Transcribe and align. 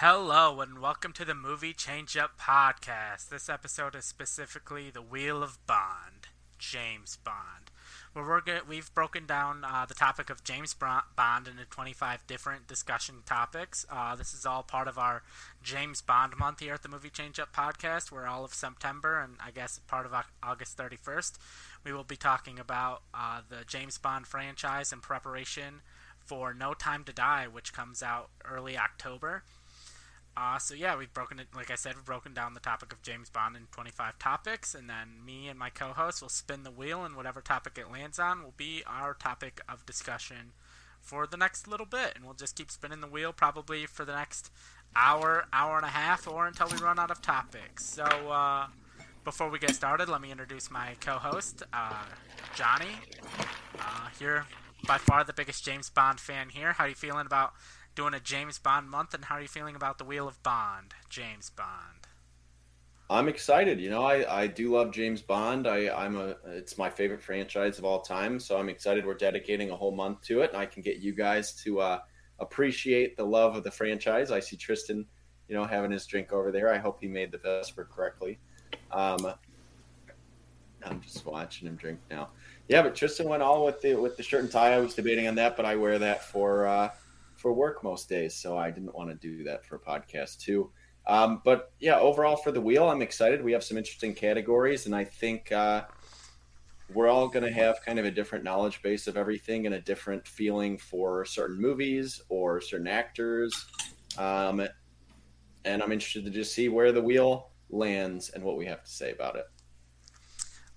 Hello 0.00 0.60
and 0.60 0.78
welcome 0.78 1.12
to 1.14 1.24
the 1.24 1.34
Movie 1.34 1.72
Change 1.72 2.16
Up 2.16 2.38
podcast. 2.38 3.30
This 3.30 3.48
episode 3.48 3.96
is 3.96 4.04
specifically 4.04 4.90
The 4.90 5.02
Wheel 5.02 5.42
of 5.42 5.58
Bond, 5.66 6.28
James 6.56 7.16
Bond. 7.16 7.72
Where 8.12 8.24
we're 8.24 8.60
we've 8.68 8.94
broken 8.94 9.26
down 9.26 9.64
uh, 9.64 9.86
the 9.86 9.94
topic 9.94 10.30
of 10.30 10.44
James 10.44 10.72
Bond 10.72 11.48
into 11.48 11.64
25 11.64 12.24
different 12.28 12.68
discussion 12.68 13.24
topics. 13.26 13.86
Uh, 13.90 14.14
this 14.14 14.32
is 14.32 14.46
all 14.46 14.62
part 14.62 14.86
of 14.86 14.98
our 14.98 15.24
James 15.64 16.00
Bond 16.00 16.36
month 16.38 16.60
here 16.60 16.74
at 16.74 16.84
the 16.84 16.88
Movie 16.88 17.10
Change 17.10 17.40
Up 17.40 17.52
podcast. 17.52 18.12
We're 18.12 18.28
all 18.28 18.44
of 18.44 18.54
September 18.54 19.18
and 19.18 19.34
I 19.44 19.50
guess 19.50 19.80
part 19.88 20.06
of 20.06 20.14
August 20.44 20.78
31st. 20.78 21.38
We 21.82 21.92
will 21.92 22.04
be 22.04 22.14
talking 22.14 22.60
about 22.60 23.02
uh, 23.12 23.40
the 23.48 23.64
James 23.66 23.98
Bond 23.98 24.28
franchise 24.28 24.92
in 24.92 25.00
preparation 25.00 25.80
for 26.24 26.54
No 26.54 26.72
Time 26.72 27.02
to 27.02 27.12
Die, 27.12 27.48
which 27.50 27.72
comes 27.72 28.00
out 28.00 28.28
early 28.48 28.78
October. 28.78 29.42
Uh, 30.38 30.56
so 30.56 30.72
yeah, 30.72 30.96
we've 30.96 31.12
broken 31.12 31.40
it. 31.40 31.48
Like 31.52 31.68
I 31.68 31.74
said, 31.74 31.96
we've 31.96 32.04
broken 32.04 32.32
down 32.32 32.54
the 32.54 32.60
topic 32.60 32.92
of 32.92 33.02
James 33.02 33.28
Bond 33.28 33.56
in 33.56 33.62
25 33.72 34.20
topics, 34.20 34.72
and 34.72 34.88
then 34.88 35.24
me 35.26 35.48
and 35.48 35.58
my 35.58 35.68
co-host 35.68 36.22
will 36.22 36.28
spin 36.28 36.62
the 36.62 36.70
wheel, 36.70 37.04
and 37.04 37.16
whatever 37.16 37.40
topic 37.40 37.76
it 37.76 37.90
lands 37.90 38.20
on 38.20 38.44
will 38.44 38.54
be 38.56 38.84
our 38.86 39.14
topic 39.14 39.60
of 39.68 39.84
discussion 39.84 40.52
for 41.00 41.26
the 41.26 41.36
next 41.36 41.66
little 41.66 41.86
bit, 41.86 42.12
and 42.14 42.24
we'll 42.24 42.34
just 42.34 42.54
keep 42.54 42.70
spinning 42.70 43.00
the 43.00 43.08
wheel 43.08 43.32
probably 43.32 43.84
for 43.84 44.04
the 44.04 44.14
next 44.14 44.52
hour, 44.94 45.46
hour 45.52 45.76
and 45.76 45.86
a 45.86 45.90
half, 45.90 46.28
or 46.28 46.46
until 46.46 46.68
we 46.68 46.76
run 46.76 47.00
out 47.00 47.10
of 47.10 47.20
topics. 47.20 47.84
So 47.84 48.04
uh, 48.04 48.68
before 49.24 49.50
we 49.50 49.58
get 49.58 49.74
started, 49.74 50.08
let 50.08 50.20
me 50.20 50.30
introduce 50.30 50.70
my 50.70 50.94
co-host, 51.00 51.64
uh, 51.72 52.04
Johnny. 52.54 52.94
Uh, 53.80 54.08
here, 54.20 54.44
by 54.86 54.98
far 54.98 55.24
the 55.24 55.32
biggest 55.32 55.64
James 55.64 55.90
Bond 55.90 56.20
fan 56.20 56.48
here. 56.48 56.74
How 56.74 56.84
are 56.84 56.88
you 56.88 56.94
feeling 56.94 57.26
about? 57.26 57.54
Doing 57.98 58.14
a 58.14 58.20
James 58.20 58.60
Bond 58.60 58.88
month, 58.88 59.12
and 59.12 59.24
how 59.24 59.34
are 59.34 59.42
you 59.42 59.48
feeling 59.48 59.74
about 59.74 59.98
the 59.98 60.04
Wheel 60.04 60.28
of 60.28 60.40
Bond, 60.44 60.94
James 61.08 61.50
Bond? 61.50 62.06
I'm 63.10 63.26
excited. 63.26 63.80
You 63.80 63.90
know, 63.90 64.04
I, 64.04 64.42
I 64.42 64.46
do 64.46 64.72
love 64.72 64.92
James 64.92 65.20
Bond. 65.20 65.66
I, 65.66 65.88
I'm 65.88 66.16
a 66.16 66.36
it's 66.46 66.78
my 66.78 66.88
favorite 66.88 67.20
franchise 67.20 67.76
of 67.76 67.84
all 67.84 68.00
time. 68.00 68.38
So 68.38 68.56
I'm 68.56 68.68
excited 68.68 69.04
we're 69.04 69.14
dedicating 69.14 69.70
a 69.70 69.76
whole 69.76 69.90
month 69.90 70.22
to 70.26 70.42
it, 70.42 70.50
and 70.50 70.58
I 70.62 70.64
can 70.64 70.80
get 70.80 70.98
you 70.98 71.12
guys 71.12 71.52
to 71.64 71.80
uh, 71.80 71.98
appreciate 72.38 73.16
the 73.16 73.24
love 73.24 73.56
of 73.56 73.64
the 73.64 73.70
franchise. 73.72 74.30
I 74.30 74.38
see 74.38 74.56
Tristan, 74.56 75.04
you 75.48 75.56
know, 75.56 75.64
having 75.64 75.90
his 75.90 76.06
drink 76.06 76.32
over 76.32 76.52
there. 76.52 76.72
I 76.72 76.78
hope 76.78 77.00
he 77.00 77.08
made 77.08 77.32
the 77.32 77.38
Vesper 77.38 77.88
correctly. 77.92 78.38
Um, 78.92 79.26
I'm 80.84 81.00
just 81.00 81.26
watching 81.26 81.66
him 81.66 81.74
drink 81.74 81.98
now. 82.12 82.28
Yeah, 82.68 82.82
but 82.82 82.94
Tristan 82.94 83.28
went 83.28 83.42
all 83.42 83.64
with 83.64 83.80
the 83.80 83.94
with 83.96 84.16
the 84.16 84.22
shirt 84.22 84.42
and 84.42 84.52
tie. 84.52 84.74
I 84.74 84.78
was 84.78 84.94
debating 84.94 85.26
on 85.26 85.34
that, 85.34 85.56
but 85.56 85.66
I 85.66 85.74
wear 85.74 85.98
that 85.98 86.22
for 86.22 86.64
uh, 86.68 86.90
for 87.38 87.52
work 87.52 87.82
most 87.82 88.08
days, 88.08 88.34
so 88.34 88.58
I 88.58 88.70
didn't 88.70 88.94
want 88.94 89.10
to 89.10 89.14
do 89.14 89.44
that 89.44 89.64
for 89.64 89.76
a 89.76 89.78
podcast 89.78 90.40
too. 90.40 90.70
Um, 91.06 91.40
but 91.44 91.72
yeah, 91.80 91.98
overall 91.98 92.36
for 92.36 92.52
the 92.52 92.60
wheel, 92.60 92.88
I'm 92.88 93.00
excited. 93.00 93.42
We 93.42 93.52
have 93.52 93.64
some 93.64 93.78
interesting 93.78 94.12
categories, 94.12 94.86
and 94.86 94.94
I 94.94 95.04
think 95.04 95.50
uh, 95.52 95.84
we're 96.92 97.08
all 97.08 97.28
going 97.28 97.44
to 97.44 97.52
have 97.52 97.80
kind 97.84 97.98
of 97.98 98.04
a 98.04 98.10
different 98.10 98.44
knowledge 98.44 98.82
base 98.82 99.06
of 99.06 99.16
everything 99.16 99.66
and 99.66 99.74
a 99.74 99.80
different 99.80 100.26
feeling 100.26 100.76
for 100.76 101.24
certain 101.24 101.60
movies 101.60 102.20
or 102.28 102.60
certain 102.60 102.88
actors. 102.88 103.66
Um, 104.18 104.66
and 105.64 105.82
I'm 105.82 105.92
interested 105.92 106.24
to 106.24 106.30
just 106.30 106.54
see 106.54 106.68
where 106.68 106.92
the 106.92 107.02
wheel 107.02 107.50
lands 107.70 108.30
and 108.30 108.42
what 108.42 108.56
we 108.56 108.66
have 108.66 108.82
to 108.82 108.90
say 108.90 109.12
about 109.12 109.36
it. 109.36 109.44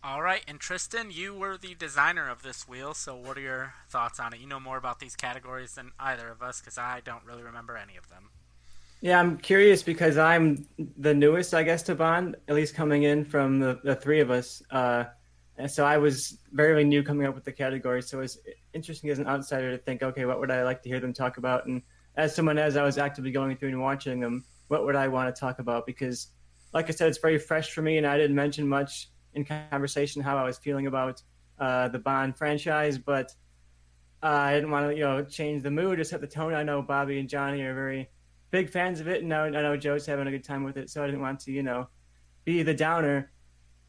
All 0.04 0.24
right, 0.24 0.44
and 0.48 0.60
Tristan, 0.60 1.12
you 1.12 1.36
were 1.36 1.58
the 1.58 1.76
designer 1.76 2.28
of 2.28 2.42
this 2.42 2.68
wheel, 2.68 2.96
so 2.96 3.16
what 3.16 3.38
are 3.38 3.42
your 3.42 3.74
thoughts 3.88 4.20
on 4.20 4.34
it? 4.34 4.40
You 4.40 4.48
know 4.48 4.60
more 4.60 4.78
about 4.78 5.00
these 5.00 5.16
categories 5.16 5.76
than 5.76 5.92
either 6.00 6.28
of 6.30 6.42
us 6.42 6.60
because 6.60 6.80
I 6.80 7.02
don't 7.06 7.24
really 7.24 7.44
remember 7.44 7.78
any 7.78 7.98
of 7.98 8.10
them. 8.10 8.32
Yeah, 9.02 9.20
I'm 9.20 9.38
curious 9.38 9.84
because 9.84 10.18
I'm 10.18 10.66
the 10.98 11.14
newest, 11.14 11.54
I 11.54 11.62
guess, 11.62 11.84
to 11.84 11.94
Bond, 11.94 12.36
at 12.48 12.56
least 12.56 12.74
coming 12.74 13.04
in 13.04 13.24
from 13.26 13.60
the, 13.60 13.80
the 13.84 13.96
three 13.96 14.22
of 14.22 14.32
us. 14.32 14.64
Uh, 14.72 15.04
and 15.58 15.70
so 15.70 15.86
I 15.86 16.00
was 16.00 16.40
very 16.52 16.84
new 16.84 17.04
coming 17.04 17.28
up 17.28 17.36
with 17.36 17.44
the 17.44 17.52
categories. 17.52 18.10
So 18.10 18.22
it's 18.22 18.40
interesting 18.74 19.12
as 19.12 19.20
an 19.20 19.28
outsider 19.28 19.70
to 19.70 19.78
think, 19.78 20.02
okay, 20.02 20.26
what 20.26 20.40
would 20.40 20.50
I 20.50 20.64
like 20.64 20.82
to 20.82 20.90
hear 20.90 21.00
them 21.00 21.14
talk 21.14 21.38
about? 21.38 21.68
And 21.68 21.84
as 22.16 22.34
someone, 22.34 22.58
as 22.58 22.76
I 22.76 22.84
was 22.84 22.98
actively 22.98 23.32
going 23.32 23.56
through 23.56 23.70
and 23.70 23.82
watching 23.82 24.20
them, 24.20 24.46
what 24.68 24.84
would 24.84 24.96
I 24.96 25.10
want 25.10 25.34
to 25.34 25.40
talk 25.40 25.60
about? 25.60 25.86
Because, 25.86 26.30
like 26.74 26.90
I 26.90 26.92
said, 26.92 27.08
it's 27.08 27.20
very 27.20 27.38
fresh 27.38 27.72
for 27.72 27.84
me, 27.84 28.00
and 28.00 28.08
I 28.08 28.18
didn't 28.18 28.36
mention 28.36 28.68
much 28.68 29.10
in 29.34 29.46
conversation 29.46 30.22
how 30.22 30.38
I 30.38 30.44
was 30.44 30.58
feeling 30.58 30.88
about 30.88 31.22
uh, 31.60 31.88
the 31.90 32.00
Bond 32.00 32.38
franchise, 32.38 32.98
but 32.98 33.34
uh, 34.24 34.28
I 34.28 34.54
didn't 34.54 34.72
want 34.72 34.90
to, 34.90 34.96
you 34.96 35.04
know, 35.04 35.24
change 35.24 35.64
the 35.64 35.72
mood 35.72 36.00
or 36.00 36.04
set 36.04 36.22
the 36.22 36.28
tone. 36.28 36.54
I 36.54 36.64
know 36.64 36.82
Bobby 36.82 37.20
and 37.20 37.30
Johnny 37.30 37.62
are 37.62 37.74
very 37.74 38.10
big 38.52 38.70
fans 38.70 39.00
of 39.00 39.08
it, 39.08 39.24
and 39.24 39.34
I, 39.34 39.50
know 39.50 39.78
Joe's 39.78 40.06
having 40.06 40.28
a 40.28 40.32
good 40.32 40.44
time 40.44 40.64
with 40.64 40.78
it, 40.78 40.90
so 40.90 41.04
I 41.04 41.06
didn't 41.06 41.22
want 41.22 41.40
to, 41.42 41.52
you 41.52 41.64
know, 41.64 41.88
be 42.44 42.64
the 42.64 42.74
downer 42.74 43.32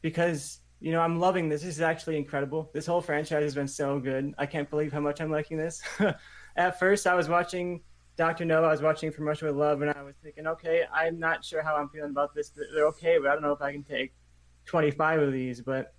because 0.01 0.59
you 0.79 0.91
know 0.91 1.01
I'm 1.01 1.19
loving 1.19 1.49
this. 1.49 1.61
This 1.61 1.75
is 1.75 1.81
actually 1.81 2.17
incredible. 2.17 2.69
This 2.73 2.85
whole 2.85 3.01
franchise 3.01 3.43
has 3.43 3.55
been 3.55 3.67
so 3.67 3.99
good. 3.99 4.33
I 4.37 4.45
can't 4.45 4.69
believe 4.69 4.91
how 4.91 4.99
much 4.99 5.21
I'm 5.21 5.31
liking 5.31 5.57
this. 5.57 5.81
At 6.55 6.79
first, 6.79 7.07
I 7.07 7.15
was 7.15 7.29
watching 7.29 7.81
Doctor 8.15 8.45
No. 8.45 8.63
I 8.63 8.71
was 8.71 8.81
watching 8.81 9.11
From 9.11 9.25
Russia 9.25 9.45
with 9.45 9.55
Love, 9.55 9.81
and 9.81 9.91
I 9.91 10.01
was 10.03 10.15
thinking, 10.21 10.47
okay, 10.47 10.83
I'm 10.93 11.19
not 11.19 11.43
sure 11.43 11.63
how 11.63 11.75
I'm 11.75 11.89
feeling 11.89 12.11
about 12.11 12.33
this. 12.35 12.51
They're 12.73 12.87
okay, 12.87 13.17
but 13.17 13.29
I 13.29 13.33
don't 13.33 13.41
know 13.41 13.53
if 13.53 13.61
I 13.61 13.71
can 13.71 13.83
take 13.83 14.13
25 14.65 15.21
of 15.21 15.31
these. 15.31 15.61
But 15.61 15.93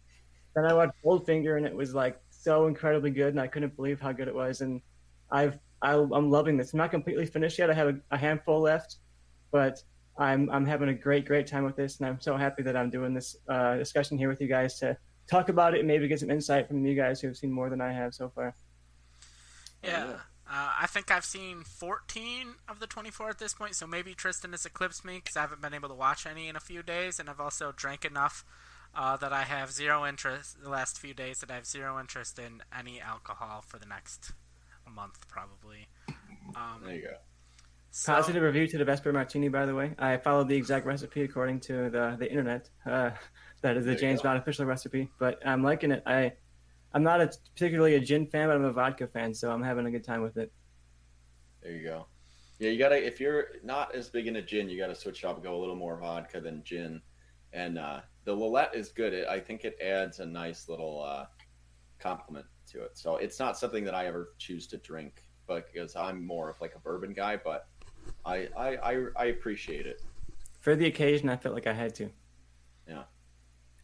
then 0.55 0.65
I 0.65 0.73
watched 0.73 0.95
Goldfinger, 1.05 1.57
and 1.57 1.67
it 1.67 1.75
was 1.75 1.95
like 1.95 2.21
so 2.31 2.67
incredibly 2.67 3.11
good, 3.11 3.29
and 3.29 3.41
I 3.41 3.47
couldn't 3.47 3.77
believe 3.77 4.01
how 4.01 4.13
good 4.13 4.29
it 4.29 4.35
was. 4.35 4.61
And 4.61 4.81
I've 5.31 5.59
I, 5.83 5.95
am 5.95 6.31
loving 6.31 6.57
this. 6.57 6.73
I'm 6.73 6.79
not 6.79 6.91
completely 6.91 7.27
finished 7.27 7.59
yet. 7.59 7.71
I 7.71 7.75
have 7.75 7.89
a, 7.89 8.01
a, 8.11 8.17
handful 8.17 8.61
left, 8.61 8.97
but 9.53 9.83
I'm 10.19 10.49
I'm 10.51 10.65
having 10.65 10.89
a 10.89 10.95
great 10.95 11.27
great 11.27 11.47
time 11.47 11.65
with 11.65 11.77
this, 11.77 11.99
and 11.99 12.09
I'm 12.09 12.21
so 12.21 12.37
happy 12.37 12.63
that 12.63 12.77
I'm 12.77 12.91
doing 12.91 13.13
this 13.13 13.37
uh, 13.49 13.77
discussion 13.77 14.17
here 14.17 14.29
with 14.29 14.41
you 14.41 14.49
guys 14.49 14.79
to 14.79 14.97
talk 15.31 15.49
about 15.49 15.75
it 15.75 15.81
and 15.81 15.89
maybe 15.89 16.09
get 16.09 16.21
some 16.21 16.31
insight 16.31 16.69
from 16.69 16.85
you 16.85 16.95
guys 16.95 17.21
who 17.21 17.29
have 17.29 17.37
seen 17.37 17.53
more 17.53 17.69
than 17.69 17.81
I 17.81 17.93
have 17.93 18.15
so 18.15 18.31
far. 18.35 18.55
Yeah. 19.83 20.15
Uh, 20.55 20.73
I 20.83 20.87
think 20.87 21.11
I've 21.11 21.25
seen 21.25 21.65
14 21.65 22.55
of 22.69 22.79
the 22.79 22.87
24 22.87 23.31
at 23.31 23.39
this 23.41 23.55
point, 23.55 23.75
so 23.75 23.89
maybe 23.89 24.15
Tristan 24.15 24.53
has 24.53 24.65
eclipsed 24.65 25.05
me 25.05 25.17
because 25.17 25.37
I 25.37 25.41
haven't 25.41 25.61
been 25.61 25.75
able 25.75 25.89
to 25.89 25.97
watch 25.97 26.27
any 26.27 26.47
in 26.47 26.55
a 26.55 26.61
few 26.61 26.81
days, 26.81 27.19
and 27.19 27.29
I've 27.29 27.41
also 27.41 27.73
drank 27.75 28.05
enough 28.05 28.45
uh, 28.95 29.17
that 29.17 29.33
I 29.33 29.43
have 29.43 29.73
zero 29.73 30.07
interest 30.07 30.63
the 30.63 30.71
last 30.71 31.01
few 31.01 31.13
days 31.13 31.39
that 31.41 31.51
I 31.51 31.57
have 31.57 31.67
zero 31.67 31.99
interest 31.99 32.39
in 32.39 32.63
any 32.77 33.01
alcohol 33.01 33.65
for 33.67 33.81
the 33.81 33.87
next 33.87 34.31
month 34.89 35.27
probably. 35.27 35.89
Um, 36.55 36.83
there 36.85 36.95
you 36.95 37.03
go. 37.03 37.17
So, 37.91 38.13
Positive 38.13 38.43
review 38.43 38.69
to 38.69 38.79
the 38.79 38.85
Vesper 38.85 39.13
Martini, 39.13 39.49
by 39.49 39.67
the 39.67 39.75
way. 39.75 39.93
I 39.99 40.19
followed 40.19 40.49
the 40.49 40.57
exact 40.57 40.87
recipe 40.87 41.23
according 41.23 41.61
to 41.61 41.91
the 41.91 42.17
the 42.17 42.31
internet. 42.31 42.71
Uh, 42.87 43.11
that 43.63 43.77
is 43.77 43.87
the 43.87 43.97
James 43.97 44.23
Bond 44.23 44.39
official 44.39 44.67
recipe, 44.67 45.11
but 45.19 45.41
I'm 45.45 45.65
liking 45.65 45.91
it. 45.91 46.05
I 46.07 46.35
I'm 46.95 47.03
not 47.03 47.21
a, 47.21 47.31
particularly 47.55 47.97
a 47.97 48.01
gin 48.01 48.27
fan, 48.27 48.49
but 48.49 48.57
I'm 48.57 48.65
a 48.65 48.73
vodka 48.73 49.09
fan, 49.09 49.35
so 49.35 49.51
I'm 49.51 49.63
having 49.63 49.85
a 49.85 49.91
good 49.91 50.05
time 50.05 50.23
with 50.23 50.37
it. 50.37 50.53
There 51.61 51.73
you 51.73 51.83
go. 51.83 52.07
Yeah, 52.61 52.71
you 52.71 52.79
gotta 52.79 53.05
if 53.05 53.21
you're 53.21 53.49
not 53.65 53.95
as 53.95 54.09
big 54.09 54.29
into 54.29 54.41
gin, 54.41 54.69
you 54.69 54.79
gotta 54.79 54.95
switch 54.95 55.25
up, 55.25 55.43
go 55.43 55.57
a 55.57 55.59
little 55.59 55.75
more 55.75 55.99
vodka 55.99 56.41
than 56.41 56.63
gin. 56.63 57.03
And 57.53 57.79
uh, 57.79 58.01
the 58.25 58.35
Lillet 58.35 58.75
is 58.75 58.91
good. 58.91 59.13
It, 59.13 59.29
I 59.29 59.41
think 59.41 59.65
it 59.65 59.77
adds 59.83 60.21
a 60.21 60.27
nice 60.27 60.69
little 60.69 61.03
uh, 61.03 61.27
complement 61.99 62.47
to 62.71 62.83
it. 62.83 62.97
So 62.97 63.17
it's 63.17 63.41
not 63.41 63.59
something 63.59 63.85
that 63.85 63.95
I 63.95 64.07
ever 64.07 64.35
choose 64.39 64.69
to 64.69 64.77
drink, 64.77 65.25
but 65.49 65.67
because 65.73 65.97
I'm 65.97 66.25
more 66.25 66.49
of 66.49 66.61
like 66.61 66.77
a 66.77 66.79
bourbon 66.79 67.13
guy, 67.13 67.37
but 67.37 67.67
I 68.25 68.49
I, 68.57 68.77
I, 68.77 69.05
I 69.17 69.25
appreciate 69.27 69.87
it. 69.87 70.01
For 70.61 70.77
the 70.77 70.87
occasion, 70.87 71.29
I 71.29 71.37
felt 71.37 71.55
like 71.57 71.67
I 71.67 71.75
had 71.75 71.95
to. 71.97 72.09
Yeah. 72.89 73.03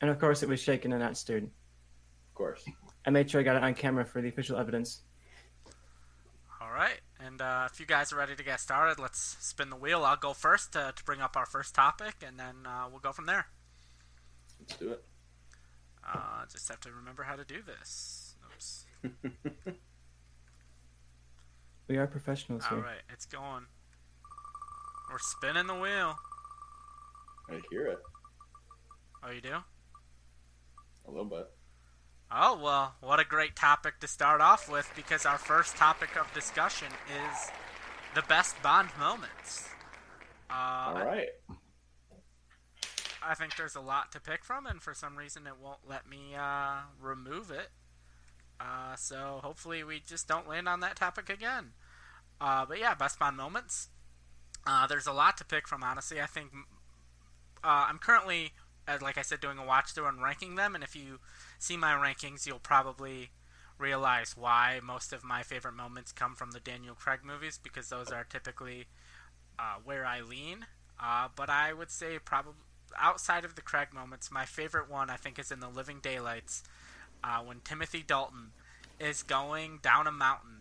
And 0.01 0.11
of 0.11 0.19
course, 0.21 0.45
it 0.45 0.49
was 0.49 0.61
shaken 0.61 0.93
and 0.93 1.03
not 1.03 1.17
stirred. 1.17 1.45
Of 1.45 2.35
course. 2.35 2.65
I 3.07 3.11
made 3.11 3.31
sure 3.31 3.41
I 3.41 3.45
got 3.45 3.57
it 3.57 3.63
on 3.63 3.75
camera 3.75 4.05
for 4.05 4.21
the 4.21 4.29
official 4.29 4.57
evidence. 4.57 5.01
All 6.61 6.71
right, 6.71 7.01
and 7.25 7.41
uh, 7.41 7.69
if 7.71 7.81
you 7.81 7.87
guys 7.87 8.13
are 8.13 8.17
ready 8.17 8.37
to 8.37 8.45
get 8.45 8.61
started, 8.61 9.01
let's 9.01 9.37
spin 9.41 9.71
the 9.71 9.77
wheel. 9.77 10.05
I'll 10.05 10.17
go 10.17 10.33
first 10.33 10.73
to, 10.75 10.93
to 10.95 11.05
bring 11.05 11.21
up 11.21 11.37
our 11.37 11.47
first 11.47 11.75
topic, 11.75 12.17
and 12.27 12.39
then 12.39 12.67
uh, 12.67 12.87
we'll 12.91 13.01
go 13.01 13.13
from 13.13 13.27
there. 13.27 13.47
Let's 14.61 14.77
do 14.77 14.93
it. 14.93 15.05
Uh, 16.07 16.45
just 16.51 16.69
have 16.69 16.81
to 16.81 16.91
remember 16.93 17.23
how 17.23 17.37
to 17.37 17.45
do 17.45 17.63
this. 17.63 18.35
Oops. 18.53 18.87
we 21.89 21.97
are 21.97 22.07
professionals 22.07 22.65
here. 22.67 22.79
All 22.79 22.85
right, 22.85 23.03
it's 23.13 23.27
going. 23.27 23.65
We're 25.11 25.19
spinning 25.19 25.67
the 25.67 25.75
wheel. 25.75 26.15
I 27.49 27.61
hear 27.71 27.87
it. 27.87 27.99
Oh, 29.25 29.31
you 29.31 29.41
do? 29.41 29.57
A 31.07 31.11
little 31.11 31.25
bit. 31.25 31.51
Oh, 32.33 32.61
well, 32.63 32.95
what 33.01 33.19
a 33.19 33.25
great 33.25 33.57
topic 33.57 33.99
to 34.01 34.07
start 34.07 34.41
off 34.41 34.71
with 34.71 34.89
because 34.95 35.27
our 35.27 35.39
first 35.39 35.77
topic 35.77 36.11
of 36.17 36.33
discussion 36.33 36.87
is 37.09 37.51
the 38.15 38.23
best 38.23 38.55
Bond 38.63 38.89
moments. 39.01 39.69
Uh, 40.49 40.93
All 40.95 41.05
right. 41.05 41.29
I, 43.21 43.35
think 43.35 43.57
there's 43.57 43.75
a 43.75 43.81
lot 43.81 44.13
to 44.13 44.21
pick 44.21 44.45
from, 44.45 44.65
and 44.65 44.81
for 44.81 44.95
some 44.95 45.17
reason 45.17 45.49
it 45.49 45.55
won't 45.61 45.81
let 45.89 46.09
me 46.09 46.37
uh, 46.39 46.83
remove 47.01 47.51
it. 47.51 47.71
Uh, 48.61 48.95
so 48.95 49.41
hopefully 49.43 49.83
we 49.83 49.99
just 49.99 50.29
don't 50.29 50.49
land 50.49 50.69
on 50.69 50.79
that 50.81 50.95
topic 50.95 51.29
again. 51.31 51.73
Uh, 52.41 52.65
but 52.65 52.79
yeah, 52.79 52.95
best 52.95 53.19
Bond 53.19 53.37
moments. 53.37 53.89
Uh, 54.65 54.87
there's 54.87 55.07
a 55.09 55.13
lot 55.13 55.37
to 55.39 55.45
pick 55.45 55.67
from, 55.67 55.83
honestly. 55.83 56.21
I 56.21 56.27
think 56.27 56.51
uh, 57.65 57.87
I'm 57.89 57.99
currently, 57.99 58.53
like 59.03 59.19
I 59.19 59.23
said, 59.23 59.41
doing 59.41 59.59
a 59.59 59.65
watch 59.65 59.95
through 59.95 60.07
and 60.07 60.23
ranking 60.23 60.55
them, 60.55 60.77
and 60.77 60.85
if 60.85 60.95
you 60.95 61.19
see 61.61 61.77
my 61.77 61.93
rankings, 61.93 62.47
you'll 62.47 62.59
probably 62.59 63.31
realize 63.79 64.37
why 64.37 64.81
most 64.83 65.13
of 65.13 65.25
my 65.25 65.43
favorite 65.43 65.75
moments 65.75 66.13
come 66.13 66.35
from 66.35 66.51
the 66.51 66.61
Daniel 66.61 66.95
Craig 66.95 67.21
movies 67.25 67.59
because 67.63 67.89
those 67.89 68.11
are 68.11 68.25
typically 68.25 68.87
uh, 69.59 69.77
where 69.85 70.05
I 70.05 70.21
lean. 70.21 70.67
Uh, 71.03 71.29
but 71.35 71.49
I 71.49 71.73
would 71.73 71.91
say 71.91 72.19
probably 72.19 72.55
outside 72.99 73.45
of 73.45 73.55
the 73.55 73.63
Craig 73.63 73.89
moments, 73.95 74.31
my 74.31 74.45
favorite 74.45 74.91
one 74.91 75.11
I 75.11 75.17
think 75.17 75.39
is 75.39 75.53
in 75.53 75.61
the 75.61 75.69
Living 75.69 76.01
Daylights 76.03 76.63
uh, 77.23 77.39
when 77.41 77.61
Timothy 77.61 78.03
Dalton 78.07 78.53
is 78.99 79.23
going 79.23 79.79
down 79.83 80.07
a 80.07 80.13
mountain 80.13 80.60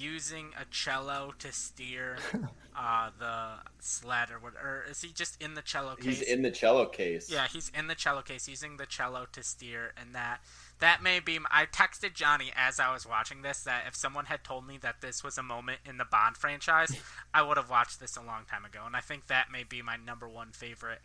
using 0.00 0.50
a 0.60 0.64
cello 0.70 1.34
to 1.38 1.52
steer 1.52 2.16
uh, 2.76 3.10
the 3.18 3.50
sled, 3.80 4.30
or 4.30 4.38
what? 4.38 4.54
Or 4.54 4.84
is 4.88 5.02
he 5.02 5.12
just 5.12 5.40
in 5.42 5.54
the 5.54 5.62
cello 5.62 5.94
case? 5.96 6.18
He's 6.18 6.22
in 6.22 6.42
the 6.42 6.50
cello 6.50 6.86
case. 6.86 7.30
Yeah, 7.30 7.46
he's 7.46 7.70
in 7.76 7.86
the 7.86 7.94
cello 7.94 8.22
case 8.22 8.48
using 8.48 8.78
the 8.78 8.86
cello 8.86 9.26
to 9.32 9.42
steer, 9.42 9.92
and 10.00 10.14
that 10.14 10.40
that 10.78 11.02
may 11.02 11.20
be. 11.20 11.38
I 11.50 11.66
texted 11.66 12.14
Johnny 12.14 12.52
as 12.56 12.80
I 12.80 12.92
was 12.92 13.06
watching 13.06 13.42
this 13.42 13.62
that 13.64 13.84
if 13.86 13.94
someone 13.94 14.26
had 14.26 14.42
told 14.42 14.66
me 14.66 14.78
that 14.78 15.00
this 15.00 15.22
was 15.22 15.36
a 15.36 15.42
moment 15.42 15.80
in 15.84 15.98
the 15.98 16.06
Bond 16.06 16.36
franchise, 16.36 16.96
I 17.34 17.42
would 17.42 17.56
have 17.56 17.70
watched 17.70 18.00
this 18.00 18.16
a 18.16 18.22
long 18.22 18.44
time 18.50 18.64
ago, 18.64 18.80
and 18.86 18.96
I 18.96 19.00
think 19.00 19.26
that 19.26 19.50
may 19.52 19.64
be 19.64 19.82
my 19.82 19.96
number 19.96 20.28
one 20.28 20.52
favorite 20.52 21.00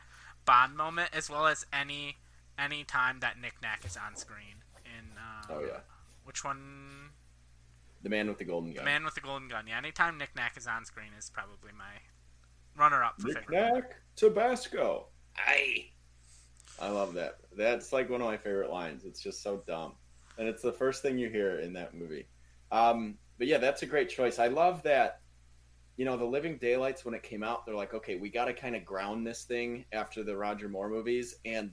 Bond 0.45 0.77
moment, 0.77 1.09
as 1.13 1.29
well 1.29 1.47
as 1.47 1.65
any 1.73 2.17
any 2.57 2.83
time 2.83 3.19
that 3.19 3.39
Nick 3.39 3.61
Nack 3.61 3.85
is 3.85 3.97
on 3.97 4.15
screen. 4.15 4.63
In 4.85 5.17
uh, 5.17 5.53
oh 5.53 5.65
yeah, 5.65 5.79
which 6.23 6.43
one? 6.43 7.11
The 8.05 8.11
man 8.11 8.27
with 8.27 8.37
the 8.37 8.45
golden 8.45 8.71
gun. 8.71 8.85
The 8.85 8.91
man 8.91 9.03
with 9.03 9.15
the 9.15 9.21
golden 9.21 9.47
gun. 9.47 9.65
Yeah, 9.67 9.79
anytime 9.79 10.19
Nick 10.19 10.35
Nack 10.35 10.57
is 10.57 10.67
on 10.67 10.85
screen 10.85 11.09
is 11.17 11.31
probably 11.31 11.71
my 11.75 11.85
runner-up 12.77 13.19
for 13.19 13.29
Nick 13.29 13.49
favorite. 13.49 13.73
Nack, 13.73 13.95
Tabasco. 14.15 15.07
Aye. 15.35 15.87
I 16.79 16.89
love 16.89 17.15
that. 17.15 17.39
That's 17.57 17.91
like 17.91 18.11
one 18.11 18.21
of 18.21 18.27
my 18.27 18.37
favorite 18.37 18.69
lines. 18.69 19.05
It's 19.05 19.19
just 19.19 19.41
so 19.41 19.63
dumb, 19.65 19.93
and 20.37 20.47
it's 20.47 20.61
the 20.61 20.71
first 20.71 21.01
thing 21.01 21.17
you 21.17 21.29
hear 21.31 21.61
in 21.61 21.73
that 21.73 21.95
movie. 21.95 22.27
Um, 22.71 23.17
but 23.39 23.47
yeah, 23.47 23.57
that's 23.57 23.81
a 23.81 23.87
great 23.87 24.09
choice. 24.09 24.37
I 24.37 24.49
love 24.49 24.83
that. 24.83 25.21
You 25.97 26.05
know, 26.05 26.15
the 26.15 26.25
Living 26.25 26.59
Daylights 26.59 27.05
when 27.05 27.15
it 27.15 27.23
came 27.23 27.41
out, 27.41 27.65
they're 27.65 27.73
like, 27.73 27.95
okay, 27.95 28.17
we 28.17 28.29
got 28.29 28.45
to 28.45 28.53
kind 28.53 28.75
of 28.75 28.85
ground 28.85 29.25
this 29.25 29.45
thing 29.45 29.83
after 29.93 30.23
the 30.23 30.37
Roger 30.37 30.69
Moore 30.69 30.89
movies, 30.89 31.37
and 31.43 31.71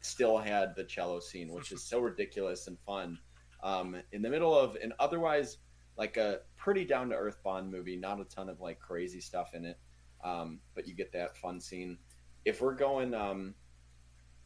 still 0.00 0.38
had 0.38 0.74
the 0.76 0.84
cello 0.84 1.20
scene, 1.20 1.52
which 1.52 1.72
is 1.72 1.84
so 1.84 2.00
ridiculous 2.00 2.68
and 2.68 2.78
fun. 2.86 3.18
Um, 3.62 3.96
in 4.12 4.22
the 4.22 4.30
middle 4.30 4.58
of 4.58 4.76
an 4.76 4.94
otherwise 4.98 5.58
like 5.96 6.16
a 6.16 6.40
pretty 6.56 6.84
down 6.84 7.10
to 7.10 7.16
earth 7.16 7.42
Bond 7.42 7.70
movie, 7.70 7.96
not 7.96 8.20
a 8.20 8.24
ton 8.24 8.48
of 8.48 8.60
like 8.60 8.80
crazy 8.80 9.20
stuff 9.20 9.54
in 9.54 9.64
it, 9.64 9.78
um, 10.24 10.60
but 10.74 10.86
you 10.86 10.94
get 10.94 11.12
that 11.12 11.36
fun 11.36 11.60
scene. 11.60 11.98
If 12.44 12.60
we're 12.60 12.74
going 12.74 13.14
um, 13.14 13.54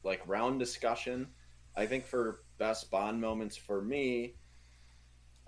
like 0.05 0.21
round 0.27 0.59
discussion, 0.59 1.29
I 1.77 1.87
think 1.87 2.07
for 2.07 2.43
best 2.59 2.91
Bond 2.91 3.21
moments 3.21 3.57
for 3.57 3.81
me, 3.81 4.35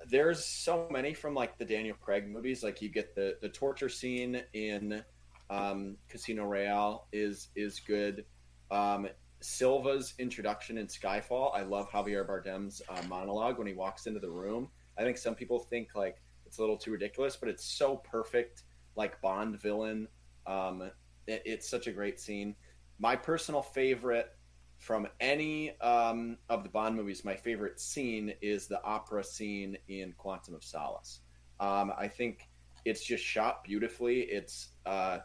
there's 0.08 0.44
so 0.44 0.88
many 0.91 1.12
from 1.12 1.35
like 1.35 1.58
the 1.58 1.64
Daniel 1.64 1.97
Craig 2.00 2.29
movies. 2.29 2.62
Like 2.62 2.81
you 2.81 2.88
get 2.88 3.14
the 3.14 3.37
the 3.43 3.49
torture 3.49 3.88
scene 3.88 4.43
in 4.53 5.05
um, 5.50 5.96
Casino 6.08 6.44
Royale 6.44 7.08
is 7.12 7.49
is 7.55 7.81
good. 7.81 8.25
Um, 8.70 9.08
Silva's 9.43 10.14
introduction 10.19 10.79
in 10.79 10.87
Skyfall, 10.87 11.55
I 11.55 11.62
love 11.62 11.91
Javier 11.91 12.26
Bardem's 12.26 12.82
uh, 12.88 13.03
monologue 13.08 13.58
when 13.58 13.67
he 13.67 13.73
walks 13.73 14.06
into 14.06 14.20
the 14.20 14.31
room. 14.31 14.69
I 15.00 15.05
think 15.05 15.17
some 15.17 15.35
people 15.35 15.58
think 15.58 15.94
like 15.94 16.20
it's 16.44 16.58
a 16.58 16.61
little 16.61 16.76
too 16.76 16.91
ridiculous, 16.91 17.35
but 17.35 17.49
it's 17.49 17.64
so 17.64 17.97
perfect, 17.97 18.64
like 18.97 19.20
Bond 19.23 19.58
villain. 19.58 20.06
Um, 20.47 20.91
it, 21.26 21.43
it's 21.47 21.69
such 21.69 21.87
a 21.87 21.93
great 21.93 22.20
scene. 22.20 22.55
My 22.99 23.17
personal 23.17 23.62
favorite 23.62 24.37
from 24.76 25.08
any 25.19 25.79
um, 25.81 26.37
of 26.50 26.64
the 26.64 26.69
Bond 26.69 26.97
movies, 26.97 27.25
my 27.25 27.35
favorite 27.35 27.81
scene 27.81 28.35
is 28.43 28.67
the 28.67 28.82
opera 28.85 29.25
scene 29.25 29.79
in 29.88 30.12
Quantum 30.19 30.55
of 30.55 30.62
Solace. 30.62 31.20
Um, 31.61 31.93
I 31.96 32.06
think 32.06 32.49
it's 32.85 33.03
just 33.03 33.25
shot 33.25 33.64
beautifully. 33.64 34.20
It's 34.23 34.70
uh, 34.85 35.20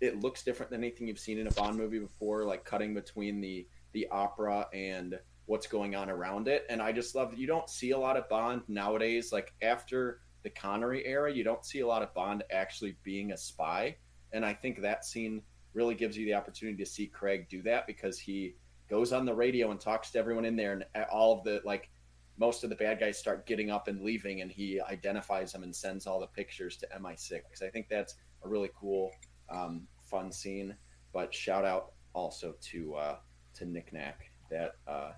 it 0.00 0.20
looks 0.20 0.42
different 0.42 0.70
than 0.72 0.80
anything 0.82 1.06
you've 1.06 1.20
seen 1.20 1.38
in 1.38 1.46
a 1.46 1.52
Bond 1.52 1.76
movie 1.76 2.00
before, 2.00 2.44
like 2.44 2.64
cutting 2.64 2.92
between 2.92 3.40
the 3.40 3.68
the 3.92 4.08
opera 4.10 4.66
and 4.72 5.18
what's 5.52 5.66
going 5.66 5.94
on 5.94 6.08
around 6.08 6.48
it. 6.48 6.64
And 6.70 6.80
I 6.80 6.92
just 6.92 7.14
love 7.14 7.30
that 7.30 7.38
you 7.38 7.46
don't 7.46 7.68
see 7.68 7.90
a 7.90 7.98
lot 7.98 8.16
of 8.16 8.26
Bond 8.30 8.62
nowadays. 8.68 9.32
Like 9.32 9.52
after 9.60 10.20
the 10.44 10.48
Connery 10.48 11.04
era, 11.04 11.30
you 11.30 11.44
don't 11.44 11.62
see 11.62 11.80
a 11.80 11.86
lot 11.86 12.02
of 12.02 12.14
Bond 12.14 12.42
actually 12.50 12.96
being 13.02 13.32
a 13.32 13.36
spy. 13.36 13.94
And 14.32 14.46
I 14.46 14.54
think 14.54 14.80
that 14.80 15.04
scene 15.04 15.42
really 15.74 15.94
gives 15.94 16.16
you 16.16 16.24
the 16.24 16.32
opportunity 16.32 16.82
to 16.82 16.88
see 16.88 17.06
Craig 17.06 17.50
do 17.50 17.60
that 17.64 17.86
because 17.86 18.18
he 18.18 18.54
goes 18.88 19.12
on 19.12 19.26
the 19.26 19.34
radio 19.34 19.70
and 19.70 19.78
talks 19.78 20.10
to 20.12 20.18
everyone 20.18 20.46
in 20.46 20.56
there, 20.56 20.72
and 20.72 21.04
all 21.12 21.36
of 21.36 21.44
the 21.44 21.60
like 21.66 21.90
most 22.38 22.64
of 22.64 22.70
the 22.70 22.76
bad 22.76 22.98
guys 22.98 23.18
start 23.18 23.44
getting 23.44 23.70
up 23.70 23.88
and 23.88 24.00
leaving, 24.00 24.40
and 24.40 24.50
he 24.50 24.80
identifies 24.80 25.52
them 25.52 25.64
and 25.64 25.76
sends 25.76 26.06
all 26.06 26.18
the 26.18 26.26
pictures 26.28 26.78
to 26.78 26.88
MI6. 26.98 27.62
I 27.62 27.68
think 27.68 27.88
that's 27.90 28.14
a 28.42 28.48
really 28.48 28.70
cool, 28.74 29.10
um, 29.50 29.86
fun 30.10 30.32
scene. 30.32 30.74
But 31.12 31.34
shout 31.34 31.66
out 31.66 31.92
also 32.14 32.54
to 32.70 32.94
uh, 32.94 33.16
to 33.56 33.66
Nick 33.66 33.92
Nack. 33.92 34.30
That 34.50 34.76
uh, 34.88 35.12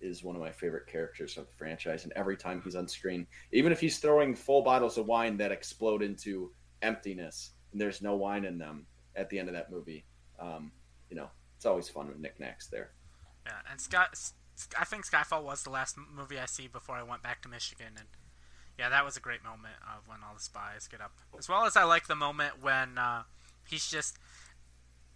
is 0.00 0.22
one 0.22 0.36
of 0.36 0.42
my 0.42 0.50
favorite 0.50 0.86
characters 0.86 1.36
of 1.36 1.46
the 1.46 1.52
franchise. 1.54 2.04
And 2.04 2.12
every 2.14 2.36
time 2.36 2.60
he's 2.62 2.74
on 2.74 2.88
screen, 2.88 3.26
even 3.52 3.72
if 3.72 3.80
he's 3.80 3.98
throwing 3.98 4.34
full 4.34 4.62
bottles 4.62 4.98
of 4.98 5.06
wine 5.06 5.36
that 5.38 5.52
explode 5.52 6.02
into 6.02 6.52
emptiness 6.82 7.52
and 7.72 7.80
there's 7.80 8.02
no 8.02 8.16
wine 8.16 8.44
in 8.44 8.58
them 8.58 8.86
at 9.16 9.28
the 9.30 9.38
end 9.38 9.48
of 9.48 9.54
that 9.54 9.70
movie, 9.70 10.04
um, 10.38 10.70
you 11.10 11.16
know, 11.16 11.28
it's 11.56 11.66
always 11.66 11.88
fun 11.88 12.08
with 12.08 12.18
Nick 12.18 12.38
Nack's 12.38 12.68
there. 12.68 12.90
Yeah, 13.46 13.52
and 13.70 13.80
Scott, 13.80 14.16
I 14.78 14.84
think 14.84 15.06
Skyfall 15.06 15.42
was 15.42 15.62
the 15.62 15.70
last 15.70 15.96
movie 16.14 16.38
I 16.38 16.46
see 16.46 16.68
before 16.68 16.96
I 16.96 17.02
went 17.02 17.22
back 17.22 17.42
to 17.42 17.48
Michigan, 17.48 17.94
and 17.96 18.06
yeah, 18.78 18.88
that 18.88 19.04
was 19.04 19.16
a 19.16 19.20
great 19.20 19.42
moment 19.42 19.74
of 19.82 20.06
when 20.06 20.18
all 20.22 20.34
the 20.34 20.42
spies 20.42 20.86
get 20.86 21.00
up. 21.00 21.12
As 21.36 21.48
well 21.48 21.64
as 21.64 21.76
I 21.76 21.82
like 21.82 22.06
the 22.06 22.14
moment 22.14 22.62
when 22.62 22.96
uh, 22.96 23.22
he's 23.68 23.90
just 23.90 24.18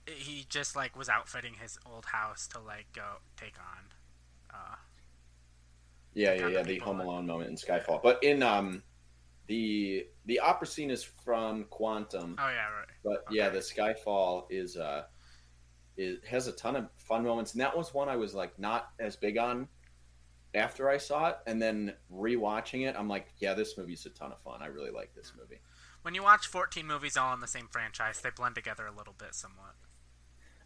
he 0.07 0.47
just 0.49 0.75
like 0.75 0.97
was 0.97 1.09
outfitting 1.09 1.54
his 1.61 1.78
old 1.87 2.07
house 2.07 2.49
to 2.49 2.59
like 2.59 2.87
go 2.92 3.18
take 3.37 3.54
on 3.59 3.92
uh, 4.52 4.76
yeah, 6.14 6.35
yeah, 6.35 6.49
yeah. 6.49 6.62
The 6.62 6.78
Home 6.78 7.00
Alone 7.00 7.26
moment 7.26 7.50
in 7.50 7.56
Skyfall, 7.56 8.02
but 8.02 8.23
in 8.23 8.42
um, 8.42 8.82
the 9.47 10.06
the 10.26 10.40
opera 10.40 10.66
scene 10.66 10.90
is 10.90 11.02
from 11.02 11.64
Quantum. 11.64 12.37
Oh 12.38 12.49
yeah, 12.49 12.68
right. 12.71 12.88
But 13.02 13.25
okay. 13.28 13.37
yeah, 13.37 13.49
the 13.49 13.59
Skyfall 13.59 14.44
is 14.50 14.76
uh, 14.76 15.04
it 15.97 16.25
has 16.26 16.47
a 16.47 16.52
ton 16.52 16.76
of 16.76 16.88
fun 16.99 17.25
moments, 17.25 17.52
and 17.52 17.61
that 17.61 17.76
was 17.76 17.94
one 17.94 18.09
I 18.09 18.16
was 18.16 18.35
like 18.35 18.59
not 18.59 18.90
as 18.99 19.16
big 19.16 19.38
on 19.38 19.68
after 20.54 20.88
I 20.88 20.99
saw 20.99 21.28
it, 21.28 21.37
and 21.47 21.61
then 21.61 21.94
rewatching 22.12 22.87
it, 22.87 22.94
I'm 22.99 23.09
like, 23.09 23.28
yeah, 23.38 23.54
this 23.54 23.78
movie's 23.78 24.04
a 24.06 24.11
ton 24.11 24.32
of 24.32 24.40
fun. 24.42 24.61
I 24.61 24.66
really 24.66 24.90
like 24.90 25.14
this 25.14 25.32
movie. 25.38 25.61
When 26.02 26.14
you 26.14 26.23
watch 26.23 26.47
14 26.47 26.87
movies 26.87 27.16
all 27.16 27.32
in 27.32 27.40
the 27.40 27.47
same 27.47 27.68
franchise, 27.71 28.21
they 28.21 28.30
blend 28.30 28.54
together 28.54 28.87
a 28.87 28.92
little 28.92 29.14
bit 29.16 29.35
somewhat. 29.35 29.76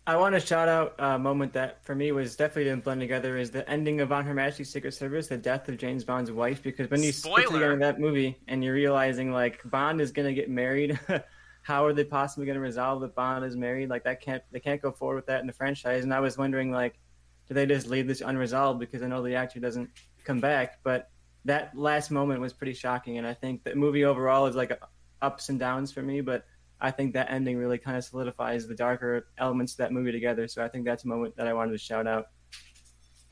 I 0.09 0.15
want 0.15 0.37
to 0.37 0.41
shout 0.41 0.69
out 0.69 0.95
a 1.01 1.19
moment 1.19 1.53
that 1.55 1.85
for 1.85 1.97
me 1.97 2.13
was 2.13 2.37
definitely 2.37 2.65
didn't 2.65 2.85
blend 2.85 3.01
together 3.01 3.37
is 3.37 3.51
the 3.51 3.69
ending 3.69 4.01
of 4.01 4.13
On 4.13 4.25
Her 4.25 4.35
Majesty's 4.35 4.71
Secret 4.71 4.95
Service, 4.95 5.27
the 5.27 5.37
death 5.37 5.69
of 5.69 5.79
James 5.79 6.05
Bond's 6.05 6.31
wife. 6.31 6.63
Because 6.63 6.89
when 6.89 7.03
you 7.03 7.13
put 7.13 7.47
together 7.49 7.77
that 7.77 7.99
movie 7.99 8.39
and 8.47 8.63
you're 8.63 8.75
realizing 8.75 9.33
like 9.33 9.61
Bond 9.65 10.01
is 10.01 10.13
gonna 10.13 10.33
get 10.33 10.49
married, 10.49 10.97
how 11.63 11.85
are 11.85 11.93
they 11.93 12.05
possibly 12.05 12.47
gonna 12.47 12.61
resolve 12.61 13.01
that 13.01 13.17
Bond 13.17 13.45
is 13.45 13.57
married? 13.57 13.91
Like 13.91 14.05
that 14.05 14.21
can't 14.21 14.45
they 14.53 14.61
can't 14.61 14.81
go 14.81 14.93
forward 14.93 15.17
with 15.17 15.27
that 15.27 15.41
in 15.41 15.49
the 15.49 15.53
franchise. 15.53 16.05
And 16.05 16.15
I 16.15 16.21
was 16.21 16.39
wondering 16.39 16.71
like, 16.71 17.01
do 17.49 17.55
they 17.55 17.67
just 17.67 17.89
leave 17.89 18.07
this 18.07 18.21
unresolved 18.21 18.79
because 18.79 19.03
I 19.03 19.09
know 19.09 19.25
the 19.25 19.35
actor 19.35 19.59
doesn't 19.59 19.91
come 20.23 20.39
back? 20.39 20.79
But 20.85 21.11
that 21.47 21.77
last 21.77 22.13
moment 22.13 22.41
was 22.41 22.53
pretty 22.53 22.75
shocking, 22.75 23.19
and 23.19 23.27
I 23.27 23.35
think 23.35 23.65
the 23.65 23.75
movie 23.75 24.05
overall 24.05 24.47
is 24.47 24.55
like 24.55 24.81
ups 25.21 25.49
and 25.49 25.59
downs 25.59 25.91
for 25.91 26.03
me, 26.03 26.21
but 26.21 26.45
I 26.81 26.91
think 26.91 27.15
that 27.15 27.31
ending 27.31 27.57
really 27.57 27.79
kind 27.79 27.97
of 27.97 28.05
solidifies 28.05 28.67
the 28.67 28.75
darker 28.75 29.29
elements 29.39 29.73
of 29.73 29.79
that 29.79 29.93
movie 29.93 30.13
together. 30.13 30.47
So 30.47 30.63
I 30.63 30.69
think 30.69 30.85
that's 30.85 31.05
a 31.05 31.09
moment 31.09 31.37
that 31.37 31.47
I 31.47 31.53
wanted 31.53 31.73
to 31.73 31.79
shout 31.79 32.07
out. 32.07 32.29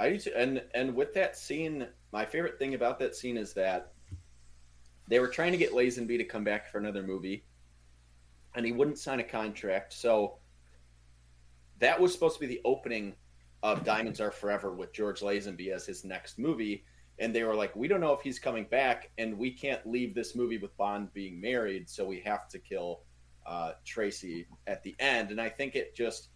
I 0.00 0.10
do 0.10 0.18
too. 0.18 0.32
And 0.36 0.62
and 0.74 0.94
with 0.94 1.14
that 1.14 1.36
scene, 1.36 1.86
my 2.12 2.24
favorite 2.24 2.58
thing 2.58 2.74
about 2.74 2.98
that 3.00 3.14
scene 3.14 3.36
is 3.36 3.52
that 3.54 3.92
they 5.08 5.20
were 5.20 5.28
trying 5.28 5.52
to 5.52 5.58
get 5.58 5.72
Lazenby 5.72 6.16
to 6.18 6.24
come 6.24 6.44
back 6.44 6.70
for 6.70 6.78
another 6.78 7.02
movie, 7.02 7.44
and 8.54 8.64
he 8.64 8.72
wouldn't 8.72 8.98
sign 8.98 9.20
a 9.20 9.24
contract. 9.24 9.92
So 9.92 10.38
that 11.78 12.00
was 12.00 12.12
supposed 12.12 12.34
to 12.36 12.40
be 12.40 12.46
the 12.46 12.62
opening 12.64 13.14
of 13.62 13.84
Diamonds 13.84 14.20
Are 14.20 14.30
Forever 14.30 14.72
with 14.72 14.92
George 14.92 15.20
Lazenby 15.20 15.68
as 15.68 15.86
his 15.86 16.04
next 16.04 16.38
movie. 16.38 16.84
And 17.18 17.34
they 17.34 17.44
were 17.44 17.54
like, 17.54 17.76
we 17.76 17.86
don't 17.86 18.00
know 18.00 18.12
if 18.12 18.20
he's 18.22 18.38
coming 18.40 18.64
back, 18.64 19.10
and 19.18 19.38
we 19.38 19.52
can't 19.52 19.86
leave 19.86 20.14
this 20.14 20.34
movie 20.34 20.58
with 20.58 20.76
Bond 20.76 21.12
being 21.12 21.40
married, 21.40 21.88
so 21.88 22.04
we 22.04 22.20
have 22.20 22.48
to 22.48 22.58
kill 22.58 23.02
uh, 23.46 23.72
Tracy 23.84 24.46
at 24.66 24.82
the 24.82 24.94
end, 24.98 25.30
and 25.30 25.40
I 25.40 25.48
think 25.48 25.74
it 25.74 25.94
just 25.94 26.28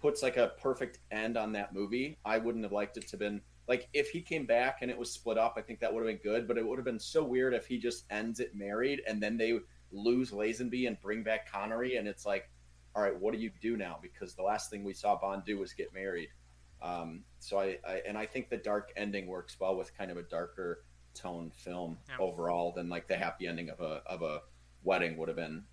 puts 0.00 0.22
like 0.22 0.36
a 0.36 0.52
perfect 0.60 0.98
end 1.10 1.36
on 1.36 1.52
that 1.52 1.74
movie. 1.74 2.18
I 2.24 2.38
wouldn't 2.38 2.64
have 2.64 2.72
liked 2.72 2.96
it 2.96 3.06
to 3.08 3.12
have 3.12 3.20
been 3.20 3.40
like 3.66 3.88
if 3.94 4.10
he 4.10 4.20
came 4.20 4.44
back 4.44 4.78
and 4.82 4.90
it 4.90 4.98
was 4.98 5.10
split 5.10 5.38
up. 5.38 5.54
I 5.56 5.62
think 5.62 5.80
that 5.80 5.92
would 5.92 6.06
have 6.06 6.08
been 6.08 6.32
good, 6.32 6.46
but 6.46 6.58
it 6.58 6.66
would 6.66 6.78
have 6.78 6.84
been 6.84 7.00
so 7.00 7.24
weird 7.24 7.54
if 7.54 7.66
he 7.66 7.78
just 7.78 8.04
ends 8.10 8.40
it 8.40 8.54
married 8.54 9.00
and 9.08 9.22
then 9.22 9.38
they 9.38 9.58
lose 9.90 10.32
Lazenby 10.32 10.86
and 10.86 11.00
bring 11.00 11.22
back 11.22 11.50
Connery, 11.50 11.96
and 11.96 12.06
it's 12.06 12.26
like 12.26 12.50
all 12.94 13.02
right, 13.02 13.18
what 13.18 13.34
do 13.34 13.40
you 13.40 13.50
do 13.60 13.76
now? 13.76 13.98
Because 14.00 14.34
the 14.34 14.42
last 14.42 14.70
thing 14.70 14.84
we 14.84 14.92
saw 14.92 15.18
Bond 15.18 15.44
do 15.44 15.58
was 15.58 15.72
get 15.72 15.92
married. 15.92 16.28
Um, 16.80 17.24
so 17.40 17.58
I, 17.58 17.78
I, 17.86 18.02
and 18.06 18.16
I 18.16 18.26
think 18.26 18.50
the 18.50 18.56
dark 18.56 18.92
ending 18.96 19.26
works 19.26 19.56
well 19.58 19.76
with 19.76 19.96
kind 19.96 20.10
of 20.10 20.16
a 20.16 20.22
darker 20.22 20.84
tone 21.14 21.50
film 21.54 21.98
yeah. 22.08 22.16
overall 22.18 22.72
than 22.72 22.88
like 22.88 23.08
the 23.08 23.16
happy 23.16 23.46
ending 23.46 23.70
of 23.70 23.80
a 23.80 24.02
of 24.06 24.22
a 24.22 24.40
wedding 24.82 25.16
would 25.16 25.28
have 25.28 25.36
been. 25.36 25.64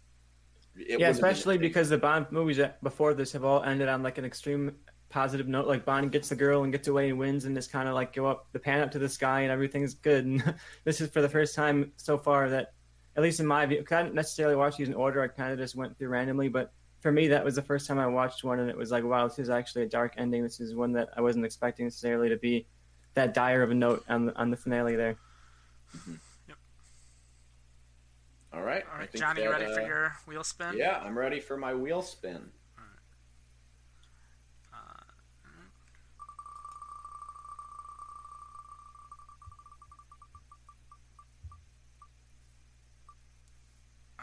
It 0.76 1.00
yeah, 1.00 1.10
especially 1.10 1.58
because 1.58 1.90
the 1.90 1.98
Bond 1.98 2.28
movies 2.32 2.60
before 2.82 3.14
this 3.14 3.32
have 3.34 3.44
all 3.44 3.64
ended 3.64 3.90
on 3.90 4.04
like 4.04 4.18
an 4.18 4.26
extreme 4.26 4.76
positive 5.10 5.48
note. 5.48 5.68
Like 5.68 5.86
Bond 5.86 6.12
gets 6.12 6.30
the 6.30 6.36
girl 6.36 6.64
and 6.64 6.72
gets 6.72 6.88
away 6.88 7.10
and 7.10 7.20
wins, 7.20 7.46
and 7.46 7.56
just 7.56 7.72
kind 7.72 7.88
of 7.88 7.94
like 7.94 8.14
go 8.14 8.26
up 8.26 8.48
the 8.54 8.60
pan 8.60 8.82
up 8.82 8.92
to 8.92 9.00
the 9.00 9.10
sky 9.10 9.42
and 9.42 9.52
everything's 9.52 9.94
good. 9.94 10.26
And 10.26 10.56
this 10.84 11.02
is 11.02 11.10
for 11.10 11.22
the 11.22 11.30
first 11.30 11.56
time 11.56 11.92
so 11.98 12.18
far 12.18 12.50
that, 12.50 12.74
at 13.16 13.24
least 13.24 13.40
in 13.40 13.46
my 13.46 13.66
view, 13.66 13.84
I 13.92 14.04
didn't 14.04 14.16
necessarily 14.16 14.56
watch 14.56 14.78
these 14.78 14.88
in 14.88 14.94
order. 14.94 15.22
I 15.22 15.28
kind 15.28 15.52
of 15.52 15.60
just 15.60 15.76
went 15.76 15.98
through 15.98 16.10
randomly, 16.10 16.48
but 16.48 16.72
for 17.02 17.12
me, 17.12 17.28
that 17.28 17.44
was 17.44 17.56
the 17.56 17.62
first 17.62 17.88
time 17.88 18.00
I 18.00 18.08
watched 18.08 18.44
one, 18.44 18.60
and 18.60 18.70
it 18.70 18.78
was 18.78 18.92
like, 18.92 19.04
wow, 19.04 19.28
this 19.28 19.40
is 19.40 19.50
actually 19.50 19.84
a 19.84 19.90
dark 19.90 20.14
ending. 20.18 20.44
This 20.44 20.60
is 20.60 20.76
one 20.76 20.94
that 20.94 21.10
I 21.18 21.22
wasn't 21.22 21.46
expecting 21.46 21.88
necessarily 21.88 22.30
to 22.30 22.38
be 22.38 22.68
that 23.16 23.34
dire 23.34 23.64
of 23.64 23.72
a 23.72 23.76
note 23.76 24.06
on 24.08 24.28
the, 24.28 24.36
on 24.38 24.52
the 24.52 24.58
finale 24.58 24.96
there. 24.96 25.18
Mm-hmm. 25.98 26.14
Yep. 28.54 28.60
All 28.60 28.66
right. 28.66 28.84
All 28.92 29.00
right, 29.00 29.14
Johnny, 29.14 29.42
that, 29.42 29.46
you 29.46 29.52
ready 29.52 29.66
uh, 29.66 29.74
for 29.74 29.82
your 29.82 30.14
wheel 30.28 30.44
spin? 30.44 30.76
Yeah, 30.78 31.00
I'm 31.00 31.18
ready 31.18 31.40
for 31.40 31.58
my 31.58 31.74
wheel 31.74 32.02
spin. 32.02 32.52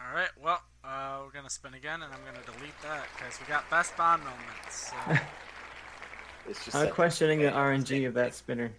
All 0.09 0.15
right. 0.15 0.29
Well, 0.41 0.59
uh, 0.83 1.19
we're 1.23 1.31
gonna 1.31 1.49
spin 1.49 1.75
again, 1.75 2.01
and 2.01 2.11
I'm 2.11 2.19
gonna 2.25 2.43
delete 2.45 2.81
that 2.81 3.05
because 3.15 3.39
we 3.39 3.45
got 3.45 3.69
best 3.69 3.95
Bond 3.95 4.23
moments. 4.23 4.89
So. 4.89 4.95
it's 6.49 6.65
just 6.65 6.75
I'm 6.75 6.89
questioning 6.89 7.39
the 7.39 7.51
RNG 7.51 8.07
of 8.07 8.15
that 8.15 8.33
spinner. 8.33 8.71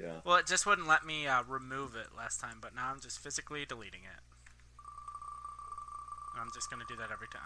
Yeah. 0.00 0.20
Well, 0.24 0.36
it 0.36 0.46
just 0.46 0.66
wouldn't 0.66 0.88
let 0.88 1.04
me 1.04 1.26
uh, 1.26 1.42
remove 1.46 1.94
it 1.94 2.08
last 2.16 2.40
time, 2.40 2.56
but 2.60 2.74
now 2.74 2.90
I'm 2.90 3.00
just 3.00 3.18
physically 3.18 3.66
deleting 3.66 4.00
it. 4.00 4.33
I'm 6.40 6.50
just 6.54 6.70
gonna 6.70 6.84
do 6.88 6.96
that 6.96 7.10
every 7.12 7.28
time. 7.28 7.42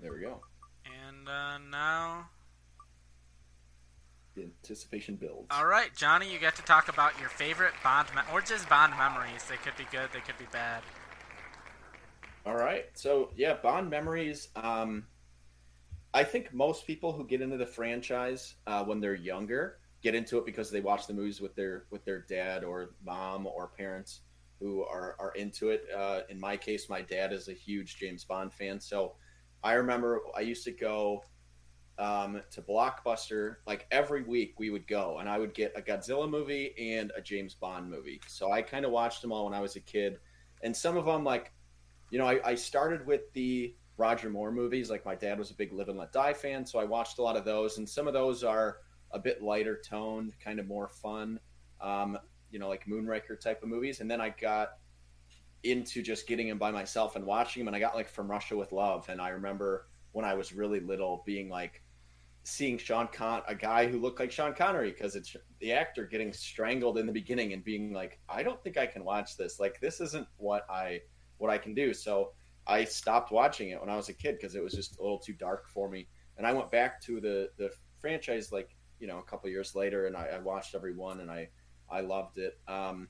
There 0.00 0.12
we 0.12 0.20
go. 0.20 0.40
And 0.84 1.28
uh, 1.28 1.58
now. 1.70 2.28
The 4.34 4.44
anticipation 4.44 5.16
builds. 5.16 5.48
All 5.50 5.66
right, 5.66 5.94
Johnny, 5.94 6.32
you 6.32 6.38
get 6.38 6.56
to 6.56 6.62
talk 6.62 6.88
about 6.88 7.18
your 7.20 7.28
favorite 7.28 7.74
Bond, 7.84 8.08
me- 8.14 8.22
or 8.32 8.40
just 8.40 8.66
Bond 8.68 8.94
memories. 8.96 9.44
They 9.48 9.56
could 9.56 9.76
be 9.76 9.84
good, 9.92 10.08
they 10.12 10.20
could 10.20 10.38
be 10.38 10.46
bad. 10.50 10.82
All 12.44 12.56
right. 12.56 12.86
So 12.94 13.30
yeah, 13.36 13.54
Bond 13.54 13.90
memories. 13.90 14.48
Um, 14.56 15.04
I 16.14 16.24
think 16.24 16.52
most 16.52 16.86
people 16.86 17.12
who 17.12 17.26
get 17.26 17.40
into 17.40 17.56
the 17.56 17.66
franchise 17.66 18.54
uh, 18.66 18.84
when 18.84 19.00
they're 19.00 19.14
younger 19.14 19.78
get 20.02 20.14
into 20.14 20.36
it 20.38 20.44
because 20.44 20.70
they 20.70 20.80
watch 20.80 21.06
the 21.06 21.14
movies 21.14 21.40
with 21.40 21.54
their 21.54 21.84
with 21.90 22.04
their 22.04 22.20
dad 22.20 22.64
or 22.64 22.90
mom 23.04 23.46
or 23.46 23.68
parents 23.68 24.20
who 24.62 24.84
are 24.84 25.16
are 25.18 25.32
into 25.32 25.70
it. 25.70 25.84
Uh, 25.96 26.20
in 26.28 26.38
my 26.40 26.56
case, 26.56 26.88
my 26.88 27.02
dad 27.02 27.32
is 27.32 27.48
a 27.48 27.52
huge 27.52 27.96
James 27.96 28.24
Bond 28.24 28.52
fan, 28.52 28.80
so 28.80 29.14
I 29.62 29.74
remember 29.74 30.20
I 30.36 30.40
used 30.40 30.64
to 30.64 30.72
go 30.72 31.24
um, 31.98 32.40
to 32.50 32.62
Blockbuster 32.62 33.56
like 33.66 33.86
every 33.90 34.22
week. 34.22 34.54
We 34.58 34.70
would 34.70 34.86
go, 34.86 35.18
and 35.18 35.28
I 35.28 35.38
would 35.38 35.54
get 35.54 35.72
a 35.76 35.82
Godzilla 35.82 36.28
movie 36.28 36.74
and 36.78 37.12
a 37.16 37.20
James 37.20 37.54
Bond 37.54 37.90
movie. 37.90 38.20
So 38.28 38.52
I 38.52 38.62
kind 38.62 38.84
of 38.84 38.92
watched 38.92 39.22
them 39.22 39.32
all 39.32 39.44
when 39.44 39.54
I 39.54 39.60
was 39.60 39.76
a 39.76 39.80
kid, 39.80 40.18
and 40.62 40.76
some 40.76 40.96
of 40.96 41.04
them 41.04 41.24
like 41.24 41.52
you 42.12 42.18
know, 42.18 42.26
I, 42.26 42.40
I 42.44 42.54
started 42.54 43.06
with 43.06 43.32
the 43.32 43.74
Roger 43.96 44.28
Moore 44.28 44.52
movies. 44.52 44.90
Like 44.90 45.04
my 45.04 45.14
dad 45.14 45.38
was 45.38 45.50
a 45.50 45.54
big 45.54 45.72
Live 45.72 45.88
and 45.88 45.98
Let 45.98 46.12
Die 46.12 46.34
fan, 46.34 46.64
so 46.64 46.78
I 46.78 46.84
watched 46.84 47.18
a 47.18 47.22
lot 47.22 47.36
of 47.36 47.44
those, 47.44 47.78
and 47.78 47.88
some 47.88 48.06
of 48.06 48.12
those 48.12 48.44
are 48.44 48.76
a 49.12 49.18
bit 49.18 49.42
lighter 49.42 49.80
toned, 49.82 50.34
kind 50.38 50.60
of 50.60 50.68
more 50.68 50.88
fun. 50.88 51.40
Um, 51.80 52.18
you 52.52 52.58
know, 52.58 52.68
like 52.68 52.86
Moonraker 52.86 53.40
type 53.40 53.62
of 53.62 53.68
movies. 53.68 54.00
And 54.00 54.10
then 54.10 54.20
I 54.20 54.28
got 54.28 54.68
into 55.64 56.02
just 56.02 56.26
getting 56.26 56.48
them 56.48 56.58
by 56.58 56.70
myself 56.70 57.16
and 57.16 57.24
watching 57.24 57.60
them, 57.60 57.68
and 57.68 57.76
I 57.76 57.80
got 57.80 57.94
like 57.94 58.08
From 58.08 58.30
Russia 58.30 58.56
with 58.56 58.72
Love, 58.72 59.08
and 59.08 59.20
I 59.20 59.30
remember 59.30 59.88
when 60.12 60.24
I 60.24 60.34
was 60.34 60.52
really 60.52 60.80
little 60.80 61.22
being 61.26 61.48
like 61.48 61.82
seeing 62.44 62.76
Sean 62.76 63.08
Con 63.12 63.42
a 63.46 63.54
guy 63.54 63.86
who 63.86 63.98
looked 63.98 64.18
like 64.18 64.32
Sean 64.32 64.52
Connery 64.52 64.90
because 64.90 65.14
it's 65.14 65.36
the 65.60 65.72
actor 65.72 66.04
getting 66.04 66.32
strangled 66.32 66.98
in 66.98 67.06
the 67.06 67.12
beginning 67.12 67.52
and 67.52 67.64
being 67.64 67.92
like, 67.92 68.18
I 68.28 68.42
don't 68.42 68.62
think 68.62 68.76
I 68.76 68.86
can 68.86 69.04
watch 69.04 69.36
this. 69.36 69.60
Like 69.60 69.80
this 69.80 70.00
isn't 70.00 70.26
what 70.36 70.68
I 70.68 71.00
what 71.38 71.50
I 71.50 71.58
can 71.58 71.74
do. 71.74 71.94
So 71.94 72.32
I 72.66 72.84
stopped 72.84 73.32
watching 73.32 73.70
it 73.70 73.80
when 73.80 73.88
I 73.88 73.96
was 73.96 74.08
a 74.08 74.12
kid 74.12 74.36
because 74.36 74.54
it 74.54 74.62
was 74.62 74.74
just 74.74 74.98
a 74.98 75.02
little 75.02 75.18
too 75.18 75.34
dark 75.34 75.68
for 75.68 75.88
me. 75.88 76.08
And 76.36 76.46
I 76.46 76.52
went 76.52 76.70
back 76.70 77.00
to 77.02 77.20
the 77.20 77.50
the 77.58 77.70
franchise 78.00 78.50
like 78.52 78.76
you 78.98 79.06
know 79.06 79.18
a 79.18 79.22
couple 79.22 79.48
years 79.50 79.74
later, 79.74 80.06
and 80.06 80.16
I, 80.16 80.26
I, 80.34 80.38
watched 80.38 80.74
every 80.74 80.94
one, 80.94 81.20
and 81.20 81.30
I 81.30 81.48
I 81.92 82.00
loved 82.00 82.38
it. 82.38 82.58
Um, 82.66 83.08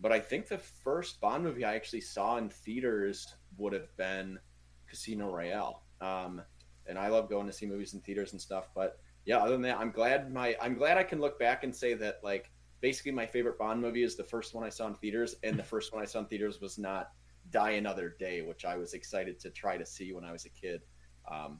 but 0.00 0.12
I 0.12 0.20
think 0.20 0.48
the 0.48 0.58
first 0.58 1.20
Bond 1.20 1.44
movie 1.44 1.64
I 1.64 1.74
actually 1.74 2.00
saw 2.00 2.36
in 2.36 2.48
theaters 2.48 3.34
would 3.56 3.72
have 3.72 3.94
been 3.96 4.38
Casino 4.88 5.30
Royale. 5.30 5.82
Um, 6.00 6.42
and 6.86 6.98
I 6.98 7.08
love 7.08 7.28
going 7.28 7.46
to 7.46 7.52
see 7.52 7.66
movies 7.66 7.94
in 7.94 8.00
theaters 8.00 8.32
and 8.32 8.40
stuff. 8.40 8.70
But 8.74 8.98
yeah, 9.24 9.38
other 9.38 9.52
than 9.52 9.62
that, 9.62 9.78
I'm 9.78 9.90
glad 9.90 10.32
my 10.32 10.56
I'm 10.60 10.74
glad 10.74 10.96
I 10.96 11.02
can 11.02 11.20
look 11.20 11.38
back 11.38 11.64
and 11.64 11.74
say 11.74 11.94
that 11.94 12.20
like 12.22 12.50
basically 12.80 13.12
my 13.12 13.26
favorite 13.26 13.58
Bond 13.58 13.80
movie 13.80 14.02
is 14.02 14.16
the 14.16 14.24
first 14.24 14.54
one 14.54 14.64
I 14.64 14.70
saw 14.70 14.86
in 14.86 14.94
theaters, 14.94 15.34
and 15.42 15.58
the 15.58 15.64
first 15.64 15.92
one 15.92 16.02
I 16.02 16.06
saw 16.06 16.20
in 16.20 16.26
theaters 16.26 16.60
was 16.60 16.78
not 16.78 17.10
Die 17.50 17.70
Another 17.70 18.16
Day, 18.18 18.42
which 18.42 18.64
I 18.64 18.76
was 18.76 18.94
excited 18.94 19.38
to 19.40 19.50
try 19.50 19.76
to 19.76 19.84
see 19.84 20.12
when 20.12 20.24
I 20.24 20.32
was 20.32 20.46
a 20.46 20.50
kid, 20.50 20.82
um, 21.30 21.58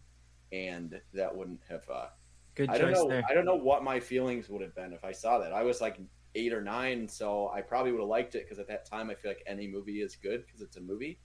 and 0.53 1.01
that 1.13 1.35
wouldn't 1.35 1.61
have. 1.69 1.85
Uh, 1.93 2.07
Good 2.55 2.71
I 2.71 2.79
don't 2.79 2.93
know. 2.93 3.09
There. 3.09 3.23
I 3.29 3.35
don't 3.35 3.45
know 3.45 3.55
what 3.55 3.85
my 3.85 4.01
feelings 4.01 4.49
would 4.49 4.63
have 4.63 4.75
been 4.75 4.93
if 4.93 5.05
I 5.05 5.13
saw 5.13 5.39
that. 5.39 5.53
I 5.53 5.63
was 5.63 5.81
like 5.81 5.99
eight 6.35 6.53
or 6.53 6.61
nine, 6.61 7.09
so 7.09 7.51
I 7.55 7.61
probably 7.63 7.93
would 7.93 8.01
have 8.01 8.09
liked 8.09 8.35
it 8.35 8.45
because 8.45 8.59
at 8.59 8.69
that 8.69 8.87
time 8.87 9.11
I 9.11 9.15
feel 9.15 9.31
like 9.31 9.43
any 9.47 9.67
movie 9.67 10.01
is 10.01 10.17
good 10.17 10.45
because 10.47 10.61
it's 10.61 10.77
a 10.77 10.81
movie. 10.81 11.19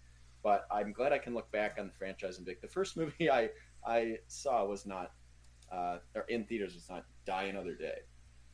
But 0.43 0.67
I'm 0.71 0.91
glad 0.91 1.13
I 1.13 1.17
can 1.17 1.33
look 1.33 1.51
back 1.51 1.77
on 1.79 1.87
the 1.87 1.93
franchise 1.93 2.37
and 2.37 2.45
be 2.45 2.51
like, 2.51 2.61
the 2.61 2.67
first 2.67 2.97
movie 2.97 3.29
I 3.29 3.49
I 3.85 4.17
saw 4.27 4.65
was 4.65 4.85
not, 4.85 5.11
uh, 5.71 5.97
or 6.15 6.23
in 6.29 6.45
theaters 6.45 6.73
was 6.73 6.89
not 6.89 7.05
Die 7.25 7.43
Another 7.43 7.75
Day. 7.75 7.99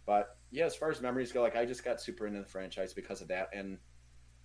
But 0.06 0.38
yeah, 0.52 0.66
as 0.66 0.76
far 0.76 0.90
as 0.90 1.02
memories 1.02 1.32
go, 1.32 1.42
like 1.42 1.56
I 1.56 1.66
just 1.66 1.84
got 1.84 2.02
super 2.02 2.26
into 2.26 2.40
the 2.40 2.48
franchise 2.48 2.94
because 2.94 3.22
of 3.22 3.28
that, 3.28 3.50
and 3.54 3.78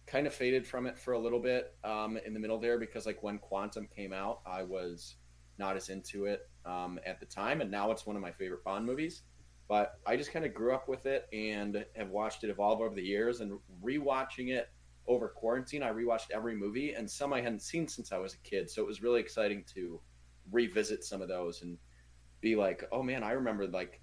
kind 0.07 0.27
of 0.27 0.35
faded 0.35 0.67
from 0.67 0.87
it 0.87 0.99
for 0.99 1.13
a 1.15 1.19
little 1.19 1.41
bit 1.41 1.75
um, 1.83 2.19
in 2.27 2.35
the 2.35 2.41
middle 2.41 2.59
there 2.59 2.79
because 2.79 3.07
like 3.07 3.23
when 3.23 3.39
Quantum 3.39 3.89
came 3.95 4.13
out, 4.13 4.41
I 4.47 4.63
was 4.63 5.17
not 5.59 5.77
as 5.77 5.89
into 5.89 6.27
it 6.27 6.49
um, 6.67 6.99
at 7.07 7.21
the 7.21 7.27
time, 7.27 7.61
and 7.61 7.71
now 7.71 7.91
it's 7.91 8.07
one 8.07 8.17
of 8.17 8.23
my 8.23 8.33
favorite 8.33 8.65
Bond 8.65 8.85
movies. 8.85 9.23
But 9.69 9.99
I 10.07 10.17
just 10.17 10.33
kind 10.33 10.45
of 10.45 10.53
grew 10.53 10.75
up 10.75 10.89
with 10.89 11.07
it 11.07 11.27
and 11.33 11.85
have 11.97 12.11
watched 12.11 12.45
it 12.45 12.51
evolve 12.51 12.81
over 12.81 12.95
the 12.95 13.03
years. 13.03 13.41
And 13.41 13.59
rewatching 13.83 14.51
it 14.51 14.69
over 15.07 15.29
quarantine, 15.29 15.83
I 15.83 15.91
rewatched 15.91 16.31
every 16.33 16.55
movie, 16.55 16.93
and 16.93 17.11
some 17.11 17.33
I 17.33 17.41
hadn't 17.41 17.63
seen 17.63 17.89
since 17.89 18.13
I 18.13 18.19
was 18.19 18.35
a 18.35 18.39
kid. 18.39 18.71
So 18.71 18.83
it 18.83 18.87
was 18.87 19.03
really 19.03 19.21
exciting 19.21 19.65
to 19.75 20.01
revisit 20.53 21.05
some 21.05 21.23
of 21.23 21.29
those 21.29 21.63
and 21.63 21.79
be 22.41 22.57
like, 22.57 22.85
oh 22.93 23.03
man, 23.03 23.23
I 23.23 23.33
remember 23.33 23.67
like 23.67 24.01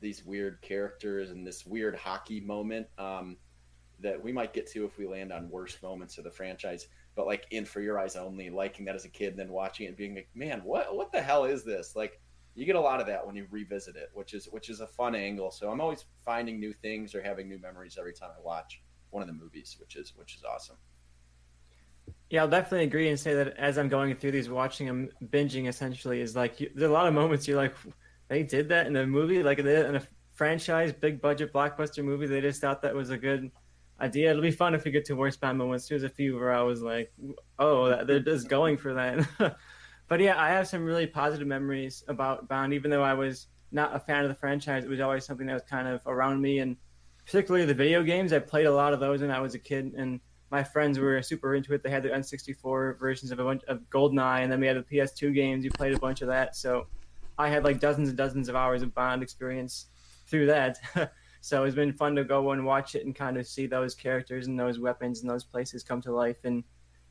these 0.00 0.24
weird 0.24 0.60
characters 0.62 1.30
and 1.30 1.46
this 1.46 1.64
weird 1.64 1.96
hockey 1.96 2.40
moment. 2.40 2.88
Um, 2.98 3.36
that 4.00 4.22
we 4.22 4.32
might 4.32 4.52
get 4.52 4.70
to 4.70 4.84
if 4.84 4.96
we 4.98 5.06
land 5.06 5.32
on 5.32 5.50
worst 5.50 5.82
moments 5.82 6.18
of 6.18 6.24
the 6.24 6.30
franchise. 6.30 6.86
But 7.14 7.26
like 7.26 7.46
in 7.50 7.64
For 7.64 7.80
Your 7.80 7.98
Eyes 7.98 8.16
Only, 8.16 8.50
liking 8.50 8.84
that 8.84 8.94
as 8.94 9.04
a 9.04 9.08
kid, 9.08 9.30
and 9.30 9.38
then 9.38 9.50
watching 9.50 9.86
it 9.86 9.88
and 9.90 9.96
being 9.96 10.14
like, 10.14 10.28
man, 10.34 10.60
what 10.64 10.94
what 10.94 11.10
the 11.10 11.20
hell 11.20 11.44
is 11.44 11.64
this? 11.64 11.96
Like 11.96 12.20
you 12.58 12.66
get 12.66 12.74
a 12.74 12.80
lot 12.80 13.00
of 13.00 13.06
that 13.06 13.24
when 13.24 13.36
you 13.36 13.46
revisit 13.52 13.94
it, 13.94 14.10
which 14.14 14.34
is 14.34 14.46
which 14.46 14.68
is 14.68 14.80
a 14.80 14.86
fun 14.86 15.14
angle. 15.14 15.52
So 15.52 15.70
I'm 15.70 15.80
always 15.80 16.06
finding 16.24 16.58
new 16.58 16.72
things 16.72 17.14
or 17.14 17.22
having 17.22 17.48
new 17.48 17.58
memories 17.60 17.96
every 17.96 18.12
time 18.12 18.30
I 18.36 18.42
watch 18.42 18.82
one 19.10 19.22
of 19.22 19.28
the 19.28 19.32
movies, 19.32 19.76
which 19.78 19.94
is 19.94 20.12
which 20.16 20.34
is 20.34 20.42
awesome. 20.42 20.76
Yeah, 22.30 22.42
I'll 22.42 22.48
definitely 22.48 22.86
agree 22.86 23.08
and 23.10 23.18
say 23.18 23.32
that 23.34 23.56
as 23.56 23.78
I'm 23.78 23.88
going 23.88 24.14
through 24.16 24.32
these, 24.32 24.48
watching 24.48 24.88
them, 24.88 25.08
binging 25.26 25.68
essentially 25.68 26.20
is 26.20 26.34
like 26.34 26.58
you, 26.58 26.68
there's 26.74 26.90
a 26.90 26.92
lot 26.92 27.06
of 27.06 27.14
moments 27.14 27.46
you're 27.46 27.56
like, 27.56 27.76
they 28.26 28.42
did 28.42 28.68
that 28.70 28.88
in 28.88 28.96
a 28.96 29.06
movie, 29.06 29.40
like 29.42 29.60
in 29.60 29.66
a 29.68 30.02
franchise, 30.34 30.92
big 30.92 31.20
budget 31.20 31.52
blockbuster 31.52 32.04
movie. 32.04 32.26
They 32.26 32.40
just 32.40 32.60
thought 32.60 32.82
that 32.82 32.94
was 32.94 33.10
a 33.10 33.16
good 33.16 33.52
idea. 34.00 34.30
It'll 34.30 34.42
be 34.42 34.50
fun 34.50 34.74
if 34.74 34.84
we 34.84 34.90
get 34.90 35.04
to 35.06 35.14
worst 35.14 35.40
Bond 35.40 35.58
moments. 35.58 35.88
There's 35.88 36.02
a 36.02 36.08
few 36.08 36.34
where 36.34 36.52
I 36.52 36.62
was 36.62 36.82
like, 36.82 37.12
oh, 37.60 38.04
they're 38.04 38.18
just 38.18 38.48
going 38.48 38.78
for 38.78 38.94
that. 38.94 39.56
but 40.08 40.20
yeah, 40.20 40.40
I 40.40 40.48
have 40.48 40.68
some 40.68 40.84
really 40.84 41.06
positive 41.06 41.46
memories 41.46 42.04
about 42.08 42.48
Bond, 42.48 42.72
even 42.72 42.90
though 42.90 43.02
I 43.02 43.14
was 43.14 43.46
not 43.70 43.94
a 43.94 44.00
fan 44.00 44.22
of 44.22 44.28
the 44.28 44.34
franchise. 44.34 44.84
It 44.84 44.90
was 44.90 45.00
always 45.00 45.24
something 45.24 45.46
that 45.46 45.54
was 45.54 45.62
kind 45.68 45.86
of 45.86 46.00
around 46.06 46.40
me, 46.40 46.58
and 46.60 46.76
particularly 47.24 47.66
the 47.66 47.74
video 47.74 48.02
games. 48.02 48.32
I 48.32 48.38
played 48.38 48.66
a 48.66 48.72
lot 48.72 48.92
of 48.92 49.00
those 49.00 49.20
when 49.20 49.30
I 49.30 49.40
was 49.40 49.54
a 49.54 49.58
kid, 49.58 49.92
and 49.96 50.20
my 50.50 50.64
friends 50.64 50.98
were 50.98 51.20
super 51.22 51.54
into 51.54 51.74
it. 51.74 51.82
They 51.82 51.90
had 51.90 52.02
the 52.02 52.08
N64 52.08 52.98
versions 52.98 53.30
of 53.30 53.38
a 53.38 53.44
bunch 53.44 53.62
of 53.64 53.80
GoldenEye, 53.90 54.42
and 54.42 54.50
then 54.50 54.60
we 54.60 54.66
had 54.66 54.76
the 54.76 54.82
PS2 54.96 55.34
games. 55.34 55.64
You 55.64 55.70
played 55.70 55.94
a 55.94 55.98
bunch 55.98 56.22
of 56.22 56.28
that, 56.28 56.56
so 56.56 56.86
I 57.38 57.48
had 57.48 57.64
like 57.64 57.80
dozens 57.80 58.08
and 58.08 58.16
dozens 58.16 58.48
of 58.48 58.56
hours 58.56 58.82
of 58.82 58.94
Bond 58.94 59.22
experience 59.22 59.86
through 60.26 60.46
that. 60.46 60.78
So 61.40 61.64
it's 61.64 61.74
been 61.74 61.92
fun 61.92 62.16
to 62.16 62.24
go 62.24 62.50
and 62.50 62.64
watch 62.64 62.94
it 62.94 63.06
and 63.06 63.14
kind 63.14 63.36
of 63.36 63.46
see 63.46 63.66
those 63.66 63.94
characters 63.94 64.46
and 64.46 64.58
those 64.58 64.78
weapons 64.78 65.20
and 65.20 65.30
those 65.30 65.44
places 65.44 65.82
come 65.82 66.00
to 66.02 66.12
life 66.12 66.44
in 66.44 66.64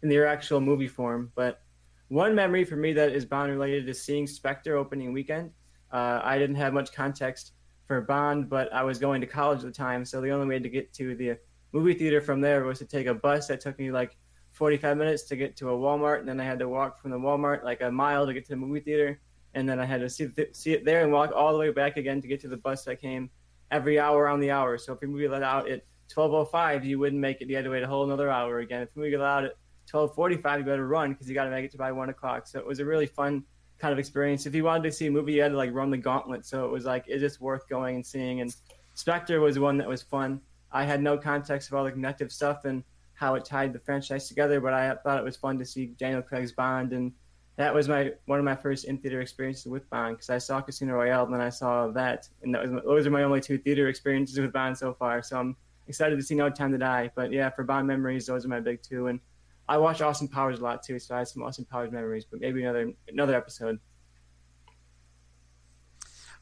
in 0.04 0.10
their 0.10 0.28
actual 0.28 0.62
movie 0.62 0.88
form. 0.88 1.32
But 1.36 1.62
one 2.10 2.34
memory 2.34 2.64
for 2.64 2.76
me 2.76 2.94
that 2.94 3.12
is 3.12 3.26
Bond 3.26 3.52
related 3.52 3.88
is 3.90 4.02
seeing 4.02 4.28
Spectre 4.28 4.78
opening 4.78 5.14
weekend. 5.14 5.52
Uh, 5.92 6.22
I 6.24 6.38
didn't 6.38 6.56
have 6.56 6.74
much 6.74 6.94
context 6.94 7.54
for 7.86 8.02
Bond, 8.02 8.50
but 8.50 8.72
I 8.74 8.84
was 8.84 9.00
going 9.00 9.22
to 9.22 9.28
college 9.28 9.60
at 9.60 9.66
the 9.66 9.72
time, 9.72 10.06
so 10.06 10.22
the 10.22 10.32
only 10.32 10.48
way 10.48 10.60
to 10.60 10.70
get 10.70 10.94
to 10.94 11.16
the 11.16 11.38
movie 11.72 11.94
theater 11.94 12.22
from 12.22 12.42
there 12.42 12.64
was 12.64 12.80
to 12.80 12.86
take 12.86 13.08
a 13.08 13.14
bus 13.14 13.48
that 13.48 13.62
took 13.62 13.78
me 13.80 13.92
like 13.92 14.18
45 14.52 14.98
minutes 14.98 15.24
to 15.24 15.36
get 15.36 15.56
to 15.58 15.70
a 15.70 15.78
Walmart, 15.78 16.20
and 16.20 16.28
then 16.28 16.40
I 16.40 16.44
had 16.44 16.60
to 16.60 16.70
walk 16.70 17.02
from 17.02 17.12
the 17.12 17.18
Walmart 17.18 17.64
like 17.64 17.82
a 17.82 17.92
mile 17.92 18.26
to 18.26 18.34
get 18.34 18.44
to 18.46 18.52
the 18.52 18.58
movie 18.58 18.80
theater, 18.80 19.20
and 19.54 19.68
then 19.68 19.80
I 19.80 19.86
had 19.86 20.02
to 20.02 20.10
see, 20.10 20.28
th- 20.28 20.56
see 20.56 20.74
it 20.74 20.86
there 20.86 21.04
and 21.04 21.12
walk 21.12 21.32
all 21.36 21.54
the 21.54 21.60
way 21.60 21.72
back 21.72 21.98
again 21.98 22.22
to 22.22 22.28
get 22.28 22.40
to 22.42 22.48
the 22.48 22.58
bus 22.58 22.84
that 22.86 23.02
came 23.02 23.30
every 23.72 24.00
hour 24.00 24.28
on 24.28 24.40
the 24.40 24.52
hour. 24.52 24.78
So 24.78 24.94
if 24.94 25.02
your 25.02 25.12
movie 25.12 25.28
let 25.28 25.44
out 25.44 25.70
at 25.70 25.84
12:05, 26.10 26.86
you 26.86 27.00
wouldn't 27.00 27.22
make 27.22 27.42
it. 27.42 27.50
You 27.50 27.56
had 27.56 27.66
to 27.66 27.72
wait 27.72 27.84
a 27.84 27.88
whole 27.88 28.06
another 28.06 28.30
hour 28.30 28.60
again. 28.60 28.82
If 28.82 28.94
the 28.94 29.00
movie 29.00 29.18
let 29.18 29.28
out 29.28 29.46
at 29.46 29.54
12:45, 29.92 30.60
you 30.60 30.66
better 30.66 30.88
run 30.88 31.14
because 31.14 31.28
you 31.28 31.36
got 31.36 31.46
to 31.46 31.52
make 31.52 31.66
it 31.66 31.72
to 31.72 31.78
by 31.78 31.92
one 31.92 32.10
o'clock. 32.10 32.48
So 32.48 32.60
it 32.60 32.66
was 32.66 32.80
a 32.80 32.86
really 32.86 33.06
fun 33.06 33.44
kind 33.80 33.92
of 33.92 34.00
experience. 34.00 34.46
If 34.46 34.56
you 34.56 34.64
wanted 34.64 34.84
to 34.84 34.92
see 34.92 35.08
a 35.08 35.12
movie, 35.12 35.34
you 35.34 35.42
had 35.42 35.52
to 35.52 35.58
like 35.58 35.74
run 35.74 35.90
the 35.92 35.98
gauntlet. 35.98 36.46
So 36.46 36.66
it 36.66 36.72
was 36.72 36.86
like 36.86 37.06
it's 37.08 37.22
just 37.22 37.42
worth 37.42 37.68
going 37.70 37.96
and 37.96 38.06
seeing. 38.06 38.42
And 38.42 38.56
Spectre 38.96 39.40
was 39.40 39.60
one 39.60 39.78
that 39.78 39.88
was 39.88 40.02
fun. 40.02 40.42
I 40.72 40.84
had 40.84 41.02
no 41.02 41.18
context 41.18 41.70
of 41.70 41.76
all 41.76 41.84
the 41.84 41.92
connective 41.92 42.32
stuff 42.32 42.66
and 42.66 42.84
how 43.18 43.34
it 43.34 43.44
tied 43.44 43.74
the 43.74 43.80
franchise 43.80 44.28
together, 44.28 44.62
but 44.62 44.74
I 44.74 44.94
thought 44.96 45.18
it 45.18 45.24
was 45.24 45.36
fun 45.36 45.58
to 45.58 45.66
see 45.66 45.88
Daniel 45.98 46.22
Craig's 46.22 46.52
Bond, 46.52 46.94
and 46.94 47.12
that 47.56 47.74
was 47.74 47.90
my 47.90 48.12
one 48.26 48.38
of 48.38 48.46
my 48.46 48.56
first 48.56 48.86
in 48.86 49.00
theater 49.00 49.22
experiences 49.22 49.66
with 49.66 49.90
Bond 49.90 50.18
because 50.18 50.30
I 50.30 50.38
saw 50.38 50.62
Casino 50.62 50.94
Royale 50.94 51.26
and 51.26 51.34
then 51.34 51.42
I 51.42 51.50
saw 51.50 51.88
that, 51.88 52.30
and 52.44 52.54
that 52.54 52.62
was 52.62 52.84
those 52.84 53.08
are 53.08 53.10
my 53.12 53.24
only 53.24 53.42
two 53.42 53.58
theater 53.58 53.88
experiences 53.88 54.40
with 54.40 54.54
Bond 54.54 54.78
so 54.78 54.94
far. 54.94 55.24
So 55.24 55.40
I'm 55.40 55.56
excited 55.88 56.16
to 56.16 56.22
see 56.22 56.36
No 56.36 56.50
Time 56.52 56.72
to 56.74 56.78
Die. 56.78 57.10
But 57.16 57.32
yeah, 57.32 57.50
for 57.50 57.64
Bond 57.64 57.88
memories, 57.88 58.28
those 58.28 58.46
are 58.46 58.50
my 58.50 58.60
big 58.60 58.84
two, 58.84 59.08
and 59.08 59.20
I 59.70 59.78
watch 59.78 60.02
Austin 60.02 60.28
Powers 60.28 60.60
a 60.60 60.64
lot 60.64 60.84
too, 60.84 60.98
so 61.00 61.16
I 61.16 61.20
have 61.20 61.28
some 61.28 61.44
Austin 61.44 61.66
Powers 61.66 61.92
memories. 61.92 62.26
But 62.30 62.40
maybe 62.40 62.64
another 62.64 62.94
another 63.08 63.36
episode. 63.36 63.80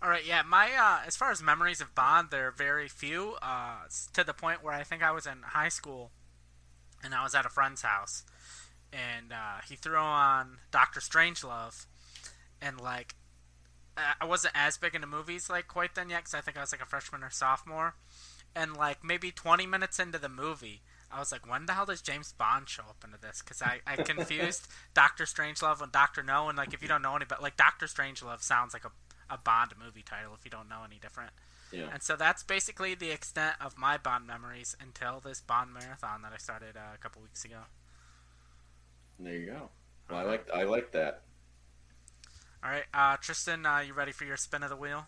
All 0.01 0.09
right, 0.09 0.25
yeah. 0.25 0.43
My 0.43 0.69
uh, 0.77 1.07
as 1.07 1.15
far 1.15 1.31
as 1.31 1.41
memories 1.41 1.81
of 1.81 1.95
Bond, 1.95 2.27
they're 2.29 2.51
very 2.51 2.87
few. 2.87 3.35
Uh, 3.41 3.77
to 4.13 4.23
the 4.23 4.33
point 4.33 4.63
where 4.63 4.73
I 4.73 4.83
think 4.83 5.01
I 5.01 5.11
was 5.11 5.25
in 5.25 5.41
high 5.41 5.69
school, 5.69 6.11
and 7.03 7.15
I 7.15 7.23
was 7.23 7.33
at 7.33 7.45
a 7.45 7.49
friend's 7.49 7.81
house, 7.81 8.23
and 8.93 9.31
uh, 9.31 9.61
he 9.67 9.75
threw 9.75 9.97
on 9.97 10.57
Doctor 10.69 10.99
Strangelove, 10.99 11.87
and 12.61 12.79
like, 12.79 13.15
I 13.97 14.25
wasn't 14.25 14.53
as 14.55 14.77
big 14.77 14.93
into 14.93 15.07
movies 15.07 15.49
like 15.49 15.67
quite 15.67 15.95
then 15.95 16.09
yet, 16.11 16.19
because 16.19 16.35
I 16.35 16.41
think 16.41 16.57
I 16.57 16.61
was 16.61 16.71
like 16.71 16.83
a 16.83 16.85
freshman 16.85 17.23
or 17.23 17.31
sophomore, 17.31 17.95
and 18.55 18.75
like 18.75 19.03
maybe 19.03 19.31
20 19.31 19.65
minutes 19.65 19.97
into 19.97 20.19
the 20.19 20.29
movie. 20.29 20.81
I 21.11 21.19
was 21.19 21.31
like, 21.31 21.49
when 21.49 21.65
the 21.65 21.73
hell 21.73 21.85
does 21.85 22.01
James 22.01 22.33
Bond 22.33 22.67
show 22.67 22.83
up 22.83 23.03
into 23.03 23.17
this? 23.19 23.41
Because 23.41 23.61
I, 23.61 23.79
I 23.87 23.95
confused 23.95 24.67
Doctor 24.93 25.23
Strangelove 25.25 25.81
and 25.81 25.91
Doctor 25.91 26.23
No, 26.23 26.49
and 26.49 26.57
like 26.57 26.73
if 26.73 26.81
you 26.81 26.87
don't 26.87 27.01
know 27.01 27.15
any, 27.15 27.25
but 27.25 27.41
like 27.41 27.55
Doctor 27.57 27.85
Strangelove 27.85 28.41
sounds 28.41 28.73
like 28.73 28.85
a 28.85 28.91
a 29.29 29.37
Bond 29.37 29.71
movie 29.83 30.03
title 30.03 30.33
if 30.37 30.45
you 30.45 30.51
don't 30.51 30.69
know 30.69 30.81
any 30.85 30.99
different. 30.99 31.31
Yeah. 31.71 31.87
And 31.91 32.03
so 32.03 32.15
that's 32.15 32.43
basically 32.43 32.95
the 32.95 33.11
extent 33.11 33.55
of 33.59 33.77
my 33.77 33.97
Bond 33.97 34.27
memories 34.27 34.75
until 34.79 35.19
this 35.19 35.41
Bond 35.41 35.73
marathon 35.73 36.21
that 36.21 36.31
I 36.33 36.37
started 36.37 36.77
uh, 36.77 36.93
a 36.93 36.97
couple 36.97 37.21
weeks 37.21 37.43
ago. 37.43 37.61
There 39.19 39.33
you 39.33 39.45
go. 39.47 39.69
Well, 40.09 40.19
I 40.19 40.23
like 40.23 40.49
I 40.53 40.63
like 40.63 40.91
that. 40.91 41.21
All 42.63 42.69
right, 42.71 42.85
uh, 42.93 43.17
Tristan, 43.17 43.65
uh, 43.65 43.79
you 43.79 43.93
ready 43.93 44.11
for 44.11 44.25
your 44.25 44.37
spin 44.37 44.63
of 44.63 44.69
the 44.69 44.75
wheel? 44.75 45.05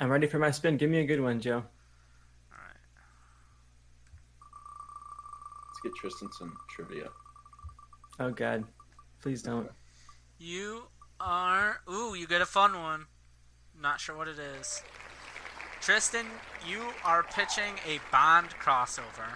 I'm 0.00 0.10
ready 0.10 0.26
for 0.26 0.38
my 0.38 0.50
spin. 0.50 0.76
Give 0.76 0.90
me 0.90 0.98
a 0.98 1.04
good 1.04 1.20
one, 1.20 1.40
Joe. 1.40 1.56
All 1.56 2.58
right. 2.58 2.76
Let's 5.78 5.94
get 5.94 6.00
Tristan 6.00 6.28
some 6.32 6.56
trivia. 6.70 7.08
Oh 8.18 8.30
God, 8.30 8.64
please 9.22 9.42
don't. 9.42 9.70
You 10.38 10.82
are. 11.20 11.80
Ooh, 11.88 12.14
you 12.14 12.26
get 12.26 12.40
a 12.40 12.46
fun 12.46 12.80
one. 12.80 13.06
Not 13.80 14.00
sure 14.00 14.16
what 14.16 14.26
it 14.26 14.40
is. 14.40 14.82
Tristan, 15.80 16.26
you 16.68 16.80
are 17.04 17.22
pitching 17.22 17.74
a 17.86 18.00
Bond 18.10 18.48
crossover. 18.60 19.28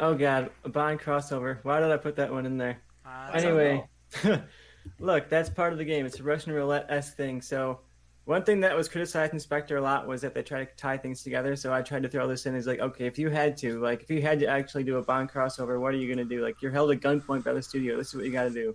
Oh 0.00 0.14
God, 0.14 0.50
a 0.64 0.68
Bond 0.68 0.98
crossover. 0.98 1.58
Why 1.62 1.78
did 1.78 1.92
I 1.92 1.98
put 1.98 2.16
that 2.16 2.32
one 2.32 2.46
in 2.46 2.58
there? 2.58 2.78
Uh, 3.06 3.30
Anyway, 3.34 3.84
look, 4.98 5.28
that's 5.28 5.50
part 5.50 5.72
of 5.72 5.78
the 5.78 5.84
game. 5.84 6.04
It's 6.04 6.18
a 6.18 6.24
Russian 6.24 6.52
roulette 6.52 6.86
s 6.88 7.14
thing. 7.14 7.40
So 7.40 7.78
one 8.24 8.42
thing 8.42 8.60
that 8.60 8.74
was 8.74 8.88
criticized 8.88 9.34
in 9.34 9.40
Spectre 9.40 9.76
a 9.76 9.82
lot 9.82 10.06
was 10.06 10.22
that 10.22 10.34
they 10.34 10.42
try 10.42 10.64
to 10.64 10.70
tie 10.76 10.96
things 10.96 11.22
together. 11.22 11.56
So 11.56 11.72
I 11.74 11.82
tried 11.82 12.02
to 12.04 12.08
throw 12.08 12.26
this 12.26 12.46
in 12.46 12.54
as 12.54 12.66
like, 12.66 12.80
okay, 12.80 13.06
if 13.06 13.18
you 13.18 13.28
had 13.28 13.56
to, 13.58 13.80
like, 13.80 14.02
if 14.02 14.10
you 14.10 14.22
had 14.22 14.40
to 14.40 14.46
actually 14.46 14.84
do 14.84 14.96
a 14.96 15.02
Bond 15.02 15.30
crossover, 15.30 15.78
what 15.78 15.92
are 15.92 15.98
you 15.98 16.08
gonna 16.08 16.24
do? 16.24 16.42
Like, 16.42 16.62
you're 16.62 16.72
held 16.72 16.90
at 16.90 17.00
gunpoint 17.00 17.44
by 17.44 17.52
the 17.52 17.62
studio. 17.62 17.96
This 17.96 18.08
is 18.08 18.14
what 18.14 18.24
you 18.24 18.32
got 18.32 18.44
to 18.44 18.50
do. 18.50 18.74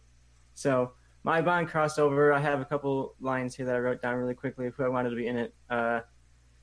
So 0.53 0.93
my 1.23 1.41
Bond 1.41 1.67
crossover, 1.67 2.33
I 2.33 2.39
have 2.39 2.61
a 2.61 2.65
couple 2.65 3.15
lines 3.19 3.55
here 3.55 3.65
that 3.65 3.75
I 3.75 3.79
wrote 3.79 4.01
down 4.01 4.15
really 4.15 4.35
quickly 4.35 4.67
of 4.67 4.75
who 4.75 4.83
I 4.83 4.89
wanted 4.89 5.09
to 5.09 5.15
be 5.15 5.27
in 5.27 5.37
it. 5.37 5.53
Uh, 5.69 6.01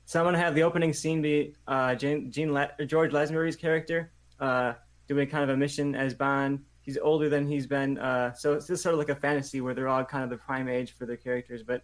so 0.05 0.19
I'm 0.19 0.25
gonna 0.25 0.37
have 0.37 0.55
the 0.55 0.63
opening 0.63 0.93
scene 0.93 1.21
be 1.21 1.55
uh, 1.67 1.93
Gene 1.95 2.53
La- 2.53 2.69
George 2.85 3.11
Lazenby's 3.11 3.57
character 3.57 4.13
uh, 4.39 4.73
doing 5.07 5.27
kind 5.27 5.43
of 5.43 5.49
a 5.49 5.57
mission 5.57 5.93
as 5.93 6.13
Bond. 6.13 6.59
He's 6.81 6.97
older 6.97 7.27
than 7.27 7.45
he's 7.45 7.67
been, 7.67 7.97
uh, 7.97 8.33
so 8.33 8.53
it's 8.53 8.67
just 8.67 8.81
sort 8.81 8.93
of 8.93 8.99
like 8.99 9.09
a 9.09 9.15
fantasy 9.15 9.59
where 9.59 9.73
they're 9.73 9.89
all 9.89 10.05
kind 10.05 10.23
of 10.23 10.29
the 10.29 10.37
prime 10.37 10.69
age 10.69 10.93
for 10.93 11.05
their 11.05 11.17
characters. 11.17 11.61
But 11.61 11.83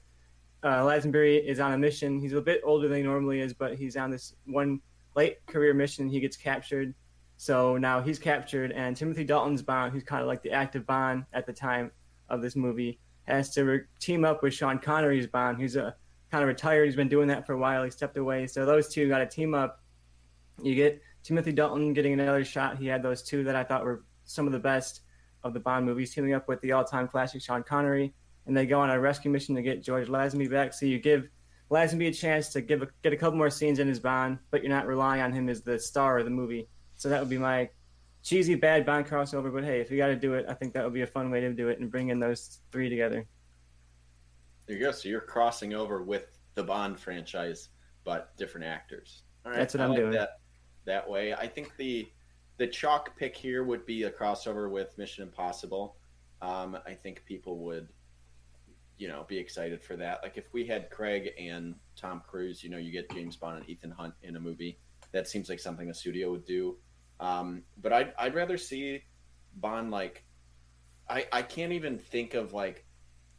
uh, 0.63 0.81
Lazenby 0.83 1.45
is 1.45 1.59
on 1.59 1.73
a 1.73 1.77
mission. 1.77 2.19
He's 2.19 2.33
a 2.33 2.41
bit 2.41 2.61
older 2.63 2.87
than 2.87 2.97
he 2.97 3.03
normally 3.03 3.41
is, 3.41 3.53
but 3.53 3.75
he's 3.75 3.97
on 3.97 4.09
this 4.09 4.35
one 4.45 4.81
late 5.15 5.45
career 5.45 5.73
mission. 5.73 6.09
He 6.09 6.19
gets 6.19 6.37
captured, 6.37 6.93
so 7.37 7.77
now 7.77 8.01
he's 8.01 8.19
captured, 8.19 8.71
and 8.71 8.95
Timothy 8.95 9.23
Dalton's 9.23 9.61
Bond, 9.61 9.91
who's 9.91 10.03
kind 10.03 10.21
of 10.21 10.27
like 10.27 10.41
the 10.41 10.51
active 10.51 10.85
Bond 10.85 11.25
at 11.33 11.45
the 11.45 11.53
time 11.53 11.91
of 12.29 12.41
this 12.41 12.55
movie, 12.55 12.99
has 13.23 13.49
to 13.51 13.63
re- 13.63 13.81
team 13.99 14.25
up 14.25 14.41
with 14.41 14.53
Sean 14.53 14.79
Connery's 14.79 15.27
Bond, 15.27 15.59
who's 15.59 15.75
a 15.75 15.95
kind 16.31 16.43
of 16.43 16.47
retired. 16.47 16.85
He's 16.85 16.95
been 16.95 17.09
doing 17.09 17.27
that 17.27 17.45
for 17.45 17.53
a 17.53 17.57
while. 17.57 17.83
He 17.83 17.91
stepped 17.91 18.17
away, 18.17 18.47
so 18.47 18.65
those 18.65 18.87
two 18.87 19.07
got 19.07 19.19
to 19.19 19.27
team 19.27 19.53
up. 19.53 19.81
You 20.61 20.75
get 20.75 21.01
Timothy 21.23 21.51
Dalton 21.51 21.93
getting 21.93 22.13
another 22.13 22.43
shot. 22.45 22.77
He 22.77 22.87
had 22.87 23.03
those 23.03 23.23
two 23.23 23.43
that 23.43 23.55
I 23.55 23.63
thought 23.63 23.83
were 23.83 24.03
some 24.25 24.45
of 24.45 24.53
the 24.53 24.59
best 24.59 25.01
of 25.43 25.53
the 25.53 25.59
Bond 25.59 25.85
movies, 25.85 26.13
teaming 26.13 26.33
up 26.33 26.47
with 26.47 26.61
the 26.61 26.71
all-time 26.71 27.07
classic 27.07 27.41
Sean 27.41 27.63
Connery, 27.63 28.13
and 28.45 28.55
they 28.55 28.65
go 28.65 28.79
on 28.79 28.89
a 28.89 28.99
rescue 28.99 29.31
mission 29.31 29.55
to 29.55 29.61
get 29.61 29.83
George 29.83 30.07
Lazenby 30.07 30.49
back. 30.49 30.73
So 30.73 30.85
you 30.85 30.99
give 30.99 31.27
Lazenby 31.71 32.09
a 32.09 32.13
chance 32.13 32.49
to 32.49 32.61
give 32.61 32.81
a, 32.81 32.87
get 33.01 33.13
a 33.13 33.17
couple 33.17 33.37
more 33.37 33.49
scenes 33.49 33.79
in 33.79 33.87
his 33.87 33.99
Bond, 33.99 34.39
but 34.51 34.61
you're 34.61 34.71
not 34.71 34.87
relying 34.87 35.21
on 35.21 35.31
him 35.31 35.49
as 35.49 35.61
the 35.61 35.79
star 35.79 36.19
of 36.19 36.25
the 36.25 36.31
movie. 36.31 36.67
So 36.95 37.09
that 37.09 37.19
would 37.19 37.29
be 37.29 37.37
my 37.37 37.69
cheesy 38.21 38.55
bad 38.55 38.85
Bond 38.85 39.07
crossover. 39.07 39.53
But 39.53 39.63
hey, 39.63 39.79
if 39.79 39.89
you 39.89 39.97
got 39.97 40.07
to 40.07 40.15
do 40.15 40.33
it, 40.33 40.45
I 40.47 40.53
think 40.53 40.73
that 40.73 40.83
would 40.83 40.93
be 40.93 41.01
a 41.01 41.07
fun 41.07 41.31
way 41.31 41.41
to 41.41 41.53
do 41.53 41.69
it 41.69 41.79
and 41.79 41.89
bring 41.89 42.09
in 42.09 42.19
those 42.19 42.59
three 42.71 42.89
together. 42.89 43.25
There 44.65 44.77
you 44.77 44.85
go. 44.85 44.91
So 44.91 45.09
you're 45.09 45.21
crossing 45.21 45.73
over 45.73 46.03
with 46.03 46.37
the 46.55 46.63
Bond 46.63 46.99
franchise, 46.99 47.69
but 48.03 48.35
different 48.37 48.67
actors. 48.67 49.23
All 49.45 49.51
right, 49.51 49.57
That's 49.57 49.73
what 49.73 49.81
I 49.81 49.83
I'm 49.85 49.89
like 49.91 49.99
doing. 49.99 50.11
That 50.11 50.39
that 50.85 51.09
way, 51.09 51.33
I 51.33 51.47
think 51.47 51.75
the 51.77 52.07
the 52.57 52.67
chalk 52.67 53.17
pick 53.17 53.35
here 53.35 53.63
would 53.63 53.85
be 53.85 54.03
a 54.03 54.11
crossover 54.11 54.69
with 54.69 54.97
Mission 54.97 55.23
Impossible. 55.23 55.95
Um, 56.41 56.77
I 56.85 56.93
think 56.93 57.23
people 57.25 57.57
would, 57.59 57.87
you 59.03 59.09
know, 59.09 59.25
be 59.27 59.37
excited 59.37 59.83
for 59.83 59.97
that. 59.97 60.21
Like 60.23 60.37
if 60.37 60.45
we 60.53 60.65
had 60.65 60.89
Craig 60.89 61.31
and 61.37 61.75
Tom 61.97 62.21
Cruise, 62.25 62.63
you 62.63 62.69
know, 62.69 62.77
you 62.77 62.89
get 62.89 63.11
James 63.11 63.35
Bond 63.35 63.57
and 63.57 63.69
Ethan 63.69 63.91
Hunt 63.91 64.13
in 64.23 64.37
a 64.37 64.39
movie. 64.39 64.79
That 65.11 65.27
seems 65.27 65.49
like 65.49 65.59
something 65.59 65.89
a 65.89 65.93
studio 65.93 66.31
would 66.31 66.45
do. 66.45 66.77
Um, 67.19 67.63
but 67.81 67.91
I'd 67.91 68.13
I'd 68.17 68.33
rather 68.33 68.57
see 68.57 69.03
Bond 69.57 69.91
like 69.91 70.23
I 71.09 71.25
I 71.33 71.41
can't 71.41 71.73
even 71.73 71.97
think 71.97 72.33
of 72.33 72.53
like 72.53 72.85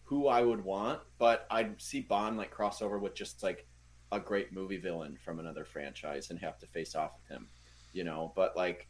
who 0.03 0.29
I 0.29 0.43
would 0.43 0.63
want, 0.63 1.01
but 1.17 1.47
I'd 1.51 1.81
see 1.81 2.03
Bond 2.03 2.37
like 2.37 2.55
crossover 2.55 3.01
with 3.01 3.15
just 3.15 3.43
like 3.43 3.67
a 4.13 4.21
great 4.21 4.53
movie 4.53 4.77
villain 4.77 5.17
from 5.25 5.39
another 5.41 5.65
franchise 5.65 6.29
and 6.29 6.39
have 6.41 6.59
to 6.59 6.67
face 6.67 6.95
off 6.95 7.13
with 7.23 7.39
him, 7.39 7.49
you 7.95 8.05
know. 8.05 8.35
But 8.37 8.55
like 8.55 8.87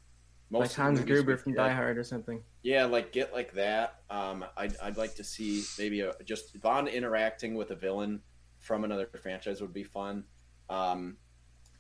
most 0.50 0.60
like 0.60 0.70
of 0.70 0.76
Hans 0.76 1.00
Gruber 1.00 1.36
from 1.36 1.54
Die 1.54 1.70
Hard 1.72 1.98
or 1.98 2.04
something. 2.04 2.42
yeah, 2.62 2.84
like 2.84 3.12
get 3.12 3.32
like 3.32 3.52
that. 3.54 4.00
Um, 4.10 4.44
I'd 4.56 4.76
I'd 4.82 4.96
like 4.96 5.14
to 5.16 5.24
see 5.24 5.62
maybe 5.78 6.00
a, 6.00 6.12
just 6.24 6.60
Bond 6.60 6.88
interacting 6.88 7.54
with 7.54 7.70
a 7.70 7.74
villain 7.74 8.20
from 8.60 8.84
another 8.84 9.06
franchise 9.20 9.60
would 9.60 9.72
be 9.74 9.84
fun. 9.84 10.24
Um, 10.70 11.16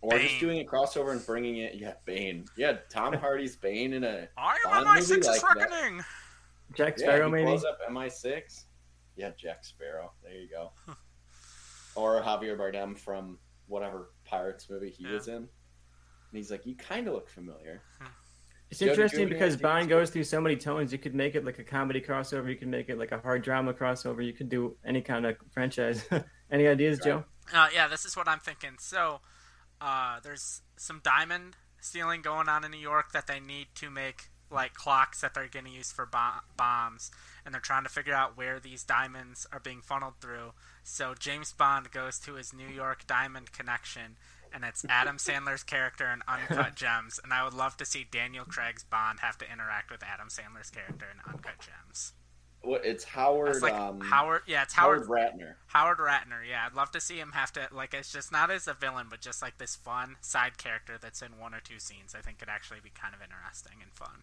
or 0.02 0.10
Bane. 0.10 0.20
just 0.28 0.40
doing 0.40 0.60
a 0.60 0.64
crossover 0.64 1.12
and 1.12 1.24
bringing 1.24 1.56
it. 1.58 1.74
Yeah, 1.76 1.94
Bane. 2.04 2.44
Yeah, 2.56 2.76
Tom 2.90 3.12
Hardy's 3.24 3.56
Bane 3.56 3.92
in 3.94 4.04
a 4.04 4.28
I 4.36 4.52
am 4.52 4.56
Bond 4.64 4.76
on 4.76 4.84
my 4.84 4.94
movie 4.96 5.06
sixth 5.06 5.30
like 5.30 5.40
that. 5.40 5.70
reckoning. 5.70 6.04
Jack 6.74 6.94
yeah, 6.98 7.04
Sparrow, 7.04 7.26
he 7.26 7.32
maybe. 7.32 7.44
blows 7.44 7.64
up 7.64 7.78
MI6. 7.90 8.64
Yeah, 9.16 9.30
Jack 9.38 9.64
Sparrow. 9.64 10.12
There 10.22 10.32
you 10.34 10.48
go. 10.48 10.72
or 11.94 12.20
Javier 12.22 12.58
Bardem 12.58 12.98
from 12.98 13.38
whatever 13.68 14.10
Pirates 14.24 14.68
movie 14.68 14.90
he 14.90 15.04
Yeah. 15.04 15.12
was 15.12 15.28
in. 15.28 15.34
And 15.36 15.46
he's 16.32 16.50
like, 16.50 16.66
you 16.66 16.74
kind 16.74 17.06
of 17.06 17.14
look 17.14 17.28
familiar. 17.30 17.80
It's 18.70 18.80
Judge 18.80 18.88
interesting 18.90 19.20
Judy, 19.20 19.34
because 19.34 19.54
think 19.54 19.62
Bond 19.62 19.88
goes 19.88 20.10
through 20.10 20.24
so 20.24 20.40
many 20.40 20.56
tones. 20.56 20.92
You 20.92 20.98
could 20.98 21.14
make 21.14 21.34
it 21.34 21.44
like 21.44 21.58
a 21.58 21.64
comedy 21.64 22.00
crossover. 22.00 22.48
You 22.48 22.56
could 22.56 22.68
make 22.68 22.88
it 22.88 22.98
like 22.98 23.12
a 23.12 23.18
hard 23.18 23.42
drama 23.42 23.72
crossover. 23.72 24.24
You 24.24 24.32
could 24.32 24.48
do 24.48 24.76
any 24.84 25.00
kind 25.00 25.26
of 25.26 25.36
franchise. 25.52 26.04
any 26.50 26.66
ideas, 26.66 26.98
Right. 27.00 27.04
Joe? 27.06 27.24
Uh, 27.52 27.68
yeah, 27.74 27.86
this 27.88 28.04
is 28.04 28.16
what 28.16 28.26
I'm 28.26 28.40
thinking. 28.40 28.76
So, 28.78 29.20
uh, 29.80 30.18
there's 30.22 30.62
some 30.76 31.00
diamond 31.04 31.56
stealing 31.80 32.22
going 32.22 32.48
on 32.48 32.64
in 32.64 32.70
New 32.70 32.78
York 32.78 33.12
that 33.12 33.26
they 33.26 33.38
need 33.38 33.68
to 33.76 33.90
make 33.90 34.30
like 34.50 34.74
clocks 34.74 35.20
that 35.20 35.34
they're 35.34 35.48
going 35.48 35.64
to 35.64 35.70
use 35.70 35.90
for 35.92 36.06
bo- 36.06 36.40
bombs, 36.56 37.10
and 37.44 37.52
they're 37.52 37.60
trying 37.60 37.82
to 37.82 37.88
figure 37.90 38.14
out 38.14 38.36
where 38.36 38.60
these 38.60 38.84
diamonds 38.84 39.46
are 39.52 39.60
being 39.60 39.80
funneled 39.82 40.14
through. 40.20 40.52
So 40.82 41.14
James 41.18 41.52
Bond 41.52 41.90
goes 41.90 42.18
to 42.20 42.34
his 42.34 42.52
New 42.52 42.68
York 42.68 43.06
diamond 43.06 43.52
connection, 43.52 44.16
and 44.54 44.64
it's 44.64 44.84
Adam 44.88 45.16
Sandler's 45.16 45.62
character 45.62 46.06
in 46.06 46.22
Uncut 46.28 46.74
Gems. 46.76 47.18
And 47.22 47.32
I 47.32 47.44
would 47.44 47.54
love 47.54 47.76
to 47.78 47.84
see 47.84 48.06
Daniel 48.10 48.44
Craig's 48.44 48.84
Bond 48.84 49.20
have 49.20 49.36
to 49.38 49.52
interact 49.52 49.90
with 49.90 50.02
Adam 50.02 50.28
Sandler's 50.28 50.70
character 50.70 51.06
in 51.12 51.18
Uncut 51.32 51.58
Gems. 51.58 52.12
What 52.62 52.86
it's 52.86 53.04
Howard. 53.04 53.48
It's 53.50 53.60
like 53.62 53.74
um, 53.74 54.00
Howard, 54.00 54.42
yeah, 54.46 54.62
it's 54.62 54.72
Howard, 54.72 55.06
Howard 55.06 55.34
Ratner. 55.34 55.54
Howard 55.66 55.98
Ratner, 55.98 56.40
yeah, 56.48 56.64
I'd 56.66 56.74
love 56.74 56.90
to 56.92 57.00
see 57.00 57.18
him 57.18 57.32
have 57.32 57.52
to 57.52 57.68
like 57.72 57.92
it's 57.92 58.10
just 58.10 58.32
not 58.32 58.50
as 58.50 58.66
a 58.66 58.72
villain, 58.72 59.08
but 59.10 59.20
just 59.20 59.42
like 59.42 59.58
this 59.58 59.76
fun 59.76 60.16
side 60.22 60.56
character 60.56 60.94
that's 60.98 61.20
in 61.20 61.38
one 61.38 61.52
or 61.52 61.60
two 61.60 61.78
scenes. 61.78 62.14
I 62.16 62.22
think 62.22 62.38
could 62.38 62.48
actually 62.48 62.80
be 62.82 62.90
kind 62.90 63.14
of 63.14 63.20
interesting 63.20 63.78
and 63.82 63.92
fun. 63.92 64.22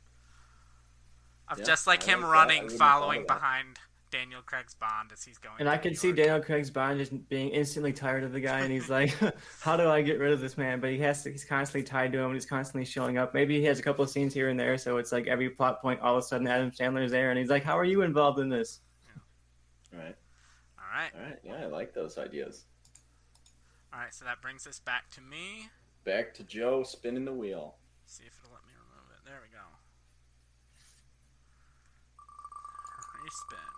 Of 1.50 1.60
Yeah, 1.60 1.66
just 1.66 1.86
like 1.86 2.08
I 2.08 2.14
him 2.14 2.22
like 2.22 2.32
running, 2.32 2.64
wouldn't 2.64 2.72
have 2.72 2.80
thought 2.80 3.00
following 3.02 3.28
behind. 3.28 3.76
that. 3.76 3.82
Behind 4.12 4.30
Daniel 4.30 4.42
Craig's 4.42 4.74
Bond 4.76 5.12
as 5.12 5.24
he's 5.24 5.38
going. 5.38 5.56
And 5.60 5.68
to 5.68 5.72
I 5.72 5.76
New 5.78 5.82
can 5.82 5.96
see 5.96 6.08
York. 6.10 6.18
Daniel 6.18 6.42
Craig's 6.42 6.70
Bond 6.70 7.00
just 7.00 7.30
being 7.30 7.50
instantly 7.50 7.94
tired 7.94 8.24
of 8.24 8.32
the 8.32 8.40
guy, 8.40 8.60
and 8.62 8.72
he's 8.72 8.90
like, 8.90 9.14
"How 9.62 9.78
do 9.78 9.88
I 9.90 10.02
get 10.02 10.20
rid 10.20 10.32
of 10.32 10.40
this 10.42 10.58
man?" 10.58 10.80
But 10.80 10.92
he 10.92 11.00
has 11.00 11.24
to. 11.24 11.32
He's 11.32 11.46
constantly 11.46 11.84
tied 11.88 12.12
to 12.14 12.20
him, 12.20 12.26
and 12.26 12.34
he's 12.34 12.46
constantly 12.46 12.86
showing 12.86 13.18
up. 13.18 13.34
Maybe 13.34 13.58
he 13.60 13.66
has 13.66 13.80
a 13.80 13.84
couple 13.84 14.04
of 14.04 14.10
scenes 14.10 14.34
here 14.34 14.50
and 14.50 14.60
there, 14.60 14.78
so 14.78 14.98
it's 14.98 15.12
like 15.12 15.28
every 15.28 15.50
plot 15.50 15.82
point, 15.82 16.00
all 16.02 16.18
of 16.18 16.24
a 16.24 16.28
sudden 16.28 16.48
Adam 16.48 16.72
Sandler's 16.72 17.12
there, 17.12 17.30
and 17.32 17.40
he's 17.40 17.50
like, 17.50 17.64
"How 17.64 17.78
are 17.78 17.86
you 17.86 18.02
involved 18.02 18.40
in 18.40 18.50
this?" 18.50 18.82
All 19.94 20.00
right. 20.00 20.16
All 20.80 20.86
right, 20.98 21.12
All 21.16 21.22
right. 21.24 21.40
Yeah, 21.44 21.64
I 21.64 21.66
like 21.68 21.94
those 21.94 22.18
ideas. 22.18 22.66
all 23.94 24.00
right. 24.00 24.14
So 24.14 24.26
that 24.26 24.42
brings 24.42 24.66
us 24.68 24.80
back 24.80 25.10
to 25.12 25.22
me. 25.22 25.70
Back 26.04 26.34
to 26.36 26.44
Joe 26.44 26.84
spinning 26.84 27.26
the 27.26 27.34
wheel. 27.34 27.76
See 28.06 28.24
if 28.26 28.34
it'll 28.44 28.54
let 28.54 28.66
me 28.66 28.74
remove 28.74 29.12
it. 29.12 29.24
There 29.26 29.40
we 29.42 29.50
go. 29.50 29.64
Respin. 33.26 33.71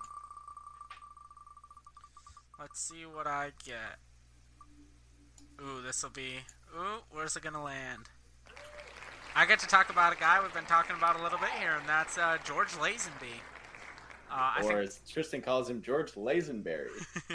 Let's 2.64 2.80
see 2.80 3.06
what 3.06 3.28
I 3.28 3.52
get. 3.66 4.00
Ooh, 5.62 5.82
this 5.82 6.02
will 6.02 6.12
be. 6.12 6.36
Ooh, 6.74 7.02
where's 7.12 7.36
it 7.36 7.44
gonna 7.44 7.62
land? 7.62 8.04
I 9.36 9.46
get 9.46 9.60
to 9.60 9.68
talk 9.68 9.90
about 9.90 10.14
a 10.14 10.16
guy 10.16 10.42
we've 10.42 10.54
been 10.54 10.64
talking 10.64 10.96
about 10.96 11.20
a 11.20 11.24
little 11.24 11.40
bit 11.40 11.50
here, 11.60 11.74
and 11.78 11.90
that's 11.90 12.18
uh, 12.18 12.38
George 12.46 12.70
Lazenby. 12.70 13.36
Uh, 14.32 14.54
I 14.56 14.60
or 14.60 14.64
think 14.64 14.80
as 14.80 15.02
Tristan 15.12 15.42
calls 15.42 15.70
him, 15.70 15.82
George 15.82 16.14
Lazenberry. 16.14 16.88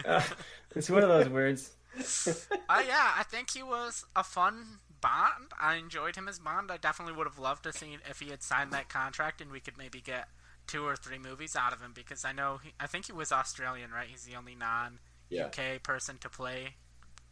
Uh, 0.03 0.23
it's 0.75 0.89
one 0.89 1.03
of 1.03 1.11
those 1.11 1.29
words. 1.29 1.73
Uh, 2.71 2.83
yeah, 2.87 3.13
I 3.17 3.25
think 3.25 3.51
he 3.51 3.63
was 3.63 4.05
a 4.17 4.23
fun 4.23 4.79
Bond. 5.01 5.53
I 5.61 5.75
enjoyed 5.77 6.17
him 6.17 6.29
as 6.29 6.39
Bond. 6.39 6.71
I 6.71 6.77
definitely 6.79 7.15
would 7.15 7.27
have 7.27 7.39
loved 7.39 7.65
to 7.65 7.73
see 7.73 7.99
if 8.09 8.21
he 8.21 8.31
had 8.31 8.43
signed 8.43 8.73
that 8.73 8.89
contract 8.89 9.41
and 9.41 9.51
we 9.51 9.61
could 9.61 9.77
maybe 9.77 10.01
get 10.01 10.29
two 10.67 10.85
or 10.85 10.95
three 10.95 11.19
movies 11.19 11.57
out 11.57 11.73
of 11.73 11.81
him 11.81 11.93
because 11.95 12.25
I 12.25 12.33
know 12.33 12.61
he, 12.63 12.73
I 12.79 12.87
think 12.87 13.07
he 13.07 13.13
was 13.13 13.33
Australian, 13.33 13.91
right? 13.91 14.07
He's 14.07 14.25
the 14.25 14.37
only 14.37 14.55
non 14.55 14.99
Yeah. 15.31 15.47
UK 15.47 15.83
person 15.83 16.19
to 16.19 16.29
play 16.29 16.75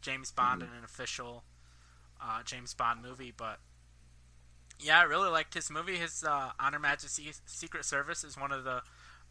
James 0.02 0.30
Bond 0.30 0.62
Mm-hmm. 0.62 0.72
in 0.72 0.78
an 0.78 0.84
official 0.84 1.44
uh, 2.20 2.42
James 2.44 2.74
Bond 2.74 3.02
movie. 3.02 3.32
But 3.36 3.58
yeah, 4.78 5.00
I 5.00 5.04
really 5.04 5.30
liked 5.30 5.54
his 5.54 5.70
movie. 5.70 5.96
His 5.96 6.22
uh, 6.24 6.50
On 6.60 6.72
Her 6.72 6.78
Majesty 6.78 7.30
Secret 7.46 7.84
Service 7.84 8.24
is 8.24 8.36
one 8.38 8.52
of 8.52 8.64
the 8.64 8.82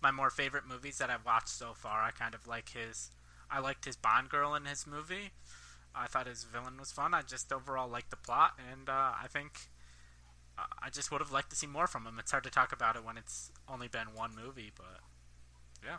my 0.02 0.12
more 0.12 0.30
favorite 0.30 0.66
movies 0.68 0.98
that 0.98 1.10
I've 1.10 1.26
watched 1.26 1.50
so 1.50 1.74
far. 1.74 2.02
I 2.02 2.12
kind 2.12 2.34
of 2.36 2.48
like 2.48 2.70
his. 2.70 3.12
I 3.50 3.60
liked 3.60 3.86
his 3.86 3.96
Bond 3.96 4.30
girl 4.30 4.56
in 4.56 4.66
his 4.66 4.86
movie. 4.88 5.32
I 5.94 6.08
thought 6.08 6.28
his 6.28 6.44
villain 6.44 6.78
was 6.80 6.92
fun. 6.92 7.14
I 7.14 7.22
just 7.22 7.54
overall 7.54 7.88
liked 7.88 8.10
the 8.10 8.18
plot, 8.18 8.60
and 8.72 8.90
uh, 8.90 9.14
I 9.22 9.28
think 9.32 9.70
uh, 10.58 10.64
I 10.82 10.90
just 10.90 11.12
would 11.12 11.22
have 11.22 11.32
liked 11.32 11.52
to 11.52 11.56
see 11.56 11.68
more 11.68 11.88
from 11.88 12.06
him. 12.06 12.18
It's 12.20 12.32
hard 12.32 12.44
to 12.44 12.50
talk 12.50 12.74
about 12.74 12.96
it 12.98 13.06
when 13.06 13.18
it's 13.18 13.52
only 13.70 13.88
been 13.88 14.08
one 14.14 14.32
movie, 14.36 14.72
but 14.76 15.00
yeah. 15.86 15.98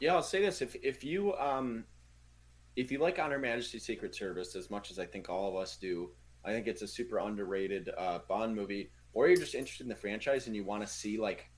Yeah, 0.00 0.14
I'll 0.14 0.22
say 0.22 0.40
this: 0.40 0.62
if 0.62 0.76
if 0.82 1.02
you 1.04 1.34
um, 1.34 1.84
if 2.76 2.92
you 2.92 2.98
like 2.98 3.18
On 3.18 3.30
Her 3.30 3.38
Majesty 3.38 3.78
Secret 3.78 4.14
Service 4.14 4.54
as 4.54 4.70
much 4.70 4.90
as 4.90 4.98
I 4.98 5.06
think 5.06 5.28
all 5.28 5.48
of 5.48 5.56
us 5.56 5.76
do, 5.76 6.10
I 6.44 6.52
think 6.52 6.66
it's 6.66 6.82
a 6.82 6.86
super 6.88 7.18
underrated 7.18 7.90
uh, 7.98 8.20
Bond 8.28 8.54
movie. 8.54 8.90
Or 9.12 9.26
you're 9.26 9.36
just 9.36 9.54
interested 9.54 9.84
in 9.84 9.88
the 9.88 9.96
franchise 9.96 10.46
and 10.46 10.54
you 10.54 10.64
want 10.64 10.86
to 10.86 10.92
see 10.92 11.18
like, 11.18 11.50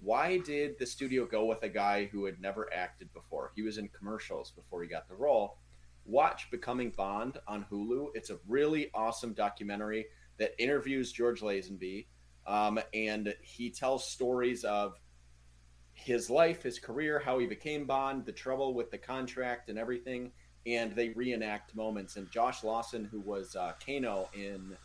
why 0.00 0.38
did 0.38 0.78
the 0.78 0.86
studio 0.86 1.26
go 1.26 1.44
with 1.44 1.62
a 1.62 1.68
guy 1.68 2.06
who 2.06 2.24
had 2.24 2.40
never 2.40 2.72
acted 2.74 3.12
before? 3.12 3.52
He 3.54 3.62
was 3.62 3.78
in 3.78 3.88
commercials 3.88 4.50
before 4.50 4.82
he 4.82 4.88
got 4.88 5.08
the 5.08 5.14
role. 5.14 5.58
Watch 6.04 6.50
Becoming 6.50 6.90
Bond 6.90 7.38
on 7.46 7.66
Hulu. 7.70 8.08
It's 8.14 8.30
a 8.30 8.38
really 8.48 8.90
awesome 8.94 9.32
documentary 9.32 10.06
that 10.38 10.60
interviews 10.60 11.12
George 11.12 11.40
Lazenby, 11.40 12.06
um, 12.46 12.80
and 12.92 13.34
he 13.42 13.70
tells 13.70 14.06
stories 14.06 14.64
of 14.64 14.98
his 16.04 16.28
life, 16.28 16.62
his 16.62 16.78
career, 16.78 17.18
how 17.18 17.38
he 17.38 17.46
became 17.46 17.86
Bond, 17.86 18.26
the 18.26 18.32
trouble 18.32 18.74
with 18.74 18.90
the 18.90 18.98
contract 18.98 19.70
and 19.70 19.78
everything, 19.78 20.30
and 20.66 20.94
they 20.94 21.08
reenact 21.10 21.74
moments. 21.74 22.16
And 22.16 22.30
Josh 22.30 22.62
Lawson, 22.62 23.06
who 23.06 23.20
was 23.20 23.56
uh, 23.56 23.72
Kano 23.84 24.28
in 24.34 24.76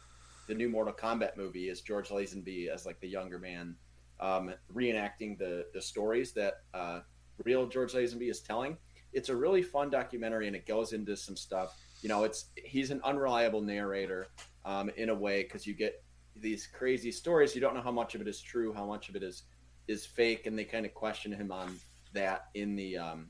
the 0.47 0.55
new 0.55 0.69
Mortal 0.69 0.93
Kombat 0.93 1.35
movie, 1.35 1.67
is 1.67 1.81
George 1.81 2.07
Lazenby 2.07 2.69
as 2.69 2.85
like 2.85 3.01
the 3.01 3.07
younger 3.09 3.37
man, 3.37 3.75
um, 4.21 4.53
reenacting 4.73 5.37
the 5.37 5.65
the 5.73 5.81
stories 5.81 6.31
that 6.33 6.61
uh, 6.73 7.01
real 7.43 7.67
George 7.67 7.91
Lazenby 7.91 8.29
is 8.29 8.39
telling. 8.39 8.77
It's 9.11 9.27
a 9.27 9.35
really 9.35 9.61
fun 9.61 9.89
documentary, 9.89 10.47
and 10.47 10.55
it 10.55 10.65
goes 10.65 10.93
into 10.93 11.17
some 11.17 11.35
stuff. 11.35 11.75
You 12.01 12.07
know, 12.07 12.23
it's 12.23 12.45
he's 12.55 12.91
an 12.91 13.01
unreliable 13.03 13.61
narrator 13.61 14.27
um, 14.63 14.89
in 14.95 15.09
a 15.09 15.15
way 15.15 15.43
because 15.43 15.67
you 15.67 15.73
get 15.73 16.01
these 16.37 16.65
crazy 16.65 17.11
stories. 17.11 17.55
You 17.55 17.59
don't 17.59 17.75
know 17.75 17.81
how 17.81 17.91
much 17.91 18.15
of 18.15 18.21
it 18.21 18.27
is 18.29 18.39
true, 18.39 18.71
how 18.71 18.85
much 18.85 19.09
of 19.09 19.17
it 19.17 19.23
is 19.23 19.43
is 19.89 20.05
fake, 20.05 20.45
and 20.45 20.57
they 20.57 20.63
kind 20.63 20.85
of 20.85 20.93
question 20.93 21.31
him 21.31 21.51
on 21.51 21.75
that 22.13 22.45
in 22.53 22.75
the 22.75 22.97
um, 22.97 23.27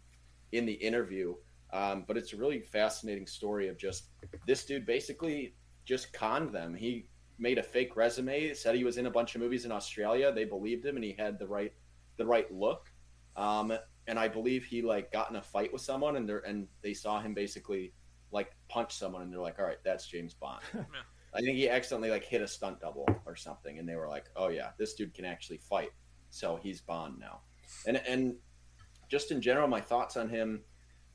in 0.51 0.65
the 0.65 0.73
interview. 0.73 1.33
Um, 1.71 2.03
but 2.07 2.17
it's 2.17 2.33
a 2.33 2.37
really 2.37 2.61
fascinating 2.61 3.27
story 3.27 3.67
of 3.67 3.77
just 3.77 4.09
this 4.47 4.65
dude 4.65 4.85
basically 4.85 5.55
just 5.85 6.11
conned 6.13 6.53
them. 6.53 6.73
He 6.75 7.07
made 7.37 7.57
a 7.57 7.63
fake 7.63 7.95
resume, 7.95 8.53
said 8.53 8.75
he 8.75 8.83
was 8.83 8.97
in 8.97 9.05
a 9.05 9.11
bunch 9.11 9.35
of 9.35 9.41
movies 9.41 9.65
in 9.65 9.71
Australia. 9.71 10.31
They 10.31 10.45
believed 10.45 10.85
him, 10.85 10.95
and 10.95 11.03
he 11.03 11.15
had 11.17 11.39
the 11.39 11.47
right 11.47 11.73
the 12.17 12.25
right 12.25 12.51
look. 12.53 12.91
Um, 13.35 13.73
and 14.07 14.19
I 14.19 14.27
believe 14.27 14.65
he 14.65 14.81
like 14.81 15.11
got 15.11 15.29
in 15.29 15.37
a 15.37 15.41
fight 15.41 15.71
with 15.71 15.81
someone, 15.81 16.17
and 16.17 16.27
they 16.27 16.35
and 16.45 16.67
they 16.81 16.93
saw 16.93 17.21
him 17.21 17.33
basically 17.33 17.93
like 18.31 18.51
punch 18.67 18.93
someone, 18.93 19.21
and 19.21 19.31
they're 19.31 19.39
like, 19.39 19.59
"All 19.59 19.65
right, 19.65 19.81
that's 19.85 20.07
James 20.07 20.33
Bond." 20.33 20.61
I 21.33 21.41
think 21.41 21.57
he 21.57 21.69
accidentally 21.69 22.09
like 22.09 22.25
hit 22.25 22.41
a 22.41 22.47
stunt 22.47 22.81
double 22.81 23.07
or 23.25 23.35
something, 23.35 23.77
and 23.77 23.87
they 23.87 23.95
were 23.95 24.09
like, 24.09 24.25
"Oh 24.35 24.49
yeah, 24.49 24.71
this 24.77 24.95
dude 24.95 25.13
can 25.13 25.25
actually 25.25 25.59
fight." 25.59 25.91
So 26.29 26.59
he's 26.61 26.81
Bond 26.81 27.19
now. 27.19 27.41
And 27.85 27.97
and 28.07 28.35
just 29.09 29.31
in 29.31 29.41
general, 29.41 29.67
my 29.67 29.81
thoughts 29.81 30.17
on 30.17 30.29
him. 30.29 30.61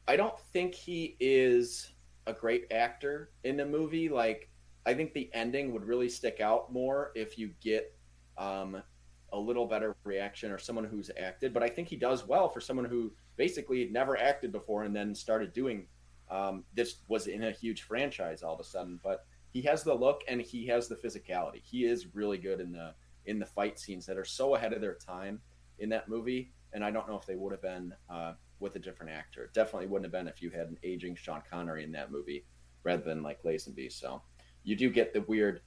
I 0.07 0.17
don't 0.17 0.39
think 0.53 0.75
he 0.75 1.17
is 1.19 1.93
a 2.27 2.33
great 2.33 2.67
actor 2.71 3.31
in 3.45 3.57
the 3.57 3.65
movie. 3.65 4.09
Like 4.09 4.51
I 4.87 4.95
think 4.95 5.15
the 5.15 5.31
ending 5.33 5.73
would 5.73 5.85
really 5.85 6.09
stick 6.09 6.41
out 6.41 6.73
more 6.73 7.13
if 7.15 7.39
you 7.39 7.51
get 7.63 7.97
um, 8.37 8.83
a 9.33 9.39
little 9.39 9.67
better 9.67 9.97
reaction 10.05 10.51
or 10.51 10.59
someone 10.59 10.85
who's 10.85 11.11
acted. 11.19 11.55
But 11.55 11.63
I 11.63 11.69
think 11.69 11.89
he 11.89 11.97
does 11.97 12.27
well 12.27 12.49
for 12.49 12.61
someone 12.61 12.87
who 12.87 13.13
basically 13.37 13.81
had 13.81 13.93
never 13.93 14.17
acted 14.19 14.53
before 14.53 14.85
and 14.85 14.95
then 14.95 15.15
started 15.15 15.53
doing 15.53 15.87
um, 16.31 16.65
this 16.75 16.97
was 17.09 17.27
in 17.27 17.45
a 17.45 17.51
huge 17.51 17.83
franchise 17.83 18.43
all 18.43 18.55
of 18.55 18.61
a 18.61 18.65
sudden. 18.65 19.01
But 19.03 19.25
he 19.51 19.63
has 19.63 19.83
the 19.85 19.95
look 19.95 20.23
and 20.29 20.41
he 20.41 20.67
has 20.67 20.89
the 20.89 20.97
physicality. 20.97 21.63
He 21.63 21.85
is 21.85 22.15
really 22.15 22.39
good 22.39 22.61
in 22.61 22.73
the 22.73 22.95
in 23.27 23.39
the 23.39 23.47
fight 23.47 23.79
scenes 23.79 24.07
that 24.07 24.17
are 24.17 24.25
so 24.25 24.55
ahead 24.55 24.73
of 24.73 24.81
their 24.81 24.95
time 24.95 25.41
in 25.79 25.89
that 25.91 26.09
movie. 26.09 26.53
And 26.73 26.85
I 26.85 26.91
don't 26.91 27.09
know 27.09 27.17
if 27.17 27.27
they 27.27 27.37
would 27.37 27.53
have 27.53 27.63
been 27.63 27.95
uh, 28.11 28.33
with 28.61 28.77
a 28.77 28.79
different 28.79 29.13
actor. 29.13 29.45
It 29.45 29.55
definitely 29.55 29.87
wouldn't 29.87 30.07
have 30.07 30.13
been 30.13 30.29
if 30.29 30.43
you 30.43 30.51
had 30.51 30.69
an 30.69 30.79
aging 30.83 31.17
Sean 31.17 31.43
Connery 31.49 31.85
in 31.85 31.93
that 31.93 32.11
movie 32.11 32.45
rather 32.83 33.03
than 33.03 33.23
like 33.23 33.43
Lazenby. 33.43 33.93
So 33.93 34.23
you 34.63 34.77
do 34.77 34.91
get 34.91 35.13
the 35.13 35.23
weird, 35.23 35.61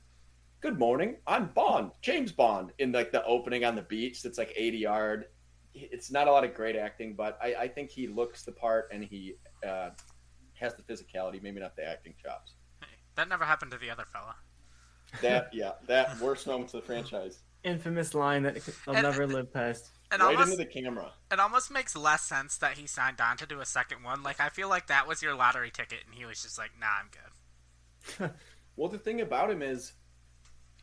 good 0.61 0.79
morning, 0.79 1.17
I'm 1.27 1.47
Bond, 1.47 1.91
James 2.01 2.31
Bond, 2.31 2.71
in 2.79 2.91
like 2.91 3.11
the 3.11 3.23
opening 3.25 3.65
on 3.65 3.75
the 3.75 3.83
beach 3.83 4.21
that's 4.21 4.37
like 4.37 4.53
80 4.55 4.77
yard. 4.77 5.25
It's 5.73 6.11
not 6.11 6.27
a 6.27 6.31
lot 6.31 6.43
of 6.43 6.53
great 6.53 6.75
acting, 6.75 7.13
but 7.15 7.37
I, 7.41 7.55
I 7.55 7.67
think 7.67 7.89
he 7.89 8.07
looks 8.07 8.43
the 8.43 8.51
part 8.51 8.89
and 8.91 9.03
he 9.03 9.35
uh, 9.67 9.89
has 10.55 10.73
the 10.75 10.81
physicality, 10.81 11.41
maybe 11.41 11.59
not 11.59 11.75
the 11.75 11.87
acting 11.87 12.15
chops. 12.21 12.55
Hey, 12.81 12.87
that 13.15 13.29
never 13.29 13.45
happened 13.45 13.71
to 13.71 13.77
the 13.77 13.89
other 13.89 14.05
fella. 14.11 14.35
That, 15.21 15.49
yeah, 15.53 15.73
that 15.87 16.19
worst 16.21 16.47
moments 16.47 16.73
of 16.73 16.81
the 16.81 16.87
franchise. 16.87 17.39
Infamous 17.63 18.13
line 18.13 18.43
that 18.43 18.57
I'll 18.87 18.95
And- 18.95 19.03
never 19.03 19.27
live 19.27 19.51
past. 19.53 19.91
And 20.09 20.21
right 20.21 20.29
almost, 20.37 20.53
into 20.53 20.63
the 20.63 20.71
camera. 20.71 21.11
it 21.31 21.39
almost 21.39 21.69
makes 21.69 21.93
less 21.93 22.21
sense 22.23 22.57
that 22.59 22.77
he 22.77 22.87
signed 22.87 23.19
on 23.19 23.35
to 23.37 23.45
do 23.45 23.59
a 23.59 23.65
second 23.65 24.03
one. 24.03 24.23
Like 24.23 24.39
I 24.39 24.47
feel 24.47 24.69
like 24.69 24.87
that 24.87 25.05
was 25.05 25.21
your 25.21 25.35
lottery 25.35 25.69
ticket, 25.69 25.99
and 26.05 26.15
he 26.15 26.23
was 26.23 26.41
just 26.41 26.57
like, 26.57 26.71
"Nah, 26.79 26.87
I'm 27.01 27.09
good." 27.11 28.31
Well, 28.77 28.89
the 28.89 28.99
thing 28.99 29.21
about 29.21 29.49
him 29.49 29.63
is, 29.63 29.93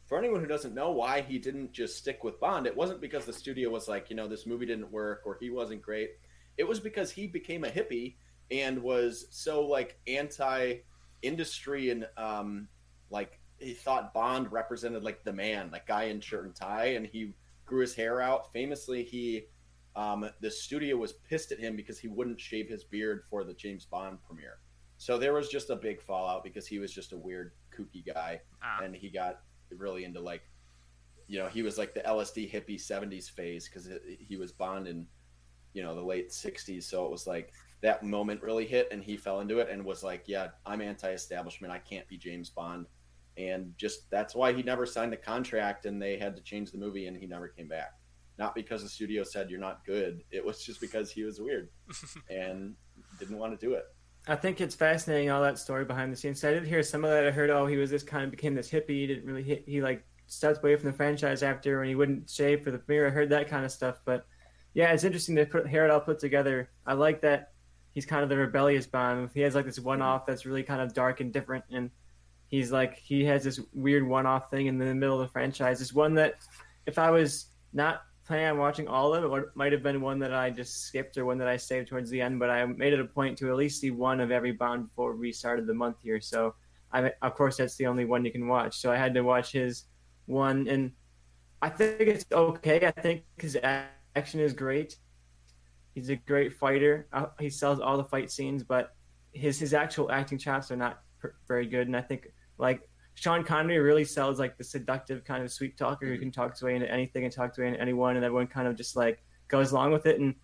for 0.08 0.18
anyone 0.18 0.40
who 0.40 0.48
doesn't 0.48 0.74
know 0.74 0.90
why 0.90 1.20
he 1.20 1.38
didn't 1.38 1.70
just 1.72 1.96
stick 1.96 2.24
with 2.24 2.40
Bond, 2.40 2.66
it 2.66 2.76
wasn't 2.76 3.00
because 3.00 3.24
the 3.24 3.32
studio 3.32 3.70
was 3.70 3.86
like, 3.86 4.10
you 4.10 4.16
know, 4.16 4.26
this 4.26 4.46
movie 4.46 4.66
didn't 4.66 4.90
work 4.90 5.22
or 5.24 5.38
he 5.40 5.48
wasn't 5.48 5.80
great. 5.80 6.10
It 6.58 6.64
was 6.64 6.80
because 6.80 7.12
he 7.12 7.28
became 7.28 7.62
a 7.62 7.68
hippie 7.68 8.16
and 8.50 8.82
was 8.82 9.26
so 9.30 9.62
like 9.64 9.96
anti-industry 10.08 11.90
and 11.90 12.06
um, 12.16 12.68
like 13.10 13.38
he 13.64 13.74
thought 13.74 14.12
Bond 14.14 14.50
represented 14.52 15.02
like 15.02 15.24
the 15.24 15.32
man, 15.32 15.70
like 15.72 15.86
guy 15.86 16.04
in 16.04 16.20
shirt 16.20 16.44
and 16.46 16.54
tie, 16.54 16.86
and 16.94 17.06
he 17.06 17.34
grew 17.66 17.80
his 17.80 17.94
hair 17.94 18.20
out. 18.20 18.52
Famously, 18.52 19.02
he 19.04 19.46
um, 19.96 20.28
the 20.40 20.50
studio 20.50 20.96
was 20.96 21.12
pissed 21.12 21.52
at 21.52 21.58
him 21.58 21.76
because 21.76 21.98
he 21.98 22.08
wouldn't 22.08 22.40
shave 22.40 22.68
his 22.68 22.82
beard 22.84 23.22
for 23.30 23.44
the 23.44 23.54
James 23.54 23.84
Bond 23.86 24.18
premiere. 24.26 24.58
So 24.96 25.18
there 25.18 25.32
was 25.32 25.48
just 25.48 25.70
a 25.70 25.76
big 25.76 26.00
fallout 26.02 26.42
because 26.44 26.66
he 26.66 26.78
was 26.78 26.92
just 26.92 27.12
a 27.12 27.16
weird, 27.16 27.52
kooky 27.76 28.04
guy, 28.04 28.40
Ah. 28.62 28.80
and 28.82 28.94
he 28.94 29.08
got 29.08 29.40
really 29.70 30.04
into 30.04 30.20
like, 30.20 30.42
you 31.26 31.38
know, 31.38 31.48
he 31.48 31.62
was 31.62 31.78
like 31.78 31.94
the 31.94 32.00
LSD 32.00 32.50
hippie 32.52 32.80
'70s 32.80 33.28
phase 33.30 33.68
because 33.68 33.88
he 34.18 34.36
was 34.36 34.52
Bond 34.52 34.86
in, 34.86 35.06
you 35.72 35.82
know, 35.82 35.94
the 35.94 36.02
late 36.02 36.30
'60s. 36.30 36.84
So 36.84 37.04
it 37.06 37.10
was 37.10 37.26
like 37.26 37.52
that 37.80 38.02
moment 38.02 38.42
really 38.42 38.66
hit, 38.66 38.88
and 38.92 39.02
he 39.02 39.16
fell 39.16 39.40
into 39.40 39.58
it 39.58 39.68
and 39.70 39.84
was 39.84 40.02
like, 40.02 40.24
"Yeah, 40.26 40.48
I'm 40.66 40.80
anti-establishment. 40.80 41.72
I 41.72 41.78
can't 41.78 42.06
be 42.08 42.16
James 42.18 42.50
Bond." 42.50 42.86
And 43.36 43.72
just 43.76 44.10
that's 44.10 44.34
why 44.34 44.52
he 44.52 44.62
never 44.62 44.86
signed 44.86 45.12
the 45.12 45.16
contract, 45.16 45.86
and 45.86 46.00
they 46.00 46.16
had 46.18 46.36
to 46.36 46.42
change 46.42 46.70
the 46.70 46.78
movie, 46.78 47.06
and 47.06 47.16
he 47.16 47.26
never 47.26 47.48
came 47.48 47.68
back 47.68 47.92
not 48.38 48.54
because 48.54 48.82
the 48.82 48.88
studio 48.88 49.22
said 49.22 49.50
you're 49.50 49.60
not 49.60 49.84
good. 49.84 50.22
It 50.30 50.44
was 50.44 50.62
just 50.62 50.80
because 50.80 51.10
he 51.10 51.22
was 51.22 51.40
weird 51.40 51.68
and 52.30 52.74
didn't 53.18 53.38
want 53.38 53.58
to 53.58 53.66
do 53.66 53.74
it. 53.74 53.84
I 54.26 54.36
think 54.36 54.60
it's 54.60 54.74
fascinating 54.74 55.30
all 55.30 55.42
that 55.42 55.58
story 55.58 55.84
behind 55.84 56.12
the 56.12 56.16
scenes. 56.16 56.40
So 56.40 56.48
I 56.48 56.54
did 56.54 56.66
hear 56.66 56.82
some 56.82 57.04
of 57.04 57.10
that. 57.10 57.26
I 57.26 57.30
heard, 57.30 57.50
oh, 57.50 57.66
he 57.66 57.76
was 57.76 57.90
this 57.90 58.02
kind 58.02 58.24
of 58.24 58.30
became 58.30 58.54
this 58.54 58.70
hippie. 58.70 58.88
He 59.00 59.06
didn't 59.06 59.26
really 59.26 59.42
hit. 59.42 59.64
He 59.66 59.82
like 59.82 60.04
stepped 60.26 60.58
away 60.58 60.76
from 60.76 60.90
the 60.90 60.96
franchise 60.96 61.42
after, 61.42 61.78
when 61.78 61.88
he 61.88 61.94
wouldn't 61.94 62.30
shave 62.30 62.64
for 62.64 62.70
the 62.70 62.78
premiere. 62.78 63.06
I 63.06 63.10
heard 63.10 63.28
that 63.30 63.48
kind 63.48 63.64
of 63.64 63.70
stuff. 63.70 64.00
But 64.04 64.26
yeah, 64.72 64.92
it's 64.92 65.04
interesting 65.04 65.36
to 65.36 65.44
put 65.44 65.68
hear 65.68 65.84
it 65.84 65.90
all 65.90 66.00
put 66.00 66.18
together. 66.18 66.70
I 66.86 66.94
like 66.94 67.20
that 67.20 67.52
he's 67.92 68.06
kind 68.06 68.22
of 68.22 68.30
the 68.30 68.36
rebellious 68.36 68.86
Bond. 68.86 69.28
He 69.34 69.42
has 69.42 69.54
like 69.54 69.66
this 69.66 69.78
one 69.78 69.98
mm-hmm. 69.98 70.08
off 70.08 70.26
that's 70.26 70.46
really 70.46 70.62
kind 70.62 70.80
of 70.80 70.94
dark 70.94 71.20
and 71.20 71.32
different, 71.32 71.64
and 71.70 71.90
he's 72.54 72.72
like 72.72 72.96
he 72.96 73.24
has 73.24 73.44
this 73.44 73.60
weird 73.72 74.06
one 74.06 74.26
off 74.26 74.50
thing 74.50 74.66
in 74.66 74.78
the 74.78 74.94
middle 74.94 75.20
of 75.20 75.26
the 75.26 75.32
franchise. 75.32 75.78
This 75.78 75.92
one 75.92 76.14
that 76.14 76.34
if 76.86 76.98
I 76.98 77.10
was 77.10 77.46
not 77.72 78.02
planning 78.26 78.46
on 78.46 78.58
watching 78.58 78.88
all 78.88 79.14
of 79.14 79.24
it. 79.24 79.36
It 79.36 79.48
might 79.54 79.72
have 79.72 79.82
been 79.82 80.00
one 80.00 80.18
that 80.20 80.32
I 80.32 80.50
just 80.50 80.84
skipped 80.84 81.16
or 81.18 81.24
one 81.24 81.38
that 81.38 81.48
I 81.48 81.56
saved 81.56 81.88
towards 81.88 82.10
the 82.10 82.20
end, 82.20 82.38
but 82.38 82.50
I 82.50 82.64
made 82.64 82.92
it 82.92 83.00
a 83.00 83.04
point 83.04 83.36
to 83.38 83.50
at 83.50 83.56
least 83.56 83.80
see 83.80 83.90
one 83.90 84.20
of 84.20 84.30
every 84.30 84.52
Bond 84.52 84.88
before 84.88 85.14
we 85.14 85.32
started 85.32 85.66
the 85.66 85.74
month 85.74 85.96
here. 86.02 86.20
So, 86.20 86.54
I 86.92 87.12
of 87.22 87.34
course 87.34 87.56
that's 87.56 87.76
the 87.76 87.86
only 87.86 88.04
one 88.04 88.24
you 88.24 88.32
can 88.32 88.48
watch. 88.48 88.78
So 88.78 88.90
I 88.90 88.96
had 88.96 89.14
to 89.14 89.22
watch 89.22 89.52
his 89.52 89.84
one, 90.26 90.68
and 90.68 90.92
I 91.60 91.68
think 91.68 92.00
it's 92.00 92.24
okay. 92.32 92.86
I 92.86 92.92
think 92.92 93.24
his 93.36 93.58
action 93.62 94.40
is 94.40 94.52
great. 94.52 94.96
He's 95.94 96.08
a 96.08 96.16
great 96.16 96.52
fighter. 96.52 97.08
Uh, 97.12 97.26
He 97.40 97.50
sells 97.50 97.80
all 97.80 97.96
the 97.96 98.04
fight 98.04 98.30
scenes, 98.30 98.62
but 98.62 98.94
his 99.32 99.58
his 99.58 99.74
actual 99.74 100.10
acting 100.10 100.38
chops 100.38 100.70
are 100.70 100.76
not 100.76 101.00
very 101.48 101.66
good. 101.66 101.88
And 101.88 101.96
I 101.96 102.00
think 102.00 102.28
like 102.58 102.88
Sean 103.14 103.44
Connery 103.44 103.78
really 103.78 104.04
sells 104.04 104.38
like 104.38 104.58
the 104.58 104.64
seductive 104.64 105.24
kind 105.24 105.42
of 105.42 105.52
sweet 105.52 105.76
talker 105.76 106.06
who 106.06 106.18
can 106.18 106.30
talk 106.30 106.52
his 106.52 106.62
way 106.62 106.74
into 106.74 106.90
anything 106.90 107.24
and 107.24 107.32
talk 107.32 107.54
to 107.54 107.64
anyone, 107.64 108.16
and 108.16 108.24
everyone 108.24 108.46
kind 108.46 108.68
of 108.68 108.76
just 108.76 108.96
like 108.96 109.22
goes 109.48 109.72
along 109.72 109.92
with 109.92 110.06
it. 110.06 110.20
And 110.20 110.34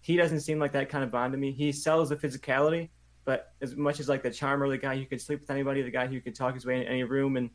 he 0.00 0.16
doesn't 0.16 0.40
seem 0.40 0.58
like 0.58 0.72
that 0.72 0.88
kind 0.88 1.04
of 1.04 1.10
Bond 1.10 1.32
to 1.32 1.38
me. 1.38 1.52
He 1.52 1.72
sells 1.72 2.08
the 2.08 2.16
physicality, 2.16 2.88
but 3.24 3.52
as 3.60 3.76
much 3.76 4.00
as 4.00 4.08
like 4.08 4.22
the 4.22 4.30
charmer, 4.30 4.68
the 4.68 4.78
guy 4.78 4.96
who 4.96 5.04
could 5.06 5.20
sleep 5.20 5.40
with 5.40 5.50
anybody, 5.50 5.82
the 5.82 5.90
guy 5.90 6.06
who 6.06 6.20
could 6.20 6.34
talk 6.34 6.54
his 6.54 6.64
way 6.64 6.76
into 6.76 6.88
any 6.88 7.04
room, 7.04 7.36
and 7.36 7.50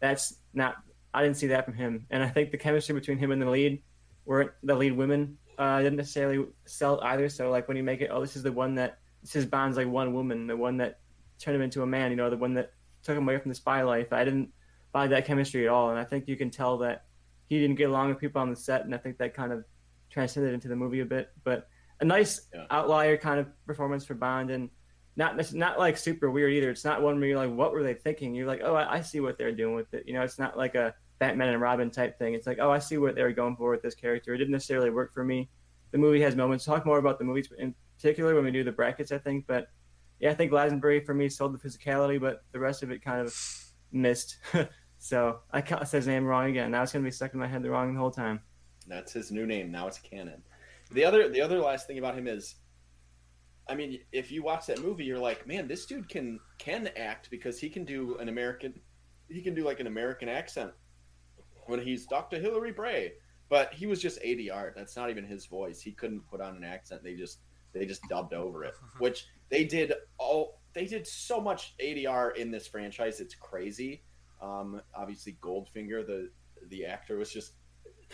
that's 0.00 0.36
not. 0.54 0.76
I 1.12 1.22
didn't 1.22 1.38
see 1.38 1.48
that 1.48 1.64
from 1.64 1.74
him, 1.74 2.06
and 2.10 2.22
I 2.22 2.28
think 2.28 2.52
the 2.52 2.58
chemistry 2.58 2.94
between 2.94 3.18
him 3.18 3.32
and 3.32 3.42
the 3.42 3.50
lead, 3.50 3.82
weren't 4.24 4.52
the 4.62 4.76
lead 4.76 4.92
women, 4.92 5.38
uh, 5.58 5.78
didn't 5.78 5.96
necessarily 5.96 6.46
sell 6.66 7.00
either. 7.02 7.28
So 7.28 7.50
like 7.50 7.66
when 7.66 7.76
you 7.76 7.82
make 7.82 8.00
it, 8.00 8.10
oh, 8.12 8.20
this 8.20 8.36
is 8.36 8.44
the 8.44 8.52
one 8.52 8.76
that 8.76 8.98
this 9.22 9.34
is 9.36 9.44
Bond's 9.44 9.76
like 9.76 9.88
one 9.88 10.14
woman, 10.14 10.46
the 10.46 10.56
one 10.56 10.76
that 10.78 11.00
turned 11.38 11.56
him 11.56 11.62
into 11.62 11.82
a 11.82 11.86
man, 11.86 12.10
you 12.10 12.16
know, 12.16 12.30
the 12.30 12.36
one 12.36 12.54
that 12.54 12.72
took 13.02 13.16
him 13.16 13.24
away 13.28 13.38
from 13.38 13.48
the 13.48 13.54
spy 13.54 13.82
life. 13.82 14.12
I 14.12 14.24
didn't 14.24 14.50
buy 14.92 15.06
that 15.08 15.24
chemistry 15.24 15.66
at 15.66 15.70
all, 15.70 15.90
and 15.90 15.98
I 15.98 16.04
think 16.04 16.28
you 16.28 16.36
can 16.36 16.50
tell 16.50 16.78
that 16.78 17.04
he 17.48 17.58
didn't 17.60 17.76
get 17.76 17.88
along 17.90 18.08
with 18.08 18.18
people 18.18 18.40
on 18.40 18.50
the 18.50 18.56
set, 18.56 18.84
and 18.84 18.94
I 18.94 18.98
think 18.98 19.18
that 19.18 19.34
kind 19.34 19.52
of 19.52 19.64
transcended 20.10 20.52
into 20.54 20.68
the 20.68 20.76
movie 20.76 21.00
a 21.00 21.04
bit. 21.04 21.30
But 21.44 21.68
a 22.00 22.04
nice 22.04 22.48
Yeah. 22.54 22.66
outlier 22.70 23.16
kind 23.16 23.38
of 23.40 23.46
performance 23.66 24.04
for 24.04 24.14
Bond, 24.14 24.50
and 24.50 24.70
not 25.16 25.52
not 25.52 25.78
like 25.78 25.96
super 25.96 26.30
weird 26.30 26.52
either. 26.52 26.70
It's 26.70 26.84
not 26.84 27.02
one 27.02 27.18
where 27.18 27.28
you're 27.28 27.38
like, 27.38 27.54
what 27.54 27.72
were 27.72 27.82
they 27.82 27.94
thinking? 27.94 28.34
You're 28.34 28.46
like, 28.46 28.60
oh, 28.62 28.74
I, 28.74 28.94
I 28.96 29.00
see 29.02 29.20
what 29.20 29.36
they're 29.38 29.52
doing 29.52 29.74
with 29.74 29.92
it. 29.92 30.04
You 30.06 30.14
know, 30.14 30.22
it's 30.22 30.38
not 30.38 30.56
like 30.56 30.74
a 30.74 30.94
Batman 31.18 31.50
and 31.50 31.60
Robin 31.60 31.90
type 31.90 32.18
thing. 32.18 32.34
It's 32.34 32.46
like, 32.46 32.58
oh, 32.60 32.70
I 32.70 32.78
see 32.78 32.96
what 32.96 33.14
they 33.14 33.22
were 33.22 33.32
going 33.32 33.56
for 33.56 33.70
with 33.70 33.82
this 33.82 33.94
character. 33.94 34.32
It 34.32 34.38
didn't 34.38 34.52
necessarily 34.52 34.90
work 34.90 35.12
for 35.12 35.24
me. 35.24 35.50
The 35.90 35.98
movie 35.98 36.20
has 36.22 36.34
moments. 36.36 36.64
Talk 36.64 36.86
more 36.86 36.98
about 36.98 37.18
the 37.18 37.24
movies 37.24 37.52
in 37.58 37.74
particular 37.96 38.34
when 38.34 38.44
we 38.44 38.50
do 38.50 38.64
the 38.64 38.72
brackets, 38.72 39.12
I 39.12 39.18
think. 39.18 39.46
But 39.46 39.68
yeah, 40.20 40.30
I 40.30 40.34
think 40.34 40.52
Lazenbury 40.52 41.04
for 41.04 41.14
me 41.14 41.28
sold 41.28 41.58
the 41.58 41.68
physicality, 41.68 42.20
but 42.20 42.44
the 42.52 42.60
rest 42.60 42.82
of 42.82 42.90
it 42.90 43.02
kind 43.02 43.26
of 43.26 43.34
missed. 43.90 44.38
so 44.98 45.40
I 45.50 45.62
his 45.62 46.06
name 46.06 46.24
wrong 46.24 46.50
again. 46.50 46.70
Now 46.70 46.82
it's 46.82 46.92
gonna 46.92 47.04
be 47.04 47.10
stuck 47.10 47.32
in 47.32 47.40
my 47.40 47.48
head 47.48 47.62
the 47.62 47.70
wrong 47.70 47.94
the 47.94 48.00
whole 48.00 48.10
time. 48.10 48.40
That's 48.86 49.12
his 49.12 49.30
new 49.30 49.46
name. 49.46 49.70
Now 49.70 49.86
it's 49.86 49.98
canon. 49.98 50.42
The 50.92 51.04
other 51.04 51.28
the 51.28 51.40
other 51.40 51.58
last 51.58 51.86
thing 51.86 51.98
about 51.98 52.16
him 52.16 52.26
is 52.26 52.56
I 53.66 53.74
mean, 53.74 54.00
if 54.10 54.32
you 54.32 54.42
watch 54.42 54.66
that 54.66 54.82
movie, 54.82 55.04
you're 55.04 55.18
like, 55.18 55.46
man, 55.46 55.68
this 55.68 55.86
dude 55.86 56.08
can 56.08 56.38
can 56.58 56.90
act 56.96 57.30
because 57.30 57.58
he 57.58 57.70
can 57.70 57.84
do 57.84 58.18
an 58.18 58.28
American 58.28 58.74
he 59.28 59.40
can 59.40 59.54
do 59.54 59.64
like 59.64 59.80
an 59.80 59.86
American 59.86 60.28
accent 60.28 60.72
when 61.66 61.80
he's 61.80 62.06
Dr. 62.06 62.38
Hilary 62.38 62.72
Bray. 62.72 63.12
But 63.48 63.72
he 63.72 63.86
was 63.86 64.00
just 64.00 64.20
ADR. 64.22 64.74
That's 64.76 64.96
not 64.96 65.10
even 65.10 65.24
his 65.24 65.46
voice. 65.46 65.80
He 65.80 65.92
couldn't 65.92 66.28
put 66.28 66.40
on 66.40 66.56
an 66.56 66.64
accent. 66.64 67.02
They 67.02 67.14
just 67.14 67.38
they 67.72 67.86
just 67.86 68.02
dubbed 68.08 68.34
over 68.34 68.64
it. 68.64 68.74
Which 68.98 69.26
they 69.48 69.64
did 69.64 69.92
all 70.18 70.60
they 70.72 70.86
did 70.86 71.06
so 71.06 71.40
much 71.40 71.74
ADR 71.78 72.36
in 72.36 72.50
this 72.50 72.66
franchise. 72.66 73.20
It's 73.20 73.34
crazy. 73.34 74.02
Um, 74.40 74.80
obviously 74.94 75.36
Goldfinger, 75.42 76.06
the 76.06 76.30
the 76.68 76.86
actor 76.86 77.16
was 77.16 77.32
just 77.32 77.52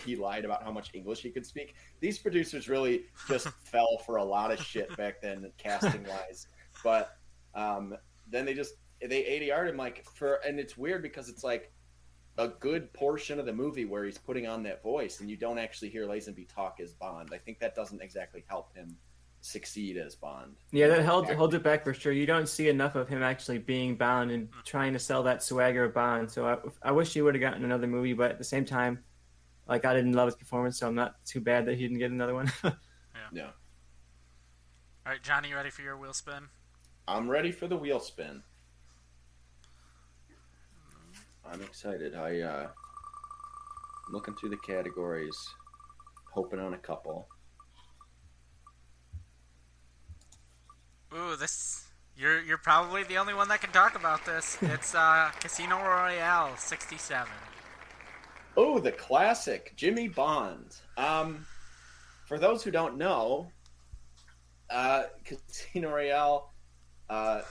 he 0.05 0.17
lied 0.17 0.45
about 0.45 0.63
how 0.63 0.71
much 0.71 0.91
English 0.95 1.21
he 1.21 1.31
could 1.31 1.47
speak. 1.47 1.75
These 2.01 2.19
producers 2.19 2.69
really 2.69 3.05
just 3.29 3.49
fell 3.65 3.99
for 4.05 4.17
a 4.17 4.25
lot 4.25 4.51
of 4.51 4.61
shit 4.61 4.95
back 4.97 5.21
then, 5.23 5.51
casting 5.59 6.05
wise. 6.05 6.47
But 6.85 7.17
um, 7.55 7.97
then 8.31 8.45
they 8.45 8.53
just 8.53 8.75
they 9.01 9.23
ADR'd 9.23 9.71
him 9.71 9.79
like 9.79 10.05
for, 10.15 10.35
and 10.47 10.61
it's 10.61 10.77
weird 10.77 11.03
because 11.03 11.31
it's 11.31 11.43
like 11.43 11.73
a 12.37 12.49
good 12.49 12.93
portion 12.93 13.41
of 13.41 13.47
the 13.47 13.53
movie 13.53 13.87
where 13.87 14.05
he's 14.05 14.19
putting 14.19 14.47
on 14.47 14.63
that 14.65 14.83
voice, 14.83 15.21
and 15.21 15.31
you 15.31 15.39
don't 15.39 15.59
actually 15.59 15.89
hear 15.89 16.07
Lazenby 16.07 16.55
talk 16.55 16.81
as 16.81 16.93
Bond. 16.93 17.31
I 17.33 17.39
think 17.39 17.61
that 17.61 17.75
doesn't 17.75 18.03
exactly 18.03 18.45
help 18.47 18.77
him 18.77 18.95
succeed 19.47 19.97
as 19.97 20.15
Bond. 20.15 20.57
Yeah, 20.73 20.89
that 20.89 21.03
held 21.03 21.31
holds 21.31 21.55
it 21.55 21.63
back 21.63 21.85
for 21.85 21.95
sure. 21.95 22.13
You 22.13 22.27
don't 22.27 22.49
see 22.49 22.69
enough 22.69 22.95
of 22.95 23.09
him 23.09 23.23
actually 23.23 23.59
being 23.59 23.97
Bond 23.97 24.31
and 24.31 24.49
trying 24.65 24.93
to 24.93 24.99
sell 24.99 25.23
that 25.23 25.43
swagger 25.43 25.85
of 25.85 25.95
Bond. 25.95 26.31
So 26.31 26.47
I, 26.47 26.89
I 26.89 26.93
wish 26.93 27.13
he 27.15 27.23
would 27.23 27.35
have 27.35 27.41
gotten 27.41 27.65
another 27.65 27.87
movie, 27.87 28.13
but 28.13 28.31
at 28.31 28.39
the 28.39 28.45
same 28.45 28.65
time, 28.65 28.99
like 29.69 29.85
I 29.85 29.95
didn't 29.95 30.13
love 30.13 30.27
his 30.27 30.37
performance, 30.37 30.79
so 30.79 30.87
I'm 30.87 30.95
not 30.95 31.25
too 31.25 31.41
bad 31.41 31.67
that 31.67 31.77
he 31.77 31.83
didn't 31.83 31.99
get 31.99 32.11
another 32.11 32.35
one. 32.35 32.53
Yeah, 33.33 33.47
All 35.05 35.13
right, 35.13 35.21
Johnny, 35.21 35.49
you 35.49 35.57
ready 35.57 35.69
for 35.69 35.83
your 35.83 35.97
wheel 35.97 36.13
spin? 36.13 36.49
I'm 37.09 37.29
ready 37.29 37.51
for 37.51 37.67
the 37.67 37.77
wheel 37.77 37.99
spin. 37.99 38.41
I'm 41.45 41.61
excited. 41.63 42.15
I 42.15 42.41
uh, 42.41 42.69
I'm 44.07 44.13
looking 44.15 44.35
through 44.37 44.51
the 44.51 44.59
categories, 44.59 45.37
hoping 46.33 46.61
on 46.61 46.75
a 46.75 46.79
couple. 46.79 47.27
Ooh, 51.17 51.37
this 51.37 51.87
you're 52.17 52.43
you're 52.43 52.59
probably 52.59 53.05
the 53.05 53.17
only 53.19 53.33
one 53.33 53.49
that 53.49 53.61
can 53.61 53.71
talk 53.73 53.95
about 53.95 54.25
this. 54.27 54.59
It's 54.63 54.95
uh, 54.95 55.31
Casino 55.41 55.77
Royale 55.77 56.57
'67. 56.57 57.27
Oh, 58.57 58.79
the 58.79 58.93
classic 58.93 59.73
Jimmy 59.77 60.09
Bond. 60.09 60.77
Um, 60.97 61.47
for 62.27 62.39
those 62.39 62.63
who 62.63 62.71
don't 62.71 62.97
know, 62.97 63.51
uh, 64.71 65.05
Casino 65.25 65.91
Royale, 65.91 66.53
uh, 67.09 67.43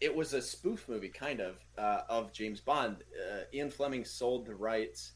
it 0.00 0.14
was 0.14 0.34
a 0.34 0.42
spoof 0.42 0.88
movie, 0.88 1.08
kind 1.08 1.40
of, 1.40 1.56
uh, 1.76 2.02
of 2.08 2.32
James 2.32 2.60
Bond. 2.60 3.04
Uh, 3.14 3.42
Ian 3.52 3.70
Fleming 3.70 4.04
sold 4.04 4.46
the 4.46 4.54
rights 4.54 5.12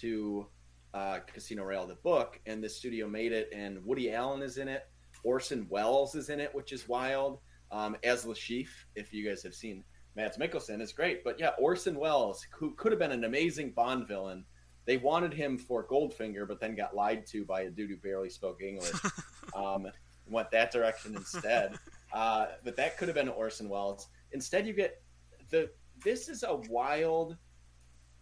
to 0.00 0.46
uh, 0.92 1.20
Casino 1.26 1.64
Royale, 1.64 1.86
the 1.86 1.94
book, 1.96 2.40
and 2.46 2.62
the 2.62 2.68
studio 2.68 3.08
made 3.08 3.32
it. 3.32 3.48
And 3.52 3.84
Woody 3.84 4.12
Allen 4.12 4.42
is 4.42 4.58
in 4.58 4.68
it. 4.68 4.86
Orson 5.26 5.66
Welles 5.68 6.14
is 6.14 6.30
in 6.30 6.38
it, 6.38 6.54
which 6.54 6.72
is 6.72 6.88
wild. 6.88 7.40
Um, 7.72 7.96
as 8.04 8.24
Le 8.24 8.34
Chiffre, 8.34 8.86
if 8.94 9.12
you 9.12 9.28
guys 9.28 9.42
have 9.42 9.54
seen 9.54 9.82
Mads 10.14 10.38
Mikkelsen 10.38 10.80
is 10.80 10.92
great, 10.92 11.24
but 11.24 11.40
yeah, 11.40 11.50
Orson 11.58 11.98
Welles, 11.98 12.46
who 12.52 12.74
could 12.76 12.92
have 12.92 13.00
been 13.00 13.10
an 13.10 13.24
amazing 13.24 13.72
Bond 13.72 14.06
villain, 14.06 14.44
they 14.84 14.98
wanted 14.98 15.34
him 15.34 15.58
for 15.58 15.84
Goldfinger, 15.84 16.46
but 16.46 16.60
then 16.60 16.76
got 16.76 16.94
lied 16.94 17.26
to 17.26 17.44
by 17.44 17.62
a 17.62 17.70
dude 17.70 17.90
who 17.90 17.96
barely 17.96 18.30
spoke 18.30 18.62
English. 18.62 18.92
um, 19.56 19.88
went 20.28 20.48
that 20.52 20.70
direction 20.70 21.16
instead. 21.16 21.76
Uh, 22.12 22.46
but 22.62 22.76
that 22.76 22.96
could 22.96 23.08
have 23.08 23.16
been 23.16 23.28
Orson 23.28 23.68
Welles. 23.68 24.06
Instead, 24.30 24.64
you 24.66 24.72
get 24.72 25.02
the. 25.50 25.68
This 26.04 26.28
is 26.28 26.44
a 26.44 26.54
wild. 26.70 27.36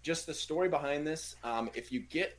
Just 0.02 0.26
the 0.26 0.34
story 0.34 0.70
behind 0.70 1.06
this. 1.06 1.36
Um, 1.44 1.70
if 1.74 1.92
you 1.92 2.00
get 2.00 2.38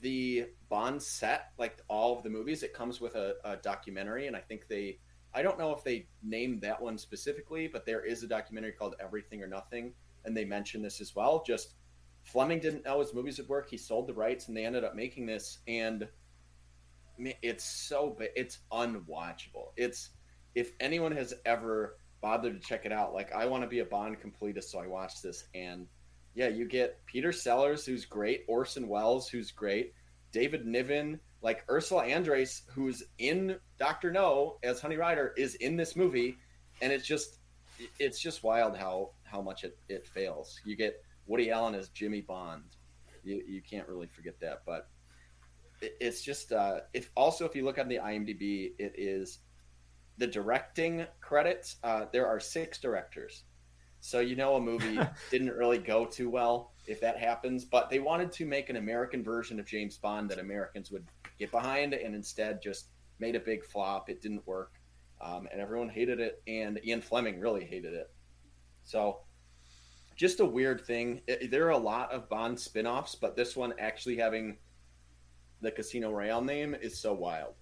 the 0.00 0.46
Bond 0.68 1.02
set, 1.02 1.52
like 1.58 1.78
all 1.88 2.16
of 2.16 2.22
the 2.22 2.30
movies, 2.30 2.62
it 2.62 2.74
comes 2.74 3.00
with 3.00 3.14
a, 3.14 3.34
a 3.44 3.56
documentary, 3.56 4.26
and 4.26 4.36
I 4.36 4.40
think 4.40 4.68
they 4.68 4.98
I 5.34 5.42
don't 5.42 5.58
know 5.58 5.72
if 5.72 5.84
they 5.84 6.06
named 6.22 6.62
that 6.62 6.80
one 6.80 6.96
specifically, 6.98 7.68
but 7.68 7.84
there 7.84 8.04
is 8.04 8.22
a 8.22 8.28
documentary 8.28 8.72
called 8.72 8.94
Everything 9.00 9.42
or 9.42 9.46
Nothing, 9.46 9.92
and 10.24 10.36
they 10.36 10.44
mention 10.44 10.82
this 10.82 11.00
as 11.00 11.14
well. 11.14 11.42
Just 11.46 11.74
Fleming 12.22 12.60
didn't 12.60 12.84
know 12.84 13.00
his 13.00 13.14
movies 13.14 13.38
would 13.38 13.48
work. 13.48 13.70
He 13.70 13.76
sold 13.76 14.06
the 14.06 14.14
rights, 14.14 14.48
and 14.48 14.56
they 14.56 14.64
ended 14.64 14.84
up 14.84 14.94
making 14.94 15.26
this. 15.26 15.58
And 15.66 16.08
it's 17.18 17.64
so 17.64 18.16
it's 18.36 18.58
unwatchable. 18.72 19.72
It's 19.76 20.10
if 20.54 20.72
anyone 20.80 21.12
has 21.12 21.34
ever 21.44 21.98
bothered 22.20 22.60
to 22.60 22.66
check 22.66 22.84
it 22.84 22.92
out, 22.92 23.14
like 23.14 23.32
I 23.32 23.46
want 23.46 23.62
to 23.62 23.68
be 23.68 23.80
a 23.80 23.84
Bond 23.84 24.16
completist, 24.20 24.64
so 24.64 24.80
I 24.80 24.86
watched 24.86 25.22
this, 25.22 25.44
and 25.54 25.86
yeah, 26.34 26.48
you 26.48 26.66
get 26.66 27.04
Peter 27.06 27.32
Sellers, 27.32 27.84
who's 27.84 28.04
great, 28.04 28.44
Orson 28.48 28.88
Welles, 28.88 29.28
who's 29.28 29.50
great, 29.50 29.92
David 30.32 30.66
Niven, 30.66 31.20
like 31.42 31.64
Ursula 31.70 32.04
Andress, 32.04 32.62
who's 32.72 33.02
in 33.18 33.56
Doctor 33.78 34.10
No 34.10 34.58
as 34.62 34.80
Honey 34.80 34.96
Rider, 34.96 35.32
is 35.36 35.54
in 35.56 35.76
this 35.76 35.96
movie, 35.96 36.36
and 36.80 36.92
it's 36.92 37.06
just 37.06 37.38
it's 37.98 38.20
just 38.20 38.42
wild 38.42 38.76
how 38.76 39.10
how 39.24 39.40
much 39.40 39.64
it, 39.64 39.78
it 39.88 40.06
fails. 40.06 40.60
You 40.64 40.76
get 40.76 41.02
Woody 41.26 41.50
Allen 41.50 41.74
as 41.74 41.88
Jimmy 41.88 42.20
Bond. 42.20 42.64
You, 43.24 43.42
you 43.46 43.62
can't 43.62 43.88
really 43.88 44.06
forget 44.06 44.40
that, 44.40 44.62
but 44.66 44.88
it, 45.80 45.96
it's 46.00 46.22
just 46.22 46.52
uh, 46.52 46.80
if 46.92 47.10
also 47.14 47.44
if 47.44 47.54
you 47.54 47.64
look 47.64 47.78
on 47.78 47.88
the 47.88 47.96
IMDb, 47.96 48.72
it 48.78 48.94
is 48.96 49.38
the 50.18 50.26
directing 50.26 51.06
credits. 51.20 51.76
Uh, 51.82 52.06
there 52.12 52.26
are 52.26 52.40
six 52.40 52.78
directors, 52.78 53.44
so 54.00 54.20
you 54.20 54.36
know 54.36 54.56
a 54.56 54.60
movie 54.60 54.98
didn't 55.30 55.52
really 55.52 55.78
go 55.78 56.04
too 56.04 56.30
well 56.30 56.72
if 56.88 57.00
that 57.00 57.18
happens. 57.18 57.64
But 57.64 57.90
they 57.90 57.98
wanted 57.98 58.32
to 58.32 58.46
make 58.46 58.70
an 58.70 58.76
American 58.76 59.22
version 59.22 59.60
of 59.60 59.66
James 59.66 59.98
Bond 59.98 60.30
that 60.30 60.38
Americans 60.38 60.90
would 60.90 61.06
get 61.38 61.50
behind, 61.50 61.94
and 61.94 62.14
instead 62.14 62.62
just 62.62 62.88
made 63.18 63.36
a 63.36 63.40
big 63.40 63.64
flop. 63.64 64.08
It 64.08 64.22
didn't 64.22 64.46
work, 64.46 64.72
um, 65.20 65.48
and 65.52 65.60
everyone 65.60 65.88
hated 65.88 66.20
it. 66.20 66.42
And 66.46 66.80
Ian 66.84 67.00
Fleming 67.00 67.40
really 67.40 67.64
hated 67.64 67.94
it. 67.94 68.10
So, 68.84 69.20
just 70.16 70.40
a 70.40 70.44
weird 70.44 70.84
thing. 70.86 71.20
It, 71.28 71.50
there 71.50 71.66
are 71.66 71.70
a 71.70 71.78
lot 71.78 72.10
of 72.10 72.28
Bond 72.28 72.58
spin-offs, 72.58 73.14
but 73.14 73.36
this 73.36 73.54
one 73.54 73.74
actually 73.78 74.16
having 74.16 74.58
the 75.60 75.70
Casino 75.70 76.10
Royale 76.10 76.42
name 76.42 76.74
is 76.74 76.98
so 76.98 77.12
wild. 77.12 77.54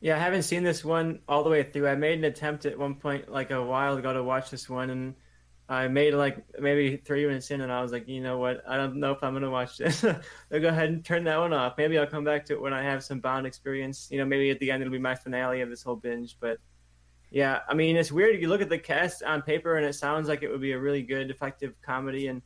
Yeah, 0.00 0.16
I 0.16 0.18
haven't 0.18 0.42
seen 0.42 0.64
this 0.64 0.84
one 0.84 1.20
all 1.28 1.42
the 1.44 1.50
way 1.50 1.62
through. 1.62 1.88
I 1.88 1.94
made 1.94 2.18
an 2.18 2.24
attempt 2.24 2.66
at 2.66 2.78
one 2.78 2.96
point, 2.96 3.30
like 3.30 3.50
a 3.50 3.64
while 3.64 3.96
ago, 3.96 4.12
to 4.12 4.22
watch 4.22 4.50
this 4.50 4.68
one, 4.68 4.90
and 4.90 5.14
I 5.68 5.88
made 5.88 6.12
like 6.12 6.44
maybe 6.60 6.98
three 6.98 7.24
minutes 7.24 7.50
in, 7.50 7.62
and 7.62 7.72
I 7.72 7.80
was 7.80 7.90
like, 7.90 8.06
you 8.06 8.20
know 8.20 8.38
what? 8.38 8.62
I 8.68 8.76
don't 8.76 8.96
know 8.96 9.12
if 9.12 9.22
I'm 9.22 9.32
gonna 9.32 9.50
watch 9.50 9.78
this. 9.78 10.04
I'll 10.52 10.60
go 10.60 10.68
ahead 10.68 10.90
and 10.90 11.02
turn 11.02 11.24
that 11.24 11.38
one 11.38 11.54
off. 11.54 11.74
Maybe 11.78 11.98
I'll 11.98 12.06
come 12.06 12.24
back 12.24 12.44
to 12.46 12.52
it 12.52 12.60
when 12.60 12.74
I 12.74 12.82
have 12.82 13.02
some 13.02 13.20
Bond 13.20 13.46
experience. 13.46 14.08
You 14.10 14.18
know, 14.18 14.26
maybe 14.26 14.50
at 14.50 14.60
the 14.60 14.70
end 14.70 14.82
it'll 14.82 14.92
be 14.92 14.98
my 14.98 15.14
finale 15.14 15.62
of 15.62 15.70
this 15.70 15.82
whole 15.82 15.96
binge. 15.96 16.36
But 16.38 16.58
yeah, 17.30 17.60
I 17.66 17.72
mean, 17.72 17.96
it's 17.96 18.12
weird. 18.12 18.40
You 18.42 18.48
look 18.48 18.60
at 18.60 18.68
the 18.68 18.78
cast 18.78 19.22
on 19.22 19.40
paper, 19.40 19.76
and 19.76 19.86
it 19.86 19.94
sounds 19.94 20.28
like 20.28 20.42
it 20.42 20.50
would 20.50 20.60
be 20.60 20.72
a 20.72 20.78
really 20.78 21.02
good, 21.02 21.30
effective 21.30 21.74
comedy, 21.80 22.26
and 22.26 22.42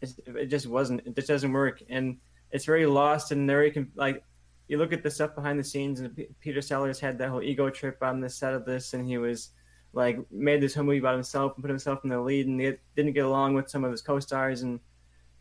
it 0.00 0.46
just 0.46 0.68
wasn't. 0.68 1.00
It 1.04 1.16
just 1.16 1.28
doesn't 1.28 1.52
work, 1.52 1.82
and 1.88 2.18
it's 2.52 2.64
very 2.64 2.86
lost 2.86 3.32
and 3.32 3.48
very 3.48 3.88
like. 3.96 4.22
You 4.68 4.78
look 4.78 4.92
at 4.92 5.02
the 5.02 5.10
stuff 5.10 5.34
behind 5.34 5.58
the 5.58 5.64
scenes, 5.64 5.98
and 5.98 6.16
Peter 6.40 6.62
Sellers 6.62 7.00
had 7.00 7.18
that 7.18 7.28
whole 7.28 7.42
ego 7.42 7.68
trip 7.70 7.98
on 8.02 8.20
the 8.20 8.30
set 8.30 8.54
of 8.54 8.64
this, 8.64 8.94
and 8.94 9.06
he 9.06 9.18
was 9.18 9.50
like 9.94 10.18
made 10.30 10.60
this 10.60 10.74
whole 10.74 10.84
movie 10.84 10.98
about 10.98 11.14
himself 11.14 11.54
and 11.54 11.62
put 11.62 11.70
himself 11.70 12.00
in 12.04 12.10
the 12.10 12.20
lead, 12.20 12.46
and 12.46 12.60
he 12.60 12.72
didn't 12.96 13.12
get 13.12 13.24
along 13.24 13.54
with 13.54 13.68
some 13.68 13.84
of 13.84 13.90
his 13.90 14.02
co-stars, 14.02 14.62
and 14.62 14.80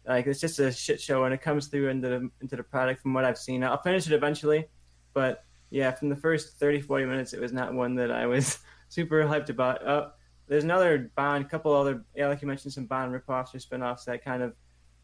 like 0.07 0.27
it's 0.27 0.39
just 0.39 0.59
a 0.59 0.71
shit 0.71 1.01
show, 1.01 1.25
and 1.25 1.33
it 1.33 1.41
comes 1.41 1.67
through 1.67 1.89
into 1.89 2.07
the 2.07 2.29
into 2.41 2.55
the 2.55 2.63
product 2.63 3.01
from 3.01 3.13
what 3.13 3.25
I've 3.25 3.37
seen. 3.37 3.63
I'll 3.63 3.81
finish 3.81 4.07
it 4.07 4.13
eventually, 4.13 4.65
but 5.13 5.43
yeah, 5.73 5.91
from 5.91 6.09
the 6.09 6.15
first 6.15 6.59
30, 6.59 6.81
40 6.81 7.05
minutes, 7.05 7.33
it 7.33 7.41
was 7.41 7.51
not 7.51 7.73
one 7.73 7.95
that 7.95 8.11
I 8.11 8.27
was 8.27 8.59
super 8.89 9.23
hyped 9.23 9.49
about. 9.49 9.85
Uh, 9.85 10.09
there's 10.47 10.63
another 10.63 11.11
Bond, 11.15 11.45
a 11.45 11.47
couple 11.47 11.73
other, 11.73 12.05
yeah, 12.15 12.27
like 12.27 12.43
you 12.43 12.47
mentioned, 12.47 12.73
some 12.73 12.85
Bond 12.85 13.11
ripoffs 13.11 13.55
or 13.55 13.59
spin-offs 13.59 14.05
that 14.05 14.23
kind 14.23 14.43
of 14.43 14.53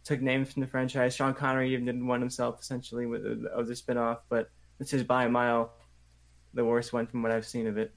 took 0.04 0.22
names 0.22 0.54
from 0.54 0.62
the 0.62 0.68
franchise. 0.68 1.16
Sean 1.16 1.34
Connery 1.34 1.74
even 1.74 1.86
did 1.86 2.04
one 2.04 2.20
himself, 2.20 2.60
essentially, 2.62 3.08
with 3.08 3.26
of 3.48 3.68
the 3.68 3.76
spin-off, 3.76 4.20
but 4.30 4.52
this 4.78 4.94
is 4.94 5.04
by 5.04 5.26
a 5.26 5.30
mile 5.30 5.74
the 6.54 6.64
worst 6.64 6.94
one 6.94 7.08
from 7.08 7.24
what 7.24 7.32
I've 7.32 7.48
seen 7.48 7.66
of 7.66 7.80
it. 7.80 7.94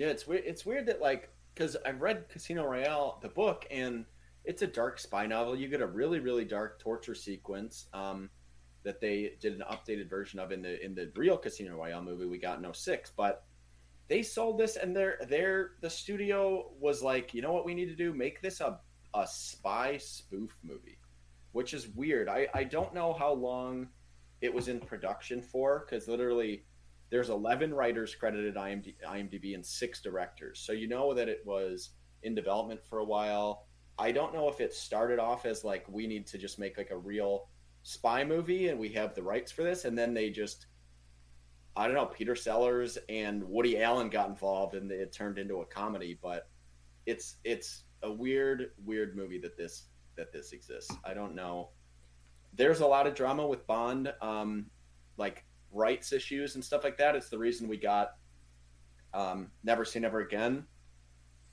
Yeah, 0.00 0.06
it's 0.06 0.26
weird. 0.26 0.44
It's 0.46 0.64
weird 0.64 0.86
that 0.86 1.02
like 1.02 1.28
because 1.52 1.76
I've 1.84 2.00
read 2.00 2.26
Casino 2.30 2.64
Royale, 2.64 3.18
the 3.20 3.28
book, 3.28 3.66
and 3.70 4.06
it's 4.46 4.62
a 4.62 4.66
dark 4.66 4.98
spy 4.98 5.26
novel. 5.26 5.54
You 5.54 5.68
get 5.68 5.82
a 5.82 5.86
really, 5.86 6.20
really 6.20 6.46
dark 6.46 6.78
torture 6.78 7.14
sequence 7.14 7.84
um, 7.92 8.30
that 8.82 9.02
they 9.02 9.34
did 9.40 9.52
an 9.52 9.62
updated 9.70 10.08
version 10.08 10.40
of 10.40 10.52
in 10.52 10.62
the 10.62 10.82
in 10.82 10.94
the 10.94 11.12
real 11.16 11.36
Casino 11.36 11.76
Royale 11.76 12.00
movie 12.00 12.24
we 12.24 12.38
got 12.38 12.64
in 12.64 12.72
06. 12.72 13.12
But 13.14 13.44
they 14.08 14.22
sold 14.22 14.56
this, 14.56 14.76
and 14.76 14.96
their 14.96 15.18
their 15.28 15.72
the 15.82 15.90
studio 15.90 16.70
was 16.80 17.02
like, 17.02 17.34
you 17.34 17.42
know 17.42 17.52
what 17.52 17.66
we 17.66 17.74
need 17.74 17.90
to 17.90 17.94
do? 17.94 18.14
Make 18.14 18.40
this 18.40 18.62
a 18.62 18.80
a 19.12 19.26
spy 19.26 19.98
spoof 19.98 20.56
movie, 20.62 20.98
which 21.52 21.74
is 21.74 21.88
weird. 21.88 22.26
I 22.26 22.48
I 22.54 22.64
don't 22.64 22.94
know 22.94 23.12
how 23.12 23.34
long 23.34 23.88
it 24.40 24.54
was 24.54 24.68
in 24.68 24.80
production 24.80 25.42
for 25.42 25.84
because 25.84 26.08
literally 26.08 26.64
there's 27.10 27.28
11 27.28 27.74
writers 27.74 28.14
credited 28.14 28.54
IMD, 28.54 28.94
IMDb 29.06 29.54
and 29.54 29.66
six 29.66 30.00
directors. 30.00 30.60
So 30.60 30.72
you 30.72 30.88
know 30.88 31.12
that 31.12 31.28
it 31.28 31.42
was 31.44 31.90
in 32.22 32.34
development 32.34 32.80
for 32.84 33.00
a 33.00 33.04
while. 33.04 33.66
I 33.98 34.12
don't 34.12 34.32
know 34.32 34.48
if 34.48 34.60
it 34.60 34.72
started 34.72 35.18
off 35.18 35.44
as 35.44 35.64
like 35.64 35.84
we 35.88 36.06
need 36.06 36.26
to 36.28 36.38
just 36.38 36.58
make 36.58 36.78
like 36.78 36.90
a 36.90 36.96
real 36.96 37.48
spy 37.82 38.24
movie 38.24 38.68
and 38.68 38.78
we 38.78 38.88
have 38.90 39.14
the 39.14 39.22
rights 39.22 39.50
for 39.50 39.62
this, 39.64 39.84
and 39.84 39.98
then 39.98 40.14
they 40.14 40.30
just 40.30 40.66
I 41.76 41.86
don't 41.86 41.94
know 41.94 42.06
Peter 42.06 42.36
Sellers 42.36 42.96
and 43.08 43.42
Woody 43.44 43.80
Allen 43.80 44.08
got 44.08 44.28
involved 44.28 44.74
and 44.74 44.90
it 44.90 45.12
turned 45.12 45.38
into 45.38 45.60
a 45.60 45.66
comedy. 45.66 46.18
But 46.22 46.48
it's 47.06 47.36
it's 47.44 47.84
a 48.02 48.10
weird 48.10 48.70
weird 48.84 49.16
movie 49.16 49.38
that 49.40 49.56
this 49.56 49.88
that 50.16 50.32
this 50.32 50.52
exists. 50.52 50.94
I 51.04 51.12
don't 51.12 51.34
know. 51.34 51.70
There's 52.52 52.80
a 52.80 52.86
lot 52.86 53.06
of 53.06 53.14
drama 53.14 53.46
with 53.46 53.66
Bond. 53.66 54.12
Um, 54.20 54.66
like 55.16 55.44
rights 55.72 56.12
issues 56.12 56.54
and 56.54 56.64
stuff 56.64 56.84
like 56.84 56.98
that. 56.98 57.16
It's 57.16 57.28
the 57.28 57.38
reason 57.38 57.68
we 57.68 57.76
got 57.76 58.12
um, 59.14 59.50
Never 59.64 59.84
Say 59.84 60.00
Never 60.00 60.20
Again, 60.20 60.64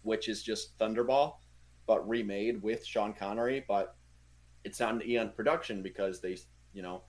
which 0.02 0.30
is 0.30 0.44
just 0.44 0.78
Thunderball, 0.78 1.36
but 1.86 2.08
remade 2.08 2.62
with 2.62 2.86
Sean 2.86 3.14
Connery. 3.14 3.64
But 3.68 3.96
it's 4.64 4.82
on 4.82 5.02
Eon 5.06 5.32
Production 5.36 5.82
because 5.82 6.22
they, 6.22 6.38
you 6.74 6.82
know, 6.82 7.04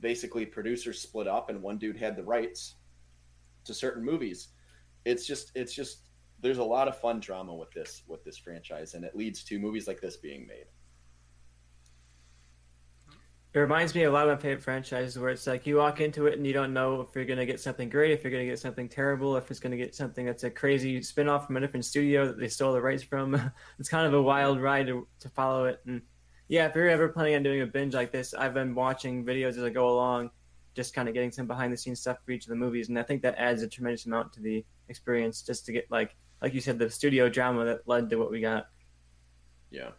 basically 0.00 0.46
producers 0.46 1.00
split 1.00 1.26
up 1.26 1.50
and 1.50 1.62
one 1.62 1.78
dude 1.78 1.96
had 1.96 2.16
the 2.16 2.24
rights 2.24 2.76
to 3.64 3.74
certain 3.74 4.04
movies. 4.04 4.48
It's 5.04 5.26
just, 5.26 5.52
it's 5.54 5.74
just, 5.74 6.08
there's 6.40 6.58
a 6.58 6.64
lot 6.64 6.88
of 6.88 7.00
fun 7.00 7.20
drama 7.20 7.54
with 7.54 7.70
this 7.70 8.02
with 8.06 8.22
this 8.22 8.36
franchise, 8.36 8.94
and 8.94 9.04
it 9.04 9.16
leads 9.16 9.42
to 9.44 9.58
movies 9.58 9.88
like 9.88 10.00
this 10.00 10.18
being 10.18 10.46
made. 10.46 10.66
It 13.56 13.60
reminds 13.60 13.94
me 13.94 14.02
a 14.02 14.10
lot 14.10 14.28
of 14.28 14.36
my 14.36 14.42
favorite 14.42 14.62
franchises 14.62 15.18
where 15.18 15.30
it's 15.30 15.46
like 15.46 15.66
you 15.66 15.76
walk 15.76 16.02
into 16.02 16.26
it 16.26 16.36
and 16.36 16.46
you 16.46 16.52
don't 16.52 16.74
know 16.74 17.00
if 17.00 17.14
you're 17.14 17.24
going 17.24 17.38
to 17.38 17.46
get 17.46 17.58
something 17.58 17.88
great, 17.88 18.10
if 18.10 18.22
you're 18.22 18.30
going 18.30 18.44
to 18.44 18.50
get 18.50 18.58
something 18.58 18.86
terrible, 18.86 19.34
if 19.34 19.50
it's 19.50 19.60
going 19.60 19.70
to 19.70 19.78
get 19.78 19.94
something 19.94 20.26
that's 20.26 20.44
a 20.44 20.50
crazy 20.50 21.00
spin 21.00 21.26
off 21.26 21.46
from 21.46 21.56
a 21.56 21.60
different 21.60 21.86
studio 21.86 22.26
that 22.26 22.38
they 22.38 22.48
stole 22.48 22.74
the 22.74 22.82
rights 22.82 23.02
from. 23.02 23.34
it's 23.78 23.88
kind 23.88 24.06
of 24.06 24.12
a 24.12 24.20
wild 24.20 24.60
ride 24.60 24.88
to, 24.88 25.08
to 25.20 25.30
follow 25.30 25.64
it. 25.64 25.80
And 25.86 26.02
yeah, 26.48 26.66
if 26.66 26.74
you're 26.74 26.90
ever 26.90 27.08
planning 27.08 27.34
on 27.34 27.42
doing 27.42 27.62
a 27.62 27.66
binge 27.66 27.94
like 27.94 28.12
this, 28.12 28.34
I've 28.34 28.52
been 28.52 28.74
watching 28.74 29.24
videos 29.24 29.56
as 29.56 29.62
I 29.62 29.70
go 29.70 29.88
along, 29.88 30.32
just 30.74 30.92
kind 30.92 31.08
of 31.08 31.14
getting 31.14 31.32
some 31.32 31.46
behind 31.46 31.72
the 31.72 31.78
scenes 31.78 32.00
stuff 32.00 32.18
for 32.26 32.32
each 32.32 32.44
of 32.44 32.50
the 32.50 32.56
movies. 32.56 32.90
And 32.90 32.98
I 32.98 33.04
think 33.04 33.22
that 33.22 33.36
adds 33.38 33.62
a 33.62 33.68
tremendous 33.68 34.04
amount 34.04 34.34
to 34.34 34.40
the 34.40 34.66
experience 34.90 35.40
just 35.40 35.64
to 35.64 35.72
get, 35.72 35.90
like, 35.90 36.14
like 36.42 36.52
you 36.52 36.60
said, 36.60 36.78
the 36.78 36.90
studio 36.90 37.30
drama 37.30 37.64
that 37.64 37.88
led 37.88 38.10
to 38.10 38.16
what 38.16 38.30
we 38.30 38.42
got. 38.42 38.66
Yeah. 39.70 39.92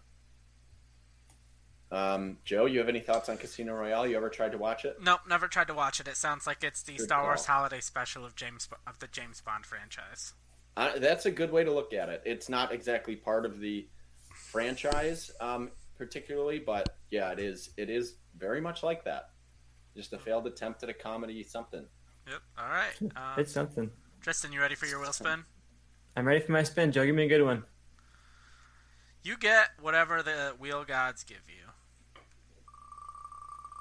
Um, 1.92 2.38
Joe, 2.44 2.66
you 2.66 2.80
have 2.80 2.90
any 2.90 3.00
thoughts 3.00 3.30
on 3.30 3.38
Casino 3.38 3.74
Royale? 3.74 4.08
You 4.08 4.18
ever 4.18 4.30
tried 4.30 4.52
to 4.52 4.58
watch 4.58 4.84
it? 4.84 4.98
Nope, 5.02 5.22
never 5.30 5.48
tried 5.48 5.68
to 5.68 5.74
watch 5.74 6.00
it. 6.00 6.08
It 6.08 6.18
sounds 6.18 6.46
like 6.46 6.64
it's 6.64 6.82
the 6.84 6.94
good 6.94 7.06
Star 7.06 7.20
call. 7.20 7.28
Wars 7.28 7.46
holiday 7.46 7.80
special 7.80 8.26
of 8.26 8.36
James 8.36 8.68
of 8.86 9.00
the 9.00 9.08
James 9.08 9.40
Bond 9.42 9.66
franchise. 9.66 10.34
Uh, 10.76 11.00
that's 11.00 11.26
a 11.26 11.32
good 11.32 11.52
way 11.52 11.64
to 11.64 11.72
look 11.72 11.94
at 11.94 12.10
it. 12.10 12.22
It's 12.26 12.50
not 12.50 12.72
exactly 12.74 13.16
part 13.16 13.46
of 13.46 13.60
the 13.60 13.88
franchise, 14.36 15.32
um, 15.40 15.72
particularly, 15.98 16.60
but 16.60 16.90
yeah, 17.10 17.32
it 17.32 17.40
is. 17.40 17.70
It 17.78 17.90
is 17.90 18.16
very 18.38 18.60
much 18.62 18.84
like 18.84 19.04
that. 19.06 19.30
Just 19.96 20.14
a 20.14 20.20
failed 20.20 20.46
attempt 20.46 20.84
at 20.84 20.90
a 20.90 20.94
comedy, 20.94 21.42
something. 21.42 21.86
Yep. 22.28 22.42
All 22.60 22.70
right. 22.70 22.94
Um, 23.16 23.40
it's 23.40 23.54
something. 23.54 23.90
Tristan, 24.22 24.52
you 24.52 24.60
ready 24.60 24.76
for 24.76 24.86
your 24.88 25.00
wheel 25.00 25.14
spin? 25.14 25.46
I'm 26.16 26.28
ready 26.28 26.42
for 26.42 26.52
my 26.52 26.64
spin. 26.64 26.92
Joe, 26.92 27.06
give 27.06 27.16
me 27.16 27.26
a 27.26 27.30
good 27.30 27.44
one. 27.44 27.64
You 29.24 29.38
get 29.38 29.70
whatever 29.82 30.22
the 30.22 30.54
wheel 30.60 30.84
gods 30.84 31.24
give 31.24 31.42
you 31.48 31.67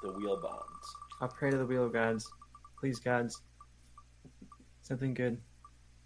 the 0.01 0.11
wheel 0.13 0.39
bonds. 0.41 0.95
I'll 1.21 1.27
pray 1.27 1.51
to 1.51 1.57
the 1.57 1.65
wheel 1.65 1.85
of 1.85 1.93
gods. 1.93 2.29
Please, 2.79 2.99
gods. 2.99 3.41
Something 4.81 5.13
good. 5.13 5.39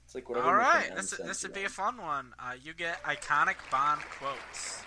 It's 0.06 0.16
like 0.16 0.28
whatever. 0.28 0.48
All 0.48 0.56
right, 0.56 0.94
this 0.96 1.12
this 1.12 1.44
would 1.44 1.54
be 1.54 1.64
a 1.64 1.70
fun 1.70 1.98
one. 1.98 2.34
Uh, 2.39 2.54
you 2.62 2.74
get 2.74 3.02
iconic 3.04 3.56
Bond 3.72 4.02
quotes. 4.20 4.82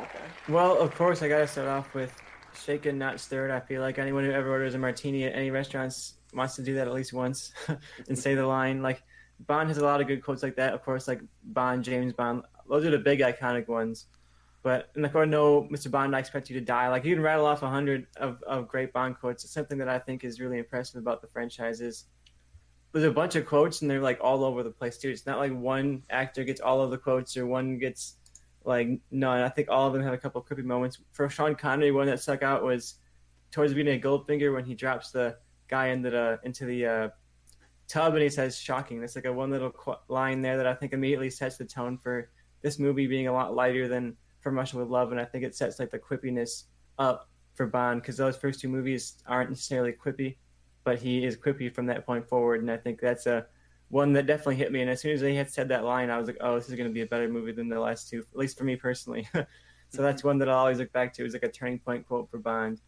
Okay. 0.00 0.24
Well, 0.48 0.78
of 0.78 0.94
course, 0.94 1.22
I 1.22 1.28
gotta 1.28 1.46
start 1.46 1.68
off 1.68 1.94
with 1.94 2.14
shaken, 2.54 2.98
not 2.98 3.20
stirred. 3.20 3.50
I 3.50 3.60
feel 3.60 3.80
like 3.80 3.98
anyone 3.98 4.24
who 4.24 4.32
ever 4.32 4.50
orders 4.50 4.74
a 4.74 4.78
martini 4.78 5.24
at 5.24 5.34
any 5.34 5.50
restaurants 5.50 6.14
wants 6.34 6.56
to 6.56 6.62
do 6.62 6.74
that 6.74 6.88
at 6.88 6.94
least 6.94 7.12
once 7.12 7.52
and 8.08 8.18
say 8.18 8.34
the 8.34 8.46
line. 8.46 8.82
Like 8.82 9.02
Bond 9.46 9.68
has 9.68 9.78
a 9.78 9.84
lot 9.84 10.00
of 10.00 10.06
good 10.06 10.22
quotes 10.22 10.42
like 10.42 10.56
that. 10.56 10.74
Of 10.74 10.84
course, 10.84 11.06
like 11.06 11.20
Bond, 11.44 11.84
James 11.84 12.12
Bond. 12.12 12.42
Those 12.68 12.84
are 12.84 12.90
the 12.90 12.98
big 12.98 13.20
iconic 13.20 13.68
ones. 13.68 14.06
But 14.68 14.90
and 14.94 15.02
like, 15.02 15.16
I 15.16 15.24
know, 15.24 15.66
Mr. 15.72 15.90
Bond, 15.90 16.14
I 16.14 16.18
expect 16.18 16.50
you 16.50 16.60
to 16.60 16.64
die. 16.64 16.90
Like 16.90 17.02
you 17.02 17.14
can 17.14 17.24
rattle 17.24 17.46
off 17.46 17.62
a 17.62 17.70
hundred 17.70 18.06
of, 18.18 18.42
of 18.42 18.68
great 18.68 18.92
Bond 18.92 19.18
quotes. 19.18 19.42
It's 19.42 19.54
something 19.54 19.78
that 19.78 19.88
I 19.88 19.98
think 19.98 20.24
is 20.24 20.40
really 20.40 20.58
impressive 20.58 21.00
about 21.00 21.22
the 21.22 21.26
franchise. 21.26 21.80
Is 21.80 22.04
there's 22.92 23.06
a 23.06 23.10
bunch 23.10 23.34
of 23.34 23.46
quotes 23.46 23.80
and 23.80 23.90
they're 23.90 24.02
like 24.02 24.18
all 24.20 24.44
over 24.44 24.62
the 24.62 24.70
place 24.70 24.98
too. 24.98 25.08
It's 25.08 25.24
not 25.24 25.38
like 25.38 25.58
one 25.58 26.02
actor 26.10 26.44
gets 26.44 26.60
all 26.60 26.82
of 26.82 26.90
the 26.90 26.98
quotes 26.98 27.34
or 27.34 27.46
one 27.46 27.78
gets 27.78 28.16
like 28.62 28.90
none. 29.10 29.40
I 29.40 29.48
think 29.48 29.70
all 29.70 29.86
of 29.86 29.94
them 29.94 30.02
have 30.02 30.12
a 30.12 30.18
couple 30.18 30.42
of 30.42 30.46
creepy 30.46 30.64
moments. 30.64 30.98
For 31.12 31.30
Sean 31.30 31.54
Connery, 31.54 31.90
one 31.90 32.06
that 32.08 32.20
stuck 32.20 32.42
out 32.42 32.62
was 32.62 32.96
towards 33.50 33.72
the 33.72 33.74
beginning 33.74 34.04
of 34.04 34.26
Goldfinger 34.26 34.52
when 34.52 34.66
he 34.66 34.74
drops 34.74 35.12
the 35.12 35.38
guy 35.68 35.86
into 35.86 36.10
the 36.10 36.40
into 36.44 36.66
the 36.66 36.84
uh, 36.84 37.08
tub 37.86 38.12
and 38.12 38.22
he 38.22 38.28
says 38.28 38.58
"shocking." 38.58 38.98
There's 38.98 39.16
like 39.16 39.24
a 39.24 39.32
one 39.32 39.50
little 39.50 39.70
qu- 39.70 39.94
line 40.08 40.42
there 40.42 40.58
that 40.58 40.66
I 40.66 40.74
think 40.74 40.92
immediately 40.92 41.30
sets 41.30 41.56
the 41.56 41.64
tone 41.64 41.96
for 41.96 42.28
this 42.60 42.78
movie 42.78 43.06
being 43.06 43.28
a 43.28 43.32
lot 43.32 43.54
lighter 43.54 43.88
than 43.88 44.14
From 44.40 44.54
Russia 44.54 44.78
with 44.78 44.88
Love, 44.88 45.10
and 45.12 45.20
I 45.20 45.24
think 45.24 45.44
it 45.44 45.54
sets 45.54 45.78
like 45.78 45.90
the 45.90 45.98
quippiness 45.98 46.64
up 46.98 47.28
for 47.54 47.66
Bond 47.66 48.02
because 48.02 48.16
those 48.16 48.36
first 48.36 48.60
two 48.60 48.68
movies 48.68 49.22
aren't 49.26 49.50
necessarily 49.50 49.92
quippy, 49.92 50.36
but 50.84 50.98
he 50.98 51.24
is 51.24 51.36
quippy 51.36 51.72
from 51.72 51.86
that 51.86 52.06
point 52.06 52.28
forward, 52.28 52.60
and 52.60 52.70
I 52.70 52.76
think 52.76 53.00
that's 53.00 53.26
a 53.26 53.46
one 53.90 54.12
that 54.12 54.26
definitely 54.26 54.56
hit 54.56 54.70
me. 54.70 54.82
And 54.82 54.90
as 54.90 55.00
soon 55.00 55.12
as 55.12 55.20
they 55.20 55.34
had 55.34 55.50
said 55.50 55.68
that 55.68 55.84
line, 55.84 56.10
I 56.10 56.18
was 56.18 56.26
like, 56.26 56.36
"Oh, 56.40 56.54
this 56.56 56.68
is 56.68 56.74
going 56.74 56.88
to 56.88 56.94
be 56.94 57.02
a 57.02 57.06
better 57.06 57.28
movie 57.28 57.52
than 57.52 57.68
the 57.68 57.80
last 57.80 58.08
two, 58.08 58.20
at 58.20 58.36
least 58.36 58.58
for 58.58 58.64
me 58.64 58.76
personally." 58.76 59.28
so 59.34 60.02
that's 60.02 60.20
mm-hmm. 60.20 60.28
one 60.28 60.38
that 60.38 60.48
I'll 60.48 60.58
always 60.58 60.78
look 60.78 60.92
back 60.92 61.12
to 61.14 61.24
as 61.24 61.32
like 61.32 61.42
a 61.42 61.48
turning 61.48 61.78
point 61.78 62.06
quote 62.06 62.30
for 62.30 62.38
Bond. 62.38 62.80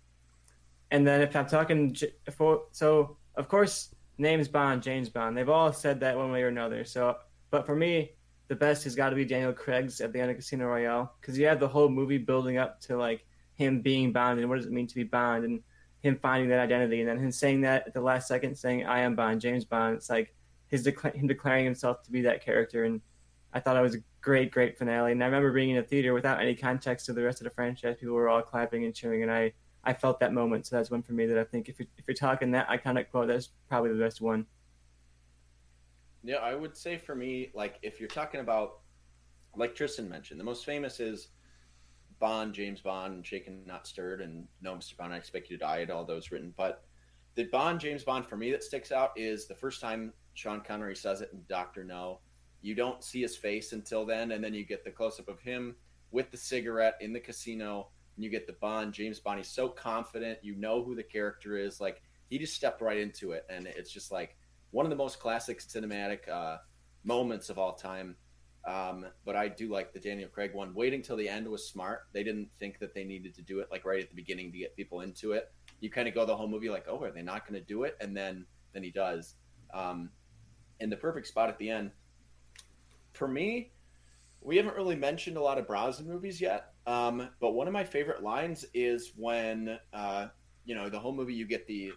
And 0.91 1.07
then 1.07 1.21
if 1.21 1.35
I'm 1.37 1.47
talking, 1.47 1.97
for, 2.37 2.63
so 2.73 3.17
of 3.37 3.49
course, 3.49 3.95
names 4.19 4.49
Bond, 4.49 4.83
James 4.83 5.09
Bond. 5.09 5.37
They've 5.37 5.49
all 5.49 5.73
said 5.73 6.01
that 6.01 6.17
one 6.17 6.33
way 6.33 6.43
or 6.43 6.49
another. 6.49 6.85
So, 6.85 7.17
but 7.51 7.65
for 7.65 7.77
me, 7.77 8.13
the 8.51 8.57
best 8.57 8.83
has 8.83 8.97
got 8.97 9.11
to 9.11 9.17
be 9.17 9.25
Daniel 9.25 9.53
Craig's 9.53 10.01
at 10.01 10.13
the 10.13 10.19
end 10.19 10.29
of 10.29 10.37
Casino 10.37 10.67
Royale 10.67 11.15
because 11.21 11.39
you 11.39 11.47
have 11.47 11.61
the 11.61 11.69
whole 11.69 11.89
movie 11.89 12.19
building 12.19 12.59
up 12.59 12.81
to 12.81 12.97
like 12.97 13.25
him 13.55 13.81
being 13.81 14.13
Bond 14.13 14.41
and 14.41 14.49
what 14.49 14.57
does 14.57 14.67
it 14.67 14.73
mean 14.73 14.89
to 14.89 14.95
be 14.97 15.05
Bond 15.05 15.45
and 15.45 15.63
him 16.01 16.19
finding 16.21 16.49
that 16.49 16.59
identity 16.59 16.99
and 16.99 17.09
then 17.09 17.17
him 17.17 17.31
saying 17.31 17.61
that 17.61 17.87
at 17.87 17.95
the 17.95 18.01
last 18.01 18.27
second, 18.27 18.57
saying 18.57 18.85
I 18.85 19.03
am 19.03 19.15
Bond, 19.15 19.41
James 19.41 19.65
Bond. 19.65 19.99
It's 19.99 20.11
like 20.11 20.35
his 20.67 20.85
him 20.85 21.29
declaring 21.29 21.65
himself 21.65 22.03
to 22.03 22.11
be 22.11 22.23
that 22.23 22.45
character, 22.45 22.83
and 22.83 23.01
I 23.53 23.61
thought 23.61 23.77
it 23.77 23.83
was 23.83 23.95
a 23.95 24.03
great, 24.21 24.51
great 24.51 24.77
finale. 24.77 25.13
And 25.13 25.23
I 25.23 25.27
remember 25.27 25.53
being 25.53 25.71
in 25.71 25.77
a 25.77 25.83
theater 25.85 26.13
without 26.13 26.41
any 26.41 26.57
context 26.57 27.07
to 27.07 27.13
the 27.13 27.23
rest 27.23 27.41
of 27.41 27.45
the 27.45 27.51
franchise. 27.51 27.99
People 28.01 28.17
were 28.17 28.29
all 28.29 28.43
clapping 28.43 28.85
and 28.85 28.93
cheering, 28.93 29.23
and 29.23 29.31
I 29.31 29.53
I 29.85 29.93
felt 29.93 30.19
that 30.19 30.33
moment. 30.33 30.67
So 30.67 30.75
that's 30.75 30.91
one 30.91 31.03
for 31.03 31.13
me 31.13 31.27
that 31.27 31.39
I 31.39 31.45
think 31.45 31.69
if 31.69 31.79
you're, 31.79 31.89
if 31.99 32.05
you're 32.09 32.17
talking 32.17 32.51
that 32.51 32.67
iconic 32.69 33.11
quote, 33.11 33.29
that's 33.29 33.51
probably 33.69 33.93
the 33.93 34.03
best 34.03 34.21
one. 34.21 34.47
Yeah, 36.23 36.37
I 36.37 36.55
would 36.55 36.77
say 36.77 36.99
for 36.99 37.15
me, 37.15 37.51
like 37.55 37.79
if 37.83 37.99
you're 37.99 38.09
talking 38.09 38.41
about, 38.41 38.81
like 39.57 39.75
Tristan 39.75 40.09
mentioned, 40.09 40.39
the 40.39 40.45
most 40.45 40.65
famous 40.65 41.01
is 41.01 41.29
Bond, 42.19 42.55
James 42.55 42.81
Bond, 42.81 43.27
Shaken 43.27 43.63
Not 43.67 43.87
Stirred, 43.87 44.21
and 44.21 44.47
No 44.61 44.75
Mr. 44.75 44.97
Bond, 44.97 45.15
I 45.15 45.17
Expect 45.17 45.51
You 45.51 45.57
to 45.59 45.65
Die, 45.65 45.87
all 45.93 46.05
those 46.05 46.31
written. 46.31 46.53
But 46.57 46.85
the 47.35 47.45
Bond, 47.45 47.81
James 47.81 48.05
Bond 48.05 48.27
for 48.27 48.37
me 48.37 48.51
that 48.51 48.63
sticks 48.63 48.93
out 48.93 49.13
is 49.17 49.47
the 49.47 49.55
first 49.55 49.81
time 49.81 50.13
Sean 50.35 50.61
Connery 50.61 50.97
says 50.97 51.21
it 51.21 51.31
in 51.33 51.43
Doctor 51.49 51.85
No. 51.85 52.21
You 52.63 52.75
don't 52.75 53.03
see 53.03 53.23
his 53.23 53.37
face 53.37 53.73
until 53.73 54.05
then, 54.05 54.33
and 54.33 54.45
then 54.45 54.53
you 54.53 54.67
get 54.67 54.85
the 54.85 54.91
close 54.91 55.19
up 55.19 55.29
of 55.29 55.41
him 55.41 55.77
with 56.11 56.31
the 56.31 56.37
cigarette 56.37 56.97
in 57.01 57.13
the 57.13 57.21
casino 57.21 57.89
and 58.21 58.25
you 58.27 58.31
get 58.31 58.47
the 58.47 58.53
Bond, 58.55 58.93
James 58.93 59.19
Bond. 59.19 59.39
He's 59.39 59.49
so 59.49 59.69
confident. 59.69 60.41
You 60.43 60.55
know 60.55 60.85
who 60.85 60.95
the 60.95 61.03
character 61.03 61.57
is. 61.57 61.81
Like 61.81 62.03
he 62.29 62.39
just 62.39 62.55
stepped 62.55 62.83
right 62.83 62.99
into 62.99 63.33
it, 63.33 63.47
and 63.49 63.67
it's 63.67 63.91
just 63.91 64.13
like 64.13 64.37
one 64.71 64.87
of 64.87 64.91
the 64.91 64.97
most 64.97 65.19
classic 65.21 65.61
cinematic 65.61 66.29
uh, 66.29 66.59
moments 67.05 67.51
of 67.51 67.59
all 67.59 67.75
time. 67.75 68.17
Um, 68.67 69.07
but 69.25 69.37
I 69.37 69.49
do 69.49 69.71
like 69.73 69.93
the 69.93 70.01
Daniel 70.01 70.29
Craig 70.29 70.53
one. 70.55 70.75
Waiting 70.75 71.03
till 71.03 71.17
the 71.17 71.29
end 71.29 71.49
was 71.49 71.67
smart. 71.67 72.03
They 72.13 72.23
didn't 72.23 72.49
think 72.59 72.79
that 72.81 72.95
they 72.95 73.05
needed 73.05 73.35
to 73.37 73.43
do 73.43 73.61
it 73.61 73.69
like 73.71 73.85
right 73.85 74.03
at 74.03 74.11
the 74.11 74.15
beginning 74.15 74.53
to 74.53 74.59
get 74.59 74.77
people 74.77 75.01
into 75.01 75.33
it. 75.33 75.51
You 75.81 75.91
kind 75.91 76.09
of 76.09 76.15
go 76.15 76.27
the 76.27 76.37
whole 76.37 76.49
movie 76.49 76.69
like, 76.69 76.85
oh, 76.89 77.03
are 77.03 77.11
they 77.11 77.23
not 77.23 77.49
going 77.49 77.59
to 77.59 77.67
do 77.67 77.85
it? 77.85 77.97
And 78.01 78.17
then 78.17 78.47
then 78.73 78.83
he 78.83 78.91
does. 78.91 79.35
Um, 79.73 80.11
and 80.81 80.93
the 80.93 80.97
perfect 80.97 81.27
spot 81.27 81.49
at 81.49 81.59
the 81.59 81.71
end. 81.71 81.91
For 83.13 83.27
me, 83.27 83.73
we 84.41 84.57
haven't 84.57 84.77
really 84.77 84.97
mentioned 84.97 85.37
a 85.37 85.43
lot 85.43 85.59
of 85.59 85.67
Brosnan 85.67 86.09
movies 86.09 86.41
yet, 86.41 86.73
um, 86.87 87.29
but 87.41 87.53
one 87.53 87.67
of 87.67 87.73
my 87.73 87.85
favorite 87.85 88.23
lines 88.23 88.65
is 88.73 89.13
when 89.17 89.79
uh, 89.93 90.29
you 90.65 90.75
know 90.75 90.89
the 90.89 90.99
whole 90.99 91.13
movie. 91.13 91.35
You 91.35 91.47
get 91.47 91.67
the 91.67 91.93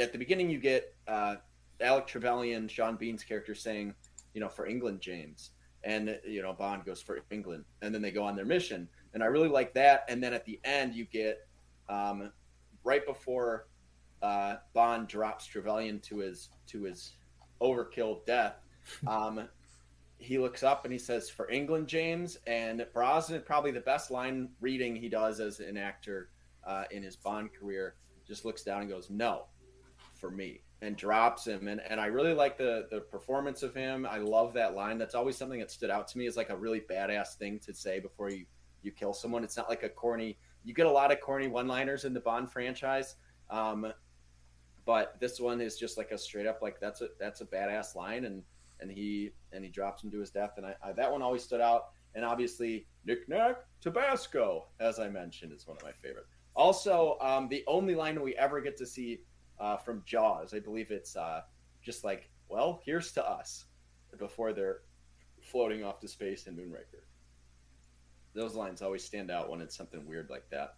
at 0.00 0.12
the 0.12 0.18
beginning 0.18 0.50
you 0.50 0.58
get 0.58 0.94
uh, 1.06 1.36
Alec 1.80 2.06
Trevelyan, 2.06 2.68
Sean 2.68 2.96
Bean's 2.96 3.24
character 3.24 3.54
saying, 3.54 3.94
you 4.32 4.40
know, 4.40 4.48
for 4.48 4.66
England, 4.66 5.00
James, 5.00 5.50
and 5.84 6.18
you 6.26 6.42
know 6.42 6.52
Bond 6.52 6.84
goes 6.84 7.00
for 7.00 7.20
England, 7.30 7.64
and 7.82 7.94
then 7.94 8.02
they 8.02 8.10
go 8.10 8.24
on 8.24 8.36
their 8.36 8.44
mission, 8.44 8.88
and 9.12 9.22
I 9.22 9.26
really 9.26 9.48
like 9.48 9.74
that. 9.74 10.04
And 10.08 10.22
then 10.22 10.32
at 10.32 10.44
the 10.44 10.58
end 10.64 10.94
you 10.94 11.04
get 11.04 11.46
um, 11.88 12.32
right 12.82 13.04
before 13.06 13.66
uh, 14.22 14.56
Bond 14.72 15.08
drops 15.08 15.46
Trevelyan 15.46 16.00
to 16.00 16.18
his 16.18 16.48
to 16.68 16.82
his 16.82 17.12
overkill 17.60 18.24
death. 18.26 18.56
Um, 19.06 19.48
he 20.18 20.38
looks 20.38 20.62
up 20.62 20.84
and 20.84 20.92
he 20.92 20.98
says, 20.98 21.30
"For 21.30 21.50
England, 21.50 21.88
James." 21.88 22.36
And 22.46 22.84
Brosnan, 22.92 23.42
probably 23.46 23.70
the 23.70 23.80
best 23.80 24.10
line 24.10 24.50
reading 24.60 24.94
he 24.94 25.08
does 25.08 25.40
as 25.40 25.60
an 25.60 25.78
actor 25.78 26.28
uh, 26.66 26.84
in 26.90 27.02
his 27.02 27.16
Bond 27.16 27.50
career, 27.58 27.94
just 28.26 28.44
looks 28.44 28.62
down 28.62 28.82
and 28.82 28.90
goes, 28.90 29.08
"No, 29.08 29.46
for 30.12 30.30
me," 30.30 30.60
and 30.84 30.96
drops 30.96 31.46
him. 31.46 31.68
And 31.68 31.80
and 31.88 32.00
I 32.00 32.06
really 32.06 32.34
like 32.34 32.56
the 32.58 32.86
the 32.90 33.00
performance 33.00 33.62
of 33.62 33.74
him. 33.74 34.06
I 34.08 34.18
love 34.18 34.52
that 34.54 34.74
line. 34.74 34.98
That's 34.98 35.14
always 35.14 35.36
something 35.36 35.60
that 35.60 35.70
stood 35.70 35.90
out 35.90 36.08
to 36.08 36.18
me 36.18 36.26
as 36.26 36.36
like 36.36 36.50
a 36.50 36.56
really 36.56 36.80
badass 36.80 37.34
thing 37.38 37.58
to 37.60 37.74
say 37.74 38.00
before 38.00 38.30
you 38.30 38.44
you 38.82 38.92
kill 38.92 39.14
someone. 39.14 39.42
It's 39.44 39.56
not 39.56 39.68
like 39.68 39.82
a 39.82 39.88
corny. 39.88 40.38
You 40.62 40.74
get 40.74 40.86
a 40.86 40.90
lot 40.90 41.10
of 41.12 41.20
corny 41.20 41.48
one-liners 41.48 42.04
in 42.04 42.12
the 42.12 42.20
Bond 42.20 42.50
franchise. 42.50 43.16
Um, 43.50 43.92
but 44.84 45.18
this 45.20 45.40
one 45.40 45.60
is 45.60 45.78
just 45.78 45.96
like 45.96 46.10
a 46.10 46.18
straight 46.18 46.46
up 46.46 46.60
like 46.60 46.78
that's 46.80 47.00
a 47.00 47.08
that's 47.18 47.40
a 47.40 47.46
badass 47.46 47.94
line 47.94 48.26
and 48.26 48.42
and 48.80 48.90
he 48.90 49.30
and 49.52 49.64
he 49.64 49.70
drops 49.70 50.04
him 50.04 50.10
to 50.10 50.20
his 50.20 50.30
death. 50.30 50.52
And 50.58 50.66
I, 50.66 50.74
I 50.82 50.92
that 50.92 51.10
one 51.10 51.22
always 51.22 51.42
stood 51.42 51.60
out. 51.60 51.86
And 52.14 52.24
obviously, 52.24 52.86
Nick 53.04 53.28
Nack 53.28 53.56
Tabasco, 53.80 54.68
as 54.78 55.00
I 55.00 55.08
mentioned, 55.08 55.52
is 55.52 55.66
one 55.66 55.76
of 55.76 55.82
my 55.82 55.90
favorite. 55.90 56.26
Also, 56.54 57.16
um, 57.20 57.48
the 57.48 57.64
only 57.66 57.96
line 57.96 58.20
we 58.22 58.36
ever 58.36 58.60
get 58.60 58.76
to 58.76 58.86
see 58.86 59.22
uh, 59.58 59.76
from 59.76 60.02
Jaws, 60.06 60.54
I 60.54 60.58
believe 60.58 60.90
it's 60.90 61.16
uh, 61.16 61.42
just 61.82 62.04
like, 62.04 62.28
well, 62.48 62.80
here's 62.84 63.12
to 63.12 63.28
us 63.28 63.64
before 64.18 64.52
they're 64.52 64.80
floating 65.40 65.84
off 65.84 66.00
to 66.00 66.08
space 66.08 66.46
in 66.46 66.56
Moonraker. 66.56 67.02
Those 68.34 68.54
lines 68.54 68.82
always 68.82 69.04
stand 69.04 69.30
out 69.30 69.48
when 69.48 69.60
it's 69.60 69.76
something 69.76 70.06
weird 70.06 70.28
like 70.30 70.48
that. 70.50 70.74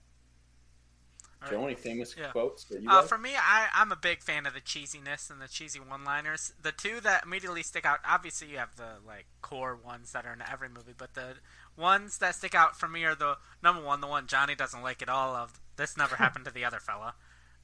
All 1.43 1.51
Joe, 1.51 1.57
right. 1.59 1.67
any 1.67 1.75
famous 1.75 2.15
yeah. 2.19 2.29
quotes 2.29 2.65
that 2.65 2.83
you 2.83 2.89
uh, 2.89 3.03
For 3.03 3.19
me, 3.19 3.31
I, 3.37 3.69
I'm 3.75 3.93
a 3.93 3.97
big 3.97 4.23
fan 4.23 4.47
of 4.47 4.55
the 4.55 4.61
cheesiness 4.61 5.31
and 5.31 5.41
the 5.41 5.49
cheesy 5.49 5.79
one-liners. 5.79 6.55
The 6.63 6.73
two 6.73 7.01
that 7.03 7.25
immediately 7.25 7.63
stick 7.63 7.85
out, 7.85 8.01
obviously 8.07 8.49
you 8.49 8.59
have 8.59 8.77
the 8.77 8.97
like 9.07 9.27
core 9.43 9.77
ones 9.77 10.13
that 10.13 10.25
are 10.25 10.33
in 10.33 10.43
every 10.51 10.69
movie, 10.69 10.95
but 10.97 11.15
the 11.15 11.35
ones 11.77 12.19
that 12.19 12.35
stick 12.35 12.55
out 12.55 12.79
for 12.79 12.89
me 12.89 13.05
are 13.05 13.15
the 13.15 13.37
number 13.63 13.83
one, 13.83 14.01
the 14.01 14.07
one 14.07 14.27
Johnny 14.27 14.55
doesn't 14.55 14.83
like 14.83 15.03
at 15.03 15.09
all 15.09 15.35
of. 15.35 15.61
This 15.77 15.97
never 15.97 16.17
happened 16.17 16.47
to 16.47 16.51
the 16.51 16.65
other 16.65 16.81
fella. 16.81 17.15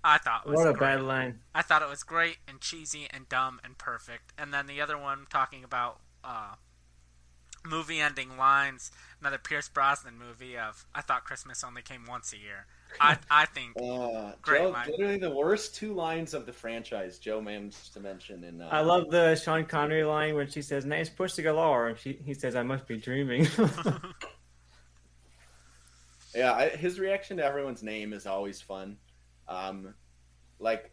I 0.05 0.19
thought 0.19 0.47
was 0.47 0.57
what 0.57 0.69
a 0.69 0.73
great. 0.73 0.97
bad 0.97 1.03
line. 1.03 1.39
I 1.55 1.63
thought 1.63 1.83
it 1.83 1.89
was 1.89 2.03
great 2.03 2.39
and 2.49 2.61
cheesy 2.61 3.07
and 3.11 3.29
dumb 3.29 3.61
and 3.63 3.79
perfect. 3.79 4.33
And 4.37 4.53
then 4.53 4.67
the 4.67 4.81
other 4.81 4.99
one 4.99 5.27
talking 5.31 5.63
about 5.63 6.01
uh, 6.25 6.55
movie-ending 7.65 8.37
lines, 8.37 8.91
another 9.21 9.39
Pierce 9.39 9.69
Brosnan 9.69 10.19
movie 10.19 10.59
of 10.59 10.87
"I 10.95 11.03
thought 11.03 11.25
Christmas 11.25 11.63
only 11.63 11.83
came 11.83 12.07
once 12.07 12.33
a 12.33 12.39
year." 12.39 12.67
I, 13.01 13.19
I 13.31 13.47
think 13.47 13.77
uh, 13.81 14.33
great 14.43 14.63
Joe, 14.63 14.75
literally 14.89 15.19
the 15.19 15.31
worst 15.31 15.75
two 15.75 15.95
lines 15.95 16.35
of 16.35 16.47
the 16.47 16.53
franchise. 16.53 17.19
Joe 17.19 17.41
managed 17.41 17.95
to 17.95 18.01
mention 18.01 18.45
in. 18.45 18.61
Uh, 18.61 18.69
I 18.71 18.81
love 18.81 19.11
the 19.11 19.35
Sean 19.37 19.65
Connery 19.65 20.05
line 20.05 20.35
when 20.35 20.49
she 20.49 20.63
says 20.63 20.85
"Nice 20.85 21.09
push 21.09 21.35
to 21.35 21.43
galore," 21.43 21.89
and 21.89 21.99
she, 21.99 22.19
he 22.25 22.35
says, 22.35 22.57
"I 22.57 22.63
must 22.63 22.87
be 22.87 22.97
dreaming." 22.97 23.47
yeah, 26.35 26.53
I, 26.53 26.69
his 26.71 26.99
reaction 26.99 27.37
to 27.37 27.45
everyone's 27.45 27.83
name 27.83 28.13
is 28.13 28.27
always 28.27 28.61
fun. 28.61 28.97
Um, 29.49 29.95
like, 30.59 30.93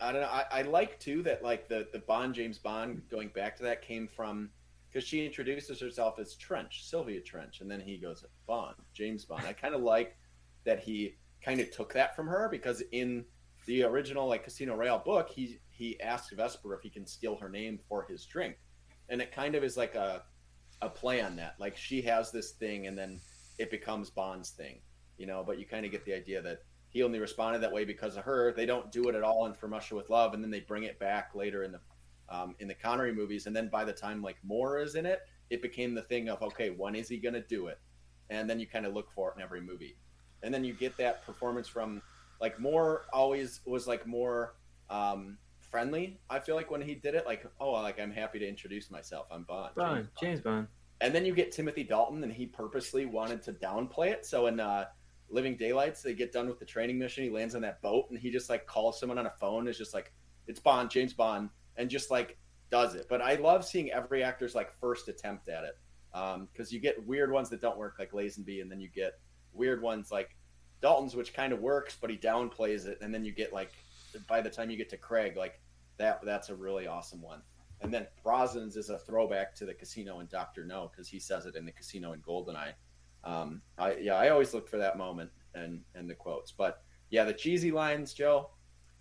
I 0.00 0.12
don't 0.12 0.22
know. 0.22 0.28
I, 0.28 0.44
I 0.50 0.62
like 0.62 1.00
too 1.00 1.22
that 1.22 1.42
like 1.42 1.68
the 1.68 1.88
the 1.92 2.00
Bond 2.00 2.34
James 2.34 2.58
Bond 2.58 3.02
going 3.10 3.28
back 3.28 3.56
to 3.56 3.62
that 3.64 3.82
came 3.82 4.08
from 4.08 4.50
because 4.88 5.06
she 5.06 5.24
introduces 5.24 5.80
herself 5.80 6.18
as 6.18 6.36
Trench, 6.36 6.88
Sylvia 6.88 7.20
Trench, 7.20 7.60
and 7.60 7.70
then 7.70 7.80
he 7.80 7.96
goes 7.96 8.24
Bond, 8.46 8.76
James 8.94 9.24
Bond. 9.24 9.44
I 9.46 9.52
kind 9.52 9.74
of 9.74 9.82
like 9.82 10.16
that 10.64 10.80
he 10.80 11.16
kind 11.42 11.60
of 11.60 11.70
took 11.70 11.92
that 11.94 12.16
from 12.16 12.26
her 12.26 12.48
because 12.50 12.82
in 12.92 13.24
the 13.66 13.82
original 13.82 14.26
like 14.26 14.44
Casino 14.44 14.74
Royale 14.74 15.02
book, 15.04 15.30
he 15.30 15.58
he 15.70 16.00
asks 16.00 16.32
Vesper 16.32 16.74
if 16.74 16.82
he 16.82 16.90
can 16.90 17.06
steal 17.06 17.36
her 17.36 17.48
name 17.48 17.78
for 17.88 18.06
his 18.08 18.24
drink, 18.24 18.56
and 19.08 19.20
it 19.20 19.32
kind 19.32 19.54
of 19.54 19.64
is 19.64 19.76
like 19.76 19.94
a 19.94 20.22
a 20.82 20.88
play 20.88 21.20
on 21.20 21.36
that. 21.36 21.54
Like 21.58 21.76
she 21.76 22.02
has 22.02 22.30
this 22.32 22.52
thing, 22.52 22.86
and 22.86 22.96
then 22.96 23.20
it 23.58 23.70
becomes 23.70 24.10
Bond's 24.10 24.50
thing, 24.50 24.80
you 25.18 25.26
know. 25.26 25.44
But 25.46 25.58
you 25.58 25.66
kind 25.66 25.84
of 25.84 25.92
get 25.92 26.04
the 26.04 26.14
idea 26.14 26.42
that 26.42 26.60
he 26.96 27.02
only 27.02 27.18
responded 27.18 27.60
that 27.60 27.72
way 27.72 27.84
because 27.84 28.16
of 28.16 28.24
her. 28.24 28.52
They 28.52 28.66
don't 28.66 28.90
do 28.90 29.08
it 29.08 29.14
at 29.14 29.22
all 29.22 29.46
in 29.46 29.54
From 29.54 29.72
Russia 29.72 29.94
with 29.94 30.10
Love, 30.10 30.34
and 30.34 30.42
then 30.42 30.50
they 30.50 30.60
bring 30.60 30.84
it 30.84 30.98
back 30.98 31.34
later 31.34 31.62
in 31.62 31.72
the 31.72 31.80
um, 32.28 32.56
in 32.58 32.66
the 32.66 32.74
Connery 32.74 33.14
movies, 33.14 33.46
and 33.46 33.54
then 33.54 33.68
by 33.68 33.84
the 33.84 33.92
time 33.92 34.22
like 34.22 34.36
Moore 34.42 34.78
is 34.78 34.96
in 34.96 35.06
it, 35.06 35.20
it 35.50 35.62
became 35.62 35.94
the 35.94 36.02
thing 36.02 36.28
of 36.28 36.42
okay, 36.42 36.70
when 36.70 36.94
is 36.94 37.08
he 37.08 37.18
going 37.18 37.34
to 37.34 37.42
do 37.42 37.68
it? 37.68 37.78
and 38.30 38.48
then 38.48 38.58
you 38.58 38.66
kind 38.66 38.86
of 38.86 38.94
look 38.94 39.10
for 39.12 39.30
it 39.30 39.36
in 39.36 39.42
every 39.42 39.60
movie, 39.60 39.96
and 40.42 40.52
then 40.52 40.64
you 40.64 40.72
get 40.72 40.96
that 40.96 41.24
performance 41.24 41.68
from 41.68 42.02
like 42.40 42.58
Moore 42.60 43.06
always 43.12 43.60
was 43.66 43.86
like 43.86 44.06
more 44.06 44.54
um, 44.90 45.38
friendly. 45.60 46.18
I 46.28 46.38
feel 46.38 46.54
like 46.54 46.70
when 46.70 46.82
he 46.82 46.94
did 46.94 47.14
it, 47.14 47.26
like 47.26 47.46
oh, 47.60 47.72
like 47.72 48.00
I'm 48.00 48.10
happy 48.10 48.38
to 48.38 48.48
introduce 48.48 48.90
myself. 48.90 49.26
I'm 49.30 49.44
Bond. 49.44 49.74
Bond, 49.74 49.94
James 49.96 50.08
Bond. 50.08 50.20
James 50.20 50.40
Bond. 50.40 50.66
And 51.02 51.14
then 51.14 51.26
you 51.26 51.34
get 51.34 51.52
Timothy 51.52 51.84
Dalton, 51.84 52.22
and 52.24 52.32
he 52.32 52.46
purposely 52.46 53.04
wanted 53.04 53.42
to 53.42 53.52
downplay 53.52 54.08
it. 54.08 54.24
So 54.24 54.46
in 54.46 54.60
uh, 54.60 54.86
Living 55.28 55.56
Daylights, 55.56 56.02
they 56.02 56.14
get 56.14 56.32
done 56.32 56.48
with 56.48 56.58
the 56.58 56.64
training 56.64 56.98
mission. 56.98 57.24
He 57.24 57.30
lands 57.30 57.54
on 57.54 57.62
that 57.62 57.82
boat, 57.82 58.06
and 58.10 58.18
he 58.18 58.30
just 58.30 58.48
like 58.48 58.66
calls 58.66 58.98
someone 59.00 59.18
on 59.18 59.26
a 59.26 59.30
phone. 59.30 59.68
Is 59.68 59.78
just 59.78 59.94
like 59.94 60.12
it's 60.46 60.60
Bond, 60.60 60.90
James 60.90 61.12
Bond, 61.12 61.50
and 61.76 61.90
just 61.90 62.10
like 62.10 62.38
does 62.70 62.94
it. 62.94 63.06
But 63.08 63.22
I 63.22 63.34
love 63.34 63.64
seeing 63.64 63.90
every 63.90 64.22
actor's 64.22 64.54
like 64.54 64.70
first 64.70 65.08
attempt 65.08 65.48
at 65.48 65.64
it 65.64 65.76
because 66.12 66.70
um, 66.70 66.74
you 66.74 66.80
get 66.80 67.06
weird 67.06 67.30
ones 67.30 67.50
that 67.50 67.60
don't 67.60 67.78
work 67.78 67.96
like 67.98 68.12
Lazenby, 68.12 68.62
and 68.62 68.70
then 68.70 68.80
you 68.80 68.88
get 68.88 69.18
weird 69.52 69.82
ones 69.82 70.10
like 70.10 70.36
Dalton's, 70.80 71.16
which 71.16 71.34
kind 71.34 71.52
of 71.52 71.60
works, 71.60 71.96
but 72.00 72.10
he 72.10 72.16
downplays 72.16 72.86
it, 72.86 72.98
and 73.00 73.12
then 73.12 73.24
you 73.24 73.32
get 73.32 73.52
like 73.52 73.72
by 74.28 74.40
the 74.40 74.50
time 74.50 74.70
you 74.70 74.76
get 74.76 74.90
to 74.90 74.96
Craig, 74.96 75.36
like 75.36 75.60
that 75.98 76.20
that's 76.24 76.48
a 76.48 76.54
really 76.54 76.86
awesome 76.86 77.20
one. 77.20 77.42
And 77.82 77.92
then 77.92 78.06
Brosnan's 78.24 78.76
is 78.76 78.88
a 78.88 78.98
throwback 78.98 79.54
to 79.56 79.66
the 79.66 79.74
casino 79.74 80.20
and 80.20 80.28
Doctor 80.28 80.64
No 80.64 80.90
because 80.90 81.08
he 81.08 81.18
says 81.18 81.46
it 81.46 81.56
in 81.56 81.66
the 81.66 81.72
casino 81.72 82.12
in 82.12 82.20
Goldeneye. 82.20 82.72
Um, 83.26 83.60
I 83.76 83.96
yeah, 83.96 84.14
I 84.14 84.30
always 84.30 84.54
look 84.54 84.68
for 84.68 84.78
that 84.78 84.96
moment 84.96 85.30
and 85.54 85.80
and 85.94 86.08
the 86.08 86.14
quotes. 86.14 86.52
But 86.52 86.82
yeah, 87.10 87.24
the 87.24 87.34
cheesy 87.34 87.72
lines, 87.72 88.14
Joe. 88.14 88.50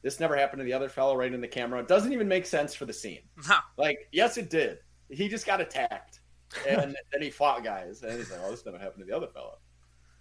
This 0.02 0.20
never 0.20 0.36
happened 0.36 0.60
to 0.60 0.66
the 0.66 0.74
other 0.74 0.90
fellow 0.90 1.16
right 1.16 1.34
in 1.34 1.42
the 1.42 1.48
camera. 1.48 1.80
It 1.80 1.88
doesn't 1.88 2.14
even 2.14 2.28
make 2.28 2.46
sense 2.46 2.76
for 2.76 2.86
the 2.86 2.94
scene. 2.94 3.22
No. 3.48 3.58
Like, 3.78 4.08
yes, 4.12 4.38
it 4.38 4.52
did. 4.52 4.80
He 5.10 5.28
just 5.28 5.46
got 5.46 5.62
attacked, 5.62 6.20
and 6.68 6.96
then 7.12 7.22
he 7.22 7.30
fought 7.30 7.64
guys, 7.64 8.04
and 8.04 8.18
he's 8.18 8.30
like, 8.32 8.40
"Oh, 8.44 8.52
this 8.52 8.66
never 8.66 8.78
happened 8.78 9.00
to 9.00 9.06
the 9.06 9.16
other 9.16 9.28
fellow." 9.28 9.58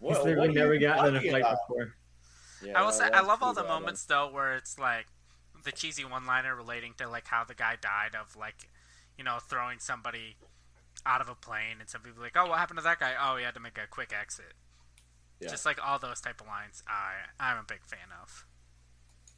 Well, 0.01 0.15
he's 0.17 0.25
literally 0.25 0.55
never 0.55 0.79
gotten 0.79 1.17
in 1.17 1.17
a 1.17 1.31
fight 1.31 1.41
about? 1.41 1.59
before. 1.69 1.95
Yeah, 2.65 2.79
I 2.79 2.85
will 2.85 2.93
say, 2.93 3.11
I 3.11 3.21
love 3.21 3.43
all 3.43 3.53
the 3.53 3.65
moments 3.65 4.05
though 4.05 4.31
where 4.31 4.55
it's 4.55 4.79
like 4.79 5.07
the 5.65 5.73
cheesy 5.73 6.05
one-liner 6.05 6.55
relating 6.55 6.95
to 6.99 7.09
like 7.09 7.27
how 7.27 7.45
the 7.45 7.55
guy 7.55 7.77
died 7.81 8.15
of 8.15 8.37
like, 8.37 8.69
you 9.17 9.25
know, 9.25 9.39
throwing 9.49 9.79
somebody 9.79 10.37
out 11.07 11.21
of 11.21 11.29
a 11.29 11.35
plane, 11.35 11.77
and 11.81 11.89
some 11.89 12.01
people 12.01 12.23
like, 12.23 12.37
"Oh, 12.37 12.47
what 12.49 12.59
happened 12.59 12.79
to 12.79 12.85
that 12.85 13.01
guy? 13.01 13.15
Oh, 13.21 13.37
he 13.37 13.45
had 13.45 13.55
to 13.55 13.61
make 13.61 13.79
a 13.79 13.87
quick 13.89 14.13
exit." 14.19 14.55
Yeah. 15.41 15.49
Just 15.49 15.67
like 15.67 15.79
all 15.85 15.99
those 15.99 16.21
type 16.21 16.41
of 16.41 16.47
lines, 16.47 16.83
I 16.89 17.13
I'm 17.39 17.59
a 17.59 17.65
big 17.67 17.85
fan 17.85 18.09
of. 18.23 18.47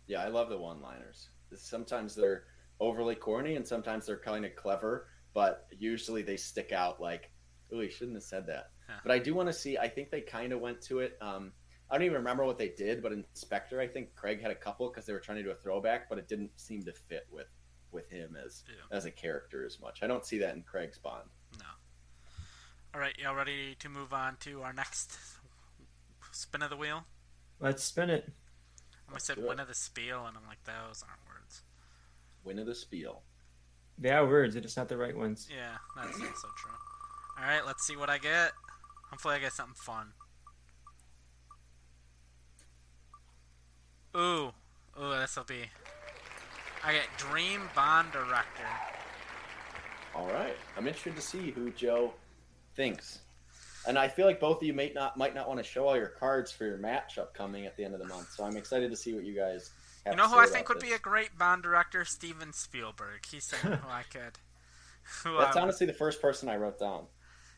Yeah, 0.07 0.23
I 0.23 0.29
love 0.29 0.49
the 0.49 0.59
one-liners. 0.59 1.31
Sometimes 1.57 2.15
they're 2.15 2.45
overly 2.79 3.17
corny, 3.17 3.57
and 3.57 3.67
sometimes 3.67 4.07
they're 4.07 4.19
kind 4.19 4.45
of 4.45 4.55
clever, 4.55 5.09
but 5.35 5.67
usually 5.77 6.23
they 6.23 6.37
stick 6.37 6.71
out. 6.71 7.01
Like, 7.01 7.31
oh, 7.73 7.81
he 7.81 7.89
shouldn't 7.89 8.17
have 8.17 8.23
said 8.23 8.47
that. 8.47 8.71
Yeah. 8.89 8.97
But 9.03 9.13
I 9.13 9.19
do 9.19 9.35
want 9.35 9.49
to 9.49 9.53
see. 9.53 9.79
I 9.79 9.89
think 9.89 10.11
they 10.11 10.21
kind 10.21 10.53
of 10.53 10.61
went 10.61 10.81
to 10.83 11.01
it. 11.01 11.19
Um, 11.21 11.53
I 11.91 11.97
don't 11.97 12.05
even 12.05 12.19
remember 12.19 12.45
what 12.45 12.59
they 12.59 12.69
did, 12.69 13.03
but 13.03 13.13
in 13.13 13.25
Spectre, 13.35 13.81
I 13.81 13.87
think 13.87 14.15
Craig 14.15 14.41
had 14.41 14.51
a 14.51 14.57
couple 14.57 14.89
because 14.89 15.07
they 15.07 15.13
were 15.13 15.21
trying 15.21 15.39
to 15.39 15.45
do 15.45 15.51
a 15.51 15.55
throwback, 15.55 16.09
but 16.09 16.19
it 16.19 16.29
didn't 16.29 16.51
seem 16.57 16.85
to 16.85 16.93
fit 16.93 17.27
with 17.31 17.49
with 17.93 18.11
him 18.11 18.37
as 18.45 18.65
yeah. 18.69 18.97
as 18.97 19.07
a 19.07 19.11
character 19.11 19.65
as 19.65 19.81
much. 19.81 20.01
I 20.03 20.07
don't 20.07 20.25
see 20.25 20.39
that 20.39 20.55
in 20.55 20.63
Craig's 20.63 20.99
Bond. 20.99 21.29
No. 21.59 21.67
All 22.95 23.01
right, 23.01 23.17
y'all 23.19 23.35
ready 23.35 23.75
to 23.79 23.89
move 23.89 24.13
on 24.13 24.37
to 24.41 24.63
our 24.63 24.73
next 24.73 25.19
spin 26.33 26.63
of 26.63 26.71
the 26.71 26.77
wheel? 26.77 27.05
Let's 27.61 27.85
spin 27.85 28.11
it. 28.11 28.31
I 29.15 29.19
said 29.19 29.39
win 29.39 29.61
of 29.61 29.69
the 29.69 29.75
spiel, 29.75 30.27
and 30.27 30.37
I'm 30.37 30.47
like, 30.47 30.65
those 30.65 31.05
aren't 31.07 31.21
words. 31.29 31.63
Win 32.45 32.59
of 32.59 32.67
the 32.67 32.75
spiel. 32.75 33.23
They 33.99 34.11
are 34.11 34.27
words, 34.27 34.55
they're 34.55 34.63
just 34.63 34.77
not 34.77 34.89
the 34.89 34.97
right 34.97 35.17
ones. 35.17 35.49
Yeah, 35.51 35.77
that's 35.97 36.21
also 36.21 36.49
true. 36.57 36.73
All 37.39 37.45
right, 37.45 37.65
let's 37.67 37.87
see 37.87 37.97
what 37.97 38.11
I 38.11 38.19
get. 38.19 38.53
Hopefully, 39.11 39.37
I 39.37 39.39
get 39.39 39.53
something 39.53 39.75
fun. 39.75 40.13
Ooh, 44.17 44.53
ooh, 45.01 45.19
this 45.21 45.37
will 45.37 45.45
be. 45.45 45.71
I 46.85 46.93
get 46.93 47.07
Dream 47.19 47.63
Bond 47.75 48.13
Director. 48.13 48.69
All 50.17 50.27
right, 50.29 50.57
I'm 50.77 50.87
interested 50.87 51.15
to 51.17 51.23
see 51.23 51.51
who 51.51 51.71
Joe 51.71 52.15
thinks, 52.75 53.21
and 53.87 53.99
I 53.99 54.09
feel 54.09 54.27
like 54.27 54.41
both 54.41 54.59
of 54.59 54.63
you 54.63 54.73
might 54.73 54.95
not 54.95 55.17
might 55.17 55.35
not 55.35 55.47
want 55.47 55.59
to 55.59 55.65
show 55.65 55.87
all 55.87 55.97
your 55.97 56.09
cards 56.09 56.51
for 56.51 56.65
your 56.65 56.79
match 56.79 57.19
upcoming 57.19 57.67
at 57.67 57.77
the 57.77 57.85
end 57.85 57.95
of 57.95 58.01
the 58.01 58.07
month. 58.07 58.33
So 58.33 58.45
I'm 58.45 58.57
excited 58.57 58.91
to 58.91 58.97
see 58.97 59.15
what 59.15 59.25
you 59.25 59.35
guys. 59.35 59.71
you 60.07 60.17
know 60.17 60.29
who 60.29 60.39
I 60.39 60.47
think 60.47 60.69
would 60.69 60.81
this. 60.81 60.89
be 60.89 60.95
a 60.95 60.99
great 60.99 61.37
Bond 61.39 61.63
director? 61.63 62.05
Steven 62.05 62.53
Spielberg. 62.53 63.27
He's 63.31 63.45
someone 63.45 63.79
who 63.79 63.89
I 63.89 64.03
could. 64.11 64.39
Who 65.23 65.39
That's 65.39 65.57
honestly 65.57 65.87
the 65.87 65.93
first 65.93 66.21
person 66.21 66.49
I 66.49 66.57
wrote 66.57 66.81
down. 66.81 67.05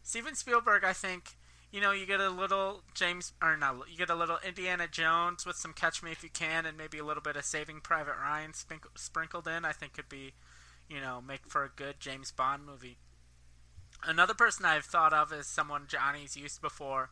Steven 0.02 0.34
Spielberg, 0.34 0.84
I 0.84 0.92
think 0.92 1.38
you 1.70 1.80
know, 1.80 1.92
you 1.92 2.06
get 2.06 2.20
a 2.20 2.30
little 2.30 2.82
James 2.94 3.32
or 3.42 3.56
not, 3.56 3.76
you 3.90 3.96
get 3.98 4.10
a 4.10 4.14
little 4.14 4.38
Indiana 4.46 4.88
Jones 4.90 5.44
with 5.44 5.56
some 5.56 5.72
Catch 5.72 6.02
Me 6.02 6.12
If 6.12 6.22
You 6.22 6.30
Can, 6.30 6.64
and 6.64 6.78
maybe 6.78 6.98
a 6.98 7.04
little 7.04 7.22
bit 7.22 7.36
of 7.36 7.44
Saving 7.44 7.80
Private 7.80 8.14
Ryan 8.20 8.52
sprinkled 8.54 9.46
in. 9.46 9.64
I 9.64 9.72
think 9.72 9.92
could 9.94 10.08
be, 10.08 10.32
you 10.88 11.00
know, 11.00 11.22
make 11.26 11.46
for 11.46 11.64
a 11.64 11.70
good 11.74 12.00
James 12.00 12.30
Bond 12.32 12.64
movie. 12.66 12.98
Another 14.04 14.34
person 14.34 14.64
I've 14.64 14.84
thought 14.84 15.12
of 15.12 15.32
is 15.32 15.46
someone 15.46 15.84
Johnny's 15.88 16.36
used 16.36 16.62
before 16.62 17.10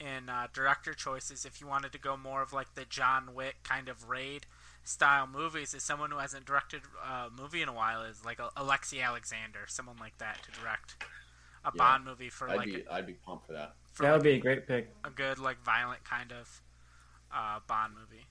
in 0.00 0.28
uh, 0.28 0.46
director 0.52 0.94
choices. 0.94 1.44
If 1.44 1.60
you 1.60 1.66
wanted 1.66 1.92
to 1.92 1.98
go 1.98 2.16
more 2.16 2.42
of 2.42 2.52
like 2.52 2.74
the 2.74 2.84
John 2.84 3.34
Wick 3.34 3.56
kind 3.64 3.88
of 3.88 4.08
raid 4.08 4.46
style 4.84 5.26
movies, 5.26 5.74
is 5.74 5.82
someone 5.82 6.10
who 6.10 6.18
hasn't 6.18 6.46
directed 6.46 6.82
a 7.04 7.28
movie 7.30 7.62
in 7.62 7.68
a 7.68 7.72
while 7.72 8.02
is 8.02 8.24
like 8.24 8.38
Lexi 8.38 9.02
Alexander, 9.02 9.60
someone 9.66 9.96
like 9.98 10.16
that 10.18 10.38
to 10.44 10.60
direct 10.60 10.96
a 11.64 11.72
yeah, 11.74 11.78
Bond 11.78 12.04
movie 12.04 12.30
for 12.30 12.48
I'd 12.48 12.56
like. 12.56 12.66
Be, 12.66 12.84
a, 12.88 12.92
I'd 12.92 13.06
be 13.06 13.14
pumped 13.14 13.46
for 13.46 13.52
that. 13.54 13.74
For 13.90 14.04
that 14.04 14.12
would 14.12 14.18
like 14.18 14.24
be 14.24 14.32
a 14.34 14.38
great 14.38 14.66
pick. 14.66 14.94
A 15.04 15.10
good 15.10 15.38
like 15.38 15.62
violent 15.64 16.04
kind 16.04 16.32
of 16.32 16.62
uh, 17.34 17.58
Bond 17.66 17.94
movie. 17.94 18.26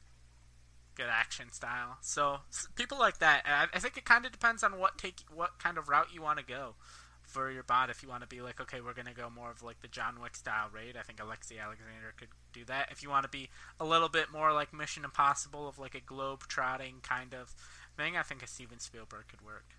Good 0.98 1.10
action 1.12 1.52
style. 1.52 1.98
So 2.02 2.38
people 2.76 2.98
like 2.98 3.20
that. 3.20 3.44
I, 3.46 3.68
I 3.72 3.80
think 3.80 3.98
it 3.98 4.06
kind 4.06 4.26
of 4.26 4.32
depends 4.32 4.64
on 4.64 4.80
what 4.80 4.98
take 4.98 5.22
what 5.32 5.60
kind 5.60 5.78
of 5.78 5.90
route 5.90 6.08
you 6.12 6.24
want 6.24 6.40
to 6.40 6.46
go 6.46 6.74
for 7.22 7.52
your 7.52 7.62
bot. 7.62 7.92
If 7.92 8.02
you 8.02 8.10
want 8.10 8.24
to 8.24 8.28
be 8.28 8.42
like, 8.42 8.60
okay, 8.60 8.82
we're 8.82 8.96
gonna 8.96 9.14
go 9.14 9.30
more 9.30 9.52
of 9.52 9.62
like 9.62 9.80
the 9.82 9.88
John 9.88 10.20
Wick 10.20 10.36
style 10.36 10.70
raid, 10.74 10.98
I 10.98 11.04
think 11.04 11.20
Lexi 11.20 11.62
Alexander 11.62 12.16
could 12.18 12.30
do 12.52 12.66
that. 12.66 12.90
If 12.92 13.04
you 13.04 13.10
want 13.10 13.24
to 13.24 13.30
be 13.30 13.50
a 13.80 13.86
little 13.86 14.10
bit 14.10 14.32
more 14.34 14.52
like 14.54 14.74
Mission 14.74 15.06
Impossible 15.06 15.68
of 15.68 15.78
like 15.78 15.94
a 15.94 16.00
globe 16.00 16.46
trotting 16.48 16.96
kind 17.04 17.36
of 17.36 17.54
thing, 17.96 18.18
I 18.18 18.24
think 18.24 18.42
a 18.42 18.48
Steven 18.48 18.80
Spielberg 18.80 19.28
could 19.28 19.44
work. 19.46 19.76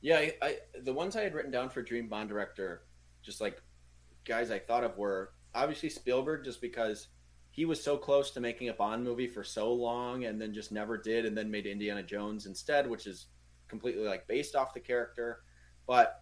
Yeah, 0.00 0.16
I, 0.16 0.32
I, 0.42 0.56
the 0.82 0.92
ones 0.92 1.14
I 1.14 1.22
had 1.22 1.34
written 1.34 1.52
down 1.52 1.70
for 1.70 1.82
Dream 1.82 2.08
Bond 2.08 2.28
director, 2.28 2.82
just 3.22 3.40
like 3.40 3.62
guys 4.24 4.50
I 4.50 4.58
thought 4.58 4.82
of 4.82 4.98
were 4.98 5.30
obviously 5.54 5.88
Spielberg, 5.88 6.44
just 6.44 6.60
because 6.60 7.06
he 7.52 7.64
was 7.64 7.82
so 7.82 7.96
close 7.96 8.32
to 8.32 8.40
making 8.40 8.68
a 8.68 8.74
Bond 8.74 9.04
movie 9.04 9.28
for 9.28 9.44
so 9.44 9.72
long, 9.72 10.24
and 10.24 10.40
then 10.40 10.52
just 10.52 10.72
never 10.72 10.98
did, 10.98 11.24
and 11.24 11.36
then 11.36 11.50
made 11.50 11.66
Indiana 11.66 12.02
Jones 12.02 12.46
instead, 12.46 12.88
which 12.88 13.06
is 13.06 13.26
completely 13.68 14.04
like 14.04 14.26
based 14.26 14.56
off 14.56 14.74
the 14.74 14.80
character. 14.80 15.42
But 15.86 16.20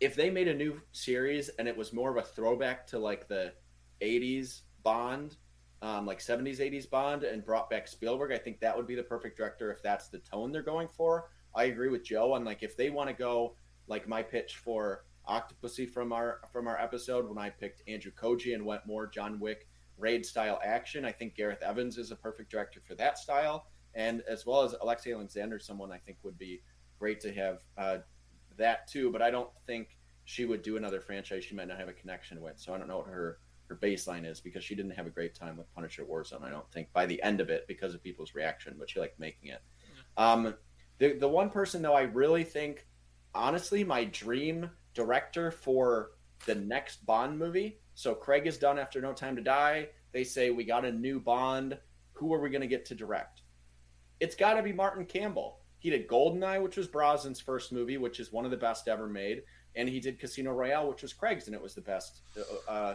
if 0.00 0.14
they 0.14 0.30
made 0.30 0.48
a 0.48 0.54
new 0.54 0.80
series 0.92 1.48
and 1.48 1.66
it 1.66 1.76
was 1.76 1.92
more 1.92 2.10
of 2.10 2.16
a 2.16 2.26
throwback 2.26 2.86
to 2.88 2.98
like 2.98 3.26
the 3.26 3.52
'80s 4.00 4.60
Bond, 4.84 5.36
um, 5.80 6.06
like 6.06 6.20
'70s 6.20 6.60
'80s 6.60 6.88
Bond, 6.88 7.24
and 7.24 7.44
brought 7.44 7.68
back 7.68 7.88
Spielberg, 7.88 8.30
I 8.32 8.38
think 8.38 8.60
that 8.60 8.76
would 8.76 8.86
be 8.86 8.94
the 8.94 9.02
perfect 9.02 9.36
director 9.36 9.72
if 9.72 9.82
that's 9.82 10.08
the 10.08 10.18
tone 10.18 10.52
they're 10.52 10.62
going 10.62 10.88
for 10.88 11.28
I 11.54 11.64
agree 11.64 11.88
with 11.88 12.04
Joe 12.04 12.32
on 12.32 12.44
like 12.44 12.62
if 12.62 12.76
they 12.76 12.90
want 12.90 13.08
to 13.08 13.14
go 13.14 13.56
like 13.86 14.08
my 14.08 14.22
pitch 14.22 14.56
for 14.56 15.04
Octopussy 15.28 15.88
from 15.88 16.12
our 16.12 16.40
from 16.52 16.66
our 16.66 16.78
episode 16.78 17.28
when 17.28 17.38
I 17.38 17.50
picked 17.50 17.82
Andrew 17.86 18.12
Koji 18.12 18.54
and 18.54 18.64
went 18.64 18.86
more 18.86 19.06
John 19.06 19.38
Wick 19.38 19.68
raid 20.02 20.26
style 20.26 20.60
action. 20.64 21.04
I 21.04 21.12
think 21.12 21.36
Gareth 21.36 21.62
Evans 21.62 21.96
is 21.96 22.10
a 22.10 22.16
perfect 22.16 22.50
director 22.50 22.80
for 22.86 22.94
that 22.96 23.16
style, 23.16 23.68
and 23.94 24.22
as 24.28 24.44
well 24.44 24.62
as 24.62 24.74
Lexi 24.74 25.14
Alexander, 25.14 25.58
someone 25.58 25.92
I 25.92 25.98
think 25.98 26.18
would 26.24 26.36
be 26.36 26.62
great 26.98 27.20
to 27.20 27.32
have 27.32 27.60
uh, 27.78 27.98
that 28.58 28.88
too. 28.88 29.10
But 29.10 29.22
I 29.22 29.30
don't 29.30 29.50
think 29.66 29.96
she 30.24 30.44
would 30.44 30.62
do 30.62 30.76
another 30.76 31.00
franchise 31.00 31.44
she 31.44 31.54
might 31.54 31.68
not 31.68 31.78
have 31.78 31.88
a 31.88 31.92
connection 31.92 32.40
with. 32.40 32.58
So 32.58 32.74
I 32.74 32.78
don't 32.78 32.88
know 32.88 32.98
what 32.98 33.06
her 33.06 33.38
her 33.68 33.76
baseline 33.76 34.28
is 34.28 34.40
because 34.40 34.64
she 34.64 34.74
didn't 34.74 34.90
have 34.92 35.06
a 35.06 35.10
great 35.10 35.34
time 35.34 35.56
with 35.56 35.72
Punisher 35.74 36.04
Warzone. 36.04 36.42
I 36.42 36.50
don't 36.50 36.70
think 36.72 36.92
by 36.92 37.06
the 37.06 37.22
end 37.22 37.40
of 37.40 37.48
it 37.48 37.64
because 37.68 37.94
of 37.94 38.02
people's 38.02 38.34
reaction, 38.34 38.74
but 38.78 38.90
she 38.90 39.00
liked 39.00 39.18
making 39.18 39.50
it. 39.50 39.62
Um, 40.16 40.54
the 40.98 41.14
the 41.14 41.28
one 41.28 41.48
person 41.48 41.80
though 41.80 41.94
I 41.94 42.02
really 42.02 42.44
think, 42.44 42.86
honestly, 43.34 43.84
my 43.84 44.04
dream 44.04 44.68
director 44.94 45.50
for 45.50 46.10
the 46.46 46.54
next 46.54 47.06
Bond 47.06 47.38
movie. 47.38 47.78
So 47.94 48.14
Craig 48.14 48.46
is 48.46 48.58
done 48.58 48.78
after 48.78 49.00
No 49.00 49.12
Time 49.12 49.36
to 49.36 49.42
Die. 49.42 49.88
They 50.12 50.24
say 50.24 50.50
we 50.50 50.64
got 50.64 50.84
a 50.84 50.92
new 50.92 51.20
Bond. 51.20 51.78
Who 52.14 52.32
are 52.34 52.40
we 52.40 52.50
going 52.50 52.62
to 52.62 52.66
get 52.66 52.86
to 52.86 52.94
direct? 52.94 53.42
It's 54.20 54.36
got 54.36 54.54
to 54.54 54.62
be 54.62 54.72
Martin 54.72 55.04
Campbell. 55.04 55.60
He 55.78 55.90
did 55.90 56.06
Goldeneye, 56.06 56.62
which 56.62 56.76
was 56.76 56.86
Brosnan's 56.86 57.40
first 57.40 57.72
movie, 57.72 57.98
which 57.98 58.20
is 58.20 58.32
one 58.32 58.44
of 58.44 58.52
the 58.52 58.56
best 58.56 58.86
ever 58.86 59.08
made, 59.08 59.42
and 59.74 59.88
he 59.88 59.98
did 59.98 60.20
Casino 60.20 60.52
Royale, 60.52 60.88
which 60.88 61.02
was 61.02 61.12
Craig's, 61.12 61.46
and 61.46 61.56
it 61.56 61.62
was 61.62 61.74
the 61.74 61.80
best 61.80 62.20
uh, 62.38 62.70
uh 62.70 62.94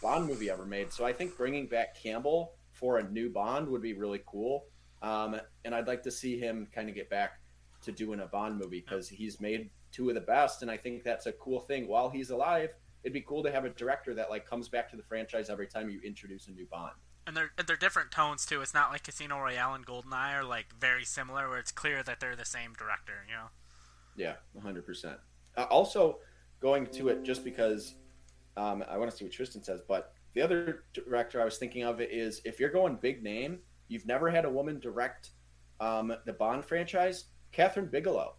Bond 0.00 0.28
movie 0.28 0.48
ever 0.48 0.64
made. 0.64 0.92
So 0.92 1.04
I 1.04 1.12
think 1.12 1.36
bringing 1.36 1.66
back 1.66 2.00
Campbell 2.00 2.52
for 2.72 2.98
a 2.98 3.10
new 3.10 3.30
Bond 3.30 3.66
would 3.68 3.82
be 3.82 3.94
really 3.94 4.22
cool. 4.26 4.66
Um, 5.02 5.40
and 5.64 5.74
I'd 5.74 5.88
like 5.88 6.02
to 6.04 6.10
see 6.10 6.38
him 6.38 6.68
kind 6.72 6.88
of 6.88 6.94
get 6.94 7.10
back 7.10 7.40
to 7.82 7.92
doing 7.92 8.20
a 8.20 8.26
Bond 8.26 8.58
movie 8.58 8.84
because 8.86 9.08
he's 9.08 9.40
made 9.40 9.70
two 9.90 10.08
of 10.08 10.14
the 10.14 10.20
best, 10.20 10.62
and 10.62 10.70
I 10.70 10.76
think 10.76 11.02
that's 11.02 11.26
a 11.26 11.32
cool 11.32 11.60
thing. 11.60 11.88
While 11.88 12.10
he's 12.10 12.30
alive, 12.30 12.70
it'd 13.02 13.12
be 13.12 13.20
cool 13.20 13.42
to 13.42 13.50
have 13.50 13.64
a 13.64 13.70
director 13.70 14.14
that 14.14 14.30
like 14.30 14.48
comes 14.48 14.68
back 14.68 14.90
to 14.90 14.96
the 14.96 15.02
franchise 15.02 15.50
every 15.50 15.66
time 15.66 15.88
you 15.88 16.00
introduce 16.04 16.48
a 16.48 16.50
new 16.50 16.66
Bond. 16.66 16.92
And 17.26 17.36
they're 17.36 17.50
they're 17.66 17.76
different 17.76 18.10
tones 18.10 18.46
too. 18.46 18.62
It's 18.62 18.74
not 18.74 18.90
like 18.90 19.04
Casino 19.04 19.38
Royale 19.38 19.74
and 19.74 19.86
GoldenEye 19.86 20.34
are 20.34 20.44
like 20.44 20.66
very 20.78 21.04
similar, 21.04 21.48
where 21.48 21.58
it's 21.58 21.72
clear 21.72 22.02
that 22.02 22.20
they're 22.20 22.36
the 22.36 22.44
same 22.44 22.72
director. 22.72 23.24
You 23.28 23.34
know. 23.34 23.46
Yeah, 24.16 24.34
100. 24.52 24.78
Uh, 24.78 24.82
percent 24.82 25.18
Also, 25.70 26.18
going 26.60 26.86
to 26.86 27.08
it 27.08 27.22
just 27.22 27.44
because 27.44 27.94
um, 28.56 28.82
I 28.88 28.96
want 28.96 29.10
to 29.10 29.16
see 29.16 29.24
what 29.24 29.32
Tristan 29.32 29.62
says, 29.62 29.80
but 29.86 30.12
the 30.34 30.42
other 30.42 30.84
director 30.92 31.40
I 31.40 31.44
was 31.44 31.58
thinking 31.58 31.84
of 31.84 32.00
is 32.00 32.40
if 32.44 32.58
you're 32.58 32.70
going 32.70 32.96
big 32.96 33.22
name, 33.22 33.58
you've 33.88 34.06
never 34.06 34.30
had 34.30 34.44
a 34.44 34.50
woman 34.50 34.80
direct 34.80 35.30
um, 35.80 36.12
the 36.26 36.32
Bond 36.32 36.64
franchise, 36.64 37.26
Kathryn 37.52 37.90
Bigelow. 37.90 38.34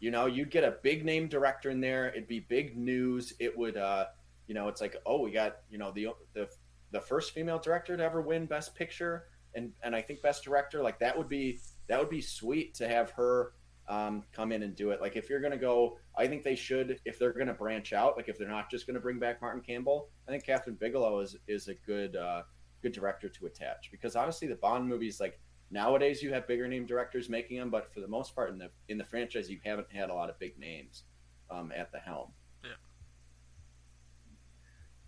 You 0.00 0.10
know, 0.10 0.26
you'd 0.26 0.50
get 0.50 0.64
a 0.64 0.76
big 0.82 1.04
name 1.04 1.28
director 1.28 1.70
in 1.70 1.80
there. 1.80 2.08
It'd 2.08 2.26
be 2.26 2.40
big 2.40 2.76
news. 2.76 3.34
It 3.38 3.56
would, 3.56 3.76
uh, 3.76 4.06
you 4.46 4.54
know, 4.54 4.68
it's 4.68 4.80
like, 4.80 4.96
oh, 5.06 5.20
we 5.20 5.30
got 5.30 5.58
you 5.70 5.78
know 5.78 5.92
the 5.92 6.08
the 6.34 6.48
the 6.90 7.00
first 7.00 7.32
female 7.32 7.58
director 7.58 7.96
to 7.96 8.02
ever 8.02 8.20
win 8.20 8.46
Best 8.46 8.74
Picture 8.74 9.26
and 9.54 9.72
and 9.82 9.94
I 9.94 10.02
think 10.02 10.22
Best 10.22 10.44
Director. 10.44 10.82
Like 10.82 10.98
that 11.00 11.16
would 11.16 11.28
be 11.28 11.60
that 11.88 11.98
would 11.98 12.10
be 12.10 12.20
sweet 12.20 12.74
to 12.74 12.88
have 12.88 13.10
her 13.12 13.52
um, 13.88 14.22
come 14.32 14.52
in 14.52 14.62
and 14.62 14.74
do 14.76 14.90
it. 14.90 15.00
Like 15.00 15.16
if 15.16 15.28
you're 15.28 15.40
gonna 15.40 15.56
go, 15.56 15.98
I 16.16 16.26
think 16.26 16.42
they 16.42 16.54
should. 16.54 17.00
If 17.04 17.18
they're 17.18 17.32
gonna 17.32 17.54
branch 17.54 17.92
out, 17.92 18.16
like 18.16 18.28
if 18.28 18.38
they're 18.38 18.48
not 18.48 18.70
just 18.70 18.86
gonna 18.86 19.00
bring 19.00 19.18
back 19.18 19.40
Martin 19.40 19.62
Campbell, 19.62 20.08
I 20.28 20.32
think 20.32 20.46
Kathryn 20.46 20.78
Bigelow 20.78 21.20
is 21.20 21.36
is 21.48 21.68
a 21.68 21.74
good 21.74 22.16
uh, 22.16 22.42
good 22.82 22.92
director 22.92 23.28
to 23.28 23.46
attach 23.46 23.90
because 23.90 24.16
honestly, 24.16 24.48
the 24.48 24.56
Bond 24.56 24.88
movies 24.88 25.20
like 25.20 25.40
nowadays 25.70 26.22
you 26.22 26.32
have 26.32 26.46
bigger 26.46 26.66
name 26.68 26.86
directors 26.86 27.28
making 27.28 27.58
them, 27.58 27.70
but 27.70 27.92
for 27.92 28.00
the 28.00 28.08
most 28.08 28.34
part 28.34 28.50
in 28.50 28.58
the 28.58 28.70
in 28.88 28.98
the 28.98 29.04
franchise 29.04 29.48
you 29.48 29.58
haven't 29.64 29.90
had 29.92 30.10
a 30.10 30.14
lot 30.14 30.30
of 30.30 30.38
big 30.38 30.58
names 30.58 31.04
um, 31.50 31.72
at 31.76 31.92
the 31.92 31.98
helm. 31.98 32.32
Yeah. 32.64 32.70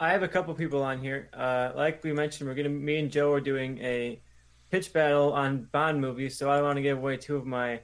I 0.01 0.13
have 0.13 0.23
a 0.23 0.29
couple 0.29 0.55
people 0.55 0.83
on 0.83 1.01
here. 1.01 1.29
Uh, 1.33 1.73
like 1.75 2.03
we 2.03 2.13
mentioned, 2.13 2.49
we're 2.49 2.55
gonna 2.55 2.69
me 2.69 2.99
and 2.99 3.11
Joe 3.11 3.33
are 3.33 3.41
doing 3.41 3.79
a 3.79 4.23
pitch 4.71 4.93
battle 4.93 5.33
on 5.33 5.69
Bond 5.73 6.01
movies, 6.01 6.39
so 6.39 6.51
I 6.51 6.57
don't 6.57 6.65
want 6.65 6.77
to 6.77 6.83
give 6.83 6.99
away 6.99 7.17
two 7.17 7.37
of 7.37 7.47
my 7.47 7.81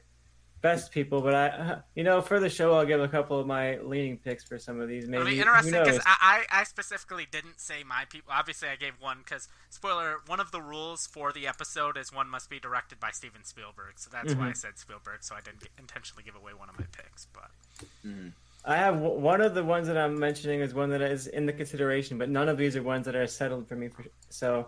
best 0.61 0.93
people, 0.93 1.21
but 1.21 1.35
I, 1.35 1.79
you 1.95 2.05
know, 2.05 2.21
for 2.21 2.41
the 2.41 2.49
show, 2.49 2.75
I'll 2.75 2.87
give 2.87 3.01
a 3.01 3.09
couple 3.09 3.39
of 3.39 3.47
my 3.47 3.79
leaning 3.79 4.19
picks 4.19 4.45
for 4.45 4.59
some 4.59 4.81
of 4.81 4.89
these. 4.89 5.07
Maybe 5.07 5.21
It'll 5.21 5.33
be 5.33 5.41
interesting 5.41 5.73
because 5.73 6.01
I, 6.05 6.45
I 6.51 6.65
specifically 6.65 7.27
didn't 7.31 7.61
say 7.61 7.85
my 7.85 8.05
people. 8.09 8.33
Obviously, 8.35 8.69
I 8.69 8.77
gave 8.77 8.95
one 9.01 9.19
because 9.19 9.49
spoiler. 9.71 10.19
One 10.27 10.41
of 10.41 10.51
the 10.51 10.61
rules 10.61 11.07
for 11.07 11.33
the 11.33 11.47
episode 11.47 11.97
is 11.97 12.13
one 12.13 12.29
must 12.29 12.51
be 12.51 12.59
directed 12.59 13.01
by 13.01 13.11
Steven 13.11 13.45
Spielberg, 13.45 13.95
so 13.97 14.11
that's 14.13 14.33
mm-hmm. 14.33 14.41
why 14.41 14.51
I 14.51 14.53
said 14.53 14.79
Spielberg. 14.79 15.19
So 15.21 15.35
I 15.35 15.41
didn't 15.41 15.61
get, 15.61 15.71
intentionally 15.79 16.25
give 16.25 16.37
away 16.37 16.53
one 16.55 16.69
of 16.69 16.79
my 16.79 16.87
picks, 16.93 17.27
but. 17.33 17.51
Mm-hmm. 18.07 18.29
I 18.65 18.77
have 18.77 18.99
one 18.99 19.41
of 19.41 19.55
the 19.55 19.65
ones 19.65 19.87
that 19.87 19.97
I'm 19.97 20.19
mentioning 20.19 20.61
is 20.61 20.75
one 20.75 20.91
that 20.91 21.01
is 21.01 21.27
in 21.29 21.47
the 21.47 21.53
consideration, 21.53 22.19
but 22.19 22.29
none 22.29 22.49
of 22.49 22.59
these 22.59 22.77
are 22.77 22.83
ones 22.83 23.07
that 23.07 23.15
are 23.15 23.27
settled 23.27 23.69
for 23.69 23.77
me. 23.77 23.89
For, 23.89 24.05
so, 24.29 24.67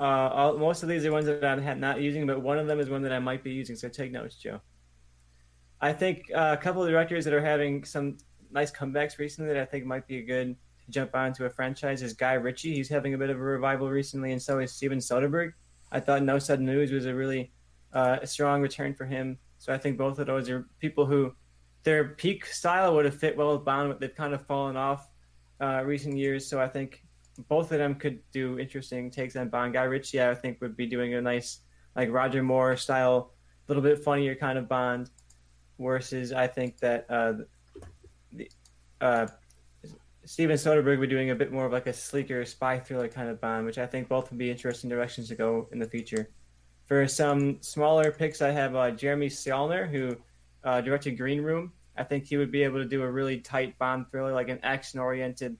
uh, 0.00 0.02
all, 0.02 0.58
most 0.58 0.82
of 0.82 0.88
these 0.88 1.06
are 1.06 1.12
ones 1.12 1.26
that 1.26 1.44
I'm 1.44 1.80
not 1.80 2.00
using, 2.00 2.26
but 2.26 2.42
one 2.42 2.58
of 2.58 2.66
them 2.66 2.80
is 2.80 2.90
one 2.90 3.02
that 3.02 3.12
I 3.12 3.20
might 3.20 3.44
be 3.44 3.52
using. 3.52 3.76
So 3.76 3.88
take 3.88 4.10
notes, 4.10 4.34
Joe. 4.34 4.60
I 5.82 5.92
think 5.92 6.30
uh, 6.32 6.56
a 6.58 6.62
couple 6.62 6.82
of 6.82 6.88
directors 6.88 7.24
that 7.24 7.34
are 7.34 7.44
having 7.44 7.84
some 7.84 8.16
nice 8.52 8.70
comebacks 8.70 9.18
recently 9.18 9.52
that 9.52 9.60
I 9.60 9.64
think 9.64 9.84
might 9.84 10.06
be 10.06 10.18
a 10.18 10.22
good 10.22 10.54
jump 10.90 11.16
onto 11.16 11.44
a 11.44 11.50
franchise 11.50 12.02
is 12.02 12.12
Guy 12.12 12.34
Ritchie. 12.34 12.76
He's 12.76 12.88
having 12.88 13.14
a 13.14 13.18
bit 13.18 13.30
of 13.30 13.36
a 13.36 13.42
revival 13.42 13.90
recently, 13.90 14.30
and 14.30 14.40
so 14.40 14.60
is 14.60 14.72
Steven 14.72 14.98
Soderbergh. 14.98 15.52
I 15.90 15.98
thought 15.98 16.22
No 16.22 16.38
Sudden 16.38 16.66
Move 16.66 16.92
was 16.92 17.06
a 17.06 17.14
really 17.14 17.50
uh, 17.92 18.24
strong 18.24 18.62
return 18.62 18.94
for 18.94 19.06
him. 19.06 19.38
So 19.58 19.72
I 19.72 19.78
think 19.78 19.98
both 19.98 20.20
of 20.20 20.28
those 20.28 20.48
are 20.48 20.68
people 20.78 21.04
who 21.04 21.34
their 21.82 22.10
peak 22.10 22.46
style 22.46 22.94
would 22.94 23.04
have 23.04 23.16
fit 23.16 23.36
well 23.36 23.56
with 23.56 23.64
Bond, 23.64 23.90
but 23.90 23.98
they've 23.98 24.14
kind 24.14 24.34
of 24.34 24.46
fallen 24.46 24.76
off 24.76 25.08
uh, 25.60 25.82
recent 25.84 26.16
years. 26.16 26.48
So 26.48 26.60
I 26.60 26.68
think 26.68 27.02
both 27.48 27.72
of 27.72 27.78
them 27.78 27.96
could 27.96 28.20
do 28.30 28.56
interesting 28.60 29.10
takes 29.10 29.34
on 29.34 29.48
Bond. 29.48 29.72
Guy 29.72 29.84
Ritchie, 29.84 30.22
I 30.22 30.34
think, 30.36 30.60
would 30.60 30.76
be 30.76 30.86
doing 30.86 31.14
a 31.14 31.20
nice 31.20 31.58
like 31.96 32.12
Roger 32.12 32.42
Moore 32.42 32.76
style, 32.76 33.32
a 33.68 33.72
little 33.72 33.82
bit 33.82 34.04
funnier 34.04 34.36
kind 34.36 34.58
of 34.58 34.68
Bond 34.68 35.10
versus 35.82 36.32
I 36.32 36.46
think 36.46 36.78
that 36.78 37.06
uh, 37.08 37.34
the 38.32 38.50
uh, 39.00 39.26
Steven 40.24 40.56
Soderbergh 40.56 40.98
would 40.98 41.08
be 41.08 41.14
doing 41.14 41.30
a 41.30 41.34
bit 41.34 41.52
more 41.52 41.66
of 41.66 41.72
like 41.72 41.86
a 41.86 41.92
sleeker 41.92 42.44
spy 42.44 42.78
thriller 42.78 43.08
kind 43.08 43.28
of 43.28 43.40
Bond, 43.40 43.66
which 43.66 43.78
I 43.78 43.86
think 43.86 44.08
both 44.08 44.30
would 44.30 44.38
be 44.38 44.50
interesting 44.50 44.88
directions 44.88 45.28
to 45.28 45.34
go 45.34 45.68
in 45.72 45.78
the 45.78 45.88
future. 45.88 46.30
For 46.86 47.08
some 47.08 47.60
smaller 47.60 48.12
picks, 48.12 48.40
I 48.40 48.50
have 48.50 48.76
uh, 48.76 48.90
Jeremy 48.92 49.28
Saulnier, 49.28 49.86
who 49.86 50.16
uh, 50.64 50.80
directed 50.80 51.12
Green 51.12 51.42
Room. 51.42 51.72
I 51.96 52.04
think 52.04 52.24
he 52.24 52.36
would 52.36 52.52
be 52.52 52.62
able 52.62 52.78
to 52.78 52.88
do 52.88 53.02
a 53.02 53.10
really 53.10 53.38
tight 53.38 53.78
Bond 53.78 54.06
thriller, 54.10 54.32
like 54.32 54.48
an 54.48 54.60
action-oriented 54.62 55.56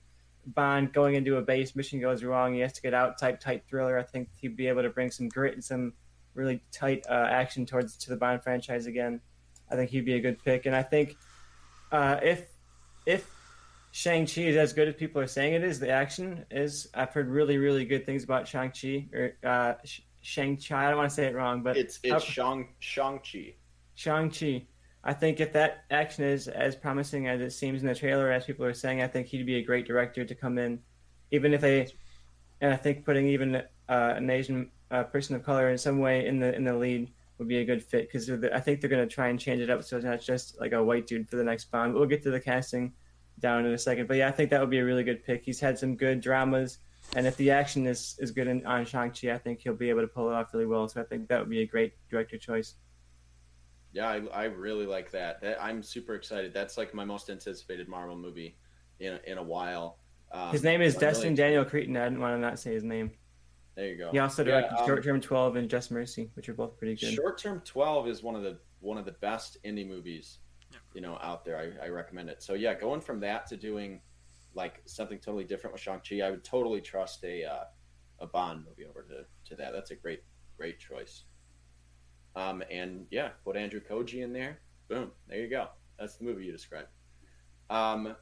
Bond 0.47 0.91
going 0.93 1.15
into 1.15 1.37
a 1.37 1.41
base, 1.41 1.75
mission 1.75 2.01
goes 2.01 2.23
wrong, 2.23 2.53
he 2.53 2.59
has 2.59 2.73
to 2.73 2.81
get 2.81 2.93
out 2.93 3.17
type 3.17 3.39
tight 3.39 3.63
thriller. 3.67 3.97
I 3.97 4.03
think 4.03 4.29
he'd 4.41 4.57
be 4.57 4.67
able 4.67 4.81
to 4.81 4.89
bring 4.89 5.09
some 5.09 5.29
grit 5.29 5.53
and 5.53 5.63
some 5.63 5.93
really 6.33 6.61
tight 6.71 7.05
uh, 7.09 7.27
action 7.29 7.65
towards 7.65 7.95
to 7.97 8.09
the 8.09 8.17
Bond 8.17 8.43
franchise 8.43 8.85
again. 8.85 9.21
I 9.73 9.75
think 9.75 9.89
he'd 9.89 10.05
be 10.05 10.13
a 10.13 10.19
good 10.19 10.41
pick. 10.43 10.67
And 10.67 10.75
I 10.75 10.83
think 10.83 11.17
uh, 11.91 12.19
if 12.21 12.47
if 13.05 13.29
Shang 13.91 14.25
Chi 14.25 14.41
is 14.41 14.55
as 14.55 14.71
good 14.71 14.87
as 14.87 14.95
people 14.95 15.19
are 15.19 15.27
saying 15.27 15.53
it 15.53 15.63
is, 15.63 15.79
the 15.79 15.89
action 15.89 16.45
is. 16.51 16.87
I've 16.93 17.11
heard 17.11 17.27
really 17.27 17.57
really 17.57 17.85
good 17.85 18.05
things 18.05 18.23
about 18.23 18.47
Shang 18.47 18.71
Chi 18.71 19.07
or 19.13 19.35
uh, 19.43 19.73
Shang 20.21 20.57
Chi. 20.57 20.85
I 20.85 20.89
don't 20.89 20.97
want 20.97 21.09
to 21.09 21.15
say 21.15 21.25
it 21.25 21.35
wrong, 21.35 21.63
but 21.63 21.75
it's 21.75 21.99
it's 22.03 22.23
Shang 22.23 22.69
Shang 22.79 23.19
Chi. 23.19 23.55
Shang 23.95 24.29
Chi. 24.29 24.65
I 25.03 25.13
think 25.13 25.41
if 25.41 25.51
that 25.53 25.83
action 25.91 26.23
is 26.23 26.47
as 26.47 26.75
promising 26.75 27.27
as 27.27 27.41
it 27.41 27.51
seems 27.51 27.81
in 27.81 27.87
the 27.87 27.95
trailer, 27.95 28.31
as 28.31 28.45
people 28.45 28.65
are 28.65 28.73
saying, 28.73 29.01
I 29.01 29.07
think 29.07 29.27
he'd 29.27 29.45
be 29.45 29.55
a 29.55 29.63
great 29.63 29.85
director 29.85 30.23
to 30.23 30.35
come 30.35 30.57
in, 30.57 30.79
even 31.31 31.53
if 31.53 31.59
they, 31.59 31.87
and 32.61 32.73
I 32.73 32.77
think 32.77 33.03
putting 33.03 33.27
even 33.27 33.55
uh, 33.55 33.63
an 33.89 34.29
Asian 34.29 34.71
uh, 34.91 35.03
person 35.03 35.35
of 35.35 35.43
color 35.43 35.69
in 35.69 35.77
some 35.77 35.99
way 35.99 36.25
in 36.25 36.39
the 36.39 36.55
in 36.55 36.63
the 36.63 36.73
lead 36.73 37.11
would 37.37 37.47
be 37.47 37.57
a 37.57 37.65
good 37.65 37.83
fit 37.83 38.07
because 38.07 38.29
I 38.29 38.59
think 38.59 38.79
they're 38.79 38.89
going 38.89 39.07
to 39.07 39.13
try 39.13 39.27
and 39.27 39.39
change 39.39 39.61
it 39.61 39.69
up 39.69 39.83
so 39.83 39.97
it's 39.97 40.05
not 40.05 40.21
just 40.21 40.59
like 40.59 40.71
a 40.71 40.83
white 40.83 41.07
dude 41.07 41.29
for 41.29 41.35
the 41.35 41.43
next 41.43 41.65
Bond. 41.71 41.93
We'll 41.93 42.05
get 42.05 42.23
to 42.23 42.31
the 42.31 42.39
casting 42.39 42.93
down 43.39 43.65
in 43.65 43.73
a 43.73 43.77
second, 43.77 44.07
but 44.07 44.17
yeah, 44.17 44.27
I 44.27 44.31
think 44.31 44.49
that 44.51 44.59
would 44.59 44.69
be 44.69 44.79
a 44.79 44.85
really 44.85 45.03
good 45.03 45.23
pick. 45.23 45.43
He's 45.43 45.59
had 45.59 45.77
some 45.77 45.95
good 45.95 46.21
dramas, 46.21 46.77
and 47.15 47.25
if 47.25 47.35
the 47.37 47.51
action 47.51 47.87
is 47.87 48.15
is 48.19 48.31
good 48.31 48.47
in, 48.47 48.65
on 48.65 48.85
Shang 48.85 49.11
Chi, 49.11 49.31
I 49.31 49.37
think 49.37 49.59
he'll 49.61 49.73
be 49.73 49.89
able 49.89 50.01
to 50.01 50.07
pull 50.07 50.29
it 50.29 50.33
off 50.33 50.53
really 50.53 50.67
well. 50.67 50.87
So 50.87 51.01
I 51.01 51.03
think 51.03 51.27
that 51.29 51.39
would 51.39 51.49
be 51.49 51.61
a 51.61 51.67
great 51.67 51.93
director 52.09 52.37
choice. 52.37 52.75
Yeah, 53.91 54.07
I, 54.07 54.21
I 54.33 54.43
really 54.45 54.87
like 54.87 55.11
that. 55.11 55.41
that. 55.41 55.63
I'm 55.63 55.83
super 55.83 56.15
excited. 56.15 56.53
That's 56.53 56.77
like 56.77 56.93
my 56.93 57.05
most 57.05 57.29
anticipated 57.29 57.87
Marvel 57.87 58.15
movie 58.15 58.57
in 58.99 59.19
in 59.25 59.37
a 59.37 59.43
while. 59.43 59.99
Um, 60.31 60.51
his 60.51 60.63
name 60.63 60.81
is 60.81 60.95
Destin 60.95 61.23
really 61.23 61.35
Daniel 61.35 61.65
Cretton. 61.65 61.95
I 61.97 62.05
didn't 62.05 62.19
want 62.19 62.35
to 62.35 62.39
not 62.39 62.59
say 62.59 62.73
his 62.73 62.83
name. 62.83 63.11
There 63.75 63.87
you 63.87 63.97
go. 63.97 64.11
He 64.11 64.19
also 64.19 64.43
directed 64.43 64.73
yeah, 64.75 64.81
um, 64.81 64.87
Short 64.87 65.03
Term 65.03 65.19
Twelve 65.19 65.55
and 65.55 65.69
Just 65.69 65.91
Mercy, 65.91 66.29
which 66.35 66.47
are 66.47 66.53
both 66.53 66.77
pretty 66.77 66.95
good. 66.95 67.13
Short 67.13 67.37
Term 67.37 67.61
Twelve 67.65 68.07
is 68.07 68.21
one 68.21 68.35
of 68.35 68.43
the 68.43 68.59
one 68.81 68.97
of 68.97 69.05
the 69.05 69.13
best 69.13 69.57
indie 69.65 69.87
movies, 69.87 70.39
yeah. 70.71 70.77
you 70.93 71.01
know, 71.01 71.17
out 71.21 71.43
there. 71.43 71.57
I, 71.57 71.85
I 71.85 71.89
recommend 71.89 72.29
it. 72.29 72.43
So 72.43 72.53
yeah, 72.53 72.75
going 72.75 73.01
from 73.01 73.19
that 73.21 73.47
to 73.47 73.57
doing 73.57 74.01
like 74.53 74.81
something 74.85 75.17
totally 75.17 75.43
different 75.43 75.73
with 75.73 75.81
Shang 75.81 76.01
Chi, 76.07 76.21
I 76.21 76.29
would 76.29 76.43
totally 76.43 76.81
trust 76.81 77.23
a 77.23 77.43
uh, 77.45 77.63
a 78.19 78.27
Bond 78.27 78.63
movie 78.67 78.87
over 78.87 79.01
to, 79.03 79.25
to 79.49 79.55
that. 79.55 79.73
That's 79.73 79.91
a 79.91 79.95
great 79.95 80.23
great 80.55 80.79
choice. 80.79 81.23
Um, 82.35 82.63
and 82.71 83.05
yeah, 83.11 83.29
put 83.43 83.55
Andrew 83.55 83.79
Koji 83.79 84.23
in 84.23 84.33
there. 84.33 84.59
Boom, 84.87 85.11
there 85.27 85.39
you 85.39 85.49
go. 85.49 85.67
That's 85.99 86.15
the 86.17 86.25
movie 86.25 86.45
you 86.45 86.51
described. 86.51 86.89
Um, 87.69 88.15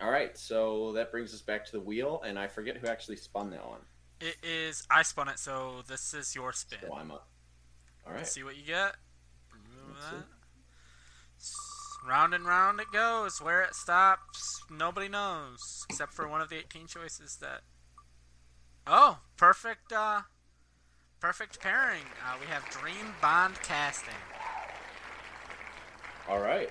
all 0.00 0.10
right, 0.10 0.36
so 0.36 0.92
that 0.92 1.10
brings 1.10 1.32
us 1.32 1.40
back 1.40 1.64
to 1.66 1.72
the 1.72 1.80
wheel, 1.80 2.22
and 2.26 2.38
I 2.38 2.46
forget 2.46 2.76
who 2.76 2.88
actually 2.88 3.16
spun 3.16 3.50
that 3.50 3.66
one. 3.66 3.80
It 4.24 4.36
is. 4.42 4.86
I 4.90 5.02
spun 5.02 5.28
it, 5.28 5.38
so 5.38 5.82
this 5.86 6.14
is 6.14 6.34
your 6.34 6.54
spin. 6.54 6.78
So 6.80 6.94
I'm 6.94 7.10
up. 7.10 7.28
All 8.06 8.12
right. 8.12 8.20
Let's 8.20 8.32
see 8.32 8.42
what 8.42 8.56
you 8.56 8.64
get. 8.64 8.94
Round 12.08 12.32
and 12.32 12.46
round 12.46 12.80
it 12.80 12.86
goes. 12.90 13.42
Where 13.42 13.60
it 13.60 13.74
stops, 13.74 14.62
nobody 14.70 15.08
knows, 15.08 15.84
except 15.90 16.14
for 16.14 16.26
one 16.26 16.40
of 16.40 16.48
the 16.48 16.56
18 16.56 16.86
choices 16.86 17.36
that. 17.42 17.60
Oh, 18.86 19.18
perfect. 19.36 19.92
Uh, 19.92 20.22
perfect 21.20 21.60
pairing. 21.60 22.04
Uh, 22.26 22.36
we 22.40 22.46
have 22.46 22.64
Dream 22.70 23.14
Bond 23.20 23.60
casting. 23.62 24.14
All 26.30 26.40
right. 26.40 26.70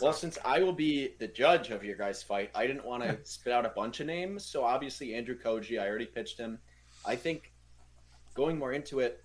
Well, 0.00 0.14
since 0.14 0.38
I 0.42 0.62
will 0.62 0.72
be 0.72 1.14
the 1.18 1.28
judge 1.28 1.68
of 1.68 1.84
your 1.84 1.96
guys' 1.96 2.22
fight, 2.22 2.50
I 2.54 2.66
didn't 2.66 2.86
want 2.86 3.02
to 3.02 3.18
spit 3.24 3.52
out 3.52 3.66
a 3.66 3.70
bunch 3.70 4.00
of 4.00 4.06
names. 4.06 4.46
So 4.46 4.64
obviously, 4.64 5.14
Andrew 5.14 5.36
Koji, 5.38 5.78
I 5.78 5.86
already 5.86 6.06
pitched 6.06 6.38
him. 6.38 6.58
I 7.04 7.16
think 7.16 7.52
going 8.34 8.58
more 8.58 8.72
into 8.72 9.00
it, 9.00 9.22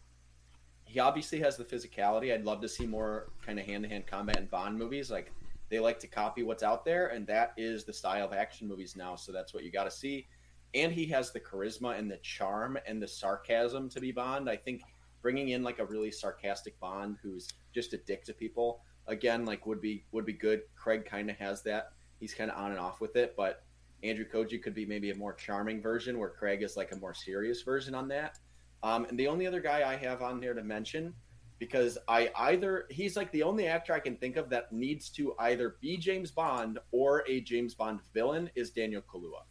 he 0.86 0.99
obviously 0.99 1.39
has 1.39 1.57
the 1.57 1.63
physicality. 1.63 2.34
I'd 2.34 2.45
love 2.45 2.61
to 2.61 2.69
see 2.69 2.86
more 2.86 3.32
kind 3.45 3.59
of 3.59 3.65
hand 3.65 3.84
to 3.84 3.89
hand 3.89 4.05
combat 4.07 4.38
in 4.38 4.45
Bond 4.45 4.78
movies. 4.78 5.09
Like 5.09 5.32
they 5.69 5.80
like 5.80 5.99
to 5.99 6.07
copy 6.07 6.43
what's 6.43 6.63
out 6.63 6.86
there, 6.86 7.07
and 7.07 7.26
that 7.28 7.53
is 7.57 7.84
the 7.84 7.93
style 7.93 8.26
of 8.26 8.34
action 8.34 8.67
movies 8.67 8.95
now. 8.95 9.15
So 9.15 9.32
that's 9.32 9.53
what 9.53 9.63
you 9.63 9.71
got 9.71 9.86
to 9.86 9.91
see. 9.91 10.28
And 10.76 10.91
he 10.91 11.05
has 11.07 11.32
the 11.32 11.39
charisma 11.39 11.97
and 11.97 12.09
the 12.09 12.17
charm 12.17 12.78
and 12.88 13.01
the 13.01 13.07
sarcasm 13.07 13.89
to 13.89 13.99
be 13.99 14.11
Bond. 14.11 14.49
I 14.49 14.55
think 14.55 14.82
bringing 15.21 15.49
in 15.49 15.63
like 15.63 15.80
a 15.80 15.86
really 15.86 16.11
sarcastic 16.11 16.80
Bond 16.80 17.17
who's 17.24 17.47
just 17.74 17.93
a 17.93 17.97
dick 17.97 18.24
to 18.26 18.34
people 18.34 18.82
again 19.07 19.45
like 19.45 19.65
would 19.65 19.82
be 19.82 20.03
would 20.11 20.26
be 20.26 20.34
good. 20.34 20.61
Craig 20.76 21.05
kind 21.05 21.30
of 21.30 21.38
has 21.38 21.63
that. 21.63 21.91
He's 22.19 22.34
kind 22.34 22.51
of 22.51 22.57
on 22.57 22.71
and 22.71 22.80
off 22.80 23.01
with 23.01 23.15
it, 23.15 23.34
but 23.36 23.63
Andrew 24.04 24.26
Koji 24.26 24.62
could 24.62 24.76
be 24.76 24.86
maybe 24.86 25.12
a 25.12 25.16
more 25.16 25.34
charming 25.34 25.82
version, 25.82 26.20
where 26.20 26.30
Craig 26.30 26.62
is 26.62 26.76
like 26.76 26.91
a 26.91 26.97
more 26.97 27.14
serious 27.14 27.62
version 27.62 27.95
on 27.95 28.08
that. 28.10 28.38
Um, 28.84 29.06
and 29.06 29.18
the 29.18 29.28
only 29.28 29.47
other 29.47 29.62
guy 29.62 29.89
I 29.89 29.95
have 29.95 30.22
on 30.22 30.41
there 30.41 30.54
to 30.54 30.64
mention, 30.64 31.14
because 31.58 31.97
I 32.08 32.30
either 32.36 32.86
he's 32.89 33.16
like 33.16 33.32
the 33.32 33.43
only 33.43 33.68
actor 33.68 33.93
I 33.93 33.99
can 33.99 34.18
think 34.18 34.36
of 34.36 34.49
that 34.49 34.74
needs 34.74 35.10
to 35.12 35.34
either 35.39 35.78
be 35.80 35.95
James 35.97 36.32
Bond 36.32 36.80
or 36.91 37.24
a 37.28 37.39
James 37.41 37.76
Bond 37.76 38.01
villain, 38.14 38.49
is 38.56 38.72
Daniel 38.72 39.01
Kaluuya. 39.01 39.43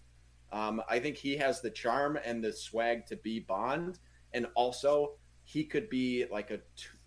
Um, 0.53 0.83
I 0.89 0.99
think 0.99 1.17
he 1.17 1.37
has 1.39 1.63
the 1.63 1.71
charm 1.71 2.19
and 2.23 2.45
the 2.45 2.53
swag 2.53 3.07
to 3.07 3.17
be 3.17 3.41
Bond, 3.41 3.99
and 4.35 4.47
also 4.55 5.15
he 5.45 5.65
could 5.65 5.89
be 5.89 6.27
like 6.31 6.51
a 6.51 6.61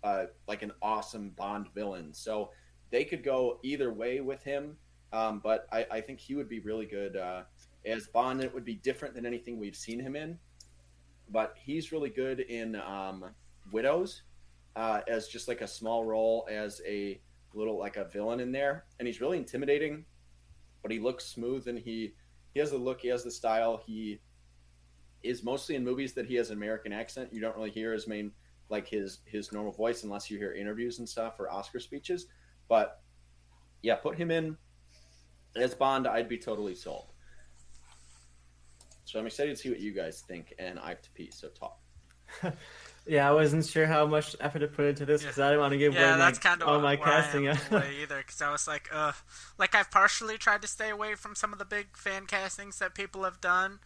uh, 0.04 0.26
like 0.48 0.62
an 0.62 0.72
awesome 0.82 1.30
Bond 1.30 1.68
villain. 1.74 2.12
So 2.12 2.50
they 2.90 3.04
could 3.04 3.22
go 3.22 3.60
either 3.62 3.92
way 3.92 4.20
with 4.20 4.42
him. 4.42 4.76
Um, 5.16 5.40
but 5.42 5.66
I, 5.72 5.86
I, 5.90 6.00
think 6.02 6.20
he 6.20 6.34
would 6.34 6.48
be 6.48 6.60
really 6.60 6.84
good 6.84 7.16
uh, 7.16 7.44
as 7.86 8.06
Bond. 8.06 8.42
It 8.42 8.52
would 8.52 8.66
be 8.66 8.74
different 8.74 9.14
than 9.14 9.24
anything 9.24 9.58
we've 9.58 9.74
seen 9.74 9.98
him 9.98 10.14
in, 10.14 10.38
but 11.30 11.54
he's 11.56 11.90
really 11.90 12.10
good 12.10 12.40
in 12.40 12.76
um, 12.76 13.24
Widows 13.72 14.24
uh, 14.76 15.00
as 15.08 15.28
just 15.28 15.48
like 15.48 15.62
a 15.62 15.66
small 15.66 16.04
role 16.04 16.46
as 16.50 16.82
a 16.86 17.18
little 17.54 17.78
like 17.78 17.96
a 17.96 18.04
villain 18.04 18.40
in 18.40 18.52
there, 18.52 18.84
and 18.98 19.06
he's 19.06 19.22
really 19.22 19.38
intimidating. 19.38 20.04
But 20.82 20.92
he 20.92 20.98
looks 20.98 21.24
smooth 21.24 21.66
and 21.66 21.78
he 21.78 22.12
he 22.52 22.60
has 22.60 22.72
the 22.72 22.76
look, 22.76 23.00
he 23.00 23.08
has 23.08 23.24
the 23.24 23.30
style. 23.30 23.80
He 23.86 24.20
is 25.22 25.42
mostly 25.42 25.76
in 25.76 25.84
movies 25.84 26.12
that 26.12 26.26
he 26.26 26.34
has 26.34 26.50
an 26.50 26.58
American 26.58 26.92
accent. 26.92 27.32
You 27.32 27.40
don't 27.40 27.56
really 27.56 27.70
hear 27.70 27.94
his 27.94 28.06
main 28.06 28.32
like 28.68 28.86
his 28.86 29.20
his 29.24 29.50
normal 29.50 29.72
voice 29.72 30.02
unless 30.02 30.30
you 30.30 30.36
hear 30.36 30.52
interviews 30.52 30.98
and 30.98 31.08
stuff 31.08 31.40
or 31.40 31.50
Oscar 31.50 31.80
speeches. 31.80 32.26
But 32.68 33.00
yeah, 33.80 33.94
put 33.94 34.18
him 34.18 34.30
in 34.30 34.58
as 35.56 35.74
Bond. 35.74 36.06
I'd 36.06 36.28
be 36.28 36.38
totally 36.38 36.74
sold. 36.74 37.06
So 39.04 39.20
I'm 39.20 39.26
excited 39.26 39.56
to 39.56 39.62
see 39.62 39.70
what 39.70 39.80
you 39.80 39.92
guys 39.92 40.22
think, 40.26 40.54
and 40.58 40.78
I 40.78 40.90
have 40.90 41.02
to 41.02 41.10
pee. 41.10 41.30
So 41.32 41.48
talk. 41.48 41.78
yeah, 43.06 43.28
I 43.28 43.32
wasn't 43.32 43.64
sure 43.64 43.86
how 43.86 44.04
much 44.06 44.34
effort 44.40 44.58
to 44.60 44.68
put 44.68 44.86
into 44.86 45.06
this 45.06 45.22
because 45.22 45.38
yeah. 45.38 45.46
I 45.46 45.48
didn't 45.50 45.60
want 45.60 45.72
to 45.72 45.78
give 45.78 45.94
yeah, 45.94 46.10
away 46.10 46.18
that's 46.18 46.42
my, 46.42 46.50
kind 46.50 46.62
of 46.62 46.68
all 46.68 46.80
my 46.80 46.96
casting 46.96 47.46
either. 47.70 48.18
Because 48.18 48.42
I 48.42 48.50
was 48.50 48.66
like, 48.66 48.88
uh, 48.92 49.12
like 49.58 49.74
I've 49.74 49.90
partially 49.90 50.38
tried 50.38 50.62
to 50.62 50.68
stay 50.68 50.90
away 50.90 51.14
from 51.14 51.34
some 51.34 51.52
of 51.52 51.58
the 51.58 51.64
big 51.64 51.96
fan 51.96 52.26
castings 52.26 52.78
that 52.80 52.94
people 52.94 53.22
have 53.24 53.40
done. 53.40 53.78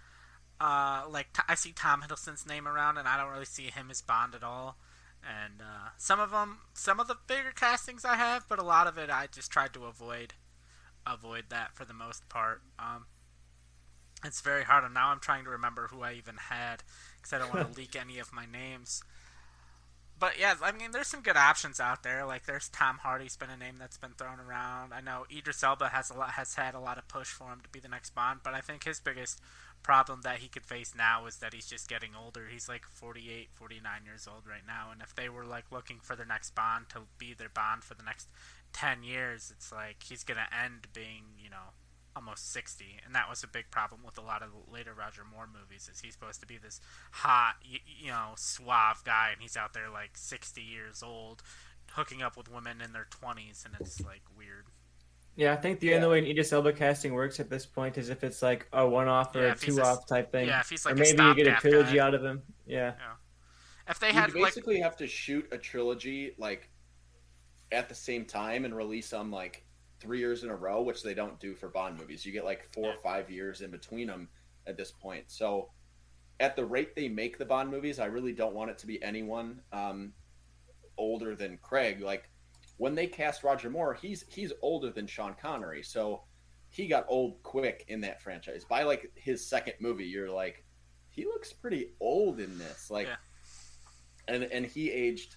Uh, 0.58 1.04
like 1.08 1.28
I 1.48 1.54
see 1.54 1.72
Tom 1.72 2.02
Hiddleston's 2.02 2.46
name 2.46 2.66
around, 2.66 2.98
and 2.98 3.06
I 3.06 3.16
don't 3.16 3.32
really 3.32 3.44
see 3.44 3.64
him 3.64 3.90
as 3.90 4.00
Bond 4.00 4.34
at 4.34 4.42
all 4.42 4.76
and 5.22 5.60
uh, 5.60 5.90
some 5.98 6.20
of 6.20 6.30
them, 6.30 6.58
some 6.72 7.00
of 7.00 7.08
the 7.08 7.16
bigger 7.26 7.52
castings 7.54 8.04
I 8.04 8.16
have, 8.16 8.46
but 8.48 8.58
a 8.58 8.64
lot 8.64 8.86
of 8.86 8.98
it 8.98 9.10
I 9.10 9.28
just 9.30 9.50
tried 9.50 9.74
to 9.74 9.84
avoid, 9.84 10.34
avoid 11.06 11.44
that 11.50 11.74
for 11.74 11.84
the 11.84 11.94
most 11.94 12.28
part. 12.28 12.62
Um, 12.78 13.06
it's 14.24 14.40
very 14.40 14.64
hard, 14.64 14.84
and 14.84 14.94
now 14.94 15.08
I'm 15.08 15.20
trying 15.20 15.44
to 15.44 15.50
remember 15.50 15.88
who 15.88 16.02
I 16.02 16.12
even 16.14 16.36
had 16.36 16.82
because 17.16 17.32
I 17.32 17.38
don't 17.38 17.54
want 17.54 17.72
to 17.72 17.78
leak 17.80 17.96
any 17.96 18.18
of 18.18 18.32
my 18.32 18.46
names. 18.46 19.02
But 20.18 20.38
yeah, 20.38 20.54
I 20.62 20.72
mean, 20.72 20.90
there's 20.92 21.06
some 21.06 21.22
good 21.22 21.38
options 21.38 21.80
out 21.80 22.02
there. 22.02 22.26
Like 22.26 22.44
there's 22.44 22.68
Tom 22.68 22.98
Hardy's 22.98 23.36
been 23.36 23.48
a 23.48 23.56
name 23.56 23.76
that's 23.78 23.96
been 23.96 24.12
thrown 24.12 24.38
around. 24.38 24.92
I 24.92 25.00
know 25.00 25.24
Idris 25.34 25.62
Elba 25.62 25.88
has 25.88 26.10
a 26.10 26.14
lot 26.14 26.32
has 26.32 26.54
had 26.54 26.74
a 26.74 26.80
lot 26.80 26.98
of 26.98 27.08
push 27.08 27.28
for 27.28 27.44
him 27.44 27.60
to 27.62 27.68
be 27.70 27.80
the 27.80 27.88
next 27.88 28.14
Bond, 28.14 28.40
but 28.44 28.52
I 28.52 28.60
think 28.60 28.84
his 28.84 29.00
biggest 29.00 29.40
problem 29.82 30.20
that 30.24 30.38
he 30.38 30.48
could 30.48 30.66
face 30.66 30.92
now 30.94 31.24
is 31.24 31.36
that 31.38 31.54
he's 31.54 31.66
just 31.66 31.88
getting 31.88 32.10
older. 32.14 32.48
He's 32.52 32.68
like 32.68 32.84
48, 32.84 33.48
49 33.54 33.92
years 34.04 34.28
old 34.30 34.46
right 34.46 34.66
now, 34.66 34.88
and 34.92 35.00
if 35.00 35.14
they 35.14 35.30
were 35.30 35.46
like 35.46 35.72
looking 35.72 36.00
for 36.02 36.14
their 36.14 36.26
next 36.26 36.54
Bond 36.54 36.90
to 36.90 37.00
be 37.16 37.32
their 37.32 37.48
Bond 37.48 37.82
for 37.82 37.94
the 37.94 38.02
next 38.02 38.28
10 38.72 39.02
years, 39.02 39.52
it's 39.54 39.72
like 39.72 40.02
he's 40.02 40.24
going 40.24 40.38
to 40.38 40.56
end 40.64 40.86
being, 40.92 41.24
you 41.42 41.50
know, 41.50 41.74
almost 42.16 42.52
60 42.52 42.84
and 43.06 43.14
that 43.14 43.30
was 43.30 43.44
a 43.44 43.46
big 43.46 43.70
problem 43.70 44.00
with 44.04 44.18
a 44.18 44.20
lot 44.20 44.42
of 44.42 44.50
the 44.50 44.72
later 44.72 44.92
roger 44.98 45.22
moore 45.32 45.46
movies 45.46 45.88
is 45.90 46.00
he's 46.00 46.12
supposed 46.12 46.40
to 46.40 46.46
be 46.46 46.58
this 46.58 46.80
hot 47.12 47.54
you, 47.62 47.78
you 47.86 48.08
know 48.08 48.32
suave 48.36 49.02
guy 49.04 49.28
and 49.32 49.40
he's 49.40 49.56
out 49.56 49.74
there 49.74 49.88
like 49.88 50.10
60 50.16 50.60
years 50.60 51.04
old 51.04 51.40
hooking 51.92 52.20
up 52.20 52.36
with 52.36 52.52
women 52.52 52.80
in 52.80 52.92
their 52.92 53.06
20s 53.22 53.64
and 53.64 53.74
it's 53.78 54.00
like 54.00 54.22
weird 54.36 54.66
yeah, 55.36 55.52
I 55.52 55.56
think 55.56 55.80
the 55.80 55.88
yeah. 55.88 55.96
only 55.96 56.08
way 56.08 56.18
an 56.18 56.26
Idris 56.26 56.52
Elba 56.52 56.72
casting 56.72 57.14
works 57.14 57.40
at 57.40 57.48
this 57.48 57.64
point 57.64 57.96
is 57.96 58.10
if 58.10 58.24
it's 58.24 58.42
like 58.42 58.66
a 58.72 58.86
one-off 58.86 59.34
or 59.34 59.42
yeah, 59.42 59.52
a 59.52 59.54
two-off 59.54 60.06
type 60.06 60.32
thing. 60.32 60.48
Yeah, 60.48 60.60
if 60.60 60.68
he's 60.68 60.84
like 60.84 60.94
or 60.94 60.98
maybe 60.98 61.22
you 61.22 61.34
get 61.34 61.46
a 61.46 61.52
trilogy 61.52 61.96
guy. 61.96 62.04
out 62.04 62.14
of 62.14 62.24
him. 62.24 62.42
Yeah. 62.66 62.92
yeah. 62.98 63.12
If 63.88 63.98
they 64.00 64.12
had 64.12 64.34
you 64.34 64.44
basically 64.44 64.74
like... 64.74 64.84
have 64.84 64.96
to 64.98 65.06
shoot 65.06 65.48
a 65.52 65.58
trilogy 65.58 66.34
like 66.36 66.69
at 67.72 67.88
the 67.88 67.94
same 67.94 68.24
time 68.24 68.64
and 68.64 68.76
release 68.76 69.10
them 69.10 69.30
like 69.30 69.64
three 70.00 70.18
years 70.18 70.42
in 70.44 70.50
a 70.50 70.56
row, 70.56 70.82
which 70.82 71.02
they 71.02 71.14
don't 71.14 71.38
do 71.38 71.54
for 71.54 71.68
Bond 71.68 71.98
movies. 71.98 72.24
You 72.24 72.32
get 72.32 72.44
like 72.44 72.72
four 72.72 72.90
or 72.90 72.96
five 73.02 73.30
years 73.30 73.60
in 73.60 73.70
between 73.70 74.06
them 74.06 74.28
at 74.66 74.76
this 74.76 74.90
point. 74.90 75.24
So 75.28 75.70
at 76.40 76.56
the 76.56 76.64
rate 76.64 76.96
they 76.96 77.08
make 77.08 77.38
the 77.38 77.44
Bond 77.44 77.70
movies, 77.70 77.98
I 77.98 78.06
really 78.06 78.32
don't 78.32 78.54
want 78.54 78.70
it 78.70 78.78
to 78.78 78.86
be 78.86 79.02
anyone 79.02 79.60
um, 79.72 80.12
older 80.96 81.36
than 81.36 81.58
Craig. 81.58 82.00
Like 82.00 82.30
when 82.78 82.94
they 82.94 83.06
cast 83.06 83.44
Roger 83.44 83.68
Moore, 83.68 83.92
he's 83.94 84.24
he's 84.28 84.52
older 84.62 84.90
than 84.90 85.06
Sean 85.06 85.36
Connery, 85.40 85.82
so 85.82 86.22
he 86.70 86.86
got 86.86 87.04
old 87.08 87.42
quick 87.42 87.84
in 87.88 88.00
that 88.00 88.22
franchise. 88.22 88.64
By 88.64 88.84
like 88.84 89.12
his 89.14 89.46
second 89.46 89.74
movie, 89.80 90.06
you're 90.06 90.30
like, 90.30 90.64
he 91.10 91.24
looks 91.24 91.52
pretty 91.52 91.88
old 92.00 92.40
in 92.40 92.56
this, 92.56 92.90
like, 92.90 93.06
yeah. 93.06 94.34
and 94.34 94.44
and 94.44 94.64
he 94.64 94.90
aged, 94.90 95.36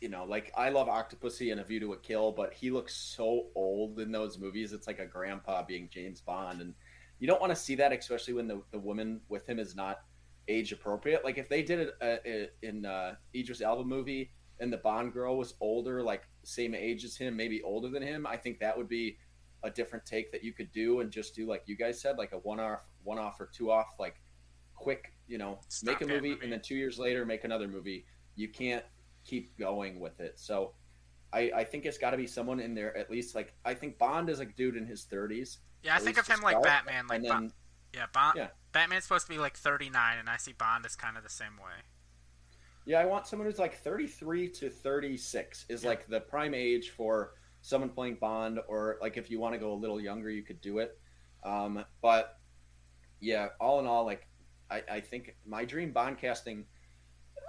you 0.00 0.08
know, 0.08 0.24
like 0.24 0.52
I 0.56 0.70
love 0.70 0.88
Octopussy 0.88 1.52
and 1.52 1.60
A 1.60 1.64
View 1.64 1.80
to 1.80 1.92
a 1.92 1.96
Kill, 1.96 2.32
but 2.32 2.52
he 2.54 2.70
looks 2.70 2.94
so 2.94 3.46
old 3.54 4.00
in 4.00 4.10
those 4.10 4.38
movies. 4.38 4.72
It's 4.72 4.86
like 4.86 4.98
a 4.98 5.06
grandpa 5.06 5.62
being 5.62 5.88
James 5.92 6.20
Bond, 6.20 6.60
and 6.60 6.74
you 7.18 7.26
don't 7.26 7.40
want 7.40 7.50
to 7.50 7.56
see 7.56 7.74
that, 7.76 7.92
especially 7.92 8.34
when 8.34 8.48
the 8.48 8.62
the 8.70 8.78
woman 8.78 9.20
with 9.28 9.46
him 9.46 9.58
is 9.58 9.76
not 9.76 10.00
age 10.48 10.72
appropriate. 10.72 11.24
Like 11.24 11.38
if 11.38 11.48
they 11.48 11.62
did 11.62 11.80
it 11.80 11.94
uh, 12.02 12.66
in 12.66 12.84
uh, 12.84 13.14
Idris 13.34 13.60
Elba 13.60 13.84
movie 13.84 14.32
and 14.58 14.72
the 14.72 14.78
Bond 14.78 15.12
girl 15.12 15.36
was 15.36 15.54
older, 15.60 16.02
like 16.02 16.24
same 16.42 16.74
age 16.74 17.04
as 17.04 17.16
him, 17.16 17.36
maybe 17.36 17.62
older 17.62 17.88
than 17.88 18.02
him, 18.02 18.26
I 18.26 18.36
think 18.36 18.58
that 18.60 18.76
would 18.76 18.88
be 18.88 19.16
a 19.62 19.70
different 19.70 20.04
take 20.06 20.32
that 20.32 20.42
you 20.42 20.52
could 20.52 20.72
do 20.72 21.00
and 21.00 21.10
just 21.10 21.34
do 21.34 21.46
like 21.46 21.62
you 21.66 21.76
guys 21.76 22.00
said, 22.00 22.16
like 22.18 22.32
a 22.32 22.38
one 22.38 22.60
off, 22.60 22.80
one 23.04 23.18
off 23.18 23.40
or 23.40 23.50
two 23.52 23.70
off, 23.70 23.94
like 23.98 24.20
quick, 24.74 25.12
you 25.28 25.38
know, 25.38 25.60
Stop 25.68 26.00
make 26.00 26.00
a 26.00 26.06
movie, 26.06 26.30
movie, 26.30 26.42
and 26.42 26.52
then 26.52 26.60
two 26.60 26.74
years 26.74 26.98
later 26.98 27.24
make 27.24 27.44
another 27.44 27.68
movie. 27.68 28.04
You 28.36 28.48
can't 28.48 28.84
keep 29.24 29.58
going 29.58 30.00
with 30.00 30.20
it. 30.20 30.38
So 30.38 30.72
I, 31.32 31.50
I 31.54 31.64
think 31.64 31.86
it's 31.86 31.98
got 31.98 32.10
to 32.10 32.16
be 32.16 32.26
someone 32.26 32.60
in 32.60 32.74
there 32.74 32.96
at 32.96 33.10
least. 33.10 33.34
Like 33.34 33.54
I 33.64 33.74
think 33.74 33.98
Bond 33.98 34.28
is 34.28 34.40
a 34.40 34.44
dude 34.44 34.76
in 34.76 34.86
his 34.86 35.04
thirties. 35.04 35.58
Yeah, 35.82 35.94
I 35.94 35.98
think 35.98 36.18
of 36.18 36.26
him 36.26 36.42
like 36.42 36.62
Batman, 36.62 37.06
like 37.08 37.22
then, 37.22 37.52
yeah, 37.94 38.06
Bond. 38.12 38.36
Yeah. 38.36 38.48
Batman's 38.72 39.04
supposed 39.04 39.26
to 39.26 39.32
be 39.32 39.38
like 39.38 39.56
thirty 39.56 39.88
nine, 39.88 40.18
and 40.18 40.28
I 40.28 40.36
see 40.36 40.52
Bond 40.52 40.84
as 40.84 40.96
kind 40.96 41.16
of 41.16 41.22
the 41.22 41.30
same 41.30 41.56
way. 41.56 41.82
Yeah, 42.86 43.00
I 43.00 43.04
want 43.04 43.26
someone 43.26 43.46
who's 43.46 43.58
like 43.58 43.76
33 43.76 44.48
to 44.48 44.70
36 44.70 45.66
is 45.68 45.84
like 45.84 46.08
the 46.08 46.18
prime 46.18 46.54
age 46.54 46.90
for 46.90 47.34
someone 47.60 47.90
playing 47.90 48.16
Bond, 48.20 48.58
or 48.68 48.96
like 49.00 49.16
if 49.16 49.30
you 49.30 49.38
want 49.38 49.54
to 49.54 49.60
go 49.60 49.72
a 49.72 49.74
little 49.74 50.00
younger, 50.00 50.30
you 50.30 50.42
could 50.42 50.60
do 50.60 50.78
it. 50.78 50.98
Um, 51.44 51.84
but 52.02 52.38
yeah, 53.20 53.48
all 53.60 53.80
in 53.80 53.86
all, 53.86 54.04
like 54.04 54.26
I, 54.70 54.82
I 54.90 55.00
think 55.00 55.36
my 55.46 55.64
dream 55.64 55.92
Bond 55.92 56.18
casting. 56.18 56.64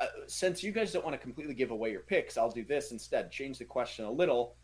Uh, 0.02 0.08
since 0.26 0.64
you 0.64 0.72
guys 0.72 0.92
don't 0.92 1.06
want 1.06 1.14
to 1.14 1.22
completely 1.22 1.54
give 1.54 1.70
away 1.70 1.92
your 1.92 2.02
picks, 2.02 2.36
I'll 2.36 2.50
do 2.50 2.66
this 2.66 2.92
instead. 2.92 3.32
Change 3.32 3.60
the 3.60 3.66
question 3.66 4.04
a 4.06 4.12
little. 4.12 4.56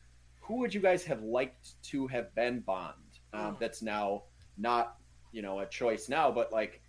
Who 0.42 0.56
would 0.58 0.74
you 0.74 0.82
guys 0.82 1.04
have 1.04 1.22
liked 1.22 1.82
to 1.84 2.08
have 2.08 2.34
been 2.34 2.62
Bond? 2.62 2.94
Um, 3.34 3.56
that's 3.60 3.82
now 3.82 4.24
not 4.58 4.96
you 5.32 5.42
know 5.42 5.60
a 5.60 5.66
choice 5.68 6.10
now, 6.10 6.32
but 6.32 6.52
like 6.52 6.82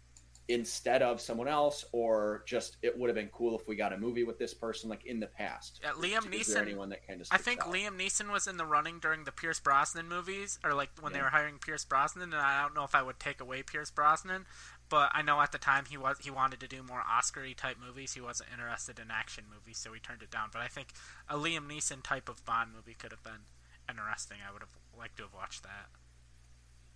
instead 0.48 1.02
of 1.02 1.20
someone 1.20 1.46
else, 1.46 1.84
or 1.92 2.42
just 2.46 2.78
it 2.82 2.98
would 2.98 3.08
have 3.08 3.14
been 3.14 3.28
cool 3.28 3.58
if 3.58 3.68
we 3.68 3.76
got 3.76 3.92
a 3.92 3.98
movie 3.98 4.24
with 4.24 4.38
this 4.38 4.54
person 4.54 4.88
like 4.88 5.04
in 5.04 5.20
the 5.20 5.26
past. 5.26 5.80
Yeah, 5.82 5.90
Liam 5.90 6.34
Is 6.34 6.48
Neeson. 6.48 6.62
anyone 6.62 6.88
that 6.88 7.06
kind 7.06 7.20
of 7.20 7.28
I 7.30 7.36
think 7.36 7.66
out? 7.66 7.72
Liam 7.72 7.98
Neeson 7.98 8.32
was 8.32 8.46
in 8.46 8.56
the 8.56 8.64
running 8.64 8.98
during 8.98 9.24
the 9.24 9.32
Pierce 9.32 9.60
Brosnan 9.60 10.08
movies, 10.08 10.58
or 10.64 10.72
like 10.72 10.90
when 11.00 11.12
yeah. 11.12 11.18
they 11.18 11.22
were 11.22 11.30
hiring 11.30 11.58
Pierce 11.58 11.84
Brosnan, 11.84 12.32
and 12.32 12.34
I 12.34 12.62
don't 12.62 12.74
know 12.74 12.84
if 12.84 12.94
I 12.94 13.02
would 13.02 13.20
take 13.20 13.40
away 13.40 13.62
Pierce 13.62 13.90
Brosnan, 13.90 14.46
but 14.88 15.10
I 15.12 15.22
know 15.22 15.40
at 15.40 15.52
the 15.52 15.58
time 15.58 15.84
he 15.88 15.96
was 15.96 16.18
he 16.20 16.30
wanted 16.30 16.60
to 16.60 16.68
do 16.68 16.82
more 16.82 17.02
Oscar-y 17.08 17.54
type 17.56 17.76
movies. 17.84 18.14
He 18.14 18.20
wasn't 18.20 18.50
interested 18.52 18.98
in 18.98 19.10
action 19.10 19.44
movies, 19.52 19.78
so 19.78 19.92
he 19.92 20.00
turned 20.00 20.22
it 20.22 20.30
down. 20.30 20.48
But 20.52 20.62
I 20.62 20.68
think 20.68 20.88
a 21.28 21.36
Liam 21.36 21.68
Neeson 21.68 22.02
type 22.02 22.28
of 22.28 22.44
Bond 22.44 22.70
movie 22.74 22.96
could 22.98 23.12
have 23.12 23.22
been 23.22 23.46
interesting. 23.88 24.38
I 24.46 24.52
would 24.52 24.62
have 24.62 24.70
liked 24.98 25.16
to 25.18 25.24
have 25.24 25.34
watched 25.34 25.62
that. 25.62 25.88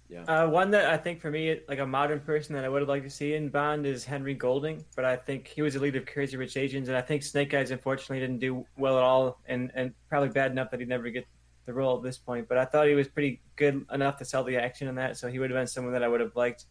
Yeah. 0.08 0.24
Uh, 0.24 0.46
one 0.48 0.70
that 0.72 0.90
I 0.90 0.98
think 0.98 1.20
for 1.20 1.30
me, 1.30 1.60
like 1.68 1.78
a 1.78 1.86
modern 1.86 2.20
person 2.20 2.54
that 2.54 2.64
I 2.64 2.68
would 2.68 2.82
have 2.82 2.88
liked 2.88 3.04
to 3.04 3.10
see 3.10 3.34
in 3.34 3.48
Bond 3.48 3.86
is 3.86 4.04
Henry 4.04 4.34
Golding, 4.34 4.84
but 4.94 5.06
I 5.06 5.16
think 5.16 5.48
he 5.48 5.62
was 5.62 5.74
the 5.74 5.80
lead 5.80 5.96
of 5.96 6.04
Crazy 6.04 6.36
Rich 6.36 6.56
Asians, 6.56 6.88
and 6.88 6.96
I 6.96 7.00
think 7.00 7.22
Snake 7.22 7.54
Eyes 7.54 7.70
unfortunately 7.70 8.20
didn't 8.20 8.40
do 8.40 8.66
well 8.76 8.98
at 8.98 9.02
all, 9.02 9.40
and 9.46 9.70
and 9.74 9.94
probably 10.08 10.28
bad 10.28 10.50
enough 10.50 10.70
that 10.70 10.80
he'd 10.80 10.88
never 10.88 11.08
get 11.08 11.26
the 11.64 11.72
role 11.72 11.96
at 11.96 12.02
this 12.02 12.18
point. 12.18 12.46
But 12.48 12.58
I 12.58 12.66
thought 12.66 12.88
he 12.88 12.94
was 12.94 13.08
pretty 13.08 13.40
good 13.56 13.86
enough 13.90 14.18
to 14.18 14.24
sell 14.24 14.44
the 14.44 14.56
action 14.56 14.88
in 14.88 14.96
that, 14.96 15.16
so 15.16 15.28
he 15.28 15.38
would 15.38 15.50
have 15.50 15.58
been 15.58 15.66
someone 15.66 15.94
that 15.94 16.02
I 16.02 16.08
would 16.08 16.20
have 16.20 16.36
liked 16.36 16.66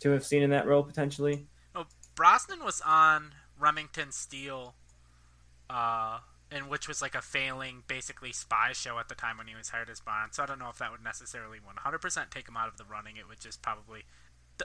to 0.00 0.10
have 0.10 0.24
seen 0.24 0.42
in 0.42 0.50
that 0.50 0.66
role 0.66 0.82
potentially. 0.82 1.46
Oh, 1.74 1.86
Brosnan 2.14 2.64
was 2.64 2.80
on 2.84 3.32
Remington 3.58 4.12
Steele. 4.12 4.74
Uh, 5.68 6.18
and 6.50 6.68
which 6.68 6.88
was 6.88 7.02
like 7.02 7.14
a 7.14 7.20
failing, 7.20 7.82
basically 7.86 8.32
spy 8.32 8.72
show 8.72 8.98
at 8.98 9.08
the 9.08 9.14
time 9.14 9.36
when 9.36 9.46
he 9.46 9.54
was 9.54 9.68
hired 9.68 9.90
as 9.90 10.00
Bond. 10.00 10.34
So 10.34 10.42
I 10.42 10.46
don't 10.46 10.58
know 10.58 10.70
if 10.70 10.78
that 10.78 10.90
would 10.90 11.04
necessarily 11.04 11.58
100% 11.58 12.30
take 12.30 12.48
him 12.48 12.56
out 12.56 12.68
of 12.68 12.78
the 12.78 12.84
running. 12.84 13.16
It 13.16 13.28
would 13.28 13.40
just 13.40 13.60
probably 13.60 14.04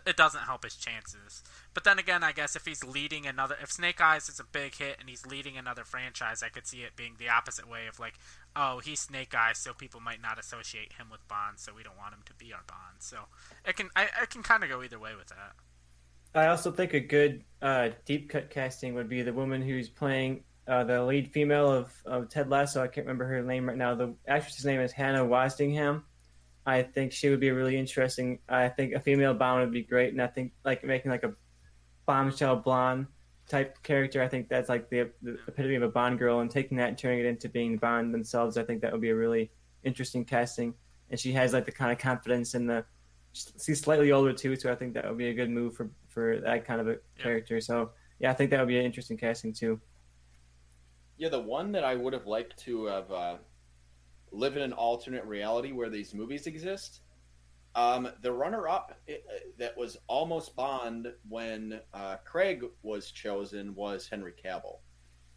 it 0.05 0.17
doesn't 0.17 0.41
help 0.41 0.63
his 0.63 0.75
chances. 0.75 1.43
But 1.73 1.83
then 1.83 1.99
again, 1.99 2.23
I 2.23 2.31
guess 2.31 2.55
if 2.55 2.65
he's 2.65 2.83
leading 2.83 3.27
another, 3.27 3.55
if 3.61 3.71
Snake 3.71 4.01
Eyes 4.01 4.27
is 4.27 4.39
a 4.39 4.43
big 4.43 4.75
hit 4.75 4.97
and 4.99 5.07
he's 5.07 5.25
leading 5.25 5.57
another 5.57 5.83
franchise, 5.83 6.41
I 6.41 6.49
could 6.49 6.65
see 6.65 6.79
it 6.79 6.95
being 6.95 7.15
the 7.19 7.29
opposite 7.29 7.69
way 7.69 7.87
of 7.87 7.99
like, 7.99 8.15
oh, 8.55 8.79
he's 8.79 8.99
Snake 8.99 9.33
Eyes, 9.35 9.57
so 9.57 9.73
people 9.73 9.99
might 9.99 10.21
not 10.21 10.39
associate 10.39 10.93
him 10.93 11.07
with 11.11 11.27
Bond, 11.27 11.57
so 11.59 11.73
we 11.75 11.83
don't 11.83 11.97
want 11.97 12.13
him 12.13 12.21
to 12.25 12.33
be 12.33 12.53
our 12.53 12.63
Bond. 12.67 12.97
So 12.99 13.17
it 13.65 13.75
can, 13.75 13.89
I, 13.95 14.07
I 14.21 14.25
can 14.25 14.43
kind 14.43 14.63
of 14.63 14.69
go 14.69 14.83
either 14.83 14.99
way 14.99 15.15
with 15.17 15.27
that. 15.27 15.53
I 16.35 16.47
also 16.47 16.71
think 16.71 16.93
a 16.93 16.99
good 16.99 17.43
uh, 17.61 17.89
deep 18.05 18.29
cut 18.29 18.49
casting 18.49 18.95
would 18.95 19.09
be 19.09 19.21
the 19.21 19.33
woman 19.33 19.61
who's 19.61 19.89
playing 19.89 20.43
uh, 20.67 20.83
the 20.83 21.03
lead 21.03 21.31
female 21.31 21.71
of, 21.71 21.93
of 22.05 22.29
Ted 22.29 22.49
Lasso. 22.49 22.81
I 22.81 22.87
can't 22.87 23.05
remember 23.05 23.25
her 23.25 23.41
name 23.43 23.67
right 23.67 23.77
now. 23.77 23.93
The 23.95 24.15
actress's 24.27 24.65
name 24.65 24.79
is 24.79 24.91
Hannah 24.91 25.25
Waddingham. 25.25 26.03
I 26.65 26.81
think 26.81 27.11
she 27.11 27.29
would 27.29 27.41
be 27.41 27.51
really 27.51 27.77
interesting. 27.77 28.39
I 28.47 28.69
think 28.69 28.93
a 28.93 28.99
female 28.99 29.33
Bond 29.33 29.61
would 29.61 29.73
be 29.73 29.83
great, 29.83 30.13
and 30.13 30.21
I 30.21 30.27
think 30.27 30.53
like 30.63 30.83
making 30.83 31.11
like 31.11 31.23
a 31.23 31.33
bombshell 32.05 32.57
blonde 32.57 33.07
type 33.49 33.81
character. 33.83 34.21
I 34.21 34.27
think 34.27 34.49
that's 34.49 34.69
like 34.69 34.89
the, 34.89 35.09
the 35.21 35.37
epitome 35.47 35.75
of 35.75 35.83
a 35.83 35.89
Bond 35.89 36.19
girl, 36.19 36.39
and 36.39 36.49
taking 36.49 36.77
that 36.77 36.89
and 36.89 36.97
turning 36.97 37.19
it 37.19 37.25
into 37.25 37.49
being 37.49 37.77
Bond 37.77 38.13
themselves. 38.13 38.57
I 38.57 38.63
think 38.63 38.81
that 38.81 38.91
would 38.91 39.01
be 39.01 39.09
a 39.09 39.15
really 39.15 39.51
interesting 39.83 40.25
casting. 40.25 40.73
And 41.09 41.19
she 41.19 41.31
has 41.33 41.53
like 41.53 41.65
the 41.65 41.71
kind 41.71 41.91
of 41.91 41.97
confidence 41.97 42.53
and 42.53 42.69
the 42.69 42.85
she's 43.33 43.81
slightly 43.81 44.11
older 44.11 44.33
too, 44.33 44.55
so 44.55 44.71
I 44.71 44.75
think 44.75 44.93
that 44.93 45.07
would 45.07 45.17
be 45.17 45.29
a 45.29 45.33
good 45.33 45.49
move 45.49 45.75
for 45.75 45.89
for 46.09 46.39
that 46.39 46.65
kind 46.65 46.79
of 46.79 46.87
a 46.87 46.91
yeah. 46.91 47.23
character. 47.23 47.59
So 47.59 47.91
yeah, 48.19 48.31
I 48.31 48.33
think 48.33 48.51
that 48.51 48.59
would 48.59 48.67
be 48.67 48.79
an 48.79 48.85
interesting 48.85 49.17
casting 49.17 49.53
too. 49.53 49.79
Yeah, 51.17 51.29
the 51.29 51.39
one 51.39 51.71
that 51.73 51.83
I 51.83 51.95
would 51.95 52.13
have 52.13 52.25
liked 52.25 52.57
to 52.65 52.85
have 52.85 53.11
uh, 53.11 53.35
live 54.31 54.55
in 54.55 54.63
an 54.63 54.73
alternate 54.73 55.25
reality 55.25 55.71
where 55.71 55.89
these 55.89 56.13
movies 56.13 56.47
exist. 56.47 57.01
Um, 57.75 58.09
the 58.21 58.31
runner-up 58.31 58.99
uh, 59.09 59.13
that 59.57 59.75
was 59.75 59.97
almost 60.07 60.55
Bond 60.55 61.07
when 61.27 61.79
uh, 61.93 62.17
Craig 62.23 62.63
was 62.83 63.09
chosen 63.09 63.73
was 63.73 64.07
Henry 64.07 64.33
Cavill, 64.33 64.79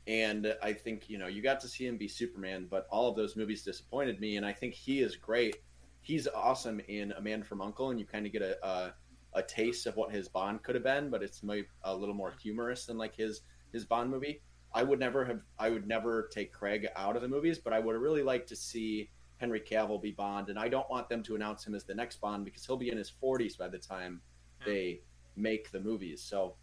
and 0.07 0.55
I 0.63 0.75
think 0.75 1.09
you 1.09 1.17
know 1.17 1.29
you 1.29 1.43
got 1.43 1.61
to 1.61 1.69
see 1.69 1.87
him 1.87 1.97
be 1.97 2.09
Superman, 2.09 2.67
but 2.71 2.87
all 2.91 3.09
of 3.09 3.17
those 3.17 3.37
movies 3.37 3.63
disappointed 3.63 4.21
me, 4.21 4.37
and 4.37 4.45
I 4.45 4.53
think 4.53 4.75
he 4.75 5.01
is 5.01 5.17
great. 5.17 5.57
He's 6.03 6.29
awesome 6.29 6.81
in 6.89 7.13
A 7.13 7.21
Man 7.23 7.43
from 7.43 7.63
Uncle, 7.63 7.91
and 7.91 7.99
you 7.99 8.07
kind 8.07 8.27
of 8.27 8.33
get 8.33 8.43
a, 8.43 8.65
a, 8.67 8.95
a 9.33 9.43
taste 9.43 9.87
of 9.87 9.97
what 9.97 10.13
his 10.13 10.29
Bond 10.29 10.63
could 10.63 10.75
have 10.75 10.85
been, 10.85 11.09
but 11.09 11.23
it's 11.23 11.43
maybe 11.43 11.67
a 11.85 11.97
little 11.97 12.15
more 12.15 12.35
humorous 12.43 12.85
than 12.85 12.99
like 12.99 13.17
his 13.17 13.41
his 13.73 13.87
Bond 13.87 14.11
movie. 14.11 14.43
I 14.75 14.83
would 14.83 15.01
never 15.01 15.25
have 15.25 15.41
I 15.59 15.71
would 15.71 15.89
never 15.89 16.29
take 16.31 16.53
Craig 16.53 16.87
out 16.97 17.17
of 17.17 17.23
the 17.23 17.29
movies, 17.29 17.59
but 17.59 17.73
I 17.73 17.81
would 17.81 17.97
really 17.97 18.23
like 18.23 18.47
to 18.49 18.57
see 18.57 19.09
Henry 19.39 19.61
Cavill 19.61 20.01
be 20.01 20.13
Bond, 20.13 20.49
and 20.49 20.59
I 20.59 20.69
don't 20.69 20.89
want 20.91 21.09
them 21.09 21.23
to 21.25 21.35
announce 21.35 21.67
him 21.67 21.75
as 21.75 21.85
the 21.85 21.95
next 21.95 22.21
Bond 22.21 22.45
because 22.45 22.65
he'll 22.65 22.77
be 22.77 22.91
in 22.91 22.97
his 22.97 23.13
40s 23.23 23.59
by 23.59 23.69
the 23.69 23.79
time 23.79 24.21
yeah. 24.61 24.67
they 24.67 25.01
make 25.37 25.71
the 25.71 25.81
movies. 25.81 26.23
So, 26.23 26.55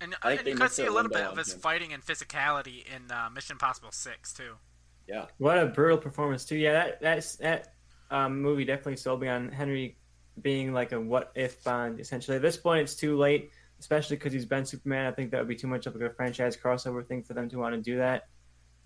and, 0.00 0.14
I 0.22 0.36
think 0.36 0.40
and 0.40 0.48
you 0.48 0.56
could 0.56 0.70
see 0.70 0.86
a 0.86 0.92
little 0.92 1.10
bit 1.10 1.22
of 1.22 1.36
his 1.36 1.54
him. 1.54 1.60
fighting 1.60 1.92
and 1.92 2.04
physicality 2.04 2.84
in 2.94 3.10
uh, 3.10 3.30
Mission 3.30 3.54
Impossible 3.54 3.92
Six 3.92 4.32
too. 4.32 4.54
Yeah, 5.06 5.26
what 5.38 5.58
a 5.58 5.66
brutal 5.66 5.98
performance 5.98 6.44
too. 6.44 6.56
Yeah, 6.56 6.72
that 6.72 7.00
that's 7.00 7.36
that 7.36 7.74
um, 8.10 8.42
movie 8.42 8.64
definitely 8.64 8.96
sold 8.96 9.20
me 9.20 9.28
on 9.28 9.50
Henry 9.50 9.96
being 10.40 10.72
like 10.72 10.92
a 10.92 11.00
what 11.00 11.32
if 11.34 11.64
Bond. 11.64 11.98
Essentially, 11.98 12.36
at 12.36 12.42
this 12.42 12.56
point, 12.56 12.82
it's 12.82 12.94
too 12.94 13.16
late 13.16 13.50
especially 13.80 14.16
because 14.16 14.32
he's 14.32 14.46
been 14.46 14.64
Superman. 14.64 15.06
I 15.06 15.12
think 15.12 15.30
that 15.30 15.38
would 15.38 15.48
be 15.48 15.56
too 15.56 15.66
much 15.66 15.86
of 15.86 16.00
a 16.00 16.10
franchise 16.10 16.56
crossover 16.56 17.06
thing 17.06 17.22
for 17.22 17.34
them 17.34 17.48
to 17.50 17.58
want 17.58 17.74
to 17.74 17.80
do 17.80 17.98
that. 17.98 18.28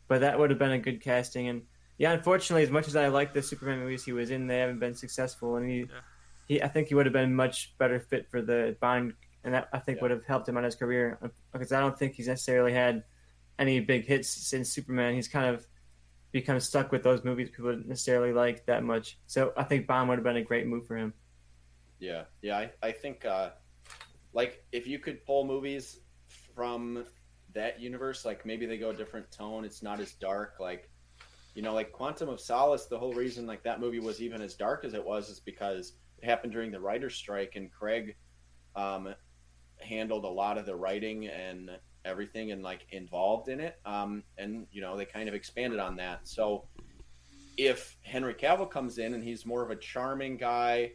But 0.08 0.20
that 0.20 0.38
would 0.38 0.50
have 0.50 0.58
been 0.58 0.72
a 0.72 0.78
good 0.78 1.00
casting. 1.00 1.48
And 1.48 1.62
yeah, 1.98 2.12
unfortunately, 2.12 2.62
as 2.62 2.70
much 2.70 2.88
as 2.88 2.96
I 2.96 3.08
like 3.08 3.32
the 3.32 3.42
Superman 3.42 3.80
movies 3.80 4.04
he 4.04 4.12
was 4.12 4.30
in, 4.30 4.46
they 4.46 4.58
haven't 4.58 4.80
been 4.80 4.94
successful. 4.94 5.56
And 5.56 5.70
he, 5.70 5.78
yeah. 5.78 5.86
he 6.48 6.62
I 6.62 6.68
think 6.68 6.88
he 6.88 6.94
would 6.94 7.06
have 7.06 7.12
been 7.12 7.34
much 7.34 7.76
better 7.78 8.00
fit 8.00 8.30
for 8.30 8.42
the 8.42 8.76
Bond, 8.80 9.14
and 9.44 9.54
that 9.54 9.68
I 9.72 9.78
think 9.78 9.96
yeah. 9.96 10.02
would 10.02 10.10
have 10.10 10.24
helped 10.24 10.48
him 10.48 10.56
on 10.56 10.64
his 10.64 10.74
career 10.74 11.18
because 11.52 11.72
I 11.72 11.80
don't 11.80 11.98
think 11.98 12.14
he's 12.14 12.28
necessarily 12.28 12.72
had 12.72 13.04
any 13.58 13.80
big 13.80 14.06
hits 14.06 14.28
since 14.28 14.70
Superman. 14.70 15.14
He's 15.14 15.28
kind 15.28 15.54
of 15.54 15.66
become 16.32 16.58
stuck 16.60 16.90
with 16.90 17.02
those 17.02 17.22
movies 17.24 17.50
people 17.50 17.70
didn't 17.70 17.88
necessarily 17.88 18.32
like 18.32 18.64
that 18.66 18.82
much. 18.82 19.18
So 19.26 19.52
I 19.56 19.64
think 19.64 19.86
Bond 19.86 20.08
would 20.08 20.16
have 20.16 20.24
been 20.24 20.36
a 20.36 20.42
great 20.42 20.66
move 20.66 20.86
for 20.86 20.96
him. 20.96 21.12
Yeah, 22.00 22.24
yeah, 22.40 22.58
I, 22.58 22.70
I 22.82 22.92
think 22.92 23.24
uh, 23.24 23.50
like 24.32 24.64
if 24.72 24.86
you 24.86 24.98
could 24.98 25.24
pull 25.24 25.44
movies 25.44 26.00
from 26.54 27.04
that 27.54 27.80
universe, 27.80 28.24
like 28.24 28.44
maybe 28.44 28.66
they 28.66 28.78
go 28.78 28.90
a 28.90 28.94
different 28.94 29.30
tone. 29.30 29.64
It's 29.64 29.82
not 29.82 30.00
as 30.00 30.12
dark. 30.14 30.56
Like 30.58 30.90
you 31.54 31.62
know, 31.62 31.74
like 31.74 31.92
Quantum 31.92 32.28
of 32.28 32.40
Solace. 32.40 32.86
The 32.86 32.98
whole 32.98 33.12
reason 33.12 33.46
like 33.46 33.62
that 33.64 33.80
movie 33.80 34.00
was 34.00 34.20
even 34.20 34.40
as 34.40 34.54
dark 34.54 34.84
as 34.84 34.94
it 34.94 35.04
was 35.04 35.28
is 35.28 35.40
because 35.40 35.94
it 36.18 36.24
happened 36.24 36.52
during 36.52 36.70
the 36.70 36.80
writer's 36.80 37.14
strike, 37.14 37.56
and 37.56 37.70
Craig 37.70 38.16
um, 38.74 39.14
handled 39.78 40.24
a 40.24 40.28
lot 40.28 40.58
of 40.58 40.66
the 40.66 40.74
writing 40.74 41.26
and 41.26 41.70
everything 42.04 42.50
and 42.52 42.62
like 42.62 42.86
involved 42.90 43.48
in 43.48 43.60
it. 43.60 43.78
Um, 43.84 44.22
and 44.38 44.66
you 44.70 44.80
know, 44.80 44.96
they 44.96 45.04
kind 45.04 45.28
of 45.28 45.34
expanded 45.34 45.78
on 45.78 45.96
that. 45.96 46.20
So 46.24 46.66
if 47.56 47.96
Henry 48.02 48.34
Cavill 48.34 48.70
comes 48.70 48.98
in 48.98 49.14
and 49.14 49.22
he's 49.22 49.44
more 49.44 49.62
of 49.62 49.70
a 49.70 49.76
charming 49.76 50.36
guy, 50.36 50.92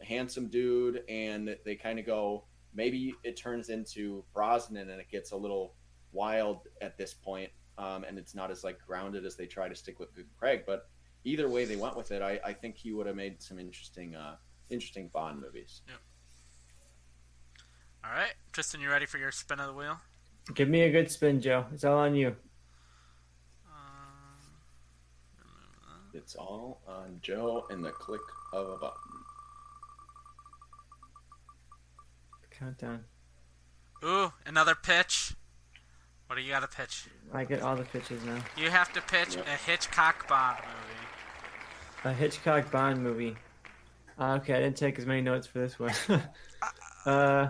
a 0.00 0.04
handsome 0.04 0.48
dude, 0.48 1.02
and 1.08 1.56
they 1.64 1.74
kind 1.74 1.98
of 1.98 2.06
go, 2.06 2.44
maybe 2.74 3.14
it 3.24 3.36
turns 3.36 3.68
into 3.68 4.24
Brosnan 4.32 4.90
and 4.90 5.00
it 5.00 5.10
gets 5.10 5.32
a 5.32 5.36
little 5.36 5.74
wild 6.12 6.60
at 6.80 6.96
this 6.96 7.14
point, 7.14 7.50
um, 7.78 8.04
and 8.04 8.18
it's 8.18 8.34
not 8.34 8.50
as 8.50 8.64
like 8.64 8.78
grounded 8.86 9.24
as 9.24 9.36
they 9.36 9.46
try 9.46 9.68
to 9.68 9.74
stick 9.74 9.98
with 9.98 10.10
Craig. 10.38 10.64
But 10.66 10.88
either 11.24 11.48
way 11.48 11.64
they 11.64 11.76
went 11.76 11.96
with 11.96 12.10
it, 12.10 12.20
I, 12.20 12.38
I 12.44 12.52
think 12.52 12.76
he 12.76 12.92
would 12.92 13.06
have 13.06 13.16
made 13.16 13.40
some 13.40 13.58
interesting, 13.58 14.14
uh, 14.14 14.36
interesting 14.68 15.08
Bond 15.12 15.40
movies. 15.40 15.82
Yep. 15.88 15.98
All 18.04 18.10
right, 18.12 18.34
Tristan, 18.52 18.80
you 18.80 18.90
ready 18.90 19.06
for 19.06 19.18
your 19.18 19.32
spin 19.32 19.60
of 19.60 19.66
the 19.66 19.72
wheel? 19.72 19.98
Give 20.54 20.68
me 20.68 20.82
a 20.82 20.90
good 20.90 21.10
spin, 21.10 21.40
Joe. 21.40 21.66
It's 21.72 21.84
all 21.84 21.98
on 21.98 22.14
you. 22.14 22.34
Um, 23.66 24.38
it's 26.14 26.34
all 26.34 26.80
on 26.88 27.18
Joe 27.22 27.66
and 27.70 27.84
the 27.84 27.90
click 27.90 28.20
of 28.52 28.68
a 28.68 28.76
button. 28.76 28.94
Countdown. 32.50 33.04
Ooh, 34.02 34.32
another 34.46 34.74
pitch. 34.74 35.34
What 36.28 36.36
do 36.36 36.42
you 36.42 36.50
got 36.50 36.60
to 36.60 36.68
pitch? 36.68 37.06
I 37.32 37.44
get 37.44 37.62
all 37.62 37.74
the 37.74 37.84
pitches 37.84 38.22
now. 38.22 38.36
You 38.54 38.68
have 38.68 38.92
to 38.92 39.00
pitch 39.00 39.36
yep. 39.36 39.46
a 39.46 39.56
Hitchcock 39.70 40.28
Bond 40.28 40.58
movie. 40.58 42.10
A 42.10 42.12
Hitchcock 42.12 42.70
Bond 42.70 43.02
movie. 43.02 43.34
Uh, 44.18 44.34
okay, 44.34 44.54
I 44.54 44.60
didn't 44.60 44.76
take 44.76 44.98
as 44.98 45.06
many 45.06 45.22
notes 45.22 45.46
for 45.46 45.58
this 45.58 45.78
one. 45.78 45.94
uh, 47.06 47.48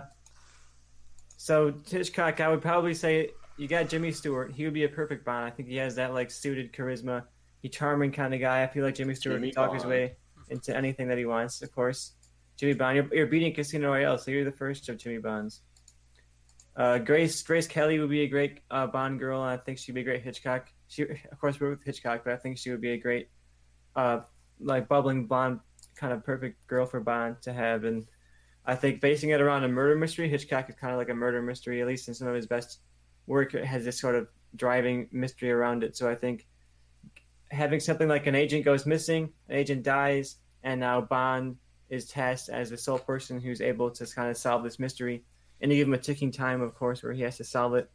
so 1.35 1.73
Hitchcock, 1.89 2.39
I 2.39 2.47
would 2.47 2.61
probably 2.61 2.93
say 2.93 3.31
you 3.57 3.67
got 3.67 3.89
Jimmy 3.89 4.13
Stewart. 4.13 4.53
He 4.53 4.63
would 4.63 4.73
be 4.73 4.85
a 4.85 4.89
perfect 4.89 5.25
Bond. 5.25 5.45
I 5.45 5.49
think 5.49 5.67
he 5.67 5.75
has 5.75 5.95
that 5.95 6.13
like 6.13 6.31
suited 6.31 6.71
charisma. 6.71 7.23
He 7.61 7.67
charming 7.67 8.13
kind 8.13 8.33
of 8.33 8.39
guy. 8.39 8.63
I 8.63 8.67
feel 8.67 8.85
like 8.85 8.95
Jimmy 8.95 9.13
Stewart 9.13 9.35
Jimmy 9.35 9.51
can 9.51 9.61
talk 9.61 9.73
his 9.73 9.85
way 9.85 10.15
into 10.49 10.75
anything 10.75 11.09
that 11.09 11.17
he 11.17 11.25
wants. 11.25 11.61
Of 11.61 11.75
course. 11.75 12.13
Jimmy 12.55 12.75
Bond. 12.75 12.95
You're, 12.95 13.13
you're 13.13 13.27
beating 13.27 13.53
Casino 13.53 13.89
Royale, 13.89 14.17
so 14.17 14.31
you're 14.31 14.45
the 14.45 14.53
first 14.53 14.87
of 14.87 14.97
Jimmy 14.97 15.17
Bonds. 15.17 15.63
Uh, 16.79 16.97
Grace 16.97 17.43
Grace 17.43 17.67
Kelly 17.67 17.99
would 17.99 18.09
be 18.09 18.21
a 18.21 18.27
great 18.27 18.61
uh, 18.71 18.87
Bond 18.87 19.19
girl, 19.19 19.43
and 19.43 19.51
I 19.51 19.57
think 19.57 19.77
she'd 19.77 19.91
be 19.91 20.01
a 20.01 20.03
great 20.05 20.23
Hitchcock. 20.23 20.69
She, 20.87 21.03
of 21.03 21.39
course, 21.39 21.59
worked 21.59 21.79
with 21.79 21.85
Hitchcock, 21.85 22.21
but 22.23 22.31
I 22.31 22.37
think 22.37 22.57
she 22.57 22.71
would 22.71 22.79
be 22.79 22.91
a 22.91 22.97
great, 22.97 23.27
uh, 23.97 24.21
like 24.61 24.87
bubbling 24.87 25.25
blonde, 25.25 25.59
kind 25.97 26.13
of 26.13 26.23
perfect 26.23 26.65
girl 26.67 26.85
for 26.85 27.01
Bond 27.01 27.41
to 27.41 27.51
have. 27.51 27.83
And 27.83 28.07
I 28.65 28.75
think 28.75 29.01
basing 29.01 29.31
it 29.31 29.41
around 29.41 29.65
a 29.65 29.67
murder 29.67 29.97
mystery, 29.97 30.29
Hitchcock 30.29 30.69
is 30.69 30.75
kind 30.75 30.93
of 30.93 30.97
like 30.97 31.09
a 31.09 31.13
murder 31.13 31.41
mystery, 31.41 31.81
at 31.81 31.87
least 31.87 32.07
in 32.07 32.13
some 32.13 32.29
of 32.29 32.35
his 32.35 32.47
best 32.47 32.79
work. 33.27 33.51
Has 33.51 33.83
this 33.83 33.99
sort 33.99 34.15
of 34.15 34.29
driving 34.55 35.09
mystery 35.11 35.51
around 35.51 35.83
it. 35.83 35.97
So 35.97 36.09
I 36.09 36.15
think 36.15 36.47
having 37.51 37.81
something 37.81 38.07
like 38.07 38.25
an 38.25 38.35
agent 38.35 38.63
goes 38.63 38.85
missing, 38.85 39.33
an 39.49 39.57
agent 39.57 39.83
dies, 39.83 40.37
and 40.63 40.79
now 40.79 41.01
Bond 41.01 41.57
is 41.89 42.07
tasked 42.07 42.49
as 42.49 42.69
the 42.69 42.77
sole 42.77 42.99
person 42.99 43.41
who's 43.41 43.59
able 43.59 43.91
to 43.91 44.05
kind 44.05 44.29
of 44.29 44.37
solve 44.37 44.63
this 44.63 44.79
mystery. 44.79 45.23
And 45.61 45.71
you 45.71 45.77
give 45.77 45.87
him 45.87 45.93
a 45.93 45.97
ticking 45.97 46.31
time, 46.31 46.61
of 46.61 46.75
course, 46.75 47.03
where 47.03 47.13
he 47.13 47.21
has 47.23 47.37
to 47.37 47.43
solve 47.43 47.75
it 47.75 47.89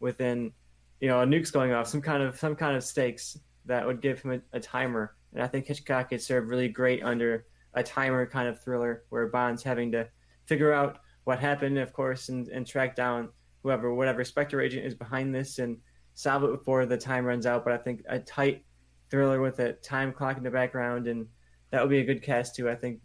within, 0.00 0.52
you 1.00 1.08
know, 1.08 1.20
a 1.20 1.26
nuke's 1.26 1.50
going 1.50 1.72
off, 1.72 1.88
some 1.88 2.02
kind 2.02 2.22
of 2.22 2.38
some 2.38 2.56
kind 2.56 2.76
of 2.76 2.82
stakes 2.82 3.38
that 3.66 3.86
would 3.86 4.00
give 4.00 4.22
him 4.22 4.32
a, 4.32 4.56
a 4.56 4.60
timer. 4.60 5.14
And 5.32 5.42
I 5.42 5.46
think 5.46 5.66
Hitchcock 5.66 6.10
could 6.10 6.22
serve 6.22 6.48
really 6.48 6.68
great 6.68 7.02
under 7.02 7.46
a 7.74 7.82
timer 7.82 8.26
kind 8.26 8.48
of 8.48 8.62
thriller 8.62 9.04
where 9.08 9.26
Bond's 9.28 9.62
having 9.62 9.92
to 9.92 10.08
figure 10.46 10.72
out 10.72 10.98
what 11.24 11.38
happened, 11.38 11.78
of 11.78 11.92
course, 11.92 12.28
and, 12.28 12.48
and 12.48 12.66
track 12.66 12.96
down 12.96 13.28
whoever, 13.62 13.94
whatever 13.94 14.24
Spectre 14.24 14.60
agent 14.60 14.84
is 14.84 14.94
behind 14.94 15.34
this 15.34 15.58
and 15.58 15.78
solve 16.14 16.44
it 16.44 16.50
before 16.50 16.84
the 16.84 16.98
time 16.98 17.24
runs 17.24 17.46
out. 17.46 17.64
But 17.64 17.74
I 17.74 17.78
think 17.78 18.02
a 18.08 18.18
tight 18.18 18.64
thriller 19.10 19.40
with 19.40 19.58
a 19.60 19.74
time 19.74 20.12
clock 20.12 20.36
in 20.36 20.42
the 20.42 20.50
background 20.50 21.06
and 21.06 21.26
that 21.70 21.80
would 21.80 21.90
be 21.90 22.00
a 22.00 22.04
good 22.04 22.22
cast 22.22 22.54
too. 22.54 22.68
I 22.68 22.74
think 22.74 23.00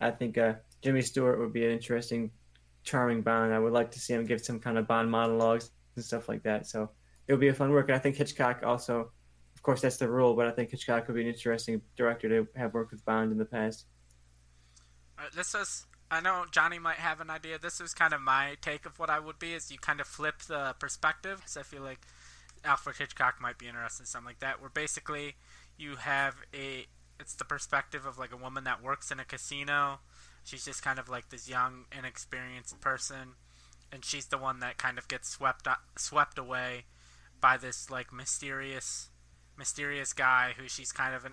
I 0.00 0.10
think 0.10 0.38
uh, 0.38 0.54
Jimmy 0.82 1.02
Stewart 1.02 1.38
would 1.38 1.52
be 1.52 1.64
an 1.64 1.72
interesting, 1.72 2.30
charming 2.82 3.22
Bond. 3.22 3.52
I 3.52 3.58
would 3.58 3.72
like 3.72 3.90
to 3.92 4.00
see 4.00 4.14
him 4.14 4.24
give 4.24 4.40
some 4.40 4.58
kind 4.58 4.78
of 4.78 4.86
Bond 4.86 5.10
monologues 5.10 5.70
and 5.96 6.04
stuff 6.04 6.28
like 6.28 6.42
that. 6.44 6.66
So 6.66 6.90
it 7.26 7.32
would 7.32 7.40
be 7.40 7.48
a 7.48 7.54
fun 7.54 7.70
work. 7.70 7.88
And 7.88 7.96
I 7.96 7.98
think 7.98 8.16
Hitchcock 8.16 8.62
also, 8.64 9.10
of 9.54 9.62
course, 9.62 9.80
that's 9.80 9.96
the 9.96 10.08
rule, 10.08 10.34
but 10.34 10.46
I 10.46 10.50
think 10.50 10.70
Hitchcock 10.70 11.06
would 11.06 11.14
be 11.14 11.22
an 11.22 11.28
interesting 11.28 11.82
director 11.96 12.28
to 12.28 12.48
have 12.56 12.74
worked 12.74 12.92
with 12.92 13.04
Bond 13.04 13.32
in 13.32 13.38
the 13.38 13.44
past. 13.44 13.86
Right, 15.18 15.32
this 15.34 15.54
is, 15.54 15.86
I 16.10 16.20
know 16.20 16.44
Johnny 16.50 16.78
might 16.78 16.96
have 16.96 17.20
an 17.20 17.28
idea. 17.28 17.58
This 17.58 17.80
is 17.80 17.92
kind 17.92 18.14
of 18.14 18.20
my 18.20 18.56
take 18.62 18.86
of 18.86 18.98
what 18.98 19.10
I 19.10 19.18
would 19.18 19.38
be. 19.38 19.54
Is 19.54 19.70
you 19.70 19.78
kind 19.78 20.00
of 20.00 20.06
flip 20.06 20.42
the 20.42 20.74
perspective. 20.78 21.38
Because 21.38 21.56
I 21.56 21.62
feel 21.62 21.82
like 21.82 22.00
Alfred 22.64 22.96
Hitchcock 22.96 23.40
might 23.40 23.58
be 23.58 23.66
interested 23.66 24.02
in 24.02 24.06
something 24.06 24.26
like 24.26 24.38
that, 24.40 24.60
where 24.60 24.70
basically 24.70 25.34
you 25.76 25.96
have 25.96 26.36
a 26.54 26.86
it's 27.20 27.34
the 27.34 27.44
perspective 27.44 28.06
of 28.06 28.18
like 28.18 28.32
a 28.32 28.36
woman 28.36 28.64
that 28.64 28.82
works 28.82 29.10
in 29.10 29.20
a 29.20 29.24
casino. 29.24 30.00
She's 30.48 30.64
just 30.64 30.82
kind 30.82 30.98
of 30.98 31.10
like 31.10 31.28
this 31.28 31.46
young, 31.46 31.84
inexperienced 31.96 32.80
person, 32.80 33.34
and 33.92 34.02
she's 34.02 34.26
the 34.26 34.38
one 34.38 34.60
that 34.60 34.78
kind 34.78 34.96
of 34.96 35.06
gets 35.06 35.28
swept 35.28 35.68
swept 35.98 36.38
away 36.38 36.84
by 37.38 37.58
this 37.58 37.90
like 37.90 38.14
mysterious 38.14 39.10
mysterious 39.58 40.14
guy 40.14 40.54
who 40.56 40.66
she's 40.66 40.90
kind 40.90 41.14
of 41.14 41.26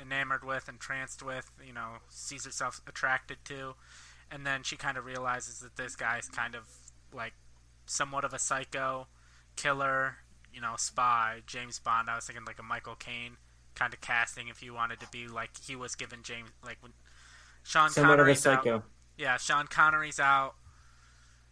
enamored 0.00 0.42
with, 0.44 0.68
entranced 0.68 1.22
with, 1.22 1.48
you 1.64 1.72
know, 1.72 1.98
sees 2.08 2.44
herself 2.44 2.80
attracted 2.88 3.36
to, 3.44 3.74
and 4.32 4.44
then 4.44 4.64
she 4.64 4.76
kind 4.76 4.96
of 4.96 5.04
realizes 5.04 5.60
that 5.60 5.76
this 5.76 5.94
guy's 5.94 6.26
kind 6.28 6.56
of 6.56 6.62
like 7.12 7.34
somewhat 7.84 8.24
of 8.24 8.32
a 8.32 8.38
psycho, 8.38 9.06
killer, 9.54 10.16
you 10.52 10.60
know, 10.60 10.74
spy, 10.76 11.42
James 11.46 11.78
Bond. 11.78 12.10
I 12.10 12.16
was 12.16 12.24
thinking 12.24 12.46
like 12.46 12.58
a 12.58 12.64
Michael 12.64 12.96
Caine 12.96 13.36
kind 13.76 13.94
of 13.94 14.00
casting 14.00 14.48
if 14.48 14.60
you 14.60 14.74
wanted 14.74 14.98
to 14.98 15.08
be 15.12 15.28
like 15.28 15.50
he 15.64 15.76
was 15.76 15.94
given 15.94 16.22
James 16.22 16.48
like 16.64 16.78
when 16.80 16.92
Sean 17.66 17.90
somewhat 17.90 18.18
Connery's 18.18 18.40
psycho. 18.40 18.76
Out, 18.76 18.84
yeah, 19.18 19.36
Sean 19.38 19.66
Connery's 19.66 20.20
out. 20.20 20.54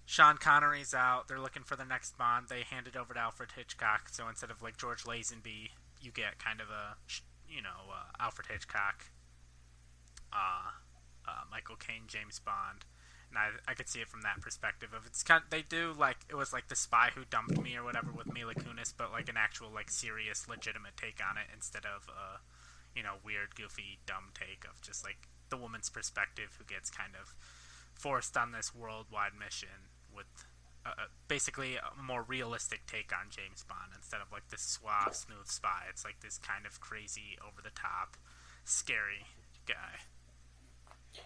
Sean 0.06 0.36
Connery's 0.36 0.94
out. 0.94 1.26
They're 1.26 1.40
looking 1.40 1.64
for 1.64 1.74
the 1.74 1.84
next 1.84 2.16
Bond. 2.16 2.46
They 2.48 2.62
hand 2.62 2.86
it 2.86 2.94
over 2.94 3.14
to 3.14 3.20
Alfred 3.20 3.50
Hitchcock. 3.56 4.10
So 4.12 4.28
instead 4.28 4.50
of 4.52 4.62
like 4.62 4.76
George 4.76 5.02
Lazenby, 5.02 5.70
you 6.00 6.12
get 6.12 6.38
kind 6.38 6.60
of 6.60 6.68
a 6.70 6.96
you 7.48 7.60
know 7.60 7.90
uh, 7.90 8.22
Alfred 8.22 8.46
Hitchcock, 8.46 9.06
uh, 10.32 10.70
uh, 11.26 11.42
Michael 11.50 11.76
Caine, 11.76 12.04
James 12.06 12.38
Bond, 12.38 12.84
and 13.28 13.36
I 13.36 13.48
I 13.66 13.74
could 13.74 13.88
see 13.88 13.98
it 13.98 14.08
from 14.08 14.22
that 14.22 14.40
perspective 14.40 14.90
of 14.94 15.06
it's 15.06 15.24
kind 15.24 15.42
of, 15.42 15.50
they 15.50 15.62
do 15.62 15.94
like 15.98 16.18
it 16.30 16.36
was 16.36 16.52
like 16.52 16.68
the 16.68 16.76
spy 16.76 17.10
who 17.12 17.24
dumped 17.28 17.60
me 17.60 17.74
or 17.74 17.82
whatever 17.82 18.12
with 18.12 18.32
Mila 18.32 18.54
Kunis, 18.54 18.94
but 18.96 19.10
like 19.10 19.28
an 19.28 19.36
actual 19.36 19.68
like 19.74 19.90
serious 19.90 20.46
legitimate 20.46 20.96
take 20.96 21.18
on 21.28 21.38
it 21.38 21.50
instead 21.52 21.82
of 21.84 22.06
a 22.06 22.38
you 22.96 23.02
know 23.02 23.14
weird 23.24 23.56
goofy 23.56 23.98
dumb 24.06 24.30
take 24.32 24.64
of 24.64 24.80
just 24.80 25.02
like 25.02 25.26
the 25.54 25.62
woman's 25.62 25.88
perspective 25.88 26.56
who 26.58 26.64
gets 26.64 26.90
kind 26.90 27.12
of 27.20 27.34
forced 27.92 28.36
on 28.36 28.50
this 28.50 28.74
worldwide 28.74 29.32
mission 29.38 29.86
with 30.14 30.26
uh, 30.84 30.90
basically 31.28 31.76
a 31.76 32.02
more 32.02 32.22
realistic 32.22 32.86
take 32.86 33.12
on 33.12 33.30
James 33.30 33.64
Bond 33.68 33.92
instead 33.94 34.20
of 34.20 34.32
like 34.32 34.48
this 34.48 34.62
suave, 34.62 35.14
smooth 35.14 35.46
spy. 35.46 35.84
It's 35.88 36.04
like 36.04 36.20
this 36.20 36.38
kind 36.38 36.66
of 36.66 36.80
crazy, 36.80 37.38
over 37.40 37.62
the 37.62 37.70
top, 37.70 38.16
scary 38.64 39.24
guy. 39.66 41.22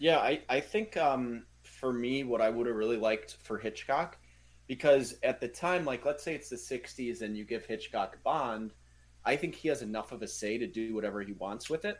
Yeah, 0.00 0.18
I, 0.18 0.40
I 0.48 0.60
think 0.60 0.96
um, 0.96 1.44
for 1.62 1.92
me, 1.92 2.24
what 2.24 2.40
I 2.40 2.48
would 2.48 2.66
have 2.66 2.76
really 2.76 2.96
liked 2.96 3.36
for 3.42 3.58
Hitchcock, 3.58 4.18
because 4.66 5.16
at 5.22 5.40
the 5.40 5.48
time, 5.48 5.84
like 5.84 6.04
let's 6.04 6.24
say 6.24 6.34
it's 6.34 6.48
the 6.48 6.56
60s 6.56 7.20
and 7.20 7.36
you 7.36 7.44
give 7.44 7.66
Hitchcock 7.66 8.18
Bond, 8.24 8.72
I 9.24 9.36
think 9.36 9.54
he 9.54 9.68
has 9.68 9.82
enough 9.82 10.12
of 10.12 10.22
a 10.22 10.28
say 10.28 10.56
to 10.56 10.66
do 10.66 10.94
whatever 10.94 11.20
he 11.20 11.32
wants 11.32 11.68
with 11.68 11.84
it. 11.84 11.98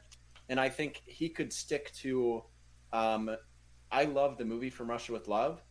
And 0.49 0.61
I 0.61 0.69
think 0.69 1.03
he 1.07 1.29
could 1.29 1.53
stick 1.53 1.93
to. 1.97 2.45
Um, 2.93 3.37
I 3.91 4.05
love 4.05 4.37
the 4.37 4.45
movie 4.45 4.71
From 4.71 4.91
Russia 4.91 5.13
with 5.13 5.29
Love, 5.29 5.63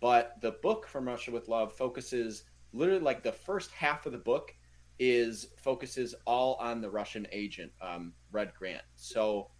but 0.00 0.36
the 0.40 0.52
book 0.62 0.86
From 0.86 1.06
Russia 1.06 1.30
with 1.30 1.48
Love 1.48 1.72
focuses 1.72 2.44
literally 2.72 3.00
like 3.00 3.22
the 3.22 3.32
first 3.32 3.70
half 3.72 4.06
of 4.06 4.12
the 4.12 4.18
book 4.18 4.54
is 4.98 5.48
focuses 5.56 6.14
all 6.26 6.54
on 6.54 6.80
the 6.80 6.90
Russian 6.90 7.26
agent, 7.30 7.72
um, 7.80 8.12
Red 8.32 8.52
Grant. 8.58 8.82
So 8.96 9.50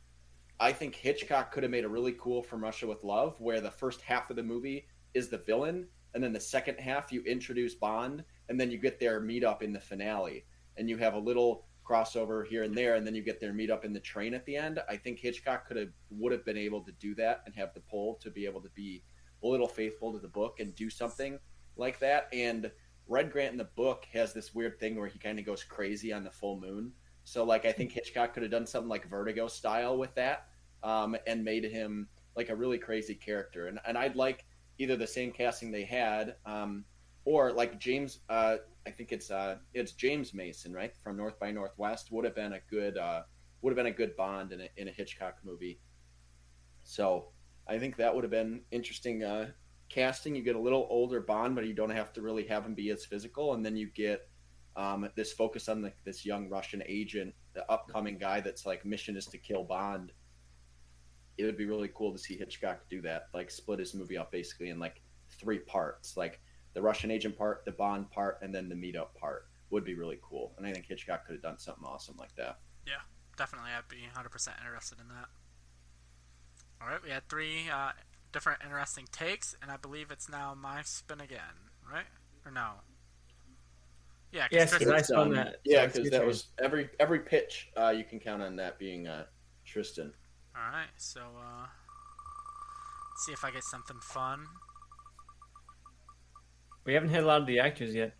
I 0.61 0.73
think 0.73 0.97
Hitchcock 0.97 1.53
could 1.53 1.63
have 1.63 1.71
made 1.71 1.85
a 1.85 1.89
really 1.89 2.17
cool 2.19 2.43
From 2.43 2.63
Russia 2.63 2.87
with 2.87 3.05
Love, 3.05 3.41
where 3.41 3.61
the 3.61 3.71
first 3.71 4.01
half 4.01 4.31
of 4.31 4.37
the 4.37 4.43
movie 4.43 4.87
is 5.15 5.29
the 5.29 5.39
villain, 5.39 5.87
and 6.15 6.23
then 6.23 6.33
the 6.33 6.41
second 6.41 6.81
half 6.81 7.13
you 7.13 7.23
introduce 7.23 7.75
Bond, 7.75 8.25
and 8.49 8.61
then 8.61 8.71
you 8.71 8.79
get 8.79 8.99
their 8.99 9.21
meet 9.21 9.45
up 9.45 9.63
in 9.63 9.73
the 9.73 9.81
finale, 9.81 10.45
and 10.77 10.89
you 10.89 10.97
have 10.97 11.15
a 11.15 11.19
little 11.19 11.68
crossover 11.89 12.47
here 12.47 12.65
and 12.65 12.75
there, 12.75 12.97
and 12.97 13.07
then 13.07 13.15
you 13.15 13.23
get 13.23 13.41
their 13.41 13.53
meet 13.53 13.71
up 13.71 13.85
in 13.85 13.93
the 13.93 14.01
train 14.01 14.35
at 14.35 14.45
the 14.45 14.57
end. 14.57 14.81
I 14.89 14.97
think 14.97 15.19
Hitchcock 15.19 15.67
could 15.67 15.77
have 15.77 15.91
would 16.11 16.33
have 16.33 16.45
been 16.45 16.57
able 16.57 16.83
to 16.83 16.93
do 16.93 17.15
that 17.17 17.43
and 17.47 17.55
have 17.55 17.73
the 17.75 17.81
pull 17.81 18.17
to 18.23 18.31
be 18.31 18.45
able 18.45 18.61
to 18.61 18.71
be 18.71 19.03
a 19.43 19.47
little 19.47 19.69
faithful 19.69 20.13
to 20.13 20.19
the 20.19 20.29
book 20.29 20.61
and 20.61 20.75
do 20.75 20.91
something 20.91 21.39
like 21.77 21.99
that. 22.01 22.29
And 22.33 22.71
Red 23.07 23.33
Grant 23.33 23.53
in 23.53 23.59
the 23.59 23.65
book 23.65 24.05
has 24.13 24.33
this 24.33 24.55
weird 24.55 24.79
thing 24.79 24.97
where 24.97 25.07
he 25.07 25.19
kind 25.19 25.39
of 25.39 25.47
goes 25.47 25.65
crazy 25.65 26.13
on 26.13 26.25
the 26.25 26.31
full 26.31 26.61
moon. 26.61 26.93
So 27.25 27.45
like 27.45 27.65
I 27.65 27.73
think 27.73 27.93
Hitchcock 27.93 28.35
could 28.35 28.43
have 28.43 28.53
done 28.53 28.67
something 28.67 28.89
like 28.89 29.09
Vertigo 29.09 29.49
style 29.49 29.97
with 29.97 30.15
that, 30.15 30.49
um, 30.83 31.17
and 31.27 31.45
made 31.45 31.65
him 31.65 32.09
like 32.37 32.51
a 32.51 32.57
really 32.57 32.79
crazy 32.79 33.15
character. 33.15 33.69
And 33.69 33.79
and 33.87 33.97
I'd 33.97 34.17
like 34.17 34.45
either 34.79 34.97
the 34.97 35.07
same 35.07 35.33
casting 35.33 35.71
they 35.71 35.85
had, 35.85 36.37
um, 36.47 36.85
or 37.29 37.53
like 37.53 37.79
James. 37.79 38.21
Uh, 38.31 38.57
I 38.87 38.91
think 38.91 39.13
it's 39.13 39.31
uh, 39.31 39.57
it's 39.75 39.93
James 39.93 40.33
Mason, 40.33 40.73
right, 40.73 40.97
from 40.97 41.19
North 41.19 41.39
by 41.39 41.51
Northwest. 41.51 42.11
Would 42.11 42.25
have 42.25 42.35
been 42.35 42.55
a 42.55 42.61
good 42.71 42.97
uh, 42.97 43.23
would 43.61 43.71
have 43.71 43.77
been 43.77 43.93
a 43.93 43.97
good 43.97 44.17
Bond 44.17 44.53
in 44.53 44.63
a, 44.63 44.69
in 44.79 44.89
a 44.89 44.91
Hitchcock 44.91 45.37
movie. 45.45 45.79
So 46.85 47.29
I 47.69 47.79
think 47.79 47.97
that 47.97 48.15
would 48.15 48.25
have 48.25 48.31
been 48.31 48.63
interesting 48.71 49.25
uh, 49.25 49.51
casting. 49.91 50.35
You 50.35 50.43
get 50.43 50.57
a 50.57 50.61
little 50.61 50.87
older 50.89 51.21
Bond, 51.21 51.55
but 51.55 51.67
you 51.67 51.75
don't 51.75 51.91
have 51.91 52.15
to 52.15 52.23
really 52.23 52.47
have 52.47 52.65
him 52.65 52.75
be 52.75 52.89
as 52.91 53.05
physical, 53.05 53.53
and 53.53 53.65
then 53.65 53.77
you 53.77 53.91
get 53.95 54.27
um, 54.75 55.07
this 55.15 55.35
focus 55.35 55.69
on 55.69 55.83
the, 55.83 55.93
this 56.07 56.25
young 56.25 56.49
Russian 56.49 56.83
agent, 56.87 57.35
the 57.53 57.71
upcoming 57.71 58.17
guy 58.17 58.41
that's 58.41 58.65
like 58.65 58.87
mission 58.87 59.19
is 59.19 59.27
to 59.27 59.37
kill 59.37 59.65
Bond. 59.65 60.13
It 61.37 61.45
would 61.45 61.59
be 61.59 61.67
really 61.67 61.91
cool 61.95 62.11
to 62.11 62.19
see 62.19 62.39
Hitchcock 62.39 62.89
do 62.89 63.03
that, 63.03 63.25
like 63.35 63.51
split 63.51 63.81
his 63.81 63.95
movie 63.95 64.17
up 64.17 64.33
basically 64.33 64.71
in 64.71 64.79
like 64.79 65.03
three 65.39 65.59
parts, 65.59 66.17
like 66.17 66.41
the 66.79 66.83
Russian 66.83 67.11
agent 67.11 67.37
part, 67.37 67.65
the 67.65 67.73
Bond 67.73 68.09
part, 68.09 68.39
and 68.41 68.55
then 68.55 68.69
the 68.69 68.75
meetup 68.77 69.13
part 69.21 69.49
would 69.71 69.85
be 69.85 69.95
really 69.95 70.21
cool. 70.23 70.53
And 70.57 70.65
I 70.65 70.73
think 70.73 70.87
Hitchcock 70.87 71.27
could 71.27 71.33
have 71.33 71.43
done 71.43 71.59
something 71.59 71.83
awesome 71.85 72.15
like 72.17 72.33
that. 72.37 72.61
Yeah, 72.87 73.01
definitely. 73.37 73.71
I'd 73.77 73.89
be 73.89 74.07
100% 74.17 74.49
interested 74.65 75.01
in 75.01 75.09
that. 75.09 75.27
All 76.81 76.87
right, 76.87 77.03
we 77.03 77.11
had 77.11 77.29
three 77.29 77.69
uh, 77.69 77.91
different 78.33 78.61
interesting 78.65 79.07
takes, 79.11 79.57
and 79.61 79.73
I 79.73 79.77
believe 79.77 80.13
it's 80.13 80.29
now 80.29 80.55
my 80.57 80.83
spin 80.83 81.21
again, 81.21 81.67
right? 81.93 82.07
Or 82.47 82.53
no? 82.53 82.75
Yeah, 84.31 84.47
yes, 84.53 84.71
Tristan, 84.71 84.95
I 84.95 85.03
spun 85.03 85.33
that. 85.33 85.57
Yeah, 85.65 85.87
because 85.87 86.11
that 86.11 86.25
was 86.25 86.47
every 86.63 86.91
every 87.01 87.19
pitch. 87.19 87.71
Uh, 87.77 87.89
you 87.89 88.05
can 88.05 88.21
count 88.21 88.41
on 88.41 88.55
that 88.55 88.79
being 88.79 89.09
uh, 89.09 89.25
Tristan. 89.65 90.13
All 90.55 90.71
right, 90.71 90.91
so 90.97 91.23
uh, 91.23 91.63
let's 91.63 93.27
see 93.27 93.33
if 93.33 93.45
I 93.45 93.51
get 93.51 93.65
something 93.65 93.99
fun. 94.01 94.47
We 96.89 96.95
haven't 96.95 97.11
had 97.11 97.23
a 97.23 97.27
lot 97.27 97.43
of 97.43 97.47
the 97.47 97.59
actors 97.59 97.95
yet. 97.95 98.15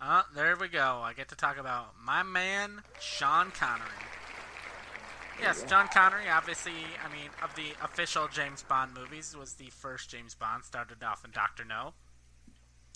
Uh, 0.00 0.22
there 0.34 0.56
we 0.58 0.68
go. 0.68 1.02
I 1.04 1.12
get 1.12 1.28
to 1.28 1.34
talk 1.34 1.58
about 1.58 1.88
my 2.02 2.22
man 2.22 2.80
Sean 2.98 3.50
Connery. 3.50 3.84
Yes, 5.38 5.62
Sean 5.68 5.88
Connery, 5.88 6.30
obviously, 6.32 6.72
I 7.04 7.12
mean, 7.12 7.28
of 7.42 7.54
the 7.56 7.74
official 7.84 8.26
James 8.32 8.62
Bond 8.62 8.94
movies, 8.94 9.36
was 9.38 9.52
the 9.52 9.68
first 9.68 10.08
James 10.08 10.34
Bond, 10.34 10.64
started 10.64 11.02
off 11.02 11.26
in 11.26 11.30
Doctor 11.32 11.62
No. 11.62 11.92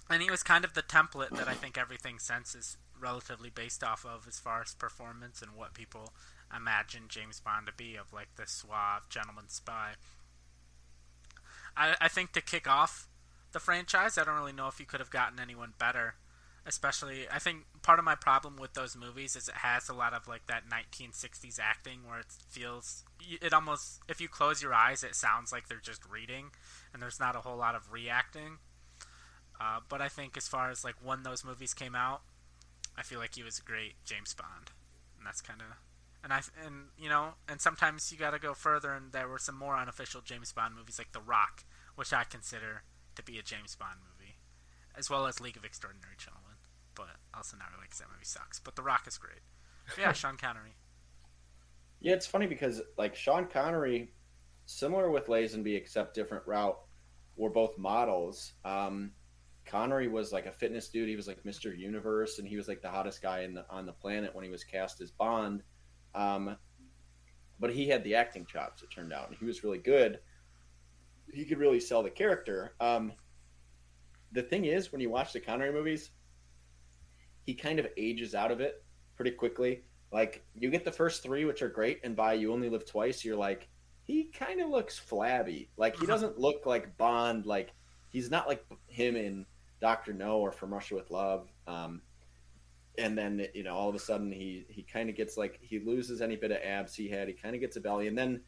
And 0.09 0.22
he 0.22 0.30
was 0.30 0.43
kind 0.43 0.64
of 0.64 0.72
the 0.72 0.82
template 0.82 1.36
that 1.36 1.49
I 1.49 1.53
think 1.53 1.76
everything 1.76 2.18
since 2.18 2.55
is 2.55 2.78
relatively 2.99 3.51
based 3.51 3.84
off 3.84 4.07
of 4.07 4.26
as 4.26 4.39
far 4.39 4.62
as 4.62 4.72
performance 4.72 5.43
and 5.43 5.55
what 5.55 5.74
people 5.74 6.14
imagine 6.57 7.03
James 7.09 7.41
Bond 7.41 7.66
to 7.66 7.74
be 7.74 7.97
of 7.97 8.14
like 8.14 8.36
the 8.36 8.47
suave 8.47 9.11
gentleman 9.11 9.49
spy. 9.51 9.97
I, 11.76 11.95
I 12.01 12.09
think 12.09 12.32
to 12.32 12.41
kick 12.41 12.66
off 12.66 13.07
the 13.53 13.61
franchise, 13.61 14.18
I 14.18 14.24
don't 14.24 14.36
really 14.36 14.53
know 14.53 14.68
if 14.68 14.78
you 14.80 14.86
could 14.86 15.01
have 15.01 15.11
gotten 15.11 15.40
anyone 15.40 15.72
better 15.78 16.14
especially 16.68 17.26
i 17.32 17.38
think 17.38 17.64
part 17.82 17.99
of 17.99 18.05
my 18.05 18.14
problem 18.14 18.57
with 18.57 18.74
those 18.74 18.94
movies 18.94 19.34
is 19.34 19.49
it 19.49 19.55
has 19.55 19.88
a 19.88 19.94
lot 19.94 20.12
of 20.12 20.28
like 20.28 20.46
that 20.46 20.64
1960s 20.68 21.59
acting 21.59 22.01
where 22.07 22.20
it 22.20 22.26
feels 22.49 23.05
it 23.40 23.55
almost 23.55 24.01
if 24.07 24.20
you 24.20 24.28
close 24.28 24.62
your 24.62 24.74
eyes 24.74 25.03
it 25.03 25.14
sounds 25.14 25.51
like 25.51 25.66
they're 25.66 25.78
just 25.82 26.03
reading 26.09 26.51
and 26.92 27.03
there's 27.03 27.18
not 27.18 27.34
a 27.34 27.40
whole 27.40 27.57
lot 27.57 27.74
of 27.74 27.92
reacting. 27.92 28.59
Uh, 29.61 29.80
but 29.88 30.01
i 30.01 30.09
think 30.09 30.36
as 30.36 30.46
far 30.46 30.70
as 30.70 30.84
like 30.84 30.94
when 31.03 31.22
those 31.22 31.44
movies 31.44 31.74
came 31.74 31.94
out 31.94 32.20
i 32.96 33.03
feel 33.03 33.18
like 33.18 33.34
he 33.34 33.42
was 33.42 33.59
a 33.59 33.62
great 33.62 33.94
james 34.05 34.34
bond. 34.34 34.70
And 35.16 35.26
that's 35.26 35.40
kind 35.40 35.61
of 35.61 35.66
and 36.22 36.32
i 36.32 36.40
and 36.64 36.88
you 36.99 37.09
know 37.09 37.30
and 37.49 37.61
sometimes 37.61 38.12
you 38.12 38.18
got 38.18 38.30
to 38.32 38.38
go 38.38 38.53
further 38.53 38.92
and 38.92 39.12
there 39.12 39.26
were 39.26 39.38
some 39.38 39.57
more 39.57 39.76
unofficial 39.76 40.20
james 40.20 40.53
bond 40.53 40.74
movies 40.76 40.99
like 40.99 41.12
the 41.12 41.20
rock 41.20 41.64
which 41.96 42.12
i 42.12 42.24
consider 42.24 42.82
to 43.18 43.22
be 43.22 43.38
a 43.38 43.42
james 43.42 43.76
bond 43.76 44.00
movie 44.00 44.38
as 44.96 45.10
well 45.10 45.26
as 45.26 45.40
league 45.40 45.56
of 45.56 45.64
extraordinary 45.64 46.16
gentlemen 46.16 46.48
but 46.98 47.06
also 47.32 47.56
not 47.56 47.68
really 47.70 47.84
because 47.84 48.00
that 48.00 48.08
movie 48.12 48.24
sucks. 48.24 48.58
But 48.58 48.76
The 48.76 48.82
Rock 48.82 49.06
is 49.06 49.16
great. 49.16 49.40
But 49.86 49.98
yeah, 49.98 50.12
Sean 50.12 50.36
Connery. 50.36 50.74
Yeah, 52.00 52.12
it's 52.12 52.26
funny 52.26 52.46
because 52.46 52.82
like 52.98 53.14
Sean 53.14 53.46
Connery, 53.46 54.12
similar 54.66 55.10
with 55.10 55.28
Lazenby 55.28 55.76
except 55.76 56.14
different 56.14 56.46
route, 56.46 56.78
were 57.36 57.50
both 57.50 57.78
models. 57.78 58.52
Um, 58.64 59.12
Connery 59.64 60.08
was 60.08 60.32
like 60.32 60.46
a 60.46 60.52
fitness 60.52 60.88
dude. 60.88 61.08
He 61.08 61.16
was 61.16 61.28
like 61.28 61.44
Mr. 61.44 61.76
Universe, 61.76 62.38
and 62.38 62.48
he 62.48 62.56
was 62.56 62.68
like 62.68 62.82
the 62.82 62.90
hottest 62.90 63.22
guy 63.22 63.42
in 63.42 63.54
the, 63.54 63.64
on 63.70 63.86
the 63.86 63.92
planet 63.92 64.34
when 64.34 64.44
he 64.44 64.50
was 64.50 64.64
cast 64.64 65.00
as 65.00 65.10
Bond. 65.10 65.62
Um, 66.14 66.56
but 67.60 67.72
he 67.72 67.88
had 67.88 68.02
the 68.04 68.14
acting 68.14 68.46
chops. 68.46 68.82
It 68.82 68.90
turned 68.90 69.12
out, 69.12 69.28
and 69.28 69.36
he 69.38 69.44
was 69.44 69.62
really 69.62 69.78
good. 69.78 70.18
He 71.32 71.44
could 71.44 71.58
really 71.58 71.80
sell 71.80 72.02
the 72.02 72.10
character. 72.10 72.72
Um, 72.80 73.12
the 74.32 74.42
thing 74.42 74.64
is, 74.64 74.92
when 74.92 75.00
you 75.00 75.10
watch 75.10 75.32
the 75.32 75.40
Connery 75.40 75.72
movies, 75.72 76.10
he 77.44 77.54
kind 77.54 77.78
of 77.78 77.86
ages 77.96 78.34
out 78.34 78.50
of 78.50 78.60
it 78.60 78.84
pretty 79.16 79.30
quickly. 79.30 79.84
Like 80.12 80.44
you 80.54 80.70
get 80.70 80.84
the 80.84 80.92
first 80.92 81.22
three, 81.22 81.44
which 81.44 81.62
are 81.62 81.68
great, 81.68 82.00
and 82.04 82.16
by 82.16 82.34
You 82.34 82.52
Only 82.52 82.68
Live 82.68 82.86
Twice, 82.86 83.24
you're 83.24 83.36
like, 83.36 83.68
he 84.04 84.24
kind 84.24 84.60
of 84.60 84.70
looks 84.70 84.98
flabby. 84.98 85.70
Like 85.76 85.98
he 85.98 86.06
doesn't 86.06 86.38
look 86.38 86.64
like 86.64 86.96
Bond. 86.96 87.44
Like 87.46 87.72
he's 88.08 88.30
not 88.30 88.48
like 88.48 88.64
him 88.86 89.16
in 89.16 89.44
Doctor 89.80 90.12
No 90.12 90.38
or 90.38 90.50
From 90.50 90.72
Russia 90.72 90.94
with 90.94 91.10
Love. 91.10 91.48
Um, 91.66 92.02
and 92.98 93.16
then 93.16 93.46
you 93.54 93.62
know 93.62 93.74
all 93.74 93.88
of 93.88 93.94
a 93.94 93.98
sudden 93.98 94.32
he 94.32 94.66
he 94.68 94.82
kind 94.82 95.08
of 95.08 95.16
gets 95.16 95.36
like 95.36 95.58
he 95.62 95.78
loses 95.78 96.20
any 96.20 96.36
bit 96.36 96.50
of 96.50 96.58
abs 96.64 96.94
he 96.94 97.08
had. 97.08 97.28
He 97.28 97.34
kind 97.34 97.54
of 97.54 97.60
gets 97.60 97.76
a 97.76 97.80
belly, 97.80 98.08
and 98.08 98.18
then 98.18 98.40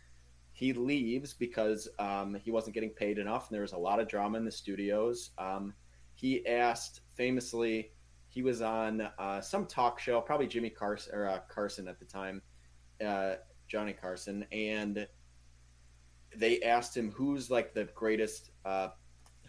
he 0.60 0.74
leaves 0.74 1.32
because 1.32 1.88
um, 1.98 2.34
he 2.34 2.50
wasn't 2.50 2.74
getting 2.74 2.90
paid 2.90 3.16
enough, 3.18 3.48
and 3.48 3.54
there 3.54 3.62
was 3.62 3.72
a 3.72 3.78
lot 3.78 3.98
of 3.98 4.06
drama 4.06 4.36
in 4.36 4.44
the 4.44 4.52
studios. 4.52 5.30
Um, 5.38 5.72
he 6.12 6.46
asked 6.46 7.00
famously, 7.16 7.92
he 8.28 8.42
was 8.42 8.60
on 8.60 9.08
uh, 9.18 9.40
some 9.40 9.64
talk 9.64 9.98
show, 9.98 10.20
probably 10.20 10.46
Jimmy 10.46 10.68
Carson 10.68 11.14
or 11.14 11.26
uh, 11.26 11.38
Carson 11.48 11.88
at 11.88 11.98
the 11.98 12.04
time, 12.04 12.42
uh, 13.02 13.36
Johnny 13.68 13.94
Carson, 13.94 14.44
and 14.52 15.08
they 16.36 16.60
asked 16.60 16.94
him 16.94 17.10
who's 17.10 17.50
like 17.50 17.72
the 17.72 17.84
greatest, 17.94 18.50
uh, 18.66 18.88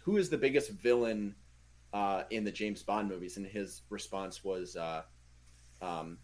who 0.02 0.16
is 0.16 0.30
the 0.30 0.38
biggest 0.38 0.70
villain 0.70 1.34
uh, 1.92 2.22
in 2.30 2.42
the 2.42 2.50
James 2.50 2.82
Bond 2.82 3.06
movies, 3.06 3.36
and 3.36 3.44
his 3.44 3.82
response 3.90 4.42
was, 4.42 4.76
uh, 4.76 5.02
um, 5.82 6.16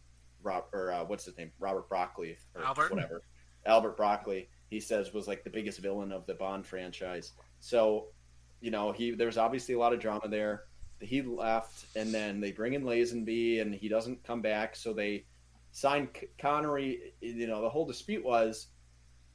Rob 0.43 0.64
or 0.72 1.05
what's 1.07 1.26
his 1.26 1.36
name, 1.36 1.53
Robert 1.59 1.91
Broccoli 1.91 2.39
or 2.55 2.64
Albert? 2.64 2.91
whatever, 2.91 3.22
Albert 3.66 3.99
Broccoli 3.99 4.49
he 4.69 4.81
says 4.81 5.12
was 5.12 5.27
like 5.27 5.45
the 5.45 5.51
biggest 5.51 5.81
villain 5.81 6.12
of 6.12 6.27
the 6.27 6.35
Bond 6.35 6.66
franchise. 6.66 7.33
So, 7.61 8.07
you 8.61 8.71
know, 8.71 8.93
he 8.93 9.12
there's 9.12 9.39
obviously 9.39 9.75
a 9.75 9.79
lot 9.79 9.93
of 9.93 10.01
drama 10.01 10.29
there. 10.29 10.64
He 11.01 11.23
left, 11.23 11.85
and 11.97 12.12
then 12.12 12.41
they 12.41 12.53
bring 12.53 12.75
in 12.75 12.83
Lazenby, 12.83 13.61
and 13.61 13.75
he 13.75 13.89
doesn't 13.89 14.25
come 14.25 14.43
back. 14.43 14.75
So 14.75 14.93
they 14.93 15.25
sign 15.71 16.09
Connery. 16.39 17.14
You 17.21 17.47
know, 17.47 17.62
the 17.62 17.71
whole 17.71 17.87
dispute 17.87 18.25
was 18.25 18.69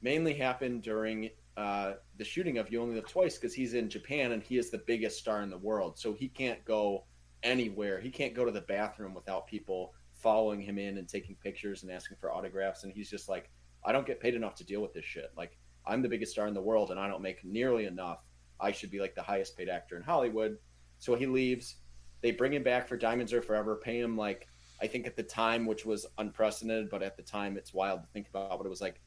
mainly 0.01 0.33
happened 0.33 0.83
during 0.83 1.29
uh, 1.55 1.93
the 2.17 2.25
shooting 2.25 2.57
of 2.57 2.71
You 2.71 2.81
Only 2.81 2.95
Live 2.95 3.07
Twice 3.07 3.37
because 3.37 3.53
he's 3.53 3.73
in 3.73 3.89
Japan 3.89 4.33
and 4.33 4.43
he 4.43 4.57
is 4.57 4.69
the 4.69 4.79
biggest 4.79 5.19
star 5.19 5.41
in 5.41 5.49
the 5.49 5.57
world. 5.57 5.97
So 5.97 6.13
he 6.13 6.27
can't 6.27 6.63
go 6.65 7.05
anywhere. 7.43 7.99
He 7.99 8.09
can't 8.09 8.33
go 8.33 8.43
to 8.43 8.51
the 8.51 8.61
bathroom 8.61 9.13
without 9.13 9.47
people 9.47 9.93
following 10.11 10.61
him 10.61 10.77
in 10.77 10.97
and 10.97 11.07
taking 11.07 11.35
pictures 11.35 11.83
and 11.83 11.91
asking 11.91 12.17
for 12.19 12.31
autographs. 12.33 12.83
And 12.83 12.93
he's 12.93 13.09
just 13.09 13.29
like, 13.29 13.49
I 13.85 13.91
don't 13.91 14.07
get 14.07 14.19
paid 14.19 14.35
enough 14.35 14.55
to 14.55 14.63
deal 14.63 14.81
with 14.81 14.93
this 14.93 15.05
shit. 15.05 15.31
Like 15.37 15.57
I'm 15.85 16.01
the 16.01 16.09
biggest 16.09 16.31
star 16.31 16.47
in 16.47 16.53
the 16.53 16.61
world 16.61 16.91
and 16.91 16.99
I 16.99 17.07
don't 17.07 17.21
make 17.21 17.43
nearly 17.43 17.85
enough. 17.85 18.19
I 18.59 18.71
should 18.71 18.91
be 18.91 18.99
like 18.99 19.15
the 19.15 19.23
highest 19.23 19.57
paid 19.57 19.69
actor 19.69 19.97
in 19.97 20.03
Hollywood. 20.03 20.57
So 20.99 21.15
he 21.15 21.25
leaves. 21.25 21.75
They 22.21 22.31
bring 22.31 22.53
him 22.53 22.63
back 22.63 22.87
for 22.87 22.95
Diamonds 22.95 23.33
Are 23.33 23.41
Forever, 23.41 23.75
pay 23.83 23.99
him 23.99 24.17
like 24.17 24.47
I 24.81 24.87
think 24.87 25.07
at 25.07 25.15
the 25.15 25.23
time, 25.23 25.65
which 25.65 25.85
was 25.85 26.05
unprecedented, 26.17 26.89
but 26.89 27.03
at 27.03 27.15
the 27.15 27.23
time 27.23 27.57
it's 27.57 27.73
wild 27.73 28.01
to 28.01 28.07
think 28.09 28.27
about. 28.29 28.57
But 28.57 28.65
it 28.65 28.69
was 28.69 28.81
like 28.81 29.01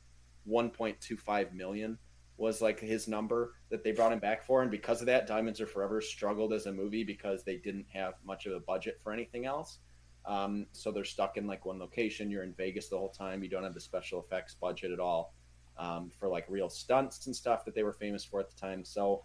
1.25 0.48 1.52
million 1.52 1.98
was 2.38 2.60
like 2.60 2.78
his 2.80 3.08
number 3.08 3.54
that 3.70 3.82
they 3.82 3.92
brought 3.92 4.12
him 4.12 4.18
back 4.18 4.42
for, 4.42 4.62
and 4.62 4.70
because 4.70 5.00
of 5.00 5.06
that, 5.06 5.26
Diamonds 5.26 5.60
Are 5.60 5.66
Forever 5.66 6.00
struggled 6.00 6.52
as 6.52 6.66
a 6.66 6.72
movie 6.72 7.04
because 7.04 7.42
they 7.42 7.56
didn't 7.56 7.86
have 7.92 8.14
much 8.24 8.46
of 8.46 8.52
a 8.52 8.60
budget 8.60 9.00
for 9.02 9.12
anything 9.12 9.46
else. 9.46 9.78
Um, 10.26 10.66
so 10.72 10.90
they're 10.90 11.04
stuck 11.04 11.36
in 11.36 11.46
like 11.46 11.64
one 11.64 11.78
location. 11.78 12.30
You're 12.30 12.42
in 12.42 12.52
Vegas 12.54 12.88
the 12.88 12.98
whole 12.98 13.10
time. 13.10 13.42
You 13.42 13.48
don't 13.48 13.62
have 13.62 13.74
the 13.74 13.80
special 13.80 14.20
effects 14.20 14.54
budget 14.54 14.90
at 14.90 14.98
all 14.98 15.34
um, 15.78 16.10
for 16.18 16.28
like 16.28 16.46
real 16.48 16.68
stunts 16.68 17.26
and 17.26 17.36
stuff 17.36 17.64
that 17.64 17.74
they 17.74 17.82
were 17.82 17.92
famous 17.92 18.24
for 18.24 18.40
at 18.40 18.50
the 18.50 18.56
time. 18.56 18.84
So 18.84 19.24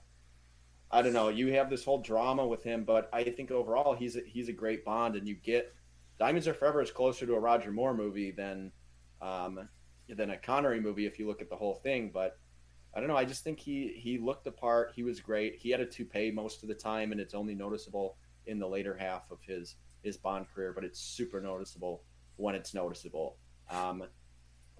I 0.91 1.01
don't 1.01 1.13
know. 1.13 1.29
You 1.29 1.53
have 1.53 1.69
this 1.69 1.85
whole 1.85 2.01
drama 2.01 2.45
with 2.45 2.63
him, 2.63 2.83
but 2.83 3.09
I 3.13 3.23
think 3.23 3.49
overall 3.49 3.95
he's 3.95 4.17
a, 4.17 4.21
he's 4.27 4.49
a 4.49 4.53
great 4.53 4.83
Bond, 4.83 5.15
and 5.15 5.27
you 5.27 5.35
get 5.35 5.73
Diamonds 6.19 6.47
Are 6.47 6.53
Forever 6.53 6.81
is 6.81 6.91
closer 6.91 7.25
to 7.25 7.33
a 7.33 7.39
Roger 7.39 7.71
Moore 7.71 7.93
movie 7.93 8.31
than 8.31 8.71
um, 9.21 9.69
than 10.09 10.31
a 10.31 10.37
Connery 10.37 10.81
movie 10.81 11.05
if 11.05 11.17
you 11.17 11.27
look 11.27 11.41
at 11.41 11.49
the 11.49 11.55
whole 11.55 11.75
thing. 11.75 12.11
But 12.13 12.37
I 12.93 12.99
don't 12.99 13.07
know. 13.07 13.15
I 13.15 13.25
just 13.25 13.43
think 13.43 13.59
he 13.59 13.93
he 13.97 14.17
looked 14.17 14.43
the 14.43 14.51
part. 14.51 14.91
He 14.93 15.03
was 15.03 15.21
great. 15.21 15.55
He 15.55 15.69
had 15.69 15.79
a 15.79 15.85
toupee 15.85 16.29
most 16.29 16.61
of 16.61 16.67
the 16.67 16.75
time, 16.75 17.13
and 17.13 17.21
it's 17.21 17.33
only 17.33 17.55
noticeable 17.55 18.17
in 18.45 18.59
the 18.59 18.67
later 18.67 18.95
half 18.95 19.31
of 19.31 19.39
his 19.41 19.77
his 20.03 20.17
Bond 20.17 20.45
career, 20.53 20.73
but 20.73 20.83
it's 20.83 20.99
super 20.99 21.39
noticeable 21.39 22.03
when 22.37 22.55
it's 22.55 22.73
noticeable. 22.73 23.37
Um, 23.69 24.03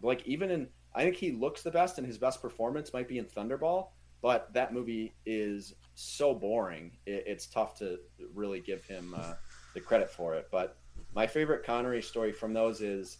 like 0.02 0.26
even 0.26 0.52
in, 0.52 0.68
I 0.94 1.04
think 1.04 1.16
he 1.16 1.32
looks 1.32 1.62
the 1.62 1.72
best, 1.72 1.98
and 1.98 2.08
his 2.08 2.18
best 2.18 2.42
performance 2.42 2.94
might 2.94 3.08
be 3.08 3.18
in 3.18 3.26
Thunderball, 3.26 3.90
but 4.22 4.54
that 4.54 4.74
movie 4.74 5.14
is 5.26 5.74
so 5.96 6.34
boring. 6.34 6.92
It, 7.06 7.24
it's 7.28 7.48
tough 7.48 7.78
to 7.80 8.00
really 8.34 8.60
give 8.60 8.84
him 8.84 9.16
uh, 9.18 9.34
the 9.74 9.80
credit 9.80 10.12
for 10.12 10.36
it. 10.36 10.48
But 10.52 10.78
my 11.14 11.28
favorite 11.28 11.66
Connery 11.66 12.02
story 12.02 12.32
from 12.32 12.54
those 12.54 12.82
is 12.82 13.20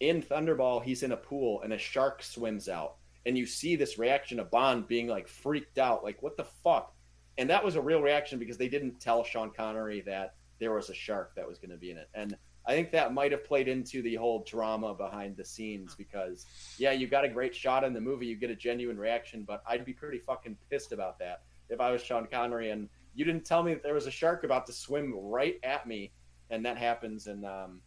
in 0.00 0.22
Thunderball, 0.22 0.82
he's 0.82 1.02
in 1.02 1.12
a 1.12 1.16
pool 1.16 1.62
and 1.62 1.72
a 1.72 1.78
shark 1.78 2.22
swims 2.22 2.68
out, 2.68 2.96
and 3.26 3.36
you 3.36 3.46
see 3.46 3.76
this 3.76 3.98
reaction 3.98 4.40
of 4.40 4.50
Bond 4.50 4.86
being 4.86 5.08
like 5.08 5.28
freaked 5.28 5.78
out, 5.78 6.04
like 6.04 6.22
what 6.22 6.36
the 6.36 6.46
fuck. 6.64 6.94
And 7.36 7.50
that 7.50 7.64
was 7.64 7.76
a 7.76 7.80
real 7.80 8.00
reaction 8.00 8.38
because 8.38 8.58
they 8.58 8.68
didn't 8.68 9.00
tell 9.00 9.22
Sean 9.22 9.50
Connery 9.50 10.00
that 10.02 10.34
there 10.58 10.72
was 10.72 10.90
a 10.90 10.94
shark 10.94 11.34
that 11.36 11.46
was 11.46 11.58
going 11.58 11.70
to 11.70 11.76
be 11.76 11.90
in 11.90 11.98
it. 11.98 12.08
And 12.14 12.36
I 12.66 12.72
think 12.72 12.90
that 12.92 13.14
might 13.14 13.32
have 13.32 13.44
played 13.44 13.68
into 13.68 14.02
the 14.02 14.16
whole 14.16 14.44
drama 14.46 14.94
behind 14.94 15.36
the 15.36 15.44
scenes 15.44 15.94
because, 15.94 16.46
yeah, 16.78 16.92
you 16.92 17.06
got 17.06 17.24
a 17.24 17.28
great 17.28 17.54
shot 17.54 17.84
in 17.84 17.92
the 17.92 18.00
movie, 18.00 18.26
you 18.26 18.36
get 18.36 18.50
a 18.50 18.56
genuine 18.56 18.98
reaction, 18.98 19.44
but 19.46 19.62
I'd 19.66 19.84
be 19.84 19.92
pretty 19.92 20.18
fucking 20.18 20.56
pissed 20.70 20.92
about 20.92 21.18
that 21.20 21.42
if 21.68 21.80
I 21.80 21.90
was 21.90 22.02
Sean 22.02 22.26
Connery 22.26 22.70
and 22.70 22.88
you 23.14 23.24
didn't 23.24 23.44
tell 23.44 23.62
me 23.62 23.74
that 23.74 23.82
there 23.82 23.94
was 23.94 24.06
a 24.06 24.10
shark 24.10 24.44
about 24.44 24.66
to 24.66 24.72
swim 24.72 25.12
right 25.14 25.58
at 25.62 25.86
me, 25.86 26.12
and 26.50 26.64
that 26.64 26.76
happens, 26.76 27.26
and 27.26 27.44
um, 27.44 27.80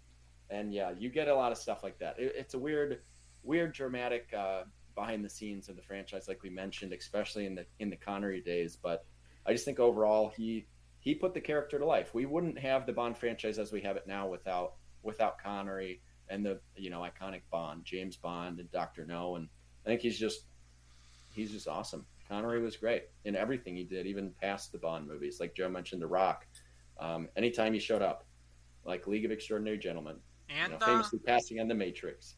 and 0.50 0.74
yeah, 0.74 0.92
you 0.98 1.10
get 1.10 1.30
a 1.30 1.36
lot 1.36 1.54
of 1.54 1.58
stuff 1.58 1.84
like 1.84 1.98
that. 2.00 2.20
It, 2.20 2.34
it's 2.36 2.54
a 2.54 2.60
weird, 2.60 3.00
weird, 3.42 3.74
dramatic 3.74 4.28
uh, 4.38 4.64
behind 4.94 5.24
the 5.24 5.30
scenes 5.30 5.70
of 5.70 5.78
the 5.78 5.82
franchise, 5.82 6.28
like 6.28 6.44
we 6.44 6.50
mentioned, 6.50 6.92
especially 6.92 7.46
in 7.46 7.56
the 7.56 7.66
in 7.80 7.90
the 7.90 7.96
Connery 7.96 8.42
days. 8.42 8.76
But 8.76 9.06
I 9.46 9.54
just 9.54 9.64
think 9.64 9.80
overall 9.80 10.34
he 10.36 10.66
he 11.02 11.16
put 11.16 11.34
the 11.34 11.42
character 11.42 11.78
to 11.80 11.86
life. 11.86 12.14
We 12.14 12.26
wouldn't 12.26 12.58
have 12.60 12.86
the 12.86 12.94
Bond 12.94 13.18
franchise 13.18 13.58
as 13.58 13.72
we 13.72 13.82
have 13.82 13.98
it 13.98 14.08
now 14.08 14.28
without 14.28 14.76
without 15.04 15.42
Connery 15.42 16.00
and 16.30 16.46
the 16.46 16.60
you 16.78 16.90
know 16.90 17.02
iconic 17.02 17.42
Bond, 17.52 17.84
James 17.84 18.16
Bond 18.16 18.60
and 18.60 18.72
Doctor 18.72 19.06
No, 19.06 19.36
and 19.36 19.50
I 19.86 19.90
think 19.90 20.02
he's 20.02 20.18
just 20.18 20.46
he's 21.34 21.52
just 21.52 21.68
awesome. 21.68 22.06
Connery 22.30 22.62
was 22.62 22.78
great 22.78 23.10
in 23.26 23.36
everything 23.36 23.76
he 23.76 23.84
did, 23.84 24.06
even 24.06 24.32
past 24.42 24.72
the 24.72 24.78
Bond 24.78 25.08
movies, 25.08 25.40
like 25.42 25.54
Joe 25.54 25.68
mentioned, 25.68 26.02
The 26.02 26.08
Rock. 26.08 26.46
Um, 27.00 27.28
anytime 27.36 27.74
he 27.74 27.80
showed 27.80 28.02
up, 28.02 28.26
like 28.86 29.08
League 29.08 29.26
of 29.26 29.32
Extraordinary 29.32 29.80
Gentlemen, 29.80 30.18
and 30.50 30.74
you 30.74 30.80
know, 30.80 30.86
famously 30.86 31.20
uh, 31.28 31.28
passing 31.28 31.60
on 31.60 31.68
The 31.68 31.74
Matrix, 31.74 32.36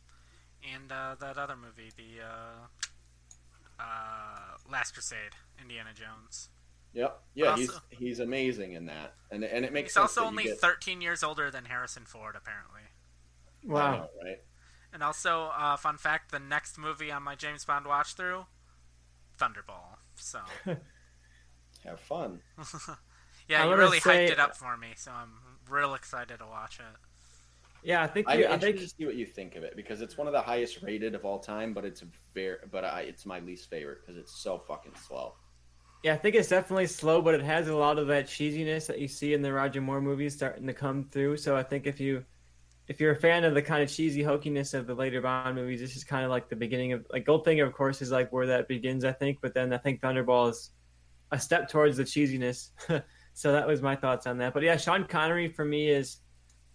and 0.74 0.92
uh, 0.92 1.16
that 1.20 1.38
other 1.38 1.56
movie, 1.58 1.92
the 1.98 2.24
uh, 2.26 3.84
uh 3.84 4.72
Last 4.72 4.94
Crusade, 4.94 5.34
Indiana 5.62 5.90
Jones. 5.94 6.50
Yep. 6.94 7.22
Yeah, 7.34 7.46
also, 7.48 7.62
he's 7.62 7.72
he's 7.90 8.20
amazing 8.20 8.74
in 8.74 8.86
that, 8.86 9.16
and 9.32 9.44
and 9.44 9.66
it 9.66 9.74
makes. 9.74 9.94
He's 9.94 9.98
also 9.98 10.24
only 10.24 10.44
get... 10.44 10.60
13 10.60 11.02
years 11.02 11.24
older 11.24 11.50
than 11.50 11.66
Harrison 11.66 12.06
Ford, 12.06 12.36
apparently. 12.36 12.82
Wow. 13.66 13.92
Know, 13.92 14.08
right. 14.24 14.40
And 14.94 15.02
also, 15.02 15.52
uh, 15.58 15.76
fun 15.76 15.98
fact: 15.98 16.32
the 16.32 16.40
next 16.40 16.78
movie 16.78 17.12
on 17.12 17.24
my 17.24 17.36
James 17.36 17.66
Bond 17.66 17.88
watch 17.88 18.14
through, 18.14 18.46
Thunderball. 19.40 19.98
So. 20.16 20.40
Have 21.86 22.00
fun. 22.00 22.40
yeah, 23.50 23.66
you 23.66 23.76
really 23.76 24.00
say, 24.00 24.28
hyped 24.28 24.32
it 24.32 24.40
up 24.40 24.56
for 24.56 24.78
me, 24.78 24.94
so 24.96 25.12
I'm 25.12 25.32
real 25.70 25.96
excited 25.96 26.40
to 26.40 26.46
watch 26.46 26.80
it. 26.80 26.86
Yeah, 27.84 28.02
I 28.02 28.08
think 28.08 28.30
you, 28.34 28.46
I, 28.46 28.54
I 28.54 28.58
think 28.58 28.78
to 28.78 28.88
see 28.88 29.06
what 29.06 29.16
you 29.16 29.26
think 29.26 29.58
of 29.58 29.64
it 29.64 29.76
because 29.76 30.02
it's 30.02 30.18
one 30.18 30.26
of 30.26 30.32
the 30.32 30.42
highest 30.42 30.82
rated 30.82 31.16
of 31.16 31.26
all 31.26 31.40
time, 31.40 31.74
but 31.74 31.84
it's 31.84 32.02
very, 32.34 32.58
but 32.72 32.86
I, 32.86 33.02
it's 33.02 33.26
my 33.26 33.40
least 33.40 33.70
favorite 33.70 34.00
because 34.02 34.16
it's 34.16 34.34
so 34.34 34.58
fucking 34.58 34.94
slow. 34.96 35.34
Yeah, 36.04 36.14
I 36.14 36.18
think 36.18 36.36
it's 36.36 36.50
definitely 36.50 36.88
slow, 36.88 37.22
but 37.22 37.34
it 37.34 37.42
has 37.42 37.70
a 37.70 37.76
lot 37.76 37.98
of 37.98 38.08
that 38.08 38.28
cheesiness 38.28 38.88
that 38.88 39.00
you 39.00 39.08
see 39.08 39.34
in 39.34 39.42
the 39.42 39.54
Roger 39.54 39.80
Moore 39.80 40.02
movies 40.02 40.34
starting 40.36 40.68
to 40.68 40.74
come 40.74 41.06
through. 41.06 41.38
So 41.38 41.56
I 41.56 41.64
think 41.64 41.88
if 41.88 42.00
you 42.02 42.26
if 42.90 43.00
you're 43.00 43.14
a 43.14 43.16
fan 43.16 43.46
of 43.46 43.54
the 43.54 43.62
kind 43.62 43.82
of 43.82 43.90
cheesy 43.90 44.22
hokiness 44.22 44.74
of 44.74 44.86
the 44.86 44.94
later 44.94 45.22
Bond 45.22 45.56
movies, 45.56 45.80
this 45.80 45.96
is 45.96 46.04
kind 46.04 46.26
of 46.26 46.30
like 46.30 46.50
the 46.50 46.58
beginning 46.58 46.92
of 46.92 47.06
like 47.10 47.26
Goldfinger, 47.26 47.66
of 47.66 47.72
course, 47.72 48.02
is 48.02 48.12
like 48.12 48.34
where 48.34 48.46
that 48.48 48.68
begins, 48.68 49.06
I 49.06 49.14
think. 49.14 49.40
But 49.42 49.54
then 49.54 49.72
I 49.72 49.78
think 49.78 50.02
Thunderball 50.02 50.50
is 50.50 50.72
a 51.32 51.40
step 51.40 51.70
towards 51.70 51.96
the 51.96 52.04
cheesiness. 52.04 52.72
so 53.34 53.54
that 53.54 53.66
was 53.66 53.82
my 53.82 53.96
thoughts 53.96 54.28
on 54.28 54.38
that. 54.40 54.54
But 54.54 54.64
yeah, 54.64 54.76
Sean 54.76 55.06
Connery 55.06 55.48
for 55.48 55.64
me 55.64 55.88
is 55.88 56.18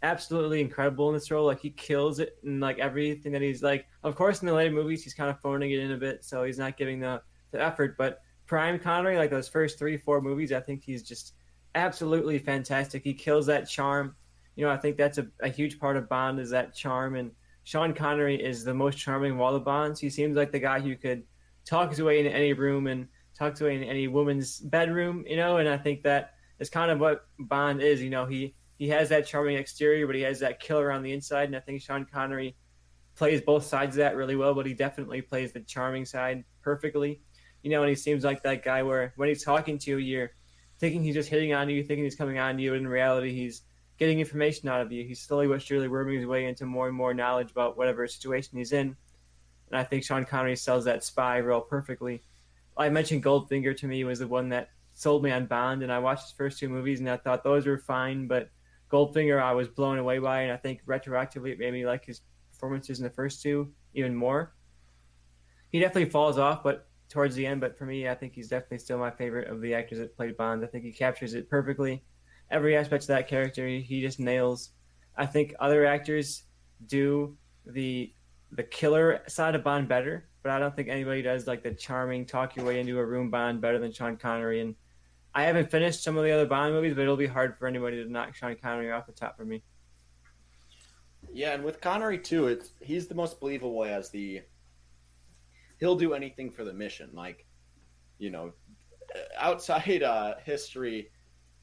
absolutely 0.02 0.62
incredible 0.62 1.08
in 1.08 1.14
this 1.14 1.30
role. 1.30 1.44
Like 1.44 1.60
he 1.60 1.70
kills 1.70 2.18
it 2.18 2.38
and 2.44 2.60
like 2.60 2.78
everything 2.78 3.32
that 3.32 3.42
he's 3.42 3.62
like. 3.62 3.84
Of 4.02 4.16
course, 4.16 4.40
in 4.40 4.46
the 4.48 4.54
later 4.54 4.74
movies, 4.74 5.04
he's 5.04 5.12
kind 5.12 5.28
of 5.28 5.38
phoning 5.42 5.72
it 5.72 5.80
in 5.80 5.92
a 5.92 5.98
bit, 5.98 6.24
so 6.24 6.44
he's 6.44 6.58
not 6.58 6.78
giving 6.78 7.00
the 7.00 7.20
the 7.50 7.62
effort, 7.62 7.98
but 7.98 8.22
prime 8.48 8.80
Connery, 8.80 9.16
like 9.16 9.30
those 9.30 9.46
first 9.46 9.78
three, 9.78 9.96
four 9.96 10.20
movies, 10.20 10.52
I 10.52 10.60
think 10.60 10.82
he's 10.82 11.04
just 11.04 11.34
absolutely 11.74 12.38
fantastic. 12.38 13.04
He 13.04 13.14
kills 13.14 13.46
that 13.46 13.68
charm. 13.68 14.16
You 14.56 14.64
know, 14.64 14.72
I 14.72 14.76
think 14.76 14.96
that's 14.96 15.18
a, 15.18 15.28
a 15.40 15.48
huge 15.48 15.78
part 15.78 15.96
of 15.96 16.08
Bond 16.08 16.40
is 16.40 16.50
that 16.50 16.74
charm. 16.74 17.14
And 17.14 17.30
Sean 17.62 17.94
Connery 17.94 18.42
is 18.42 18.64
the 18.64 18.74
most 18.74 18.98
charming 18.98 19.32
of 19.32 19.40
all 19.40 19.52
the 19.52 19.60
Bonds. 19.60 20.00
He 20.00 20.10
seems 20.10 20.36
like 20.36 20.50
the 20.50 20.58
guy 20.58 20.80
who 20.80 20.96
could 20.96 21.22
talk 21.64 21.90
his 21.90 22.02
way 22.02 22.18
into 22.18 22.34
any 22.34 22.54
room 22.54 22.86
and 22.86 23.06
talk 23.38 23.54
to 23.56 23.68
any, 23.68 23.88
any 23.88 24.08
woman's 24.08 24.58
bedroom, 24.58 25.24
you 25.28 25.36
know. 25.36 25.58
And 25.58 25.68
I 25.68 25.76
think 25.76 26.02
that 26.02 26.32
is 26.58 26.70
kind 26.70 26.90
of 26.90 26.98
what 26.98 27.26
Bond 27.38 27.82
is. 27.82 28.02
You 28.02 28.10
know, 28.10 28.26
he 28.26 28.54
he 28.78 28.88
has 28.88 29.10
that 29.10 29.26
charming 29.26 29.56
exterior, 29.56 30.06
but 30.06 30.16
he 30.16 30.22
has 30.22 30.40
that 30.40 30.58
killer 30.58 30.90
on 30.90 31.02
the 31.02 31.12
inside. 31.12 31.44
And 31.44 31.56
I 31.56 31.60
think 31.60 31.82
Sean 31.82 32.06
Connery 32.10 32.56
plays 33.14 33.42
both 33.42 33.64
sides 33.64 33.96
of 33.96 33.98
that 33.98 34.16
really 34.16 34.36
well, 34.36 34.54
but 34.54 34.64
he 34.64 34.74
definitely 34.74 35.20
plays 35.20 35.52
the 35.52 35.60
charming 35.60 36.06
side 36.06 36.44
perfectly. 36.62 37.20
You 37.68 37.74
know, 37.74 37.82
and 37.82 37.90
he 37.90 37.96
seems 37.96 38.24
like 38.24 38.42
that 38.44 38.64
guy 38.64 38.82
where 38.82 39.12
when 39.16 39.28
he's 39.28 39.44
talking 39.44 39.76
to 39.76 39.90
you, 39.90 39.98
you're 39.98 40.30
thinking 40.78 41.04
he's 41.04 41.14
just 41.14 41.28
hitting 41.28 41.52
on 41.52 41.68
you, 41.68 41.84
thinking 41.84 42.02
he's 42.02 42.14
coming 42.14 42.38
on 42.38 42.58
you, 42.58 42.72
and 42.72 42.86
in 42.86 42.88
reality, 42.88 43.34
he's 43.34 43.60
getting 43.98 44.20
information 44.20 44.70
out 44.70 44.80
of 44.80 44.90
you. 44.90 45.04
He's 45.04 45.20
slowly 45.20 45.46
but 45.46 45.60
surely 45.60 45.86
worming 45.86 46.16
his 46.16 46.24
way 46.24 46.46
into 46.46 46.64
more 46.64 46.88
and 46.88 46.96
more 46.96 47.12
knowledge 47.12 47.50
about 47.50 47.76
whatever 47.76 48.06
situation 48.06 48.56
he's 48.56 48.72
in. 48.72 48.96
And 49.70 49.78
I 49.78 49.84
think 49.84 50.02
Sean 50.02 50.24
Connery 50.24 50.56
sells 50.56 50.86
that 50.86 51.04
spy 51.04 51.40
role 51.40 51.60
perfectly. 51.60 52.22
I 52.74 52.88
mentioned 52.88 53.22
Goldfinger 53.22 53.76
to 53.76 53.86
me 53.86 54.02
was 54.02 54.20
the 54.20 54.26
one 54.26 54.48
that 54.48 54.70
sold 54.94 55.22
me 55.22 55.30
on 55.30 55.44
Bond, 55.44 55.82
and 55.82 55.92
I 55.92 55.98
watched 55.98 56.22
his 56.22 56.32
first 56.32 56.58
two 56.58 56.70
movies 56.70 57.00
and 57.00 57.10
I 57.10 57.18
thought 57.18 57.44
those 57.44 57.66
were 57.66 57.76
fine, 57.76 58.28
but 58.28 58.48
Goldfinger 58.90 59.42
I 59.42 59.52
was 59.52 59.68
blown 59.68 59.98
away 59.98 60.20
by, 60.20 60.40
and 60.40 60.52
I 60.52 60.56
think 60.56 60.86
retroactively 60.86 61.52
it 61.52 61.58
made 61.58 61.74
me 61.74 61.84
like 61.84 62.06
his 62.06 62.22
performances 62.50 62.98
in 62.98 63.04
the 63.04 63.10
first 63.10 63.42
two 63.42 63.70
even 63.92 64.14
more. 64.14 64.54
He 65.70 65.80
definitely 65.80 66.08
falls 66.08 66.38
off, 66.38 66.62
but 66.62 66.87
towards 67.08 67.34
the 67.34 67.46
end. 67.46 67.60
But 67.60 67.76
for 67.76 67.86
me, 67.86 68.08
I 68.08 68.14
think 68.14 68.34
he's 68.34 68.48
definitely 68.48 68.78
still 68.78 68.98
my 68.98 69.10
favorite 69.10 69.48
of 69.48 69.60
the 69.60 69.74
actors 69.74 69.98
that 69.98 70.16
played 70.16 70.36
Bond. 70.36 70.64
I 70.64 70.66
think 70.66 70.84
he 70.84 70.92
captures 70.92 71.34
it 71.34 71.48
perfectly. 71.48 72.04
Every 72.50 72.76
aspect 72.76 73.04
of 73.04 73.08
that 73.08 73.28
character, 73.28 73.66
he 73.66 74.00
just 74.00 74.20
nails. 74.20 74.70
I 75.16 75.26
think 75.26 75.54
other 75.60 75.84
actors 75.84 76.44
do 76.86 77.36
the 77.66 78.12
the 78.52 78.62
killer 78.62 79.22
side 79.28 79.54
of 79.54 79.62
Bond 79.62 79.88
better, 79.88 80.28
but 80.42 80.50
I 80.50 80.58
don't 80.58 80.74
think 80.74 80.88
anybody 80.88 81.20
does 81.20 81.46
like 81.46 81.62
the 81.62 81.74
charming, 81.74 82.24
talk 82.24 82.56
your 82.56 82.64
way 82.64 82.80
into 82.80 82.98
a 82.98 83.04
room 83.04 83.30
Bond 83.30 83.60
better 83.60 83.78
than 83.78 83.92
Sean 83.92 84.16
Connery. 84.16 84.60
And 84.60 84.74
I 85.34 85.42
haven't 85.42 85.70
finished 85.70 86.02
some 86.02 86.16
of 86.16 86.24
the 86.24 86.30
other 86.30 86.46
Bond 86.46 86.72
movies, 86.72 86.94
but 86.94 87.02
it'll 87.02 87.16
be 87.16 87.26
hard 87.26 87.58
for 87.58 87.66
anybody 87.66 88.02
to 88.02 88.10
knock 88.10 88.34
Sean 88.34 88.56
Connery 88.56 88.90
off 88.90 89.06
the 89.06 89.12
top 89.12 89.36
for 89.36 89.44
me. 89.44 89.62
Yeah, 91.30 91.52
and 91.52 91.62
with 91.62 91.80
Connery 91.80 92.18
too, 92.18 92.46
it's 92.46 92.72
he's 92.80 93.06
the 93.06 93.14
most 93.14 93.38
believable 93.38 93.84
as 93.84 94.08
the 94.10 94.42
he'll 95.78 95.96
do 95.96 96.14
anything 96.14 96.50
for 96.50 96.64
the 96.64 96.72
mission. 96.72 97.10
Like, 97.12 97.46
you 98.18 98.30
know, 98.30 98.52
outside 99.38 100.02
uh, 100.02 100.34
history, 100.44 101.10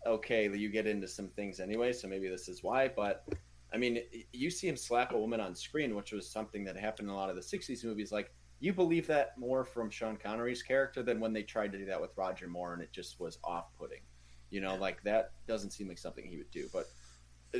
okay, 0.06 0.50
you 0.50 0.70
get 0.70 0.88
into 0.88 1.08
some 1.08 1.30
things 1.30 1.60
anyway, 1.60 1.94
so 1.94 2.08
maybe 2.08 2.28
this 2.28 2.48
is 2.48 2.64
why. 2.64 2.88
But 2.88 3.26
I 3.74 3.78
mean, 3.78 4.00
you 4.32 4.50
see 4.50 4.68
him 4.68 4.78
slap 4.78 5.14
a 5.14 5.18
woman 5.18 5.40
on 5.40 5.56
screen, 5.56 5.96
which 5.96 6.12
was 6.12 6.30
something 6.30 6.64
that 6.66 6.78
happened 6.78 7.10
in 7.10 7.14
a 7.14 7.18
lot 7.18 7.30
of 7.30 7.36
the 7.36 7.42
'60s 7.42 7.84
movies. 7.84 8.12
Like, 8.12 8.32
you 8.60 8.74
believe 8.74 9.06
that 9.08 9.38
more 9.38 9.66
from 9.66 9.90
Sean 9.90 10.18
Connery's 10.18 10.64
character 10.64 11.04
than 11.04 11.20
when 11.20 11.34
they 11.34 11.44
tried 11.44 11.72
to 11.74 11.78
do 11.78 11.86
that 11.86 12.02
with 12.02 12.12
Roger 12.16 12.48
Moore, 12.48 12.74
and 12.74 12.82
it 12.82 12.92
just 12.92 13.20
was 13.20 13.38
off-putting. 13.44 14.02
You 14.50 14.62
know, 14.62 14.76
like 14.76 15.04
that 15.04 15.32
doesn't 15.48 15.72
seem 15.72 15.88
like 15.88 15.98
something 15.98 16.26
he 16.26 16.38
would 16.38 16.52
do, 16.52 16.70
but 16.72 16.86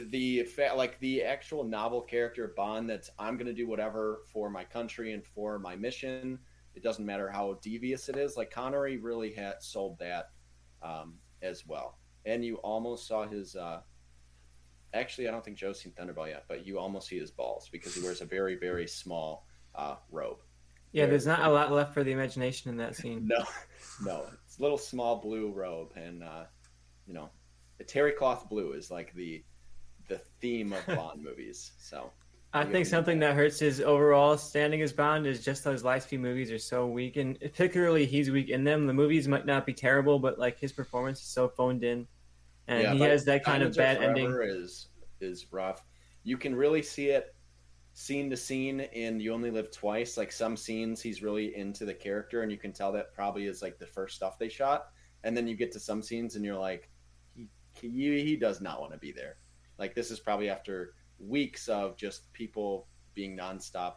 the 0.10 0.48
like 0.76 1.00
the 1.00 1.24
actual 1.24 1.64
novel 1.64 2.02
character 2.02 2.54
Bond 2.56 2.90
that's 2.90 3.10
I'm 3.20 3.36
going 3.36 3.48
to 3.48 3.54
do 3.54 3.68
whatever 3.68 4.22
for 4.32 4.50
my 4.50 4.64
country 4.64 5.14
and 5.14 5.26
for 5.26 5.60
my 5.60 5.76
mission. 5.76 6.40
It 6.74 6.84
doesn't 6.84 7.06
matter 7.06 7.30
how 7.30 7.60
devious 7.62 8.10
it 8.10 8.18
is. 8.18 8.36
Like 8.36 8.52
Connery 8.52 8.98
really 8.98 9.34
had 9.34 9.62
sold 9.62 9.98
that 10.00 10.32
um, 10.82 11.16
as 11.42 11.66
well, 11.66 12.00
and 12.26 12.44
you 12.44 12.58
almost 12.58 13.08
saw 13.08 13.28
his. 13.28 13.56
Uh, 13.56 13.82
actually, 14.94 15.28
I 15.28 15.32
don't 15.32 15.44
think 15.44 15.58
Joe's 15.58 15.80
seen 15.80 15.94
Thunderball 15.94 16.30
yet, 16.30 16.46
but 16.48 16.66
you 16.66 16.80
almost 16.80 17.08
see 17.08 17.20
his 17.20 17.32
balls 17.32 17.70
because 17.72 17.96
he 17.96 18.02
wears 18.02 18.22
a 18.22 18.26
very 18.26 18.56
very 18.56 18.88
small 18.88 19.46
uh, 19.74 19.96
robe. 20.12 20.40
Yeah, 20.92 21.08
there's 21.08 21.28
not 21.28 21.42
a 21.42 21.50
lot 21.50 21.74
left 21.74 21.94
for 21.94 22.04
the 22.04 22.12
imagination 22.12 22.72
in 22.72 22.78
that 22.78 22.96
scene. 22.98 23.28
No, 23.28 23.44
no, 24.04 24.26
it's 24.46 24.58
a 24.58 24.62
little 24.62 24.78
small 24.78 25.18
blue 25.18 25.52
robe, 25.52 25.92
and 25.96 26.24
uh, 26.24 26.46
you 27.08 27.14
know, 27.14 27.30
the 27.78 27.84
terry 27.84 28.12
cloth 28.12 28.50
blue 28.50 28.74
is 28.74 28.92
like 28.92 29.14
the 29.14 29.44
the 30.08 30.20
theme 30.40 30.74
of 30.74 30.86
Bond 30.88 31.24
movies. 31.24 31.72
So 31.78 32.12
I 32.54 32.64
think 32.64 32.86
something 32.86 33.20
that. 33.20 33.30
that 33.30 33.36
hurts 33.36 33.60
his 33.60 33.82
overall 33.82 34.38
standing 34.38 34.82
as 34.82 34.94
Bond 34.94 35.28
is 35.28 35.44
just 35.44 35.64
those 35.64 35.84
last 35.84 36.08
few 36.08 36.20
movies 36.20 36.52
are 36.52 36.60
so 36.60 36.88
weak, 36.88 37.18
and 37.18 37.40
particularly 37.40 38.06
he's 38.06 38.32
weak 38.32 38.50
in 38.50 38.64
them. 38.64 38.88
The 38.88 38.94
movies 38.94 39.28
might 39.28 39.46
not 39.46 39.66
be 39.66 39.74
terrible, 39.74 40.20
but 40.20 40.40
like 40.40 40.58
his 40.58 40.72
performance 40.72 41.20
is 41.20 41.28
so 41.28 41.50
phoned 41.50 41.84
in, 41.84 42.08
and 42.68 42.84
yeah, 42.84 42.94
he 42.94 43.00
has 43.02 43.26
that 43.26 43.44
kind 43.44 43.62
of 43.62 43.76
bad 43.76 44.02
ending. 44.02 44.34
Is 44.42 44.88
is 45.20 45.52
rough. 45.52 45.86
You 46.24 46.38
can 46.38 46.56
really 46.56 46.82
see 46.82 47.10
it 47.10 47.36
scene 47.94 48.30
to 48.30 48.38
scene 48.38 48.82
in 48.82 49.20
You 49.20 49.34
Only 49.34 49.52
Live 49.52 49.72
Twice. 49.72 50.18
Like 50.18 50.32
some 50.32 50.56
scenes, 50.56 51.02
he's 51.02 51.22
really 51.22 51.56
into 51.58 51.84
the 51.84 51.94
character, 51.94 52.42
and 52.42 52.52
you 52.52 52.58
can 52.58 52.72
tell 52.72 52.92
that 52.94 53.14
probably 53.14 53.48
is 53.48 53.62
like 53.62 53.80
the 53.80 53.88
first 53.88 54.16
stuff 54.16 54.40
they 54.40 54.50
shot. 54.50 54.88
And 55.24 55.36
then 55.36 55.48
you 55.48 55.56
get 55.56 55.72
to 55.74 55.80
some 55.80 56.02
scenes, 56.02 56.36
and 56.36 56.46
you're 56.46 56.60
like, 56.60 56.90
he 57.36 57.50
he, 57.82 58.24
he 58.24 58.36
does 58.38 58.62
not 58.62 58.80
want 58.80 58.94
to 58.94 58.98
be 59.00 59.12
there. 59.12 59.38
Like 59.78 59.96
this 59.96 60.12
is 60.12 60.20
probably 60.20 60.50
after 60.50 60.94
weeks 61.20 61.68
of 61.68 61.98
just 61.98 62.32
people 62.34 62.88
being 63.14 63.38
nonstop 63.38 63.96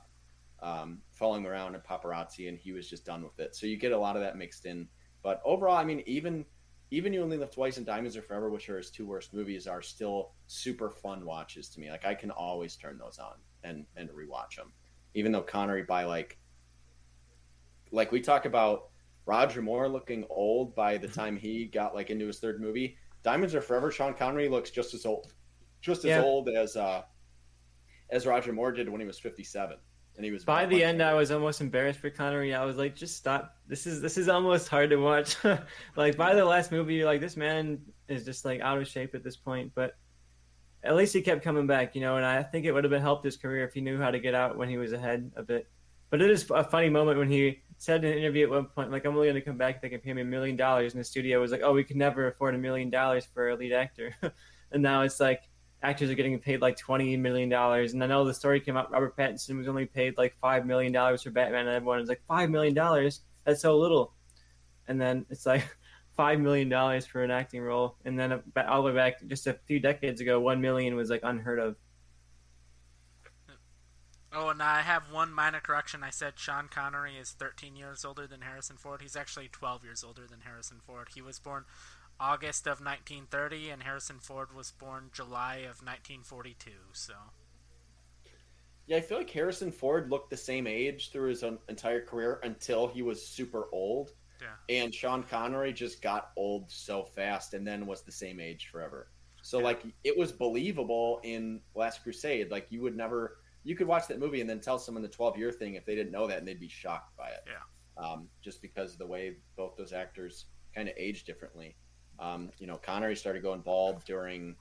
um, 0.60 0.98
following 1.12 1.46
around 1.46 1.74
and 1.74 1.84
paparazzi, 1.84 2.48
and 2.48 2.58
he 2.58 2.72
was 2.72 2.88
just 2.88 3.04
done 3.04 3.22
with 3.22 3.38
it. 3.38 3.54
So 3.54 3.66
you 3.66 3.76
get 3.76 3.92
a 3.92 3.98
lot 3.98 4.16
of 4.16 4.22
that 4.22 4.36
mixed 4.36 4.66
in. 4.66 4.88
But 5.22 5.40
overall, 5.44 5.76
I 5.76 5.84
mean, 5.84 6.02
even 6.06 6.44
even 6.90 7.12
You 7.12 7.22
Only 7.22 7.36
Live 7.36 7.50
Twice 7.50 7.76
and 7.76 7.84
Diamonds 7.84 8.16
Are 8.16 8.22
Forever, 8.22 8.50
which 8.50 8.68
are 8.70 8.78
his 8.78 8.90
two 8.90 9.06
worst 9.06 9.34
movies, 9.34 9.66
are 9.66 9.82
still 9.82 10.32
super 10.46 10.90
fun 10.90 11.24
watches 11.24 11.68
to 11.70 11.80
me. 11.80 11.90
Like 11.90 12.06
I 12.06 12.14
can 12.14 12.30
always 12.30 12.76
turn 12.76 12.98
those 12.98 13.18
on 13.18 13.34
and 13.62 13.84
and 13.96 14.08
rewatch 14.10 14.56
them, 14.56 14.72
even 15.14 15.32
though 15.32 15.42
Connery 15.42 15.82
by 15.82 16.04
like 16.04 16.38
like 17.90 18.12
we 18.12 18.20
talk 18.20 18.44
about 18.46 18.90
Roger 19.26 19.62
Moore 19.62 19.88
looking 19.88 20.24
old 20.30 20.74
by 20.74 20.96
the 20.96 21.08
time 21.20 21.36
he 21.36 21.66
got 21.66 21.94
like 21.94 22.10
into 22.10 22.26
his 22.26 22.38
third 22.38 22.60
movie. 22.60 22.96
Diamonds 23.22 23.54
Are 23.54 23.60
Forever. 23.60 23.90
Sean 23.90 24.14
Connery 24.14 24.48
looks 24.48 24.70
just 24.70 24.94
as 24.94 25.04
old 25.04 25.32
just 25.80 26.04
as 26.04 26.10
yeah. 26.10 26.22
old 26.22 26.48
as 26.48 26.76
uh, 26.76 27.02
as 28.10 28.26
Roger 28.26 28.52
Moore 28.52 28.72
did 28.72 28.88
when 28.88 29.00
he 29.00 29.06
was 29.06 29.18
57. 29.18 29.76
And 30.16 30.24
he 30.24 30.32
was 30.32 30.44
by 30.44 30.66
the 30.66 30.82
end. 30.82 31.00
I 31.00 31.14
was 31.14 31.30
almost 31.30 31.60
embarrassed 31.60 32.00
for 32.00 32.10
Connery. 32.10 32.52
I 32.52 32.64
was 32.64 32.76
like, 32.76 32.96
just 32.96 33.16
stop. 33.16 33.54
This 33.68 33.86
is 33.86 34.00
this 34.00 34.18
is 34.18 34.28
almost 34.28 34.66
hard 34.66 34.90
to 34.90 34.96
watch. 34.96 35.36
like 35.96 36.16
by 36.16 36.34
the 36.34 36.44
last 36.44 36.72
movie, 36.72 36.94
you're 36.94 37.06
like, 37.06 37.20
this 37.20 37.36
man 37.36 37.78
is 38.08 38.24
just 38.24 38.44
like 38.44 38.60
out 38.60 38.78
of 38.78 38.88
shape 38.88 39.14
at 39.14 39.22
this 39.22 39.36
point. 39.36 39.70
But 39.76 39.96
at 40.82 40.96
least 40.96 41.14
he 41.14 41.22
kept 41.22 41.44
coming 41.44 41.68
back, 41.68 41.94
you 41.94 42.00
know. 42.00 42.16
And 42.16 42.26
I 42.26 42.42
think 42.42 42.66
it 42.66 42.72
would 42.72 42.82
have 42.82 42.90
been 42.90 43.00
helped 43.00 43.24
his 43.24 43.36
career 43.36 43.64
if 43.64 43.74
he 43.74 43.80
knew 43.80 44.00
how 44.00 44.10
to 44.10 44.18
get 44.18 44.34
out 44.34 44.56
when 44.56 44.68
he 44.68 44.76
was 44.76 44.92
ahead 44.92 45.30
a 45.36 45.42
bit. 45.44 45.68
But 46.10 46.20
it 46.20 46.30
is 46.30 46.50
a 46.50 46.64
funny 46.64 46.88
moment 46.88 47.18
when 47.18 47.30
he 47.30 47.60
said 47.76 48.04
in 48.04 48.12
an 48.12 48.18
interview 48.18 48.44
at 48.44 48.50
one 48.50 48.64
point, 48.64 48.90
like, 48.90 49.04
I'm 49.04 49.14
only 49.14 49.28
going 49.28 49.34
to 49.36 49.40
come 49.40 49.58
back 49.58 49.76
if 49.76 49.82
they 49.82 49.88
can 49.88 50.00
pay 50.00 50.12
me 50.14 50.22
a 50.22 50.24
million 50.24 50.56
dollars. 50.56 50.94
And 50.94 51.00
the 51.00 51.04
studio 51.04 51.40
was 51.40 51.52
like, 51.52 51.60
oh, 51.62 51.72
we 51.72 51.84
can 51.84 51.98
never 51.98 52.26
afford 52.26 52.56
a 52.56 52.58
million 52.58 52.90
dollars 52.90 53.26
for 53.26 53.50
a 53.50 53.56
lead 53.56 53.72
actor. 53.72 54.14
and 54.72 54.82
now 54.82 55.02
it's 55.02 55.20
like, 55.20 55.42
actors 55.82 56.10
are 56.10 56.14
getting 56.14 56.38
paid 56.38 56.60
like 56.60 56.76
twenty 56.76 57.16
million 57.16 57.48
dollars. 57.48 57.92
And 57.92 58.02
I 58.02 58.06
know 58.06 58.24
the 58.24 58.34
story 58.34 58.60
came 58.60 58.76
out. 58.76 58.90
Robert 58.90 59.16
Pattinson 59.16 59.56
was 59.56 59.68
only 59.68 59.86
paid 59.86 60.16
like 60.16 60.36
five 60.40 60.66
million 60.66 60.92
dollars 60.92 61.22
for 61.22 61.30
Batman, 61.30 61.66
and 61.66 61.76
everyone 61.76 62.00
was 62.00 62.08
like, 62.08 62.22
five 62.26 62.50
million 62.50 62.74
dollars? 62.74 63.20
That's 63.44 63.62
so 63.62 63.78
little. 63.78 64.12
And 64.86 65.00
then 65.00 65.26
it's 65.30 65.46
like 65.46 65.64
five 66.16 66.40
million 66.40 66.68
dollars 66.68 67.06
for 67.06 67.22
an 67.22 67.30
acting 67.30 67.62
role, 67.62 67.96
and 68.04 68.18
then 68.18 68.32
uh, 68.32 68.40
all 68.68 68.82
the 68.82 68.90
way 68.90 68.94
back 68.94 69.26
just 69.26 69.46
a 69.46 69.58
few 69.66 69.80
decades 69.80 70.20
ago, 70.20 70.40
one 70.40 70.60
million 70.60 70.96
was 70.96 71.10
like 71.10 71.20
unheard 71.22 71.58
of. 71.58 71.76
Oh, 74.30 74.50
and 74.50 74.62
I 74.62 74.82
have 74.82 75.10
one 75.10 75.32
minor 75.32 75.60
correction. 75.60 76.02
I 76.02 76.10
said 76.10 76.34
Sean 76.36 76.68
Connery 76.68 77.16
is 77.16 77.30
13 77.30 77.76
years 77.76 78.04
older 78.04 78.26
than 78.26 78.42
Harrison 78.42 78.76
Ford. 78.76 79.00
He's 79.00 79.16
actually 79.16 79.48
12 79.48 79.84
years 79.84 80.04
older 80.04 80.26
than 80.28 80.40
Harrison 80.42 80.80
Ford. 80.86 81.08
He 81.14 81.22
was 81.22 81.38
born 81.38 81.64
August 82.20 82.66
of 82.66 82.80
1930, 82.80 83.70
and 83.70 83.82
Harrison 83.82 84.18
Ford 84.18 84.52
was 84.54 84.72
born 84.72 85.10
July 85.12 85.56
of 85.56 85.82
1942. 85.82 86.70
So. 86.92 87.14
Yeah, 88.86 88.96
I 88.96 89.00
feel 89.00 89.18
like 89.18 89.30
Harrison 89.30 89.70
Ford 89.70 90.10
looked 90.10 90.30
the 90.30 90.36
same 90.36 90.66
age 90.66 91.12
through 91.12 91.28
his 91.28 91.44
entire 91.68 92.00
career 92.00 92.40
until 92.42 92.88
he 92.88 93.02
was 93.02 93.24
super 93.24 93.66
old. 93.70 94.12
Yeah. 94.40 94.48
And 94.68 94.94
Sean 94.94 95.22
Connery 95.22 95.72
just 95.72 96.00
got 96.00 96.30
old 96.36 96.70
so 96.70 97.04
fast 97.04 97.54
and 97.54 97.66
then 97.66 97.86
was 97.86 98.02
the 98.02 98.12
same 98.12 98.40
age 98.40 98.68
forever. 98.72 99.08
So 99.42 99.58
yeah. 99.58 99.64
like 99.64 99.82
it 100.04 100.16
was 100.16 100.32
believable 100.32 101.20
in 101.22 101.60
Last 101.74 102.02
Crusade. 102.02 102.50
Like 102.50 102.66
you 102.70 102.80
would 102.82 102.96
never 102.96 103.38
you 103.64 103.74
could 103.76 103.86
watch 103.86 104.06
that 104.08 104.18
movie 104.18 104.40
and 104.40 104.48
then 104.48 104.60
tell 104.60 104.78
someone 104.78 105.02
the 105.02 105.08
12 105.08 105.36
year 105.36 105.52
thing 105.52 105.74
if 105.74 105.84
they 105.84 105.94
didn't 105.94 106.12
know 106.12 106.26
that 106.26 106.38
and 106.38 106.46
they'd 106.46 106.60
be 106.60 106.68
shocked 106.68 107.16
by 107.16 107.28
it. 107.28 107.44
Yeah. 107.46 108.02
Um, 108.02 108.28
just 108.42 108.62
because 108.62 108.92
of 108.92 108.98
the 108.98 109.06
way 109.06 109.36
both 109.56 109.76
those 109.76 109.92
actors 109.92 110.46
kind 110.74 110.88
of 110.88 110.94
age 110.96 111.24
differently. 111.24 111.76
Um, 112.18 112.50
you 112.58 112.66
know, 112.66 112.76
Connery 112.76 113.16
started 113.16 113.42
going 113.42 113.60
bald 113.60 114.04
during 114.04 114.56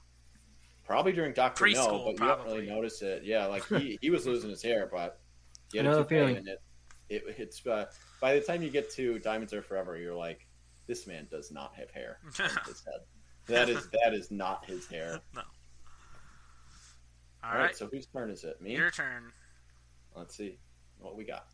probably 0.85 1.11
during 1.11 1.33
Doctor 1.33 1.67
No, 1.67 2.05
but 2.05 2.15
probably. 2.15 2.21
you 2.23 2.27
don't 2.27 2.45
really 2.45 2.67
notice 2.67 3.01
it. 3.01 3.23
Yeah, 3.23 3.45
like 3.45 3.65
he, 3.67 3.97
he 4.01 4.09
was 4.09 4.25
losing 4.25 4.49
his 4.49 4.61
hair, 4.61 4.89
but 4.91 5.19
he 5.71 5.77
had 5.77 5.87
a 5.87 6.05
feeling. 6.05 6.37
it, 6.47 6.61
it 7.09 7.23
it's 7.37 7.65
uh, 7.65 7.85
by 8.21 8.35
the 8.35 8.41
time 8.41 8.61
you 8.63 8.69
get 8.69 8.89
to 8.91 9.19
Diamonds 9.19 9.53
Are 9.53 9.61
Forever, 9.61 9.97
you're 9.97 10.15
like, 10.15 10.47
this 10.87 11.07
man 11.07 11.27
does 11.29 11.51
not 11.51 11.73
have 11.75 11.91
hair 11.91 12.19
on 12.39 12.49
his 12.65 12.83
head. 12.85 13.01
That 13.47 13.69
is 13.69 13.87
that 14.03 14.13
is 14.13 14.31
not 14.31 14.65
his 14.65 14.87
hair. 14.87 15.19
No. 15.35 15.41
All, 17.43 17.51
All 17.53 17.59
right. 17.59 17.65
right. 17.67 17.75
So 17.77 17.87
whose 17.87 18.07
turn 18.07 18.31
is 18.31 18.43
it? 18.43 18.59
Me. 18.61 18.75
Your 18.75 18.89
turn. 18.89 19.31
Let's 20.15 20.35
see 20.35 20.57
what 20.99 21.15
we 21.15 21.23
got. 21.23 21.45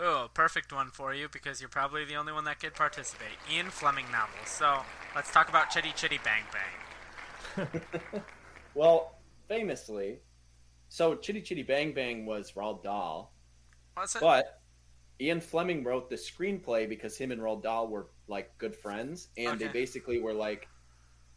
Oh, 0.00 0.28
perfect 0.32 0.72
one 0.72 0.90
for 0.90 1.12
you 1.12 1.28
because 1.28 1.60
you're 1.60 1.68
probably 1.68 2.04
the 2.04 2.14
only 2.14 2.32
one 2.32 2.44
that 2.44 2.60
could 2.60 2.74
participate. 2.74 3.36
Ian 3.52 3.66
Fleming 3.70 4.06
novels. 4.12 4.48
So 4.48 4.80
let's 5.14 5.32
talk 5.32 5.48
about 5.48 5.70
Chitty 5.70 5.92
Chitty 5.96 6.20
Bang 6.24 6.44
Bang. 6.52 7.68
well, 8.74 9.18
famously, 9.48 10.20
so 10.88 11.16
Chitty 11.16 11.42
Chitty 11.42 11.64
Bang 11.64 11.92
Bang 11.92 12.26
was 12.26 12.52
Roald 12.52 12.84
Dahl. 12.84 13.32
Was 13.96 14.14
it? 14.14 14.20
But 14.20 14.60
Ian 15.20 15.40
Fleming 15.40 15.82
wrote 15.82 16.08
the 16.08 16.16
screenplay 16.16 16.88
because 16.88 17.16
him 17.16 17.32
and 17.32 17.40
Roald 17.40 17.64
Dahl 17.64 17.88
were 17.88 18.06
like 18.28 18.56
good 18.58 18.76
friends, 18.76 19.28
and 19.36 19.48
Okay. 19.54 19.66
they 19.66 19.72
basically 19.72 20.20
were 20.20 20.34
like, 20.34 20.68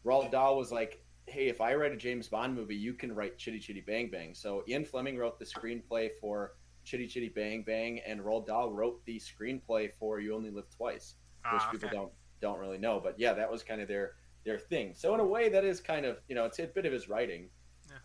Roald 0.06 0.30
Dahl 0.30 0.56
was 0.56 0.72
like, 0.72 1.04
"Hey, 1.26 1.48
if 1.48 1.62
I 1.62 1.74
write 1.74 1.94
a 1.94 1.98
James 1.98 2.28
Bond 2.28 2.54
movie, 2.56 2.76
you 2.76 2.94
can 2.94 3.16
write 3.16 3.40
Chitty 3.40 3.60
Chitty 3.60 3.82
Bang 3.82 4.12
Bang." 4.12 4.36
So 4.36 4.64
Ian 4.68 4.86
Fleming 4.86 5.18
wrote 5.18 5.40
the 5.40 5.46
screenplay 5.46 6.12
for 6.20 6.54
Chitty 6.84 7.08
Chitty 7.08 7.30
Bang 7.30 7.64
Bang, 7.64 8.00
and 8.06 8.22
Roald 8.22 8.48
Dahl 8.48 8.72
wrote 8.72 9.04
the 9.06 9.20
screenplay 9.20 9.92
for 9.94 10.20
You 10.20 10.36
Only 10.36 10.50
Live 10.50 10.70
Twice, 10.76 11.16
which 11.52 11.62
Ah, 11.62 11.70
people 11.72 11.90
don't 11.92 12.12
don't 12.42 12.60
really 12.60 12.78
know. 12.78 13.00
But 13.00 13.20
yeah, 13.20 13.34
that 13.34 13.52
was 13.52 13.64
kind 13.64 13.82
of 13.82 13.88
their 13.88 14.14
their 14.44 14.58
thing. 14.58 14.94
So 14.96 15.14
in 15.14 15.20
a 15.20 15.26
way, 15.26 15.50
that 15.50 15.64
is 15.64 15.80
kind 15.80 16.06
of 16.06 16.18
you 16.28 16.36
know 16.36 16.46
it's 16.46 16.60
a 16.60 16.66
bit 16.66 16.86
of 16.86 16.94
his 16.94 17.08
writing. 17.10 17.50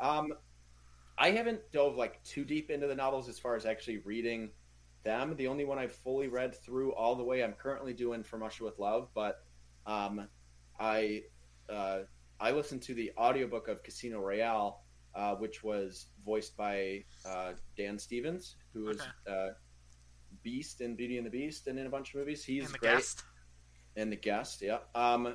Um, 0.01 0.33
I 1.19 1.31
haven't 1.31 1.61
dove 1.73 1.97
like 1.97 2.23
too 2.25 2.45
deep 2.45 2.71
into 2.71 2.87
the 2.87 2.95
novels 2.95 3.29
as 3.29 3.39
far 3.39 3.57
as 3.57 3.65
actually 3.65 3.99
reading 3.99 4.51
them. 5.05 5.35
The 5.37 5.47
only 5.47 5.65
one 5.65 5.79
I've 5.79 5.93
fully 5.93 6.29
read 6.29 6.55
through 6.55 6.93
all 6.95 7.15
the 7.17 7.25
way, 7.25 7.43
I'm 7.43 7.53
currently 7.55 7.95
doing 7.95 8.23
From 8.23 8.43
Russia 8.43 8.65
with 8.65 8.79
Love, 8.79 9.09
but 9.15 9.43
um, 9.87 10.29
I 10.79 11.23
uh, 11.71 12.01
I 12.39 12.51
listened 12.51 12.83
to 12.83 12.95
the 12.95 13.13
audiobook 13.17 13.69
of 13.69 13.83
Casino 13.83 14.21
Royale, 14.21 14.83
uh, 15.17 15.35
which 15.35 15.65
was 15.65 16.07
voiced 16.25 16.57
by 16.57 17.03
uh, 17.25 17.53
Dan 17.77 17.99
Stevens, 17.99 18.57
who 18.73 18.89
is 18.91 19.01
uh, 19.29 19.49
Beast 20.43 20.81
in 20.83 20.95
Beauty 20.95 21.17
and 21.17 21.27
the 21.27 21.31
Beast 21.31 21.67
and 21.67 21.79
in 21.79 21.87
a 21.87 21.91
bunch 21.91 22.15
of 22.15 22.21
movies. 22.21 22.45
He's 22.45 22.67
and 22.67 22.75
the 22.75 22.79
great 22.79 22.97
guest. 22.97 23.23
and 23.97 24.13
the 24.13 24.17
guest, 24.17 24.63
yeah. 24.63 24.79
Um, 24.95 25.35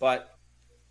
but 0.00 0.30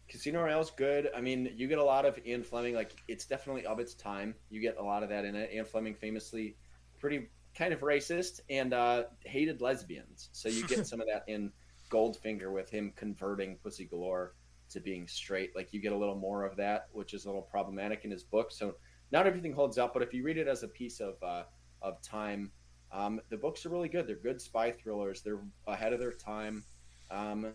Casino 0.08 0.44
Royale 0.44 0.62
is 0.62 0.72
good. 0.72 1.10
I 1.16 1.22
mean, 1.22 1.50
you 1.56 1.68
get 1.68 1.80
a 1.80 1.84
lot 1.84 2.06
of 2.06 2.20
Ian 2.26 2.44
Fleming. 2.44 2.76
Like, 2.76 2.92
it's 3.08 3.26
definitely 3.26 3.66
of 3.66 3.80
its 3.80 3.96
time. 3.96 4.36
You 4.50 4.62
get 4.62 4.78
a 4.78 4.84
lot 4.84 5.02
of 5.04 5.10
that 5.10 5.26
in 5.26 5.36
it. 5.36 5.50
Ian 5.52 5.66
Fleming, 5.66 5.96
famously, 5.96 6.58
pretty 7.00 7.30
kind 7.58 7.74
of 7.74 7.80
racist 7.80 8.42
and 8.50 8.74
uh, 8.74 9.04
hated 9.26 9.62
lesbians. 9.62 10.30
So 10.34 10.50
you 10.50 10.68
get 10.68 10.86
some 10.88 11.02
of 11.02 11.08
that 11.08 11.24
in 11.28 11.52
Goldfinger 11.90 12.52
with 12.52 12.70
him 12.70 12.94
converting 12.96 13.58
Pussy 13.58 13.86
Galore 13.86 14.36
to 14.72 14.80
being 14.80 15.08
straight. 15.08 15.56
Like, 15.56 15.74
you 15.74 15.82
get 15.82 15.94
a 15.94 15.98
little 15.98 16.16
more 16.16 16.44
of 16.44 16.56
that, 16.58 16.88
which 16.92 17.14
is 17.14 17.26
a 17.26 17.28
little 17.28 17.42
problematic 17.42 18.06
in 18.06 18.12
his 18.12 18.24
book. 18.24 18.52
So 18.52 18.76
not 19.12 19.28
everything 19.28 19.54
holds 19.54 19.78
up, 19.78 19.94
but 19.94 20.02
if 20.02 20.14
you 20.14 20.24
read 20.24 20.38
it 20.38 20.48
as 20.48 20.64
a 20.64 20.68
piece 20.68 21.00
of 21.00 21.16
uh, 21.22 21.44
of 21.82 22.02
time, 22.02 22.52
um, 22.92 23.20
the 23.30 23.38
books 23.38 23.66
are 23.66 23.70
really 23.70 23.90
good. 23.90 24.08
They're 24.08 24.16
good 24.16 24.42
spy 24.42 24.72
thrillers. 24.72 25.22
They're 25.22 25.42
ahead 25.68 25.94
of 25.94 26.00
their 26.00 26.14
time, 26.14 26.64
um, 27.10 27.54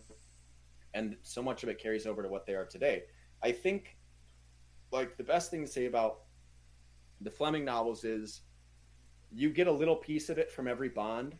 and 0.93 1.17
so 1.21 1.41
much 1.41 1.63
of 1.63 1.69
it 1.69 1.79
carries 1.79 2.05
over 2.05 2.21
to 2.21 2.29
what 2.29 2.45
they 2.45 2.53
are 2.53 2.65
today. 2.65 3.03
I 3.43 3.51
think, 3.51 3.97
like 4.91 5.17
the 5.17 5.23
best 5.23 5.49
thing 5.49 5.65
to 5.65 5.71
say 5.71 5.85
about 5.85 6.21
the 7.21 7.31
Fleming 7.31 7.65
novels 7.65 8.03
is, 8.03 8.41
you 9.31 9.49
get 9.49 9.67
a 9.67 9.71
little 9.71 9.95
piece 9.95 10.29
of 10.29 10.37
it 10.37 10.51
from 10.51 10.67
every 10.67 10.89
Bond, 10.89 11.35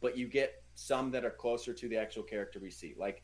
but 0.00 0.16
you 0.16 0.26
get 0.28 0.62
some 0.74 1.10
that 1.10 1.24
are 1.24 1.30
closer 1.30 1.74
to 1.74 1.88
the 1.88 1.96
actual 1.96 2.22
character 2.22 2.60
we 2.60 2.70
see. 2.70 2.94
Like 2.98 3.22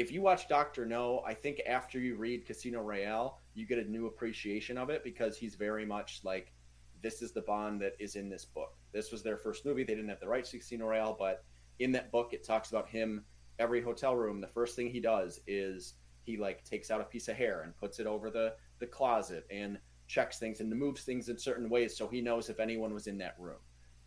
if 0.00 0.10
you 0.10 0.22
watch 0.22 0.48
Doctor 0.48 0.86
No, 0.86 1.22
I 1.26 1.34
think 1.34 1.60
after 1.68 2.00
you 2.00 2.16
read 2.16 2.46
Casino 2.46 2.80
Royale, 2.80 3.38
you 3.52 3.66
get 3.66 3.78
a 3.78 3.84
new 3.84 4.06
appreciation 4.06 4.78
of 4.78 4.88
it 4.88 5.04
because 5.04 5.36
he's 5.36 5.56
very 5.56 5.84
much 5.84 6.22
like 6.24 6.54
this 7.02 7.20
is 7.20 7.32
the 7.32 7.42
Bond 7.42 7.82
that 7.82 7.96
is 7.98 8.16
in 8.16 8.30
this 8.30 8.46
book. 8.46 8.78
This 8.92 9.12
was 9.12 9.22
their 9.22 9.36
first 9.36 9.66
movie. 9.66 9.84
They 9.84 9.94
didn't 9.94 10.08
have 10.08 10.20
the 10.20 10.26
rights 10.26 10.52
to 10.52 10.58
Casino 10.58 10.86
Royale, 10.86 11.16
but 11.18 11.44
in 11.80 11.92
that 11.92 12.10
book, 12.10 12.32
it 12.32 12.46
talks 12.46 12.70
about 12.70 12.88
him. 12.88 13.26
Every 13.58 13.82
hotel 13.82 14.16
room, 14.16 14.40
the 14.40 14.46
first 14.46 14.74
thing 14.74 14.88
he 14.88 15.00
does 15.00 15.40
is 15.46 15.96
he 16.22 16.38
like 16.38 16.64
takes 16.64 16.90
out 16.90 17.02
a 17.02 17.04
piece 17.04 17.28
of 17.28 17.36
hair 17.36 17.60
and 17.60 17.76
puts 17.76 17.98
it 17.98 18.06
over 18.06 18.30
the 18.30 18.54
the 18.78 18.86
closet 18.86 19.46
and 19.50 19.78
checks 20.06 20.38
things 20.38 20.60
and 20.60 20.70
moves 20.70 21.02
things 21.02 21.28
in 21.28 21.38
certain 21.38 21.68
ways 21.68 21.94
so 21.94 22.08
he 22.08 22.22
knows 22.22 22.48
if 22.48 22.58
anyone 22.58 22.94
was 22.94 23.06
in 23.06 23.18
that 23.18 23.36
room. 23.38 23.60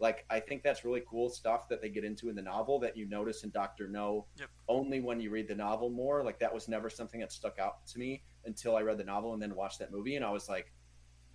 Like 0.04 0.26
I 0.30 0.42
think 0.42 0.64
that's 0.64 0.84
really 0.84 1.02
cool 1.10 1.30
stuff 1.30 1.70
that 1.70 1.82
they 1.82 1.88
get 1.88 2.04
into 2.04 2.28
in 2.30 2.36
the 2.36 2.42
novel 2.42 2.78
that 2.82 2.98
you 2.98 3.08
notice 3.08 3.44
in 3.46 3.50
Doctor 3.52 3.88
No 3.88 4.26
Yep. 4.38 4.50
only 4.68 5.00
when 5.00 5.22
you 5.22 5.30
read 5.32 5.48
the 5.48 5.56
novel 5.56 5.90
more. 5.90 6.24
Like 6.26 6.38
that 6.40 6.54
was 6.54 6.68
never 6.68 6.90
something 6.90 7.22
that 7.22 7.32
stuck 7.32 7.58
out 7.58 7.88
to 7.88 7.98
me 7.98 8.22
until 8.44 8.76
I 8.76 8.82
read 8.82 8.98
the 8.98 9.06
novel 9.06 9.34
and 9.34 9.42
then 9.42 9.56
watched 9.56 9.80
that 9.80 9.92
movie 9.94 10.18
and 10.18 10.26
I 10.26 10.30
was 10.30 10.50
like, 10.50 10.74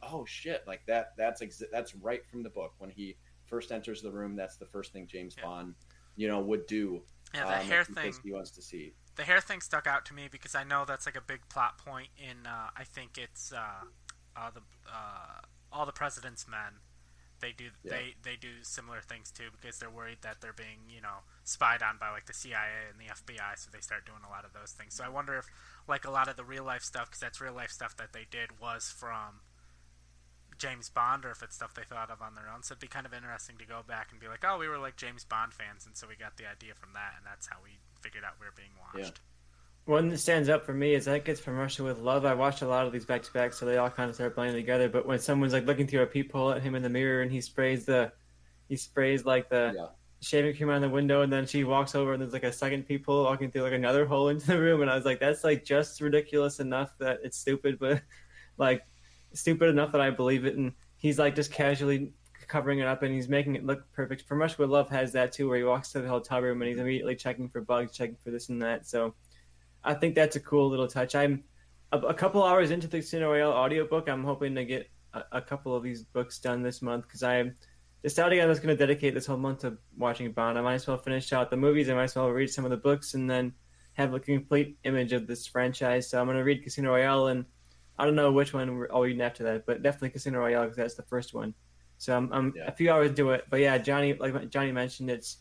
oh 0.03 0.27
shit, 0.27 0.65
like 0.67 0.83
that 0.87 1.15
that's 1.17 1.41
ex- 1.41 1.63
that's 1.73 1.95
right 1.95 2.25
from 2.31 2.43
the 2.43 2.51
book 2.51 2.75
when 2.77 2.91
he 2.91 3.17
first 3.47 3.73
enters 3.73 4.03
the 4.03 4.13
room. 4.13 4.37
That's 4.37 4.57
the 4.59 4.67
first 4.67 4.93
thing 4.93 5.07
James 5.07 5.35
Yeah. 5.39 5.45
Bond, 5.45 5.75
you 6.17 6.29
know, 6.29 6.41
would 6.41 6.67
do. 6.67 7.03
Yeah, 7.35 7.47
the 7.47 7.61
um, 7.61 7.67
hair 7.67 7.85
thing. 7.85 8.13
he 8.23 8.33
wants 8.33 8.51
to 8.53 8.63
see. 8.63 8.93
The 9.17 9.25
hair 9.25 9.41
thing 9.41 9.63
stuck 9.63 9.87
out 9.87 10.05
to 10.07 10.15
me 10.15 10.29
because 10.31 10.55
I 10.55 10.63
know 10.65 10.85
that's 10.87 11.07
like 11.07 11.17
a 11.17 11.21
big 11.23 11.41
plot 11.49 11.79
point 11.79 12.09
in. 12.19 12.47
Uh, 12.47 12.69
I 12.77 12.85
think 12.85 13.17
it's 13.17 13.51
uh, 13.51 13.85
uh, 14.37 14.51
the 14.51 14.61
uh, 14.93 15.41
all 15.73 15.87
the 15.87 15.93
President's 15.93 16.47
Men. 16.47 16.81
They 17.41 17.53
do 17.53 17.71
Yeah. 17.85 17.91
they 17.91 18.15
they 18.23 18.37
do 18.37 18.63
similar 18.63 19.01
things 19.01 19.31
too 19.31 19.51
because 19.53 19.79
they're 19.79 19.91
worried 19.91 20.19
that 20.23 20.41
they're 20.41 20.53
being 20.53 20.91
you 20.91 21.01
know 21.01 21.23
spied 21.45 21.83
on 21.83 21.99
by 21.99 22.11
like 22.11 22.27
the 22.27 22.35
CIA 22.35 22.89
and 22.91 22.99
the 22.99 23.07
FBI, 23.13 23.57
so 23.57 23.71
they 23.71 23.81
start 23.81 24.05
doing 24.05 24.21
a 24.27 24.31
lot 24.31 24.45
of 24.45 24.53
those 24.53 24.73
things. 24.73 24.95
So 24.95 25.05
I 25.05 25.09
wonder 25.09 25.37
if 25.39 25.47
like 25.87 26.05
a 26.05 26.11
lot 26.11 26.29
of 26.29 26.37
the 26.37 26.45
real 26.45 26.65
life 26.65 26.83
stuff, 26.83 27.07
because 27.07 27.21
that's 27.21 27.41
real 27.41 27.55
life 27.55 27.71
stuff 27.71 27.97
that 27.97 28.13
they 28.13 28.27
did, 28.31 28.61
was 28.61 28.91
from 28.91 29.41
James 30.59 30.91
Bond, 30.91 31.25
or 31.25 31.31
if 31.31 31.43
it's 31.43 31.55
stuff 31.55 31.73
they 31.75 31.85
thought 31.85 32.11
of 32.11 32.21
on 32.21 32.35
their 32.35 32.49
own. 32.53 32.63
So 32.65 32.73
it'd 32.73 32.81
be 32.81 32.89
kind 32.89 33.07
of 33.07 33.15
interesting 33.15 33.57
to 33.59 33.65
go 33.65 33.83
back 33.87 34.09
and 34.11 34.19
be 34.21 34.27
like, 34.27 34.45
oh, 34.45 34.59
we 34.59 34.67
were 34.69 34.79
like 34.79 34.97
James 34.97 35.25
Bond 35.25 35.55
fans, 35.55 35.87
and 35.87 35.97
so 35.97 36.09
we 36.09 36.17
got 36.17 36.37
the 36.37 36.51
idea 36.51 36.75
from 36.75 36.93
that, 36.95 37.15
and 37.17 37.25
that's 37.25 37.47
how 37.47 37.59
we 37.63 37.79
figured 38.03 38.25
out 38.25 38.35
we 38.41 38.47
were 38.47 38.53
being 38.57 38.75
watched. 38.77 39.21
One 39.89 40.11
that 40.11 40.19
stands 40.19 40.51
up 40.51 40.67
for 40.67 40.75
me 40.75 40.93
is 40.93 41.07
that 41.07 41.25
gets 41.25 41.41
from 41.41 41.57
Russia 41.57 41.83
with 41.83 41.99
Love. 41.99 42.27
I 42.27 42.35
watched 42.35 42.61
a 42.61 42.69
lot 42.69 42.87
of 42.87 42.93
these 42.93 43.07
back 43.07 43.23
to 43.23 43.33
back, 43.33 43.55
so 43.55 43.65
they 43.65 43.79
all 43.79 43.89
kind 43.89 44.11
of 44.11 44.15
start 44.15 44.35
blending 44.35 44.55
together. 44.55 44.87
But 44.87 45.07
when 45.07 45.19
someone's 45.19 45.55
like 45.55 45.65
looking 45.65 45.87
through 45.87 46.03
a 46.03 46.07
peephole 46.07 46.51
at 46.51 46.61
him 46.61 46.75
in 46.75 46.83
the 46.83 46.91
mirror 46.91 47.23
and 47.23 47.33
he 47.33 47.41
sprays 47.41 47.87
the, 47.87 48.13
he 48.69 48.77
sprays 48.77 49.25
like 49.25 49.49
the 49.49 49.73
Yeah. 49.75 49.87
shaving 50.21 50.55
cream 50.55 50.69
on 50.69 50.83
the 50.83 50.91
window, 50.91 51.23
and 51.23 51.33
then 51.33 51.47
she 51.47 51.65
walks 51.65 51.95
over 51.95 52.13
and 52.13 52.21
there's 52.21 52.35
like 52.35 52.45
a 52.45 52.53
second 52.53 52.83
peephole 52.87 53.25
walking 53.25 53.51
through 53.51 53.63
like 53.63 53.73
another 53.73 54.05
hole 54.05 54.29
into 54.29 54.47
the 54.47 54.61
room, 54.61 54.83
and 54.83 54.91
I 54.91 54.95
was 54.95 55.07
like, 55.07 55.21
that's 55.21 55.43
like 55.43 55.65
just 55.65 56.03
ridiculous 56.03 56.61
enough 56.61 56.93
that 56.99 57.21
it's 57.25 57.39
stupid, 57.39 57.79
but 57.79 58.03
like 58.59 58.83
stupid 59.33 59.71
enough 59.71 59.93
that 59.93 60.03
I 60.03 60.11
believe 60.11 60.45
it. 60.45 60.55
And 60.55 60.75
he's 60.99 61.19
like 61.19 61.35
just 61.35 61.51
casually 61.51 62.13
covering 62.47 62.81
it 62.81 62.87
up 62.87 63.03
and 63.03 63.15
he's 63.15 63.29
making 63.29 63.57
it 63.57 63.65
look 63.65 63.91
perfect. 63.93 64.29
From 64.29 64.39
Russia 64.39 64.57
with 64.59 64.69
Love 64.69 64.91
has 64.91 65.13
that 65.13 65.33
too, 65.33 65.49
where 65.49 65.57
he 65.57 65.65
walks 65.65 65.93
to 65.93 66.03
the 66.03 66.09
hotel 66.09 66.43
room 66.43 66.61
and 66.61 66.69
he's 66.69 66.79
immediately 66.79 67.17
checking 67.17 67.49
for 67.49 67.63
bugs, 67.63 67.97
checking 67.97 68.17
for 68.23 68.31
this 68.31 68.51
and 68.51 68.61
that. 68.61 68.87
So 68.87 69.15
I 69.85 69.95
think 69.95 70.15
that's 70.15 70.37
a 70.37 70.41
cool 70.41 70.69
little 70.69 70.89
touch. 70.89 71.15
I'm 71.15 71.45
a, 71.93 71.99
a 71.99 72.15
couple 72.15 72.43
hours 72.43 72.71
into 72.71 72.87
the 72.89 72.99
Casino 73.01 73.31
Royale 73.31 73.53
audiobook. 73.53 74.09
I'm 74.09 74.25
hoping 74.25 74.55
to 74.57 74.65
get 74.65 74.91
a, 75.15 75.23
a 75.33 75.41
couple 75.41 75.75
of 75.75 75.83
these 75.83 76.03
books 76.03 76.39
done 76.39 76.63
this 76.63 76.83
month 76.83 77.05
because 77.07 77.23
I'm 77.23 77.55
decided 78.03 78.41
I 78.41 78.47
was 78.47 78.61
going 78.61 78.77
to 78.77 78.77
dedicate 78.77 79.15
this 79.15 79.27
whole 79.27 79.37
month 79.39 79.61
to 79.61 79.77
watching 79.97 80.31
Bond. 80.33 80.59
I 80.59 80.61
might 80.63 80.75
as 80.75 80.87
well 80.87 80.99
finish 80.99 81.33
out 81.33 81.51
the 81.51 81.57
movies. 81.57 81.89
I 81.89 81.95
might 81.95 82.05
as 82.05 82.15
well 82.15 82.31
read 82.31 82.51
some 82.51 82.65
of 82.65 82.71
the 82.71 82.77
books 82.77 83.15
and 83.15 83.29
then 83.29 83.53
have 83.95 84.15
a 84.15 84.21
complete 84.21 84.79
image 84.85 85.13
of 85.13 85.27
this 85.27 85.47
franchise. 85.47 86.09
So 86.09 86.21
I'm 86.21 86.27
going 86.27 86.37
to 86.39 86.45
read 86.45 86.63
Casino 86.63 86.91
Royale 86.91 87.29
and 87.29 87.45
I 87.99 88.05
don't 88.05 88.15
know 88.15 88.31
which 88.31 88.53
one 88.55 88.77
we're- 88.77 88.89
I'll 88.93 89.01
read 89.03 89.21
after 89.21 89.43
that, 89.45 89.67
but 89.67 89.83
definitely 89.83 90.11
Casino 90.11 90.39
Royale 90.39 90.63
because 90.65 90.77
that's 90.77 90.95
the 90.95 91.03
first 91.03 91.35
one. 91.35 91.53
So 91.97 92.17
I'm, 92.17 92.33
I'm 92.33 92.53
Yeah. 92.57 92.69
a 92.69 92.73
few 92.73 92.93
hours 92.93 93.09
into 93.11 93.31
it, 93.31 93.47
but 93.51 93.59
yeah, 93.59 93.77
Johnny, 93.79 94.15
like 94.15 94.51
Johnny 94.51 94.71
mentioned, 94.71 95.11
it's 95.11 95.39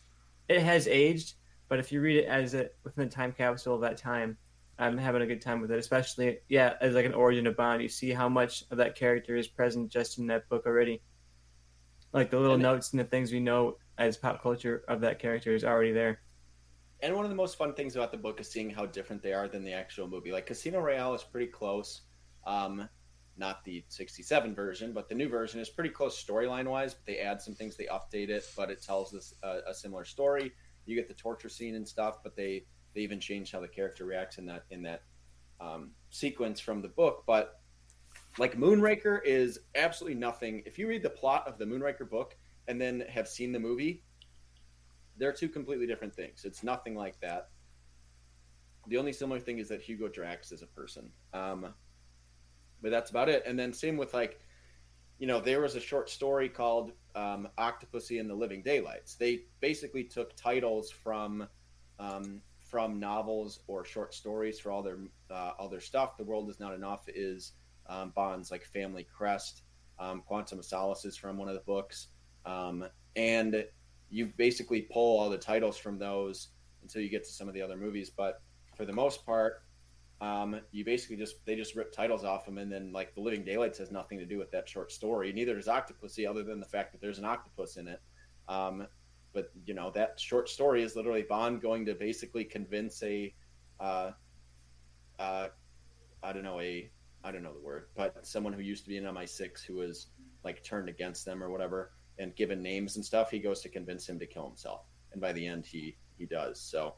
it 0.48 0.60
has 0.62 0.88
aged, 0.88 1.34
but 1.68 1.78
if 1.78 1.92
you 1.92 2.00
read 2.00 2.16
it 2.18 2.26
as 2.26 2.54
it 2.54 2.76
within 2.84 3.04
the 3.08 3.14
time 3.14 3.32
capsule 3.32 3.74
of 3.74 3.80
that 3.82 3.96
time, 3.96 4.36
I'm 4.78 4.96
having 4.96 5.22
a 5.22 5.26
good 5.26 5.42
time 5.42 5.60
with 5.60 5.70
it. 5.70 5.78
Especially, 5.78 6.38
yeah, 6.48 6.74
as 6.80 6.94
like 6.94 7.04
an 7.04 7.14
origin 7.14 7.46
of 7.46 7.56
Bond, 7.56 7.82
you 7.82 7.88
see 7.88 8.10
how 8.10 8.28
much 8.28 8.64
of 8.70 8.78
that 8.78 8.94
character 8.94 9.36
is 9.36 9.48
present 9.48 9.90
just 9.90 10.18
in 10.18 10.26
that 10.28 10.48
book 10.48 10.64
already. 10.66 11.02
Like 12.12 12.30
the 12.30 12.38
little 12.38 12.54
And- 12.54 12.62
notes 12.62 12.92
and 12.92 13.00
the 13.00 13.04
things 13.04 13.32
we 13.32 13.40
know 13.40 13.78
as 13.98 14.16
pop 14.16 14.42
culture 14.42 14.84
of 14.88 15.00
that 15.02 15.18
character 15.18 15.54
is 15.54 15.64
already 15.64 15.92
there. 15.92 16.20
And 17.00 17.14
one 17.14 17.24
of 17.24 17.30
the 17.30 17.36
most 17.36 17.56
fun 17.56 17.74
things 17.74 17.94
about 17.94 18.10
the 18.10 18.16
book 18.18 18.40
is 18.40 18.50
seeing 18.50 18.70
how 18.70 18.86
different 18.86 19.22
they 19.22 19.32
are 19.32 19.46
than 19.46 19.62
the 19.62 19.72
actual 19.72 20.08
movie. 20.08 20.32
Like 20.32 20.46
Casino 20.46 20.80
Royale 20.80 21.14
is 21.14 21.22
pretty 21.22 21.46
close. 21.46 22.02
Um, 22.46 22.88
not 23.36 23.64
the 23.64 23.84
67 23.88 24.52
version, 24.54 24.92
but 24.92 25.08
the 25.08 25.14
new 25.14 25.28
version 25.28 25.60
is 25.60 25.68
pretty 25.68 25.90
close 25.90 26.20
storyline 26.20 26.66
wise. 26.66 26.94
But 26.94 27.06
they 27.06 27.18
add 27.18 27.40
some 27.40 27.54
things, 27.54 27.76
they 27.76 27.86
update 27.86 28.30
it, 28.30 28.44
but 28.56 28.70
it 28.70 28.82
tells 28.82 29.12
this 29.12 29.34
uh, 29.44 29.58
a 29.66 29.74
similar 29.74 30.04
story. 30.04 30.52
You 30.88 30.96
get 30.96 31.08
the 31.08 31.14
torture 31.14 31.48
scene 31.48 31.74
and 31.74 31.86
stuff, 31.86 32.22
but 32.22 32.34
they 32.36 32.64
they 32.94 33.00
even 33.02 33.20
change 33.20 33.52
how 33.52 33.60
the 33.60 33.68
character 33.68 34.04
reacts 34.04 34.38
in 34.38 34.46
that 34.46 34.64
in 34.70 34.82
that 34.82 35.02
um, 35.60 35.90
sequence 36.10 36.60
from 36.60 36.82
the 36.82 36.88
book. 36.88 37.24
But 37.26 37.60
like 38.38 38.56
Moonraker 38.56 39.20
is 39.24 39.60
absolutely 39.74 40.18
nothing. 40.18 40.62
If 40.66 40.78
you 40.78 40.88
read 40.88 41.02
the 41.02 41.10
plot 41.10 41.46
of 41.46 41.58
the 41.58 41.64
Moonraker 41.64 42.08
book 42.08 42.36
and 42.68 42.80
then 42.80 43.04
have 43.08 43.28
seen 43.28 43.52
the 43.52 43.58
movie, 43.58 44.02
they're 45.16 45.32
two 45.32 45.48
completely 45.48 45.86
different 45.86 46.14
things. 46.14 46.44
It's 46.44 46.62
nothing 46.62 46.94
like 46.94 47.20
that. 47.20 47.50
The 48.86 48.96
only 48.96 49.12
similar 49.12 49.40
thing 49.40 49.58
is 49.58 49.68
that 49.68 49.82
Hugo 49.82 50.08
Drax 50.08 50.52
is 50.52 50.62
a 50.62 50.66
person. 50.66 51.10
Um, 51.34 51.74
but 52.80 52.90
that's 52.90 53.10
about 53.10 53.28
it. 53.28 53.42
And 53.44 53.58
then 53.58 53.72
same 53.72 53.96
with 53.96 54.14
like 54.14 54.40
you 55.18 55.26
know, 55.26 55.40
there 55.40 55.60
was 55.60 55.74
a 55.74 55.80
short 55.80 56.08
story 56.08 56.48
called 56.48 56.92
um, 57.18 57.48
Octopussy 57.58 58.20
and 58.20 58.30
the 58.30 58.34
Living 58.34 58.62
Daylights. 58.62 59.16
They 59.16 59.40
basically 59.60 60.04
took 60.04 60.36
titles 60.36 60.90
from 60.90 61.48
um, 61.98 62.40
from 62.60 63.00
novels 63.00 63.60
or 63.66 63.84
short 63.84 64.14
stories 64.14 64.60
for 64.60 64.70
all 64.70 64.82
their 64.82 64.98
uh, 65.30 65.52
all 65.58 65.68
their 65.68 65.80
stuff. 65.80 66.16
The 66.16 66.24
World 66.24 66.48
Is 66.48 66.60
Not 66.60 66.74
Enough 66.74 67.08
is 67.08 67.52
um, 67.88 68.12
Bond's 68.14 68.50
like 68.50 68.64
family 68.64 69.04
crest. 69.04 69.62
Um, 69.98 70.22
Quantum 70.24 70.60
of 70.60 70.64
Solace 70.64 71.04
is 71.04 71.16
from 71.16 71.36
one 71.38 71.48
of 71.48 71.54
the 71.54 71.60
books, 71.60 72.08
um, 72.46 72.84
and 73.16 73.64
you 74.10 74.26
basically 74.36 74.82
pull 74.82 75.18
all 75.18 75.28
the 75.28 75.38
titles 75.38 75.76
from 75.76 75.98
those 75.98 76.48
until 76.82 77.02
you 77.02 77.08
get 77.08 77.24
to 77.24 77.32
some 77.32 77.48
of 77.48 77.54
the 77.54 77.62
other 77.62 77.76
movies. 77.76 78.10
But 78.10 78.42
for 78.76 78.84
the 78.84 78.92
most 78.92 79.26
part, 79.26 79.64
um, 80.20 80.60
you 80.72 80.84
basically 80.84 81.16
just 81.16 81.44
they 81.44 81.54
just 81.54 81.76
rip 81.76 81.92
titles 81.92 82.24
off 82.24 82.44
them, 82.44 82.58
and 82.58 82.70
then 82.70 82.92
like 82.92 83.14
the 83.14 83.20
Living 83.20 83.44
Daylights 83.44 83.78
has 83.78 83.90
nothing 83.90 84.18
to 84.18 84.26
do 84.26 84.38
with 84.38 84.50
that 84.50 84.68
short 84.68 84.90
story. 84.90 85.32
Neither 85.32 85.54
does 85.54 85.66
Octopussy, 85.66 86.28
other 86.28 86.42
than 86.42 86.58
the 86.58 86.66
fact 86.66 86.92
that 86.92 87.00
there's 87.00 87.18
an 87.18 87.24
octopus 87.24 87.76
in 87.76 87.86
it. 87.86 88.00
Um, 88.48 88.86
but 89.32 89.52
you 89.66 89.74
know 89.74 89.90
that 89.94 90.18
short 90.18 90.48
story 90.48 90.82
is 90.82 90.96
literally 90.96 91.22
Bond 91.22 91.60
going 91.62 91.86
to 91.86 91.94
basically 91.94 92.44
convince 92.44 93.02
a, 93.02 93.32
uh, 93.78 94.10
uh, 95.18 95.48
I 96.22 96.32
don't 96.32 96.42
know 96.42 96.60
a 96.60 96.90
I 97.22 97.30
don't 97.30 97.42
know 97.42 97.52
the 97.52 97.60
word, 97.60 97.88
but 97.94 98.26
someone 98.26 98.52
who 98.52 98.62
used 98.62 98.84
to 98.84 98.88
be 98.88 98.96
in 98.96 99.04
MI6 99.04 99.64
who 99.64 99.74
was 99.74 100.08
like 100.44 100.64
turned 100.64 100.88
against 100.88 101.24
them 101.24 101.42
or 101.42 101.50
whatever 101.50 101.92
and 102.18 102.34
given 102.34 102.62
names 102.62 102.96
and 102.96 103.04
stuff. 103.04 103.30
He 103.30 103.38
goes 103.38 103.60
to 103.62 103.68
convince 103.68 104.08
him 104.08 104.18
to 104.18 104.26
kill 104.26 104.46
himself, 104.46 104.82
and 105.12 105.20
by 105.20 105.32
the 105.32 105.46
end 105.46 105.64
he 105.66 105.96
he 106.16 106.26
does. 106.26 106.60
So 106.60 106.94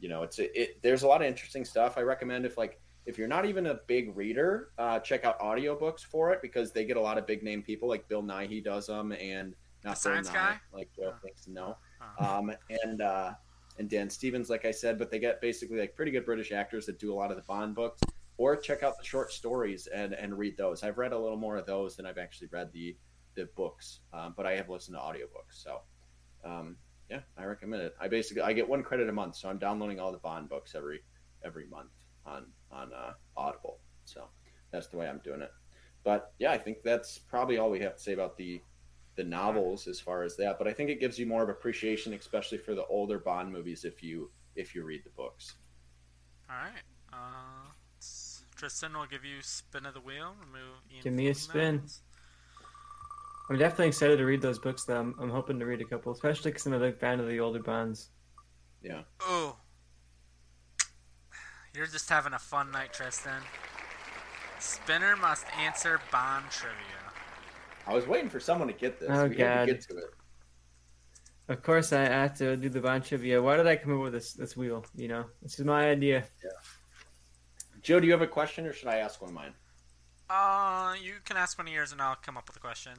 you 0.00 0.08
know, 0.08 0.22
it's 0.22 0.38
a, 0.38 0.60
it. 0.60 0.82
There's 0.82 1.02
a 1.02 1.06
lot 1.06 1.20
of 1.20 1.28
interesting 1.28 1.64
stuff. 1.64 1.96
I 1.96 2.02
recommend 2.02 2.44
if 2.46 2.56
like 2.58 2.80
if 3.06 3.18
you're 3.18 3.28
not 3.28 3.46
even 3.46 3.66
a 3.66 3.74
big 3.86 4.16
reader, 4.16 4.70
uh, 4.78 4.98
check 5.00 5.24
out 5.24 5.38
audiobooks 5.40 6.00
for 6.04 6.32
it 6.32 6.40
because 6.42 6.72
they 6.72 6.84
get 6.84 6.96
a 6.96 7.00
lot 7.00 7.18
of 7.18 7.26
big 7.26 7.42
name 7.42 7.62
people 7.62 7.88
like 7.88 8.08
Bill 8.08 8.22
Nighy 8.22 8.62
does 8.62 8.86
them 8.86 9.12
and 9.12 9.54
not 9.84 9.94
the 9.94 10.00
science 10.00 10.28
Bill 10.28 10.40
guy, 10.40 10.60
like 10.72 10.88
Joe 10.94 11.14
thinks 11.22 11.46
no, 11.48 11.76
Oh. 12.20 12.38
um, 12.38 12.52
and 12.84 13.00
uh, 13.02 13.32
and 13.78 13.88
Dan 13.88 14.10
Stevens, 14.10 14.50
like 14.50 14.64
I 14.64 14.70
said, 14.70 14.98
but 14.98 15.10
they 15.10 15.18
get 15.18 15.40
basically 15.40 15.78
like 15.78 15.94
pretty 15.96 16.10
good 16.10 16.24
British 16.24 16.52
actors 16.52 16.86
that 16.86 16.98
do 16.98 17.12
a 17.12 17.16
lot 17.16 17.30
of 17.30 17.36
the 17.36 17.42
Bond 17.42 17.74
books. 17.74 18.00
Or 18.36 18.56
check 18.56 18.82
out 18.82 18.96
the 18.98 19.04
short 19.04 19.32
stories 19.32 19.86
and 19.86 20.14
and 20.14 20.38
read 20.38 20.56
those. 20.56 20.82
I've 20.82 20.96
read 20.96 21.12
a 21.12 21.18
little 21.18 21.36
more 21.36 21.56
of 21.58 21.66
those 21.66 21.94
than 21.94 22.06
I've 22.06 22.16
actually 22.16 22.48
read 22.50 22.72
the 22.72 22.96
the 23.34 23.50
books, 23.54 24.00
um, 24.14 24.32
but 24.34 24.46
I 24.46 24.56
have 24.56 24.70
listened 24.70 24.96
to 24.96 25.00
audiobooks. 25.00 25.62
So 25.62 25.80
um, 26.42 26.76
yeah, 27.10 27.20
I 27.36 27.44
recommend 27.44 27.82
it. 27.82 27.94
I 28.00 28.08
basically 28.08 28.42
I 28.42 28.52
get 28.52 28.68
one 28.68 28.82
credit 28.82 29.08
a 29.08 29.12
month, 29.12 29.36
so 29.36 29.48
I'm 29.48 29.58
downloading 29.58 29.98
all 29.98 30.12
the 30.12 30.18
Bond 30.18 30.48
books 30.48 30.74
every 30.74 31.00
every 31.44 31.66
month 31.66 31.90
on 32.24 32.46
on 32.70 32.92
uh, 32.92 33.12
Audible. 33.36 33.78
So 34.04 34.24
that's 34.70 34.86
the 34.86 34.96
way 34.96 35.08
I'm 35.08 35.20
doing 35.24 35.42
it. 35.42 35.50
But 36.04 36.32
yeah, 36.38 36.52
I 36.52 36.58
think 36.58 36.78
that's 36.82 37.18
probably 37.18 37.58
all 37.58 37.70
we 37.70 37.80
have 37.80 37.96
to 37.96 38.02
say 38.02 38.12
about 38.12 38.36
the 38.36 38.62
the 39.16 39.24
novels 39.24 39.88
as 39.88 39.98
far 40.00 40.22
as 40.22 40.36
that. 40.36 40.56
But 40.56 40.68
I 40.68 40.72
think 40.72 40.88
it 40.88 41.00
gives 41.00 41.18
you 41.18 41.26
more 41.26 41.42
of 41.42 41.48
appreciation, 41.48 42.14
especially 42.14 42.58
for 42.58 42.74
the 42.74 42.86
older 42.86 43.18
Bond 43.18 43.52
movies, 43.52 43.84
if 43.84 44.02
you 44.02 44.30
if 44.54 44.74
you 44.74 44.84
read 44.84 45.02
the 45.04 45.10
books. 45.10 45.54
All 46.48 46.56
right. 46.56 46.82
Uh, 47.12 47.70
Tristan 48.56 48.92
will 48.96 49.06
give 49.06 49.24
you 49.24 49.40
spin 49.42 49.86
of 49.86 49.94
the 49.94 50.00
wheel. 50.00 50.34
Remove 50.40 50.76
Ian 50.92 51.02
Give 51.02 51.12
me 51.12 51.28
a 51.28 51.34
spin. 51.34 51.76
novels. 51.76 52.02
I'm 53.50 53.58
definitely 53.58 53.88
excited 53.88 54.18
to 54.18 54.24
read 54.24 54.40
those 54.40 54.60
books. 54.60 54.84
Though 54.84 55.00
I'm, 55.00 55.14
I'm 55.20 55.30
hoping 55.30 55.58
to 55.58 55.66
read 55.66 55.80
a 55.80 55.84
couple, 55.84 56.12
especially 56.12 56.52
because 56.52 56.64
I'm 56.66 56.72
a 56.72 56.78
big 56.78 56.98
fan 56.98 57.18
of 57.18 57.26
the 57.26 57.40
older 57.40 57.58
Bonds. 57.58 58.10
Yeah. 58.80 59.02
Oh, 59.20 59.56
you're 61.74 61.86
just 61.86 62.08
having 62.08 62.32
a 62.32 62.38
fun 62.38 62.70
night, 62.70 62.92
Tristan. 62.92 63.42
Spinner 64.58 65.16
must 65.16 65.46
answer 65.58 66.00
Bond 66.12 66.44
trivia. 66.50 66.76
I 67.86 67.94
was 67.94 68.06
waiting 68.06 68.28
for 68.28 68.40
someone 68.40 68.68
to 68.68 68.74
get 68.74 69.00
this. 69.00 69.08
Oh, 69.10 69.26
we 69.26 69.36
had 69.36 69.36
God. 69.36 69.66
to 69.66 69.72
get 69.72 69.80
to 69.82 69.96
it. 69.98 70.10
Of 71.48 71.62
course, 71.62 71.92
I 71.92 72.02
have 72.02 72.36
to 72.38 72.56
do 72.56 72.68
the 72.68 72.80
Bond 72.80 73.04
trivia. 73.04 73.42
Why 73.42 73.56
did 73.56 73.66
I 73.66 73.76
come 73.76 73.96
up 73.96 74.02
with 74.02 74.12
this 74.12 74.32
this 74.32 74.56
wheel? 74.56 74.84
You 74.94 75.08
know, 75.08 75.24
this 75.42 75.58
is 75.58 75.64
my 75.64 75.90
idea. 75.90 76.24
Yeah. 76.42 76.50
Joe, 77.82 77.98
do 77.98 78.06
you 78.06 78.12
have 78.12 78.22
a 78.22 78.26
question, 78.26 78.66
or 78.66 78.72
should 78.72 78.88
I 78.88 78.98
ask 78.98 79.20
one 79.20 79.30
of 79.30 79.34
mine? 79.34 79.54
Uh, 80.28 80.94
you 81.02 81.14
can 81.24 81.36
ask 81.36 81.58
one 81.58 81.66
of 81.66 81.72
yours, 81.72 81.90
and 81.90 82.00
I'll 82.00 82.14
come 82.14 82.36
up 82.36 82.46
with 82.46 82.56
a 82.56 82.60
question. 82.60 82.92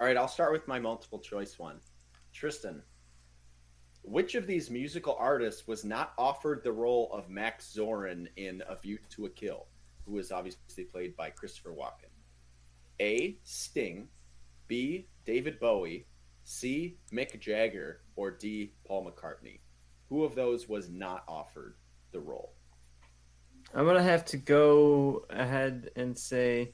All 0.00 0.06
right, 0.06 0.16
I'll 0.16 0.28
start 0.28 0.52
with 0.52 0.68
my 0.68 0.78
multiple 0.78 1.18
choice 1.18 1.58
one. 1.58 1.80
Tristan, 2.32 2.82
which 4.02 4.36
of 4.36 4.46
these 4.46 4.70
musical 4.70 5.16
artists 5.18 5.66
was 5.66 5.84
not 5.84 6.12
offered 6.16 6.62
the 6.62 6.72
role 6.72 7.10
of 7.12 7.28
Max 7.28 7.74
Zorin 7.76 8.28
in 8.36 8.62
A 8.68 8.76
View 8.76 8.98
to 9.10 9.26
a 9.26 9.30
Kill, 9.30 9.66
who 10.06 10.12
was 10.12 10.30
obviously 10.30 10.84
played 10.84 11.16
by 11.16 11.30
Christopher 11.30 11.72
Walken? 11.72 12.12
A. 13.00 13.38
Sting, 13.42 14.08
B. 14.68 15.08
David 15.24 15.58
Bowie, 15.58 16.06
C. 16.44 16.96
Mick 17.12 17.38
Jagger, 17.40 18.02
or 18.14 18.30
D. 18.30 18.74
Paul 18.86 19.10
McCartney? 19.10 19.58
Who 20.08 20.22
of 20.22 20.36
those 20.36 20.68
was 20.68 20.88
not 20.88 21.24
offered 21.26 21.74
the 22.12 22.20
role? 22.20 22.54
I'm 23.74 23.84
gonna 23.84 24.02
have 24.02 24.24
to 24.26 24.36
go 24.36 25.26
ahead 25.28 25.90
and 25.96 26.16
say 26.16 26.72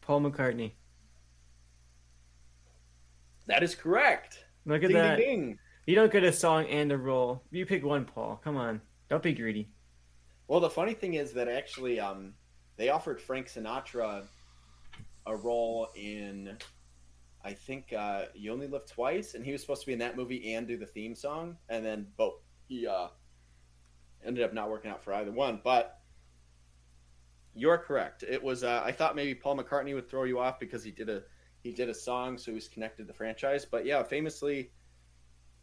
Paul 0.00 0.22
McCartney. 0.22 0.72
That 3.52 3.62
is 3.62 3.74
correct. 3.74 4.44
Look 4.64 4.82
at 4.82 4.88
Ding, 4.88 4.96
that. 4.96 5.16
ding, 5.16 5.40
ding. 5.40 5.58
You 5.86 5.94
don't 5.94 6.10
get 6.10 6.24
a 6.24 6.32
song 6.32 6.66
and 6.66 6.90
a 6.90 6.96
role. 6.96 7.42
You 7.50 7.66
pick 7.66 7.84
one, 7.84 8.04
Paul. 8.06 8.40
Come 8.42 8.56
on. 8.56 8.80
Don't 9.10 9.22
be 9.22 9.34
greedy. 9.34 9.68
Well, 10.48 10.60
the 10.60 10.70
funny 10.70 10.94
thing 10.94 11.14
is 11.14 11.32
that 11.34 11.48
actually, 11.48 12.00
um, 12.00 12.34
they 12.76 12.88
offered 12.88 13.20
Frank 13.20 13.48
Sinatra 13.48 14.24
a 15.26 15.36
role 15.36 15.88
in, 15.94 16.56
I 17.44 17.52
think, 17.52 17.92
uh, 17.92 18.26
"You 18.34 18.52
Only 18.52 18.68
Live 18.68 18.86
Twice," 18.86 19.34
and 19.34 19.44
he 19.44 19.52
was 19.52 19.60
supposed 19.60 19.82
to 19.82 19.86
be 19.86 19.92
in 19.92 19.98
that 19.98 20.16
movie 20.16 20.54
and 20.54 20.66
do 20.66 20.76
the 20.78 20.86
theme 20.86 21.14
song, 21.14 21.58
and 21.68 21.84
then 21.84 22.06
both 22.16 22.34
he 22.68 22.86
uh, 22.86 23.08
ended 24.24 24.44
up 24.44 24.54
not 24.54 24.70
working 24.70 24.90
out 24.90 25.04
for 25.04 25.12
either 25.12 25.30
one. 25.32 25.60
But 25.62 26.00
you're 27.54 27.78
correct. 27.78 28.22
It 28.22 28.42
was. 28.42 28.64
Uh, 28.64 28.82
I 28.84 28.92
thought 28.92 29.14
maybe 29.14 29.34
Paul 29.34 29.58
McCartney 29.58 29.94
would 29.94 30.08
throw 30.08 30.24
you 30.24 30.38
off 30.38 30.58
because 30.58 30.82
he 30.82 30.90
did 30.90 31.10
a 31.10 31.22
he 31.62 31.72
did 31.72 31.88
a 31.88 31.94
song, 31.94 32.36
so 32.38 32.52
he's 32.52 32.68
connected 32.68 33.02
to 33.02 33.06
the 33.06 33.12
franchise. 33.14 33.64
But 33.64 33.86
yeah, 33.86 34.02
famously, 34.02 34.70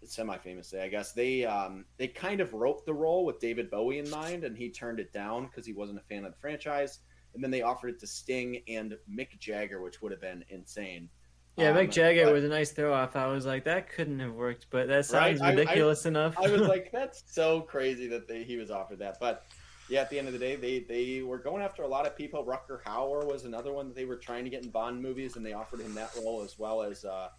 semi-famously, 0.03 0.79
I 0.79 0.87
guess 0.87 1.11
they 1.11 1.45
um, 1.45 1.85
they 1.97 2.07
kind 2.07 2.39
of 2.41 2.53
wrote 2.53 2.85
the 2.85 2.93
role 2.93 3.25
with 3.25 3.39
David 3.39 3.69
Bowie 3.69 3.99
in 3.99 4.09
mind, 4.09 4.43
and 4.43 4.57
he 4.57 4.69
turned 4.69 4.99
it 4.99 5.11
down 5.11 5.45
because 5.47 5.65
he 5.65 5.73
wasn't 5.73 5.99
a 5.99 6.03
fan 6.03 6.25
of 6.25 6.31
the 6.31 6.39
franchise. 6.39 6.99
And 7.35 7.43
then 7.43 7.51
they 7.51 7.61
offered 7.61 7.89
it 7.89 7.99
to 7.99 8.07
Sting 8.07 8.61
and 8.67 8.95
Mick 9.11 9.37
Jagger, 9.39 9.81
which 9.81 10.01
would 10.01 10.11
have 10.11 10.21
been 10.21 10.43
insane. 10.49 11.09
Yeah, 11.57 11.69
Um, 11.71 11.77
Mick 11.77 11.91
Jagger 11.91 12.25
but 12.25 12.33
was 12.33 12.43
a 12.43 12.47
nice 12.47 12.71
throw 12.71 12.91
off. 12.91 13.15
I 13.15 13.27
was 13.27 13.45
like, 13.45 13.65
that 13.65 13.87
couldn't 13.89 14.19
have 14.19 14.33
worked, 14.33 14.65
but 14.71 14.87
that 14.87 15.05
sounds 15.05 15.39
Right? 15.41 15.49
I- 15.49 15.51
I- 15.51 15.55
ridiculous 15.55 16.05
enough. 16.07 16.35
I 16.39 16.49
was 16.49 16.61
like, 16.67 16.91
that's 16.91 17.23
so 17.27 17.61
crazy 17.61 18.07
that 18.07 18.27
they, 18.27 18.43
he 18.43 18.57
was 18.57 18.71
offered 18.71 18.97
that. 18.99 19.17
But 19.19 19.43
yeah, 19.89 20.01
at 20.01 20.09
the 20.09 20.19
end 20.19 20.27
of 20.27 20.33
the 20.33 20.39
day, 20.39 20.55
they 20.55 20.79
they 20.79 21.21
were 21.23 21.39
going 21.39 21.63
after 21.63 21.83
a 21.83 21.87
lot 21.87 22.05
of 22.05 22.15
people. 22.15 22.45
Rutger 22.45 22.81
Hauer 22.83 23.25
was 23.25 23.45
another 23.45 23.73
one 23.73 23.87
that 23.87 23.95
they 23.95 24.05
were 24.05 24.17
trying 24.17 24.43
to 24.43 24.49
get 24.49 24.63
in 24.63 24.69
Bond 24.69 25.01
movies, 25.01 25.35
and 25.35 25.45
they 25.45 25.53
offered 25.53 25.81
him 25.81 25.95
that 25.95 26.11
role 26.15 26.41
as 26.43 26.59
well 26.59 26.83
as 26.83 27.05
uh, 27.05 27.29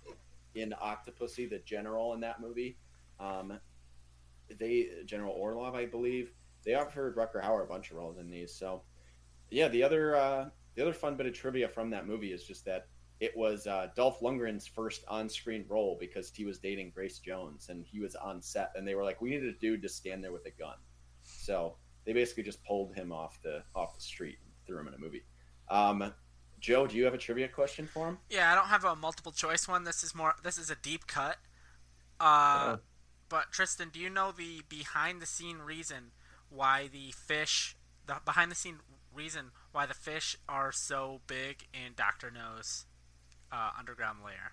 in 0.54 0.74
Octopussy, 0.82 1.48
the 1.48 1.60
general 1.60 2.12
in 2.14 2.20
that 2.20 2.40
movie. 2.40 2.76
Um, 3.20 3.60
they 4.58 4.88
General 5.04 5.32
Orlov, 5.32 5.76
I 5.76 5.86
believe, 5.86 6.32
they 6.64 6.74
offered 6.74 7.16
Rutger 7.16 7.42
Hauer 7.42 7.62
a 7.62 7.66
bunch 7.66 7.90
of 7.90 7.96
roles 7.96 8.18
in 8.18 8.28
these. 8.28 8.52
So 8.52 8.82
yeah, 9.50 9.68
the 9.68 9.82
other 9.82 10.16
uh, 10.16 10.48
the 10.74 10.82
other 10.82 10.92
fun 10.92 11.16
bit 11.16 11.26
of 11.26 11.34
trivia 11.34 11.68
from 11.68 11.90
that 11.90 12.06
movie 12.06 12.32
is 12.32 12.44
just 12.44 12.64
that 12.64 12.88
it 13.20 13.36
was 13.36 13.66
uh, 13.66 13.88
Dolph 13.94 14.20
Lundgren's 14.20 14.66
first 14.66 15.04
on-screen 15.06 15.66
role 15.68 15.98
because 16.00 16.32
he 16.34 16.46
was 16.46 16.58
dating 16.58 16.90
Grace 16.94 17.18
Jones 17.18 17.68
and 17.68 17.84
he 17.84 18.00
was 18.00 18.16
on 18.16 18.40
set, 18.40 18.72
and 18.74 18.88
they 18.88 18.94
were 18.94 19.04
like, 19.04 19.20
"We 19.20 19.30
needed 19.30 19.54
a 19.54 19.58
dude 19.58 19.82
to 19.82 19.88
stand 19.88 20.24
there 20.24 20.32
with 20.32 20.46
a 20.46 20.50
gun," 20.50 20.76
so 21.22 21.76
they 22.10 22.14
basically 22.14 22.42
just 22.42 22.64
pulled 22.64 22.92
him 22.96 23.12
off 23.12 23.38
the 23.44 23.62
off 23.72 23.94
the 23.94 24.00
street 24.00 24.38
and 24.42 24.52
threw 24.66 24.80
him 24.80 24.88
in 24.88 24.94
a 24.94 24.98
movie. 24.98 25.22
Um, 25.68 26.12
Joe, 26.58 26.88
do 26.88 26.96
you 26.96 27.04
have 27.04 27.14
a 27.14 27.18
trivia 27.18 27.46
question 27.46 27.86
for 27.86 28.08
him? 28.08 28.18
Yeah, 28.28 28.50
I 28.50 28.56
don't 28.56 28.66
have 28.66 28.84
a 28.84 28.96
multiple 28.96 29.30
choice 29.30 29.68
one. 29.68 29.84
This 29.84 30.02
is 30.02 30.12
more. 30.12 30.34
This 30.42 30.58
is 30.58 30.70
a 30.70 30.74
deep 30.74 31.06
cut. 31.06 31.36
Uh, 32.18 32.74
Oh. 32.74 32.78
but 33.28 33.52
Tristan, 33.52 33.90
do 33.90 34.00
you 34.00 34.10
know 34.10 34.32
the 34.36 34.62
behind 34.68 35.22
the 35.22 35.26
scene 35.26 35.58
reason 35.58 36.10
why 36.48 36.88
the 36.88 37.12
fish, 37.12 37.76
the 38.06 38.16
behind 38.24 38.50
the 38.50 38.56
scene 38.56 38.80
reason 39.14 39.52
why 39.70 39.86
the 39.86 39.94
fish 39.94 40.36
are 40.48 40.72
so 40.72 41.20
big 41.28 41.68
in 41.72 41.92
Doctor 41.94 42.28
No's 42.32 42.86
uh, 43.52 43.70
underground 43.78 44.18
lair? 44.24 44.52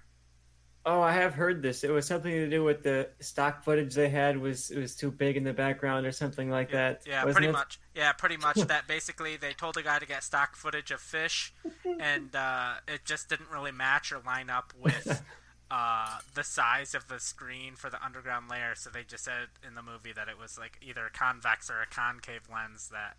Oh, 0.90 1.02
I 1.02 1.12
have 1.12 1.34
heard 1.34 1.62
this. 1.62 1.84
It 1.84 1.92
was 1.92 2.08
something 2.08 2.32
to 2.32 2.50
do 2.50 2.64
with 2.64 2.82
the 2.82 3.10
stock 3.20 3.62
footage 3.62 3.94
they 3.94 4.08
had 4.08 4.38
was 4.38 4.72
it 4.72 4.80
was 4.80 4.96
too 4.96 5.12
big 5.12 5.36
in 5.36 5.44
the 5.44 5.52
background 5.52 6.06
or 6.06 6.14
something 6.14 6.50
like 6.50 6.72
that. 6.72 7.02
Yeah, 7.06 7.24
pretty 7.24 7.48
it? 7.48 7.52
much. 7.52 7.78
Yeah, 7.94 8.14
pretty 8.14 8.38
much. 8.38 8.56
that 8.68 8.88
basically 8.88 9.36
they 9.36 9.52
told 9.52 9.76
the 9.76 9.84
guy 9.84 10.00
to 10.00 10.08
get 10.08 10.24
stock 10.24 10.56
footage 10.56 10.92
of 10.92 11.02
fish, 11.02 11.54
and 12.00 12.34
uh, 12.34 12.76
it 12.88 13.04
just 13.04 13.28
didn't 13.28 13.50
really 13.52 13.74
match 13.74 14.14
or 14.14 14.22
line 14.26 14.50
up 14.50 14.72
with 14.82 15.22
uh, 15.72 16.20
the 16.36 16.44
size 16.46 16.96
of 16.96 17.10
the 17.10 17.20
screen 17.20 17.76
for 17.76 17.90
the 17.90 18.02
underground 18.02 18.50
layer. 18.50 18.74
So 18.74 18.90
they 18.90 19.04
just 19.04 19.26
said 19.26 19.50
in 19.68 19.76
the 19.76 19.84
movie 19.84 20.14
that 20.14 20.30
it 20.30 20.40
was 20.40 20.58
like 20.58 20.80
either 20.82 21.08
a 21.08 21.12
convex 21.12 21.70
or 21.70 21.82
a 21.82 21.86
concave 21.86 22.48
lens 22.50 22.88
that 22.94 23.18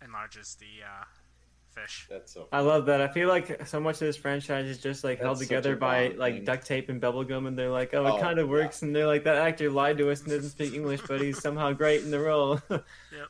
enlarges 0.00 0.54
the 0.60 0.84
uh, 0.84 1.04
fish. 1.74 2.06
That's 2.10 2.32
so. 2.32 2.48
I 2.52 2.60
love 2.60 2.86
that. 2.86 3.00
I 3.00 3.08
feel 3.08 3.28
like 3.28 3.66
so 3.66 3.80
much 3.80 3.94
of 3.96 4.00
this 4.00 4.16
franchise 4.16 4.66
is 4.66 4.78
just 4.78 5.04
like 5.04 5.18
held 5.18 5.32
That's 5.32 5.40
such 5.40 5.48
together 5.48 5.76
by 5.76 6.08
Bond 6.08 6.18
like 6.18 6.34
thing. 6.36 6.44
duct 6.44 6.66
tape 6.66 6.88
and 6.88 7.00
bubble 7.00 7.24
gum, 7.24 7.46
and 7.46 7.58
they're 7.58 7.70
like, 7.70 7.92
oh, 7.94 8.04
Oh, 8.06 8.16
it 8.16 8.20
kind 8.20 8.38
of 8.38 8.46
yeah. 8.46 8.52
works, 8.52 8.82
and 8.82 8.94
they're 8.94 9.06
like, 9.06 9.24
that 9.24 9.36
actor 9.36 9.70
lied 9.70 9.98
to 9.98 10.10
us 10.10 10.20
and 10.22 10.30
doesn't 10.30 10.50
speak 10.50 10.72
English, 10.74 11.00
but 11.08 11.20
he's 11.20 11.40
somehow 11.40 11.72
great 11.72 12.02
in 12.02 12.10
the 12.10 12.20
role. 12.20 12.60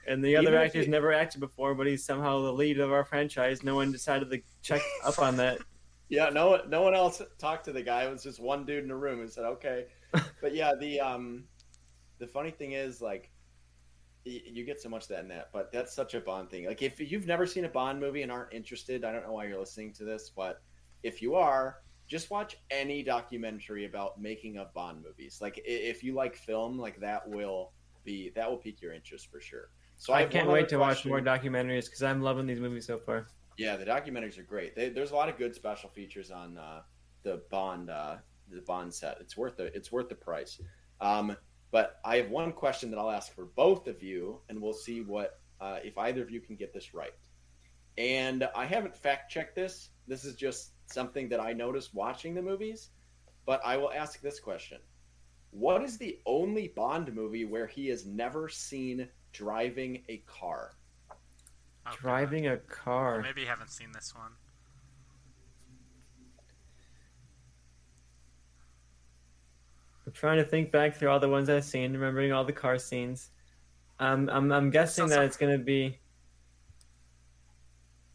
And 0.09 0.25
the 0.25 0.37
other 0.37 0.49
Even 0.49 0.55
if 0.61 0.67
actor's 0.69 0.85
he- 0.87 0.91
never 0.91 1.13
acted 1.13 1.41
before, 1.41 1.75
but 1.75 1.87
he's 1.87 2.05
somehow 2.05 2.43
the 2.43 2.53
lead 2.53 2.81
of 2.81 2.91
our 2.93 3.05
franchise. 3.05 3.63
No 3.63 3.75
one 3.75 3.93
decided 3.93 4.31
to 4.31 4.41
check 4.63 4.81
up 5.05 5.19
on 5.19 5.37
that. 5.37 5.59
Yeah, 6.09 6.31
no, 6.31 6.51
one- 6.51 6.71
no 6.71 6.83
one 6.83 6.95
else 6.95 7.21
talked 7.39 7.65
to 7.67 7.73
the 7.73 7.83
guy. 7.83 8.05
It 8.05 8.11
was 8.11 8.23
just 8.23 8.41
one 8.41 8.65
dude 8.65 8.83
in 8.83 8.89
the 8.89 8.95
room 8.97 9.21
and 9.21 9.31
said, 9.31 9.45
"Okay." 9.45 9.87
But 10.41 10.55
yeah, 10.55 10.75
the 10.79 11.01
um, 11.01 11.45
the 12.19 12.27
funny 12.27 12.51
thing 12.51 12.73
is, 12.73 13.01
like, 13.03 13.23
y- 13.25 13.34
you 14.25 14.65
get 14.65 14.81
so 14.81 14.89
much 14.89 15.03
of 15.03 15.09
that 15.09 15.21
in 15.21 15.29
that, 15.29 15.51
but 15.53 15.71
that's 15.71 15.95
such 15.95 16.15
a 16.15 16.21
Bond 16.21 16.51
thing. 16.51 16.67
Like, 16.67 16.83
if 16.83 16.99
you've 16.99 17.27
never 17.27 17.47
seen 17.47 17.65
a 17.65 17.69
Bond 17.69 18.01
movie 18.01 18.23
and 18.23 18.33
aren't 18.33 18.53
interested, 18.53 19.05
I 19.05 19.13
don't 19.13 19.23
know 19.23 19.33
why 19.33 19.47
you're 19.47 19.59
listening 19.59 19.93
to 19.95 20.05
this, 20.05 20.31
but 20.35 20.63
if 21.03 21.21
you 21.21 21.35
are, 21.35 21.83
just 22.07 22.31
watch 22.31 22.57
any 22.71 23.03
documentary 23.03 23.85
about 23.85 24.21
making 24.21 24.59
of 24.59 24.73
Bond 24.73 25.03
movies. 25.03 25.39
Like, 25.41 25.61
if 25.65 26.03
you 26.03 26.15
like 26.15 26.37
film, 26.37 26.79
like 26.79 26.99
that 27.01 27.29
will 27.29 27.73
be 28.05 28.31
that 28.35 28.49
will 28.51 28.59
pique 28.59 28.83
your 28.83 28.93
interest 28.93 29.31
for 29.31 29.41
sure. 29.41 29.71
So 29.97 30.13
I 30.13 30.23
have 30.23 30.31
can't 30.31 30.49
wait 30.49 30.69
to 30.71 30.77
watch 30.79 31.05
more 31.05 31.21
documentaries 31.21 31.87
because 31.87 32.03
I'm 32.03 32.21
loving 32.21 32.47
these 32.47 32.61
movies 32.61 32.87
so 32.87 32.99
far. 32.99 33.27
Yeah, 33.57 33.77
the 33.77 33.85
documentaries 33.85 34.39
are 34.39 34.43
great. 34.43 34.75
They, 34.75 34.89
there's 34.89 35.13
a 35.13 35.15
lot 35.15 35.29
of 35.29 35.39
good 35.39 35.55
special 35.55 35.89
features 35.89 36.31
on 36.31 36.59
uh, 36.59 36.81
the 37.23 37.43
Bond 37.51 37.91
uh, 37.91 38.17
the 38.51 38.61
Bond 38.63 38.93
set. 38.93 39.19
It's 39.21 39.37
worth 39.37 39.57
the 39.57 39.75
it's 39.75 39.93
worth 39.93 40.09
the 40.09 40.15
price. 40.15 40.61
Um, 41.01 41.37
but 41.75 41.99
I 42.05 42.19
have 42.19 42.31
one 42.31 42.53
question 42.53 42.89
that 42.93 42.99
I'll 43.01 43.11
ask 43.11 43.35
for 43.35 43.47
both 43.47 43.89
of 43.89 44.01
you, 44.01 44.39
and 44.49 44.63
we'll 44.63 44.73
see 44.73 45.01
what 45.01 45.41
uh, 45.61 45.81
if 45.83 45.99
either 45.99 46.23
of 46.23 46.31
you 46.31 46.39
can 46.41 46.55
get 46.55 46.73
this 46.73 46.95
right. 46.95 47.13
And 47.99 48.49
I 48.55 48.65
haven't 48.65 48.95
fact 48.95 49.29
checked 49.33 49.57
this. 49.57 49.89
This 50.07 50.25
is 50.25 50.37
just 50.37 50.71
something 50.87 51.29
that 51.31 51.41
I 51.41 51.53
noticed 51.53 51.93
watching 51.93 52.33
the 52.33 52.43
movies. 52.43 52.91
But 53.45 53.61
I 53.65 53.77
will 53.77 53.91
ask 53.91 54.21
this 54.21 54.39
question: 54.39 54.79
What 55.51 55.83
is 55.83 55.99
the 55.99 56.21
only 56.27 56.69
Bond 56.69 57.13
movie 57.13 57.45
where 57.45 57.67
he 57.67 57.91
is 57.91 58.07
never 58.07 58.49
seen 58.49 59.09
driving 59.33 60.05
a 60.09 60.19
car? 60.29 60.77
Okay. 61.89 61.97
Driving 62.01 62.47
a 62.47 62.51
Well, 62.51 62.61
car. 62.69 63.21
maybe 63.21 63.41
you 63.41 63.49
haven't 63.49 63.73
seen 63.73 63.91
this 63.91 64.15
one. 64.15 64.31
I'm 70.07 70.13
trying 70.13 70.39
to 70.39 70.45
think 70.45 70.71
back 70.71 70.97
through 70.97 71.11
all 71.11 71.21
the 71.21 71.29
ones 71.29 71.49
I've 71.49 71.65
seen, 71.65 71.93
remembering 71.93 72.33
all 72.33 72.45
the 72.45 72.53
car 72.53 72.79
scenes. 72.79 73.31
Um, 73.99 74.29
I'm 74.31 74.53
I'm 74.53 74.71
guessing 74.71 75.09
that 75.09 75.23
it's 75.25 75.37
gonna 75.37 75.59
be. 75.59 75.99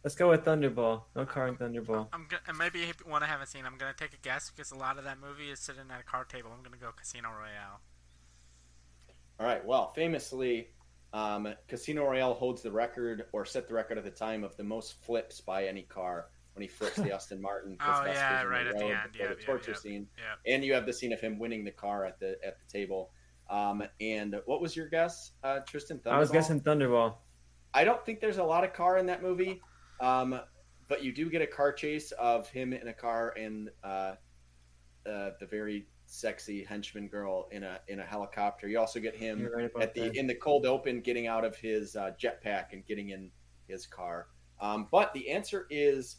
Let's 0.03 0.16
go 0.16 0.30
with 0.30 0.45
Thunderball. 0.45 1.03
No 1.16 1.26
car 1.26 1.48
in 1.48 1.57
Thunderball. 1.57 2.07
I'm 2.14 2.28
go- 2.30 2.38
and 2.48 2.57
maybe 2.57 2.84
if 2.84 3.06
one 3.06 3.24
I 3.24 3.28
haven't 3.28 3.48
seen. 3.48 3.66
I'm 3.66 3.78
gonna 3.78 3.94
take 3.98 4.14
a 4.14 4.18
guess 4.22 4.49
because 4.49 4.72
a 4.72 4.76
lot 4.76 4.98
of 4.98 5.03
that 5.06 5.20
movie 5.20 5.49
is 5.49 5.60
sitting 5.60 5.84
at 5.91 5.99
a 5.99 6.03
card 6.03 6.30
table. 6.30 6.52
I'm 6.56 6.64
gonna 6.64 6.78
go 6.78 6.91
Casino 6.91 7.30
Royale. 7.30 7.82
All 9.40 9.45
right. 9.45 9.66
Well, 9.66 9.91
famously, 9.94 10.70
um, 11.14 11.48
Casino 11.68 12.06
Royale 12.06 12.34
holds 12.34 12.61
the 12.61 12.72
record 12.72 13.26
or 13.32 13.45
set 13.45 13.68
the 13.68 13.74
record 13.74 13.98
at 13.98 14.03
the 14.03 14.11
time 14.11 14.44
of 14.44 14.56
the 14.57 14.64
most 14.64 15.02
flips 15.03 15.41
by 15.41 15.66
any 15.66 15.84
car 15.84 16.28
when 16.60 16.68
he 16.68 16.68
flips 16.68 16.98
the 16.98 17.11
Aston 17.15 17.41
Martin. 17.41 17.77
Oh, 17.80 17.84
Ghostbusters 17.86 18.14
yeah, 18.15 18.44
right 18.44 18.68
at 18.68 18.77
the 18.77 18.84
end. 18.86 19.11
before 19.14 19.27
Yep, 19.30 19.36
the 19.38 19.41
yep, 19.41 19.45
torture 19.45 19.72
yep. 19.72 19.80
scene, 19.80 20.07
Yeah. 20.18 20.53
and 20.53 20.64
you 20.65 20.73
have 20.73 20.86
the 20.86 20.91
scene 20.91 21.14
of 21.14 21.22
him 21.22 21.40
winning 21.40 21.64
the 21.64 21.72
car 21.72 22.06
at 22.06 22.19
the 22.19 22.38
at 22.45 22.57
the 22.60 22.65
table. 22.72 23.11
Um, 23.49 23.81
and 24.02 24.36
what 24.45 24.61
was 24.61 24.76
your 24.76 24.90
guess, 24.90 25.31
uh, 25.44 25.60
Tristan? 25.65 26.02
I 26.06 26.19
was 26.19 26.30
guessing 26.30 26.60
Thunderball. 26.60 27.15
I 27.73 27.84
don't 27.86 28.06
think 28.06 28.19
there's 28.19 28.38
a 28.40 28.44
lot 28.44 28.64
of 28.65 28.73
car 28.73 28.98
in 28.98 29.06
that 29.07 29.23
movie, 29.23 29.61
um, 30.02 30.40
but 30.90 31.03
you 31.03 31.14
do 31.14 31.30
get 31.30 31.41
a 31.41 31.48
car 31.48 31.72
chase 31.72 32.11
of 32.11 32.49
him 32.49 32.73
in 32.73 32.90
a 32.90 32.94
car 32.94 33.34
and 33.40 33.69
uh, 33.84 34.15
uh, 35.07 35.30
the 35.40 35.48
very 35.49 35.88
sexy 36.06 36.64
henchman 36.64 37.07
girl 37.07 37.48
in 37.52 37.64
a 37.64 37.80
in 37.88 37.99
a 38.02 38.06
helicopter. 38.06 38.68
You 38.68 38.80
also 38.80 38.99
get 38.99 39.15
him 39.15 39.48
right 39.56 39.72
at 39.81 39.94
the 39.94 40.02
that. 40.02 40.15
in 40.18 40.27
the 40.27 40.36
cold 40.36 40.65
open, 40.65 40.99
getting 40.99 41.26
out 41.27 41.45
of 41.45 41.56
his 41.56 41.95
uh, 41.95 42.11
jetpack 42.22 42.73
and 42.73 42.86
getting 42.86 43.10
in 43.11 43.31
his 43.68 43.88
car. 43.88 44.27
Um, 44.61 44.88
but 44.91 45.14
the 45.14 45.30
answer 45.31 45.65
is 45.69 46.18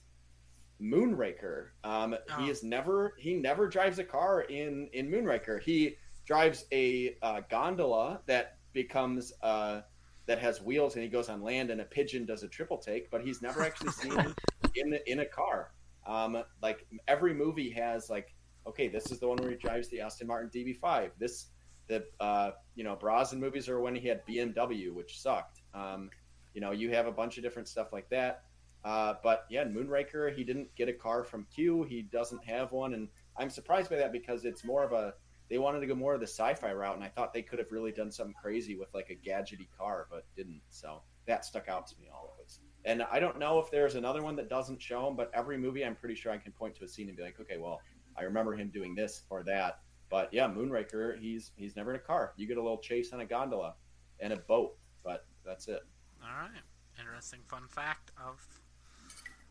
Moonraker. 0.81 1.69
Um, 1.85 2.17
Oh. 2.31 2.43
He 2.43 2.51
is 2.51 2.63
never 2.63 3.15
he 3.19 3.35
never 3.35 3.69
drives 3.69 3.99
a 3.99 4.05
car 4.05 4.43
in 4.43 4.89
in 4.93 5.11
Moonraker. 5.11 5.61
He 5.61 5.97
drives 6.25 6.65
a 6.73 7.17
uh, 7.23 7.41
gondola 7.51 8.21
that 8.27 8.59
becomes 8.73 9.33
uh, 9.43 9.81
that 10.27 10.39
has 10.39 10.61
wheels 10.63 10.95
and 10.95 11.03
he 11.03 11.09
goes 11.09 11.29
on 11.29 11.43
land 11.43 11.71
and 11.71 11.81
a 11.81 11.85
pigeon 11.85 12.25
does 12.25 12.43
a 12.43 12.49
triple 12.49 12.79
take. 12.79 13.11
But 13.11 13.23
he's 13.23 13.43
never 13.43 13.63
actually 13.63 13.93
seen 13.93 14.35
in 14.75 14.99
in 15.07 15.21
a 15.21 15.27
car. 15.27 15.73
Um, 16.07 16.43
like 16.63 16.87
every 17.09 17.35
movie 17.35 17.71
has 17.71 18.09
like 18.11 18.35
okay, 18.67 18.89
this 18.89 19.11
is 19.11 19.19
the 19.19 19.29
one 19.29 19.39
where 19.39 19.51
he 19.51 19.57
drives 19.57 19.89
the 19.89 20.01
Aston 20.01 20.27
Martin 20.27 20.51
DB5. 20.55 21.11
This 21.19 21.47
the 21.89 22.05
uh, 22.21 22.53
you 22.75 22.85
know 22.85 22.97
Brosnan 22.97 23.41
movies 23.41 23.69
are 23.69 23.81
when 23.81 23.95
he 23.95 24.09
had 24.09 24.25
BMW, 24.27 24.93
which 24.95 25.21
sucked. 25.21 25.61
Um, 25.75 26.11
you 26.55 26.61
know, 26.61 26.73
you 26.73 26.91
have 26.91 27.07
a 27.07 27.13
bunch 27.13 27.37
of 27.37 27.43
different 27.45 27.69
stuff 27.69 27.93
like 27.93 28.09
that. 28.11 28.45
Uh, 28.85 29.15
but 29.23 29.45
yeah, 29.51 29.65
Moonraker, 29.65 30.35
he 30.35 30.45
didn't 30.45 30.75
get 30.75 30.89
a 30.89 30.93
car 30.93 31.23
from 31.23 31.47
Q. 31.55 31.85
He 31.85 32.03
doesn't 32.03 32.45
have 32.45 32.73
one, 32.73 32.95
and 32.95 33.09
I'm 33.37 33.51
surprised 33.51 33.91
by 33.91 33.97
that 33.97 34.13
because 34.13 34.45
it's 34.45 34.65
more 34.65 34.85
of 34.85 34.93
a 34.93 35.15
they 35.51 35.59
wanted 35.59 35.81
to 35.81 35.87
go 35.87 35.97
more 35.97 36.15
of 36.15 36.21
the 36.21 36.27
sci-fi 36.29 36.73
route, 36.73 36.95
and 36.95 37.05
I 37.05 37.09
thought 37.09 37.35
they 37.35 37.43
could 37.43 37.59
have 37.59 37.73
really 37.73 37.91
done 37.91 38.11
something 38.13 38.35
crazy 38.41 38.77
with 38.77 38.95
like 38.95 39.11
a 39.11 39.29
gadgety 39.29 39.67
car, 39.77 40.07
but 40.09 40.25
didn't. 40.37 40.61
So 40.71 41.03
that 41.27 41.45
stuck 41.45 41.69
out 41.69 41.89
to 41.89 41.99
me 41.99 42.09
always. 42.15 42.61
And 42.85 43.03
I 43.03 43.19
don't 43.19 43.39
know 43.39 43.59
if 43.59 43.71
there's 43.71 43.97
another 43.97 44.23
one 44.23 44.37
that 44.37 44.49
doesn't 44.49 44.81
show 44.81 45.09
him, 45.09 45.17
but 45.17 45.31
every 45.35 45.59
movie, 45.59 45.85
I'm 45.85 45.97
pretty 45.97 46.15
sure 46.15 46.33
I 46.33 46.39
can 46.39 46.53
point 46.53 46.77
to 46.77 46.85
a 46.85 46.89
scene 46.89 47.09
and 47.09 47.17
be 47.17 47.23
like, 47.23 47.39
okay, 47.41 47.59
well, 47.59 47.81
I 48.17 48.23
remember 48.23 48.55
him 48.55 48.71
doing 48.71 48.95
this 48.95 49.23
or 49.29 49.43
that. 49.43 49.81
But 50.09 50.33
yeah, 50.33 50.49
Moonraker, 50.49 51.19
he's 51.19 51.53
he's 51.57 51.77
never 51.77 51.91
in 51.91 51.97
a 51.97 52.01
car. 52.01 52.33
You 52.37 52.47
get 52.47 52.57
a 52.57 52.63
little 52.63 52.79
chase 52.79 53.13
on 53.13 53.21
a 53.21 53.27
gondola 53.27 53.75
and 54.21 54.33
a 54.33 54.37
boat, 54.37 54.77
but 55.05 55.27
that's 55.45 55.69
it. 55.69 55.81
All 56.23 56.43
right. 56.43 56.63
Interesting 56.99 57.41
fun 57.49 57.67
fact 57.69 58.13
of 58.25 58.47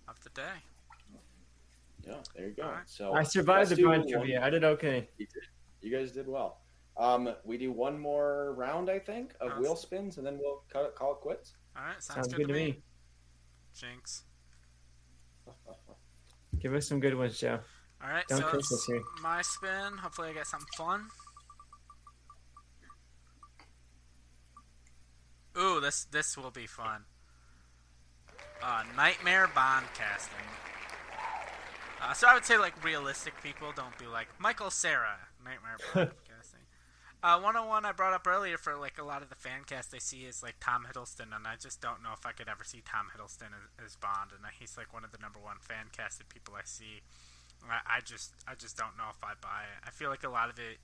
of 0.10 0.19
the 0.23 0.30
day. 0.30 0.57
Yeah, 2.06 2.15
there 2.36 2.48
you 2.48 2.53
go. 2.53 2.64
All 2.64 2.72
right. 2.72 2.88
So 2.90 3.14
I 3.14 3.23
survived 3.23 3.69
the 3.72 3.76
do 3.76 3.86
Bond 3.88 4.03
one- 4.06 4.10
trivia. 4.11 4.44
I 4.44 4.49
did 4.49 4.64
okay. 4.64 5.10
You, 5.18 5.27
did. 5.27 5.44
You 5.81 5.98
guys 5.98 6.11
did 6.11 6.27
well. 6.27 6.61
Um, 6.98 7.34
we 7.45 7.57
do 7.57 7.72
one 7.72 7.98
more 7.99 8.53
round, 8.57 8.90
I 8.90 8.99
think, 8.99 9.34
of 9.40 9.52
Awesome. 9.52 9.61
wheel 9.64 9.76
spins, 9.76 10.18
and 10.18 10.26
then 10.26 10.38
we'll 10.41 10.64
cut 10.72 10.86
it, 10.86 10.95
call 10.95 11.14
it 11.14 11.19
quits. 11.22 11.53
All 11.77 11.84
right. 11.84 12.02
Sounds, 12.02 12.15
Sounds 12.30 12.34
good 12.34 12.48
to 12.48 12.53
me. 12.53 12.81
Jinx. 13.73 14.23
Give 16.60 16.73
us 16.73 16.88
some 16.88 16.99
good 16.99 17.15
ones, 17.15 17.38
Joe. 17.40 17.60
All 18.03 18.10
right. 18.10 18.26
Don't 18.27 18.40
so 18.40 18.48
curse 18.48 18.64
us 18.65 18.72
it's 18.73 18.86
here. 18.88 19.02
my 19.22 19.41
spin. 19.41 19.98
Hopefully, 20.02 20.30
I 20.30 20.34
get 20.34 20.48
something 20.48 20.68
fun. 20.77 21.06
Ooh, 25.57 25.80
this 25.81 26.06
this 26.06 26.38
will 26.38 26.52
be 26.52 26.68
fun. 26.68 27.03
Uh, 28.61 28.84
nightmare 28.95 29.49
Bond 29.53 29.86
casting. 29.94 30.38
Uh, 32.02 32.14
so 32.14 32.27
I 32.27 32.34
would 32.34 32.45
say 32.45 32.57
like 32.57 32.84
realistic 32.84 33.34
people 33.44 33.72
don't 33.76 33.98
be 33.98 34.06
like 34.06 34.27
Michael 34.40 34.69
Cera 34.69 35.18
Nightmare 35.44 35.77
Bond 35.94 36.11
casting. 36.27 36.60
Uh, 37.22 37.36
101 37.36 37.84
I 37.86 37.91
brought 37.91 38.14
up 38.14 38.26
earlier 38.26 38.57
for 38.57 38.76
like 38.77 38.98
a 38.98 39.03
lot 39.03 39.22
of 39.22 39.30
the 39.30 39.36
fan 39.36 39.64
cast 39.68 39.94
I 39.94 39.98
see 39.99 40.23
is 40.23 40.41
like 40.41 40.56
Tom 40.61 40.88
Hiddleston, 40.90 41.36
and 41.36 41.45
I 41.45 41.56
just 41.60 41.81
don't 41.81 42.02
know 42.02 42.11
if 42.14 42.26
I 42.26 42.31
could 42.31 42.48
ever 42.48 42.64
see 42.64 42.81
Tom 42.86 43.07
Hiddleston 43.11 43.52
as, 43.52 43.86
as 43.86 43.95
Bond, 43.95 44.31
and 44.31 44.44
he's 44.57 44.77
like 44.77 44.94
one 44.94 45.03
of 45.03 45.11
the 45.11 45.18
number 45.18 45.40
one 45.40 45.57
fan 45.60 45.88
casted 45.91 46.30
people 46.30 46.56
I 46.56 46.64
see. 46.64 47.03
I, 47.68 47.98
I 47.98 47.99
just 47.99 48.31
I 48.48 48.56
just 48.56 48.77
don't 48.77 48.95
know 48.98 49.11
if 49.11 49.22
I 49.23 49.36
buy 49.41 49.68
it. 49.68 49.84
I 49.86 49.91
feel 49.91 50.10
like 50.10 50.23
a 50.23 50.30
lot 50.30 50.49
of 50.49 50.57
it. 50.60 50.80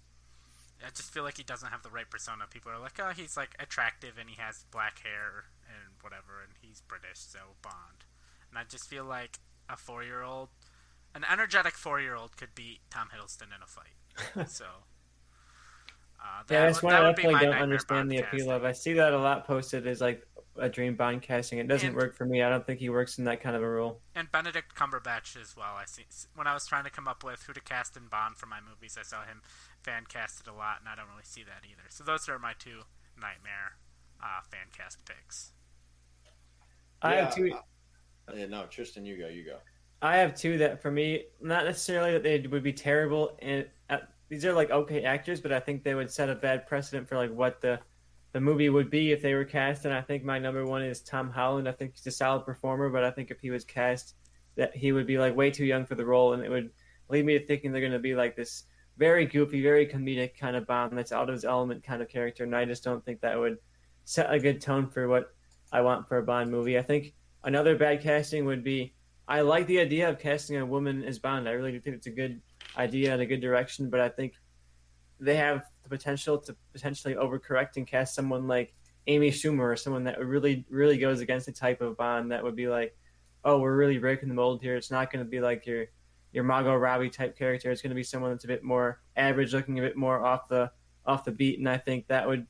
I 0.85 0.89
just 0.89 1.11
feel 1.11 1.23
like 1.23 1.37
he 1.37 1.43
doesn't 1.43 1.69
have 1.69 1.83
the 1.83 1.89
right 1.89 2.09
persona. 2.09 2.45
People 2.49 2.71
are 2.71 2.79
like, 2.79 2.99
oh, 2.99 3.11
he's 3.15 3.37
like 3.37 3.55
attractive 3.59 4.17
and 4.19 4.29
he 4.29 4.35
has 4.41 4.65
black 4.71 4.99
hair 5.03 5.45
and 5.67 5.93
whatever, 6.01 6.41
and 6.43 6.53
he's 6.61 6.81
British, 6.81 7.19
so 7.19 7.39
Bond. 7.61 8.05
And 8.49 8.57
I 8.59 8.63
just 8.69 8.87
feel 8.89 9.05
like 9.05 9.39
a 9.69 9.75
four-year-old, 9.77 10.49
an 11.15 11.23
energetic 11.31 11.73
four-year-old, 11.73 12.37
could 12.37 12.53
beat 12.55 12.79
Tom 12.89 13.07
Hiddleston 13.15 13.47
in 13.55 13.61
a 13.63 13.67
fight. 13.67 14.47
so. 14.49 14.65
Uh, 16.19 16.43
that 16.47 16.53
Yeah, 16.53 16.65
that's 16.65 16.81
one 16.81 16.93
that 16.93 17.03
I 17.05 17.11
definitely 17.11 17.45
don't 17.45 17.55
understand 17.55 18.09
the 18.11 18.17
appeal 18.17 18.39
casting. 18.47 18.51
of. 18.51 18.63
I 18.65 18.71
see 18.71 18.93
that 18.93 19.13
a 19.13 19.17
lot 19.17 19.45
posted 19.45 19.85
as 19.87 20.01
like 20.01 20.25
a 20.57 20.69
dream 20.69 20.95
Bond 20.95 21.21
casting. 21.21 21.59
It 21.59 21.67
doesn't 21.67 21.89
And- 21.89 21.95
work 21.97 22.15
for 22.15 22.25
me. 22.25 22.41
I 22.41 22.49
don't 22.49 22.65
think 22.65 22.79
he 22.79 22.89
works 22.89 23.17
in 23.17 23.25
that 23.25 23.41
kind 23.41 23.55
of 23.55 23.61
a 23.63 23.69
role. 23.69 24.01
and 24.15 24.31
Benedict 24.31 24.73
Cumberbatch 24.75 25.39
as 25.39 25.55
well. 25.55 25.75
I 25.75 25.85
see 25.85 26.05
when 26.35 26.47
I 26.47 26.53
was 26.53 26.65
trying 26.65 26.85
to 26.85 26.89
come 26.89 27.07
up 27.07 27.23
with 27.23 27.43
who 27.43 27.53
to 27.53 27.61
cast 27.61 27.97
in 27.97 28.07
Bond 28.07 28.37
for 28.37 28.45
my 28.45 28.59
movies, 28.61 28.97
I 28.99 29.03
saw 29.03 29.23
him 29.25 29.41
fan 29.85 30.03
casted 30.09 30.47
a 30.47 30.53
lot, 30.53 30.77
and 30.79 30.89
I 30.89 30.95
don't 30.95 31.07
really 31.07 31.23
see 31.23 31.43
that 31.43 31.61
either. 31.69 31.83
So 31.89 32.03
those 32.03 32.27
are 32.27 32.39
my 32.39 32.53
two 32.57 32.81
nightmare 33.15 33.77
uh, 34.21 34.41
fan 34.49 34.67
cast 34.75 35.05
picks. 35.05 35.51
I 37.01 37.15
have 37.15 37.35
two. 37.35 37.51
uh, 37.53 38.33
yeah, 38.35 38.47
no, 38.47 38.65
Tristan, 38.65 39.05
you 39.05 39.17
go, 39.17 39.27
you 39.27 39.45
go. 39.45 39.57
I 40.01 40.17
have 40.17 40.35
two 40.35 40.57
that 40.57 40.81
for 40.81 40.89
me, 40.91 41.25
not 41.39 41.65
necessarily 41.65 42.11
that 42.13 42.23
they 42.23 42.39
would 42.39 42.63
be 42.63 42.73
terrible, 42.73 43.37
and 43.39 43.67
uh, 43.89 43.99
these 44.27 44.43
are 44.43 44.53
like 44.53 44.71
okay 44.71 45.03
actors, 45.03 45.39
but 45.39 45.53
I 45.53 45.59
think 45.59 45.83
they 45.83 45.93
would 45.93 46.11
set 46.11 46.29
a 46.29 46.35
bad 46.35 46.65
precedent 46.65 47.07
for 47.07 47.15
like 47.15 47.31
what 47.31 47.61
the 47.61 47.79
the 48.33 48.41
movie 48.41 48.69
would 48.69 48.89
be 48.89 49.11
if 49.11 49.21
they 49.21 49.33
were 49.33 49.45
cast. 49.45 49.85
And 49.85 49.93
I 49.93 50.01
think 50.01 50.23
my 50.23 50.39
number 50.39 50.65
one 50.65 50.81
is 50.81 51.01
Tom 51.01 51.29
Holland. 51.29 51.69
I 51.69 51.71
think 51.71 51.93
he's 51.95 52.05
a 52.07 52.11
solid 52.11 52.43
performer, 52.43 52.89
but 52.89 53.03
I 53.03 53.11
think 53.11 53.31
if 53.31 53.39
he 53.39 53.49
was 53.49 53.63
cast, 53.63 54.15
that 54.57 54.75
he 54.75 54.91
would 54.91 55.07
be 55.07 55.17
like 55.17 55.35
way 55.35 55.51
too 55.51 55.63
young 55.63 55.85
for 55.85 55.95
the 55.95 56.05
role, 56.05 56.33
and 56.33 56.43
it 56.43 56.49
would 56.49 56.71
lead 57.07 57.25
me 57.25 57.37
to 57.37 57.45
thinking 57.45 57.71
they're 57.71 57.81
going 57.81 57.93
to 57.93 57.99
be 57.99 58.15
like 58.15 58.35
this 58.35 58.63
very 58.97 59.25
goofy, 59.25 59.61
very 59.61 59.85
comedic 59.87 60.37
kind 60.37 60.55
of 60.55 60.65
Bond 60.65 60.97
that's 60.97 61.11
out 61.11 61.29
of 61.29 61.33
his 61.33 61.45
element 61.45 61.83
kind 61.83 62.01
of 62.01 62.09
character. 62.09 62.43
And 62.43 62.55
I 62.55 62.65
just 62.65 62.83
don't 62.83 63.03
think 63.03 63.21
that 63.21 63.37
would 63.37 63.57
set 64.05 64.31
a 64.33 64.39
good 64.39 64.61
tone 64.61 64.89
for 64.89 65.07
what 65.07 65.29
I 65.71 65.81
want 65.81 66.07
for 66.07 66.17
a 66.17 66.23
Bond 66.23 66.51
movie. 66.51 66.77
I 66.77 66.81
think 66.81 67.13
another 67.43 67.75
bad 67.75 68.01
casting 68.01 68.45
would 68.45 68.63
be 68.63 68.93
I 69.27 69.41
like 69.41 69.65
the 69.67 69.79
idea 69.79 70.07
of 70.07 70.19
casting 70.19 70.57
a 70.57 70.65
woman 70.65 71.03
as 71.03 71.19
Bond. 71.19 71.49
I 71.49 71.53
really 71.53 71.71
do 71.71 71.79
think 71.79 71.95
it's 71.95 72.07
a 72.07 72.11
good 72.11 72.41
idea 72.77 73.13
and 73.13 73.21
a 73.21 73.25
good 73.25 73.41
direction, 73.41 73.89
but 73.89 73.99
I 73.99 74.09
think 74.09 74.33
they 75.19 75.35
have 75.35 75.63
the 75.83 75.89
potential 75.89 76.37
to 76.37 76.55
potentially 76.73 77.15
overcorrect 77.15 77.77
and 77.77 77.87
cast 77.87 78.13
someone 78.13 78.47
like 78.47 78.75
Amy 79.07 79.31
Schumer 79.31 79.71
or 79.71 79.75
someone 79.75 80.03
that 80.03 80.19
really, 80.19 80.65
really 80.69 80.97
goes 80.97 81.21
against 81.21 81.47
the 81.47 81.51
type 81.51 81.81
of 81.81 81.97
Bond 81.97 82.31
that 82.31 82.43
would 82.43 82.55
be 82.55 82.67
like, 82.67 82.95
oh, 83.43 83.59
we're 83.59 83.75
really 83.75 83.97
breaking 83.97 84.29
the 84.29 84.35
mold 84.35 84.61
here. 84.61 84.75
It's 84.75 84.91
not 84.91 85.11
going 85.11 85.23
to 85.23 85.29
be 85.29 85.39
like 85.39 85.65
your 85.65 85.85
your 86.35 86.43
Margot 86.43 86.75
Robbie 86.75 87.09
type 87.09 87.37
character. 87.37 87.71
It's 87.71 87.81
going 87.81 87.91
to 87.91 87.95
be 87.95 88.03
someone 88.03 88.31
that's 88.31 88.43
a 88.43 88.47
bit 88.47 88.61
more 88.61 88.99
average, 89.15 89.53
looking 89.53 89.79
a 89.79 89.81
bit 89.81 89.95
more 89.95 90.23
off 90.23 90.49
the 90.49 90.69
off 91.05 91.23
the 91.23 91.31
beat, 91.31 91.59
and 91.59 91.69
I 91.69 91.77
think 91.77 92.07
that 92.07 92.27
would, 92.27 92.45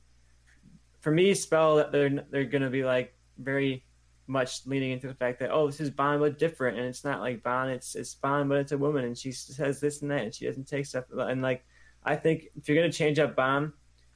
for 1.00 1.12
me, 1.12 1.32
spell 1.34 1.76
that 1.76 1.92
they're 1.92 2.10
they're 2.30 2.44
going 2.44 2.62
to 2.62 2.70
be 2.70 2.84
like 2.84 3.14
very 3.38 3.84
much 4.26 4.66
leaning 4.66 4.90
into 4.90 5.06
the 5.06 5.14
fact 5.14 5.38
that 5.38 5.52
oh, 5.52 5.68
this 5.68 5.80
is 5.80 5.90
Bond 5.90 6.20
but 6.20 6.36
different, 6.36 6.78
and 6.78 6.86
it's 6.86 7.04
not 7.04 7.20
like 7.20 7.44
Bond. 7.44 7.70
It's 7.70 7.94
it's 7.94 8.14
Bond 8.14 8.48
but 8.48 8.58
it's 8.58 8.72
a 8.72 8.78
woman, 8.78 9.04
and 9.04 9.16
she 9.16 9.30
says 9.30 9.78
this 9.80 10.02
and 10.02 10.10
that, 10.10 10.22
and 10.22 10.34
she 10.34 10.46
doesn't 10.46 10.66
take 10.66 10.84
stuff. 10.84 11.04
And 11.16 11.40
like, 11.40 11.64
I 12.04 12.16
think 12.16 12.48
if 12.56 12.68
you're 12.68 12.76
going 12.76 12.90
to 12.90 12.98
change 12.98 13.20
up 13.20 13.36
Bond, 13.36 13.72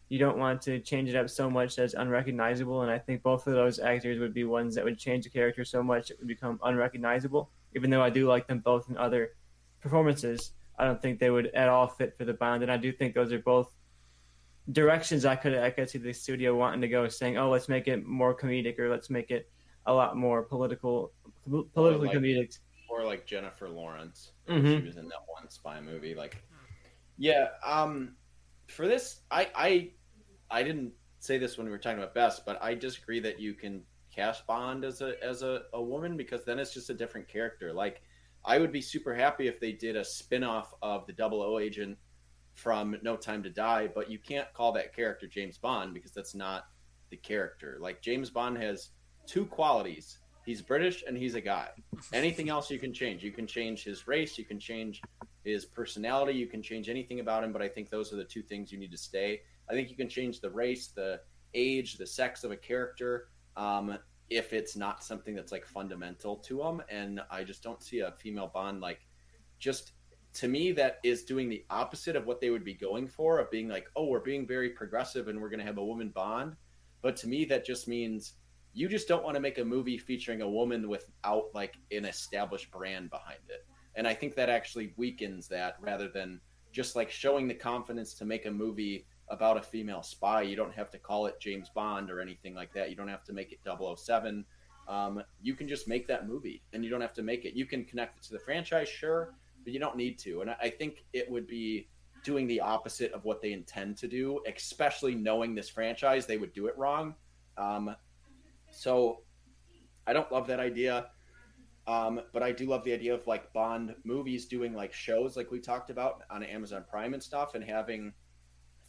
you 0.09 0.19
don't 0.19 0.39
want 0.39 0.63
to 0.63 0.81
change 0.81 1.09
it 1.09 1.15
up 1.15 1.31
so 1.31 1.49
much 1.49 1.77
that 1.77 1.85
it's 1.85 1.95
unrecognizable. 1.95 2.83
And 2.83 2.91
I 2.91 2.99
think 2.99 3.23
both 3.23 3.47
of 3.47 3.53
those 3.53 3.79
actors 3.79 4.19
would 4.19 4.35
be 4.35 4.43
ones 4.43 4.75
that 4.75 4.85
would 4.85 4.99
change 4.99 5.23
the 5.23 5.31
character 5.31 5.65
so 5.65 5.81
much 5.81 6.11
it 6.11 6.19
would 6.19 6.27
become 6.27 6.59
unrecognizable. 6.65 7.51
Even 7.77 7.89
though 7.89 8.03
I 8.03 8.11
do 8.11 8.27
like 8.27 8.49
them 8.49 8.59
both 8.59 8.91
in 8.91 8.97
other 8.97 9.31
performances, 9.81 10.53
I 10.79 10.85
don't 10.85 11.01
think 11.01 11.19
they 11.19 11.31
would 11.31 11.47
at 11.49 11.69
all 11.69 11.89
fit 11.89 12.17
for 12.17 12.25
the 12.25 12.35
Bond. 12.35 12.63
And 12.63 12.73
I 12.73 12.77
do 12.77 12.93
think 12.93 13.15
those 13.15 13.33
are 13.33 13.39
both 13.39 13.75
directions 14.73 15.25
I 15.25 15.37
could 15.37 15.57
I 15.57 15.71
could 15.71 15.91
see 15.91 15.99
the 15.99 16.13
studio 16.13 16.55
wanting 16.55 16.81
to 16.83 16.89
go, 16.89 17.09
saying, 17.09 17.39
"Oh, 17.39 17.51
let's 17.51 17.69
make 17.69 17.89
it 17.89 18.07
more 18.07 18.35
comedic, 18.37 18.79
or 18.79 18.89
let's 18.89 19.11
make 19.11 19.31
it 19.31 19.51
a 19.87 19.93
lot 19.93 20.17
more 20.17 20.43
political, 20.43 21.13
politically 21.75 22.09
like, 22.09 22.17
comedic." 22.17 22.59
Or 22.89 23.05
like 23.05 23.27
Jennifer 23.27 23.69
Lawrence, 23.69 24.33
mm-hmm. 24.49 24.67
she 24.67 24.87
was 24.87 24.97
in 24.97 25.09
that 25.09 25.23
one 25.29 25.49
spy 25.49 25.81
movie. 25.81 26.15
Like, 26.15 26.43
yeah, 27.19 27.49
um, 27.65 28.15
for 28.69 28.87
this, 28.87 29.21
I 29.31 29.49
I 29.55 29.91
I 30.51 30.63
didn't 30.63 30.93
say 31.21 31.39
this 31.39 31.57
when 31.57 31.67
we 31.67 31.71
were 31.71 31.79
talking 31.79 31.99
about 31.99 32.15
best, 32.15 32.45
but 32.45 32.61
I 32.63 32.75
disagree 32.75 33.21
that 33.21 33.39
you 33.39 33.55
can 33.55 33.83
cast 34.15 34.47
Bond 34.47 34.85
as 34.85 35.01
a 35.01 35.23
as 35.23 35.43
a, 35.43 35.63
a 35.73 35.83
woman 35.83 36.17
because 36.17 36.45
then 36.45 36.59
it's 36.59 36.75
just 36.75 36.91
a 36.91 36.95
different 36.95 37.29
character. 37.29 37.73
Like 37.73 38.03
I 38.45 38.59
would 38.59 38.73
be 38.73 38.81
super 38.81 39.15
happy 39.15 39.49
if 39.49 39.61
they 39.61 39.73
did 39.73 39.97
a 39.97 40.05
spin-off 40.05 40.73
of 40.83 41.07
the 41.07 41.13
Double 41.13 41.43
O 41.43 41.59
agent 41.59 41.99
from 42.55 42.97
No 43.03 43.17
Time 43.17 43.43
to 43.43 43.51
Die, 43.51 43.89
but 43.95 44.11
you 44.11 44.19
can't 44.19 44.53
call 44.55 44.73
that 44.73 44.95
character 44.95 45.27
James 45.27 45.59
Bond 45.59 45.95
because 45.95 46.13
that's 46.13 46.35
not 46.35 46.65
the 47.11 47.17
character. 47.17 47.79
Like 47.81 48.03
James 48.03 48.31
Bond 48.31 48.57
has 48.59 48.91
two 49.27 49.45
qualities. 49.47 50.19
He's 50.47 50.63
British 50.63 51.05
and 51.07 51.17
he's 51.17 51.35
a 51.35 51.41
guy. 51.41 51.69
Anything 52.13 52.49
else 52.49 52.71
you 52.71 52.79
can 52.79 52.95
change. 52.95 53.23
You 53.23 53.31
can 53.31 53.47
change 53.47 53.85
his 53.85 54.07
race, 54.09 54.39
you 54.39 54.45
can 54.45 54.59
change 54.59 55.03
his 55.45 55.65
personality, 55.65 56.33
you 56.33 56.47
can 56.47 56.63
change 56.63 56.89
anything 56.89 57.21
about 57.21 57.45
him, 57.45 57.53
but 57.53 57.63
I 57.63 57.69
think 57.69 57.91
those 57.91 58.13
are 58.13 58.17
the 58.17 58.25
two 58.25 58.43
things 58.43 58.73
you 58.73 58.79
need 58.79 58.91
to 58.91 58.99
stay. 58.99 59.43
I 59.69 59.75
think 59.75 59.91
you 59.91 59.97
can 59.97 60.09
change 60.09 60.41
the 60.41 60.51
race, 60.51 60.89
the 60.89 61.21
age, 61.55 61.97
the 61.97 62.07
sex 62.07 62.43
of 62.43 62.51
a 62.51 62.57
character. 62.57 63.29
Um, 63.57 63.99
if 64.31 64.53
it's 64.53 64.77
not 64.77 65.05
something 65.05 65.35
that's 65.35 65.53
like 65.53 65.67
fundamental 65.67 66.37
to 66.37 66.59
them. 66.59 66.83
And 66.89 67.21
I 67.31 67.45
just 67.45 67.63
don't 67.63 67.83
see 67.83 68.01
a 68.01 68.13
female 68.13 68.51
Bond 68.53 68.81
like 68.81 69.01
just 69.59 69.93
to 70.35 70.49
me 70.49 70.71
that 70.73 71.01
is 71.03 71.25
doing 71.25 71.49
the 71.49 71.65
opposite 71.71 72.15
of 72.15 72.27
what 72.27 72.41
they 72.41 72.51
would 72.51 72.65
be 72.65 72.75
going 72.75 73.09
for 73.09 73.39
of 73.39 73.51
being 73.51 73.69
like, 73.69 73.87
oh, 73.97 74.07
we're 74.07 74.21
being 74.21 74.47
very 74.47 74.71
progressive 74.71 75.27
and 75.29 75.41
we're 75.41 75.51
going 75.51 75.61
to 75.61 75.67
have 75.67 75.79
a 75.79 75.85
woman 75.85 76.11
Bond. 76.11 76.55
But 77.03 77.17
to 77.17 77.29
me, 77.29 77.45
that 77.47 77.67
just 77.67 77.89
means 77.89 78.35
you 78.73 78.89
just 78.89 79.09
don't 79.09 79.25
want 79.25 79.35
to 79.35 79.41
make 79.41 79.59
a 79.59 79.65
movie 79.65 79.99
featuring 79.99 80.43
a 80.43 80.49
woman 80.49 80.89
without 80.89 81.47
like 81.55 81.75
an 81.91 82.05
established 82.05 82.71
brand 82.71 83.11
behind 83.11 83.41
it. 83.49 83.67
And 83.97 84.07
I 84.07 84.15
think 84.15 84.37
that 84.37 84.49
actually 84.49 84.95
weakens 84.97 85.49
that 85.49 85.77
rather 85.81 86.09
than 86.09 86.41
just 86.71 86.95
like 86.95 87.11
showing 87.11 87.49
the 87.49 87.55
confidence 87.55 88.15
to 88.15 88.25
make 88.25 88.47
a 88.47 88.51
movie 88.51 89.07
about 89.31 89.57
a 89.57 89.63
female 89.63 90.03
spy. 90.03 90.43
You 90.43 90.57
don't 90.57 90.75
have 90.75 90.91
to 90.91 90.99
call 90.99 91.27
it 91.27 91.41
James 91.41 91.71
Bond 91.75 92.11
or 92.11 92.21
anything 92.21 92.55
like 92.55 92.73
that. 92.75 92.91
You 92.91 92.97
don't 92.97 93.09
have 93.09 93.25
to 93.25 93.33
make 93.33 93.53
it 93.53 93.61
007. 93.65 94.45
Um, 94.89 95.23
you 95.41 95.55
can 95.55 95.69
just 95.69 95.87
make 95.87 96.09
that 96.09 96.29
movie 96.29 96.63
and 96.73 96.85
you 96.85 96.91
don't 96.91 97.01
have 97.01 97.15
to 97.15 97.23
make 97.23 97.45
it. 97.45 97.55
You 97.55 97.65
can 97.65 97.85
connect 97.85 98.19
it 98.19 98.25
to 98.25 98.33
the 98.33 98.41
franchise, 98.41 98.89
sure, 98.89 99.35
but 99.63 99.73
you 99.73 99.79
don't 99.79 99.97
need 99.97 100.19
to. 100.21 100.41
And 100.41 100.51
I 100.51 100.69
think 100.69 101.05
it 101.13 101.31
would 101.31 101.47
be 101.47 101.89
doing 102.25 102.47
the 102.47 102.61
opposite 102.61 103.13
of 103.13 103.25
what 103.25 103.41
they 103.41 103.53
intend 103.53 103.97
to 103.99 104.09
do, 104.09 104.41
especially 104.53 105.15
knowing 105.15 105.55
this 105.55 105.69
franchise, 105.69 106.27
they 106.27 106.37
would 106.37 106.53
do 106.53 106.67
it 106.67 106.77
wrong. 106.77 107.15
Um, 107.57 107.95
so 108.71 109.21
I 110.07 110.13
don't 110.13 110.31
love 110.33 110.47
that 110.49 110.61
idea. 110.61 111.07
Um, 111.87 112.21
but 112.33 112.43
I 112.43 112.53
do 112.53 112.67
love 112.67 112.85
the 112.85 112.93
idea 112.93 113.15
of 113.15 113.27
like 113.27 113.53
Bond 113.53 113.95
movies 114.05 114.47
doing 114.47 114.75
like 114.75 114.93
shows 114.93 115.37
like 115.37 115.51
we 115.51 115.61
talked 115.61 115.91
about 115.91 116.23
on 116.31 116.43
Amazon 116.43 116.85
Prime 116.89 117.15
and 117.15 117.23
stuff 117.23 117.55
and 117.55 117.65
having 117.65 118.13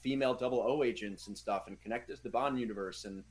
female 0.01 0.33
double 0.33 0.61
O 0.61 0.83
agents 0.83 1.27
and 1.27 1.37
stuff 1.37 1.63
and 1.67 1.79
connect 1.81 2.09
it 2.09 2.17
to 2.17 2.23
the 2.23 2.29
Bond 2.29 2.59
universe. 2.59 3.05
And 3.05 3.23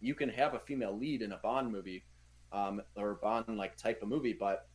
you 0.00 0.14
can 0.14 0.28
have 0.28 0.54
a 0.54 0.58
female 0.58 0.96
lead 0.96 1.22
in 1.22 1.32
a 1.32 1.38
Bond 1.38 1.70
movie 1.72 2.04
um, 2.52 2.82
or 2.96 3.14
Bond 3.14 3.56
like 3.56 3.76
type 3.76 4.02
of 4.02 4.08
movie, 4.08 4.32
but 4.32 4.68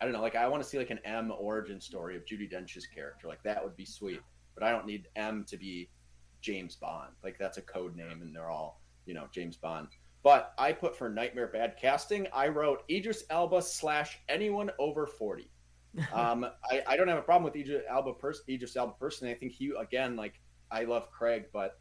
I 0.00 0.04
don't 0.04 0.12
know. 0.12 0.20
Like 0.20 0.36
I 0.36 0.48
want 0.48 0.62
to 0.62 0.68
see 0.68 0.78
like 0.78 0.90
an 0.90 1.00
M 1.04 1.32
origin 1.38 1.80
story 1.80 2.16
of 2.16 2.24
Judi 2.24 2.50
Dench's 2.50 2.86
character. 2.86 3.28
Like 3.28 3.42
that 3.44 3.62
would 3.62 3.76
be 3.76 3.86
sweet. 3.86 4.20
But 4.54 4.64
I 4.64 4.70
don't 4.70 4.86
need 4.86 5.08
M 5.16 5.44
to 5.48 5.56
be 5.56 5.88
James 6.40 6.76
Bond. 6.76 7.12
Like 7.22 7.38
that's 7.38 7.58
a 7.58 7.62
code 7.62 7.96
name, 7.96 8.22
and 8.22 8.34
they're 8.34 8.50
all 8.50 8.80
you 9.06 9.14
know 9.14 9.26
James 9.32 9.56
Bond. 9.56 9.88
But 10.22 10.54
I 10.58 10.72
put 10.72 10.96
for 10.96 11.08
Nightmare 11.08 11.46
Bad 11.46 11.76
Casting. 11.80 12.26
I 12.32 12.48
wrote 12.48 12.82
Idris 12.90 13.24
Elba 13.30 13.62
slash 13.62 14.18
anyone 14.28 14.70
over 14.78 15.06
forty 15.06 15.48
um, 16.12 16.46
I, 16.70 16.82
I 16.86 16.96
don't 16.96 17.08
have 17.08 17.18
a 17.18 17.22
problem 17.22 17.44
with 17.44 17.56
Idris 17.56 17.82
Elba, 17.88 18.14
pers- 18.14 18.42
Idris 18.48 18.76
Elba 18.76 18.94
personally. 18.98 19.32
I 19.32 19.36
think 19.36 19.52
he 19.52 19.72
again, 19.78 20.16
like 20.16 20.40
I 20.70 20.84
love 20.84 21.10
Craig, 21.10 21.46
but 21.52 21.78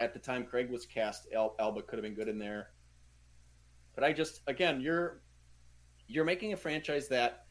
at 0.00 0.12
the 0.12 0.18
time 0.18 0.44
Craig 0.44 0.70
was 0.70 0.86
cast, 0.86 1.28
El- 1.32 1.54
Elba 1.58 1.82
could 1.82 1.98
have 1.98 2.04
been 2.04 2.14
good 2.14 2.28
in 2.28 2.38
there. 2.38 2.70
But 3.94 4.04
I 4.04 4.12
just 4.12 4.40
again, 4.46 4.80
you're 4.80 5.22
you're 6.08 6.24
making 6.24 6.52
a 6.52 6.56
franchise 6.56 7.08
that 7.08 7.46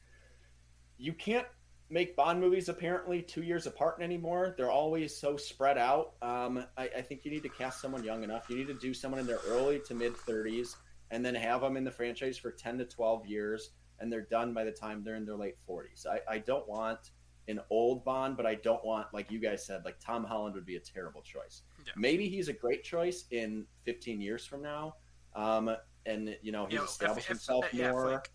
you 0.97 1.13
can't 1.13 1.47
make 1.89 2.15
Bond 2.15 2.39
movies 2.39 2.69
apparently 2.69 3.21
two 3.21 3.43
years 3.43 3.67
apart 3.67 4.01
anymore. 4.01 4.55
They're 4.57 4.71
always 4.71 5.15
so 5.15 5.35
spread 5.35 5.77
out. 5.77 6.13
Um, 6.21 6.65
I, 6.77 6.89
I, 6.97 7.01
think 7.01 7.25
you 7.25 7.31
need 7.31 7.43
to 7.43 7.49
cast 7.49 7.81
someone 7.81 8.03
young 8.03 8.23
enough. 8.23 8.49
You 8.49 8.55
need 8.55 8.67
to 8.67 8.73
do 8.73 8.93
someone 8.93 9.19
in 9.19 9.27
their 9.27 9.39
early 9.45 9.79
to 9.87 9.93
mid 9.93 10.15
30s 10.15 10.75
and 11.11 11.25
then 11.25 11.35
have 11.35 11.61
them 11.61 11.75
in 11.75 11.83
the 11.83 11.91
franchise 11.91 12.37
for 12.37 12.49
10 12.51 12.77
to 12.77 12.85
12 12.85 13.27
years 13.27 13.71
and 14.01 14.11
they're 14.11 14.21
done 14.21 14.53
by 14.53 14.63
the 14.63 14.71
time 14.71 15.03
they're 15.03 15.15
in 15.15 15.25
their 15.25 15.35
late 15.35 15.55
40s. 15.69 16.05
I, 16.05 16.19
I 16.29 16.37
don't 16.39 16.67
want 16.67 17.11
an 17.47 17.59
old 17.69 18.03
Bond, 18.03 18.37
but 18.37 18.45
I 18.45 18.55
don't 18.55 18.83
want, 18.83 19.07
like 19.13 19.31
you 19.31 19.39
guys 19.39 19.65
said, 19.65 19.83
like 19.85 19.97
Tom 19.99 20.23
Holland 20.23 20.55
would 20.55 20.65
be 20.65 20.75
a 20.75 20.79
terrible 20.79 21.21
choice. 21.21 21.61
Yeah. 21.85 21.93
Maybe 21.95 22.27
he's 22.27 22.47
a 22.47 22.53
great 22.53 22.83
choice 22.83 23.25
in 23.31 23.65
15 23.85 24.21
years 24.21 24.45
from 24.45 24.61
now. 24.61 24.95
Um, 25.35 25.75
and, 26.05 26.35
you 26.41 26.51
know, 26.51 26.65
he's 26.65 26.73
you 26.73 26.79
know, 26.79 26.85
established 26.85 27.25
if, 27.25 27.27
himself 27.27 27.65
if, 27.71 27.73
more 27.73 28.07
yeah, 28.07 28.13
like, 28.15 28.29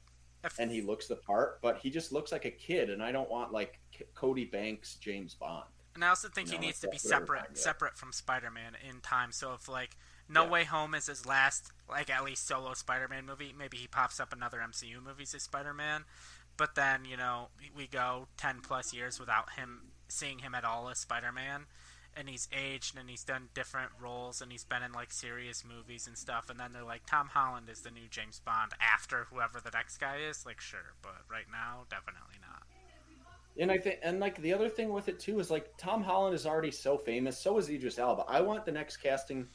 if, 0.44 0.58
and 0.58 0.70
he 0.70 0.82
looks 0.82 1.08
the 1.08 1.16
part, 1.16 1.60
but 1.62 1.78
he 1.78 1.90
just 1.90 2.12
looks 2.12 2.32
like 2.32 2.44
a 2.44 2.50
kid. 2.50 2.90
And 2.90 3.02
I 3.02 3.12
don't 3.12 3.30
want 3.30 3.52
like 3.52 3.80
Cody 4.14 4.44
Banks, 4.44 4.96
James 4.96 5.34
Bond. 5.34 5.64
And 5.94 6.04
I 6.04 6.08
also 6.08 6.28
think 6.28 6.48
you 6.48 6.54
know, 6.54 6.60
he 6.60 6.66
needs 6.66 6.82
like 6.82 6.92
to 6.92 6.94
be 6.94 6.98
separate, 6.98 7.56
separate 7.56 7.96
from 7.96 8.12
Spider-Man 8.12 8.76
in 8.88 9.00
time. 9.00 9.32
So 9.32 9.54
if 9.54 9.68
like 9.68 9.96
no 10.28 10.44
yeah. 10.44 10.50
Way 10.50 10.64
Home 10.64 10.94
is 10.94 11.06
his 11.06 11.26
last, 11.26 11.72
like 11.88 12.10
at 12.10 12.24
least 12.24 12.46
solo 12.46 12.74
Spider-Man 12.74 13.26
movie. 13.26 13.54
Maybe 13.56 13.76
he 13.76 13.86
pops 13.86 14.20
up 14.20 14.32
another 14.32 14.58
MCU 14.58 15.02
movies 15.04 15.34
as 15.34 15.42
Spider-Man, 15.42 16.04
but 16.56 16.74
then 16.74 17.04
you 17.04 17.16
know 17.16 17.48
we 17.76 17.86
go 17.86 18.28
ten 18.36 18.60
plus 18.60 18.92
years 18.92 19.20
without 19.20 19.52
him 19.56 19.82
seeing 20.08 20.40
him 20.40 20.54
at 20.54 20.64
all 20.64 20.88
as 20.88 20.98
Spider-Man, 20.98 21.66
and 22.16 22.28
he's 22.28 22.48
aged 22.52 22.96
and 22.98 23.10
he's 23.10 23.24
done 23.24 23.48
different 23.54 23.90
roles 24.00 24.40
and 24.40 24.50
he's 24.50 24.64
been 24.64 24.82
in 24.82 24.92
like 24.92 25.12
serious 25.12 25.64
movies 25.64 26.06
and 26.06 26.16
stuff. 26.16 26.48
And 26.48 26.58
then 26.58 26.72
they're 26.72 26.82
like, 26.82 27.04
Tom 27.06 27.28
Holland 27.28 27.68
is 27.70 27.80
the 27.80 27.90
new 27.90 28.08
James 28.10 28.40
Bond 28.44 28.72
after 28.80 29.26
whoever 29.30 29.60
the 29.60 29.70
next 29.70 29.98
guy 29.98 30.18
is. 30.28 30.46
Like, 30.46 30.60
sure, 30.60 30.94
but 31.02 31.16
right 31.30 31.46
now, 31.52 31.84
definitely 31.90 32.38
not. 32.40 32.62
And 33.58 33.70
I 33.70 33.78
think, 33.78 34.00
and 34.02 34.20
like 34.20 34.40
the 34.40 34.52
other 34.52 34.68
thing 34.68 34.92
with 34.92 35.08
it 35.08 35.18
too 35.18 35.40
is 35.40 35.50
like 35.50 35.76
Tom 35.78 36.02
Holland 36.02 36.34
is 36.34 36.46
already 36.46 36.70
so 36.70 36.98
famous. 36.98 37.38
So 37.38 37.58
is 37.58 37.68
Idris 37.68 37.98
Elba. 37.98 38.24
I 38.28 38.40
want 38.40 38.64
the 38.64 38.72
next 38.72 38.98
casting 38.98 39.48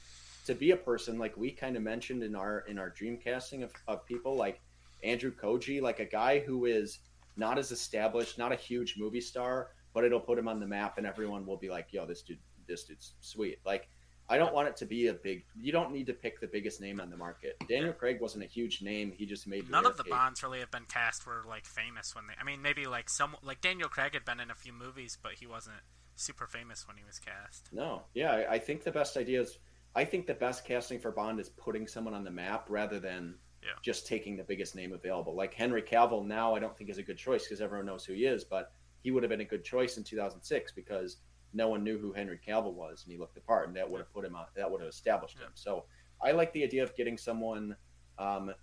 to 0.45 0.55
be 0.55 0.72
a 0.72 0.77
person 0.77 1.18
like 1.18 1.35
we 1.38 1.51
kind 1.51 1.76
of 1.76 1.84
mentioned 1.84 2.23
in 2.23 2.35
our 2.35 2.59
in 2.68 2.80
our 2.80 2.89
dream 2.89 3.18
casting 3.18 3.63
of, 3.63 3.72
of 3.88 4.05
people 4.05 4.35
like 4.35 4.59
Andrew 5.03 5.31
Koji, 5.31 5.81
like 5.81 5.99
a 5.99 6.05
guy 6.05 6.39
who 6.39 6.65
is 6.65 6.99
not 7.38 7.57
as 7.57 7.72
established, 7.72 8.38
not 8.38 8.51
a 8.51 8.55
huge 8.55 8.95
movie 8.97 9.22
star, 9.22 9.69
but 9.93 10.03
it'll 10.03 10.19
put 10.19 10.38
him 10.38 10.47
on 10.47 10.59
the 10.59 10.68
map 10.68 10.97
and 10.97 11.07
everyone 11.07 11.45
will 11.45 11.57
be 11.57 11.69
like, 11.69 11.88
yo, 11.91 12.05
this 12.05 12.22
dude 12.22 12.39
this 12.68 12.84
dude's 12.84 13.13
sweet. 13.22 13.59
Like 13.65 13.88
I 14.31 14.38
don't 14.38 14.53
want 14.53 14.69
it 14.69 14.77
to 14.77 14.85
be 14.85 15.07
a 15.07 15.13
big. 15.13 15.43
You 15.59 15.73
don't 15.73 15.91
need 15.91 16.07
to 16.07 16.13
pick 16.13 16.39
the 16.39 16.47
biggest 16.47 16.80
name 16.80 17.01
on 17.01 17.09
the 17.09 17.18
market. 17.18 17.61
Daniel 17.68 17.91
Craig 17.91 18.22
wasn't 18.22 18.45
a 18.45 18.47
huge 18.47 18.81
name. 18.81 19.11
He 19.11 19.26
just 19.26 19.45
made 19.45 19.69
none 19.69 19.85
of 19.85 19.97
the 19.97 20.03
cake. 20.03 20.11
Bonds 20.13 20.41
really 20.41 20.59
have 20.59 20.72
been 20.72 20.85
cast 20.85 21.26
were 21.27 21.43
like 21.47 21.65
famous 21.65 22.15
when 22.15 22.27
they. 22.27 22.34
I 22.39 22.45
mean, 22.45 22.61
maybe 22.61 22.88
like 22.88 23.09
some 23.09 23.35
like 23.43 23.59
Daniel 23.59 23.89
Craig 23.89 24.13
had 24.13 24.23
been 24.23 24.39
in 24.39 24.49
a 24.49 24.55
few 24.55 24.72
movies, 24.72 25.18
but 25.22 25.34
he 25.34 25.47
wasn't 25.47 25.81
super 26.15 26.47
famous 26.47 26.88
when 26.88 26.95
he 26.95 27.03
was 27.03 27.19
cast. 27.19 27.68
No, 27.73 28.03
yeah, 28.13 28.31
I, 28.31 28.53
I 28.53 28.59
think 28.59 28.84
the 28.84 28.91
best 28.91 29.18
idea 29.18 29.41
is. 29.41 29.57
I 29.95 30.05
think 30.05 30.26
the 30.27 30.34
best 30.34 30.65
casting 30.65 30.99
for 30.99 31.11
Bond 31.11 31.39
is 31.39 31.49
putting 31.49 31.88
someone 31.88 32.13
on 32.13 32.23
the 32.23 32.31
map 32.31 32.65
rather 32.69 32.99
than 32.99 33.35
Yeah. 33.63 33.69
just 33.81 34.07
taking 34.07 34.35
the 34.38 34.43
biggest 34.43 34.76
name 34.76 34.93
available. 34.93 35.35
Like 35.35 35.53
Henry 35.53 35.81
Cavill 35.84 36.26
now, 36.26 36.55
I 36.55 36.59
don't 36.59 36.76
think 36.76 36.89
is 36.89 36.97
a 36.97 37.03
good 37.03 37.18
choice 37.18 37.43
because 37.45 37.61
everyone 37.61 37.85
knows 37.85 38.05
who 38.05 38.13
he 38.13 38.26
is, 38.26 38.43
but 38.43 38.72
he 39.03 39.11
would 39.11 39.22
have 39.23 39.30
been 39.30 39.41
a 39.41 39.45
good 39.45 39.63
choice 39.63 39.97
in 39.97 40.03
2006 40.03 40.72
because 40.72 41.18
no 41.53 41.68
one 41.68 41.84
knew 41.84 41.97
who 41.99 42.11
Henry 42.13 42.39
Cavill 42.39 42.73
was 42.73 43.03
and 43.03 43.11
he 43.11 43.18
looked 43.19 43.35
the 43.35 43.41
part, 43.41 43.68
and 43.68 43.76
that 43.77 43.89
would 43.89 43.99
have 43.99 44.11
put 44.13 44.26
him 44.26 44.35
on. 44.35 44.45
That 44.55 44.72
would 44.72 44.81
have 44.81 44.89
established 44.89 45.38
him. 45.38 45.51
So 45.53 45.85
I 46.23 46.31
like 46.31 46.53
the 46.53 46.63
idea 46.63 46.81
of 46.84 46.95
getting 46.95 47.18
someone 47.18 47.76
um, 48.18 48.53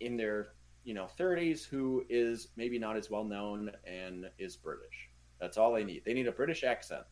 in 0.00 0.16
their 0.16 0.52
you 0.84 0.94
know 0.94 1.08
30s 1.18 1.64
who 1.66 2.04
is 2.08 2.48
maybe 2.56 2.78
not 2.78 2.96
as 2.96 3.10
well 3.10 3.24
known 3.24 3.72
and 3.84 4.30
is 4.38 4.56
British. 4.56 5.08
That's 5.40 5.56
all 5.56 5.72
they 5.72 5.82
need. 5.84 6.04
They 6.04 6.14
need 6.14 6.28
a 6.28 6.32
British 6.32 6.62
accent. 6.62 7.04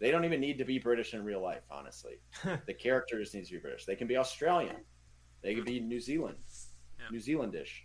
They 0.00 0.10
don't 0.10 0.24
even 0.24 0.40
need 0.40 0.58
to 0.58 0.64
be 0.64 0.78
British 0.78 1.12
in 1.14 1.22
real 1.24 1.42
life, 1.42 1.62
honestly. 1.70 2.20
the 2.66 2.74
character 2.74 3.18
just 3.20 3.34
needs 3.34 3.48
to 3.48 3.54
be 3.56 3.60
British. 3.60 3.84
They 3.84 3.96
can 3.96 4.06
be 4.08 4.16
Australian. 4.16 4.76
They 5.42 5.54
could 5.54 5.64
be 5.66 5.80
New 5.80 6.00
Zealand, 6.00 6.38
Yeah. 6.98 7.06
New 7.10 7.18
Zealandish. 7.20 7.82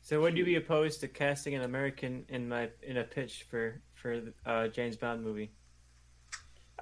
So 0.00 0.20
would 0.22 0.36
you 0.38 0.44
be 0.44 0.56
opposed 0.56 1.00
to 1.00 1.08
casting 1.08 1.54
an 1.54 1.62
American 1.62 2.24
in 2.28 2.48
my 2.48 2.70
in 2.82 2.98
a 2.98 3.04
pitch 3.04 3.46
for 3.50 3.82
for 3.94 4.22
uh, 4.46 4.68
James 4.68 4.96
Bond 4.96 5.22
movie? 5.22 5.50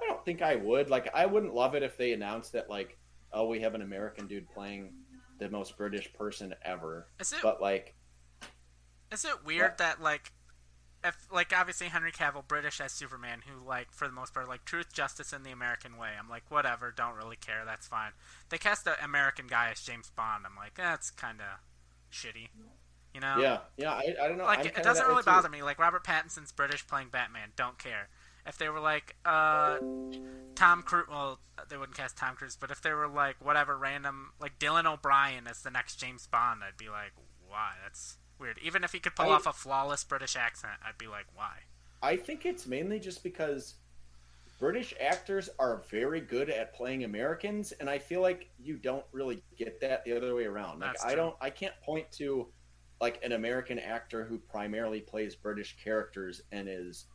I 0.01 0.05
don't 0.07 0.23
think 0.23 0.41
I 0.41 0.55
would. 0.55 0.89
Like, 0.89 1.09
I 1.15 1.25
wouldn't 1.25 1.53
love 1.53 1.73
it 1.73 1.81
if 1.83 1.97
they 1.97 2.13
announced 2.13 2.51
that, 2.53 2.69
like, 2.69 2.97
oh, 3.33 3.47
we 3.47 3.59
have 3.61 3.73
an 3.75 3.81
American 3.81 4.27
dude 4.27 4.47
playing 4.49 4.93
the 5.39 5.49
most 5.49 5.75
British 5.77 6.13
person 6.13 6.53
ever. 6.63 7.07
Is 7.19 7.33
it 7.33 7.39
But 7.41 7.59
like, 7.61 7.95
is 9.11 9.25
it 9.25 9.43
weird 9.45 9.71
What? 9.71 9.77
that 9.79 10.01
like 10.01 10.31
if 11.03 11.27
like 11.31 11.53
obviously 11.55 11.87
Henry 11.87 12.11
Cavill 12.11 12.47
British 12.47 12.81
as 12.81 12.91
Superman 12.91 13.41
who 13.47 13.65
like 13.65 13.91
for 13.91 14.07
the 14.07 14.13
most 14.13 14.33
part 14.33 14.47
like 14.47 14.65
truth 14.65 14.91
justice 14.93 15.33
in 15.33 15.43
the 15.43 15.51
American 15.51 15.97
way. 15.97 16.09
I'm 16.19 16.29
like 16.29 16.43
whatever 16.49 16.93
don't 16.95 17.15
really 17.15 17.35
care 17.35 17.63
that's 17.65 17.87
fine. 17.87 18.11
They 18.49 18.57
cast 18.57 18.87
an 18.87 18.93
American 19.03 19.47
guy 19.47 19.69
as 19.71 19.81
James 19.81 20.11
Bond. 20.15 20.45
I'm 20.45 20.55
like 20.55 20.75
that's 20.75 21.11
kind 21.11 21.39
of 21.39 21.59
shitty 22.11 22.49
you 23.13 23.21
know? 23.21 23.37
Yeah, 23.39 23.59
yeah, 23.77 23.93
I, 23.93 24.13
I 24.21 24.27
don't 24.27 24.37
know. 24.37 24.43
like 24.43 24.59
I'm 24.59 24.65
it 24.67 24.83
doesn't 24.83 25.07
really 25.07 25.23
bother 25.23 25.49
me. 25.49 25.63
Like 25.63 25.79
Robert 25.79 26.03
Pattinson's 26.03 26.51
British 26.51 26.85
playing 26.85 27.07
Batman 27.09 27.49
don't 27.55 27.79
care. 27.79 28.09
If 28.45 28.57
they 28.57 28.69
were 28.69 28.79
like 28.79 29.15
uh 29.25 29.77
Tom 30.55 30.83
Cruise 30.83 31.07
well 31.09 31.39
they 31.69 31.77
wouldn't 31.77 31.97
cast 31.97 32.15
Tom 32.15 32.35
Cruise 32.35 32.57
but 32.59 32.71
if 32.71 32.81
they 32.81 32.93
were 32.93 33.07
like 33.07 33.35
whatever 33.43 33.75
random 33.75 34.31
like 34.39 34.59
Dylan 34.59 34.85
O'Brien 34.85 35.47
as 35.47 35.63
the 35.63 35.71
next 35.71 35.95
James 35.97 36.27
Bond 36.27 36.61
I'd 36.63 36.77
be 36.77 36.89
like 36.89 37.13
why? 37.47 37.71
That's 37.83 38.17
weird 38.39 38.57
even 38.61 38.83
if 38.83 38.91
he 38.91 38.99
could 38.99 39.15
pull 39.15 39.29
I- 39.29 39.35
off 39.35 39.45
a 39.47 39.53
flawless 39.53 40.03
British 40.03 40.35
accent 40.35 40.73
I'd 40.85 40.97
be 40.97 41.07
like 41.07 41.25
why 41.35 41.59
I 42.01 42.15
think 42.15 42.45
it's 42.45 42.67
mainly 42.67 42.99
just 42.99 43.23
because 43.23 43.75
British 44.59 44.93
actors 44.99 45.49
are 45.59 45.83
very 45.89 46.19
good 46.21 46.49
at 46.49 46.73
playing 46.73 47.03
Americans, 47.03 47.71
and 47.73 47.87
I 47.89 47.99
feel 47.99 48.21
like 48.21 48.49
you 48.59 48.77
don't 48.77 49.05
really 49.11 49.43
get 49.55 49.79
that 49.81 50.03
the 50.03 50.15
other 50.17 50.33
way 50.33 50.45
around. 50.45 50.79
Like 50.79 50.89
That's 50.93 51.03
I 51.05 51.09
true. 51.09 51.15
don't, 51.17 51.35
I 51.41 51.49
can't 51.51 51.73
point 51.81 52.11
to 52.13 52.47
like 52.99 53.19
an 53.23 53.33
American 53.33 53.77
actor 53.77 54.25
who 54.25 54.37
primarily 54.39 54.99
plays 55.01 55.35
British 55.35 55.75
characters 55.83 56.41
and 56.51 56.67
is 56.67 57.05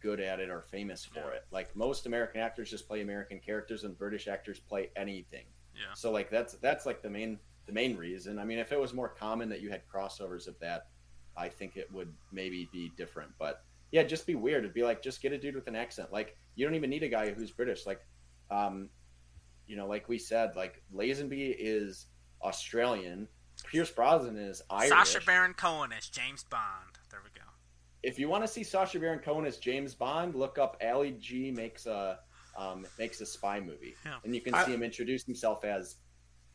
good 0.00 0.18
at 0.20 0.40
it 0.40 0.48
or 0.50 0.62
famous 0.62 1.04
for 1.04 1.20
Yeah. 1.20 1.36
it. 1.36 1.44
Like 1.50 1.74
most 1.76 2.06
American 2.06 2.40
actors 2.40 2.70
just 2.70 2.86
play 2.88 3.00
American 3.02 3.38
characters, 3.38 3.84
and 3.84 3.96
British 3.98 4.26
actors 4.28 4.58
play 4.58 4.90
anything. 4.96 5.44
yeah 5.74 5.92
So 5.94 6.10
like 6.10 6.30
that's 6.30 6.54
that's 6.54 6.86
like 6.86 7.02
the 7.02 7.10
main 7.10 7.38
the 7.66 7.72
main 7.72 7.96
reason. 7.96 8.38
I 8.38 8.44
mean, 8.44 8.58
if 8.58 8.72
it 8.72 8.80
was 8.80 8.92
more 8.92 9.08
common 9.08 9.48
that 9.50 9.60
you 9.60 9.70
had 9.70 9.82
crossovers 9.88 10.46
of 10.48 10.58
that, 10.60 10.86
I 11.36 11.48
think 11.48 11.76
it 11.76 11.90
would 11.92 12.12
maybe 12.32 12.68
be 12.72 12.90
different. 12.96 13.30
But 13.38 13.62
yeah, 13.90 14.02
just 14.02 14.26
be 14.26 14.34
weird. 14.34 14.64
It'd 14.64 14.74
be 14.74 14.82
like 14.82 15.02
just 15.02 15.22
get 15.22 15.32
a 15.32 15.38
dude 15.38 15.54
with 15.54 15.66
an 15.68 15.76
accent. 15.76 16.12
Like 16.12 16.36
you 16.56 16.66
don't 16.66 16.74
even 16.74 16.90
need 16.90 17.02
a 17.02 17.08
guy 17.08 17.30
who's 17.32 17.50
British. 17.50 17.86
Like, 17.86 18.00
um, 18.50 18.88
you 19.66 19.76
know, 19.76 19.86
like 19.86 20.08
we 20.08 20.18
said, 20.18 20.56
like 20.56 20.82
Lazenby 20.94 21.54
is 21.58 22.06
Australian. 22.42 23.28
Pierce 23.66 23.90
Brosnan 23.90 24.36
is 24.36 24.62
Irish. 24.70 24.88
Sacha 24.90 25.24
Baron 25.24 25.54
Cohen 25.54 25.92
is 25.92 26.08
James 26.08 26.42
Bond 26.44 26.98
there 27.10 27.20
we 27.22 27.30
go 27.38 27.46
if 28.02 28.18
you 28.18 28.28
want 28.28 28.42
to 28.42 28.48
see 28.48 28.64
Sacha 28.64 28.98
Baron 28.98 29.20
Cohen 29.20 29.44
as 29.46 29.58
James 29.58 29.94
Bond, 29.94 30.34
look 30.34 30.58
up 30.58 30.76
Ali 30.84 31.12
G 31.12 31.50
makes 31.52 31.86
a 31.86 32.18
um, 32.56 32.84
makes 32.98 33.20
a 33.20 33.26
spy 33.26 33.60
movie, 33.60 33.94
Yeah. 34.04 34.16
and 34.24 34.34
you 34.34 34.40
can 34.40 34.54
I- 34.54 34.64
see 34.64 34.74
him 34.74 34.82
introduce 34.82 35.24
himself 35.24 35.64
as 35.64 35.96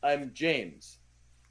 I'm 0.04 0.32
James, 0.34 0.97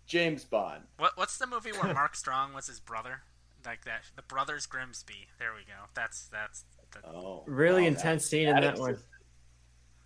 James 0.06 0.44
Bond. 0.44 0.82
what 0.98 1.12
what's 1.16 1.38
the 1.38 1.46
movie 1.46 1.72
where 1.72 1.92
Mark 1.92 2.14
Strong 2.16 2.52
was 2.54 2.66
his 2.66 2.80
brother 2.80 3.22
like 3.64 3.84
that 3.84 4.02
the 4.14 4.22
brothers 4.22 4.66
Grimsby 4.66 5.26
there 5.38 5.52
we 5.54 5.62
go 5.62 5.88
that's 5.94 6.28
that's 6.28 6.64
the, 6.92 7.00
Oh, 7.08 7.42
Really 7.46 7.82
wow, 7.82 7.88
intense 7.88 8.22
that- 8.24 8.28
scene 8.28 8.48
in 8.48 8.60
that 8.60 8.78
one. 8.78 8.96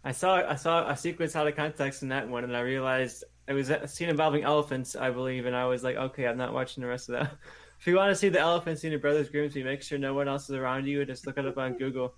I 0.02 0.12
saw 0.12 0.36
I 0.36 0.55
saw 0.55 0.89
a 0.89 0.97
sequence 0.97 1.36
out 1.36 1.47
of 1.47 1.55
context 1.55 2.02
in 2.02 2.09
that 2.09 2.27
one, 2.28 2.43
and 2.44 2.56
I 2.56 2.60
realized 2.60 3.22
it 3.47 3.52
was 3.52 3.68
a 3.68 3.86
scene 3.86 4.09
involving 4.09 4.44
elephants, 4.44 4.97
I 4.97 5.10
believe, 5.10 5.44
and 5.44 5.55
I 5.55 5.66
was 5.66 5.85
like, 5.85 5.97
okay, 5.97 6.27
I'm 6.27 6.39
not 6.39 6.55
watching 6.55 6.81
the 6.82 6.89
rest 6.89 7.09
of 7.10 7.14
that. 7.20 7.32
If 7.81 7.86
you 7.86 7.97
want 7.97 8.10
to 8.10 8.14
see 8.14 8.28
the 8.28 8.39
elephant 8.40 8.78
scene 8.78 8.93
in 8.93 9.01
Brothers 9.01 9.31
Grimsby, 9.31 9.62
make 9.64 9.82
sure 9.82 9.98
no 9.98 10.12
one 10.12 10.28
else 10.28 10.44
is 10.51 10.55
around 10.56 10.86
you, 10.86 11.01
and 11.01 11.09
just 11.09 11.27
look 11.27 11.39
it 11.39 11.47
up 11.47 11.56
on 11.56 11.78
Google. 11.78 12.14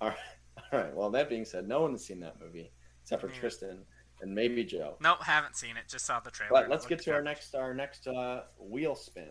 All 0.00 0.08
right. 0.10 0.16
All 0.72 0.78
right. 0.80 0.94
Well, 0.94 1.10
that 1.10 1.28
being 1.28 1.44
said, 1.44 1.66
no 1.66 1.82
one 1.82 1.92
has 1.92 2.04
seen 2.06 2.20
that 2.20 2.40
movie 2.40 2.70
except 3.02 3.22
for 3.22 3.28
Yeah. 3.28 3.34
Tristan 3.40 3.78
and 4.20 4.34
maybe 4.34 4.64
Joe. 4.64 4.96
nope 5.00 5.22
haven't 5.22 5.56
seen 5.56 5.76
it 5.76 5.84
just 5.88 6.06
saw 6.06 6.20
the 6.20 6.30
trailer 6.30 6.50
But 6.52 6.68
let's 6.68 6.86
get 6.86 7.00
to 7.02 7.12
our 7.12 7.22
next 7.22 7.54
our 7.54 7.74
next 7.74 8.06
uh, 8.06 8.42
wheel 8.58 8.94
spin, 8.94 9.30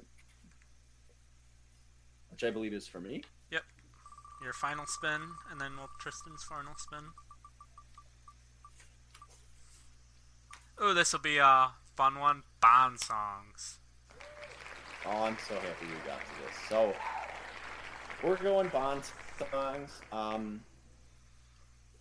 which 2.30 2.44
I 2.44 2.52
believe 2.52 2.74
is 2.74 2.88
for 2.88 3.00
me. 3.00 3.24
Yep, 3.52 3.64
your 4.44 4.54
final 4.54 4.86
spin 4.86 5.22
and 5.52 5.60
then 5.60 5.72
we'll 5.78 5.90
Tristan's 6.00 6.44
final 6.44 6.74
spin 6.78 7.06
oh 10.80 10.94
this 10.94 11.12
will 11.12 11.20
be 11.20 11.38
a 11.38 11.72
fun 11.96 12.20
one 12.20 12.44
Bond 12.62 13.00
songs 13.00 13.80
Oh, 15.10 15.24
I'm 15.24 15.38
so 15.48 15.54
happy 15.56 15.86
you 15.86 15.94
got 16.06 16.20
to 16.20 16.46
this. 16.46 16.56
So 16.68 16.94
we're 18.22 18.36
going 18.36 18.68
Bond 18.70 19.04
songs. 19.52 20.02
Um, 20.12 20.62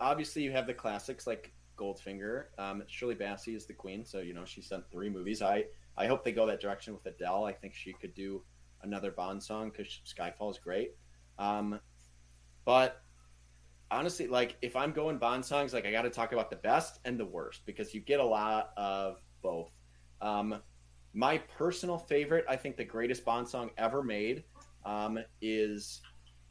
obviously, 0.00 0.42
you 0.42 0.50
have 0.52 0.66
the 0.66 0.74
classics 0.74 1.24
like 1.26 1.52
Goldfinger. 1.76 2.46
Um, 2.58 2.82
Shirley 2.86 3.14
Bassey 3.14 3.54
is 3.54 3.66
the 3.66 3.74
queen, 3.74 4.04
so 4.04 4.20
you 4.20 4.34
know 4.34 4.44
she's 4.44 4.68
done 4.68 4.84
three 4.90 5.08
movies. 5.08 5.42
I 5.42 5.64
I 5.96 6.06
hope 6.06 6.24
they 6.24 6.32
go 6.32 6.46
that 6.46 6.60
direction 6.60 6.94
with 6.94 7.06
Adele. 7.06 7.44
I 7.44 7.52
think 7.52 7.74
she 7.74 7.92
could 7.92 8.14
do 8.14 8.42
another 8.82 9.10
Bond 9.10 9.42
song 9.42 9.70
because 9.70 10.00
Skyfall 10.06 10.50
is 10.50 10.58
great. 10.58 10.92
Um, 11.38 11.80
but 12.64 13.02
honestly, 13.90 14.26
like 14.26 14.56
if 14.62 14.76
I'm 14.76 14.92
going 14.92 15.18
Bond 15.18 15.44
songs, 15.44 15.72
like 15.72 15.86
I 15.86 15.90
got 15.90 16.02
to 16.02 16.10
talk 16.10 16.32
about 16.32 16.50
the 16.50 16.56
best 16.56 17.00
and 17.04 17.18
the 17.18 17.24
worst 17.24 17.64
because 17.66 17.94
you 17.94 18.00
get 18.00 18.20
a 18.20 18.24
lot 18.24 18.72
of 18.76 19.20
both. 19.42 19.70
Um, 20.20 20.60
my 21.14 21.38
personal 21.38 21.98
favorite, 21.98 22.44
I 22.48 22.56
think 22.56 22.76
the 22.76 22.84
greatest 22.84 23.24
Bond 23.24 23.48
song 23.48 23.70
ever 23.78 24.02
made, 24.02 24.44
um, 24.84 25.18
is 25.40 26.02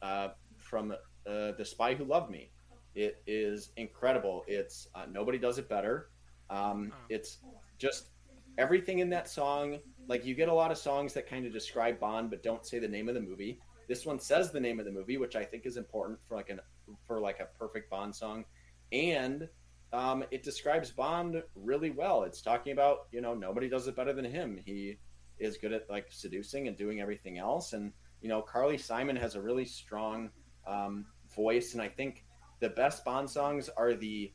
uh, 0.02 0.28
from 0.58 0.92
uh, 0.92 1.52
"The 1.52 1.64
Spy 1.64 1.94
Who 1.94 2.04
Loved 2.04 2.30
Me." 2.30 2.50
It 2.96 3.22
is 3.26 3.70
incredible. 3.76 4.42
It's 4.48 4.88
uh, 4.94 5.04
nobody 5.08 5.38
does 5.38 5.58
it 5.58 5.68
better. 5.68 6.08
Um, 6.48 6.92
it's 7.10 7.38
just 7.78 8.08
everything 8.56 9.00
in 9.00 9.10
that 9.10 9.28
song. 9.28 9.78
Like 10.08 10.24
you 10.24 10.34
get 10.34 10.48
a 10.48 10.54
lot 10.54 10.70
of 10.70 10.78
songs 10.78 11.12
that 11.12 11.28
kind 11.28 11.46
of 11.46 11.52
describe 11.52 12.00
Bond 12.00 12.30
but 12.30 12.42
don't 12.42 12.64
say 12.64 12.78
the 12.78 12.88
name 12.88 13.08
of 13.08 13.14
the 13.14 13.20
movie. 13.20 13.60
This 13.86 14.06
one 14.06 14.18
says 14.18 14.50
the 14.50 14.60
name 14.60 14.80
of 14.80 14.86
the 14.86 14.92
movie, 14.92 15.18
which 15.18 15.36
I 15.36 15.44
think 15.44 15.66
is 15.66 15.76
important 15.76 16.18
for 16.26 16.36
like 16.36 16.48
an 16.48 16.60
for 17.06 17.20
like 17.20 17.38
a 17.38 17.46
perfect 17.58 17.90
Bond 17.90 18.16
song, 18.16 18.44
and 18.92 19.46
um, 19.92 20.24
it 20.30 20.42
describes 20.42 20.90
Bond 20.90 21.42
really 21.54 21.90
well. 21.90 22.22
It's 22.22 22.40
talking 22.40 22.72
about 22.72 23.08
you 23.12 23.20
know 23.20 23.34
nobody 23.34 23.68
does 23.68 23.86
it 23.88 23.94
better 23.94 24.14
than 24.14 24.24
him. 24.24 24.58
He 24.64 24.98
is 25.38 25.58
good 25.58 25.72
at 25.72 25.88
like 25.90 26.06
seducing 26.10 26.66
and 26.66 26.76
doing 26.78 27.00
everything 27.00 27.36
else, 27.36 27.74
and 27.74 27.92
you 28.22 28.28
know 28.30 28.40
Carly 28.40 28.78
Simon 28.78 29.16
has 29.16 29.34
a 29.34 29.40
really 29.40 29.66
strong 29.66 30.30
um, 30.66 31.04
voice, 31.34 31.74
and 31.74 31.82
I 31.82 31.88
think 31.88 32.24
the 32.60 32.70
best 32.70 33.04
Bond 33.04 33.28
songs 33.28 33.68
are 33.76 33.94
the 33.94 34.32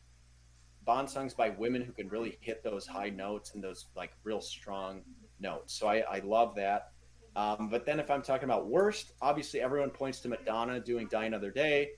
Bond 0.84 1.10
songs 1.10 1.34
by 1.34 1.49
women 1.49 1.84
who 1.84 1.91
can 1.91 2.10
really 2.10 2.38
hit 2.41 2.64
those 2.64 2.88
high 2.88 3.10
notes 3.10 3.53
and 3.53 3.64
those 3.64 3.88
like 3.95 4.11
real 4.23 4.41
strong 4.41 5.03
notes. 5.39 5.73
So 5.73 5.88
I, 5.88 5.99
I 5.99 6.19
love 6.19 6.56
that. 6.56 6.91
Um, 7.35 7.69
but 7.69 7.85
then 7.85 7.99
if 7.99 8.10
I'm 8.10 8.22
talking 8.22 8.45
about 8.45 8.68
worst, 8.68 9.14
obviously 9.22 9.61
everyone 9.61 9.91
points 9.91 10.19
to 10.22 10.30
Madonna 10.30 10.80
doing 10.80 11.07
"Die 11.10 11.26
Another 11.26 11.52
Day." 11.52 11.91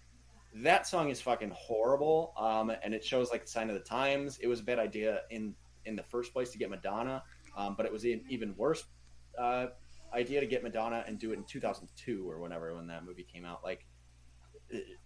That 0.56 0.86
song 0.86 1.10
is 1.10 1.20
fucking 1.20 1.52
horrible, 1.56 2.34
um, 2.38 2.72
and 2.84 2.94
it 2.94 3.04
shows 3.04 3.32
like 3.32 3.45
the 3.45 3.48
sign 3.48 3.70
of 3.70 3.76
the 3.76 3.82
times. 3.82 4.38
It 4.40 4.48
was 4.48 4.60
a 4.60 4.64
bad 4.64 4.80
idea 4.80 5.22
in 5.32 5.56
in 5.86 5.95
the 5.95 6.04
first 6.04 6.34
place 6.34 6.52
to 6.52 6.58
get 6.58 6.70
Madonna, 6.70 7.24
um, 7.58 7.76
but 7.76 7.86
it 7.86 7.91
was 7.91 8.04
an 8.04 8.24
even 8.30 8.56
worse 8.56 8.84
uh, 9.40 9.68
idea 10.14 10.40
to 10.40 10.45
get 10.45 10.62
Madonna 10.62 11.04
and 11.08 11.18
do 11.18 11.32
it 11.32 11.38
in 11.38 11.44
2002 11.45 12.30
or 12.30 12.40
whenever 12.40 12.76
when 12.76 12.88
that 12.88 13.04
movie 13.04 13.24
came 13.24 13.45
out. 13.45 13.64
Like 13.64 13.86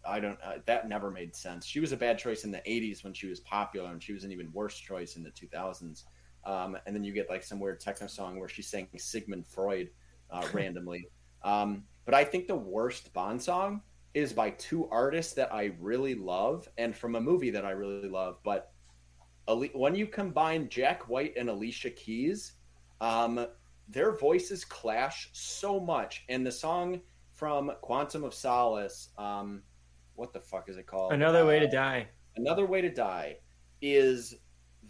I 0.06 0.20
don't. 0.20 0.40
Uh, 0.44 0.58
that 0.66 0.88
never 0.88 1.12
made 1.12 1.36
sense. 1.36 1.66
She 1.66 1.80
was 1.80 1.92
a 1.92 1.98
bad 1.98 2.18
choice 2.18 2.44
in 2.44 2.52
the 2.52 2.62
'80s 2.68 3.04
when 3.04 3.14
she 3.14 3.28
was 3.28 3.40
popular, 3.42 3.92
and 3.92 4.02
she 4.02 4.14
was 4.14 4.24
an 4.24 4.32
even 4.32 4.52
worse 4.54 4.78
choice 4.78 5.16
in 5.16 5.24
the 5.24 5.32
2000s. 5.32 6.04
Um, 6.46 6.78
and 6.86 6.96
then 6.96 7.04
you 7.04 7.14
get 7.14 7.30
like 7.30 7.44
some 7.44 7.60
weird 7.60 7.80
techno 7.80 8.08
song 8.08 8.40
where 8.40 8.48
she's 8.48 8.70
saying 8.70 8.88
Sigmund 8.98 9.46
Freud 9.46 9.90
uh, 10.32 10.48
randomly. 10.54 11.10
Um, 11.44 11.84
but 12.06 12.14
I 12.14 12.24
think 12.24 12.48
the 12.48 12.56
worst 12.56 13.14
Bond 13.14 13.42
song 13.42 13.82
is 14.14 14.34
by 14.34 14.52
two 14.52 14.88
artists 14.90 15.34
that 15.34 15.54
I 15.54 15.76
really 15.80 16.16
love 16.16 16.68
and 16.78 16.96
from 16.96 17.16
a 17.16 17.22
movie 17.22 17.52
that 17.52 17.66
I 17.66 17.72
really 17.72 18.08
love. 18.08 18.38
But 18.44 18.72
when 19.74 19.96
you 19.96 20.08
combine 20.08 20.70
Jack 20.70 21.08
White 21.10 21.34
and 21.38 21.50
Alicia 21.50 21.92
Keys, 21.92 22.54
um, 23.02 23.46
their 23.88 24.18
voices 24.18 24.66
clash 24.66 25.30
so 25.34 25.80
much. 25.80 26.26
And 26.30 26.46
the 26.46 26.52
song 26.52 27.02
from 27.38 27.72
Quantum 27.82 28.24
of 28.24 28.34
Solace, 28.34 29.10
um, 29.18 29.62
what 30.16 30.34
the 30.34 30.40
fuck 30.40 30.70
is 30.70 30.78
it 30.78 30.88
called? 30.88 31.14
Another 31.14 31.44
uh, 31.44 31.48
Way 31.48 31.60
to 31.60 31.68
Die. 31.68 32.08
Another 32.36 32.66
Way 32.66 32.82
to 32.82 32.90
Die 32.90 33.38
is 33.82 34.36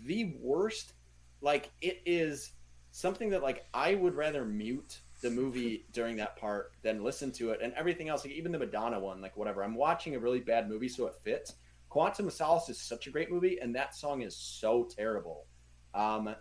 the 0.06 0.34
worst. 0.42 0.94
Like 1.42 1.70
it 1.82 2.02
is 2.06 2.54
something 2.92 3.30
that 3.30 3.44
like 3.44 3.66
I 3.74 3.96
would 3.96 4.16
rather 4.16 4.46
mute 4.46 5.02
the 5.22 5.30
movie 5.30 5.86
during 5.92 6.16
that 6.18 6.38
part 6.38 6.72
than 6.84 7.04
listen 7.04 7.32
to 7.34 7.52
it 7.52 7.60
and 7.62 7.74
everything 7.74 8.08
else 8.08 8.24
like 8.24 8.34
even 8.34 8.52
the 8.52 8.60
madonna 8.60 9.00
one 9.00 9.20
like 9.20 9.36
whatever 9.36 9.64
i'm 9.64 9.74
watching 9.74 10.16
a 10.16 10.20
really 10.20 10.40
bad 10.40 10.70
movie 10.70 10.88
so 10.88 11.08
it 11.08 11.16
fits 11.24 11.56
quantum 11.90 12.28
of 12.28 12.34
solace 12.34 12.70
is 12.70 12.80
such 12.80 13.08
a 13.08 13.10
great 13.10 13.32
movie 13.32 13.58
and 13.60 13.76
that 13.76 13.96
song 13.96 14.22
is 14.22 14.36
so 14.36 14.88
terrible 14.96 15.48
um 15.96 16.36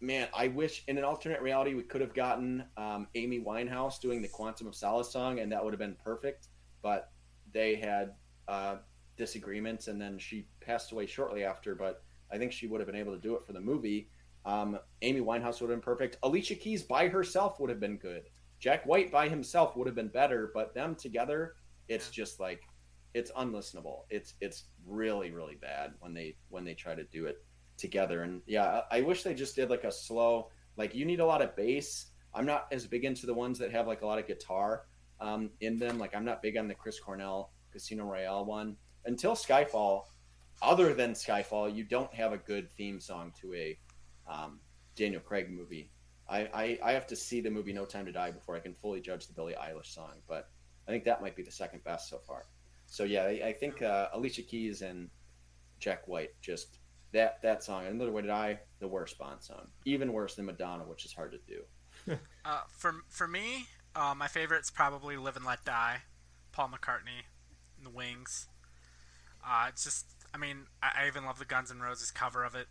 man 0.00 0.28
i 0.34 0.48
wish 0.48 0.84
in 0.88 0.96
an 0.98 1.04
alternate 1.04 1.40
reality 1.40 1.74
we 1.74 1.82
could 1.82 2.00
have 2.00 2.14
gotten 2.14 2.64
um, 2.76 3.06
amy 3.14 3.40
winehouse 3.40 4.00
doing 4.00 4.22
the 4.22 4.28
quantum 4.28 4.66
of 4.66 4.74
solace 4.74 5.10
song 5.10 5.40
and 5.40 5.50
that 5.50 5.62
would 5.62 5.72
have 5.72 5.80
been 5.80 5.96
perfect 6.04 6.48
but 6.82 7.10
they 7.52 7.74
had 7.74 8.14
uh, 8.46 8.76
disagreements 9.16 9.88
and 9.88 10.00
then 10.00 10.18
she 10.18 10.46
passed 10.60 10.92
away 10.92 11.06
shortly 11.06 11.44
after 11.44 11.74
but 11.74 12.02
i 12.32 12.38
think 12.38 12.52
she 12.52 12.66
would 12.66 12.80
have 12.80 12.86
been 12.86 12.96
able 12.96 13.12
to 13.12 13.20
do 13.20 13.34
it 13.34 13.44
for 13.44 13.52
the 13.52 13.60
movie 13.60 14.08
um, 14.44 14.78
Amy 15.02 15.20
Winehouse 15.20 15.60
would 15.60 15.68
have 15.70 15.78
been 15.78 15.80
perfect. 15.80 16.16
Alicia 16.22 16.54
Keys 16.54 16.82
by 16.82 17.08
herself 17.08 17.60
would 17.60 17.68
have 17.68 17.80
been 17.80 17.98
good. 17.98 18.22
Jack 18.58 18.86
White 18.86 19.12
by 19.12 19.28
himself 19.28 19.76
would 19.76 19.86
have 19.86 19.94
been 19.94 20.08
better, 20.08 20.50
but 20.54 20.74
them 20.74 20.94
together, 20.94 21.54
it's 21.88 22.10
just 22.10 22.40
like 22.40 22.62
it's 23.14 23.30
unlistenable. 23.32 24.00
It's 24.10 24.34
it's 24.40 24.64
really 24.86 25.30
really 25.30 25.56
bad 25.56 25.92
when 26.00 26.14
they 26.14 26.36
when 26.48 26.64
they 26.64 26.74
try 26.74 26.94
to 26.94 27.04
do 27.04 27.26
it 27.26 27.44
together. 27.78 28.22
And 28.22 28.42
yeah, 28.46 28.82
I, 28.90 29.00
wish 29.00 29.22
they 29.22 29.34
just 29.34 29.56
did 29.56 29.70
like 29.70 29.84
a 29.84 29.92
slow. 29.92 30.50
Like 30.76 30.94
you 30.94 31.04
need 31.04 31.20
a 31.20 31.26
lot 31.26 31.40
of 31.40 31.56
bass. 31.56 32.06
I'm 32.34 32.44
not 32.44 32.66
as 32.70 32.86
big 32.86 33.04
into 33.04 33.26
the 33.26 33.34
ones 33.34 33.58
that 33.58 33.72
have 33.72 33.86
like 33.86 34.02
a 34.02 34.06
lot 34.06 34.18
of 34.18 34.26
guitar 34.26 34.84
um, 35.20 35.50
in 35.60 35.78
them. 35.78 35.98
Like 35.98 36.14
I'm 36.14 36.24
not 36.24 36.42
big 36.42 36.56
on 36.56 36.68
the 36.68 36.74
Chris 36.74 37.00
Cornell 37.00 37.52
Casino 37.72 38.04
Royale 38.04 38.44
one. 38.44 38.76
Until 39.06 39.32
Skyfall, 39.32 40.02
other 40.60 40.92
than 40.92 41.12
Skyfall, 41.12 41.74
you 41.74 41.84
don't 41.84 42.12
have 42.12 42.32
a 42.32 42.38
good 42.38 42.70
theme 42.76 43.00
song 43.00 43.32
to 43.40 43.54
a 43.54 43.78
um, 44.28 44.60
Daniel 44.96 45.20
Craig 45.20 45.50
movie. 45.50 45.90
I, 46.28 46.40
I, 46.52 46.78
I 46.82 46.92
have 46.92 47.06
to 47.06 47.16
see 47.16 47.40
the 47.40 47.50
movie 47.50 47.72
No 47.72 47.86
Time 47.86 48.04
to 48.04 48.12
Die 48.12 48.30
before 48.32 48.54
I 48.54 48.60
can 48.60 48.74
fully 48.74 49.00
judge 49.00 49.26
the 49.26 49.32
Billie 49.32 49.54
Eilish 49.54 49.94
song, 49.94 50.12
but 50.28 50.50
I 50.86 50.90
think 50.90 51.04
that 51.04 51.22
might 51.22 51.36
be 51.36 51.42
the 51.42 51.50
second 51.50 51.84
best 51.84 52.10
so 52.10 52.18
far. 52.18 52.44
So 52.86 53.04
yeah, 53.04 53.22
I, 53.22 53.48
I 53.48 53.52
think 53.52 53.80
uh, 53.80 54.08
Alicia 54.12 54.42
Keys 54.42 54.82
and 54.82 55.08
Jack 55.78 56.06
White 56.06 56.30
just 56.42 56.80
that 57.12 57.42
that 57.42 57.62
song. 57.62 57.86
Another 57.86 58.12
Way 58.12 58.22
to 58.22 58.28
Die, 58.28 58.58
the 58.80 58.88
worst 58.88 59.18
Bond 59.18 59.42
song, 59.42 59.68
even 59.84 60.12
worse 60.12 60.34
than 60.34 60.46
Madonna, 60.46 60.84
which 60.84 61.04
is 61.04 61.12
hard 61.12 61.32
to 61.32 61.38
do. 61.46 62.18
uh, 62.44 62.60
for 62.68 62.94
for 63.08 63.26
me, 63.26 63.66
uh, 63.94 64.14
my 64.16 64.28
favorite's 64.28 64.70
probably 64.70 65.16
Live 65.16 65.36
and 65.36 65.44
Let 65.44 65.64
Die, 65.64 66.02
Paul 66.52 66.68
McCartney, 66.68 67.24
and 67.76 67.86
The 67.86 67.90
Wings. 67.90 68.46
Uh, 69.44 69.66
it's 69.68 69.84
just, 69.84 70.06
I 70.34 70.38
mean, 70.38 70.66
I, 70.82 71.04
I 71.04 71.06
even 71.06 71.24
love 71.24 71.38
the 71.38 71.44
Guns 71.44 71.70
N' 71.70 71.80
Roses 71.80 72.10
cover 72.10 72.44
of 72.44 72.54
it. 72.54 72.66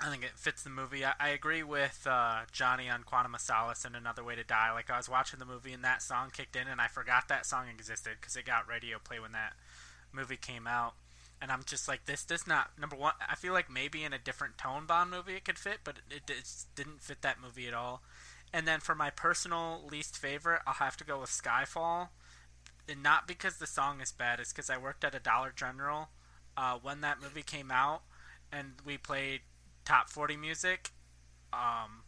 I 0.00 0.10
think 0.10 0.24
it 0.24 0.32
fits 0.36 0.62
the 0.62 0.70
movie. 0.70 1.04
I, 1.04 1.14
I 1.18 1.28
agree 1.30 1.62
with 1.62 2.06
uh, 2.08 2.40
Johnny 2.52 2.88
on 2.88 3.02
Quantum 3.02 3.34
of 3.34 3.40
Solace 3.40 3.84
and 3.84 3.96
Another 3.96 4.22
Way 4.22 4.36
to 4.36 4.44
Die. 4.44 4.72
Like 4.72 4.90
I 4.90 4.96
was 4.96 5.08
watching 5.08 5.38
the 5.38 5.46
movie 5.46 5.72
and 5.72 5.84
that 5.84 6.02
song 6.02 6.30
kicked 6.32 6.56
in, 6.56 6.68
and 6.68 6.80
I 6.80 6.88
forgot 6.88 7.28
that 7.28 7.46
song 7.46 7.66
existed 7.68 8.16
because 8.20 8.36
it 8.36 8.44
got 8.44 8.68
radio 8.68 8.98
play 9.02 9.20
when 9.20 9.32
that 9.32 9.54
movie 10.12 10.36
came 10.36 10.66
out. 10.66 10.94
And 11.40 11.52
I'm 11.52 11.62
just 11.64 11.86
like, 11.86 12.06
this 12.06 12.24
does 12.24 12.46
not. 12.46 12.70
Number 12.78 12.96
one, 12.96 13.12
I 13.28 13.34
feel 13.34 13.52
like 13.52 13.70
maybe 13.70 14.04
in 14.04 14.12
a 14.12 14.18
different 14.18 14.56
tone 14.56 14.86
Bond 14.86 15.10
movie 15.10 15.34
it 15.34 15.44
could 15.44 15.58
fit, 15.58 15.80
but 15.84 15.96
it, 16.10 16.22
it 16.30 16.64
didn't 16.74 17.02
fit 17.02 17.22
that 17.22 17.40
movie 17.40 17.68
at 17.68 17.74
all. 17.74 18.02
And 18.52 18.66
then 18.66 18.80
for 18.80 18.94
my 18.94 19.10
personal 19.10 19.82
least 19.90 20.16
favorite, 20.16 20.62
I'll 20.66 20.74
have 20.74 20.96
to 20.98 21.04
go 21.04 21.20
with 21.20 21.30
Skyfall. 21.30 22.08
And 22.88 23.02
not 23.02 23.28
because 23.28 23.58
the 23.58 23.66
song 23.66 24.00
is 24.00 24.12
bad, 24.12 24.40
it's 24.40 24.52
because 24.52 24.70
I 24.70 24.78
worked 24.78 25.04
at 25.04 25.14
a 25.14 25.18
Dollar 25.18 25.52
General 25.54 26.08
uh, 26.56 26.78
when 26.80 27.00
that 27.02 27.20
movie 27.20 27.42
came 27.42 27.70
out, 27.70 28.02
and 28.52 28.74
we 28.84 28.96
played 28.96 29.40
top 29.84 30.08
40 30.08 30.36
music. 30.36 30.90
Um, 31.52 32.02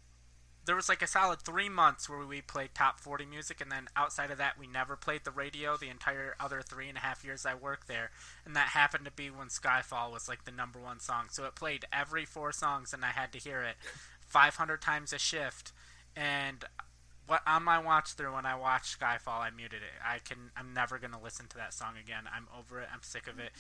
there 0.69 0.77
was 0.77 0.91
like 0.91 1.01
a 1.01 1.07
solid 1.07 1.41
three 1.41 1.71
months 1.71 2.11
where 2.11 2.27
we 2.27 2.43
played 2.43 2.75
top 2.75 3.01
40 3.01 3.25
music, 3.25 3.63
and 3.63 3.73
then 3.73 3.89
outside 3.97 4.31
of 4.31 4.37
that, 4.37 4.59
we 4.59 4.67
never 4.67 4.97
played 4.97 5.25
the 5.25 5.31
radio 5.31 5.79
the 5.79 5.89
entire 5.89 6.37
other 6.39 6.61
three 6.61 6.91
and 6.91 6.99
a 6.99 7.01
half 7.01 7.25
years 7.25 7.47
I 7.47 7.55
worked 7.55 7.89
there. 7.89 8.11
And 8.45 8.55
that 8.55 8.69
happened 8.69 9.07
to 9.07 9.11
be 9.11 9.31
when 9.31 9.49
Skyfall 9.49 10.13
was 10.13 10.29
like 10.29 10.45
the 10.45 10.51
number 10.51 10.79
one 10.79 11.01
song. 11.01 11.29
So 11.31 11.47
it 11.47 11.55
played 11.55 11.87
every 11.91 12.27
four 12.27 12.53
songs, 12.53 12.93
and 12.93 13.03
I 13.03 13.13
had 13.13 13.33
to 13.33 13.39
hear 13.39 13.63
it 13.63 13.77
500 14.27 14.83
times 14.83 15.15
a 15.15 15.19
shift. 15.19 15.73
And 16.15 16.63
what 17.27 17.41
on 17.47 17.63
my 17.63 17.79
watch 17.79 18.13
through 18.13 18.35
when 18.35 18.45
I 18.45 18.55
watched 18.55 19.01
Skyfall, 19.01 19.41
I 19.41 19.49
muted 19.49 19.81
it. 19.81 20.03
I 20.07 20.19
can. 20.19 20.51
I'm 20.55 20.75
never 20.75 20.99
gonna 20.99 21.21
listen 21.21 21.47
to 21.49 21.57
that 21.57 21.73
song 21.73 21.95
again. 21.99 22.25
I'm 22.31 22.47
over 22.55 22.79
it. 22.79 22.89
I'm 22.93 23.03
sick 23.03 23.27
of 23.27 23.39
it. 23.39 23.53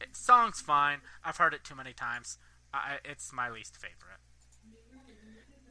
it 0.00 0.14
song's 0.14 0.60
fine. 0.60 0.98
I've 1.24 1.38
heard 1.38 1.54
it 1.54 1.64
too 1.64 1.74
many 1.74 1.92
times. 1.92 2.38
I, 2.72 2.98
it's 3.04 3.32
my 3.32 3.50
least 3.50 3.76
favorite. 3.76 4.20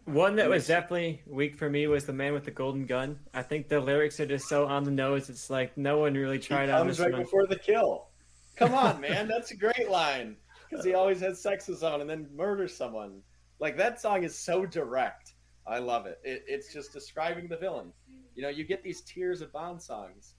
One 0.05 0.35
that 0.35 0.47
was 0.47 0.67
definitely 0.67 1.21
weak 1.25 1.57
for 1.57 1.67
me 1.67 1.87
was 1.87 2.05
the 2.05 2.13
man 2.13 2.33
with 2.33 2.45
the 2.45 2.51
golden 2.51 2.85
gun. 2.85 3.19
I 3.33 3.41
think 3.41 3.67
the 3.67 3.79
lyrics 3.79 4.19
are 4.19 4.25
just 4.27 4.47
so 4.47 4.67
on 4.67 4.83
the 4.83 4.91
nose. 4.91 5.29
It's 5.29 5.49
like 5.49 5.75
no 5.77 5.97
one 5.97 6.13
really 6.13 6.37
tried 6.37 6.67
he 6.67 6.71
on 6.71 6.87
this 6.87 6.99
right 6.99 7.11
one. 7.11 7.23
before 7.23 7.47
the 7.47 7.57
kill. 7.57 8.09
Come 8.55 8.75
on, 8.75 9.01
man, 9.01 9.27
that's 9.27 9.51
a 9.51 9.55
great 9.55 9.89
line 9.89 10.37
because 10.69 10.85
he 10.85 10.93
always 10.93 11.19
has 11.21 11.41
sex 11.41 11.67
with 11.67 11.79
someone 11.79 12.01
and 12.01 12.09
then 12.09 12.27
murders 12.35 12.75
someone. 12.77 13.21
Like 13.59 13.77
that 13.77 13.99
song 13.99 14.23
is 14.23 14.37
so 14.37 14.65
direct. 14.65 15.33
I 15.65 15.79
love 15.79 16.05
it. 16.05 16.19
it 16.23 16.43
it's 16.47 16.71
just 16.71 16.93
describing 16.93 17.47
the 17.47 17.57
villain. 17.57 17.91
You 18.35 18.43
know, 18.43 18.49
you 18.49 18.63
get 18.63 18.83
these 18.83 19.01
tears 19.01 19.41
of 19.41 19.51
Bond 19.51 19.81
songs. 19.81 20.35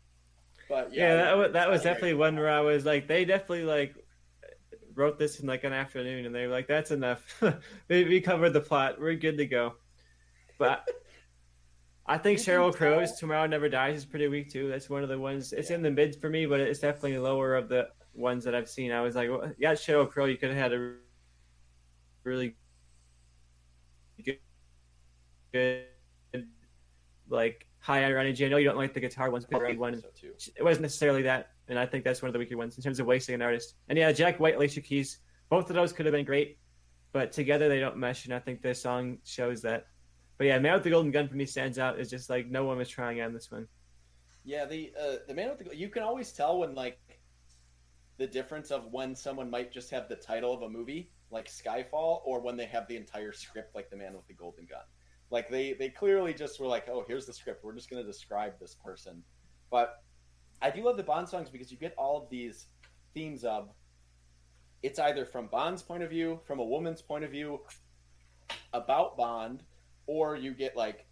But 0.69 0.93
yeah, 0.93 1.09
yeah 1.09 1.15
that, 1.17 1.37
was, 1.37 1.53
that 1.53 1.71
was 1.71 1.83
definitely 1.83 2.15
one 2.15 2.37
where 2.37 2.51
I 2.51 2.61
was 2.61 2.85
like, 2.85 3.09
they 3.09 3.25
definitely 3.25 3.65
like 3.65 3.95
wrote 4.97 5.19
this 5.19 5.41
in 5.41 5.47
like 5.47 5.65
an 5.65 5.73
afternoon, 5.73 6.27
and 6.27 6.35
they 6.35 6.47
were 6.47 6.53
like, 6.53 6.67
"That's 6.67 6.91
enough. 6.91 7.43
we, 7.89 8.05
we 8.05 8.21
covered 8.21 8.51
the 8.51 8.61
plot. 8.61 9.01
We're 9.01 9.15
good 9.15 9.39
to 9.39 9.47
go." 9.47 9.75
But 10.59 10.89
I 12.07 12.19
think 12.19 12.39
Sheryl 12.39 12.75
Crow's 12.75 13.19
"Tomorrow 13.19 13.47
Never 13.47 13.69
Dies" 13.69 13.99
is 13.99 14.05
pretty 14.05 14.29
weak 14.29 14.51
too. 14.51 14.69
That's 14.69 14.91
one 14.91 15.03
of 15.03 15.09
the 15.09 15.19
ones. 15.19 15.53
It's 15.53 15.71
yeah. 15.71 15.77
in 15.77 15.83
the 15.83 15.91
mids 15.91 16.17
for 16.17 16.29
me, 16.29 16.47
but 16.47 16.61
it's 16.61 16.81
definitely 16.81 17.19
lower 17.19 17.55
of 17.55 17.69
the 17.69 17.89
ones 18.15 18.45
that 18.45 18.55
I've 18.55 18.69
seen. 18.69 18.91
I 18.91 19.03
was 19.03 19.15
like, 19.15 19.29
well, 19.29 19.53
"Yeah, 19.59 19.73
Sheryl 19.73 20.11
Crow. 20.11 20.25
You 20.25 20.39
could 20.39 20.51
have 20.51 20.59
had 20.59 20.73
a 20.73 20.95
really 22.25 22.57
good, 24.25 24.39
good 25.53 25.85
like 27.29 27.67
high 27.79 28.03
energy. 28.03 28.47
I 28.47 28.49
know 28.49 28.57
you 28.57 28.65
don't 28.65 28.77
like 28.77 28.95
the 28.95 29.01
guitar 29.01 29.31
ones, 29.31 29.47
but 29.49 29.77
one 29.77 30.01
so 30.01 30.09
it 30.57 30.63
wasn't 30.63 30.83
necessarily 30.83 31.23
that 31.23 31.51
and 31.69 31.79
I 31.79 31.87
think 31.87 32.05
that's 32.05 32.23
one 32.23 32.29
of 32.29 32.33
the 32.33 32.39
weaker 32.39 32.57
ones 32.57 32.77
in 32.77 32.83
terms 32.83 33.01
of 33.01 33.07
wasting 33.07 33.35
an 33.35 33.43
artist. 33.43 33.75
And 33.89 33.99
yeah, 33.99 34.13
Jack 34.13 34.39
White, 34.39 34.57
Alicia 34.57 34.81
Keys, 34.81 35.19
both 35.49 35.69
of 35.71 35.77
those 35.77 35.93
could 35.93 36.07
have 36.07 36.13
been 36.13 36.25
great, 36.25 36.59
but 37.13 37.33
together 37.33 37.69
they 37.69 37.81
don't 37.81 37.97
mesh, 37.97 38.25
and 38.25 38.35
I 38.35 38.39
think 38.39 38.63
this 38.63 38.81
song 38.81 39.19
shows 39.25 39.63
that. 39.63 39.87
But 40.39 40.49
yeah, 40.49 40.59
Man 40.59 40.75
with 40.75 40.83
the 40.83 40.91
Golden 40.91 41.11
Gun 41.11 41.29
for 41.29 41.35
me 41.35 41.47
stands 41.47 41.79
out. 41.79 41.99
Is 41.99 42.11
just 42.11 42.29
like 42.29 42.49
no 42.49 42.65
one 42.65 42.79
was 42.79 42.89
trying 42.89 43.21
on 43.21 43.33
this 43.33 43.51
one. 43.51 43.67
Yeah, 44.45 44.67
the 44.67 44.93
uh, 45.01 45.17
the 45.27 45.35
Man 45.35 45.51
with 45.51 45.69
the 45.69 45.77
you 45.77 45.89
can 45.89 46.03
always 46.03 46.33
tell 46.33 46.59
when 46.59 46.75
like 46.75 46.99
the 48.19 48.27
difference 48.27 48.71
of 48.71 48.93
when 48.93 49.15
someone 49.15 49.51
might 49.51 49.73
just 49.73 49.91
have 49.91 50.09
the 50.09 50.17
title 50.17 50.53
of 50.53 50.63
a 50.63 50.69
movie 50.69 51.11
like 51.31 51.49
Skyfall 51.49 52.21
or 52.25 52.41
when 52.41 52.57
they 52.57 52.67
have 52.67 52.87
the 52.89 52.97
entire 52.97 53.33
script 53.33 53.75
like 53.75 53.91
The 53.91 53.97
Man 53.97 54.15
with 54.15 54.27
the 54.27 54.35
Golden 54.35 54.67
Gun. 54.67 54.83
Like 55.31 55.49
they 55.49 55.73
they 55.73 55.89
clearly 55.89 56.33
just 56.33 56.61
were 56.61 56.67
like, 56.67 56.89
oh, 56.89 57.05
here's 57.07 57.27
the 57.27 57.33
script. 57.33 57.65
We're 57.65 57.75
just 57.75 57.91
going 57.91 58.03
to 58.03 58.07
describe 58.07 58.59
this 58.61 58.75
person. 58.75 59.23
But 59.71 60.03
I 60.63 60.71
do 60.71 60.85
love 60.85 60.97
the 60.97 61.03
Bond 61.03 61.29
songs 61.29 61.49
because 61.51 61.71
you 61.71 61.77
get 61.77 61.95
all 61.97 62.23
of 62.23 62.31
these 62.31 62.67
themes 63.15 63.45
of 63.45 63.69
it's 64.83 64.99
either 64.99 65.25
from 65.25 65.47
Bond's 65.49 65.83
point 65.83 66.03
of 66.03 66.11
view, 66.11 66.41
from 66.45 66.59
a 66.59 66.65
woman's 66.65 67.03
point 67.03 67.25
of 67.25 67.31
view, 67.31 67.61
about 68.73 69.17
Bond, 69.17 69.63
or 70.07 70.37
you 70.37 70.53
get 70.53 70.77
like 70.77 71.07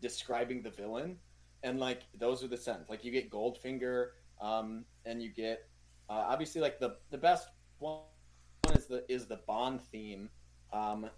describing 0.00 0.62
the 0.62 0.70
villain, 0.70 1.16
and 1.62 1.80
like 1.80 2.02
those 2.18 2.44
are 2.44 2.48
the 2.48 2.56
sense. 2.56 2.88
Like 2.88 3.04
you 3.04 3.10
get 3.10 3.30
Goldfinger, 3.30 4.08
um, 4.40 4.84
and 5.04 5.22
you 5.22 5.30
get 5.30 5.68
uh, 6.08 6.24
obviously 6.28 6.60
like 6.60 6.78
the 6.78 6.96
the 7.10 7.18
best 7.18 7.48
one 7.78 8.02
is 8.74 8.86
the 8.86 9.04
is 9.10 9.26
the 9.26 9.40
Bond 9.46 9.80
theme 9.80 10.28
um, 10.72 11.10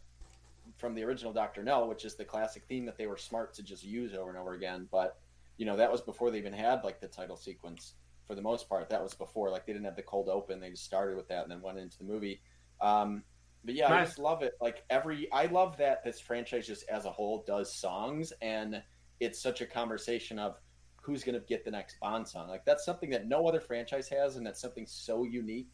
from 0.76 0.94
the 0.94 1.02
original 1.02 1.32
Doctor 1.32 1.62
No, 1.62 1.86
which 1.86 2.04
is 2.04 2.14
the 2.14 2.24
classic 2.24 2.64
theme 2.68 2.86
that 2.86 2.96
they 2.96 3.06
were 3.06 3.16
smart 3.16 3.54
to 3.54 3.62
just 3.62 3.84
use 3.84 4.14
over 4.14 4.30
and 4.30 4.38
over 4.38 4.54
again, 4.54 4.88
but 4.90 5.18
you 5.58 5.66
know 5.66 5.76
that 5.76 5.92
was 5.92 6.00
before 6.00 6.30
they 6.30 6.38
even 6.38 6.52
had 6.54 6.82
like 6.84 7.00
the 7.00 7.08
title 7.08 7.36
sequence 7.36 7.94
for 8.26 8.34
the 8.34 8.42
most 8.42 8.68
part. 8.68 8.88
That 8.88 9.02
was 9.02 9.12
before, 9.14 9.50
like 9.50 9.66
they 9.66 9.72
didn't 9.72 9.84
have 9.84 9.96
the 9.96 10.02
cold 10.02 10.28
open; 10.28 10.60
they 10.60 10.70
just 10.70 10.84
started 10.84 11.16
with 11.16 11.28
that 11.28 11.42
and 11.42 11.50
then 11.50 11.60
went 11.60 11.78
into 11.78 11.98
the 11.98 12.04
movie. 12.04 12.40
Um, 12.80 13.24
but 13.64 13.74
yeah, 13.74 13.92
I 13.92 14.04
just 14.04 14.18
love 14.18 14.42
it. 14.42 14.54
Like 14.60 14.84
every, 14.88 15.30
I 15.32 15.46
love 15.46 15.76
that 15.78 16.04
this 16.04 16.20
franchise 16.20 16.66
just 16.66 16.88
as 16.88 17.04
a 17.04 17.10
whole 17.10 17.44
does 17.46 17.74
songs, 17.74 18.32
and 18.40 18.82
it's 19.20 19.42
such 19.42 19.60
a 19.60 19.66
conversation 19.66 20.38
of 20.38 20.56
who's 21.02 21.24
going 21.24 21.34
to 21.34 21.44
get 21.46 21.64
the 21.64 21.70
next 21.70 21.98
Bond 22.00 22.28
song. 22.28 22.48
Like 22.48 22.64
that's 22.64 22.84
something 22.84 23.10
that 23.10 23.26
no 23.26 23.46
other 23.48 23.60
franchise 23.60 24.08
has, 24.08 24.36
and 24.36 24.46
that's 24.46 24.60
something 24.60 24.86
so 24.86 25.24
unique 25.24 25.72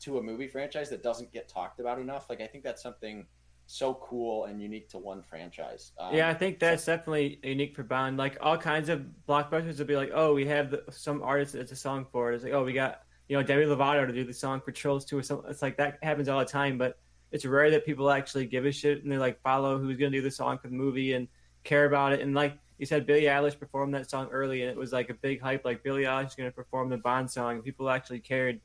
to 0.00 0.18
a 0.18 0.22
movie 0.22 0.48
franchise 0.48 0.90
that 0.90 1.02
doesn't 1.02 1.32
get 1.32 1.48
talked 1.48 1.80
about 1.80 1.98
enough. 1.98 2.26
Like 2.30 2.40
I 2.40 2.46
think 2.46 2.64
that's 2.64 2.82
something 2.82 3.26
so 3.66 3.94
cool 3.94 4.44
and 4.44 4.62
unique 4.62 4.88
to 4.90 4.98
one 4.98 5.22
franchise. 5.22 5.92
Um, 5.98 6.14
yeah, 6.14 6.28
I 6.28 6.34
think 6.34 6.58
that's 6.58 6.84
so- 6.84 6.96
definitely 6.96 7.40
unique 7.42 7.74
for 7.74 7.82
Bond. 7.82 8.16
Like 8.16 8.38
all 8.40 8.56
kinds 8.56 8.88
of 8.88 9.04
blockbusters 9.28 9.78
will 9.78 9.86
be 9.86 9.96
like, 9.96 10.10
oh, 10.14 10.34
we 10.34 10.46
have 10.46 10.70
the, 10.70 10.84
some 10.90 11.22
artist 11.22 11.54
that's 11.54 11.72
a 11.72 11.76
song 11.76 12.06
for 12.10 12.32
it. 12.32 12.36
It's 12.36 12.44
like, 12.44 12.52
oh, 12.52 12.64
we 12.64 12.72
got 12.72 13.02
you 13.28 13.36
know 13.36 13.42
Demi 13.42 13.64
Lovato 13.64 14.06
to 14.06 14.12
do 14.12 14.24
the 14.24 14.32
song 14.32 14.60
for 14.60 14.70
Trolls 14.72 15.04
2 15.04 15.18
or 15.18 15.22
something. 15.22 15.50
It's 15.50 15.62
like 15.62 15.76
that 15.78 15.98
happens 16.02 16.28
all 16.28 16.38
the 16.38 16.44
time, 16.44 16.78
but 16.78 16.98
it's 17.32 17.44
rare 17.44 17.70
that 17.72 17.84
people 17.84 18.08
actually 18.10 18.46
give 18.46 18.64
a 18.66 18.72
shit 18.72 19.02
and 19.02 19.10
they 19.10 19.18
like 19.18 19.40
follow 19.42 19.78
who's 19.78 19.96
gonna 19.96 20.10
do 20.10 20.22
the 20.22 20.30
song 20.30 20.58
for 20.58 20.68
the 20.68 20.74
movie 20.74 21.14
and 21.14 21.26
care 21.64 21.86
about 21.86 22.12
it. 22.12 22.20
And 22.20 22.34
like 22.34 22.56
you 22.78 22.86
said, 22.86 23.04
Billie 23.06 23.22
Eilish 23.22 23.58
performed 23.58 23.94
that 23.94 24.08
song 24.08 24.28
early, 24.30 24.62
and 24.62 24.70
it 24.70 24.76
was 24.76 24.92
like 24.92 25.10
a 25.10 25.14
big 25.14 25.40
hype. 25.40 25.64
Like 25.64 25.82
Billie 25.82 26.04
Eilish 26.04 26.28
is 26.28 26.34
gonna 26.34 26.52
perform 26.52 26.88
the 26.88 26.98
Bond 26.98 27.30
song. 27.30 27.56
and 27.56 27.64
People 27.64 27.90
actually 27.90 28.20
cared. 28.20 28.60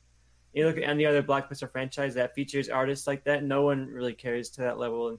You 0.54 0.66
look 0.66 0.78
at 0.78 0.84
any 0.84 1.06
other 1.06 1.24
blockbuster 1.24 1.72
franchise 1.72 2.14
that 2.16 2.36
features 2.36 2.70
artists 2.70 3.08
like 3.08 3.24
that, 3.24 3.44
no 3.44 3.62
one 3.64 3.88
really 3.88 4.14
cares 4.14 4.50
to 4.52 4.62
that 4.62 4.78
level. 4.78 5.10
And 5.10 5.18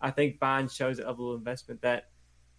I 0.00 0.10
think 0.10 0.40
Bond 0.40 0.70
shows 0.70 0.98
a 0.98 1.06
level 1.06 1.32
of 1.32 1.38
investment 1.38 1.80
that 1.82 2.08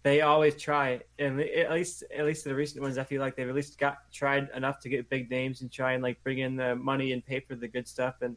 they 0.02 0.20
always 0.20 0.54
try, 0.56 1.00
and 1.18 1.40
at 1.40 1.72
least 1.72 2.04
at 2.16 2.24
least 2.24 2.44
the 2.44 2.54
recent 2.54 2.80
ones, 2.80 2.96
I 2.96 3.02
feel 3.02 3.20
like 3.20 3.34
they've 3.34 3.48
at 3.48 3.54
least 3.54 3.76
got 3.76 3.98
tried 4.12 4.48
enough 4.54 4.78
to 4.80 4.88
get 4.88 5.10
big 5.10 5.28
names 5.30 5.62
and 5.62 5.72
try 5.72 5.94
and 5.94 6.02
like 6.02 6.22
bring 6.22 6.38
in 6.38 6.54
the 6.54 6.76
money 6.76 7.12
and 7.12 7.26
pay 7.26 7.40
for 7.40 7.56
the 7.56 7.66
good 7.66 7.88
stuff. 7.88 8.14
And 8.22 8.36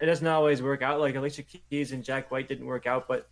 it 0.00 0.06
doesn't 0.06 0.26
always 0.26 0.62
work 0.62 0.80
out. 0.80 0.98
Like 0.98 1.16
Alicia 1.16 1.42
Keys 1.42 1.92
and 1.92 2.02
Jack 2.02 2.30
White 2.30 2.48
didn't 2.48 2.64
work 2.64 2.86
out, 2.86 3.06
but 3.08 3.28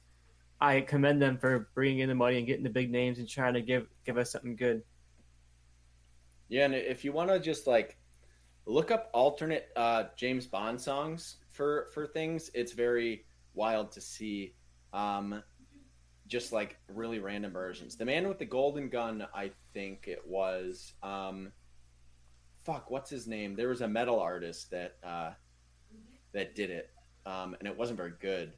I 0.60 0.82
commend 0.82 1.22
them 1.22 1.39
for 1.39 1.70
bringing 1.74 2.01
in 2.01 2.10
the 2.10 2.14
money 2.14 2.36
and 2.36 2.47
getting 2.47 2.64
the 2.64 2.70
big 2.70 2.90
names 2.90 3.18
and 3.18 3.26
trying 3.26 3.55
to 3.55 3.62
give 3.62 3.86
give 4.05 4.18
us 4.18 4.30
something 4.30 4.55
good. 4.55 4.82
Yeah, 6.48 6.66
and 6.66 6.74
if 6.74 7.05
you 7.05 7.12
want 7.12 7.30
to 7.30 7.40
just 7.40 7.66
like 7.66 7.97
look 8.68 8.90
up 8.90 9.10
alternate 9.14 9.68
uh, 9.74 10.04
James 10.16 10.46
Bond 10.46 10.80
songs 10.80 11.36
for 11.50 11.88
for 11.92 12.06
things, 12.06 12.50
it's 12.54 12.72
very 12.72 13.24
wild 13.54 13.90
to 13.92 14.00
see. 14.00 14.54
Um, 14.92 15.42
just 16.28 16.52
like 16.52 16.76
really 16.88 17.18
random 17.18 17.50
versions. 17.50 17.96
The 17.96 18.04
man 18.04 18.28
with 18.28 18.38
the 18.38 18.44
golden 18.44 18.90
gun, 18.90 19.26
I 19.34 19.50
think 19.72 20.06
it 20.06 20.20
was. 20.26 20.92
Um, 21.02 21.52
fuck, 22.58 22.90
what's 22.90 23.08
his 23.08 23.26
name? 23.26 23.56
There 23.56 23.70
was 23.70 23.80
a 23.80 23.88
metal 23.88 24.20
artist 24.20 24.70
that 24.70 24.96
uh, 25.02 25.30
that 26.32 26.54
did 26.54 26.70
it, 26.70 26.90
um, 27.24 27.56
and 27.58 27.66
it 27.66 27.76
wasn't 27.76 27.96
very 27.96 28.12
good, 28.20 28.52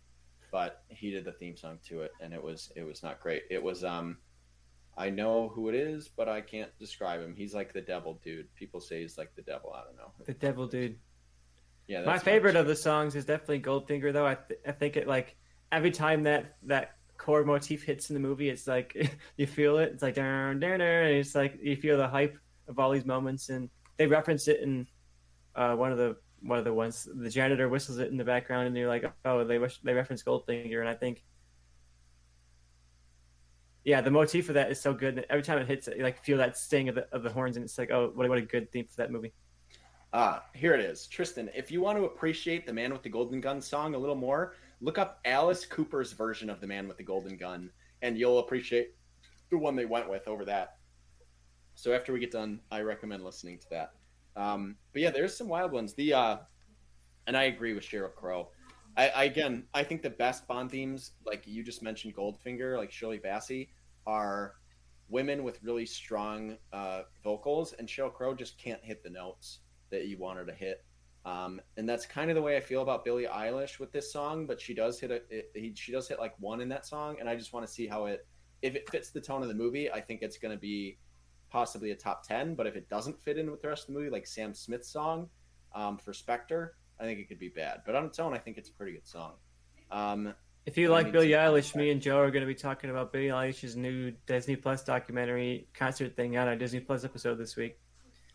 but 0.50 0.82
he 0.88 1.10
did 1.10 1.24
the 1.24 1.32
theme 1.32 1.56
song 1.56 1.78
to 1.86 2.02
it, 2.02 2.10
and 2.20 2.34
it 2.34 2.42
was 2.42 2.72
it 2.74 2.82
was 2.82 3.02
not 3.04 3.20
great. 3.20 3.44
It 3.50 3.62
was 3.62 3.84
um, 3.84 4.18
I 5.00 5.08
know 5.08 5.48
who 5.48 5.70
it 5.70 5.74
is, 5.74 6.08
but 6.08 6.28
I 6.28 6.42
can't 6.42 6.70
describe 6.78 7.22
him. 7.22 7.34
He's 7.34 7.54
like 7.54 7.72
the 7.72 7.80
devil 7.80 8.20
dude. 8.22 8.54
People 8.54 8.80
say 8.80 9.00
he's 9.00 9.16
like 9.16 9.34
the 9.34 9.40
devil. 9.40 9.72
I 9.74 9.82
don't 9.84 9.96
know. 9.96 10.12
The 10.26 10.34
devil 10.34 10.66
dude. 10.66 10.98
Yeah, 11.88 12.04
my 12.04 12.18
favorite 12.18 12.54
of 12.54 12.66
the 12.66 12.76
songs 12.76 13.16
is 13.16 13.24
definitely 13.24 13.60
Goldfinger, 13.60 14.12
though. 14.12 14.26
I 14.26 14.34
th- 14.34 14.60
I 14.66 14.72
think 14.72 14.98
it 14.98 15.08
like 15.08 15.36
every 15.72 15.90
time 15.90 16.24
that 16.24 16.56
that 16.64 16.96
chord 17.16 17.46
motif 17.46 17.82
hits 17.82 18.10
in 18.10 18.14
the 18.14 18.20
movie, 18.20 18.50
it's 18.50 18.66
like 18.66 18.94
you 19.38 19.46
feel 19.46 19.78
it. 19.78 19.92
It's 19.94 20.02
like 20.02 20.16
darn, 20.16 20.60
darn, 20.60 20.82
and 20.82 21.16
it's 21.16 21.34
like 21.34 21.58
you 21.62 21.76
feel 21.76 21.96
the 21.96 22.06
hype 22.06 22.36
of 22.68 22.78
all 22.78 22.90
these 22.90 23.06
moments, 23.06 23.48
and 23.48 23.70
they 23.96 24.06
reference 24.06 24.48
it 24.48 24.60
in 24.60 24.86
uh, 25.56 25.74
one 25.74 25.92
of 25.92 25.98
the 25.98 26.16
one 26.42 26.58
of 26.58 26.64
the 26.64 26.72
ones 26.72 27.08
the 27.14 27.30
janitor 27.30 27.68
whistles 27.68 27.98
it 27.98 28.10
in 28.10 28.16
the 28.16 28.24
background 28.24 28.66
and 28.66 28.76
you're 28.76 28.88
like 28.88 29.04
oh 29.26 29.44
they 29.44 29.58
wish 29.58 29.78
they 29.80 29.92
reference 29.92 30.22
goldfinger 30.22 30.80
and 30.80 30.88
i 30.88 30.94
think 30.94 31.22
yeah 33.84 34.00
the 34.00 34.10
motif 34.10 34.48
of 34.48 34.54
that 34.54 34.70
is 34.70 34.80
so 34.80 34.92
good 34.92 35.24
every 35.30 35.42
time 35.42 35.58
it 35.58 35.66
hits 35.66 35.88
it 35.88 35.96
you 35.96 36.02
like 36.02 36.22
feel 36.22 36.38
that 36.38 36.56
sting 36.56 36.88
of 36.88 36.94
the, 36.94 37.06
of 37.12 37.22
the 37.22 37.30
horns 37.30 37.56
and 37.56 37.64
it's 37.64 37.78
like 37.78 37.90
oh 37.90 38.10
what, 38.14 38.28
what 38.28 38.38
a 38.38 38.42
good 38.42 38.70
theme 38.72 38.86
for 38.86 38.96
that 38.96 39.10
movie 39.10 39.32
ah 40.12 40.42
here 40.54 40.74
it 40.74 40.80
is 40.80 41.06
tristan 41.06 41.50
if 41.54 41.70
you 41.70 41.80
want 41.80 41.96
to 41.96 42.04
appreciate 42.04 42.66
the 42.66 42.72
man 42.72 42.92
with 42.92 43.02
the 43.02 43.08
golden 43.08 43.40
gun 43.40 43.60
song 43.60 43.94
a 43.94 43.98
little 43.98 44.16
more 44.16 44.54
look 44.80 44.98
up 44.98 45.20
alice 45.24 45.64
cooper's 45.64 46.12
version 46.12 46.50
of 46.50 46.60
the 46.60 46.66
man 46.66 46.88
with 46.88 46.96
the 46.96 47.04
golden 47.04 47.36
gun 47.36 47.70
and 48.02 48.18
you'll 48.18 48.38
appreciate 48.38 48.94
the 49.50 49.58
one 49.58 49.76
they 49.76 49.86
went 49.86 50.08
with 50.08 50.26
over 50.28 50.44
that 50.44 50.76
so 51.74 51.92
after 51.92 52.12
we 52.12 52.20
get 52.20 52.30
done 52.30 52.60
i 52.70 52.80
recommend 52.80 53.24
listening 53.24 53.58
to 53.58 53.68
that 53.70 53.92
um, 54.36 54.76
but 54.92 55.02
yeah, 55.02 55.10
there's 55.10 55.36
some 55.36 55.48
wild 55.48 55.72
ones. 55.72 55.94
The 55.94 56.14
uh, 56.14 56.36
and 57.26 57.36
I 57.36 57.44
agree 57.44 57.74
with 57.74 57.84
Sheryl 57.84 58.14
Crow. 58.14 58.48
I, 58.96 59.08
I, 59.08 59.24
again, 59.24 59.64
I 59.72 59.82
think 59.82 60.02
the 60.02 60.10
best 60.10 60.46
Bond 60.46 60.70
themes, 60.70 61.12
like 61.24 61.46
you 61.46 61.62
just 61.62 61.82
mentioned, 61.82 62.14
Goldfinger, 62.14 62.76
like 62.76 62.90
Shirley 62.90 63.18
Bassey, 63.18 63.68
are 64.06 64.54
women 65.08 65.42
with 65.42 65.62
really 65.62 65.86
strong 65.86 66.56
uh, 66.72 67.02
vocals, 67.22 67.72
and 67.74 67.88
Sheryl 67.88 68.12
Crow 68.12 68.34
just 68.34 68.58
can't 68.58 68.82
hit 68.82 69.02
the 69.02 69.10
notes 69.10 69.60
that 69.90 70.06
you 70.06 70.18
want 70.18 70.38
her 70.38 70.44
to 70.44 70.52
hit. 70.52 70.84
Um, 71.24 71.60
and 71.76 71.88
that's 71.88 72.06
kind 72.06 72.30
of 72.30 72.36
the 72.36 72.42
way 72.42 72.56
I 72.56 72.60
feel 72.60 72.82
about 72.82 73.04
Billie 73.04 73.26
Eilish 73.26 73.78
with 73.78 73.92
this 73.92 74.12
song. 74.12 74.46
But 74.46 74.60
she 74.60 74.74
does 74.74 74.98
hit 74.98 75.10
a, 75.10 75.20
it, 75.30 75.76
she 75.78 75.92
does 75.92 76.08
hit 76.08 76.18
like 76.18 76.34
one 76.38 76.60
in 76.60 76.68
that 76.70 76.86
song, 76.86 77.16
and 77.20 77.28
I 77.28 77.36
just 77.36 77.52
want 77.52 77.66
to 77.66 77.72
see 77.72 77.86
how 77.86 78.06
it, 78.06 78.26
if 78.62 78.74
it 78.74 78.88
fits 78.90 79.10
the 79.10 79.20
tone 79.20 79.42
of 79.42 79.48
the 79.48 79.54
movie. 79.54 79.90
I 79.90 80.00
think 80.00 80.22
it's 80.22 80.38
going 80.38 80.54
to 80.54 80.60
be 80.60 80.98
possibly 81.50 81.90
a 81.90 81.96
top 81.96 82.26
10 82.26 82.54
but 82.54 82.66
if 82.66 82.76
it 82.76 82.88
doesn't 82.88 83.20
fit 83.20 83.36
in 83.36 83.50
with 83.50 83.60
the 83.60 83.68
rest 83.68 83.88
of 83.88 83.94
the 83.94 83.98
movie 83.98 84.10
like 84.10 84.26
sam 84.26 84.54
smith's 84.54 84.90
song 84.90 85.28
um, 85.74 85.98
for 85.98 86.12
spectre 86.12 86.76
i 87.00 87.04
think 87.04 87.18
it 87.18 87.28
could 87.28 87.38
be 87.38 87.48
bad 87.48 87.80
but 87.84 87.94
on 87.94 88.04
its 88.04 88.18
own 88.18 88.34
i 88.34 88.38
think 88.38 88.58
it's 88.58 88.68
a 88.68 88.72
pretty 88.72 88.92
good 88.92 89.06
song 89.06 89.32
um, 89.90 90.34
if 90.66 90.76
you 90.78 90.88
like 90.88 91.10
Billie 91.10 91.30
Eilish, 91.30 91.74
me 91.74 91.90
and 91.90 92.00
Joe 92.00 92.18
are 92.18 92.30
going 92.30 92.42
to 92.42 92.46
be 92.46 92.54
talking 92.54 92.90
about 92.90 93.12
Billie 93.12 93.28
Eilish's 93.28 93.76
new 93.76 94.12
Disney 94.26 94.56
Plus 94.56 94.84
documentary 94.84 95.66
concert 95.74 96.14
thing 96.14 96.36
on 96.36 96.48
our 96.48 96.56
Disney 96.56 96.80
Plus 96.80 97.04
episode 97.04 97.38
this 97.38 97.56
week. 97.56 97.78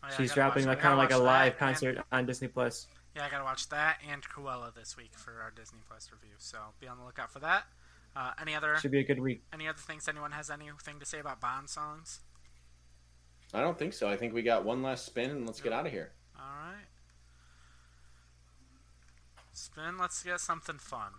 Oh, 0.02 0.08
yeah, 0.10 0.16
She's 0.16 0.34
dropping 0.34 0.66
like 0.66 0.80
kind 0.80 0.92
of 0.92 0.98
like 0.98 1.12
a 1.12 1.18
live 1.18 1.56
concert 1.56 1.96
and, 1.96 2.04
on 2.12 2.26
Disney 2.26 2.48
Plus. 2.48 2.88
Yeah, 3.14 3.24
I 3.24 3.30
got 3.30 3.38
to 3.38 3.44
watch 3.44 3.68
that 3.70 3.98
and 4.10 4.22
Cruella 4.22 4.74
this 4.74 4.96
week 4.96 5.12
for 5.16 5.40
our 5.40 5.50
Disney 5.50 5.78
Plus 5.88 6.10
review. 6.12 6.34
So 6.38 6.58
be 6.80 6.88
on 6.88 6.98
the 6.98 7.04
lookout 7.04 7.32
for 7.32 7.38
that. 7.40 7.64
Uh, 8.14 8.32
any 8.40 8.54
other 8.54 8.76
should 8.78 8.90
be 8.90 9.00
a 9.00 9.04
good 9.04 9.20
week. 9.20 9.42
Any 9.52 9.68
other 9.68 9.78
things 9.78 10.08
anyone 10.08 10.32
has 10.32 10.50
anything 10.50 10.98
to 11.00 11.06
say 11.06 11.20
about 11.20 11.40
Bond 11.40 11.68
songs? 11.68 12.20
I 13.54 13.60
don't 13.60 13.78
think 13.78 13.92
so. 13.92 14.08
I 14.08 14.16
think 14.16 14.34
we 14.34 14.42
got 14.42 14.64
one 14.64 14.82
last 14.82 15.06
spin 15.06 15.30
and 15.30 15.46
let's 15.46 15.60
get 15.60 15.72
out 15.72 15.86
of 15.86 15.92
here. 15.92 16.12
All 16.38 16.44
right. 16.44 16.86
Spin, 19.56 19.96
let's 19.98 20.22
get 20.22 20.38
something 20.38 20.76
fun. 20.76 21.12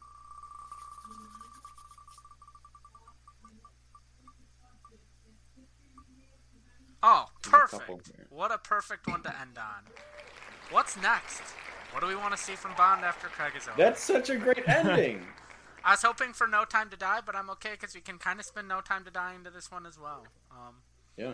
Oh, 7.01 7.25
perfect. 7.41 8.11
What 8.29 8.51
a 8.51 8.59
perfect 8.59 9.07
one 9.07 9.23
to 9.23 9.29
end 9.41 9.57
on. 9.57 9.91
What's 10.69 11.01
next? 11.01 11.41
What 11.91 12.01
do 12.01 12.07
we 12.07 12.15
want 12.15 12.31
to 12.31 12.37
see 12.37 12.53
from 12.53 12.75
Bond 12.77 13.03
after 13.03 13.27
Craig 13.27 13.53
is 13.57 13.67
over? 13.67 13.75
That's 13.75 14.03
such 14.03 14.29
a 14.29 14.35
great 14.35 14.63
ending. 14.67 15.25
I 15.83 15.91
was 15.91 16.03
hoping 16.03 16.31
for 16.31 16.45
No 16.45 16.63
Time 16.63 16.91
to 16.91 16.97
Die, 16.97 17.21
but 17.25 17.35
I'm 17.35 17.49
okay 17.51 17.71
because 17.71 17.95
we 17.95 18.01
can 18.01 18.19
kind 18.19 18.39
of 18.39 18.45
spin 18.45 18.67
No 18.67 18.81
Time 18.81 19.03
to 19.05 19.11
Die 19.11 19.33
into 19.33 19.49
this 19.49 19.71
one 19.71 19.87
as 19.87 19.97
well. 19.97 20.27
Um, 20.51 20.75
yeah. 21.17 21.33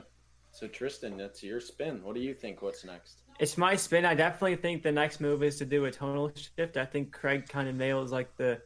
So 0.53 0.67
Tristan, 0.67 1.17
that's 1.17 1.43
your 1.43 1.59
spin. 1.59 2.01
What 2.01 2.15
do 2.15 2.21
you 2.21 2.33
think? 2.33 2.61
What's 2.61 2.85
next? 2.85 3.22
It's 3.39 3.57
my 3.57 3.75
spin. 3.75 4.05
I 4.05 4.13
definitely 4.13 4.55
think 4.57 4.83
the 4.83 4.91
next 4.91 5.19
move 5.19 5.43
is 5.43 5.57
to 5.57 5.65
do 5.65 5.85
a 5.85 5.91
tonal 5.91 6.31
shift. 6.35 6.77
I 6.77 6.85
think 6.85 7.11
Craig 7.11 7.47
kind 7.47 7.67
of 7.67 7.75
nails 7.75 8.11
like 8.11 8.35
the 8.37 8.61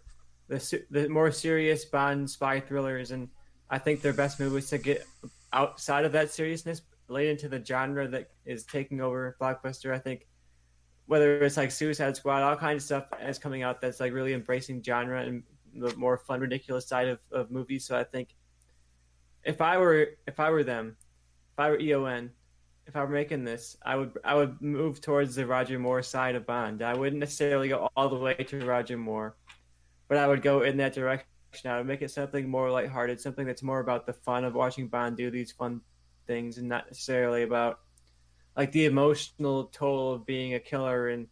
the 0.48 0.84
the 0.92 1.10
more 1.10 1.32
serious 1.32 1.86
Bond 1.86 2.30
spy 2.30 2.60
thrillers, 2.60 3.12
and 3.12 3.30
I 3.70 3.80
think 3.80 4.02
their 4.02 4.14
best 4.14 4.40
move 4.40 4.56
is 4.58 4.70
to 4.70 4.78
get 4.78 5.06
outside 5.54 6.06
of 6.06 6.12
that 6.14 6.32
seriousness, 6.32 6.82
late 7.08 7.30
into 7.30 7.50
the 7.50 7.64
genre 7.64 8.08
that 8.08 8.30
is 8.46 8.66
taking 8.66 9.02
over 9.02 9.36
blockbuster. 9.42 9.94
I 9.94 10.00
think 10.00 10.28
whether 11.06 11.42
it's 11.44 11.58
like 11.58 11.72
Suicide 11.72 12.16
Squad, 12.16 12.44
all 12.44 12.56
kinds 12.58 12.84
of 12.84 12.86
stuff 12.86 13.20
is 13.22 13.40
coming 13.40 13.64
out 13.64 13.80
that's 13.80 14.00
like 14.00 14.14
really 14.14 14.34
embracing 14.34 14.84
genre 14.84 15.22
and 15.22 15.44
the 15.74 15.96
more 15.96 16.18
fun, 16.18 16.42
ridiculous 16.42 16.88
side 16.88 17.08
of, 17.08 17.20
of 17.32 17.50
movies. 17.52 17.86
So 17.86 17.98
I 17.98 18.04
think 18.04 18.36
if 19.44 19.62
I 19.62 19.78
were 19.78 20.10
if 20.28 20.40
I 20.40 20.50
were 20.50 20.64
them, 20.64 20.98
if 21.54 21.60
I 21.60 21.70
were 21.70 21.80
EON, 21.80 22.32
if 22.88 22.96
I 22.96 23.02
were 23.02 23.10
making 23.10 23.44
this, 23.44 23.76
I 23.86 23.96
would 23.98 24.18
I 24.24 24.34
would 24.34 24.62
move 24.62 25.02
towards 25.02 25.36
the 25.36 25.46
Roger 25.46 25.78
Moore 25.78 26.02
side 26.02 26.36
of 26.36 26.46
Bond. 26.46 26.82
I 26.82 26.96
wouldn't 26.96 27.20
necessarily 27.20 27.68
go 27.68 27.90
all 27.96 28.10
the 28.10 28.16
way 28.16 28.34
to 28.36 28.66
Roger 28.66 28.98
Moore, 28.98 29.36
but 30.08 30.18
I 30.18 30.28
would 30.28 30.42
go 30.42 30.62
in 30.62 30.78
that 30.78 30.94
direction. 30.94 31.28
I 31.66 31.78
would 31.78 31.88
make 31.88 32.02
it 32.02 32.12
something 32.12 32.50
more 32.50 32.72
lighthearted, 32.72 33.20
something 33.20 33.46
that's 33.46 33.64
more 33.64 33.80
about 33.80 34.06
the 34.06 34.14
fun 34.14 34.46
of 34.46 34.56
watching 34.56 34.88
Bond 34.88 35.18
do 35.18 35.30
these 35.30 35.52
fun 35.52 35.82
things, 36.28 36.58
and 36.58 36.70
not 36.70 36.88
necessarily 36.88 37.44
about 37.44 37.80
like 38.56 38.72
the 38.72 38.86
emotional 38.86 39.66
toll 39.66 40.14
of 40.14 40.26
being 40.26 40.54
a 40.54 40.60
killer 40.60 41.10
and 41.10 41.28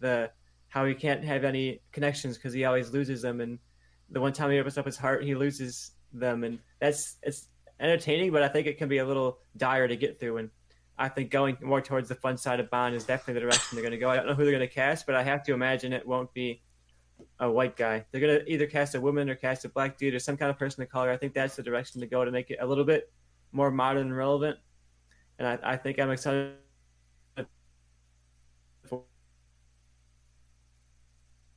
the 0.00 0.30
how 0.68 0.84
he 0.84 0.94
can't 0.94 1.24
have 1.24 1.44
any 1.44 1.80
connections 1.92 2.36
because 2.36 2.52
he 2.52 2.64
always 2.64 2.90
loses 2.90 3.22
them, 3.22 3.40
and 3.40 3.60
the 4.10 4.20
one 4.20 4.32
time 4.32 4.50
he 4.50 4.58
opens 4.58 4.76
up 4.76 4.86
his 4.86 4.96
heart, 4.96 5.22
he 5.22 5.36
loses 5.36 5.92
them, 6.12 6.42
and 6.42 6.58
that's 6.80 7.16
it's 7.22 7.46
entertaining, 7.78 8.32
but 8.32 8.42
I 8.42 8.48
think 8.48 8.66
it 8.66 8.76
can 8.78 8.88
be 8.88 8.98
a 8.98 9.04
little 9.04 9.38
dire 9.56 9.86
to 9.86 9.96
get 9.96 10.18
through. 10.18 10.38
And 10.38 10.50
I 10.98 11.08
think 11.08 11.30
going 11.30 11.58
more 11.60 11.80
towards 11.80 12.08
the 12.08 12.14
fun 12.14 12.38
side 12.38 12.58
of 12.58 12.70
Bond 12.70 12.94
is 12.94 13.04
definitely 13.04 13.34
the 13.34 13.40
direction 13.40 13.76
they're 13.76 13.82
going 13.82 13.92
to 13.92 13.98
go. 13.98 14.08
I 14.08 14.16
don't 14.16 14.26
know 14.26 14.34
who 14.34 14.44
they're 14.44 14.52
going 14.52 14.66
to 14.66 14.74
cast, 14.74 15.04
but 15.04 15.14
I 15.14 15.22
have 15.22 15.42
to 15.44 15.52
imagine 15.52 15.92
it 15.92 16.06
won't 16.06 16.32
be 16.32 16.62
a 17.38 17.50
white 17.50 17.76
guy. 17.76 18.04
They're 18.10 18.20
going 18.20 18.40
to 18.40 18.50
either 18.50 18.66
cast 18.66 18.94
a 18.94 19.00
woman 19.00 19.28
or 19.28 19.34
cast 19.34 19.64
a 19.64 19.68
black 19.68 19.98
dude 19.98 20.14
or 20.14 20.18
some 20.18 20.36
kind 20.36 20.50
of 20.50 20.58
person 20.58 20.82
of 20.82 20.88
color. 20.88 21.10
I 21.10 21.16
think 21.16 21.34
that's 21.34 21.56
the 21.56 21.62
direction 21.62 22.00
to 22.00 22.06
go 22.06 22.24
to 22.24 22.30
make 22.30 22.50
it 22.50 22.58
a 22.60 22.66
little 22.66 22.84
bit 22.84 23.12
more 23.52 23.70
modern 23.70 24.06
and 24.06 24.16
relevant. 24.16 24.58
And 25.38 25.46
I, 25.46 25.58
I 25.62 25.76
think 25.76 25.98
I'm 25.98 26.10
excited 26.10 26.54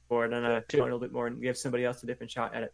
for 0.09 0.25
it 0.25 0.33
and 0.33 0.45
uh, 0.45 0.61
a 0.73 0.77
little 0.77 0.99
bit 0.99 1.13
more 1.13 1.27
and 1.27 1.41
give 1.41 1.57
somebody 1.57 1.85
else 1.85 2.03
a 2.03 2.05
different 2.05 2.31
shot 2.31 2.53
at 2.53 2.63
it. 2.63 2.73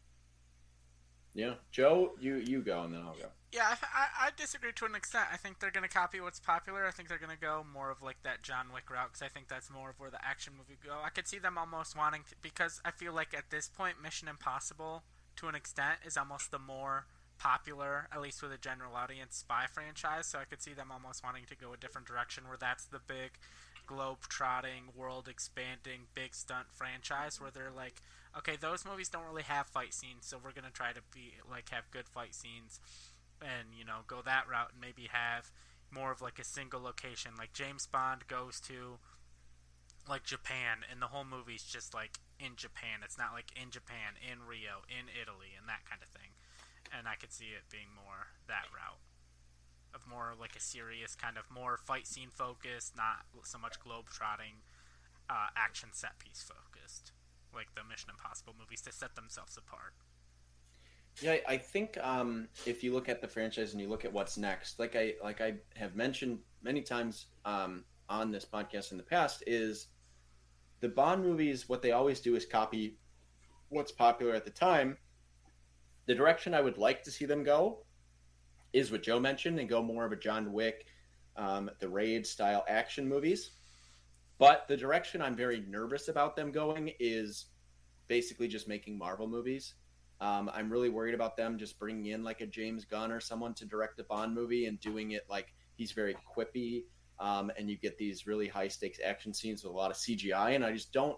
Yeah, 1.33 1.55
Joe, 1.69 2.13
you 2.19 2.37
you 2.37 2.61
go 2.61 2.83
and 2.83 2.93
then 2.93 3.01
I'll 3.01 3.13
go. 3.13 3.27
Yeah, 3.55 3.71
I, 3.71 3.77
I, 3.95 4.27
I 4.27 4.29
disagree 4.35 4.73
to 4.75 4.85
an 4.85 4.95
extent. 4.95 5.27
I 5.31 5.37
think 5.37 5.59
they're 5.59 5.71
going 5.71 5.87
to 5.87 5.89
copy 5.89 6.19
what's 6.19 6.41
popular. 6.41 6.85
I 6.85 6.91
think 6.91 7.07
they're 7.07 7.17
going 7.17 7.31
to 7.31 7.39
go 7.39 7.65
more 7.73 7.89
of 7.89 8.01
like 8.01 8.21
that 8.23 8.43
John 8.43 8.67
Wick 8.73 8.91
route 8.91 9.13
because 9.13 9.21
I 9.21 9.29
think 9.29 9.47
that's 9.47 9.71
more 9.71 9.91
of 9.91 9.99
where 9.99 10.09
the 10.09 10.19
action 10.21 10.51
movie 10.57 10.77
go. 10.85 10.97
I 11.01 11.07
could 11.07 11.25
see 11.25 11.39
them 11.39 11.57
almost 11.57 11.95
wanting 11.97 12.23
to 12.29 12.35
because 12.41 12.81
I 12.83 12.91
feel 12.91 13.13
like 13.13 13.33
at 13.33 13.51
this 13.51 13.69
point, 13.69 14.03
Mission 14.03 14.27
Impossible 14.27 15.03
to 15.37 15.47
an 15.47 15.55
extent 15.55 15.99
is 16.05 16.17
almost 16.17 16.51
the 16.51 16.59
more 16.59 17.05
popular, 17.37 18.09
at 18.11 18.19
least 18.19 18.41
with 18.41 18.51
a 18.51 18.57
general 18.57 18.93
audience, 18.93 19.37
spy 19.37 19.67
franchise. 19.71 20.25
So 20.27 20.39
I 20.39 20.43
could 20.43 20.61
see 20.61 20.73
them 20.73 20.91
almost 20.91 21.23
wanting 21.23 21.45
to 21.47 21.55
go 21.55 21.71
a 21.71 21.77
different 21.77 22.07
direction 22.07 22.49
where 22.49 22.57
that's 22.59 22.83
the 22.83 22.99
big 23.07 23.39
globe 23.87 24.27
trotting, 24.27 24.91
world 24.93 25.29
expanding, 25.29 26.11
big 26.13 26.35
stunt 26.35 26.67
franchise 26.73 27.39
where 27.39 27.51
they're 27.51 27.71
like, 27.73 28.01
okay, 28.37 28.57
those 28.59 28.83
movies 28.83 29.07
don't 29.07 29.25
really 29.25 29.43
have 29.43 29.67
fight 29.67 29.93
scenes, 29.93 30.25
so 30.25 30.37
we're 30.43 30.51
gonna 30.51 30.73
try 30.73 30.91
to 30.91 31.01
be 31.13 31.33
like 31.49 31.69
have 31.69 31.89
good 31.91 32.09
fight 32.09 32.35
scenes, 32.35 32.79
and 33.41 33.75
you 33.77 33.85
know 33.85 34.07
go 34.07 34.21
that 34.23 34.47
route 34.49 34.71
and 34.73 34.81
maybe 34.81 35.07
have 35.11 35.51
more 35.91 36.11
of 36.11 36.21
like 36.21 36.39
a 36.39 36.43
single 36.43 36.81
location. 36.81 37.31
Like 37.37 37.53
James 37.53 37.87
Bond 37.87 38.27
goes 38.27 38.59
to 38.67 38.99
like 40.07 40.23
Japan, 40.23 40.85
and 40.91 41.01
the 41.01 41.07
whole 41.07 41.25
movie's 41.25 41.63
just 41.63 41.93
like 41.93 42.19
in 42.39 42.55
Japan. 42.55 43.01
It's 43.03 43.17
not 43.17 43.33
like 43.33 43.49
in 43.55 43.71
Japan, 43.71 44.19
in 44.21 44.45
Rio, 44.45 44.85
in 44.89 45.09
Italy, 45.09 45.57
and 45.57 45.67
that 45.67 45.87
kind 45.89 46.01
of 46.01 46.09
thing. 46.09 46.35
And 46.93 47.07
I 47.07 47.15
could 47.15 47.33
see 47.33 47.57
it 47.57 47.65
being 47.71 47.89
more 47.95 48.37
that 48.47 48.69
route 48.69 49.01
of 49.95 50.05
more 50.05 50.35
like 50.37 50.55
a 50.55 50.61
serious 50.61 51.15
kind 51.15 51.37
of 51.37 51.49
more 51.49 51.77
fight 51.77 52.05
scene 52.05 52.29
focused, 52.29 52.95
not 52.95 53.25
so 53.43 53.57
much 53.57 53.79
globe 53.79 54.11
trotting, 54.11 54.61
uh, 55.29 55.47
action 55.55 55.89
set 55.93 56.19
piece 56.19 56.43
focused, 56.43 57.13
like 57.55 57.73
the 57.73 57.83
Mission 57.83 58.11
Impossible 58.11 58.53
movies 58.59 58.81
to 58.83 58.91
set 58.91 59.15
themselves 59.15 59.57
apart. 59.57 59.95
Yeah, 61.21 61.37
I 61.47 61.57
think 61.57 61.97
um, 62.01 62.47
if 62.65 62.83
you 62.83 62.93
look 62.93 63.07
at 63.07 63.21
the 63.21 63.27
franchise 63.27 63.71
and 63.71 63.81
you 63.81 63.87
look 63.87 64.03
at 64.03 64.11
what's 64.11 64.37
next, 64.37 64.79
like 64.79 64.95
I 64.95 65.13
like 65.23 65.39
I 65.39 65.55
have 65.75 65.95
mentioned 65.95 66.39
many 66.61 66.81
times 66.81 67.27
um, 67.45 67.85
on 68.09 68.31
this 68.31 68.45
podcast 68.45 68.91
in 68.91 68.97
the 68.97 69.03
past, 69.03 69.43
is 69.47 69.87
the 70.81 70.89
Bond 70.89 71.23
movies. 71.23 71.69
What 71.69 71.81
they 71.81 71.91
always 71.91 72.19
do 72.19 72.35
is 72.35 72.45
copy 72.45 72.97
what's 73.69 73.91
popular 73.91 74.33
at 74.35 74.43
the 74.43 74.51
time. 74.51 74.97
The 76.05 76.15
direction 76.15 76.53
I 76.53 76.61
would 76.61 76.77
like 76.77 77.01
to 77.03 77.11
see 77.11 77.25
them 77.25 77.43
go 77.43 77.85
is 78.73 78.91
what 78.91 79.03
Joe 79.03 79.19
mentioned 79.19 79.59
and 79.59 79.69
go 79.69 79.81
more 79.81 80.05
of 80.05 80.11
a 80.11 80.17
John 80.17 80.51
Wick, 80.51 80.85
um, 81.37 81.71
the 81.79 81.87
raid 81.87 82.27
style 82.27 82.65
action 82.67 83.07
movies. 83.07 83.51
But 84.37 84.67
the 84.67 84.75
direction 84.75 85.21
I'm 85.21 85.35
very 85.35 85.63
nervous 85.67 86.09
about 86.09 86.35
them 86.35 86.51
going 86.51 86.91
is 86.99 87.45
basically 88.07 88.49
just 88.49 88.67
making 88.67 88.97
Marvel 88.97 89.27
movies. 89.27 89.75
Um, 90.21 90.49
I'm 90.53 90.71
really 90.71 90.89
worried 90.89 91.13
about 91.13 91.35
them 91.35 91.57
just 91.57 91.77
bringing 91.77 92.07
in 92.07 92.23
like 92.23 92.41
a 92.41 92.45
James 92.45 92.85
Gunn 92.85 93.11
or 93.11 93.19
someone 93.19 93.53
to 93.55 93.65
direct 93.65 93.99
a 93.99 94.03
Bond 94.03 94.33
movie 94.33 94.65
and 94.65 94.79
doing 94.79 95.11
it 95.11 95.25
like 95.29 95.53
he's 95.75 95.91
very 95.91 96.15
quippy. 96.35 96.83
Um, 97.19 97.51
and 97.57 97.69
you 97.69 97.77
get 97.77 97.97
these 97.97 98.27
really 98.27 98.47
high 98.47 98.67
stakes 98.67 98.99
action 99.03 99.33
scenes 99.33 99.63
with 99.63 99.73
a 99.73 99.75
lot 99.75 99.91
of 99.91 99.97
CGI. 99.97 100.55
And 100.55 100.65
I 100.65 100.73
just 100.73 100.91
don't 100.91 101.17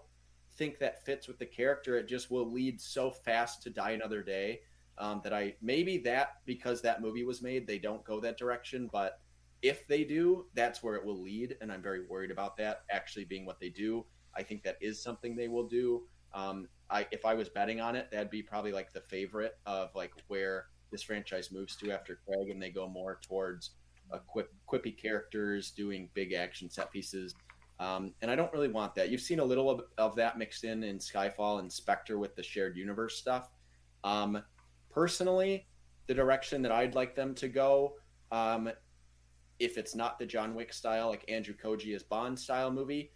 think 0.56 0.78
that 0.78 1.04
fits 1.04 1.28
with 1.28 1.38
the 1.38 1.46
character. 1.46 1.96
It 1.96 2.08
just 2.08 2.30
will 2.30 2.50
lead 2.50 2.80
so 2.80 3.10
fast 3.10 3.62
to 3.62 3.70
Die 3.70 3.90
Another 3.90 4.22
Day 4.22 4.60
um, 4.98 5.20
that 5.24 5.32
I 5.32 5.54
maybe 5.62 5.98
that 5.98 6.36
because 6.44 6.82
that 6.82 7.00
movie 7.00 7.24
was 7.24 7.40
made, 7.40 7.66
they 7.66 7.78
don't 7.78 8.04
go 8.04 8.20
that 8.20 8.36
direction. 8.36 8.88
But 8.92 9.20
if 9.62 9.86
they 9.86 10.04
do, 10.04 10.46
that's 10.54 10.82
where 10.82 10.96
it 10.96 11.04
will 11.04 11.20
lead, 11.20 11.56
and 11.60 11.72
I'm 11.72 11.82
very 11.82 12.06
worried 12.06 12.30
about 12.30 12.56
that 12.58 12.82
actually 12.90 13.24
being 13.24 13.44
what 13.44 13.58
they 13.60 13.70
do. 13.70 14.04
I 14.36 14.42
think 14.42 14.62
that 14.64 14.76
is 14.80 15.02
something 15.02 15.34
they 15.34 15.48
will 15.48 15.66
do. 15.66 16.02
Um, 16.34 16.68
I 16.90 17.06
if 17.10 17.24
I 17.24 17.34
was 17.34 17.48
betting 17.48 17.80
on 17.80 17.96
it, 17.96 18.10
that'd 18.10 18.30
be 18.30 18.42
probably 18.42 18.72
like 18.72 18.92
the 18.92 19.00
favorite 19.00 19.58
of 19.66 19.90
like 19.94 20.12
where 20.28 20.66
this 20.90 21.02
franchise 21.02 21.50
moves 21.52 21.76
to 21.76 21.90
after 21.90 22.18
Craig, 22.26 22.50
and 22.50 22.62
they 22.62 22.70
go 22.70 22.88
more 22.88 23.20
towards 23.22 23.70
a 24.10 24.18
quip, 24.18 24.52
quippy 24.70 24.96
characters 24.96 25.70
doing 25.70 26.08
big 26.14 26.32
action 26.32 26.70
set 26.70 26.90
pieces. 26.90 27.34
Um, 27.80 28.14
and 28.22 28.30
I 28.30 28.34
don't 28.34 28.52
really 28.52 28.68
want 28.68 28.94
that. 28.96 29.10
You've 29.10 29.20
seen 29.20 29.38
a 29.38 29.44
little 29.44 29.70
of, 29.70 29.82
of, 29.98 30.16
that 30.16 30.36
mixed 30.36 30.64
in 30.64 30.82
in 30.82 30.98
Skyfall 30.98 31.60
and 31.60 31.72
Spectre 31.72 32.18
with 32.18 32.34
the 32.34 32.42
shared 32.42 32.76
universe 32.76 33.16
stuff. 33.16 33.50
Um, 34.02 34.42
personally, 34.90 35.66
the 36.06 36.14
direction 36.14 36.62
that 36.62 36.72
I'd 36.72 36.96
like 36.96 37.14
them 37.14 37.34
to 37.36 37.48
go, 37.48 37.94
um, 38.32 38.68
if 39.60 39.78
it's 39.78 39.94
not 39.94 40.18
the 40.18 40.26
John 40.26 40.54
Wick 40.54 40.72
style, 40.72 41.08
like 41.08 41.24
Andrew 41.28 41.54
Koji's 41.54 42.02
Bond 42.02 42.38
style 42.38 42.70
movie, 42.70 43.12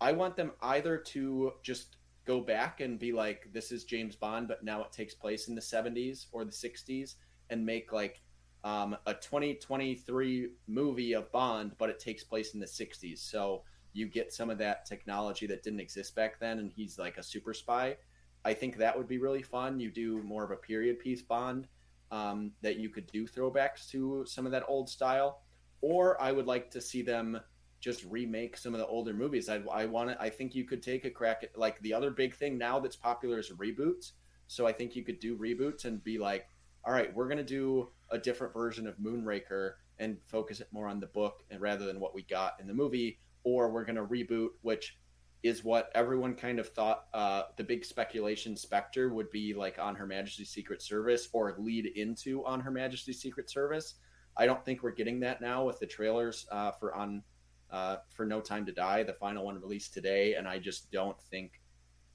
I 0.00 0.12
want 0.12 0.36
them 0.36 0.52
either 0.62 0.96
to 0.98 1.52
just 1.62 1.96
go 2.26 2.40
back 2.40 2.80
and 2.80 2.98
be 2.98 3.12
like, 3.12 3.48
this 3.52 3.70
is 3.72 3.84
James 3.84 4.16
Bond, 4.16 4.48
but 4.48 4.64
now 4.64 4.82
it 4.82 4.92
takes 4.92 5.14
place 5.14 5.48
in 5.48 5.54
the 5.54 5.60
70s 5.60 6.26
or 6.32 6.44
the 6.44 6.50
60s 6.50 7.14
and 7.50 7.64
make 7.64 7.92
like 7.92 8.22
um, 8.64 8.96
a 9.06 9.14
2023 9.14 10.48
movie 10.66 11.12
of 11.12 11.30
Bond, 11.30 11.72
but 11.78 11.88
it 11.88 12.00
takes 12.00 12.24
place 12.24 12.54
in 12.54 12.60
the 12.60 12.66
60s. 12.66 13.18
So 13.18 13.62
you 13.92 14.06
get 14.06 14.32
some 14.32 14.50
of 14.50 14.58
that 14.58 14.84
technology 14.84 15.46
that 15.46 15.62
didn't 15.62 15.80
exist 15.80 16.14
back 16.16 16.38
then, 16.40 16.58
and 16.58 16.70
he's 16.70 16.98
like 16.98 17.16
a 17.16 17.22
super 17.22 17.54
spy. 17.54 17.96
I 18.44 18.54
think 18.54 18.76
that 18.76 18.96
would 18.96 19.08
be 19.08 19.18
really 19.18 19.42
fun. 19.42 19.80
You 19.80 19.90
do 19.90 20.22
more 20.22 20.44
of 20.44 20.50
a 20.50 20.56
period 20.56 20.98
piece 20.98 21.22
Bond 21.22 21.68
um, 22.10 22.52
that 22.60 22.76
you 22.76 22.88
could 22.88 23.06
do 23.06 23.26
throwbacks 23.26 23.88
to 23.90 24.24
some 24.26 24.46
of 24.46 24.52
that 24.52 24.64
old 24.68 24.88
style, 24.90 25.42
or 25.80 26.20
I 26.20 26.32
would 26.32 26.46
like 26.46 26.70
to 26.72 26.80
see 26.80 27.02
them 27.02 27.40
just 27.80 28.04
remake 28.04 28.56
some 28.56 28.74
of 28.74 28.80
the 28.80 28.86
older 28.86 29.12
movies. 29.12 29.48
I, 29.48 29.62
I 29.72 29.86
want 29.86 30.10
to. 30.10 30.20
I 30.20 30.30
think 30.30 30.54
you 30.54 30.64
could 30.64 30.82
take 30.82 31.04
a 31.04 31.10
crack 31.10 31.42
at 31.42 31.58
like 31.58 31.80
the 31.80 31.94
other 31.94 32.10
big 32.10 32.34
thing 32.34 32.58
now 32.58 32.78
that's 32.80 32.96
popular 32.96 33.38
is 33.38 33.50
reboots. 33.50 34.12
So 34.48 34.66
I 34.66 34.72
think 34.72 34.94
you 34.94 35.04
could 35.04 35.20
do 35.20 35.36
reboots 35.36 35.84
and 35.84 36.02
be 36.02 36.18
like, 36.18 36.48
all 36.84 36.92
right, 36.92 37.14
we're 37.14 37.28
gonna 37.28 37.42
do 37.42 37.88
a 38.10 38.18
different 38.18 38.52
version 38.52 38.86
of 38.86 38.98
Moonraker 38.98 39.72
and 39.98 40.18
focus 40.26 40.60
it 40.60 40.68
more 40.72 40.88
on 40.88 41.00
the 41.00 41.06
book 41.06 41.42
and 41.50 41.60
rather 41.60 41.84
than 41.86 42.00
what 42.00 42.14
we 42.14 42.22
got 42.22 42.54
in 42.60 42.66
the 42.66 42.74
movie, 42.74 43.18
or 43.44 43.70
we're 43.70 43.84
gonna 43.84 44.04
reboot, 44.04 44.50
which 44.62 44.96
is 45.42 45.64
what 45.64 45.90
everyone 45.94 46.34
kind 46.34 46.58
of 46.58 46.68
thought 46.70 47.04
uh, 47.14 47.42
the 47.56 47.64
big 47.64 47.84
speculation 47.84 48.56
Spectre 48.56 49.12
would 49.12 49.30
be 49.30 49.54
like 49.54 49.78
on 49.78 49.94
Her 49.94 50.06
Majesty's 50.06 50.50
Secret 50.50 50.82
Service 50.82 51.28
or 51.32 51.54
lead 51.58 51.86
into 51.94 52.44
on 52.44 52.60
Her 52.60 52.70
Majesty's 52.70 53.20
Secret 53.20 53.50
Service. 53.50 53.94
I 54.36 54.46
don't 54.46 54.64
think 54.64 54.82
we're 54.82 54.90
getting 54.90 55.20
that 55.20 55.40
now 55.40 55.64
with 55.64 55.78
the 55.78 55.86
trailers 55.86 56.46
uh, 56.50 56.72
for 56.72 56.94
on 56.94 57.22
uh, 57.70 57.96
for 58.10 58.26
No 58.26 58.40
Time 58.40 58.66
to 58.66 58.72
Die, 58.72 59.02
the 59.02 59.12
final 59.14 59.44
one 59.44 59.60
released 59.60 59.94
today, 59.94 60.34
and 60.34 60.46
I 60.46 60.58
just 60.58 60.90
don't 60.90 61.20
think 61.20 61.60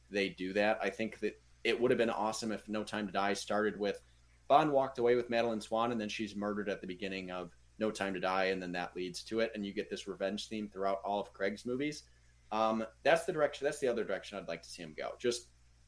they 0.09 0.29
do 0.29 0.53
that. 0.53 0.79
I 0.81 0.89
think 0.89 1.19
that 1.19 1.39
it 1.63 1.79
would 1.79 1.91
have 1.91 1.97
been 1.97 2.09
awesome 2.09 2.51
if 2.51 2.67
No 2.67 2.83
Time 2.83 3.07
to 3.07 3.13
Die 3.13 3.33
started 3.33 3.79
with 3.79 4.01
Bond 4.47 4.71
walked 4.71 4.99
away 4.99 5.15
with 5.15 5.29
Madeleine 5.29 5.61
Swann, 5.61 5.91
and 5.91 6.01
then 6.01 6.09
she's 6.09 6.35
murdered 6.35 6.69
at 6.69 6.81
the 6.81 6.87
beginning 6.87 7.31
of 7.31 7.51
No 7.79 7.91
Time 7.91 8.13
to 8.13 8.19
Die, 8.19 8.45
and 8.45 8.61
then 8.61 8.71
that 8.73 8.95
leads 8.95 9.23
to 9.23 9.39
it, 9.39 9.51
and 9.55 9.65
you 9.65 9.73
get 9.73 9.89
this 9.89 10.07
revenge 10.07 10.49
theme 10.49 10.67
throughout 10.67 10.99
all 11.05 11.21
of 11.21 11.33
Craig's 11.33 11.65
movies. 11.65 12.03
Um, 12.51 12.85
that's 13.03 13.25
the 13.25 13.31
direction. 13.31 13.65
That's 13.65 13.79
the 13.79 13.87
other 13.87 14.03
direction 14.03 14.37
I'd 14.37 14.47
like 14.47 14.61
to 14.63 14.69
see 14.69 14.83
him 14.83 14.93
go. 14.97 15.11
Just 15.19 15.47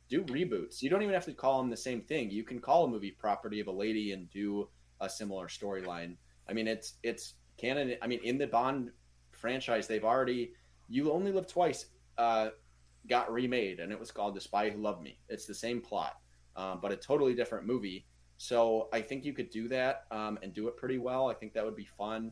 do 0.09 0.23
reboots. 0.23 0.81
You 0.81 0.89
don't 0.89 1.01
even 1.01 1.13
have 1.13 1.25
to 1.25 1.33
call 1.33 1.59
them 1.59 1.69
the 1.69 1.77
same 1.77 2.01
thing. 2.01 2.31
You 2.31 2.43
can 2.43 2.59
call 2.59 2.85
a 2.85 2.87
movie 2.87 3.11
"Property 3.11 3.59
of 3.59 3.67
a 3.67 3.71
Lady" 3.71 4.13
and 4.13 4.29
do 4.29 4.69
a 5.01 5.09
similar 5.09 5.47
storyline. 5.47 6.15
I 6.47 6.53
mean, 6.53 6.67
it's 6.67 6.93
it's 7.03 7.33
canon. 7.57 7.95
I 8.01 8.07
mean, 8.07 8.21
in 8.23 8.37
the 8.37 8.47
Bond 8.47 8.91
franchise, 9.43 9.87
they've 9.87 10.05
already 10.05 10.53
"You 10.87 11.11
Only 11.11 11.33
Live 11.33 11.47
Twice" 11.47 11.87
uh, 12.17 12.49
got 13.09 13.31
remade, 13.31 13.81
and 13.81 13.91
it 13.91 13.99
was 13.99 14.09
called 14.09 14.35
"The 14.35 14.41
Spy 14.41 14.69
Who 14.69 14.81
Loved 14.81 15.03
Me." 15.03 15.19
It's 15.27 15.45
the 15.45 15.53
same 15.53 15.81
plot, 15.81 16.13
um, 16.55 16.79
but 16.81 16.93
a 16.93 16.95
totally 16.95 17.35
different 17.35 17.67
movie. 17.67 18.07
So 18.37 18.87
I 18.93 19.01
think 19.01 19.25
you 19.25 19.33
could 19.33 19.49
do 19.49 19.67
that 19.67 20.05
um, 20.11 20.39
and 20.41 20.53
do 20.53 20.69
it 20.69 20.77
pretty 20.77 20.97
well. 20.97 21.29
I 21.29 21.33
think 21.33 21.53
that 21.53 21.65
would 21.65 21.75
be 21.75 21.85
fun 21.85 22.31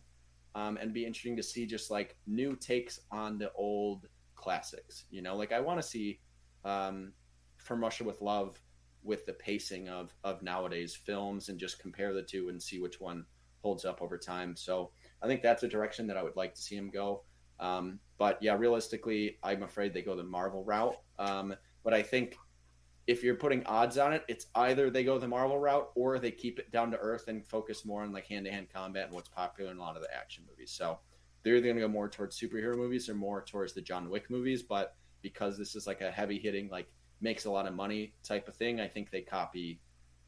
um, 0.56 0.78
and 0.78 0.94
be 0.94 1.06
interesting 1.06 1.36
to 1.36 1.44
see 1.44 1.66
just 1.66 1.92
like 1.92 2.16
new 2.26 2.56
takes 2.56 3.02
on 3.12 3.38
the 3.38 3.52
old 3.54 4.08
classics. 4.36 5.04
You 5.12 5.22
know, 5.22 5.36
like 5.36 5.52
I 5.52 5.60
want 5.60 5.82
to 5.82 5.88
see 5.88 6.22
um, 6.64 7.12
From 7.58 7.82
Russia 7.82 8.06
with 8.06 8.22
Love 8.22 8.62
with 9.04 9.26
the 9.26 9.34
pacing 9.34 9.90
of 9.90 10.14
of 10.24 10.42
nowadays 10.44 10.96
films 10.96 11.50
and 11.50 11.60
just 11.60 11.80
compare 11.80 12.14
the 12.14 12.24
two 12.24 12.50
and 12.50 12.62
see 12.62 12.80
which 12.80 13.02
one 13.02 13.26
holds 13.62 13.86
up 13.86 14.02
over 14.02 14.18
time. 14.18 14.56
So 14.56 14.92
I 15.22 15.28
think 15.28 15.42
that's 15.42 15.64
a 15.64 15.68
direction 15.68 16.08
that 16.08 16.18
I 16.18 16.24
would 16.24 16.36
like 16.36 16.56
to 16.56 16.62
see 16.62 16.76
him 16.76 16.90
go. 16.90 17.24
Um, 17.60 18.00
but 18.18 18.42
yeah, 18.42 18.56
realistically, 18.56 19.38
I'm 19.44 19.64
afraid 19.64 19.94
they 19.94 20.02
go 20.02 20.16
the 20.16 20.24
Marvel 20.24 20.64
route. 20.64 20.98
Um, 21.20 21.56
but 21.84 21.94
I 21.94 22.02
think 22.02 22.36
if 23.08 23.24
you're 23.24 23.36
putting 23.36 23.64
odds 23.66 23.98
on 23.98 24.14
it, 24.14 24.24
it's 24.28 24.48
either 24.56 24.90
they 24.90 25.04
go 25.04 25.20
the 25.20 25.28
Marvel 25.28 25.60
route 25.60 25.90
or 25.96 26.20
they 26.20 26.32
keep 26.32 26.60
it 26.60 26.72
down 26.72 26.92
to 26.92 26.98
earth 26.98 27.28
and 27.28 27.46
focus 27.46 27.86
more 27.86 28.04
on 28.04 28.12
like 28.12 28.28
hand 28.28 28.46
to 28.46 28.52
hand 28.52 28.68
combat 28.74 29.06
and 29.06 29.14
what's 29.14 29.30
popular 29.30 29.72
in 29.72 29.78
a 29.78 29.82
lot 29.82 29.96
of 29.96 30.02
the 30.02 30.14
action 30.14 30.44
movies. 30.50 30.72
So 30.72 31.00
they're 31.44 31.56
either 31.56 31.66
going 31.66 31.78
to 31.78 31.82
go 31.82 31.88
more 31.88 32.10
towards 32.10 32.40
superhero 32.40 32.76
movies 32.76 33.10
or 33.10 33.16
more 33.16 33.44
towards 33.44 33.74
the 33.74 33.82
John 33.82 34.10
Wick 34.10 34.30
movies. 34.30 34.64
But 34.64 34.96
because 35.22 35.58
this 35.58 35.76
is 35.76 35.88
like 35.88 36.02
a 36.02 36.12
heavy 36.12 36.40
hitting, 36.40 36.70
like 36.70 36.88
makes 37.22 37.46
a 37.46 37.52
lot 37.52 37.68
of 37.68 37.74
money 37.74 38.14
type 38.24 38.48
of 38.48 38.56
thing, 38.56 38.80
I 38.80 38.88
think 38.88 39.12
they 39.12 39.22
copy 39.22 39.80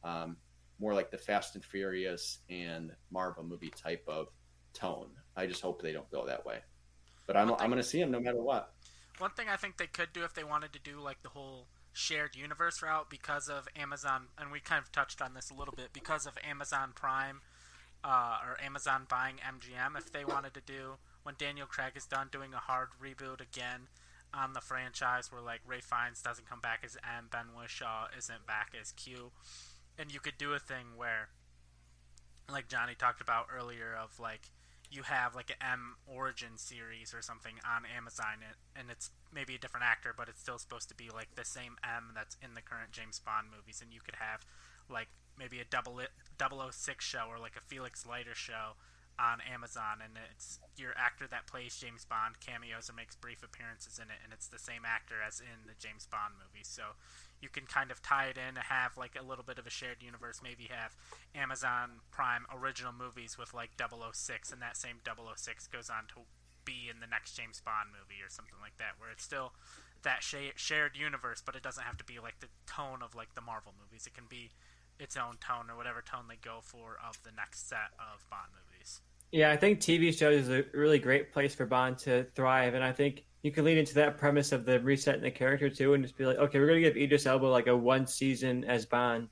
um, 0.04 0.38
more 0.80 0.94
like 0.94 1.12
the 1.12 1.18
Fast 1.18 1.56
and 1.56 1.64
Furious 1.64 2.40
and 2.50 2.92
Marvel 3.12 3.44
movie 3.44 3.72
type 3.76 4.04
of 4.08 4.28
tone. 4.74 5.08
I 5.36 5.46
just 5.48 5.62
hope 5.62 5.82
they 5.82 5.92
don't 5.92 6.10
go 6.12 6.26
that 6.26 6.46
way. 6.46 6.60
But 7.26 7.38
I'm, 7.38 7.52
I'm 7.52 7.70
going 7.70 7.78
to 7.78 7.84
see 7.84 8.00
them 8.00 8.12
no 8.12 8.20
matter 8.20 8.42
what. 8.42 8.74
One 9.20 9.32
thing 9.32 9.48
I 9.50 9.56
think 9.56 9.78
they 9.78 9.88
could 9.88 10.12
do 10.14 10.24
if 10.24 10.34
they 10.34 10.44
wanted 10.44 10.74
to 10.74 10.80
do 10.80 11.00
like 11.00 11.22
the 11.24 11.30
whole 11.30 11.68
shared 11.94 12.36
universe 12.36 12.82
route 12.82 13.10
because 13.10 13.48
of 13.48 13.68
Amazon, 13.76 14.28
and 14.38 14.52
we 14.52 14.60
kind 14.60 14.82
of 14.82 14.92
touched 14.92 15.22
on 15.22 15.34
this 15.34 15.50
a 15.50 15.54
little 15.54 15.74
bit 15.76 15.90
because 15.94 16.26
of 16.26 16.38
Amazon 16.44 16.92
Prime 16.96 17.42
uh, 18.04 18.38
or 18.46 18.62
Amazon 18.62 19.06
buying 19.10 19.36
MGM. 19.36 19.98
If 19.98 20.12
they 20.12 20.26
wanted 20.26 20.54
to 20.56 20.62
do 20.62 20.96
when 21.24 21.36
Daniel 21.38 21.68
Craig 21.68 21.94
is 21.96 22.06
done 22.06 22.28
doing 22.32 22.54
a 22.54 22.58
hard 22.58 22.90
reboot 23.02 23.40
again 23.40 23.88
on 24.34 24.54
the 24.54 24.62
franchise, 24.62 25.32
where 25.32 25.42
like 25.42 25.62
Ralph 25.66 25.84
Fiennes 25.84 26.22
doesn't 26.22 26.50
come 26.50 26.60
back 26.60 26.82
as 26.84 26.98
M, 27.04 27.28
Ben 27.32 27.48
Whishaw 27.58 28.08
isn't 28.18 28.48
back 28.48 28.74
as 28.80 28.92
Q, 28.92 29.32
and 29.98 30.12
you 30.12 30.20
could 30.20 30.38
do 30.38 30.54
a 30.54 30.60
thing 30.60 30.98
where, 30.98 31.30
like 32.52 32.68
Johnny 32.68 32.96
talked 32.96 33.22
about 33.22 33.48
earlier, 33.56 33.96
of 33.96 34.20
like 34.20 34.50
you 34.94 35.04
have 35.04 35.34
like 35.34 35.50
an 35.50 35.58
M 35.74 35.96
origin 36.06 36.58
series 36.58 37.14
or 37.14 37.22
something 37.22 37.56
on 37.66 37.84
Amazon, 37.86 38.46
and 38.76 38.92
it's 38.92 39.10
maybe 39.34 39.56
a 39.56 39.58
different 39.58 39.86
actor, 39.86 40.14
but 40.16 40.30
it's 40.30 40.40
still 40.40 40.60
supposed 40.60 40.88
to 40.90 40.96
be 40.96 41.10
like 41.10 41.34
the 41.36 41.44
same 41.44 41.78
M 41.84 42.12
that's 42.14 42.38
in 42.42 42.54
the 42.54 42.62
current 42.62 42.92
James 42.92 43.20
Bond 43.20 43.48
movies, 43.56 43.82
and 43.82 43.92
you 43.92 44.00
could 44.06 44.16
have 44.16 44.46
like 44.90 45.08
maybe 45.38 45.60
a 45.60 45.66
double 45.66 46.00
it, 46.00 46.10
006 46.38 47.04
show 47.04 47.26
or 47.28 47.40
like 47.40 47.56
a 47.58 47.62
Felix 47.62 48.06
Leiter 48.06 48.36
show 48.36 48.78
on 49.20 49.40
Amazon, 49.42 50.02
and 50.04 50.18
it's 50.32 50.60
your 50.76 50.92
actor 50.98 51.28
that 51.30 51.46
plays 51.46 51.78
James 51.78 52.04
Bond 52.04 52.40
cameos 52.40 52.90
or 52.90 52.94
makes 52.94 53.16
brief 53.16 53.44
appearances 53.44 54.00
in 54.00 54.10
it, 54.10 54.18
and 54.24 54.34
it's 54.34 54.48
the 54.48 54.60
same 54.60 54.82
actor 54.86 55.22
as 55.22 55.40
in 55.40 55.68
the 55.68 55.78
James 55.78 56.08
Bond 56.10 56.34
movie. 56.36 56.66
So 56.66 56.98
you 57.40 57.50
can 57.50 57.66
kind 57.66 57.92
of 57.92 58.02
tie 58.02 58.34
it 58.34 58.38
in 58.38 58.58
and 58.58 58.68
have 58.74 58.98
like 58.98 59.14
a 59.20 59.24
little 59.24 59.44
bit 59.44 59.60
of 59.60 59.68
a 59.68 59.70
shared 59.70 60.02
universe. 60.02 60.42
Maybe 60.42 60.70
have 60.74 60.96
Amazon 61.36 62.02
Prime 62.10 62.46
original 62.50 62.92
movies 62.92 63.38
with 63.38 63.54
like 63.54 63.78
006, 63.78 64.52
and 64.52 64.62
that 64.62 64.78
same 64.78 64.98
006 65.06 65.68
goes 65.68 65.90
on 65.90 66.10
to 66.16 66.26
be 66.66 66.90
in 66.90 67.00
the 67.00 67.08
next 67.08 67.36
James 67.38 67.62
Bond 67.62 67.90
movie 67.92 68.24
or 68.24 68.30
something 68.30 68.58
like 68.62 68.78
that, 68.78 68.98
where 68.98 69.12
it's 69.12 69.24
still 69.24 69.54
that 70.02 70.24
shared 70.24 70.98
universe, 70.98 71.44
but 71.46 71.56
it 71.56 71.64
doesn't 71.64 71.84
have 71.84 71.98
to 71.98 72.04
be 72.04 72.20
like 72.20 72.40
the 72.40 72.50
tone 72.66 73.00
of 73.04 73.16
like 73.16 73.36
the 73.36 73.42
Marvel 73.42 73.74
movies. 73.78 74.08
It 74.08 74.14
can 74.14 74.26
be 74.28 74.52
its 75.00 75.18
own 75.18 75.38
tone 75.40 75.70
or 75.70 75.76
whatever 75.76 76.02
tone 76.02 76.26
they 76.30 76.36
go 76.36 76.60
for 76.62 76.98
of 77.04 77.22
the 77.24 77.32
next 77.36 77.68
set 77.70 77.94
of 78.00 78.26
Bond 78.30 78.52
movies. 78.52 78.63
Yeah, 79.34 79.52
I 79.52 79.58
think 79.58 79.80
TV 79.80 80.16
shows 80.16 80.48
is 80.48 80.50
a 80.50 80.64
really 80.78 81.00
great 81.00 81.34
place 81.34 81.56
for 81.56 81.66
Bond 81.66 81.98
to 82.00 82.24
thrive, 82.36 82.76
and 82.76 82.84
I 82.84 82.92
think 82.92 83.26
you 83.42 83.52
can 83.52 83.66
lead 83.66 83.80
into 83.80 83.96
that 83.96 84.16
premise 84.16 84.52
of 84.52 84.64
the 84.64 84.80
resetting 84.80 85.24
the 85.24 85.32
character 85.32 85.72
too, 85.72 85.96
and 85.96 86.04
just 86.04 86.16
be 86.16 86.28
like, 86.28 86.38
okay, 86.38 86.60
we're 86.60 86.68
gonna 86.68 86.82
give 86.82 86.96
Idris 86.96 87.26
Elba 87.26 87.48
like 87.48 87.66
a 87.66 87.76
one 87.76 88.06
season 88.06 88.64
as 88.66 88.86
Bond 88.86 89.30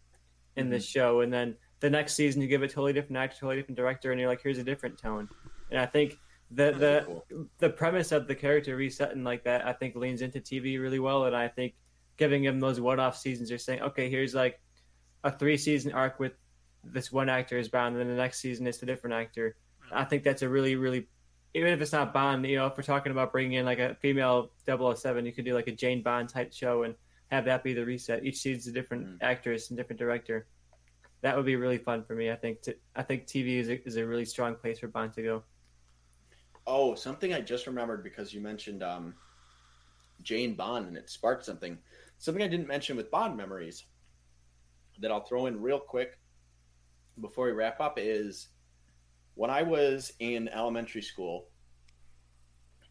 in 0.56 0.64
mm-hmm. 0.64 0.73
this 0.73 0.88
show, 0.88 1.22
and 1.22 1.32
then 1.32 1.56
the 1.82 1.90
next 1.90 2.15
season 2.15 2.41
you 2.41 2.48
give 2.48 2.64
a 2.64 2.68
totally 2.68 2.94
different 2.94 3.18
actor, 3.18 3.41
totally 3.41 3.57
different 3.57 3.78
director, 3.78 4.10
and 4.11 4.19
you're 4.19 4.28
like, 4.28 4.41
here's 4.41 4.57
a 4.57 4.64
different 4.64 4.98
tone. 4.98 5.30
And 5.69 5.80
I 5.80 5.86
think 5.86 6.18
the 6.49 6.72
the 6.72 7.03
cool. 7.06 7.45
the 7.60 7.69
premise 7.69 8.11
of 8.11 8.28
the 8.28 8.34
character 8.34 8.76
resetting 8.76 9.23
like 9.23 9.44
that, 9.44 9.68
I 9.68 9.72
think 9.72 9.95
leans 9.95 10.23
into 10.23 10.40
TV 10.40 10.82
really 10.82 10.99
well, 10.99 11.26
and 11.26 11.36
I 11.36 11.48
think 11.48 11.76
giving 12.18 12.44
him 12.44 12.60
those 12.60 12.82
one 12.82 12.99
off 12.99 13.19
seasons, 13.19 13.52
you're 13.52 13.60
saying, 13.60 13.84
okay, 13.84 14.10
here's 14.10 14.34
like 14.34 14.60
a 15.23 15.32
three 15.32 15.57
season 15.57 15.91
arc 15.91 16.19
with 16.19 16.34
this 16.84 17.11
one 17.11 17.30
actor 17.30 17.60
is 17.60 17.69
Bond, 17.69 17.95
and 17.95 18.02
then 18.02 18.15
the 18.15 18.19
next 18.19 18.40
season 18.40 18.65
it's 18.65 18.82
a 18.82 18.88
different 18.88 19.14
actor. 19.14 19.56
I 19.94 20.04
think 20.04 20.24
that's 20.24 20.42
a 20.42 20.50
really, 20.50 20.76
really 20.76 21.08
even 21.54 21.74
if 21.74 21.82
it's 21.82 21.92
not 21.92 22.14
Bond, 22.14 22.46
you 22.46 22.56
know, 22.56 22.68
if 22.68 22.78
we're 22.78 22.84
talking 22.84 23.12
about 23.12 23.32
bringing 23.32 23.54
in 23.54 23.66
like 23.66 23.80
a 23.80 23.96
female 23.96 24.52
007, 24.66 25.26
you 25.26 25.34
could 25.34 25.46
do 25.46 25.54
like 25.54 25.68
a 25.68 25.72
Jane 25.72 26.02
Bond 26.02 26.30
type 26.30 26.54
show 26.54 26.84
and 26.84 26.96
have 27.30 27.46
that 27.46 27.64
be 27.64 27.74
the 27.74 27.86
reset. 27.86 28.24
Each 28.24 28.38
season's 28.38 28.68
a 28.68 28.72
different 28.72 29.06
mm. 29.06 29.18
actress 29.22 29.70
and 29.70 29.78
different 29.78 30.00
director. 30.00 30.48
That 31.22 31.36
would 31.36 31.46
be 31.46 31.56
really 31.56 31.78
fun 31.78 32.04
for 32.04 32.16
me. 32.16 32.32
I 32.32 32.36
think. 32.36 32.62
To, 32.64 32.76
I 32.96 33.04
think 33.04 33.28
TV 33.28 33.58
is 33.58 33.70
a, 33.70 33.86
is 33.86 33.98
a 33.98 34.06
really 34.06 34.26
strong 34.26 34.56
place 34.56 34.80
for 34.80 34.88
Bond 34.88 35.14
to 35.14 35.24
go. 35.24 35.44
Oh, 36.66 36.96
something 36.96 37.34
I 37.34 37.42
just 37.42 37.68
remembered 37.68 38.04
because 38.04 38.34
you 38.34 38.42
mentioned 38.42 38.82
um, 38.82 39.14
Jane 40.24 40.56
Bond 40.56 40.88
and 40.88 40.98
it 40.98 41.10
sparked 41.10 41.46
something. 41.46 41.78
Something 42.18 42.44
I 42.44 42.48
didn't 42.48 42.68
mention 42.68 42.96
with 42.96 43.12
Bond 43.12 43.36
memories 43.36 43.86
that 45.00 45.12
I'll 45.12 45.26
throw 45.26 45.48
in 45.48 45.62
real 45.62 45.80
quick 45.80 46.20
before 47.20 47.46
we 47.48 47.52
wrap 47.52 47.82
up 47.82 47.98
is 47.98 48.48
when 49.36 49.49
I 49.49 49.64
was 49.64 50.14
in 50.20 50.49
elementary 50.49 51.02
school, 51.02 51.48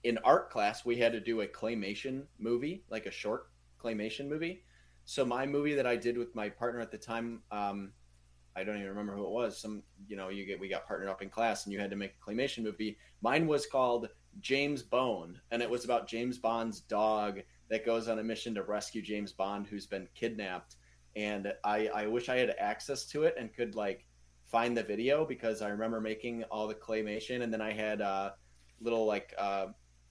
in 0.03 0.19
art 0.25 0.51
class, 0.51 0.85
we 0.85 0.97
had 0.97 1.13
to 1.13 1.21
do 1.21 1.43
a 1.43 1.47
claymation 1.47 2.25
movie, 2.39 2.85
like 2.89 3.07
a 3.07 3.11
short 3.11 3.51
claymation 3.83 4.29
movie. 4.29 4.65
So 5.05 5.25
my 5.25 5.47
movie 5.47 5.75
that 5.75 5.87
I 5.87 5.97
did 5.97 6.17
with 6.17 6.35
my 6.35 6.49
partner 6.49 6.81
at 6.81 6.91
the 6.91 6.99
time, 6.99 7.43
um, 7.51 7.93
I 8.57 8.65
don't 8.65 8.77
even 8.77 8.89
remember 8.89 9.15
who 9.15 9.25
it 9.25 9.31
was. 9.31 9.61
Some, 9.61 9.83
you 10.07 10.17
know, 10.17 10.29
you 10.29 10.47
get 10.47 10.59
we 10.61 10.69
got 10.69 10.87
partnered 10.87 11.09
up 11.09 11.23
in 11.23 11.29
class, 11.29 11.65
and 11.65 11.73
you 11.73 11.81
had 11.81 11.91
to 11.91 11.97
make 11.97 12.15
a 12.15 12.31
claymation 12.31 12.63
movie. 12.63 12.97
Mine 13.23 13.47
was 13.47 13.67
called 13.67 14.09
James 14.41 14.83
Bone, 14.83 15.41
and 15.51 15.63
it 15.63 15.71
was 15.71 15.85
about 15.85 16.09
James 16.09 16.39
Bond's 16.39 16.81
dog 16.81 17.41
that 17.69 17.87
goes 17.87 18.09
on 18.09 18.19
a 18.19 18.25
mission 18.25 18.55
to 18.55 18.63
rescue 18.63 19.03
James 19.03 19.33
Bond, 19.33 19.67
who's 19.67 19.87
been 19.87 20.09
kidnapped. 20.15 20.77
And 21.17 21.53
I, 21.65 21.89
I 21.89 22.07
wish 22.07 22.29
I 22.29 22.37
had 22.37 22.55
access 22.59 23.05
to 23.07 23.25
it 23.25 23.35
and 23.39 23.53
could 23.53 23.75
like 23.75 24.07
find 24.51 24.77
the 24.77 24.83
video 24.83 25.25
because 25.25 25.63
I 25.63 25.69
remember 25.69 26.01
making 26.01 26.45
all 26.45 26.67
the 26.67 26.75
claymation, 26.75 27.43
and 27.43 27.53
then 27.53 27.61
I 27.61 27.73
had 27.73 28.01
uh, 28.01 28.31
little 28.81 29.07
like 29.07 29.33
uh, 29.39 29.67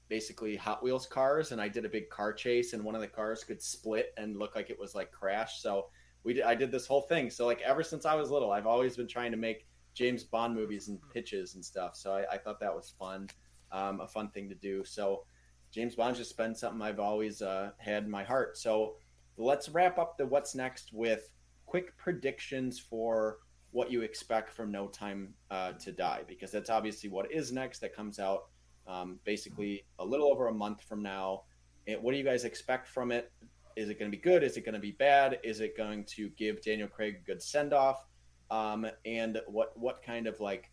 basically 0.08 0.56
Hot 0.56 0.82
Wheels 0.82 1.06
cars, 1.06 1.52
and 1.52 1.62
I 1.62 1.68
did 1.68 1.86
a 1.86 1.90
big 1.90 2.10
car 2.10 2.32
chase, 2.34 2.74
and 2.74 2.84
one 2.84 2.96
of 2.96 3.02
the 3.02 3.08
cars 3.08 3.44
could 3.44 3.62
split 3.62 4.14
and 4.18 4.38
look 4.38 4.56
like 4.56 4.70
it 4.70 4.80
was 4.80 4.96
like 4.96 5.12
crashed. 5.12 5.62
So 5.62 5.88
we 6.24 6.34
did, 6.34 6.44
I 6.44 6.56
did 6.56 6.72
this 6.72 6.88
whole 6.88 7.02
thing. 7.02 7.30
So 7.30 7.46
like 7.46 7.62
ever 7.62 7.84
since 7.84 8.06
I 8.06 8.16
was 8.16 8.32
little, 8.32 8.52
I've 8.52 8.68
always 8.68 8.96
been 8.96 9.08
trying 9.08 9.32
to 9.32 9.38
make 9.38 9.68
James 9.94 10.24
Bond 10.24 10.56
movies 10.56 10.88
and 10.88 11.00
pitches 11.14 11.56
and 11.56 11.64
stuff. 11.64 11.96
So 11.96 12.14
I, 12.14 12.34
I 12.34 12.38
thought 12.38 12.60
that 12.62 12.74
was 12.74 12.94
fun, 12.98 13.30
um, 13.72 14.00
a 14.00 14.08
fun 14.08 14.30
thing 14.30 14.48
to 14.50 14.56
do. 14.56 14.84
So 14.86 15.26
James 15.72 15.96
Bond's 15.96 16.18
just 16.18 16.38
been 16.38 16.56
something 16.56 16.82
I've 16.82 17.00
always 17.00 17.42
uh, 17.42 17.72
had 17.78 18.04
in 18.04 18.10
my 18.10 18.24
heart. 18.24 18.58
So 18.58 18.96
let's 19.38 19.70
wrap 19.70 19.98
up 19.98 20.18
the 20.18 20.26
what's 20.26 20.56
next 20.56 20.92
with 20.94 21.30
quick 21.66 21.96
predictions 21.98 22.80
for 22.80 23.40
what 23.72 23.92
you 23.92 24.02
expect 24.02 24.52
from 24.52 24.72
No 24.72 24.88
Time 24.88 25.34
uh, 25.52 25.74
to 25.74 25.92
Die, 25.92 26.22
because 26.28 26.52
that's 26.52 26.70
obviously 26.70 27.10
what 27.10 27.32
is 27.32 27.52
next. 27.52 27.80
That 27.80 27.96
comes 27.96 28.20
out 28.20 28.46
um, 28.88 29.20
basically 29.24 29.86
a 30.00 30.06
little 30.06 30.28
over 30.28 30.48
a 30.48 30.54
month 30.54 30.82
from 30.84 31.04
now. 31.04 31.44
And 31.88 32.02
what 32.02 32.12
do 32.12 32.18
you 32.18 32.24
guys 32.24 32.44
expect 32.44 32.88
from 32.88 33.12
it? 33.12 33.32
Is 33.76 33.90
it 33.90 34.00
going 34.00 34.12
to 34.12 34.16
be 34.16 34.22
good? 34.22 34.44
Is 34.44 34.58
it 34.58 34.66
going 34.66 34.74
to 34.74 34.80
be 34.80 34.92
bad? 34.92 35.40
Is 35.44 35.60
it 35.60 35.78
going 35.78 36.04
to 36.06 36.30
give 36.30 36.62
Daniel 36.62 36.88
Craig 36.88 37.18
a 37.22 37.26
good 37.26 37.42
send 37.42 37.74
off? 37.74 38.06
Um, 38.52 38.88
and 39.06 39.40
what 39.48 39.78
what 39.78 40.02
kind 40.02 40.26
of 40.26 40.40
like 40.40 40.72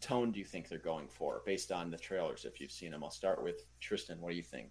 tone 0.00 0.32
do 0.32 0.38
you 0.38 0.44
think 0.44 0.68
they're 0.68 0.78
going 0.78 1.08
for 1.08 1.42
based 1.46 1.72
on 1.72 1.90
the 1.90 1.96
trailers? 1.96 2.44
If 2.44 2.60
you've 2.60 2.70
seen 2.70 2.90
them, 2.90 3.02
I'll 3.02 3.10
start 3.10 3.42
with 3.42 3.64
Tristan. 3.80 4.20
What 4.20 4.30
do 4.30 4.36
you 4.36 4.42
think? 4.42 4.70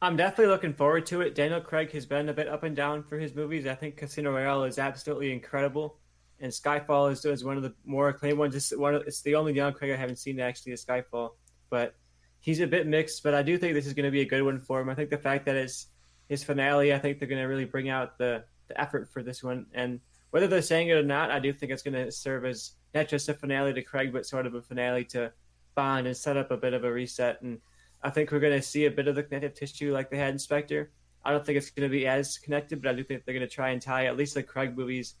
I'm 0.00 0.16
definitely 0.16 0.52
looking 0.52 0.74
forward 0.74 1.06
to 1.06 1.20
it. 1.20 1.34
Daniel 1.34 1.60
Craig 1.60 1.90
has 1.92 2.06
been 2.06 2.28
a 2.28 2.32
bit 2.32 2.48
up 2.48 2.62
and 2.62 2.74
down 2.74 3.02
for 3.02 3.18
his 3.18 3.34
movies. 3.34 3.66
I 3.66 3.74
think 3.74 3.96
Casino 3.96 4.32
Royale 4.32 4.64
is 4.64 4.78
absolutely 4.78 5.32
incredible 5.32 5.98
and 6.40 6.52
Skyfall 6.52 7.12
is, 7.12 7.24
is 7.24 7.44
one 7.44 7.56
of 7.56 7.62
the 7.62 7.74
more 7.84 8.08
acclaimed 8.08 8.38
ones. 8.38 8.54
It's 8.54 8.76
one 8.76 8.94
of, 8.94 9.02
it's 9.06 9.22
the 9.22 9.34
only 9.34 9.52
Daniel 9.52 9.72
Craig 9.72 9.92
I 9.92 9.96
haven't 9.96 10.16
seen 10.16 10.38
actually 10.40 10.72
is 10.72 10.84
Skyfall, 10.84 11.30
but 11.70 11.94
he's 12.40 12.60
a 12.60 12.66
bit 12.66 12.86
mixed. 12.86 13.22
But 13.22 13.34
I 13.34 13.42
do 13.42 13.58
think 13.58 13.74
this 13.74 13.86
is 13.86 13.94
going 13.94 14.04
to 14.04 14.10
be 14.10 14.20
a 14.20 14.26
good 14.26 14.42
one 14.42 14.60
for 14.60 14.80
him. 14.80 14.88
I 14.88 14.94
think 14.94 15.10
the 15.10 15.18
fact 15.18 15.46
that 15.46 15.56
it's 15.56 15.86
his 16.28 16.44
finale, 16.44 16.94
I 16.94 16.98
think 16.98 17.18
they're 17.18 17.28
going 17.28 17.42
to 17.42 17.48
really 17.48 17.64
bring 17.64 17.88
out 17.88 18.18
the 18.18 18.44
the 18.68 18.80
effort 18.80 19.08
for 19.08 19.22
this 19.22 19.42
one. 19.42 19.66
And 19.74 20.00
whether 20.30 20.46
they're 20.46 20.62
saying 20.62 20.88
it 20.88 20.92
or 20.92 21.02
not, 21.02 21.30
I 21.30 21.38
do 21.38 21.52
think 21.52 21.72
it's 21.72 21.82
going 21.82 21.94
to 21.94 22.12
serve 22.12 22.44
as 22.44 22.72
not 22.94 23.08
just 23.08 23.28
a 23.28 23.34
finale 23.34 23.72
to 23.74 23.82
Craig, 23.82 24.12
but 24.12 24.26
sort 24.26 24.46
of 24.46 24.54
a 24.54 24.62
finale 24.62 25.04
to 25.06 25.32
Bond 25.74 26.06
and 26.06 26.16
set 26.16 26.36
up 26.36 26.50
a 26.50 26.56
bit 26.56 26.74
of 26.74 26.84
a 26.84 26.92
reset. 26.92 27.40
And 27.42 27.60
I 28.02 28.10
think 28.10 28.30
we're 28.30 28.40
going 28.40 28.60
to 28.60 28.62
see 28.62 28.84
a 28.84 28.90
bit 28.90 29.08
of 29.08 29.14
the 29.14 29.22
connective 29.22 29.54
tissue 29.54 29.92
like 29.92 30.10
they 30.10 30.18
had 30.18 30.32
in 30.32 30.38
Spectre. 30.38 30.90
I 31.24 31.32
don't 31.32 31.44
think 31.44 31.58
it's 31.58 31.70
going 31.70 31.88
to 31.88 31.92
be 31.92 32.06
as 32.06 32.38
connected, 32.38 32.80
but 32.80 32.90
I 32.90 32.94
do 32.94 33.02
think 33.02 33.24
they're 33.24 33.34
going 33.34 33.48
to 33.48 33.52
try 33.52 33.70
and 33.70 33.82
tie 33.82 34.06
at 34.06 34.16
least 34.16 34.34
the 34.34 34.42
Craig 34.42 34.76
movies 34.76 35.14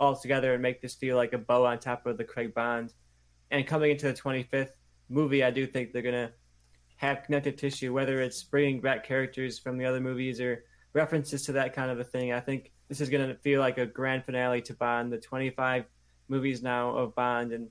all 0.00 0.16
together 0.16 0.54
and 0.54 0.62
make 0.62 0.80
this 0.80 0.94
feel 0.94 1.14
like 1.14 1.34
a 1.34 1.38
bow 1.38 1.66
on 1.66 1.78
top 1.78 2.06
of 2.06 2.16
the 2.16 2.24
Craig 2.24 2.54
Bond. 2.54 2.92
And 3.50 3.66
coming 3.66 3.90
into 3.90 4.06
the 4.06 4.14
25th 4.14 4.70
movie, 5.08 5.44
I 5.44 5.50
do 5.50 5.66
think 5.66 5.92
they're 5.92 6.02
going 6.02 6.14
to 6.14 6.32
have 6.96 7.22
connective 7.22 7.56
tissue, 7.56 7.92
whether 7.92 8.20
it's 8.20 8.42
bringing 8.42 8.80
back 8.80 9.06
characters 9.06 9.58
from 9.58 9.76
the 9.76 9.84
other 9.84 10.00
movies 10.00 10.40
or 10.40 10.64
references 10.94 11.42
to 11.44 11.52
that 11.52 11.74
kind 11.74 11.90
of 11.90 12.00
a 12.00 12.04
thing. 12.04 12.32
I 12.32 12.40
think 12.40 12.72
this 12.88 13.00
is 13.00 13.10
going 13.10 13.28
to 13.28 13.34
feel 13.36 13.60
like 13.60 13.78
a 13.78 13.86
grand 13.86 14.24
finale 14.24 14.62
to 14.62 14.74
Bond, 14.74 15.12
the 15.12 15.18
25 15.18 15.84
movies 16.28 16.62
now 16.62 16.90
of 16.96 17.14
Bond, 17.14 17.52
and 17.52 17.68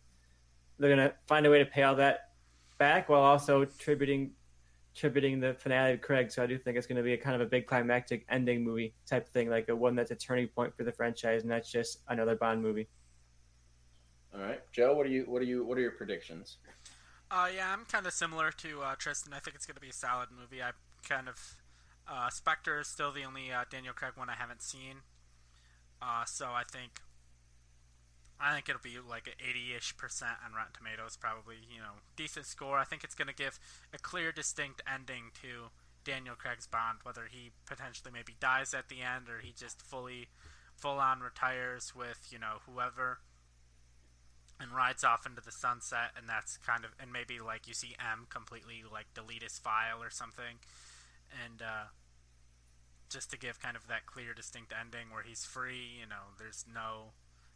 they're 0.77 0.95
going 0.95 1.09
to 1.09 1.15
find 1.27 1.45
a 1.45 1.49
way 1.49 1.59
to 1.59 1.65
pay 1.65 1.83
all 1.83 1.95
that 1.95 2.29
back 2.77 3.09
while 3.09 3.21
also 3.21 3.65
tributing 3.65 4.31
attributing 4.95 5.39
the 5.39 5.53
finale 5.53 5.93
to 5.93 5.97
Craig, 5.97 6.31
so 6.31 6.43
I 6.43 6.47
do 6.47 6.57
think 6.57 6.77
it's 6.77 6.87
going 6.87 6.97
to 6.97 7.03
be 7.03 7.13
a 7.13 7.17
kind 7.17 7.35
of 7.35 7.41
a 7.41 7.45
big 7.45 7.67
climactic 7.67 8.25
ending 8.29 8.63
movie 8.63 8.93
type 9.05 9.29
thing, 9.29 9.49
like 9.49 9.69
a 9.69 9.75
one 9.75 9.95
that's 9.95 10.11
a 10.11 10.15
turning 10.15 10.47
point 10.47 10.75
for 10.75 10.83
the 10.83 10.91
franchise, 10.91 11.43
and 11.43 11.51
that's 11.51 11.71
just 11.71 11.99
another 12.07 12.35
Bond 12.35 12.61
movie. 12.61 12.87
All 14.33 14.41
right, 14.41 14.61
Joe, 14.71 14.93
what 14.95 15.05
are 15.05 15.09
you? 15.09 15.23
What 15.27 15.41
are 15.41 15.45
you? 15.45 15.65
What 15.65 15.77
are 15.77 15.81
your 15.81 15.91
predictions? 15.91 16.57
Uh, 17.31 17.47
yeah, 17.55 17.71
I'm 17.71 17.85
kind 17.85 18.05
of 18.05 18.13
similar 18.13 18.51
to 18.51 18.81
uh, 18.81 18.95
Tristan. 18.97 19.33
I 19.33 19.39
think 19.39 19.55
it's 19.55 19.65
going 19.65 19.75
to 19.75 19.81
be 19.81 19.89
a 19.89 19.93
solid 19.93 20.29
movie. 20.31 20.61
I 20.61 20.71
kind 21.07 21.27
of 21.27 21.55
uh, 22.07 22.29
Spectre 22.29 22.79
is 22.79 22.87
still 22.87 23.11
the 23.11 23.23
only 23.23 23.51
uh, 23.51 23.65
Daniel 23.69 23.93
Craig 23.93 24.13
one 24.15 24.29
I 24.29 24.33
haven't 24.33 24.61
seen. 24.61 25.01
Uh, 26.01 26.25
so 26.25 26.47
I 26.47 26.63
think 26.63 26.91
I 28.41 28.53
think 28.53 28.69
it'll 28.69 28.81
be 28.81 28.97
like 28.99 29.27
an 29.27 29.33
80-ish 29.43 29.97
percent 29.97 30.39
on 30.45 30.53
Rotten 30.53 30.73
Tomatoes, 30.73 31.17
probably. 31.17 31.57
You 31.69 31.79
know, 31.79 31.99
decent 32.15 32.45
score. 32.45 32.77
I 32.77 32.85
think 32.85 33.03
it's 33.03 33.15
going 33.15 33.27
to 33.27 33.35
give 33.35 33.59
a 33.93 33.97
clear, 33.97 34.31
distinct 34.31 34.81
ending 34.91 35.31
to 35.41 35.71
Daniel 36.05 36.35
Craig's 36.35 36.67
Bond, 36.67 36.99
whether 37.03 37.27
he 37.29 37.51
potentially 37.65 38.11
maybe 38.13 38.35
dies 38.39 38.73
at 38.73 38.87
the 38.87 39.01
end 39.01 39.29
or 39.29 39.39
he 39.39 39.51
just 39.51 39.81
fully, 39.81 40.29
full 40.75 40.99
on 40.99 41.19
retires 41.19 41.93
with 41.93 42.29
you 42.31 42.39
know 42.39 42.63
whoever 42.65 43.19
and 44.59 44.75
rides 44.75 45.03
off 45.03 45.25
into 45.25 45.41
the 45.41 45.51
sunset, 45.51 46.11
and 46.17 46.27
that's 46.27 46.57
kind 46.57 46.83
of 46.83 46.91
and 46.99 47.11
maybe 47.11 47.39
like 47.39 47.67
you 47.67 47.73
see 47.73 47.95
M 47.99 48.27
completely 48.29 48.83
like 48.91 49.07
delete 49.13 49.43
his 49.43 49.57
file 49.57 50.01
or 50.01 50.09
something, 50.09 50.59
and 51.45 51.61
uh, 51.61 51.87
just 53.09 53.31
to 53.31 53.37
give 53.37 53.59
kind 53.59 53.77
of 53.77 53.87
that 53.87 54.05
clear, 54.05 54.33
distinct 54.33 54.73
ending 54.77 55.07
where 55.11 55.23
he's 55.23 55.45
free. 55.45 55.99
You 55.99 56.07
know, 56.07 56.35
there's 56.37 56.65
no 56.71 57.11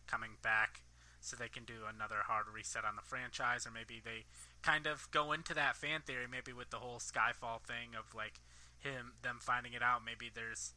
coming 0.07 0.37
back 0.41 0.81
so 1.19 1.35
they 1.35 1.47
can 1.47 1.63
do 1.63 1.87
another 1.87 2.27
hard 2.27 2.45
reset 2.53 2.83
on 2.83 2.95
the 2.95 3.01
franchise 3.01 3.65
or 3.65 3.71
maybe 3.71 4.01
they 4.03 4.27
kind 4.61 4.85
of 4.85 5.07
go 5.11 5.31
into 5.31 5.53
that 5.53 5.77
fan 5.77 6.01
theory 6.03 6.27
maybe 6.29 6.51
with 6.51 6.69
the 6.69 6.83
whole 6.83 6.99
skyfall 6.99 7.63
thing 7.63 7.95
of 7.97 8.13
like 8.13 8.43
him 8.83 9.15
them 9.23 9.39
finding 9.39 9.71
it 9.71 9.81
out. 9.81 10.03
Maybe 10.03 10.27
there's 10.27 10.75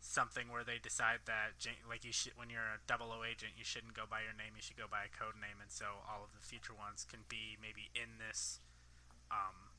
something 0.00 0.48
where 0.48 0.64
they 0.64 0.80
decide 0.80 1.26
that 1.28 1.52
like 1.84 2.06
you 2.06 2.14
should 2.14 2.32
when 2.38 2.48
you're 2.48 2.72
a 2.72 2.80
double 2.88 3.12
O 3.12 3.20
agent 3.20 3.52
you 3.58 3.66
shouldn't 3.66 3.92
go 3.92 4.08
by 4.08 4.24
your 4.24 4.32
name 4.32 4.56
you 4.56 4.64
should 4.64 4.80
go 4.80 4.88
by 4.88 5.04
a 5.04 5.12
code 5.12 5.36
name 5.36 5.60
and 5.60 5.68
so 5.68 6.00
all 6.08 6.24
of 6.24 6.32
the 6.32 6.40
future 6.40 6.72
ones 6.72 7.04
can 7.04 7.28
be 7.28 7.60
maybe 7.60 7.92
in 7.92 8.16
this 8.16 8.64
um, 9.28 9.76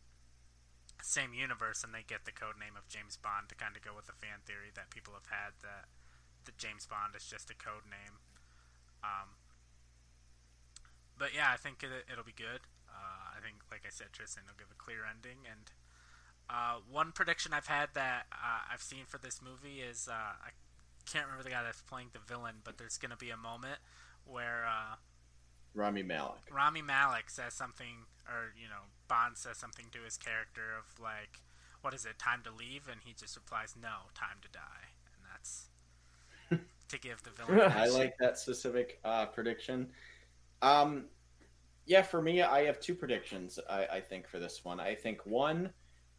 same 1.01 1.33
universe 1.33 1.81
and 1.81 1.89
they 1.89 2.05
get 2.05 2.29
the 2.29 2.35
code 2.35 2.61
name 2.61 2.77
of 2.77 2.85
James 2.85 3.17
Bond 3.17 3.49
to 3.49 3.57
kind 3.57 3.73
of 3.73 3.81
go 3.81 3.97
with 3.97 4.05
the 4.05 4.13
fan 4.13 4.45
theory 4.45 4.69
that 4.77 4.93
people 4.93 5.17
have 5.17 5.25
had 5.33 5.57
that 5.65 5.89
that 6.45 6.57
James 6.61 6.85
Bond 6.85 7.17
is 7.17 7.25
just 7.25 7.49
a 7.49 7.57
code 7.57 7.89
name 7.89 8.21
um, 9.03 9.29
but 11.17 11.35
yeah, 11.35 11.49
I 11.53 11.57
think 11.57 11.83
it, 11.83 11.89
will 12.15 12.23
be 12.23 12.33
good. 12.35 12.65
Uh, 12.89 13.37
I 13.37 13.41
think, 13.45 13.61
like 13.69 13.85
I 13.85 13.89
said, 13.89 14.07
Tristan 14.11 14.43
will 14.47 14.57
give 14.57 14.71
a 14.71 14.77
clear 14.77 15.05
ending. 15.05 15.45
And 15.45 15.71
uh, 16.49 16.81
one 16.89 17.11
prediction 17.11 17.53
I've 17.53 17.67
had 17.67 17.89
that 17.93 18.25
uh, 18.31 18.65
I've 18.71 18.81
seen 18.81 19.05
for 19.07 19.17
this 19.17 19.41
movie 19.41 19.81
is 19.81 20.09
uh, 20.09 20.33
I 20.41 20.49
can't 21.05 21.25
remember 21.25 21.43
the 21.43 21.53
guy 21.53 21.63
that's 21.63 21.81
playing 21.81 22.09
the 22.13 22.19
villain, 22.19 22.61
but 22.63 22.77
there's 22.77 22.97
going 22.97 23.11
to 23.11 23.17
be 23.17 23.29
a 23.29 23.37
moment 23.37 23.79
where 24.25 24.65
uh, 24.65 24.95
Rami 25.73 26.03
Malek. 26.03 26.41
Rami 26.51 26.81
Malek 26.81 27.29
says 27.29 27.53
something, 27.53 28.09
or 28.27 28.53
you 28.59 28.67
know, 28.67 28.89
Bond 29.07 29.37
says 29.37 29.57
something 29.57 29.85
to 29.91 29.99
his 30.03 30.17
character 30.17 30.73
of 30.77 30.99
like, 30.99 31.41
"What 31.81 31.93
is 31.93 32.05
it? 32.05 32.19
Time 32.19 32.41
to 32.43 32.51
leave?" 32.51 32.87
And 32.91 33.01
he 33.03 33.13
just 33.13 33.35
replies, 33.35 33.75
"No, 33.79 34.11
time 34.13 34.41
to 34.41 34.49
die." 34.49 34.90
To 36.91 36.99
give 36.99 37.23
the 37.23 37.29
villain. 37.29 37.71
I 37.75 37.87
like 37.87 38.15
that 38.19 38.37
specific 38.37 38.99
uh, 39.05 39.27
prediction. 39.27 39.87
Um, 40.61 41.05
yeah, 41.85 42.01
for 42.01 42.21
me, 42.21 42.41
I 42.41 42.65
have 42.65 42.81
two 42.81 42.95
predictions. 42.95 43.59
I, 43.69 43.85
I 43.93 44.01
think 44.01 44.27
for 44.27 44.39
this 44.39 44.65
one, 44.65 44.81
I 44.81 44.95
think 44.95 45.25
one, 45.25 45.69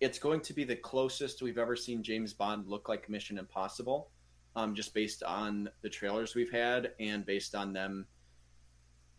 it's 0.00 0.18
going 0.18 0.40
to 0.40 0.54
be 0.54 0.64
the 0.64 0.76
closest 0.76 1.42
we've 1.42 1.58
ever 1.58 1.76
seen 1.76 2.02
James 2.02 2.32
Bond 2.32 2.66
look 2.68 2.88
like 2.88 3.10
Mission 3.10 3.36
Impossible, 3.36 4.10
um, 4.56 4.74
just 4.74 4.94
based 4.94 5.22
on 5.22 5.68
the 5.82 5.90
trailers 5.90 6.34
we've 6.34 6.50
had 6.50 6.92
and 6.98 7.26
based 7.26 7.54
on 7.54 7.74
them. 7.74 8.06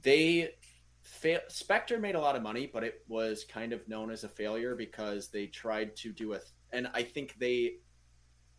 They 0.01 0.55
fa- 1.03 1.43
Spectre 1.49 1.99
made 1.99 2.15
a 2.15 2.19
lot 2.19 2.35
of 2.35 2.41
money, 2.41 2.67
but 2.71 2.83
it 2.83 3.03
was 3.07 3.45
kind 3.45 3.73
of 3.73 3.87
known 3.87 4.09
as 4.09 4.23
a 4.23 4.29
failure 4.29 4.75
because 4.75 5.29
they 5.29 5.45
tried 5.45 5.95
to 5.97 6.11
do 6.11 6.33
a, 6.33 6.37
th- 6.37 6.49
and 6.71 6.89
I 6.95 7.03
think 7.03 7.35
they 7.37 7.75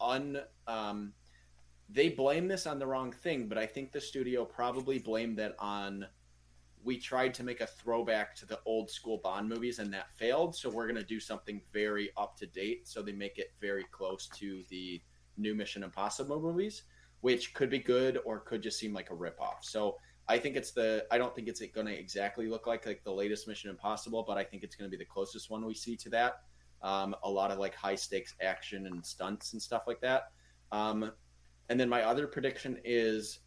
un 0.01 0.39
um, 0.67 1.13
they 1.89 2.09
blame 2.09 2.49
this 2.49 2.67
on 2.67 2.79
the 2.79 2.87
wrong 2.87 3.13
thing, 3.13 3.49
but 3.49 3.59
I 3.59 3.67
think 3.67 3.93
the 3.93 4.01
studio 4.01 4.45
probably 4.45 4.99
blamed 4.99 5.39
that 5.39 5.55
on 5.59 6.07
we 6.85 6.99
tried 6.99 7.33
to 7.35 7.43
make 7.43 7.63
a 7.63 7.67
throwback 7.67 8.37
to 8.37 8.47
the 8.47 8.61
old 8.67 8.91
school 8.91 9.19
Bond 9.25 9.49
movies 9.49 9.79
and 9.79 9.93
that 9.95 10.13
failed. 10.17 10.55
So 10.55 10.69
we're 10.69 10.87
going 10.87 11.01
to 11.01 11.03
do 11.03 11.19
something 11.19 11.63
very 11.73 12.11
up 12.17 12.37
to 12.37 12.47
date. 12.47 12.87
So 12.87 13.01
they 13.01 13.13
make 13.13 13.39
it 13.39 13.53
very 13.61 13.85
close 13.91 14.29
to 14.37 14.63
the 14.69 15.01
new 15.39 15.55
Mission 15.55 15.83
Impossible 15.83 16.41
movies, 16.41 16.83
which 17.23 17.55
could 17.55 17.71
be 17.71 17.79
good 17.79 18.21
or 18.27 18.41
could 18.41 18.63
just 18.63 18.79
seem 18.79 18.93
like 18.93 19.11
a 19.11 19.15
ripoff. 19.15 19.63
So 19.63 19.97
I 20.29 20.39
think 20.39 20.57
it's 20.57 20.73
the, 20.73 21.07
I 21.11 21.17
don't 21.17 21.35
think 21.35 21.49
it's 21.49 21.63
going 21.75 21.87
to 21.87 21.99
exactly 21.99 22.47
look 22.49 22.67
like 22.67 22.85
like 22.87 23.03
the 23.03 23.13
latest 23.13 23.49
Mission 23.49 23.71
Impossible, 23.71 24.23
but 24.27 24.37
I 24.37 24.45
think 24.45 24.63
it's 24.63 24.77
going 24.77 24.91
to 24.91 24.95
be 24.95 25.03
the 25.03 25.09
closest 25.09 25.51
one 25.51 25.65
we 25.65 25.75
see 25.75 25.97
to 25.97 26.11
that. 26.11 26.43
Um, 26.83 27.17
a 27.23 27.31
lot 27.31 27.51
of 27.51 27.59
like 27.59 27.75
high 27.75 27.95
stakes 27.95 28.35
action 28.43 28.87
and 28.87 29.05
stunts 29.05 29.55
and 29.55 29.63
stuff 29.63 29.85
like 29.87 30.03
that. 30.03 30.25
Um, 30.71 31.13
and 31.69 31.79
then 31.79 31.89
my 31.89 32.03
other 32.03 32.27
prediction 32.27 32.79
is 32.85 33.41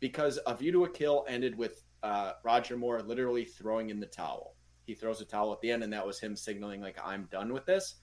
because 0.00 0.38
A 0.46 0.54
View 0.54 0.72
to 0.72 0.84
a 0.84 0.88
Kill 0.88 1.24
ended 1.28 1.56
with 1.56 1.84
uh, 2.02 2.32
Roger 2.44 2.76
Moore 2.76 3.02
literally 3.02 3.44
throwing 3.44 3.90
in 3.90 4.00
the 4.00 4.06
towel. 4.06 4.56
He 4.84 4.94
throws 4.94 5.20
a 5.20 5.24
towel 5.24 5.52
at 5.52 5.60
the 5.60 5.70
end, 5.70 5.84
and 5.84 5.92
that 5.92 6.06
was 6.06 6.18
him 6.18 6.34
signaling 6.34 6.80
like 6.80 6.98
I'm 7.02 7.28
done 7.30 7.52
with 7.52 7.64
this. 7.64 7.96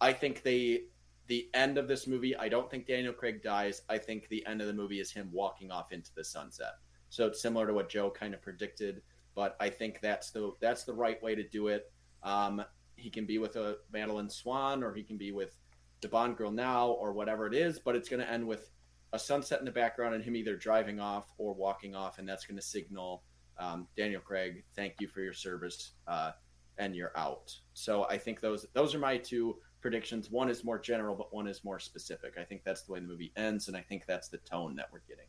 I 0.00 0.12
think 0.12 0.42
they 0.42 0.82
the 1.26 1.48
end 1.54 1.78
of 1.78 1.88
this 1.88 2.06
movie. 2.06 2.36
I 2.36 2.48
don't 2.48 2.70
think 2.70 2.86
Daniel 2.86 3.12
Craig 3.12 3.42
dies. 3.42 3.82
I 3.88 3.98
think 3.98 4.28
the 4.28 4.46
end 4.46 4.60
of 4.60 4.66
the 4.66 4.72
movie 4.72 5.00
is 5.00 5.10
him 5.10 5.28
walking 5.32 5.70
off 5.70 5.92
into 5.92 6.14
the 6.14 6.24
sunset. 6.24 6.74
So 7.08 7.26
it's 7.26 7.40
similar 7.40 7.66
to 7.66 7.74
what 7.74 7.88
Joe 7.88 8.10
kind 8.10 8.34
of 8.34 8.42
predicted, 8.42 9.02
but 9.34 9.56
I 9.58 9.70
think 9.70 10.00
that's 10.00 10.30
the 10.30 10.52
that's 10.60 10.84
the 10.84 10.94
right 10.94 11.20
way 11.22 11.34
to 11.34 11.42
do 11.48 11.68
it. 11.68 11.90
Um, 12.22 12.62
he 12.96 13.10
can 13.10 13.26
be 13.26 13.38
with 13.38 13.56
a 13.56 13.78
Madeleine 13.92 14.30
Swann, 14.30 14.82
or 14.82 14.94
he 14.94 15.02
can 15.02 15.16
be 15.16 15.32
with 15.32 15.56
the 16.00 16.08
Bond 16.08 16.36
girl 16.36 16.50
now, 16.50 16.88
or 16.88 17.12
whatever 17.12 17.46
it 17.46 17.54
is. 17.54 17.78
But 17.78 17.96
it's 17.96 18.08
going 18.08 18.20
to 18.20 18.30
end 18.30 18.46
with 18.46 18.70
a 19.12 19.18
sunset 19.18 19.58
in 19.60 19.64
the 19.64 19.70
background 19.70 20.14
and 20.14 20.24
him 20.24 20.36
either 20.36 20.56
driving 20.56 21.00
off 21.00 21.32
or 21.38 21.54
walking 21.54 21.94
off, 21.94 22.18
and 22.18 22.28
that's 22.28 22.44
going 22.44 22.56
to 22.56 22.62
signal 22.62 23.22
um, 23.58 23.86
Daniel 23.96 24.20
Craig, 24.20 24.64
thank 24.74 24.94
you 25.00 25.08
for 25.08 25.20
your 25.20 25.32
service, 25.32 25.92
uh, 26.06 26.32
and 26.78 26.94
you're 26.94 27.16
out. 27.16 27.52
So 27.72 28.04
I 28.04 28.18
think 28.18 28.40
those 28.40 28.66
those 28.74 28.94
are 28.94 28.98
my 28.98 29.16
two 29.16 29.56
predictions. 29.80 30.30
One 30.30 30.50
is 30.50 30.64
more 30.64 30.78
general, 30.78 31.14
but 31.14 31.32
one 31.34 31.46
is 31.46 31.64
more 31.64 31.78
specific. 31.78 32.34
I 32.38 32.44
think 32.44 32.62
that's 32.64 32.82
the 32.82 32.92
way 32.92 33.00
the 33.00 33.06
movie 33.06 33.32
ends, 33.36 33.68
and 33.68 33.76
I 33.76 33.80
think 33.80 34.04
that's 34.06 34.28
the 34.28 34.38
tone 34.38 34.76
that 34.76 34.88
we're 34.92 35.02
getting. 35.08 35.26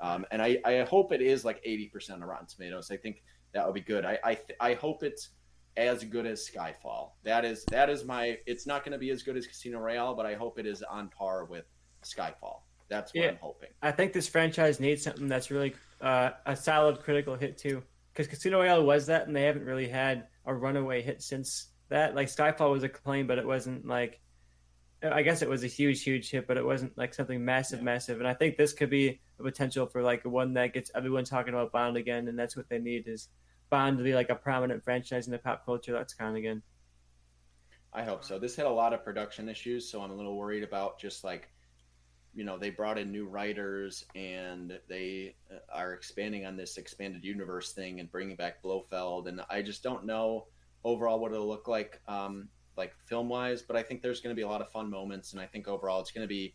Um, 0.00 0.26
and 0.30 0.42
I, 0.42 0.58
I 0.64 0.82
hope 0.82 1.12
it 1.12 1.22
is 1.22 1.44
like 1.44 1.64
80% 1.64 2.14
of 2.14 2.22
Rotten 2.22 2.46
Tomatoes. 2.46 2.90
I 2.90 2.96
think 2.96 3.22
that 3.52 3.64
would 3.64 3.74
be 3.74 3.80
good. 3.80 4.04
I 4.04 4.18
I, 4.22 4.34
th- 4.34 4.58
I 4.60 4.74
hope 4.74 5.02
it's 5.02 5.30
as 5.76 6.04
good 6.04 6.26
as 6.26 6.48
Skyfall. 6.48 7.12
That 7.24 7.44
is 7.44 7.64
that 7.66 7.90
is 7.90 8.04
my. 8.04 8.38
It's 8.46 8.66
not 8.66 8.84
going 8.84 8.92
to 8.92 8.98
be 8.98 9.10
as 9.10 9.22
good 9.22 9.36
as 9.36 9.46
Casino 9.46 9.80
Royale, 9.80 10.14
but 10.14 10.26
I 10.26 10.34
hope 10.34 10.58
it 10.60 10.66
is 10.66 10.82
on 10.82 11.08
par 11.08 11.44
with 11.44 11.64
Skyfall. 12.04 12.60
That's 12.88 13.14
what 13.14 13.22
yeah, 13.22 13.30
I'm 13.30 13.38
hoping. 13.40 13.70
I 13.82 13.90
think 13.90 14.12
this 14.12 14.28
franchise 14.28 14.80
needs 14.80 15.02
something 15.02 15.28
that's 15.28 15.50
really 15.50 15.74
uh, 16.00 16.30
a 16.46 16.54
solid 16.54 17.00
critical 17.00 17.34
hit 17.34 17.58
too, 17.58 17.82
because 18.12 18.26
Casino 18.26 18.60
Royale 18.60 18.84
was 18.84 19.06
that, 19.06 19.26
and 19.26 19.34
they 19.34 19.44
haven't 19.44 19.64
really 19.64 19.88
had 19.88 20.26
a 20.46 20.54
runaway 20.54 21.02
hit 21.02 21.22
since 21.22 21.68
that. 21.88 22.14
Like 22.14 22.28
Skyfall 22.28 22.70
was 22.70 22.82
acclaimed, 22.82 23.28
but 23.28 23.38
it 23.38 23.46
wasn't 23.46 23.86
like. 23.86 24.20
I 25.02 25.20
guess 25.20 25.42
it 25.42 25.50
was 25.50 25.64
a 25.64 25.66
huge, 25.66 26.02
huge 26.02 26.30
hit, 26.30 26.46
but 26.46 26.56
it 26.56 26.64
wasn't 26.64 26.96
like 26.96 27.12
something 27.12 27.44
massive, 27.44 27.80
yeah. 27.80 27.84
massive. 27.84 28.20
And 28.20 28.28
I 28.28 28.32
think 28.32 28.56
this 28.56 28.72
could 28.72 28.88
be 28.88 29.20
a 29.38 29.42
potential 29.42 29.86
for 29.86 30.02
like 30.02 30.24
one 30.24 30.54
that 30.54 30.72
gets 30.72 30.90
everyone 30.94 31.24
talking 31.24 31.52
about 31.52 31.72
Bond 31.72 31.98
again, 31.98 32.28
and 32.28 32.38
that's 32.38 32.56
what 32.56 32.70
they 32.70 32.78
need 32.78 33.06
is 33.06 33.28
Bond 33.68 33.98
to 33.98 34.04
be 34.04 34.14
like 34.14 34.30
a 34.30 34.34
prominent 34.34 34.82
franchise 34.82 35.26
in 35.26 35.32
the 35.32 35.38
pop 35.38 35.66
culture 35.66 35.92
That's 35.92 36.14
kind 36.14 36.30
of 36.30 36.36
again. 36.36 36.62
I 37.92 38.02
hope 38.02 38.24
so. 38.24 38.38
This 38.38 38.56
had 38.56 38.66
a 38.66 38.70
lot 38.70 38.92
of 38.92 39.04
production 39.04 39.48
issues, 39.48 39.90
so 39.90 40.00
I'm 40.00 40.10
a 40.10 40.14
little 40.14 40.36
worried 40.36 40.64
about 40.64 40.98
just 40.98 41.22
like 41.22 41.48
you 42.34 42.44
know 42.44 42.58
they 42.58 42.70
brought 42.70 42.98
in 42.98 43.12
new 43.12 43.26
writers 43.26 44.04
and 44.14 44.78
they 44.88 45.36
uh, 45.50 45.58
are 45.72 45.92
expanding 45.92 46.44
on 46.44 46.56
this 46.56 46.76
expanded 46.76 47.24
universe 47.24 47.72
thing 47.72 48.00
and 48.00 48.10
bringing 48.10 48.36
back 48.36 48.62
Blofeld. 48.62 49.28
And 49.28 49.40
I 49.48 49.62
just 49.62 49.82
don't 49.82 50.04
know 50.04 50.46
overall 50.84 51.20
what 51.20 51.32
it'll 51.32 51.48
look 51.48 51.68
like 51.68 52.00
um, 52.08 52.48
like 52.76 52.92
film 53.06 53.28
wise 53.28 53.62
but 53.62 53.76
I 53.76 53.82
think 53.82 54.02
there's 54.02 54.20
going 54.20 54.34
to 54.34 54.38
be 54.38 54.42
a 54.42 54.48
lot 54.48 54.60
of 54.60 54.68
fun 54.70 54.90
moments 54.90 55.32
and 55.32 55.40
I 55.40 55.46
think 55.46 55.68
overall 55.68 56.00
it's 56.00 56.10
going 56.10 56.24
to 56.24 56.28
be 56.28 56.54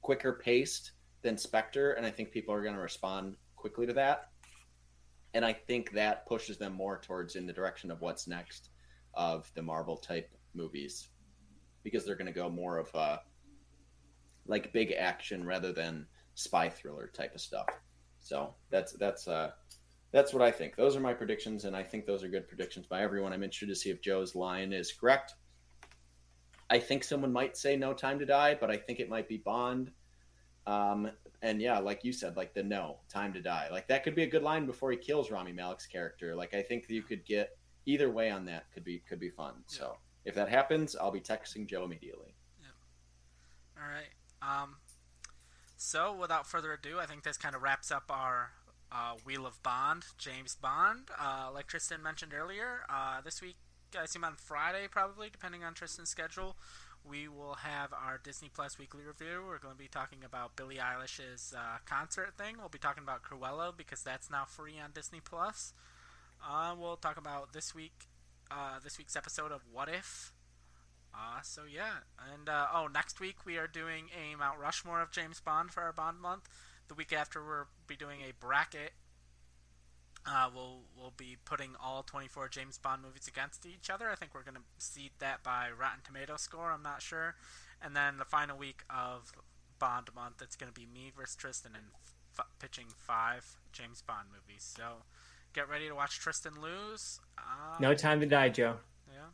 quicker 0.00 0.40
paced 0.42 0.92
than 1.22 1.36
Spectre 1.36 1.92
and 1.92 2.06
I 2.06 2.10
think 2.10 2.30
people 2.30 2.54
are 2.54 2.62
going 2.62 2.74
to 2.74 2.80
respond 2.80 3.36
quickly 3.56 3.86
to 3.86 3.92
that. 3.94 4.30
And 5.34 5.44
I 5.44 5.52
think 5.52 5.92
that 5.92 6.26
pushes 6.26 6.56
them 6.56 6.72
more 6.72 6.98
towards 6.98 7.36
in 7.36 7.46
the 7.46 7.52
direction 7.52 7.90
of 7.90 8.00
what's 8.00 8.26
next 8.26 8.70
of 9.12 9.50
the 9.54 9.62
Marvel 9.62 9.96
type 9.96 10.30
movies 10.54 11.08
because 11.82 12.06
they're 12.06 12.16
going 12.16 12.26
to 12.26 12.32
go 12.32 12.48
more 12.48 12.78
of 12.78 12.92
a 12.94 13.20
like 14.48 14.72
big 14.72 14.92
action 14.92 15.44
rather 15.44 15.72
than 15.72 16.06
spy 16.34 16.68
thriller 16.68 17.10
type 17.14 17.34
of 17.34 17.40
stuff. 17.40 17.68
So 18.20 18.54
that's 18.70 18.92
that's 18.92 19.28
uh 19.28 19.50
that's 20.12 20.32
what 20.32 20.42
I 20.42 20.50
think. 20.50 20.76
Those 20.76 20.96
are 20.96 21.00
my 21.00 21.12
predictions, 21.12 21.64
and 21.64 21.76
I 21.76 21.82
think 21.82 22.06
those 22.06 22.22
are 22.24 22.28
good 22.28 22.48
predictions 22.48 22.86
by 22.86 23.02
everyone. 23.02 23.32
I'm 23.32 23.42
interested 23.42 23.68
to 23.68 23.74
see 23.74 23.90
if 23.90 24.00
Joe's 24.00 24.34
line 24.34 24.72
is 24.72 24.92
correct. 24.92 25.34
I 26.70 26.78
think 26.78 27.04
someone 27.04 27.32
might 27.32 27.56
say 27.56 27.76
No 27.76 27.92
Time 27.92 28.18
to 28.18 28.26
Die, 28.26 28.56
but 28.60 28.70
I 28.70 28.76
think 28.76 28.98
it 28.98 29.08
might 29.08 29.28
be 29.28 29.36
Bond. 29.36 29.92
Um, 30.66 31.10
and 31.42 31.60
yeah, 31.60 31.78
like 31.78 32.04
you 32.04 32.12
said, 32.12 32.36
like 32.36 32.54
the 32.54 32.62
no 32.62 32.98
time 33.08 33.32
to 33.34 33.40
die, 33.40 33.68
like 33.70 33.86
that 33.88 34.02
could 34.02 34.14
be 34.14 34.24
a 34.24 34.26
good 34.26 34.42
line 34.42 34.66
before 34.66 34.90
he 34.90 34.96
kills 34.96 35.30
Rami 35.30 35.52
Malek's 35.52 35.86
character. 35.86 36.34
Like 36.34 36.54
I 36.54 36.62
think 36.62 36.86
you 36.88 37.02
could 37.02 37.24
get 37.24 37.56
either 37.84 38.10
way 38.10 38.30
on 38.30 38.44
that 38.46 38.72
could 38.72 38.84
be 38.84 39.02
could 39.08 39.20
be 39.20 39.30
fun. 39.30 39.54
So 39.66 39.96
if 40.24 40.34
that 40.34 40.48
happens, 40.48 40.96
I'll 40.96 41.12
be 41.12 41.20
texting 41.20 41.66
Joe 41.66 41.84
immediately. 41.84 42.34
All 43.80 43.88
right. 43.88 44.08
Um, 44.46 44.76
so 45.76 46.14
without 46.14 46.46
further 46.46 46.72
ado, 46.72 46.98
I 47.00 47.06
think 47.06 47.22
this 47.22 47.36
kind 47.36 47.54
of 47.54 47.62
wraps 47.62 47.90
up 47.90 48.04
our 48.10 48.52
uh, 48.92 49.14
Wheel 49.24 49.46
of 49.46 49.62
Bond, 49.62 50.04
James 50.18 50.54
Bond. 50.54 51.08
Uh, 51.20 51.50
like 51.52 51.66
Tristan 51.66 52.02
mentioned 52.02 52.32
earlier, 52.34 52.80
uh, 52.88 53.20
this 53.20 53.42
week, 53.42 53.56
I 53.98 54.04
assume 54.04 54.24
on 54.24 54.34
Friday, 54.36 54.86
probably, 54.90 55.28
depending 55.30 55.64
on 55.64 55.74
Tristan's 55.74 56.10
schedule, 56.10 56.56
we 57.08 57.28
will 57.28 57.54
have 57.54 57.92
our 57.92 58.18
Disney 58.22 58.50
Plus 58.52 58.78
weekly 58.78 59.04
review. 59.04 59.42
We're 59.46 59.58
going 59.58 59.74
to 59.74 59.78
be 59.78 59.88
talking 59.88 60.18
about 60.24 60.56
Billie 60.56 60.76
Eilish's 60.76 61.54
uh, 61.56 61.78
concert 61.84 62.34
thing. 62.36 62.56
We'll 62.58 62.68
be 62.68 62.78
talking 62.78 63.02
about 63.02 63.22
Cruella 63.22 63.76
because 63.76 64.02
that's 64.02 64.30
now 64.30 64.44
free 64.44 64.74
on 64.82 64.90
Disney 64.92 65.20
Plus. 65.20 65.72
Uh, 66.44 66.74
we'll 66.78 66.96
talk 66.96 67.16
about 67.16 67.52
this 67.52 67.74
week, 67.74 68.06
uh, 68.50 68.78
this 68.82 68.98
week's 68.98 69.16
episode 69.16 69.52
of 69.52 69.62
What 69.72 69.88
If. 69.88 70.32
Uh, 71.16 71.40
so 71.42 71.62
yeah, 71.70 72.00
and 72.34 72.48
uh, 72.48 72.66
oh, 72.74 72.88
next 72.92 73.20
week 73.20 73.36
we 73.46 73.56
are 73.56 73.66
doing 73.66 74.06
a 74.14 74.36
Mount 74.36 74.58
Rushmore 74.60 75.00
of 75.00 75.10
James 75.10 75.40
Bond 75.40 75.70
for 75.70 75.82
our 75.82 75.92
Bond 75.92 76.20
month. 76.20 76.48
The 76.88 76.94
week 76.94 77.12
after 77.12 77.42
we'll 77.42 77.66
be 77.86 77.96
doing 77.96 78.20
a 78.20 78.32
bracket. 78.38 78.92
Uh, 80.28 80.50
we'll 80.54 80.80
we'll 80.96 81.14
be 81.16 81.36
putting 81.44 81.70
all 81.82 82.02
24 82.02 82.48
James 82.48 82.78
Bond 82.78 83.00
movies 83.02 83.28
against 83.28 83.64
each 83.64 83.88
other. 83.88 84.10
I 84.10 84.14
think 84.16 84.34
we're 84.34 84.42
going 84.42 84.56
to 84.56 84.62
seed 84.78 85.12
that 85.20 85.42
by 85.42 85.68
Rotten 85.76 86.00
Tomato 86.04 86.36
score. 86.36 86.70
I'm 86.72 86.82
not 86.82 87.00
sure. 87.00 87.36
And 87.80 87.94
then 87.96 88.18
the 88.18 88.24
final 88.24 88.58
week 88.58 88.82
of 88.90 89.32
Bond 89.78 90.08
month, 90.14 90.42
it's 90.42 90.56
going 90.56 90.72
to 90.72 90.78
be 90.78 90.86
me 90.86 91.12
versus 91.16 91.36
Tristan 91.36 91.72
and 91.74 91.84
f- 92.38 92.46
pitching 92.58 92.86
five 92.96 93.46
James 93.72 94.02
Bond 94.02 94.28
movies. 94.32 94.70
So 94.76 95.02
get 95.54 95.68
ready 95.68 95.86
to 95.88 95.94
watch 95.94 96.18
Tristan 96.18 96.54
lose. 96.60 97.20
Uh, 97.38 97.76
No 97.80 97.94
time 97.94 98.18
to 98.20 98.26
die, 98.26 98.48
Joe. 98.48 98.76
Yeah. 99.12 99.28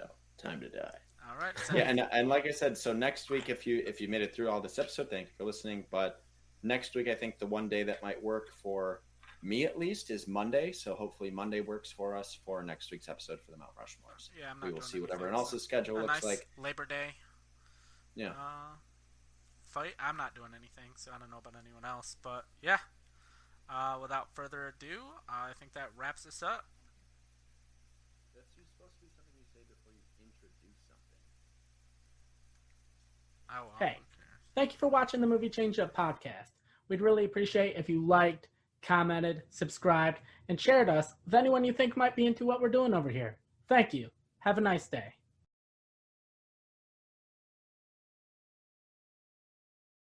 No, 0.00 0.06
time 0.38 0.60
to 0.60 0.68
die. 0.68 0.98
All 1.28 1.38
right. 1.40 1.58
So 1.58 1.76
Yeah, 1.76 1.88
and 1.88 2.00
and 2.12 2.28
like 2.28 2.46
I 2.46 2.50
said, 2.50 2.76
so 2.76 2.92
next 2.92 3.30
week, 3.30 3.48
if 3.48 3.66
you 3.66 3.82
if 3.86 4.00
you 4.00 4.08
made 4.08 4.22
it 4.22 4.34
through 4.34 4.50
all 4.50 4.60
this 4.60 4.78
episode, 4.78 5.08
thank 5.10 5.28
you 5.28 5.32
for 5.36 5.44
listening. 5.44 5.84
But 5.90 6.22
next 6.62 6.94
week, 6.94 7.08
I 7.08 7.14
think 7.14 7.38
the 7.38 7.46
one 7.46 7.68
day 7.68 7.82
that 7.84 8.02
might 8.02 8.22
work 8.22 8.48
for 8.62 9.02
me 9.42 9.64
at 9.64 9.78
least 9.78 10.10
is 10.10 10.28
Monday. 10.28 10.72
So 10.72 10.94
hopefully 10.94 11.30
Monday 11.30 11.60
works 11.60 11.90
for 11.90 12.16
us 12.16 12.38
for 12.44 12.62
next 12.62 12.90
week's 12.90 13.08
episode 13.08 13.40
for 13.44 13.50
the 13.50 13.58
Mount 13.58 13.72
Rushmores. 13.74 14.30
yeah, 14.38 14.50
I'm 14.50 14.60
not 14.60 14.66
We 14.66 14.72
will 14.72 14.80
see 14.80 15.00
what 15.00 15.10
anything, 15.10 15.26
everyone 15.26 15.38
else's 15.38 15.62
schedule 15.62 15.98
a 15.98 16.02
looks 16.02 16.14
nice 16.14 16.24
like. 16.24 16.48
Labor 16.56 16.86
Day. 16.86 17.14
Yeah. 18.14 18.30
Uh, 18.30 18.76
fight. 19.64 19.94
I'm 19.98 20.16
not 20.16 20.34
doing 20.34 20.52
anything, 20.54 20.92
so 20.96 21.10
I 21.14 21.18
don't 21.18 21.30
know 21.30 21.38
about 21.38 21.54
anyone 21.58 21.84
else. 21.84 22.16
But 22.22 22.44
yeah. 22.62 22.78
Uh, 23.70 23.96
without 24.02 24.28
further 24.34 24.74
ado, 24.76 25.00
I 25.28 25.52
think 25.58 25.72
that 25.72 25.90
wraps 25.96 26.26
us 26.26 26.42
up. 26.42 26.66
That's 28.36 28.52
supposed 28.52 28.94
to 29.00 29.00
be 29.00 29.08
something 29.16 29.32
you 29.38 29.48
say 29.48 29.64
before 29.64 29.96
you 29.96 30.04
introduce 30.20 30.76
something. 30.84 31.16
Oh, 33.54 33.66
Hey. 33.78 33.98
Thank 34.54 34.72
you 34.72 34.78
for 34.78 34.88
watching 34.88 35.20
the 35.20 35.26
Movie 35.26 35.48
Change 35.48 35.78
Up 35.78 35.96
podcast. 35.96 36.52
We'd 36.88 37.00
really 37.00 37.24
appreciate 37.24 37.76
if 37.76 37.88
you 37.88 38.06
liked, 38.06 38.48
commented, 38.82 39.42
subscribed, 39.50 40.18
and 40.48 40.60
shared 40.60 40.88
us 40.88 41.14
with 41.24 41.34
anyone 41.34 41.64
you 41.64 41.72
think 41.72 41.96
might 41.96 42.16
be 42.16 42.26
into 42.26 42.44
what 42.44 42.60
we're 42.60 42.68
doing 42.68 42.92
over 42.92 43.08
here. 43.08 43.38
Thank 43.68 43.94
you. 43.94 44.10
Have 44.40 44.58
a 44.58 44.60
nice 44.60 44.88
day. 44.88 45.14